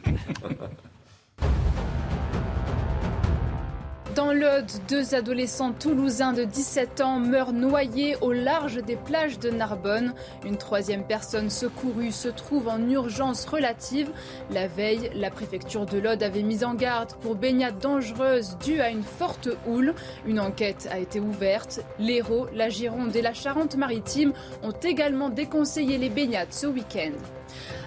Dans 4.16 4.32
l'Aude, 4.32 4.70
deux 4.88 5.16
adolescents 5.16 5.72
toulousains 5.72 6.34
de 6.34 6.44
17 6.44 7.02
ans 7.02 7.20
meurent 7.20 7.54
noyés 7.54 8.16
au 8.22 8.32
large 8.32 8.84
des 8.84 8.96
plages 8.96 9.40
de 9.40 9.50
Narbonne. 9.50 10.14
Une 10.46 10.58
troisième 10.58 11.04
personne 11.04 11.50
secourue 11.50 12.12
se 12.12 12.28
trouve 12.28 12.68
en 12.68 12.80
urgence 12.90 13.46
relative. 13.46 14.12
La 14.52 14.68
veille, 14.68 15.10
la 15.16 15.32
préfecture 15.32 15.88
de 15.88 15.98
l'Aude 15.98 16.22
avait 16.22 16.44
mis 16.44 16.64
en 16.64 16.76
garde 16.76 17.14
pour 17.22 17.36
baignade 17.36 17.80
dangereuse 17.80 18.56
due 18.64 18.82
à 18.82 18.90
une 18.90 19.04
forte 19.04 19.50
houle. 19.66 19.96
Une 20.28 20.40
enquête 20.40 20.88
a 20.92 21.00
été 21.00 21.20
ouverte. 21.20 21.80
L'Hérault, 21.98 22.48
la 22.54 22.70
Gironde 22.70 23.16
et 23.16 23.22
la 23.24 23.34
Charente-Maritime 23.34 24.34
ont 24.62 24.74
également 24.84 25.30
déconseillé 25.30 25.98
les 25.98 26.10
baignades 26.10 26.52
ce 26.54 26.68
week-end. 26.68 27.14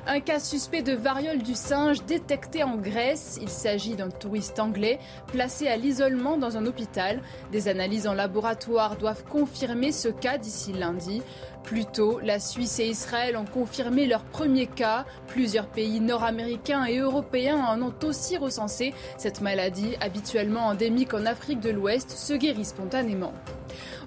Un 0.06 0.20
cas 0.20 0.38
suspect 0.38 0.82
de 0.82 0.92
variole 0.92 1.42
du 1.42 1.54
singe 1.54 2.04
détecté 2.04 2.62
en 2.62 2.76
Grèce. 2.76 3.38
Il 3.42 3.48
s'agit 3.48 3.96
d'un 3.96 4.10
touriste 4.10 4.60
anglais 4.60 4.98
placé 5.26 5.68
à 5.68 5.76
l'isolement 5.76 6.36
dans 6.36 6.56
un 6.56 6.66
hôpital. 6.66 7.20
Des 7.52 7.68
analyses 7.68 8.06
en 8.06 8.14
laboratoire 8.14 8.96
doivent 8.96 9.24
confirmer 9.24 9.92
ce 9.92 10.08
cas 10.08 10.38
d'ici 10.38 10.72
lundi. 10.72 11.22
Plus 11.64 11.84
tôt, 11.84 12.20
la 12.22 12.38
Suisse 12.38 12.78
et 12.78 12.86
Israël 12.86 13.36
ont 13.36 13.44
confirmé 13.44 14.06
leur 14.06 14.22
premier 14.22 14.68
cas. 14.68 15.04
Plusieurs 15.26 15.66
pays 15.66 15.98
nord-américains 15.98 16.84
et 16.84 16.98
européens 16.98 17.58
en 17.58 17.82
ont 17.82 17.94
aussi 18.04 18.36
recensé. 18.36 18.94
Cette 19.18 19.40
maladie, 19.40 19.96
habituellement 20.00 20.68
endémique 20.68 21.12
en 21.12 21.26
Afrique 21.26 21.58
de 21.58 21.70
l'Ouest, 21.70 22.12
se 22.12 22.34
guérit 22.34 22.64
spontanément. 22.64 23.32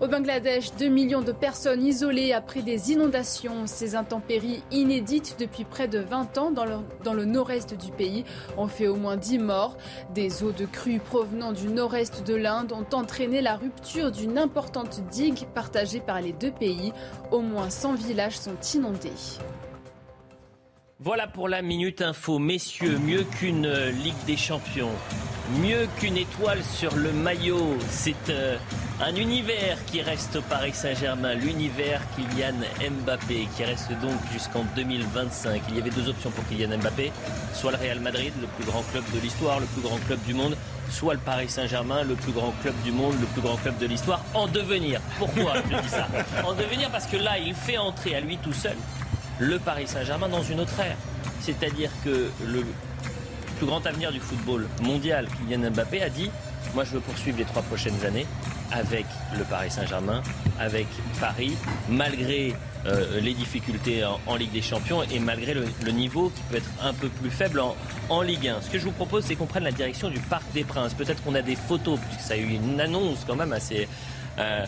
Au 0.02 0.08
Bangladesh, 0.08 0.72
2 0.80 0.88
millions 0.88 1.22
de 1.22 1.34
personnes 1.34 1.86
isolées 1.86 2.32
après 2.32 2.62
des 2.62 2.94
inondations. 2.94 3.68
Ces 3.68 3.96
intempéries 3.96 4.64
inédites 4.72 5.36
depuis 5.38 5.66
près 5.66 5.90
de 5.90 6.00
20 6.00 6.38
ans 6.38 6.52
dans 6.52 6.64
le, 6.64 7.26
nord-est 7.26 7.74
du 7.74 7.92
pays 7.92 8.24
ont 8.58 8.70
fait 8.70 8.88
au 8.88 8.96
moins 8.96 9.18
10 9.18 9.40
morts. 9.40 9.76
Des 10.14 10.42
eaux 10.42 10.54
de 10.54 10.66
crue 10.66 11.00
provenant 11.00 11.52
du 11.52 11.68
nord-est 11.68 12.26
de 12.26 12.34
l'Inde 12.34 12.72
ont 12.72 12.96
entraîné 12.96 13.42
la 13.42 13.58
rupture 13.58 14.14
d'une 14.14 14.38
importante 14.38 15.02
digue 15.12 15.46
partagée 15.54 16.00
par 16.00 16.22
les 16.22 16.32
deux 16.32 16.52
pays. 16.52 16.94
Au 17.32 17.42
moins 17.42 17.70
100 17.70 17.96
villages 17.96 18.38
sont 18.38 18.56
inondés. 18.74 19.12
Voilà 21.02 21.28
pour 21.28 21.48
la 21.48 21.62
Minute 21.62 22.02
Info. 22.02 22.40
Messieurs, 22.40 22.98
mieux 22.98 23.24
qu'une 23.24 23.72
Ligue 24.04 24.22
des 24.28 24.36
Champions, 24.36 24.92
mieux 25.62 25.88
qu'une 25.98 26.18
étoile 26.18 26.62
sur 26.62 26.94
le 26.94 27.14
maillot, 27.14 27.78
c'est 27.90 28.30
euh, 28.30 28.58
un 29.00 29.16
univers 29.16 29.78
qui 29.86 30.02
reste 30.02 30.36
au 30.36 30.42
Paris 30.42 30.74
Saint-Germain, 30.74 31.36
l'univers 31.36 32.02
Kylian 32.18 32.92
Mbappé, 33.06 33.48
qui 33.56 33.64
reste 33.64 33.92
donc 34.02 34.20
jusqu'en 34.34 34.66
2025. 34.76 35.62
Il 35.70 35.78
y 35.78 35.80
avait 35.80 35.90
deux 35.90 36.10
options 36.10 36.32
pour 36.32 36.46
Kylian 36.50 36.78
Mbappé, 36.78 37.14
soit 37.54 37.72
le 37.72 37.78
Real 37.78 38.02
Madrid, 38.02 38.34
le 38.42 38.48
plus 38.48 38.66
grand 38.66 38.84
club 38.92 39.06
de 39.16 39.22
l'histoire, 39.22 39.62
le 39.62 39.68
plus 39.68 39.82
grand 39.82 40.00
club 40.06 40.20
du 40.28 40.34
monde, 40.34 40.58
soit 40.90 41.14
le 41.14 41.22
Paris 41.22 41.48
Saint-Germain, 41.48 42.04
le 42.04 42.16
plus 42.16 42.34
grand 42.34 42.54
club 42.62 42.76
du 42.84 42.92
monde, 42.92 43.16
le 43.22 43.28
plus 43.28 43.42
grand 43.42 43.56
club 43.56 43.78
de 43.78 43.86
l'histoire, 43.86 44.22
en 44.34 44.48
devenir. 44.48 45.00
Pourquoi 45.18 45.54
je 45.72 45.78
dis 45.82 45.88
ça? 45.88 46.10
En 46.44 46.56
devenir 46.56 46.90
parce 46.90 47.06
que 47.06 47.16
là, 47.16 47.38
il 47.40 47.56
fait 47.56 47.78
entrer 47.78 48.16
à 48.16 48.20
lui 48.20 48.38
tout 48.40 48.52
seul 48.52 48.76
le 49.40 49.57
Paris 49.60 49.88
Saint-Germain 49.88 50.30
dans 50.30 50.44
une 50.44 50.60
autre 50.60 50.80
ère. 50.80 50.98
C'est-à-dire 51.41 51.90
que 52.03 52.30
le 52.45 52.66
plus 53.57 53.66
grand 53.66 53.86
avenir 53.86 54.11
du 54.11 54.20
football 54.20 54.68
mondial, 54.82 55.28
Kylian 55.28 55.72
Mbappé, 55.72 56.02
a 56.02 56.10
dit 56.10 56.30
Moi, 56.76 56.84
je 56.84 56.91
veux 56.91 56.99
poursuivre 56.99 57.38
les 57.38 57.45
trois 57.45 57.61
prochaines 57.64 58.06
années 58.06 58.26
avec 58.72 59.06
le 59.38 59.44
Paris 59.44 59.72
Saint-Germain, 59.72 60.22
avec 60.60 60.88
Paris, 61.20 61.57
malgré 61.90 62.56
euh, 62.86 63.20
les 63.20 63.34
difficultés 63.34 64.03
en, 64.28 64.36
Ligue 64.36 64.52
des 64.52 64.61
Champions 64.61 65.02
et 65.03 65.20
malgré 65.20 65.53
le, 65.53 65.91
niveau 65.91 66.30
qui 66.30 66.41
peut 66.44 66.57
être 66.57 66.70
un 66.84 66.94
peu 66.94 67.10
plus 67.10 67.32
faible 67.32 67.60
en, 67.60 67.76
en 68.10 68.22
Ligue 68.22 68.48
1. 68.48 68.61
Ce 68.61 68.70
que 68.70 68.78
je 68.78 68.86
vous 68.86 68.91
propose, 68.91 69.26
c'est 69.26 69.36
qu'on 69.36 69.48
prenne 69.48 69.64
la 69.64 69.72
direction 69.72 70.10
du 70.10 70.20
Parc 70.20 70.44
des 70.53 70.64
Princes. 70.64 70.94
Peut-être 70.94 71.24
qu'on 71.24 71.36
a 71.36 71.41
des 71.41 71.56
photos, 71.56 71.99
puisque 71.99 72.22
ça 72.22 72.36
a 72.36 72.38
eu 72.38 72.49
une 72.49 72.80
annonce 72.80 73.26
quand 73.28 73.36
même 73.36 73.53
assez, 73.53 73.88
euh, 74.40 74.66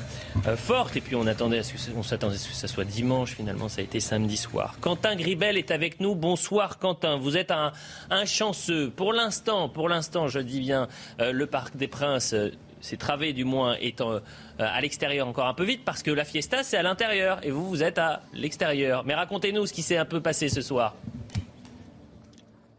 euh, 0.47 0.57
forte. 0.57 0.95
Et 0.95 1.01
puis 1.01 1.15
on 1.15 1.27
attendait 1.27 1.59
à 1.59 1.63
ce 1.63 1.73
que, 1.73 1.79
on 1.95 2.03
s'attendait 2.03 2.35
à 2.35 2.37
ce 2.37 2.49
que 2.49 2.55
ça 2.55 2.67
soit 2.67 2.85
dimanche. 2.85 3.35
Finalement, 3.35 3.69
ça 3.69 3.81
a 3.81 3.83
été 3.83 3.99
samedi 3.99 4.37
soir. 4.37 4.75
Quentin 4.81 5.15
Gribel 5.15 5.57
est 5.57 5.71
avec 5.71 5.99
nous. 5.99 6.15
Bonsoir, 6.15 6.79
Quentin. 6.79 7.17
Vous 7.17 7.37
êtes 7.37 7.51
un, 7.51 7.71
un 8.09 8.25
chanceux. 8.25 8.89
Pour 8.89 9.13
l'instant, 9.13 9.69
pour 9.69 9.89
l'instant, 9.89 10.27
je 10.27 10.39
dis 10.39 10.59
bien, 10.59 10.87
euh, 11.19 11.31
le 11.31 11.47
Parc 11.47 11.75
des 11.77 11.87
Princes. 11.87 12.35
s'est 12.81 12.97
travé 12.97 13.31
du 13.33 13.45
moins 13.45 13.75
étant 13.79 14.19
à 14.57 14.81
l'extérieur 14.81 15.27
encore 15.27 15.47
un 15.47 15.53
peu 15.53 15.63
vite 15.63 15.81
parce 15.85 16.01
que 16.01 16.09
la 16.09 16.25
fiesta 16.25 16.63
c'est 16.63 16.77
à 16.77 16.81
l'intérieur 16.81 17.39
et 17.43 17.51
vous 17.51 17.69
vous 17.69 17.83
êtes 17.83 17.99
à 17.99 18.21
l'extérieur. 18.33 19.03
Mais 19.05 19.13
racontez-nous 19.13 19.67
ce 19.67 19.73
qui 19.73 19.83
s'est 19.83 19.97
un 19.97 20.05
peu 20.05 20.19
passé 20.19 20.49
ce 20.49 20.61
soir. 20.61 20.95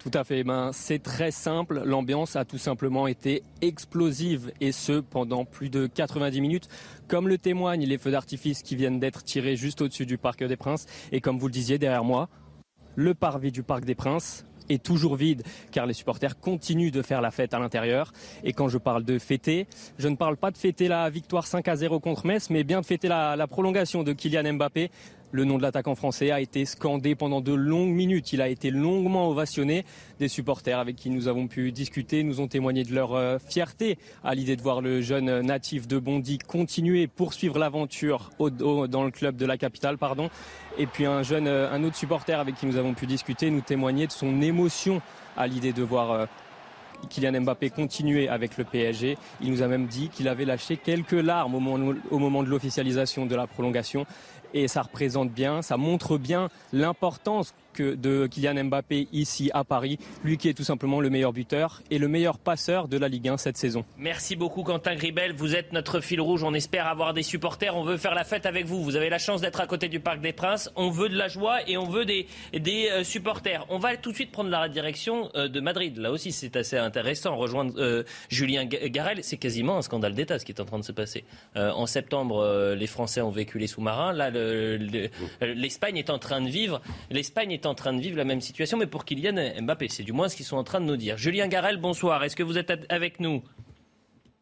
Tout 0.02 0.10
à 0.14 0.24
fait. 0.24 0.42
Ben, 0.42 0.70
c'est 0.72 1.00
très 1.00 1.30
simple. 1.30 1.82
L'ambiance 1.84 2.34
a 2.34 2.44
tout 2.44 2.58
simplement 2.58 3.06
été 3.06 3.44
explosive 3.60 4.50
et 4.60 4.72
ce 4.72 4.98
pendant 4.98 5.44
plus 5.44 5.70
de 5.70 5.86
90 5.86 6.40
minutes. 6.40 6.68
Comme 7.06 7.28
le 7.28 7.38
témoignent 7.38 7.86
les 7.86 7.98
feux 7.98 8.10
d'artifice 8.10 8.62
qui 8.64 8.74
viennent 8.74 8.98
d'être 8.98 9.22
tirés 9.22 9.54
juste 9.54 9.80
au-dessus 9.80 10.04
du 10.04 10.18
Parc 10.18 10.42
des 10.42 10.56
Princes. 10.56 10.86
Et 11.12 11.20
comme 11.20 11.38
vous 11.38 11.46
le 11.46 11.52
disiez 11.52 11.78
derrière 11.78 12.02
moi, 12.02 12.28
le 12.96 13.14
parvis 13.14 13.52
du 13.52 13.62
Parc 13.62 13.84
des 13.84 13.94
Princes 13.94 14.44
est 14.68 14.82
toujours 14.82 15.14
vide 15.14 15.44
car 15.70 15.86
les 15.86 15.94
supporters 15.94 16.38
continuent 16.38 16.90
de 16.90 17.02
faire 17.02 17.20
la 17.20 17.30
fête 17.30 17.54
à 17.54 17.60
l'intérieur. 17.60 18.12
Et 18.42 18.52
quand 18.52 18.68
je 18.68 18.78
parle 18.78 19.04
de 19.04 19.20
fêter, 19.20 19.68
je 19.98 20.08
ne 20.08 20.16
parle 20.16 20.36
pas 20.36 20.50
de 20.50 20.58
fêter 20.58 20.88
la 20.88 21.08
victoire 21.10 21.46
5 21.46 21.68
à 21.68 21.76
0 21.76 22.00
contre 22.00 22.26
Metz, 22.26 22.50
mais 22.50 22.64
bien 22.64 22.80
de 22.80 22.86
fêter 22.86 23.06
la 23.06 23.46
prolongation 23.46 24.02
de 24.02 24.12
Kylian 24.12 24.54
Mbappé 24.54 24.90
le 25.32 25.44
nom 25.44 25.56
de 25.56 25.62
l'attaquant 25.62 25.94
français 25.94 26.30
a 26.30 26.40
été 26.40 26.64
scandé 26.66 27.14
pendant 27.14 27.40
de 27.40 27.52
longues 27.52 27.90
minutes. 27.90 28.32
Il 28.32 28.42
a 28.42 28.48
été 28.48 28.70
longuement 28.70 29.28
ovationné. 29.28 29.84
Des 30.20 30.28
supporters 30.28 30.78
avec 30.78 30.96
qui 30.96 31.10
nous 31.10 31.26
avons 31.26 31.48
pu 31.48 31.72
discuter 31.72 32.22
nous 32.22 32.40
ont 32.40 32.48
témoigné 32.48 32.84
de 32.84 32.94
leur 32.94 33.14
euh, 33.14 33.38
fierté 33.38 33.98
à 34.22 34.34
l'idée 34.34 34.56
de 34.56 34.62
voir 34.62 34.82
le 34.82 35.00
jeune 35.00 35.40
natif 35.40 35.88
de 35.88 35.98
Bondy 35.98 36.38
continuer, 36.38 37.06
poursuivre 37.06 37.58
l'aventure 37.58 38.30
dans 38.38 39.04
le 39.04 39.10
club 39.10 39.36
de 39.36 39.46
la 39.46 39.56
capitale. 39.56 39.98
Pardon. 39.98 40.28
Et 40.78 40.86
puis 40.86 41.06
un 41.06 41.22
jeune, 41.22 41.48
euh, 41.48 41.72
un 41.72 41.82
autre 41.82 41.96
supporter 41.96 42.38
avec 42.38 42.56
qui 42.56 42.66
nous 42.66 42.76
avons 42.76 42.94
pu 42.94 43.06
discuter 43.06 43.50
nous 43.50 43.62
témoignait 43.62 44.06
de 44.06 44.12
son 44.12 44.42
émotion 44.42 45.00
à 45.36 45.46
l'idée 45.46 45.72
de 45.72 45.82
voir 45.82 46.12
euh, 46.12 46.26
Kylian 47.08 47.40
Mbappé 47.40 47.70
continuer 47.70 48.28
avec 48.28 48.58
le 48.58 48.64
PSG. 48.64 49.16
Il 49.40 49.50
nous 49.50 49.62
a 49.62 49.66
même 49.66 49.86
dit 49.86 50.08
qu'il 50.08 50.28
avait 50.28 50.44
lâché 50.44 50.76
quelques 50.76 51.12
larmes 51.12 51.54
au 51.54 52.18
moment 52.18 52.42
de 52.42 52.48
l'officialisation 52.48 53.26
de 53.26 53.34
la 53.34 53.46
prolongation 53.46 54.06
et 54.54 54.68
ça 54.68 54.82
représente 54.82 55.30
bien, 55.30 55.62
ça 55.62 55.76
montre 55.76 56.18
bien 56.18 56.48
l'importance 56.72 57.54
de 57.80 58.26
Kylian 58.26 58.64
Mbappé 58.64 59.08
ici 59.12 59.50
à 59.54 59.64
Paris, 59.64 59.98
lui 60.24 60.36
qui 60.36 60.48
est 60.48 60.54
tout 60.54 60.64
simplement 60.64 61.00
le 61.00 61.10
meilleur 61.10 61.32
buteur 61.32 61.82
et 61.90 61.98
le 61.98 62.08
meilleur 62.08 62.38
passeur 62.38 62.88
de 62.88 62.98
la 62.98 63.08
Ligue 63.08 63.28
1 63.28 63.36
cette 63.36 63.56
saison. 63.56 63.84
Merci 63.96 64.36
beaucoup 64.36 64.62
Quentin 64.62 64.94
Gribel, 64.94 65.32
vous 65.34 65.54
êtes 65.54 65.72
notre 65.72 66.00
fil 66.00 66.20
rouge, 66.20 66.42
on 66.42 66.54
espère 66.54 66.86
avoir 66.86 67.14
des 67.14 67.22
supporters, 67.22 67.76
on 67.76 67.84
veut 67.84 67.96
faire 67.96 68.14
la 68.14 68.24
fête 68.24 68.46
avec 68.46 68.66
vous, 68.66 68.82
vous 68.82 68.96
avez 68.96 69.08
la 69.08 69.18
chance 69.18 69.40
d'être 69.40 69.60
à 69.60 69.66
côté 69.66 69.88
du 69.88 70.00
Parc 70.00 70.20
des 70.20 70.32
Princes, 70.32 70.70
on 70.76 70.90
veut 70.90 71.08
de 71.08 71.16
la 71.16 71.28
joie 71.28 71.58
et 71.68 71.76
on 71.76 71.86
veut 71.86 72.04
des, 72.04 72.26
des 72.52 72.88
euh, 72.90 73.04
supporters. 73.04 73.64
On 73.68 73.78
va 73.78 73.96
tout 73.96 74.10
de 74.10 74.16
suite 74.16 74.32
prendre 74.32 74.50
la 74.50 74.68
direction 74.68 75.30
euh, 75.34 75.48
de 75.48 75.60
Madrid, 75.60 75.96
là 75.96 76.10
aussi 76.10 76.32
c'est 76.32 76.56
assez 76.56 76.76
intéressant, 76.76 77.36
rejoindre 77.36 77.74
euh, 77.78 78.02
Julien 78.28 78.64
Garel, 78.66 79.20
c'est 79.22 79.36
quasiment 79.36 79.78
un 79.78 79.82
scandale 79.82 80.14
d'État 80.14 80.38
ce 80.38 80.44
qui 80.44 80.52
est 80.52 80.60
en 80.60 80.64
train 80.64 80.78
de 80.78 80.84
se 80.84 80.92
passer. 80.92 81.24
en 81.54 81.86
septembre, 81.86 82.74
les 82.74 82.86
Français 82.86 83.20
ont 83.20 83.30
vécu 83.30 83.58
les 83.58 83.66
sous-marins, 83.66 84.12
là 84.12 84.30
l'Espagne 85.40 85.96
est 85.96 86.10
en 86.10 86.18
train 86.18 86.40
de 86.40 86.48
vivre, 86.48 86.80
l'Espagne 87.10 87.58
en 87.64 87.74
train 87.74 87.92
de 87.92 88.00
vivre 88.00 88.16
la 88.16 88.24
même 88.24 88.40
situation, 88.40 88.78
mais 88.78 88.86
pour 88.86 89.04
Kylian 89.04 89.62
Mbappé. 89.62 89.88
C'est 89.88 90.02
du 90.02 90.12
moins 90.12 90.28
ce 90.28 90.36
qu'ils 90.36 90.46
sont 90.46 90.56
en 90.56 90.64
train 90.64 90.80
de 90.80 90.86
nous 90.86 90.96
dire. 90.96 91.16
Julien 91.16 91.48
Garel, 91.48 91.76
bonsoir. 91.76 92.24
Est-ce 92.24 92.36
que 92.36 92.42
vous 92.42 92.58
êtes 92.58 92.72
avec 92.88 93.20
nous? 93.20 93.42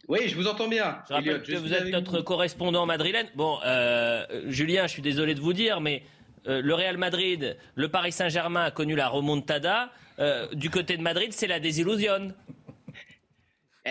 Oui, 0.08 0.26
je 0.26 0.34
vous 0.34 0.48
entends 0.48 0.68
bien. 0.68 0.98
Je 1.08 1.14
rappelle 1.14 1.42
que 1.42 1.56
vous 1.56 1.72
êtes 1.72 1.88
notre 1.92 2.20
correspondant 2.20 2.84
madrilène. 2.84 3.28
Bon, 3.36 3.58
euh, 3.64 4.24
Julien, 4.48 4.86
je 4.86 4.92
suis 4.92 5.02
désolé 5.02 5.34
de 5.34 5.40
vous 5.40 5.52
dire, 5.52 5.80
mais 5.80 6.02
euh, 6.48 6.60
le 6.62 6.74
Real 6.74 6.96
Madrid, 6.96 7.56
le 7.76 7.88
Paris 7.88 8.12
Saint-Germain 8.12 8.64
a 8.64 8.70
connu 8.70 8.96
la 8.96 9.08
remontada. 9.08 9.90
Euh, 10.18 10.48
du 10.52 10.68
côté 10.68 10.96
de 10.96 11.02
Madrid, 11.02 11.32
c'est 11.32 11.46
la 11.46 11.60
désillusion. 11.60 12.34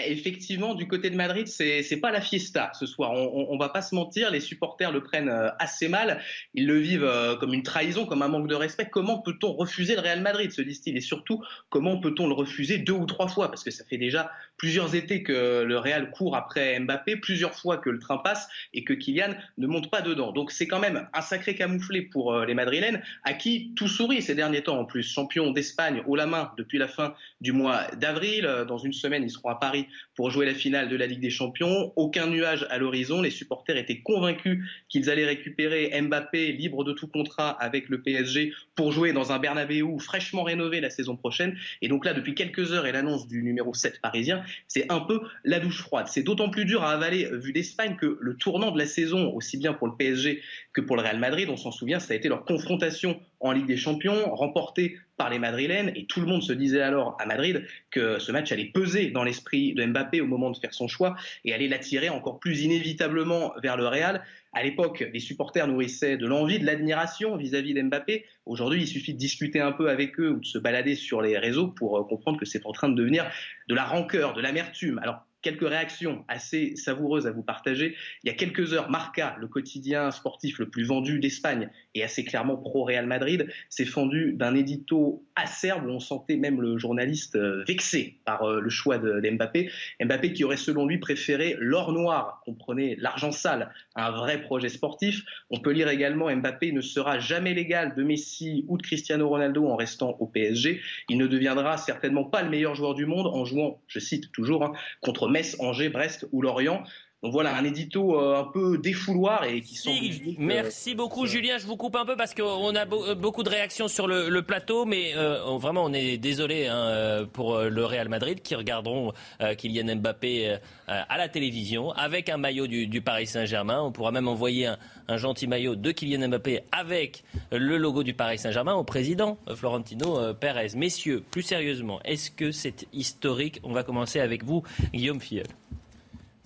Effectivement, 0.08 0.76
du 0.76 0.88
côté 0.88 1.10
de 1.10 1.16
Madrid, 1.16 1.48
c'est 1.48 1.86
n'est 1.90 1.98
pas 1.98 2.12
la 2.12 2.22
fiesta 2.22 2.72
ce 2.74 2.86
soir. 2.86 3.12
On, 3.12 3.54
ne 3.54 3.60
va 3.60 3.70
pas 3.70 3.82
se 3.82 3.96
mentir, 3.96 4.32
les 4.32 4.40
supporters 4.40 4.92
le 4.92 5.04
prennent 5.04 5.30
euh, 5.30 5.50
assez 5.60 5.88
mal. 5.88 6.22
Ils 6.54 6.68
le 6.68 6.78
vivent 6.78 7.04
euh, 7.04 7.36
comme 7.36 7.54
une 7.54 7.64
trahison, 7.64 8.06
comme 8.06 8.22
un 8.22 8.28
manque 8.28 8.48
de 8.48 8.56
respect. 8.56 8.90
Comment 8.90 9.20
peut-on 9.20 9.54
refuser 9.54 9.96
le 9.96 10.02
Real 10.02 10.22
Madrid, 10.22 10.52
se 10.52 10.62
disent-ils? 10.62 10.98
Et 10.98 11.02
surtout, 11.02 11.44
comment 11.70 12.00
peut-on 12.00 12.28
le 12.28 12.34
refuser 12.34 12.78
deux 12.78 12.94
ou 12.94 13.06
trois 13.06 13.28
fois? 13.28 13.50
Parce 13.50 13.64
que 13.64 13.72
ça 13.72 13.84
fait 13.86 13.98
déjà 13.98 14.32
plusieurs 14.60 14.94
étés 14.94 15.24
que 15.24 15.64
le 15.64 15.78
Real 15.80 16.12
court 16.12 16.36
après 16.36 16.80
Mbappé, 16.80 17.16
plusieurs 17.16 17.56
fois 17.56 17.78
que 17.78 17.90
le 17.90 17.98
train 17.98 18.18
passe 18.18 18.48
et 18.74 18.84
que 18.84 18.94
Kylian 18.94 19.34
ne 19.58 19.66
monte 19.66 19.90
pas 19.90 20.02
dedans. 20.02 20.32
Donc 20.32 20.52
c'est 20.52 20.68
quand 20.68 20.80
même 20.80 21.08
un 21.14 21.22
sacré 21.22 21.56
camouflé 21.56 22.04
pour 22.04 22.34
euh, 22.34 22.46
les 22.46 22.54
Madrilènes, 22.54 23.02
à 23.24 23.34
qui 23.34 23.74
tout 23.76 23.88
sourit 23.88 24.22
ces 24.22 24.36
derniers 24.36 24.62
temps 24.62 24.78
en 24.78 24.86
plus. 24.86 25.04
Champion 25.04 25.52
d'Espagne 25.52 26.04
haut 26.06 26.16
la 26.16 26.28
main 26.28 26.52
depuis 26.58 26.78
la 26.78 26.88
fin 26.88 27.16
du 27.42 27.54
mois 27.54 27.88
d'avril. 27.96 28.48
Dans 28.68 28.78
une 28.78 28.94
semaine, 28.94 29.24
ils 29.24 29.32
seront 29.32 29.50
à 29.50 29.56
Paris 29.56 29.88
pour 30.16 30.30
jouer 30.30 30.46
la 30.46 30.54
finale 30.54 30.90
de 30.90 30.96
la 30.96 31.08
Ligue 31.08 31.22
des 31.22 31.30
Champions. 31.30 31.94
Aucun 31.96 32.28
nuage 32.28 32.68
à 32.70 32.78
l'horizon. 32.78 33.22
Les 33.22 33.32
supporters 33.32 33.78
étaient 33.78 34.02
convaincus 34.02 34.60
qu'ils 34.90 35.10
allaient 35.10 35.26
récupérer 35.26 36.00
Mbappé 36.02 36.52
libre 36.52 36.84
de 36.84 36.92
tout 36.92 37.08
contrat 37.08 37.52
avec 37.52 37.90
le 37.90 38.02
PSG 38.02 38.54
pour 38.76 38.92
jouer 38.92 39.14
dans 39.14 39.32
un 39.32 39.40
Bernabeu 39.40 39.98
fraîchement 40.00 40.44
rénové 40.44 40.82
la 40.82 40.90
saison 40.90 41.16
prochaine. 41.16 41.58
Et 41.82 41.88
donc 41.88 42.06
là, 42.06 42.14
depuis 42.14 42.36
quelques 42.36 42.74
heures 42.74 42.86
et 42.86 42.92
l'annonce 42.92 43.28
du 43.28 43.44
numéro 43.44 43.74
7 43.74 44.02
parisien, 44.02 44.44
c'est 44.68 44.92
un 44.92 45.00
peu 45.00 45.22
la 45.44 45.60
douche 45.60 45.82
froide. 45.82 46.08
C'est 46.10 46.24
d'autant 46.24 46.50
plus 46.50 46.66
dur 46.66 46.84
à 46.84 46.92
avaler 46.92 47.30
vu 47.34 47.54
d'Espagne 47.54 47.96
que 48.00 48.18
le 48.20 48.36
tournant 48.36 48.72
de 48.72 48.78
la 48.78 48.86
saison, 48.86 49.32
aussi 49.34 49.58
bien 49.58 49.74
pour 49.74 49.88
le 49.88 49.96
PSG 49.96 50.42
que 50.74 50.82
pour 50.82 50.96
le 50.96 51.02
Real 51.02 51.20
Madrid, 51.20 51.50
on 51.50 51.58
s'en 51.58 51.72
souvient, 51.72 52.00
ça 52.00 52.14
a 52.14 52.18
été 52.18 52.30
leur 52.30 52.46
confrontation 52.46 53.20
en 53.40 53.52
Ligue 53.52 53.68
des 53.68 53.78
Champions, 53.78 54.36
remportée 54.36 54.98
par 55.18 55.30
les 55.30 55.40
Madrilènes. 55.40 55.92
Et 55.96 56.06
tout 56.06 56.22
le 56.22 56.28
monde 56.28 56.44
se 56.44 56.54
disait 56.54 56.82
alors 56.82 57.18
à 57.20 57.26
Madrid 57.26 57.66
que 57.92 58.20
ce 58.20 58.32
match 58.32 58.52
allait 58.52 58.72
peser 58.74 59.12
dans 59.12 59.24
l'esprit 59.24 59.74
de 59.74 59.86
Mbappé 59.86 60.22
au 60.22 60.28
moment 60.28 60.50
de 60.50 60.58
faire 60.58 60.74
son 60.74 60.88
choix 60.88 61.16
et 61.46 61.54
allait 61.54 61.68
l'attirer 61.68 62.10
encore 62.10 62.40
plus 62.40 62.62
inévitablement 62.62 63.54
vers 63.62 63.78
le 63.78 63.88
Real. 63.88 64.24
À 64.52 64.64
l'époque, 64.64 65.08
les 65.14 65.20
supporters 65.20 65.68
nourrissaient 65.68 66.18
de 66.18 66.26
l'envie, 66.26 66.60
de 66.60 66.66
l'admiration 66.66 67.38
vis-à-vis 67.38 67.76
d'Mbappé. 67.76 68.26
Aujourd'hui, 68.46 68.82
il 68.82 68.88
suffit 68.88 69.14
de 69.14 69.20
discuter 69.20 69.60
un 69.60 69.72
peu 69.72 69.90
avec 69.90 70.20
eux 70.20 70.32
ou 70.32 70.40
de 70.40 70.46
se 70.46 70.58
balader 70.58 70.96
sur 70.96 71.22
les 71.22 71.38
réseaux 71.38 71.68
pour 71.68 71.98
euh, 71.98 72.04
comprendre 72.04 72.40
que 72.40 72.46
c'est 72.46 72.66
en 72.66 72.72
train 72.72 72.90
de 72.90 72.96
devenir 72.96 73.30
de 73.68 73.76
la 73.76 73.86
rancœur, 73.86 74.34
de 74.34 74.42
l'amertume. 74.42 75.00
Quelques 75.42 75.68
réactions 75.68 76.26
assez 76.28 76.76
savoureuses 76.76 77.28
à 77.28 77.32
vous 77.32 77.44
partager. 77.44 77.96
Il 78.24 78.28
y 78.28 78.30
a 78.30 78.36
quelques 78.36 78.74
heures, 78.74 78.90
Marca, 78.90 79.36
le 79.40 79.48
quotidien 79.48 80.12
sportif 80.12 80.60
le 80.60 80.70
plus 80.70 80.84
vendu 80.84 81.20
d'Espagne 81.20 81.70
et 81.96 82.04
assez 82.04 82.24
clairement 82.24 82.58
pro-Real 82.58 83.06
Madrid, 83.06 83.50
s'est 83.70 83.86
fendu 83.86 84.34
d'un 84.34 84.56
édito 84.56 85.26
acerbe 85.36 85.86
où 85.86 85.90
on 85.90 86.00
sentait 86.00 86.36
même 86.36 86.62
le 86.62 86.78
journaliste 86.78 87.36
euh, 87.36 87.64
vexé 87.68 88.20
par 88.26 88.44
euh, 88.44 88.60
le 88.60 88.70
choix 88.70 88.98
d'Mbappé. 88.98 89.72
Mbappé 90.04 90.34
qui 90.34 90.44
aurait 90.44 90.58
selon 90.58 90.86
lui 90.86 90.98
préféré 90.98 91.56
l'or 91.60 91.94
noir, 91.94 92.42
comprenez 92.46 92.96
l'argent 92.98 93.32
sale, 93.32 93.72
un 93.96 94.12
vrai 94.12 94.42
projet 94.42 94.70
sportif. 94.70 95.24
On 95.50 95.60
peut 95.60 95.72
lire 95.72 95.90
également 95.90 96.34
Mbappé 96.36 96.72
ne 96.72 96.82
sera 96.82 97.20
jamais 97.20 97.54
l'égal 97.54 97.96
de 97.96 98.04
Messi 98.04 98.66
ou 98.68 98.78
de 98.78 98.84
Cristiano 98.84 99.28
Ronaldo 99.30 99.68
en 99.68 99.76
restant 99.76 100.18
au 100.20 100.28
PSG. 100.28 100.82
Il 101.08 101.18
ne 101.18 101.28
deviendra 101.28 101.78
certainement 101.78 102.26
pas 102.26 102.44
le 102.44 102.50
meilleur 102.50 102.76
joueur 102.76 102.94
du 102.94 103.06
monde 103.06 103.28
en 103.28 103.46
jouant, 103.46 103.82
je 103.88 104.00
cite 104.00 104.32
toujours, 104.32 104.64
hein, 104.64 104.74
contre 105.02 105.29
Metz, 105.30 105.56
Angers, 105.60 105.90
Brest 105.90 106.28
ou 106.32 106.42
Lorient. 106.42 106.84
Donc 107.22 107.34
voilà, 107.34 107.54
un 107.58 107.66
édito 107.66 108.18
euh, 108.18 108.40
un 108.40 108.46
peu 108.46 108.78
défouloir 108.78 109.44
et 109.44 109.60
qui 109.60 109.76
sont. 109.76 109.92
Merci 110.38 110.96
beaucoup, 110.96 111.26
Julien. 111.26 111.58
Je 111.58 111.68
vous 111.68 111.76
coupe 111.76 111.98
un 111.98 112.06
peu 112.06 112.16
parce 112.16 112.34
qu'on 112.34 112.74
a 112.74 112.86
euh, 112.88 113.14
beaucoup 113.14 113.44
de 113.44 113.50
réactions 113.50 113.90
sur 113.90 114.08
le, 114.08 114.42
plateau, 114.42 114.86
mais 114.86 115.12
euh, 115.18 115.58
vraiment, 115.58 115.84
on 115.84 115.92
est 115.92 116.18
désolé 116.18 116.68
hein, 116.68 117.28
pour 117.34 117.60
le 117.60 117.86
Real 117.86 118.08
Madrid 118.08 118.42
qui 118.42 118.56
regarderont 118.56 119.12
Kylian 119.58 119.98
Mbappé 119.98 120.58
à 120.88 121.18
la 121.18 121.28
télévision 121.28 121.92
avec 121.92 122.30
un 122.30 122.38
maillot 122.38 122.68
du, 122.68 123.02
Paris 123.02 123.28
Saint-Germain. 123.28 123.82
On 123.82 123.92
pourra 123.92 124.12
même 124.12 124.30
envoyer 124.30 124.68
un, 124.68 124.78
un, 125.10 125.18
gentil 125.18 125.48
maillot 125.48 125.76
de 125.76 125.92
Kylian 125.92 126.30
Mbappé 126.30 126.62
avec 126.72 127.26
le 127.52 127.78
logo 127.78 128.04
du 128.04 128.14
Paris 128.14 128.38
Saint-Germain 128.38 128.76
au 128.76 128.86
président 128.86 129.38
Florentino 129.56 130.34
Pérez. 130.36 130.70
Messieurs, 130.76 131.24
plus 131.30 131.44
sérieusement, 131.44 132.00
est-ce 132.06 132.32
que 132.32 132.52
c'est 132.52 132.88
historique? 132.94 133.60
On 133.64 133.74
va 133.74 133.84
commencer 133.84 134.22
avec 134.22 134.46
vous, 134.46 134.64
Guillaume 134.94 135.20
Filleul. 135.20 135.48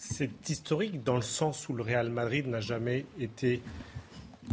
C'est 0.06 0.50
historique 0.50 1.02
dans 1.02 1.16
le 1.16 1.22
sens 1.22 1.70
où 1.70 1.74
le 1.74 1.82
Real 1.82 2.10
Madrid 2.10 2.46
n'a 2.46 2.60
jamais 2.60 3.06
été 3.18 3.62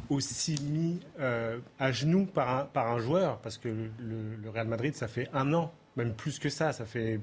aussi 0.09 0.57
mis 0.63 1.01
euh, 1.19 1.59
à 1.81 1.91
genoux 1.91 2.25
par 2.25 2.71
un, 2.77 2.99
joueur, 3.01 3.39
parce 3.39 3.59
que 3.59 3.69
le, 3.69 4.49
Real 4.49 4.69
Madrid, 4.69 4.95
ça 4.95 5.09
fait 5.09 5.29
un 5.33 5.53
an, 5.53 5.73
même 5.97 6.15
plus 6.15 6.39
que 6.39 6.49
ça, 6.49 6.73
ça 6.73 6.85
fait 6.85 7.19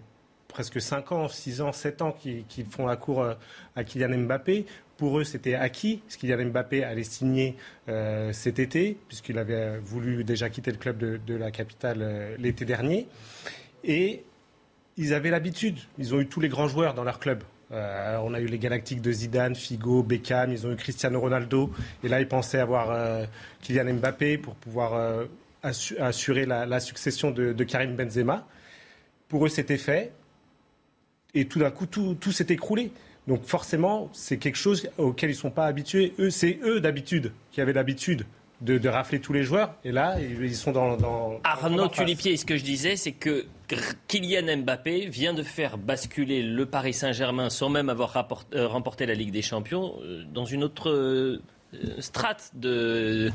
presque 0.50 0.82
5 0.82 1.12
ans, 1.14 1.30
6 1.30 1.62
ans, 1.62 1.72
7 1.72 2.02
ans 2.02 2.12
qu'ils 2.12 2.66
font 2.66 2.86
la 2.86 2.98
cour 2.98 3.22
euh, 3.22 3.34
à 3.78 3.86
Kylian 3.86 4.18
Mbappé. 4.18 4.66
Pour 4.98 5.20
eux, 5.20 5.24
c'était 5.24 5.56
acquis, 5.56 6.04
parce 6.06 6.18
Kylian 6.18 6.50
Mbappé 6.50 6.84
allait 6.84 7.04
signer 7.04 7.56
euh, 7.88 8.34
cet 8.34 8.60
été, 8.60 8.98
puisqu'il 9.08 9.38
avait 9.38 9.80
voulu 9.80 10.26
déjà 10.26 10.50
quitter 10.50 10.72
le 10.72 10.78
club 10.78 10.98
de 11.24 11.36
la 11.36 11.50
capitale 11.50 12.36
l'été 12.38 12.66
dernier. 12.66 13.08
Et 13.86 14.26
ils 14.98 15.14
avaient 15.14 15.32
l'habitude, 15.32 15.80
ils 15.98 16.14
ont 16.14 16.20
eu 16.20 16.28
tous 16.28 16.42
les 16.42 16.50
grands 16.50 16.68
joueurs 16.68 16.94
dans 16.94 17.06
leur 17.06 17.20
club. 17.20 17.42
Euh, 17.72 18.18
on 18.24 18.34
a 18.34 18.40
eu 18.40 18.46
les 18.46 18.60
Galactiques 18.60 19.02
de 19.02 19.12
Zidane, 19.12 19.56
Figo, 19.56 20.04
Beckham, 20.04 20.52
ils 20.52 20.66
ont 20.66 20.72
eu 20.72 20.76
Cristiano 20.76 21.20
Ronaldo. 21.20 21.72
Et 22.04 22.08
là, 22.08 22.22
ils 22.22 22.28
pensaient 22.28 22.60
avoir 22.60 22.92
euh, 22.92 23.26
Kylian 23.62 23.96
Mbappé 23.96 24.38
pour 24.38 24.56
pouvoir 24.56 24.94
euh, 24.94 25.26
assurer 25.64 26.46
la, 26.46 26.80
succession 26.80 27.32
de, 27.32 27.64
Karim 27.64 27.96
Benzema. 27.96 28.48
Pour 29.28 29.46
eux, 29.46 29.50
c'était 29.50 29.78
fait. 29.78 30.14
Et 31.34 31.46
tout 31.46 31.60
d'un 31.60 31.72
coup, 31.72 31.86
tout, 31.86 32.16
tout 32.20 32.32
s'est 32.32 32.48
écroulé. 32.50 32.92
Donc 33.28 33.44
forcément, 33.44 34.10
c'est 34.14 34.38
quelque 34.38 34.56
chose 34.56 34.90
auquel 34.98 35.30
ils 35.30 35.34
ne 35.34 35.40
sont 35.40 35.52
pas 35.52 35.66
habitués. 35.66 36.14
Eux, 36.20 36.30
c'est 36.30 36.60
eux 36.64 36.80
d'habitude 36.80 37.34
qui 37.52 37.60
avaient 37.60 37.74
l'habitude 37.74 38.26
de, 38.62 38.88
rafler 38.88 39.20
tous 39.20 39.34
les 39.34 39.44
joueurs. 39.44 39.76
Et 39.84 39.92
là, 39.92 40.18
ils 40.20 40.56
sont 40.56 40.72
dans. 40.72 40.96
dans 40.96 41.40
Arnaud 41.44 41.90
Tulipier, 41.90 42.38
ce 42.38 42.46
que 42.46 42.56
je 42.56 42.64
disais, 42.64 42.96
c'est 42.96 43.12
que 43.12 43.46
Kylian 44.08 44.58
Mbappé 44.58 45.08
vient 45.08 45.34
de 45.34 45.44
faire 45.44 45.78
basculer 45.78 46.42
le 46.42 46.66
Paris 46.66 46.94
Saint-Germain 46.94 47.50
sans 47.50 47.70
même 47.70 47.90
avoir 47.90 48.16
euh, 48.54 48.68
remporté 48.68 49.06
la 49.06 49.14
Ligue 49.14 49.32
des 49.32 49.42
Champions 49.42 49.96
euh, 50.02 50.24
dans 50.34 50.46
une 50.46 50.64
autre. 50.64 50.90
Euh, 50.90 51.42
strate 52.00 52.52
de, 52.56 53.30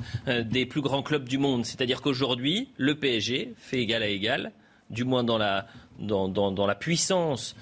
des 0.46 0.64
plus 0.64 0.80
grands 0.80 1.02
clubs 1.02 1.28
du 1.28 1.36
monde. 1.36 1.66
C'est-à-dire 1.66 2.00
qu'aujourd'hui, 2.00 2.70
le 2.78 2.98
PSG 2.98 3.52
fait 3.58 3.76
égal 3.76 4.02
à 4.02 4.06
égal, 4.06 4.52
du 4.88 5.04
moins 5.04 5.22
dans 5.22 5.36
la, 5.36 5.66
dans, 5.98 6.28
dans, 6.28 6.66
la 6.66 6.74
puissance 6.74 7.54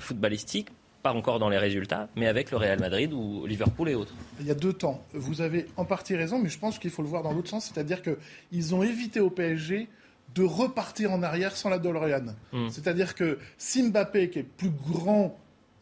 footballistique, 0.00 0.70
pas 1.04 1.12
encore 1.12 1.38
dans 1.38 1.48
les 1.48 1.56
résultats, 1.56 2.08
mais 2.16 2.26
avec 2.26 2.50
le 2.50 2.56
Real 2.56 2.80
Madrid 2.80 3.12
ou 3.12 3.46
Liverpool 3.46 3.88
et 3.88 3.94
autres. 3.94 4.12
Il 4.40 4.46
y 4.46 4.50
a 4.50 4.54
deux 4.54 4.72
temps. 4.72 5.04
Vous 5.14 5.40
avez 5.40 5.66
en 5.76 5.84
partie 5.84 6.16
raison, 6.16 6.40
mais 6.40 6.48
je 6.48 6.58
pense 6.58 6.80
qu'il 6.80 6.90
faut 6.90 7.02
le 7.02 7.08
voir 7.08 7.22
dans 7.22 7.32
l'autre 7.32 7.48
sens, 7.48 7.70
c'est-à-dire 7.72 8.02
qu'ils 8.02 8.74
ont 8.74 8.82
évité 8.82 9.20
au 9.20 9.30
PSG 9.30 9.88
de 10.36 10.44
repartir 10.44 11.12
en 11.12 11.22
arrière 11.22 11.56
sans 11.56 11.70
la 11.70 11.78
DeLorean. 11.78 12.34
Hmm. 12.52 12.68
C'est-à-dire 12.68 13.14
que 13.14 13.38
si 13.58 13.82
Mbappé, 13.82 14.30
qui 14.30 14.38
est 14.40 14.42
plus 14.44 14.70
grand 14.70 15.36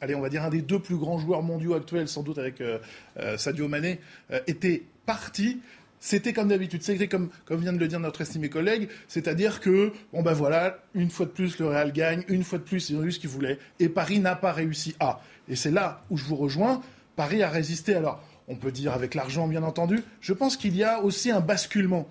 allez, 0.05 0.15
on 0.15 0.21
va 0.21 0.29
dire 0.29 0.45
un 0.45 0.51
des 0.51 0.63
deux 0.63 0.79
plus 0.79 0.97
grands 0.97 1.19
joueurs 1.19 1.43
mondiaux 1.43 1.75
actuels, 1.75 2.09
sans 2.09 2.23
doute 2.23 2.39
avec 2.39 2.61
euh, 2.61 2.79
euh, 3.19 3.37
Sadio 3.37 3.69
Mané, 3.69 4.01
euh, 4.31 4.39
était 4.47 4.85
parti, 5.07 5.61
c'était 5.99 6.33
comme 6.33 6.49
d'habitude. 6.49 6.83
C'est 6.83 7.09
comme, 7.09 7.31
comme 7.47 7.61
vient 7.61 7.73
de 7.73 7.79
le 7.79 7.89
dire 7.89 7.99
notre 7.99 8.21
estimé 8.21 8.49
collègue, 8.49 8.89
c'est-à-dire 9.09 9.61
que, 9.61 9.93
bon 10.13 10.23
ben 10.23 10.33
voilà, 10.33 10.79
une 10.95 11.11
fois 11.11 11.27
de 11.27 11.31
plus, 11.31 11.59
le 11.59 11.67
Real 11.67 11.93
gagne, 11.93 12.25
une 12.29 12.45
fois 12.45 12.59
de 12.59 12.65
plus, 12.65 12.91
ils 12.91 12.97
ont 12.97 13.03
eu 13.03 13.13
ce 13.13 13.19
qu'ils 13.19 13.31
voulaient, 13.31 13.59
et 13.81 13.89
Paris 13.89 14.21
n'a 14.21 14.37
pas 14.37 14.53
réussi 14.53 14.95
à. 15.01 15.21
Et 15.49 15.57
c'est 15.57 15.71
là 15.71 16.03
où 16.11 16.17
je 16.17 16.25
vous 16.25 16.37
rejoins. 16.37 16.83
Paris 17.17 17.43
a 17.43 17.49
résisté, 17.49 17.95
alors, 17.95 18.23
on 18.49 18.57
peut 18.57 18.73
dire 18.73 18.93
avec 18.93 19.15
l'argent, 19.15 19.49
bien 19.49 19.63
entendu. 19.63 20.03
Je 20.21 20.33
pense 20.33 20.57
qu'il 20.57 20.77
y 20.77 20.85
a 20.85 21.01
aussi 21.01 21.31
un 21.31 21.41
basculement. 21.41 22.07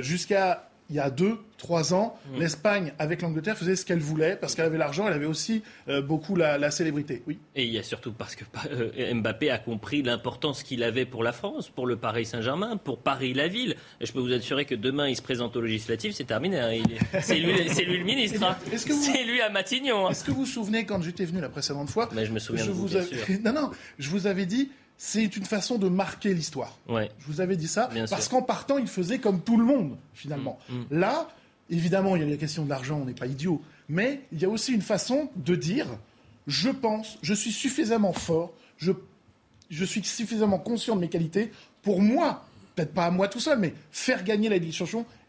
Jusqu'à 0.00 0.67
il 0.90 0.96
y 0.96 1.00
a 1.00 1.10
deux, 1.10 1.38
trois 1.58 1.92
ans, 1.92 2.18
mm. 2.32 2.40
l'Espagne, 2.40 2.92
avec 2.98 3.20
l'Angleterre, 3.20 3.58
faisait 3.58 3.76
ce 3.76 3.84
qu'elle 3.84 3.98
voulait 3.98 4.36
parce 4.36 4.54
qu'elle 4.54 4.64
avait 4.64 4.78
l'argent, 4.78 5.06
elle 5.06 5.12
avait 5.12 5.26
aussi 5.26 5.62
euh, 5.88 6.00
beaucoup 6.00 6.34
la, 6.34 6.70
célébrité. 6.70 7.22
Oui. 7.26 7.38
Et 7.54 7.64
il 7.64 7.72
y 7.72 7.78
a 7.78 7.82
surtout 7.82 8.12
parce 8.12 8.34
que 8.36 8.44
euh, 8.70 9.14
Mbappé 9.14 9.50
a 9.50 9.58
compris 9.58 10.02
l'importance 10.02 10.62
qu'il 10.62 10.82
avait 10.82 11.04
pour 11.04 11.22
la 11.22 11.32
France, 11.32 11.68
pour 11.68 11.86
le 11.86 11.96
Paris 11.96 12.24
Saint-Germain, 12.24 12.76
pour 12.76 12.98
Paris-la-Ville. 13.00 13.76
Et 14.00 14.06
je 14.06 14.12
peux 14.12 14.20
vous 14.20 14.32
assurer 14.32 14.64
que 14.64 14.74
demain, 14.74 15.08
il 15.08 15.16
se 15.16 15.22
présente 15.22 15.56
aux 15.56 15.60
législatives, 15.60 16.12
c'est 16.12 16.24
terminé. 16.24 16.58
Hein. 16.58 16.82
C'est 17.20 17.38
lui, 17.38 17.52
lui, 17.52 17.98
le 17.98 18.04
ministre. 18.04 18.42
Hein. 18.42 18.56
C'est 18.76 19.24
lui 19.24 19.40
à 19.42 19.50
Matignon. 19.50 20.06
Hein. 20.06 20.10
Est-ce 20.10 20.24
que 20.24 20.30
vous 20.30 20.40
vous 20.40 20.46
souvenez 20.46 20.86
quand 20.86 21.02
j'étais 21.02 21.24
venu 21.24 21.40
la 21.40 21.50
précédente 21.50 21.90
fois 21.90 22.08
Mais 22.12 22.24
Je 22.24 22.32
me 22.32 22.38
souviens 22.38 22.64
je 22.64 22.70
de 22.70 22.74
vous, 22.74 22.86
vous 22.86 23.42
Non, 23.44 23.52
non, 23.52 23.70
je 23.98 24.08
vous 24.08 24.26
avais 24.26 24.46
dit 24.46 24.70
c'est 24.98 25.36
une 25.36 25.44
façon 25.44 25.78
de 25.78 25.88
marquer 25.88 26.34
l'histoire. 26.34 26.76
Ouais. 26.88 27.10
Je 27.20 27.26
vous 27.26 27.40
avais 27.40 27.56
dit 27.56 27.68
ça 27.68 27.88
parce 28.10 28.28
qu'en 28.28 28.42
partant, 28.42 28.78
il 28.78 28.88
faisait 28.88 29.18
comme 29.18 29.40
tout 29.40 29.56
le 29.56 29.64
monde 29.64 29.96
finalement. 30.12 30.58
Mm, 30.68 30.74
mm. 30.74 30.86
Là, 30.90 31.28
Évidemment, 31.70 32.16
il 32.16 32.22
y 32.22 32.24
a 32.24 32.28
la 32.28 32.36
question 32.36 32.64
de 32.64 32.70
l'argent, 32.70 32.98
on 33.02 33.04
n'est 33.04 33.14
pas 33.14 33.26
idiot. 33.26 33.60
Mais 33.88 34.22
il 34.32 34.40
y 34.40 34.44
a 34.44 34.48
aussi 34.48 34.72
une 34.72 34.82
façon 34.82 35.30
de 35.36 35.54
dire 35.54 35.86
je 36.46 36.70
pense, 36.70 37.18
je 37.20 37.34
suis 37.34 37.52
suffisamment 37.52 38.14
fort, 38.14 38.52
je, 38.78 38.92
je 39.68 39.84
suis 39.84 40.02
suffisamment 40.02 40.58
conscient 40.58 40.96
de 40.96 41.02
mes 41.02 41.10
qualités 41.10 41.52
pour 41.82 42.00
moi 42.00 42.46
peut-être 42.78 42.94
pas 42.94 43.06
à 43.06 43.10
moi 43.10 43.26
tout 43.26 43.40
seul, 43.40 43.58
mais 43.58 43.74
faire 43.90 44.22
gagner 44.22 44.48
la 44.48 44.58
Ligue 44.58 44.74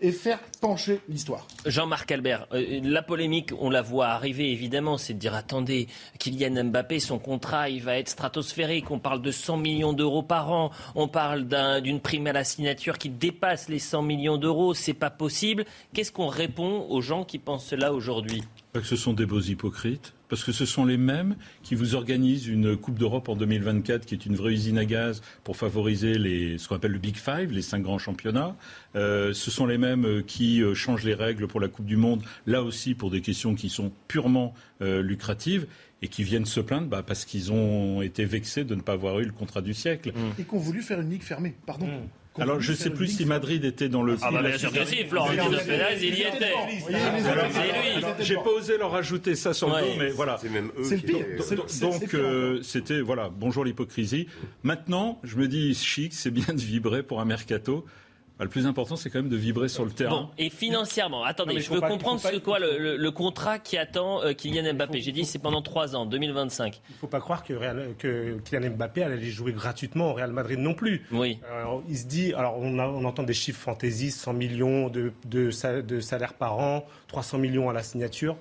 et 0.01 0.11
faire 0.11 0.39
pencher 0.61 1.01
l'histoire. 1.09 1.47
Jean-Marc 1.65 2.11
Albert, 2.11 2.47
euh, 2.53 2.79
la 2.83 3.01
polémique, 3.01 3.51
on 3.59 3.71
la 3.71 3.81
voit 3.81 4.07
arriver 4.07 4.51
évidemment, 4.51 4.97
c'est 4.97 5.13
de 5.13 5.19
dire 5.19 5.33
attendez, 5.33 5.87
Kylian 6.19 6.65
Mbappé, 6.65 6.99
son 6.99 7.17
contrat, 7.17 7.69
il 7.69 7.81
va 7.81 7.97
être 7.97 8.09
stratosphérique. 8.09 8.91
On 8.91 8.99
parle 8.99 9.21
de 9.21 9.31
100 9.31 9.57
millions 9.57 9.93
d'euros 9.93 10.21
par 10.21 10.51
an, 10.51 10.69
on 10.93 11.07
parle 11.07 11.47
d'une 11.81 11.99
prime 11.99 12.27
à 12.27 12.33
la 12.33 12.43
signature 12.43 12.99
qui 12.99 13.09
dépasse 13.09 13.67
les 13.67 13.79
100 13.79 14.03
millions 14.03 14.37
d'euros. 14.37 14.75
C'est 14.75 14.93
pas 14.93 15.09
possible. 15.09 15.65
Qu'est-ce 15.93 16.11
qu'on 16.11 16.27
répond 16.27 16.85
aux 16.89 17.01
gens 17.01 17.23
qui 17.23 17.39
pensent 17.39 17.65
cela 17.65 17.93
aujourd'hui? 17.93 18.43
Que 18.73 18.81
ce 18.83 18.95
sont 18.95 19.13
des 19.13 19.25
beaux 19.25 19.41
hypocrites 19.41 20.13
parce 20.29 20.43
que 20.43 20.51
ce 20.51 20.65
sont 20.65 20.85
les 20.85 20.97
mêmes 20.97 21.35
qui 21.63 21.75
vous 21.75 21.95
organisent 21.95 22.47
une 22.47 22.77
Coupe 22.77 22.97
d'Europe 22.97 23.27
en 23.29 23.35
2024 23.35 24.05
qui 24.05 24.13
est 24.13 24.25
une 24.25 24.35
vraie 24.35 24.53
usine 24.53 24.77
à 24.77 24.85
gaz 24.85 25.21
pour 25.43 25.57
favoriser 25.57 26.17
les, 26.17 26.57
ce 26.57 26.67
qu'on 26.67 26.75
appelle 26.75 26.91
le 26.91 26.99
Big 26.99 27.17
Five, 27.17 27.51
les 27.51 27.61
cinq 27.61 27.81
grands 27.81 27.97
championnats. 27.97 28.55
Euh, 28.95 29.33
ce 29.33 29.51
sont 29.51 29.65
les 29.65 29.77
mêmes 29.77 30.05
euh, 30.05 30.21
qui 30.21 30.61
euh, 30.61 30.73
changent 30.73 31.03
les 31.03 31.13
règles 31.13 31.47
pour 31.47 31.59
la 31.59 31.67
Coupe 31.67 31.85
du 31.85 31.97
Monde, 31.97 32.23
là 32.45 32.63
aussi 32.63 32.93
pour 32.93 33.11
des 33.11 33.21
questions 33.21 33.55
qui 33.55 33.69
sont 33.69 33.91
purement 34.07 34.53
lucratives 34.81 35.67
et 36.01 36.07
qui 36.07 36.23
viennent 36.23 36.45
se 36.45 36.61
plaindre 36.61 36.87
bah, 36.87 37.03
parce 37.05 37.25
qu'ils 37.25 37.51
ont 37.51 38.01
été 38.01 38.23
vexés 38.23 38.63
de 38.63 38.75
ne 38.75 38.81
pas 38.81 38.93
avoir 38.93 39.19
eu 39.19 39.25
le 39.25 39.33
contrat 39.33 39.61
du 39.61 39.73
siècle. 39.73 40.13
Et 40.37 40.43
qu'on 40.43 40.57
voulu 40.57 40.81
faire 40.81 41.01
une 41.01 41.09
ligue 41.09 41.23
fermée, 41.23 41.55
pardon. 41.65 41.87
Mmh. 41.87 42.07
Alors, 42.37 42.61
je 42.61 42.71
ne 42.71 42.77
sais 42.77 42.89
plus 42.89 43.07
si 43.07 43.25
Madrid 43.25 43.65
était 43.65 43.89
dans 43.89 44.03
le. 44.03 44.17
Ah, 44.21 44.31
bah, 44.31 44.41
bien 44.41 44.57
sûr 44.57 44.71
que 44.71 44.85
si, 44.85 45.03
Florentino 45.05 45.57
Pérez, 45.65 45.97
il 46.01 46.15
y 46.15 46.21
était. 46.21 46.53
C'est 47.51 47.63
lui. 47.63 48.05
J'ai 48.19 48.35
pas 48.35 48.51
osé 48.55 48.77
leur 48.77 48.95
ajouter 48.95 49.35
ça 49.35 49.53
sur 49.53 49.69
le 49.69 49.81
dos, 49.81 49.87
mais 49.97 50.09
voilà. 50.09 50.37
C'est 50.41 50.49
même 50.49 50.71
eux. 50.77 50.83
C'est 50.83 50.97
le 50.97 51.01
pire. 51.01 51.25
Donc, 51.81 52.13
euh, 52.13 52.61
c'était, 52.61 53.01
voilà, 53.01 53.29
bonjour 53.29 53.65
l'hypocrisie. 53.65 54.27
Maintenant, 54.63 55.19
je 55.23 55.37
me 55.37 55.47
dis, 55.47 55.73
chic, 55.75 56.13
c'est 56.13 56.31
bien 56.31 56.53
de 56.53 56.61
vibrer 56.61 57.03
pour 57.03 57.19
un 57.19 57.25
mercato. 57.25 57.85
Bah, 58.39 58.45
le 58.45 58.49
plus 58.49 58.65
important, 58.67 58.95
c'est 58.95 59.09
quand 59.09 59.19
même 59.19 59.27
de 59.27 59.35
vibrer 59.35 59.67
sur 59.67 59.83
le 59.83 59.91
terrain. 59.91 60.21
Bon, 60.21 60.29
et 60.37 60.49
financièrement, 60.49 61.25
attendez, 61.25 61.59
je 61.59 61.73
veux 61.73 61.81
comprendre 61.81 62.21
ce 62.21 62.37
quoi 62.37 62.57
le, 62.57 63.09
contrat 63.09 63.59
qui 63.59 63.77
attend 63.77 64.23
euh, 64.23 64.31
Kylian 64.31 64.75
Mbappé. 64.75 65.01
J'ai 65.01 65.11
dit 65.11 65.25
c'est 65.25 65.39
pendant 65.39 65.61
trois 65.61 65.93
ans, 65.93 66.05
2025. 66.05 66.79
Il 66.89 66.93
ne 66.93 66.97
faut 66.99 67.07
pas 67.07 67.19
croire 67.19 67.43
que, 67.43 67.53
que, 67.97 68.39
Kylian 68.45 68.71
Mbappé 68.71 69.03
allait 69.03 69.21
jouer 69.23 69.51
gratuitement 69.51 70.11
au 70.11 70.13
Real 70.13 70.31
Madrid 70.31 70.57
non 70.57 70.73
plus. 70.73 71.05
Oui. 71.11 71.37
il 71.89 71.97
se 71.97 72.05
dit, 72.05 72.33
alors 72.33 72.57
on, 72.59 72.79
entend 73.03 73.23
des 73.23 73.33
chiffres 73.33 73.59
fantaisistes, 73.59 74.21
100 74.21 74.33
millions 74.33 74.87
de, 74.87 75.11
de, 75.25 75.81
de 75.81 75.99
salaires 75.99 76.33
par 76.33 76.59
an, 76.59 76.85
300 77.09 77.39
millions 77.39 77.69
à 77.69 77.73
la 77.73 77.83
signature. 77.83 78.37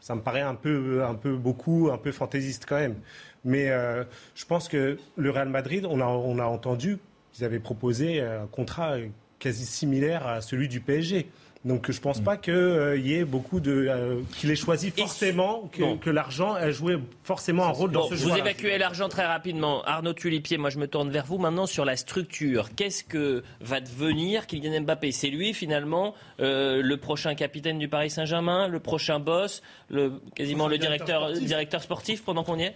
Ça 0.00 0.16
me 0.16 0.22
paraît 0.22 0.40
un 0.40 0.56
peu, 0.56 1.04
un 1.04 1.14
peu 1.14 1.36
beaucoup, 1.36 1.90
un 1.92 1.98
peu 1.98 2.10
fantaisiste 2.10 2.66
quand 2.68 2.80
même. 2.80 2.96
Mais 3.44 3.70
euh, 3.70 4.02
je 4.34 4.44
pense 4.44 4.66
que 4.66 4.98
le 5.16 5.30
Real 5.30 5.48
Madrid, 5.48 5.86
on 5.88 6.00
a, 6.00 6.06
on 6.06 6.40
a 6.40 6.46
entendu 6.46 6.98
qu'ils 7.32 7.44
avaient 7.44 7.60
proposé 7.60 8.20
un 8.20 8.48
contrat 8.48 8.96
quasi 9.38 9.66
similaire 9.66 10.26
à 10.26 10.40
celui 10.40 10.68
du 10.68 10.80
PSG. 10.80 11.28
Donc 11.66 11.90
je 11.90 11.96
ne 11.96 12.02
pense 12.02 12.20
mm. 12.20 12.24
pas 12.24 12.36
qu'il 12.36 12.54
euh, 12.54 12.96
y 12.96 13.14
ait 13.14 13.24
beaucoup 13.24 13.58
de 13.58 13.88
euh, 13.88 14.20
qu'il 14.36 14.52
ait 14.52 14.56
choisi 14.56 14.92
forcément 14.92 15.68
que, 15.72 16.10
l'argent 16.10 16.56
ait 16.56 16.72
joué 16.72 16.96
forcément 17.24 17.64
un 17.64 17.70
rôle 17.70 17.90
dans 17.90 18.08
ce 18.08 18.14
jeu. 18.14 18.28
Vous 18.28 18.36
évacuez 18.36 18.78
l'argent 18.78 19.08
très 19.08 19.26
rapidement. 19.26 19.82
Arnaud 19.82 20.12
Tulipier, 20.12 20.58
moi 20.58 20.70
je 20.70 20.78
me 20.78 20.86
tourne 20.86 21.10
vers 21.10 21.26
vous 21.26 21.38
maintenant 21.38 21.66
sur 21.66 21.84
la 21.84 21.96
structure. 21.96 22.70
Qu'est-ce 22.76 23.02
que 23.02 23.42
va 23.60 23.80
devenir 23.80 24.46
Kylian 24.46 24.82
Mbappé? 24.82 25.10
C'est 25.10 25.28
lui 25.28 25.54
finalement 25.54 26.14
euh, 26.38 26.82
le 26.82 26.96
prochain 26.98 27.34
capitaine 27.34 27.80
du 27.80 27.88
Paris 27.88 28.10
Saint-Germain, 28.10 28.68
le 28.68 28.78
prochain 28.78 29.18
boss, 29.18 29.60
le, 29.90 30.20
quasiment 30.36 30.68
le 30.68 30.78
directeur, 30.78 31.32
directeur 31.32 31.82
sportif 31.82 32.22
pendant 32.22 32.44
qu'on 32.44 32.60
y 32.60 32.62
est? 32.62 32.74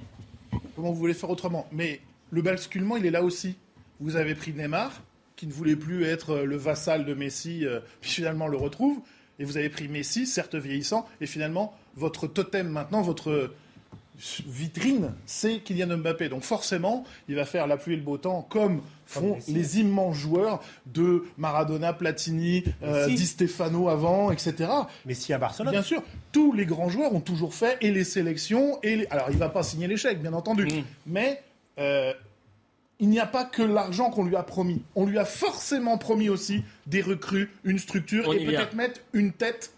Comment 0.75 0.91
vous 0.91 0.99
voulez 0.99 1.15
faire 1.15 1.31
autrement? 1.31 1.69
Mais 1.71 2.01
le 2.33 2.43
basculement, 2.43 2.97
il 2.97 3.07
est 3.07 3.11
là 3.13 3.23
aussi. 3.23 3.55
Vous 4.01 4.17
avez 4.17 4.35
pris 4.35 4.53
Neymar, 4.53 4.91
qui 5.41 5.47
ne 5.47 5.53
voulait 5.53 5.77
plus 5.77 6.05
être 6.05 6.35
euh, 6.35 6.45
le 6.45 6.59
vassal 6.59 7.07
de 7.07 7.15
Messi, 7.15 7.65
euh, 7.65 7.81
puis 8.03 8.11
finalement 8.11 8.47
le 8.47 8.59
retrouve. 8.59 9.01
Et 9.39 9.45
vous 9.45 9.57
avez 9.57 9.71
pris 9.71 9.89
Messi, 9.89 10.27
certes 10.27 10.55
vieillissant, 10.55 11.09
et 11.23 11.27
finalement, 11.27 11.75
votre 11.97 12.27
totem 12.27 12.69
maintenant, 12.69 13.01
votre 13.01 13.51
vitrine, 14.47 15.15
c'est 15.25 15.61
Kylian 15.61 15.97
Mbappé. 15.97 16.29
Donc 16.29 16.43
forcément, 16.43 17.05
il 17.27 17.37
va 17.37 17.47
faire 17.47 17.67
la 17.67 17.79
pluie 17.79 17.95
et 17.95 17.97
le 17.97 18.03
beau 18.03 18.19
temps 18.19 18.47
comme 18.51 18.83
font 19.07 19.39
les 19.49 19.81
immenses 19.81 20.19
joueurs 20.19 20.61
de 20.85 21.25
Maradona, 21.39 21.95
Platini, 21.95 22.65
euh, 22.83 23.07
Di 23.07 23.27
Stefano 23.27 23.89
avant, 23.89 24.31
etc. 24.31 24.69
Messi 25.07 25.33
à 25.33 25.39
Barcelone. 25.39 25.73
Bien 25.73 25.83
sûr, 25.83 26.03
tous 26.33 26.53
les 26.53 26.67
grands 26.67 26.91
joueurs 26.91 27.15
ont 27.15 27.21
toujours 27.21 27.55
fait, 27.55 27.79
et 27.81 27.93
les 27.93 28.05
sélections, 28.05 28.79
et 28.83 29.07
alors 29.09 29.29
il 29.31 29.37
ne 29.37 29.41
va 29.41 29.49
pas 29.49 29.63
signer 29.63 29.87
l'échec, 29.87 30.21
bien 30.21 30.35
entendu, 30.35 30.67
mm. 30.67 30.83
mais 31.07 31.43
il 33.01 33.09
n'y 33.09 33.19
a 33.19 33.27
pas 33.27 33.45
que 33.45 33.63
l'argent 33.63 34.11
qu'on 34.11 34.25
lui 34.25 34.37
a 34.37 34.43
promis. 34.43 34.83
On 34.95 35.07
lui 35.07 35.19
a 35.19 35.25
forcément 35.25 35.99
promis 35.99 36.29
aussi 36.29 36.63
des 36.87 37.03
recrues, 37.03 37.51
une 37.65 37.79
structure 37.79 38.33
et 38.33 38.45
peut-être 38.45 38.75
mettre 38.75 39.01
une 39.13 39.33
tête 39.33 39.73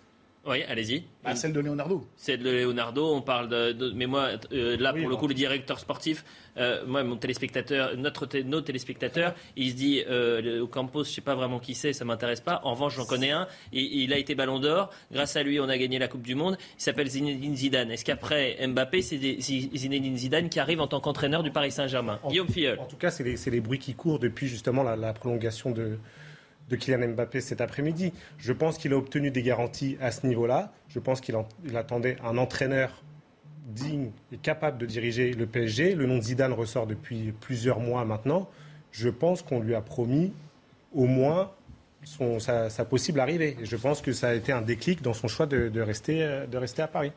oui, 0.45 0.65
allez-y. 0.65 1.05
Bah, 1.23 1.37
celle 1.37 1.53
de 1.53 1.61
Leonardo. 1.61 2.05
Celle 2.17 2.43
de 2.43 2.51
Leonardo, 2.51 3.15
on 3.15 3.23
parle 3.23 3.49
de. 3.49 3.93
mais 3.95 4.07
moi, 4.07 4.31
euh, 4.53 4.77
là, 4.77 4.93
pour 4.93 5.09
le 5.09 5.17
coup, 5.17 5.29
le 5.29 5.35
directeur 5.35 5.79
sportif, 5.79 6.25
euh, 6.57 6.85
moi, 6.87 7.03
mon 7.03 7.17
téléspectateur, 7.17 7.97
notre, 7.97 8.27
nos 8.39 8.61
téléspectateurs, 8.61 9.35
il 9.57 9.71
se 9.71 9.75
dit 9.75 10.03
euh, 10.09 10.61
au 10.61 10.67
campus, 10.67 11.05
je 11.05 11.11
ne 11.11 11.15
sais 11.15 11.21
pas 11.21 11.35
vraiment 11.35 11.59
qui 11.59 11.75
c'est, 11.75 11.93
ça 11.93 12.05
ne 12.05 12.09
m'intéresse 12.09 12.41
pas. 12.41 12.61
En 12.65 12.73
revanche, 12.73 12.97
j'en 12.97 13.05
connais 13.05 13.31
un. 13.31 13.47
Et, 13.73 13.83
il 13.83 14.13
a 14.13 14.19
été 14.19 14.35
ballon 14.35 14.59
d'or. 14.59 14.91
Grâce 15.11 15.37
à 15.37 15.43
lui, 15.43 15.61
on 15.61 15.69
a 15.69 15.79
gagné 15.79 15.99
la 15.99 16.09
Coupe 16.09 16.23
du 16.23 16.35
Monde. 16.35 16.57
Il 16.79 16.83
s'appelle 16.83 17.09
Zinedine 17.09 17.57
Zidane. 17.57 17.91
Est-ce 17.91 18.05
qu'après 18.05 18.59
Mbappé, 18.67 19.03
c'est 19.03 19.19
Zinedine 19.19 20.17
Zidane 20.17 20.49
qui 20.49 20.61
arrive 20.61 20.81
en 20.81 20.87
tant 20.87 21.01
qu'entraîneur 21.01 21.43
du 21.43 21.51
Paris 21.51 21.71
Saint-Germain? 21.71 22.21
Guillaume 22.29 22.49
Filleul. 22.49 22.79
En 22.79 22.87
tout 22.87 22.97
cas, 22.97 23.11
c'est 23.11 23.25
les, 23.25 23.37
les, 23.51 23.61
bruits 23.61 23.79
qui 23.79 23.95
courent 23.95 24.19
depuis 24.19 24.49
justement 24.49 24.83
la 24.83 25.13
prolongation 25.13 25.71
de 25.71 25.99
de 26.71 26.77
Kylian 26.77 27.09
Mbappé 27.09 27.41
cet 27.41 27.61
après-midi. 27.61 28.13
Je 28.39 28.53
pense 28.53 28.79
qu'il 28.79 28.93
a 28.93 28.97
obtenu 28.97 29.31
des 29.31 29.43
garanties 29.43 29.97
à 30.01 30.11
ce 30.11 30.27
niveau-là. 30.27 30.73
Je 30.89 30.99
pense 30.99 31.21
qu'il 31.21 31.37
attendait 31.75 32.17
un 32.25 32.39
entraîneur 32.39 33.03
digne 33.67 34.11
et 34.33 34.37
capable 34.37 34.79
de 34.79 34.87
diriger 34.87 35.33
le 35.33 35.47
PSG. 35.47 35.95
Le 35.95 36.07
nom 36.07 36.19
de 36.19 36.23
Zidane 36.23 36.53
ressort 36.53 36.87
depuis 36.87 37.33
plusieurs 37.41 37.81
mois 37.81 38.05
maintenant. 38.05 38.49
Je 38.91 39.09
pense 39.09 39.43
qu'on 39.43 39.61
lui 39.61 39.75
a 39.75 39.81
promis 39.81 40.33
au 40.95 41.07
moins 41.07 41.51
sa, 42.39 42.85
possible 42.85 43.21
arrivée. 43.21 43.57
Et 43.61 43.65
je 43.65 43.77
pense 43.77 44.01
que 44.01 44.13
ça 44.13 44.29
a 44.29 44.35
été 44.35 44.53
un 44.53 44.63
déclic 44.63 45.03
dans 45.03 45.15
son 45.15 45.29
choix 45.29 45.47
de, 45.47 45.81
rester, 45.81 46.45
de 46.51 46.59
rester 46.59 46.83
à 46.83 46.89
Paris. 46.89 47.13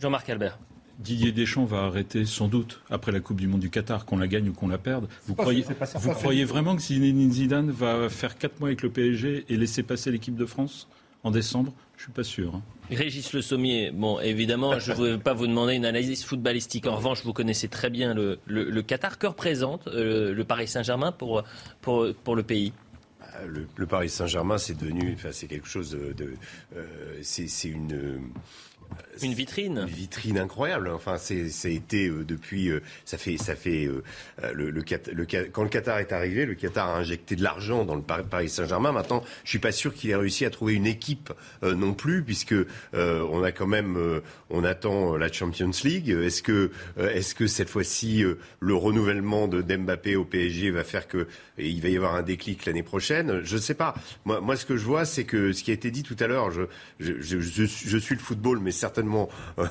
Jean-Marc 0.00 0.28
Albert. 0.28 0.58
Didier 0.98 1.32
Deschamps 1.32 1.64
va 1.64 1.84
arrêter 1.84 2.26
sans 2.26 2.48
doute 2.48 2.82
après 2.90 3.12
la 3.12 3.20
Coupe 3.20 3.40
du 3.40 3.48
Monde 3.48 3.60
du 3.60 3.70
Qatar, 3.70 4.04
qu'on 4.04 4.18
la 4.18 4.28
gagne 4.28 4.48
ou 4.48 4.52
qu'on 4.52 4.68
la 4.68 4.78
perde. 4.78 5.08
Vous 5.26 5.34
croyez, 5.34 5.64
vous 5.94 6.10
croyez 6.10 6.44
vraiment 6.44 6.76
que 6.76 6.82
Zinedine 6.82 7.32
Zidane 7.32 7.70
va 7.70 8.08
faire 8.08 8.36
4 8.36 8.60
mois 8.60 8.68
avec 8.68 8.82
le 8.82 8.90
PSG 8.90 9.46
et 9.48 9.56
laisser 9.56 9.82
passer 9.82 10.10
l'équipe 10.10 10.36
de 10.36 10.46
France 10.46 10.88
en 11.24 11.30
décembre? 11.30 11.72
Je 12.02 12.06
suis 12.06 12.12
pas 12.14 12.24
sûr. 12.24 12.56
Hein. 12.56 12.62
Régis 12.90 13.32
Le 13.32 13.40
Sommier, 13.40 13.92
bon, 13.92 14.18
évidemment, 14.18 14.76
je 14.80 14.90
ne 14.90 14.96
veux 14.96 15.18
pas 15.20 15.34
vous 15.34 15.46
demander 15.46 15.74
une 15.74 15.84
analyse 15.84 16.24
footballistique. 16.24 16.88
En 16.88 16.96
revanche, 16.96 17.22
vous 17.22 17.32
connaissez 17.32 17.68
très 17.68 17.90
bien 17.90 18.12
le, 18.12 18.82
Qatar. 18.82 19.18
Que 19.18 19.28
représente 19.28 19.86
euh, 19.86 20.34
le 20.34 20.44
Paris 20.44 20.66
Saint-Germain 20.66 21.12
pour, 21.12 21.44
pour, 21.80 22.08
pour 22.24 22.34
le 22.34 22.42
pays? 22.42 22.72
Bah, 23.20 23.26
le, 23.46 23.86
Paris 23.86 24.08
Saint-Germain, 24.08 24.58
c'est 24.58 24.76
devenu, 24.76 25.12
enfin, 25.14 25.28
c'est 25.30 25.46
quelque 25.46 25.68
chose 25.68 25.92
de, 25.92 26.34
euh, 26.74 26.84
c'est 27.22 27.68
une 27.68 28.32
une 29.22 29.34
vitrine. 29.34 29.78
Une 29.88 29.94
vitrine 29.94 30.38
incroyable. 30.38 30.88
Enfin, 30.88 31.16
c'est, 31.18 31.48
ça 31.50 31.68
a 31.68 31.70
été 31.70 32.08
euh, 32.08 32.24
depuis, 32.24 32.70
euh, 32.70 32.80
ça 33.04 33.18
fait, 33.18 33.36
ça 33.36 33.54
fait 33.54 33.86
euh, 33.86 34.02
le, 34.52 34.70
le, 34.70 34.82
quand 35.52 35.62
le 35.62 35.68
Qatar 35.68 35.98
est 35.98 36.12
arrivé, 36.12 36.46
le 36.46 36.54
Qatar 36.54 36.88
a 36.88 36.98
injecté 36.98 37.36
de 37.36 37.42
l'argent 37.42 37.84
dans 37.84 37.94
le 37.94 38.02
Paris 38.02 38.48
Saint-Germain. 38.48 38.92
Maintenant, 38.92 39.22
je 39.44 39.50
suis 39.50 39.58
pas 39.58 39.72
sûr 39.72 39.94
qu'il 39.94 40.10
ait 40.10 40.16
réussi 40.16 40.44
à 40.44 40.50
trouver 40.50 40.74
une 40.74 40.86
équipe 40.86 41.32
non 41.62 41.94
plus, 41.94 42.22
puisque 42.22 42.54
on 42.92 43.42
a 43.42 43.52
quand 43.52 43.66
même, 43.66 44.20
on 44.50 44.64
attend 44.64 45.16
la 45.16 45.30
Champions 45.30 45.70
League. 45.84 46.10
Est-ce 46.10 46.42
que, 46.42 46.70
est-ce 46.98 47.34
que 47.34 47.46
cette 47.46 47.68
fois-ci, 47.68 48.24
le 48.60 48.74
renouvellement 48.74 49.48
de 49.48 49.62
Dembapé 49.62 50.16
au 50.16 50.24
PSG 50.24 50.70
va 50.70 50.84
faire 50.84 51.08
que 51.08 51.26
il 51.58 51.80
va 51.80 51.88
y 51.88 51.96
avoir 51.96 52.14
un 52.14 52.22
déclic 52.22 52.66
l'année 52.66 52.82
prochaine? 52.82 53.40
Je 53.44 53.56
ne 53.56 53.60
sais 53.60 53.74
pas. 53.74 53.94
Moi, 54.24 54.40
moi, 54.40 54.56
ce 54.56 54.66
que 54.66 54.76
je 54.76 54.84
vois, 54.84 55.04
c'est 55.04 55.24
que 55.24 55.52
ce 55.52 55.62
qui 55.62 55.70
a 55.70 55.74
été 55.74 55.90
dit 55.90 56.02
tout 56.02 56.16
à 56.18 56.26
l'heure, 56.26 56.50
je, 56.50 56.62
je, 56.98 57.40
je, 57.40 57.64
je 57.64 57.98
suis 57.98 58.14
le 58.14 58.20
football, 58.20 58.58
mais 58.60 58.72
certainement, 58.82 59.28
euh, 59.60 59.66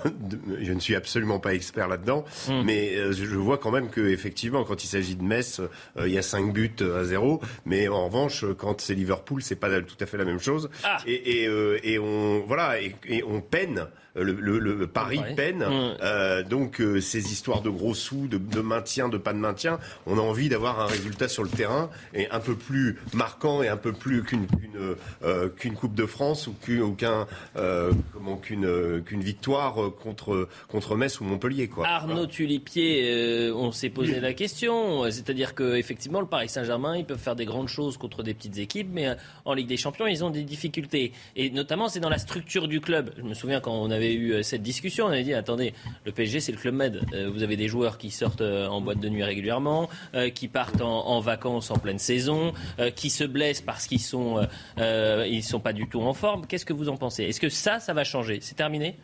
je 0.61 0.71
ne 0.71 0.79
suis 0.79 0.95
absolument 0.95 1.39
pas 1.39 1.53
expert 1.53 1.89
là-dedans, 1.89 2.23
hmm. 2.47 2.61
mais 2.63 2.95
euh, 2.95 3.11
je 3.11 3.35
vois 3.35 3.57
quand 3.57 3.71
même 3.71 3.89
que 3.89 3.99
effectivement, 3.99 4.63
quand 4.63 4.85
il 4.85 4.87
s'agit 4.87 5.17
de 5.17 5.23
Metz, 5.23 5.59
euh, 5.59 6.07
il 6.07 6.13
y 6.13 6.17
a 6.17 6.21
5 6.21 6.53
buts 6.53 6.71
à 6.79 7.03
0, 7.03 7.41
mais 7.65 7.89
en 7.89 8.05
revanche, 8.05 8.45
quand 8.57 8.79
c'est 8.79 8.95
Liverpool, 8.95 9.41
c'est 9.41 9.57
pas 9.57 9.81
tout 9.81 9.97
à 9.99 10.05
fait 10.05 10.17
la 10.17 10.23
même 10.23 10.39
chose. 10.39 10.69
Ah. 10.85 10.97
Et, 11.05 11.43
et, 11.83 11.99
on 11.99 12.39
voilà, 12.47 12.79
et, 12.79 13.23
on 13.27 13.41
peine. 13.41 13.87
Le, 14.15 14.33
le, 14.33 14.87
Paris 14.87 15.21
peine. 15.35 15.65
Hmm. 15.65 16.47
donc 16.49 16.81
ces 16.99 17.31
histoires 17.31 17.61
de 17.61 17.69
gros 17.69 17.93
sous, 17.93 18.27
de, 18.27 18.37
de, 18.37 18.59
maintien, 18.59 19.07
de 19.09 19.17
pas 19.17 19.33
de 19.33 19.37
maintien, 19.37 19.79
on 20.05 20.17
a 20.17 20.21
envie 20.21 20.49
d'avoir 20.49 20.79
un 20.79 20.85
résultat 20.85 21.27
sur 21.27 21.43
le 21.43 21.49
terrain 21.49 21.89
et 22.13 22.29
un 22.29 22.39
peu 22.39 22.55
plus 22.55 22.97
marquant 23.13 23.63
et 23.63 23.69
un 23.69 23.77
peu 23.77 23.93
plus 23.93 24.23
qu'une 24.23 24.47
qu'une 25.57 25.73
Coupe 25.75 25.95
de 25.95 26.05
France 26.05 26.47
ou 26.47 26.53
qu'un 26.95 27.27
comment 28.13 28.37
qu'une 28.37 29.01
qu'une 29.05 29.21
victoire 29.21 29.75
contre, 30.01 30.47
contre 30.67 30.95
Metz 30.95 31.19
ou 31.21 31.23
Montpellier. 31.23 31.67
Quoi. 31.67 31.87
Arnaud 31.87 32.27
Tulipier, 32.27 33.51
on 33.55 33.71
s'est 33.71 33.89
posé 33.89 34.19
la 34.19 34.33
question. 34.33 35.09
C'est-à-dire 35.09 35.55
qu'effectivement, 35.55 36.21
le 36.21 36.27
Paris 36.27 36.49
Saint-Germain, 36.49 36.97
ils 36.97 37.05
peuvent 37.05 37.19
faire 37.19 37.35
des 37.35 37.45
grandes 37.45 37.67
choses 37.67 37.97
contre 37.97 38.23
des 38.23 38.33
petites 38.33 38.57
équipes, 38.57 38.89
mais 38.91 39.15
en 39.45 39.53
Ligue 39.53 39.67
des 39.67 39.77
Champions, 39.77 40.07
ils 40.07 40.23
ont 40.23 40.29
des 40.29 40.43
difficultés. 40.43 41.11
Et 41.35 41.49
notamment, 41.49 41.89
c'est 41.89 41.99
dans 41.99 42.09
la 42.09 42.17
structure 42.17 42.67
du 42.67 42.81
club. 42.81 43.13
Je 43.17 43.23
me 43.23 43.33
souviens 43.33 43.59
quand 43.59 43.73
on 43.73 43.91
avait 43.91 44.00
eu 44.09 44.43
cette 44.43 44.61
discussion, 44.63 45.05
on 45.05 45.09
avait 45.09 45.23
dit 45.23 45.33
attendez, 45.33 45.73
le 46.05 46.11
PSG, 46.11 46.39
c'est 46.39 46.51
le 46.51 46.57
club 46.57 46.75
Med. 46.75 47.01
vous 47.33 47.43
avez 47.43 47.57
des 47.57 47.67
joueurs 47.67 47.97
qui 47.97 48.11
sortent 48.11 48.41
en 48.41 48.81
boîte 48.81 48.99
de 48.99 49.09
nuit 49.09 49.23
régulièrement, 49.23 49.89
qui 50.33 50.47
partent 50.47 50.81
en, 50.81 51.07
en 51.07 51.19
vacances 51.19 51.71
en 51.71 51.77
pleine 51.77 51.99
saison, 51.99 52.53
qui 52.95 53.09
se 53.09 53.23
blessent 53.23 53.61
parce 53.61 53.87
qu'ils 53.87 53.99
sont, 54.01 54.47
ils 54.77 55.43
sont 55.43 55.59
pas 55.59 55.73
du 55.73 55.87
tout 55.87 56.01
en 56.01 56.13
forme. 56.13 56.45
Qu'est-ce 56.47 56.65
que 56.65 56.73
vous 56.73 56.89
en 56.89 56.97
pensez? 56.97 57.23
Est-ce 57.25 57.39
que 57.39 57.49
ça, 57.49 57.79
ça 57.79 57.93
va 57.93 58.03
changer? 58.03 58.39
C'est 58.41 58.55
terminé? 58.55 58.97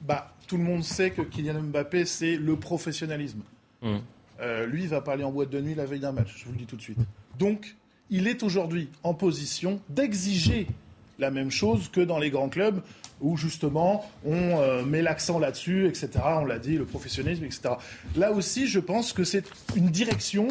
Bah, 0.00 0.32
Tout 0.46 0.56
le 0.56 0.64
monde 0.64 0.82
sait 0.84 1.10
que 1.10 1.22
Kylian 1.22 1.62
Mbappé, 1.62 2.04
c'est 2.04 2.36
le 2.36 2.56
professionnalisme. 2.56 3.40
Hmm. 3.82 3.98
Euh, 4.40 4.66
lui, 4.66 4.82
il 4.82 4.88
va 4.88 5.00
pas 5.00 5.12
aller 5.12 5.24
en 5.24 5.30
boîte 5.30 5.50
de 5.50 5.60
nuit 5.60 5.74
la 5.74 5.86
veille 5.86 6.00
d'un 6.00 6.12
match, 6.12 6.34
je 6.36 6.44
vous 6.44 6.52
le 6.52 6.58
dis 6.58 6.66
tout 6.66 6.76
de 6.76 6.82
suite. 6.82 6.98
Donc, 7.38 7.76
il 8.10 8.26
est 8.28 8.42
aujourd'hui 8.42 8.88
en 9.02 9.14
position 9.14 9.80
d'exiger 9.88 10.66
la 11.18 11.30
même 11.30 11.50
chose 11.50 11.88
que 11.88 12.00
dans 12.00 12.18
les 12.18 12.30
grands 12.30 12.48
clubs 12.48 12.82
où 13.20 13.36
justement 13.36 14.04
on 14.24 14.58
euh, 14.58 14.82
met 14.82 15.02
l'accent 15.02 15.38
là-dessus, 15.38 15.86
etc. 15.86 16.10
On 16.24 16.44
l'a 16.44 16.58
dit, 16.58 16.76
le 16.76 16.84
professionnalisme, 16.84 17.44
etc. 17.44 17.74
Là 18.16 18.32
aussi, 18.32 18.66
je 18.66 18.80
pense 18.80 19.12
que 19.12 19.24
c'est 19.24 19.44
une 19.76 19.88
direction 19.88 20.48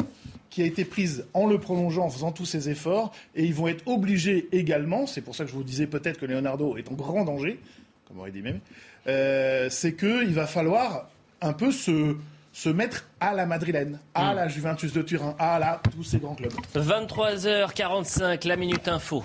qui 0.50 0.62
a 0.62 0.66
été 0.66 0.84
prise 0.84 1.26
en 1.34 1.46
le 1.46 1.58
prolongeant, 1.58 2.04
en 2.04 2.10
faisant 2.10 2.30
tous 2.30 2.46
ces 2.46 2.70
efforts, 2.70 3.12
et 3.34 3.44
ils 3.44 3.54
vont 3.54 3.66
être 3.66 3.82
obligés 3.88 4.48
également, 4.52 5.06
c'est 5.06 5.20
pour 5.20 5.34
ça 5.34 5.44
que 5.44 5.50
je 5.50 5.56
vous 5.56 5.64
disais 5.64 5.88
peut-être 5.88 6.18
que 6.18 6.26
Leonardo 6.26 6.76
est 6.76 6.88
en 6.92 6.94
grand 6.94 7.24
danger, 7.24 7.58
comme 8.06 8.20
aurait 8.20 8.30
dit 8.30 8.40
même, 8.40 8.60
euh, 9.08 9.68
c'est 9.68 9.94
qu'il 9.94 10.32
va 10.32 10.46
falloir 10.46 11.08
un 11.40 11.52
peu 11.54 11.72
se, 11.72 12.16
se 12.52 12.68
mettre 12.68 13.08
à 13.18 13.34
la 13.34 13.46
madrilène, 13.46 13.98
à 14.14 14.32
hmm. 14.32 14.36
la 14.36 14.48
Juventus 14.48 14.92
de 14.92 15.02
Turin, 15.02 15.34
à 15.40 15.58
la, 15.58 15.80
tous 15.92 16.04
ces 16.04 16.18
grands 16.18 16.36
clubs. 16.36 16.52
23h45, 16.76 18.46
la 18.46 18.56
Minute 18.56 18.86
Info. 18.86 19.24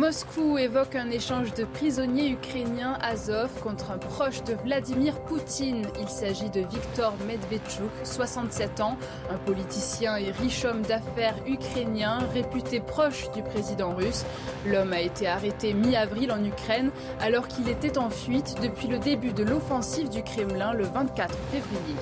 Moscou 0.00 0.56
évoque 0.56 0.94
un 0.94 1.10
échange 1.10 1.52
de 1.52 1.64
prisonniers 1.64 2.30
ukrainiens 2.30 2.96
Azov 3.02 3.50
contre 3.62 3.90
un 3.90 3.98
proche 3.98 4.42
de 4.44 4.54
Vladimir 4.54 5.20
Poutine. 5.24 5.86
Il 6.00 6.08
s'agit 6.08 6.48
de 6.48 6.60
Viktor 6.60 7.12
Medvedchuk, 7.26 7.90
67 8.04 8.80
ans, 8.80 8.96
un 9.30 9.36
politicien 9.36 10.16
et 10.16 10.30
riche 10.30 10.64
homme 10.64 10.80
d'affaires 10.80 11.36
ukrainien 11.46 12.20
réputé 12.32 12.80
proche 12.80 13.30
du 13.32 13.42
président 13.42 13.94
russe. 13.94 14.24
L'homme 14.66 14.94
a 14.94 15.02
été 15.02 15.26
arrêté 15.26 15.74
mi-avril 15.74 16.32
en 16.32 16.42
Ukraine 16.42 16.92
alors 17.20 17.46
qu'il 17.46 17.68
était 17.68 17.98
en 17.98 18.08
fuite 18.08 18.54
depuis 18.62 18.88
le 18.88 18.98
début 18.98 19.34
de 19.34 19.44
l'offensive 19.44 20.08
du 20.08 20.22
Kremlin 20.22 20.72
le 20.72 20.84
24 20.84 21.36
février. 21.52 21.96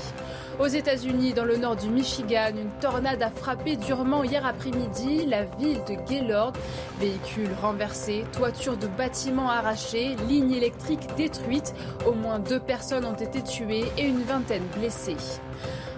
Aux 0.59 0.67
États-Unis, 0.67 1.35
dans 1.35 1.45
le 1.45 1.57
nord 1.57 1.77
du 1.77 1.89
Michigan, 1.89 2.51
une 2.51 2.71
tornade 2.81 3.23
a 3.23 3.31
frappé 3.31 3.77
durement 3.77 4.25
hier 4.25 4.45
après-midi 4.45 5.25
la 5.25 5.45
ville 5.45 5.79
de 5.87 5.95
Gaylord. 6.09 6.53
Véhicules 6.99 7.51
renversés, 7.63 8.25
toitures 8.33 8.77
de 8.77 8.89
bâtiments 8.89 9.51
arrachées, 9.51 10.17
lignes 10.29 10.53
électriques 10.53 11.07
détruites. 11.17 11.75
Au 12.07 12.13
moins 12.13 12.41
deux 12.41 12.59
personnes 12.59 13.05
ont 13.05 13.15
été 13.15 13.41
tuées 13.41 13.85
et 13.97 14.03
une 14.03 14.23
vingtaine 14.23 14.65
blessées. 14.77 15.17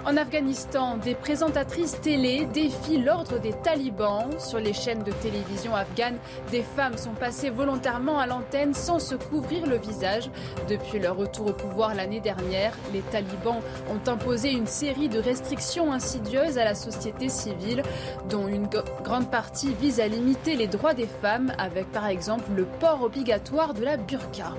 En 0.07 0.17
Afghanistan, 0.17 0.97
des 0.97 1.15
présentatrices 1.15 2.01
télé 2.01 2.47
défient 2.47 3.03
l'ordre 3.03 3.39
des 3.39 3.53
talibans. 3.53 4.31
Sur 4.39 4.59
les 4.59 4.73
chaînes 4.73 5.03
de 5.03 5.13
télévision 5.13 5.75
afghanes, 5.75 6.17
des 6.51 6.63
femmes 6.63 6.97
sont 6.97 7.13
passées 7.13 7.51
volontairement 7.51 8.19
à 8.19 8.27
l'antenne 8.27 8.73
sans 8.73 8.99
se 8.99 9.15
couvrir 9.15 9.67
le 9.67 9.77
visage. 9.77 10.31
Depuis 10.71 10.99
leur 11.01 11.17
retour 11.17 11.49
au 11.49 11.53
pouvoir 11.53 11.95
l'année 11.95 12.21
dernière, 12.21 12.73
les 12.95 13.03
talibans 13.03 13.61
ont 13.91 14.11
imposé 14.11 14.51
une 14.53 14.67
série 14.67 15.11
de 15.11 15.19
restrictions 15.19 15.93
insidieuses 15.93 16.57
à 16.57 16.65
la 16.65 16.75
société 16.75 17.29
civile, 17.29 17.83
dont 18.31 18.49
une 18.49 18.69
grande 19.05 19.31
partie 19.31 19.75
vise 19.75 20.01
à 20.01 20.09
limiter 20.09 20.57
les 20.57 20.67
droits 20.67 20.95
des 20.95 21.09
femmes, 21.21 21.53
avec 21.59 21.93
par 21.93 22.07
exemple 22.07 22.51
le 22.57 22.65
port 22.65 23.03
obligatoire 23.03 23.75
de 23.75 23.85
la 23.85 23.99
burqa. 23.99 24.55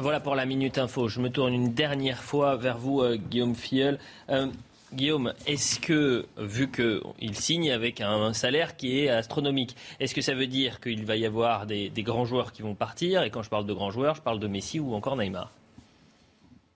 Voilà 0.00 0.18
pour 0.18 0.34
la 0.34 0.46
Minute 0.46 0.78
Info. 0.78 1.08
Je 1.08 1.20
me 1.20 1.28
tourne 1.28 1.52
une 1.52 1.74
dernière 1.74 2.22
fois 2.22 2.56
vers 2.56 2.78
vous, 2.78 3.02
euh, 3.02 3.18
Guillaume 3.18 3.54
Filleul. 3.54 3.98
Euh, 4.30 4.46
Guillaume, 4.94 5.34
est-ce 5.46 5.78
que, 5.78 6.24
vu 6.38 6.70
qu'il 6.70 7.36
signe 7.36 7.70
avec 7.70 8.00
un, 8.00 8.32
salaire 8.32 8.78
qui 8.78 8.98
est 8.98 9.10
astronomique, 9.10 9.76
est-ce 10.00 10.14
que 10.14 10.22
ça 10.22 10.32
veut 10.32 10.46
dire 10.46 10.80
qu'il 10.80 11.04
va 11.04 11.16
y 11.16 11.26
avoir 11.26 11.66
des, 11.66 11.92
grands 11.98 12.24
joueurs 12.24 12.52
qui 12.52 12.62
vont 12.62 12.74
partir? 12.74 13.22
Et 13.24 13.30
quand 13.30 13.42
je 13.42 13.50
parle 13.50 13.66
de 13.66 13.74
grands 13.74 13.90
joueurs, 13.90 14.14
je 14.14 14.22
parle 14.22 14.40
de 14.40 14.48
Messi 14.48 14.80
ou 14.80 14.94
encore 14.94 15.18
Neymar 15.18 15.52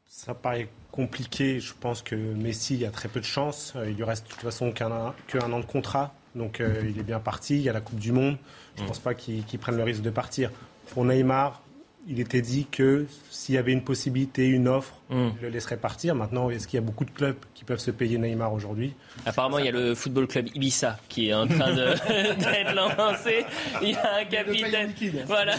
Ça 0.07 0.35
paraît 0.35 0.69
compliqué. 0.93 1.61
Je 1.61 1.73
pense 1.81 2.03
que 2.03 2.15
Messi 2.15 2.85
a 2.85 2.91
très 2.91 3.09
peu 3.09 3.21
de 3.21 3.25
chance. 3.25 3.73
Euh, 3.75 3.89
il 3.89 3.97
lui 3.97 4.05
reste 4.05 4.27
de 4.27 4.33
toute 4.33 4.43
façon 4.43 4.71
qu'un 4.71 4.91
an 4.93 5.61
de 5.61 5.65
contrat. 5.65 6.13
Donc 6.35 6.61
il 6.61 6.99
est 6.99 7.05
bien 7.05 7.21
parti. 7.21 7.57
Il 7.57 7.63
y 7.63 7.71
a 7.71 7.73
la 7.73 7.81
Coupe 7.81 8.01
du 8.01 8.13
Monde. 8.13 8.37
Je 8.77 8.83
ne 8.83 8.85
mm. 8.85 8.89
pense 8.89 8.99
pas 8.99 9.15
qu'il 9.15 9.59
prenne 9.59 9.77
le 9.77 9.85
risque 9.85 10.03
de 10.03 10.11
partir. 10.11 10.51
Pour 10.91 11.07
Neymar, 11.07 11.64
il 12.09 12.21
était 12.21 12.43
dit 12.43 12.67
que 12.71 13.07
s'il 13.31 13.55
y 13.55 13.59
avait 13.59 13.73
une 13.73 13.85
possibilité, 13.85 14.47
une 14.47 14.69
offre, 14.69 15.01
hmm. 15.11 15.31
il 15.37 15.43
le 15.43 15.49
laisserait 15.49 15.77
partir. 15.77 16.15
Maintenant, 16.15 16.51
est-ce 16.51 16.67
qu'il 16.67 16.79
y 16.79 16.83
a 16.83 16.87
beaucoup 16.87 17.05
de 17.05 17.11
clubs 17.11 17.37
qui 17.55 17.65
peuvent 17.65 17.79
se 17.79 17.91
payer 17.91 18.19
Neymar 18.19 18.53
aujourd'hui? 18.53 18.95
Apparemment, 19.27 19.59
il 19.59 19.67
y 19.67 19.69
a 19.69 19.73
le 19.73 19.95
football 19.95 20.27
club 20.27 20.49
Ibiza 20.55 20.99
qui 21.09 21.29
est 21.29 21.35
en 21.35 21.47
train 21.47 21.73
d'être 21.75 22.75
lancé. 22.75 23.45
Il 23.83 23.91
y 23.91 23.95
a 23.95 24.17
un 24.21 24.25
capitaine. 24.25 24.95
Voilà. 25.27 25.55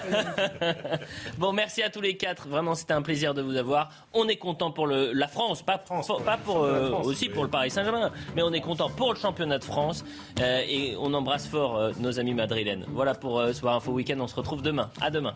bon, 1.38 1.54
merci 1.54 1.84
à 1.84 1.90
tous 1.90 2.02
les 2.02 2.18
quatre. 2.18 2.48
Vraiment, 2.48 2.76
c'était 2.76 2.94
un 2.94 3.02
plaisir 3.02 3.34
de 3.34 3.42
vous 3.42 3.56
avoir. 3.56 3.90
On 4.14 4.28
est 4.28 4.38
content 4.38 4.72
pour 4.72 4.88
le, 4.88 5.12
la 5.14 5.28
France, 5.28 5.62
pas, 5.64 5.78
pas 5.78 6.38
pour, 6.38 6.64
euh, 6.64 6.92
aussi 7.04 7.30
pour 7.30 7.44
le 7.44 7.50
Paris 7.50 7.70
Saint-Germain, 7.70 8.12
mais 8.36 8.42
on 8.42 8.54
est 8.54 8.62
content 8.62 8.90
pour 8.90 9.14
le 9.14 9.20
championnat 9.20 9.60
de 9.60 9.64
France. 9.64 10.06
Euh, 10.40 10.62
et 10.68 10.96
on 11.00 11.14
embrasse 11.14 11.48
fort 11.48 11.78
euh, 11.78 11.92
nos 12.00 12.20
amis 12.20 12.34
madrilènes. 12.34 12.86
Voilà 12.90 13.14
pour 13.14 13.42
Soir 13.54 13.76
Info 13.76 13.92
Week-end. 13.92 14.18
On 14.20 14.28
se 14.28 14.36
retrouve 14.36 14.62
demain. 14.62 14.90
À 15.02 15.10
demain. 15.10 15.34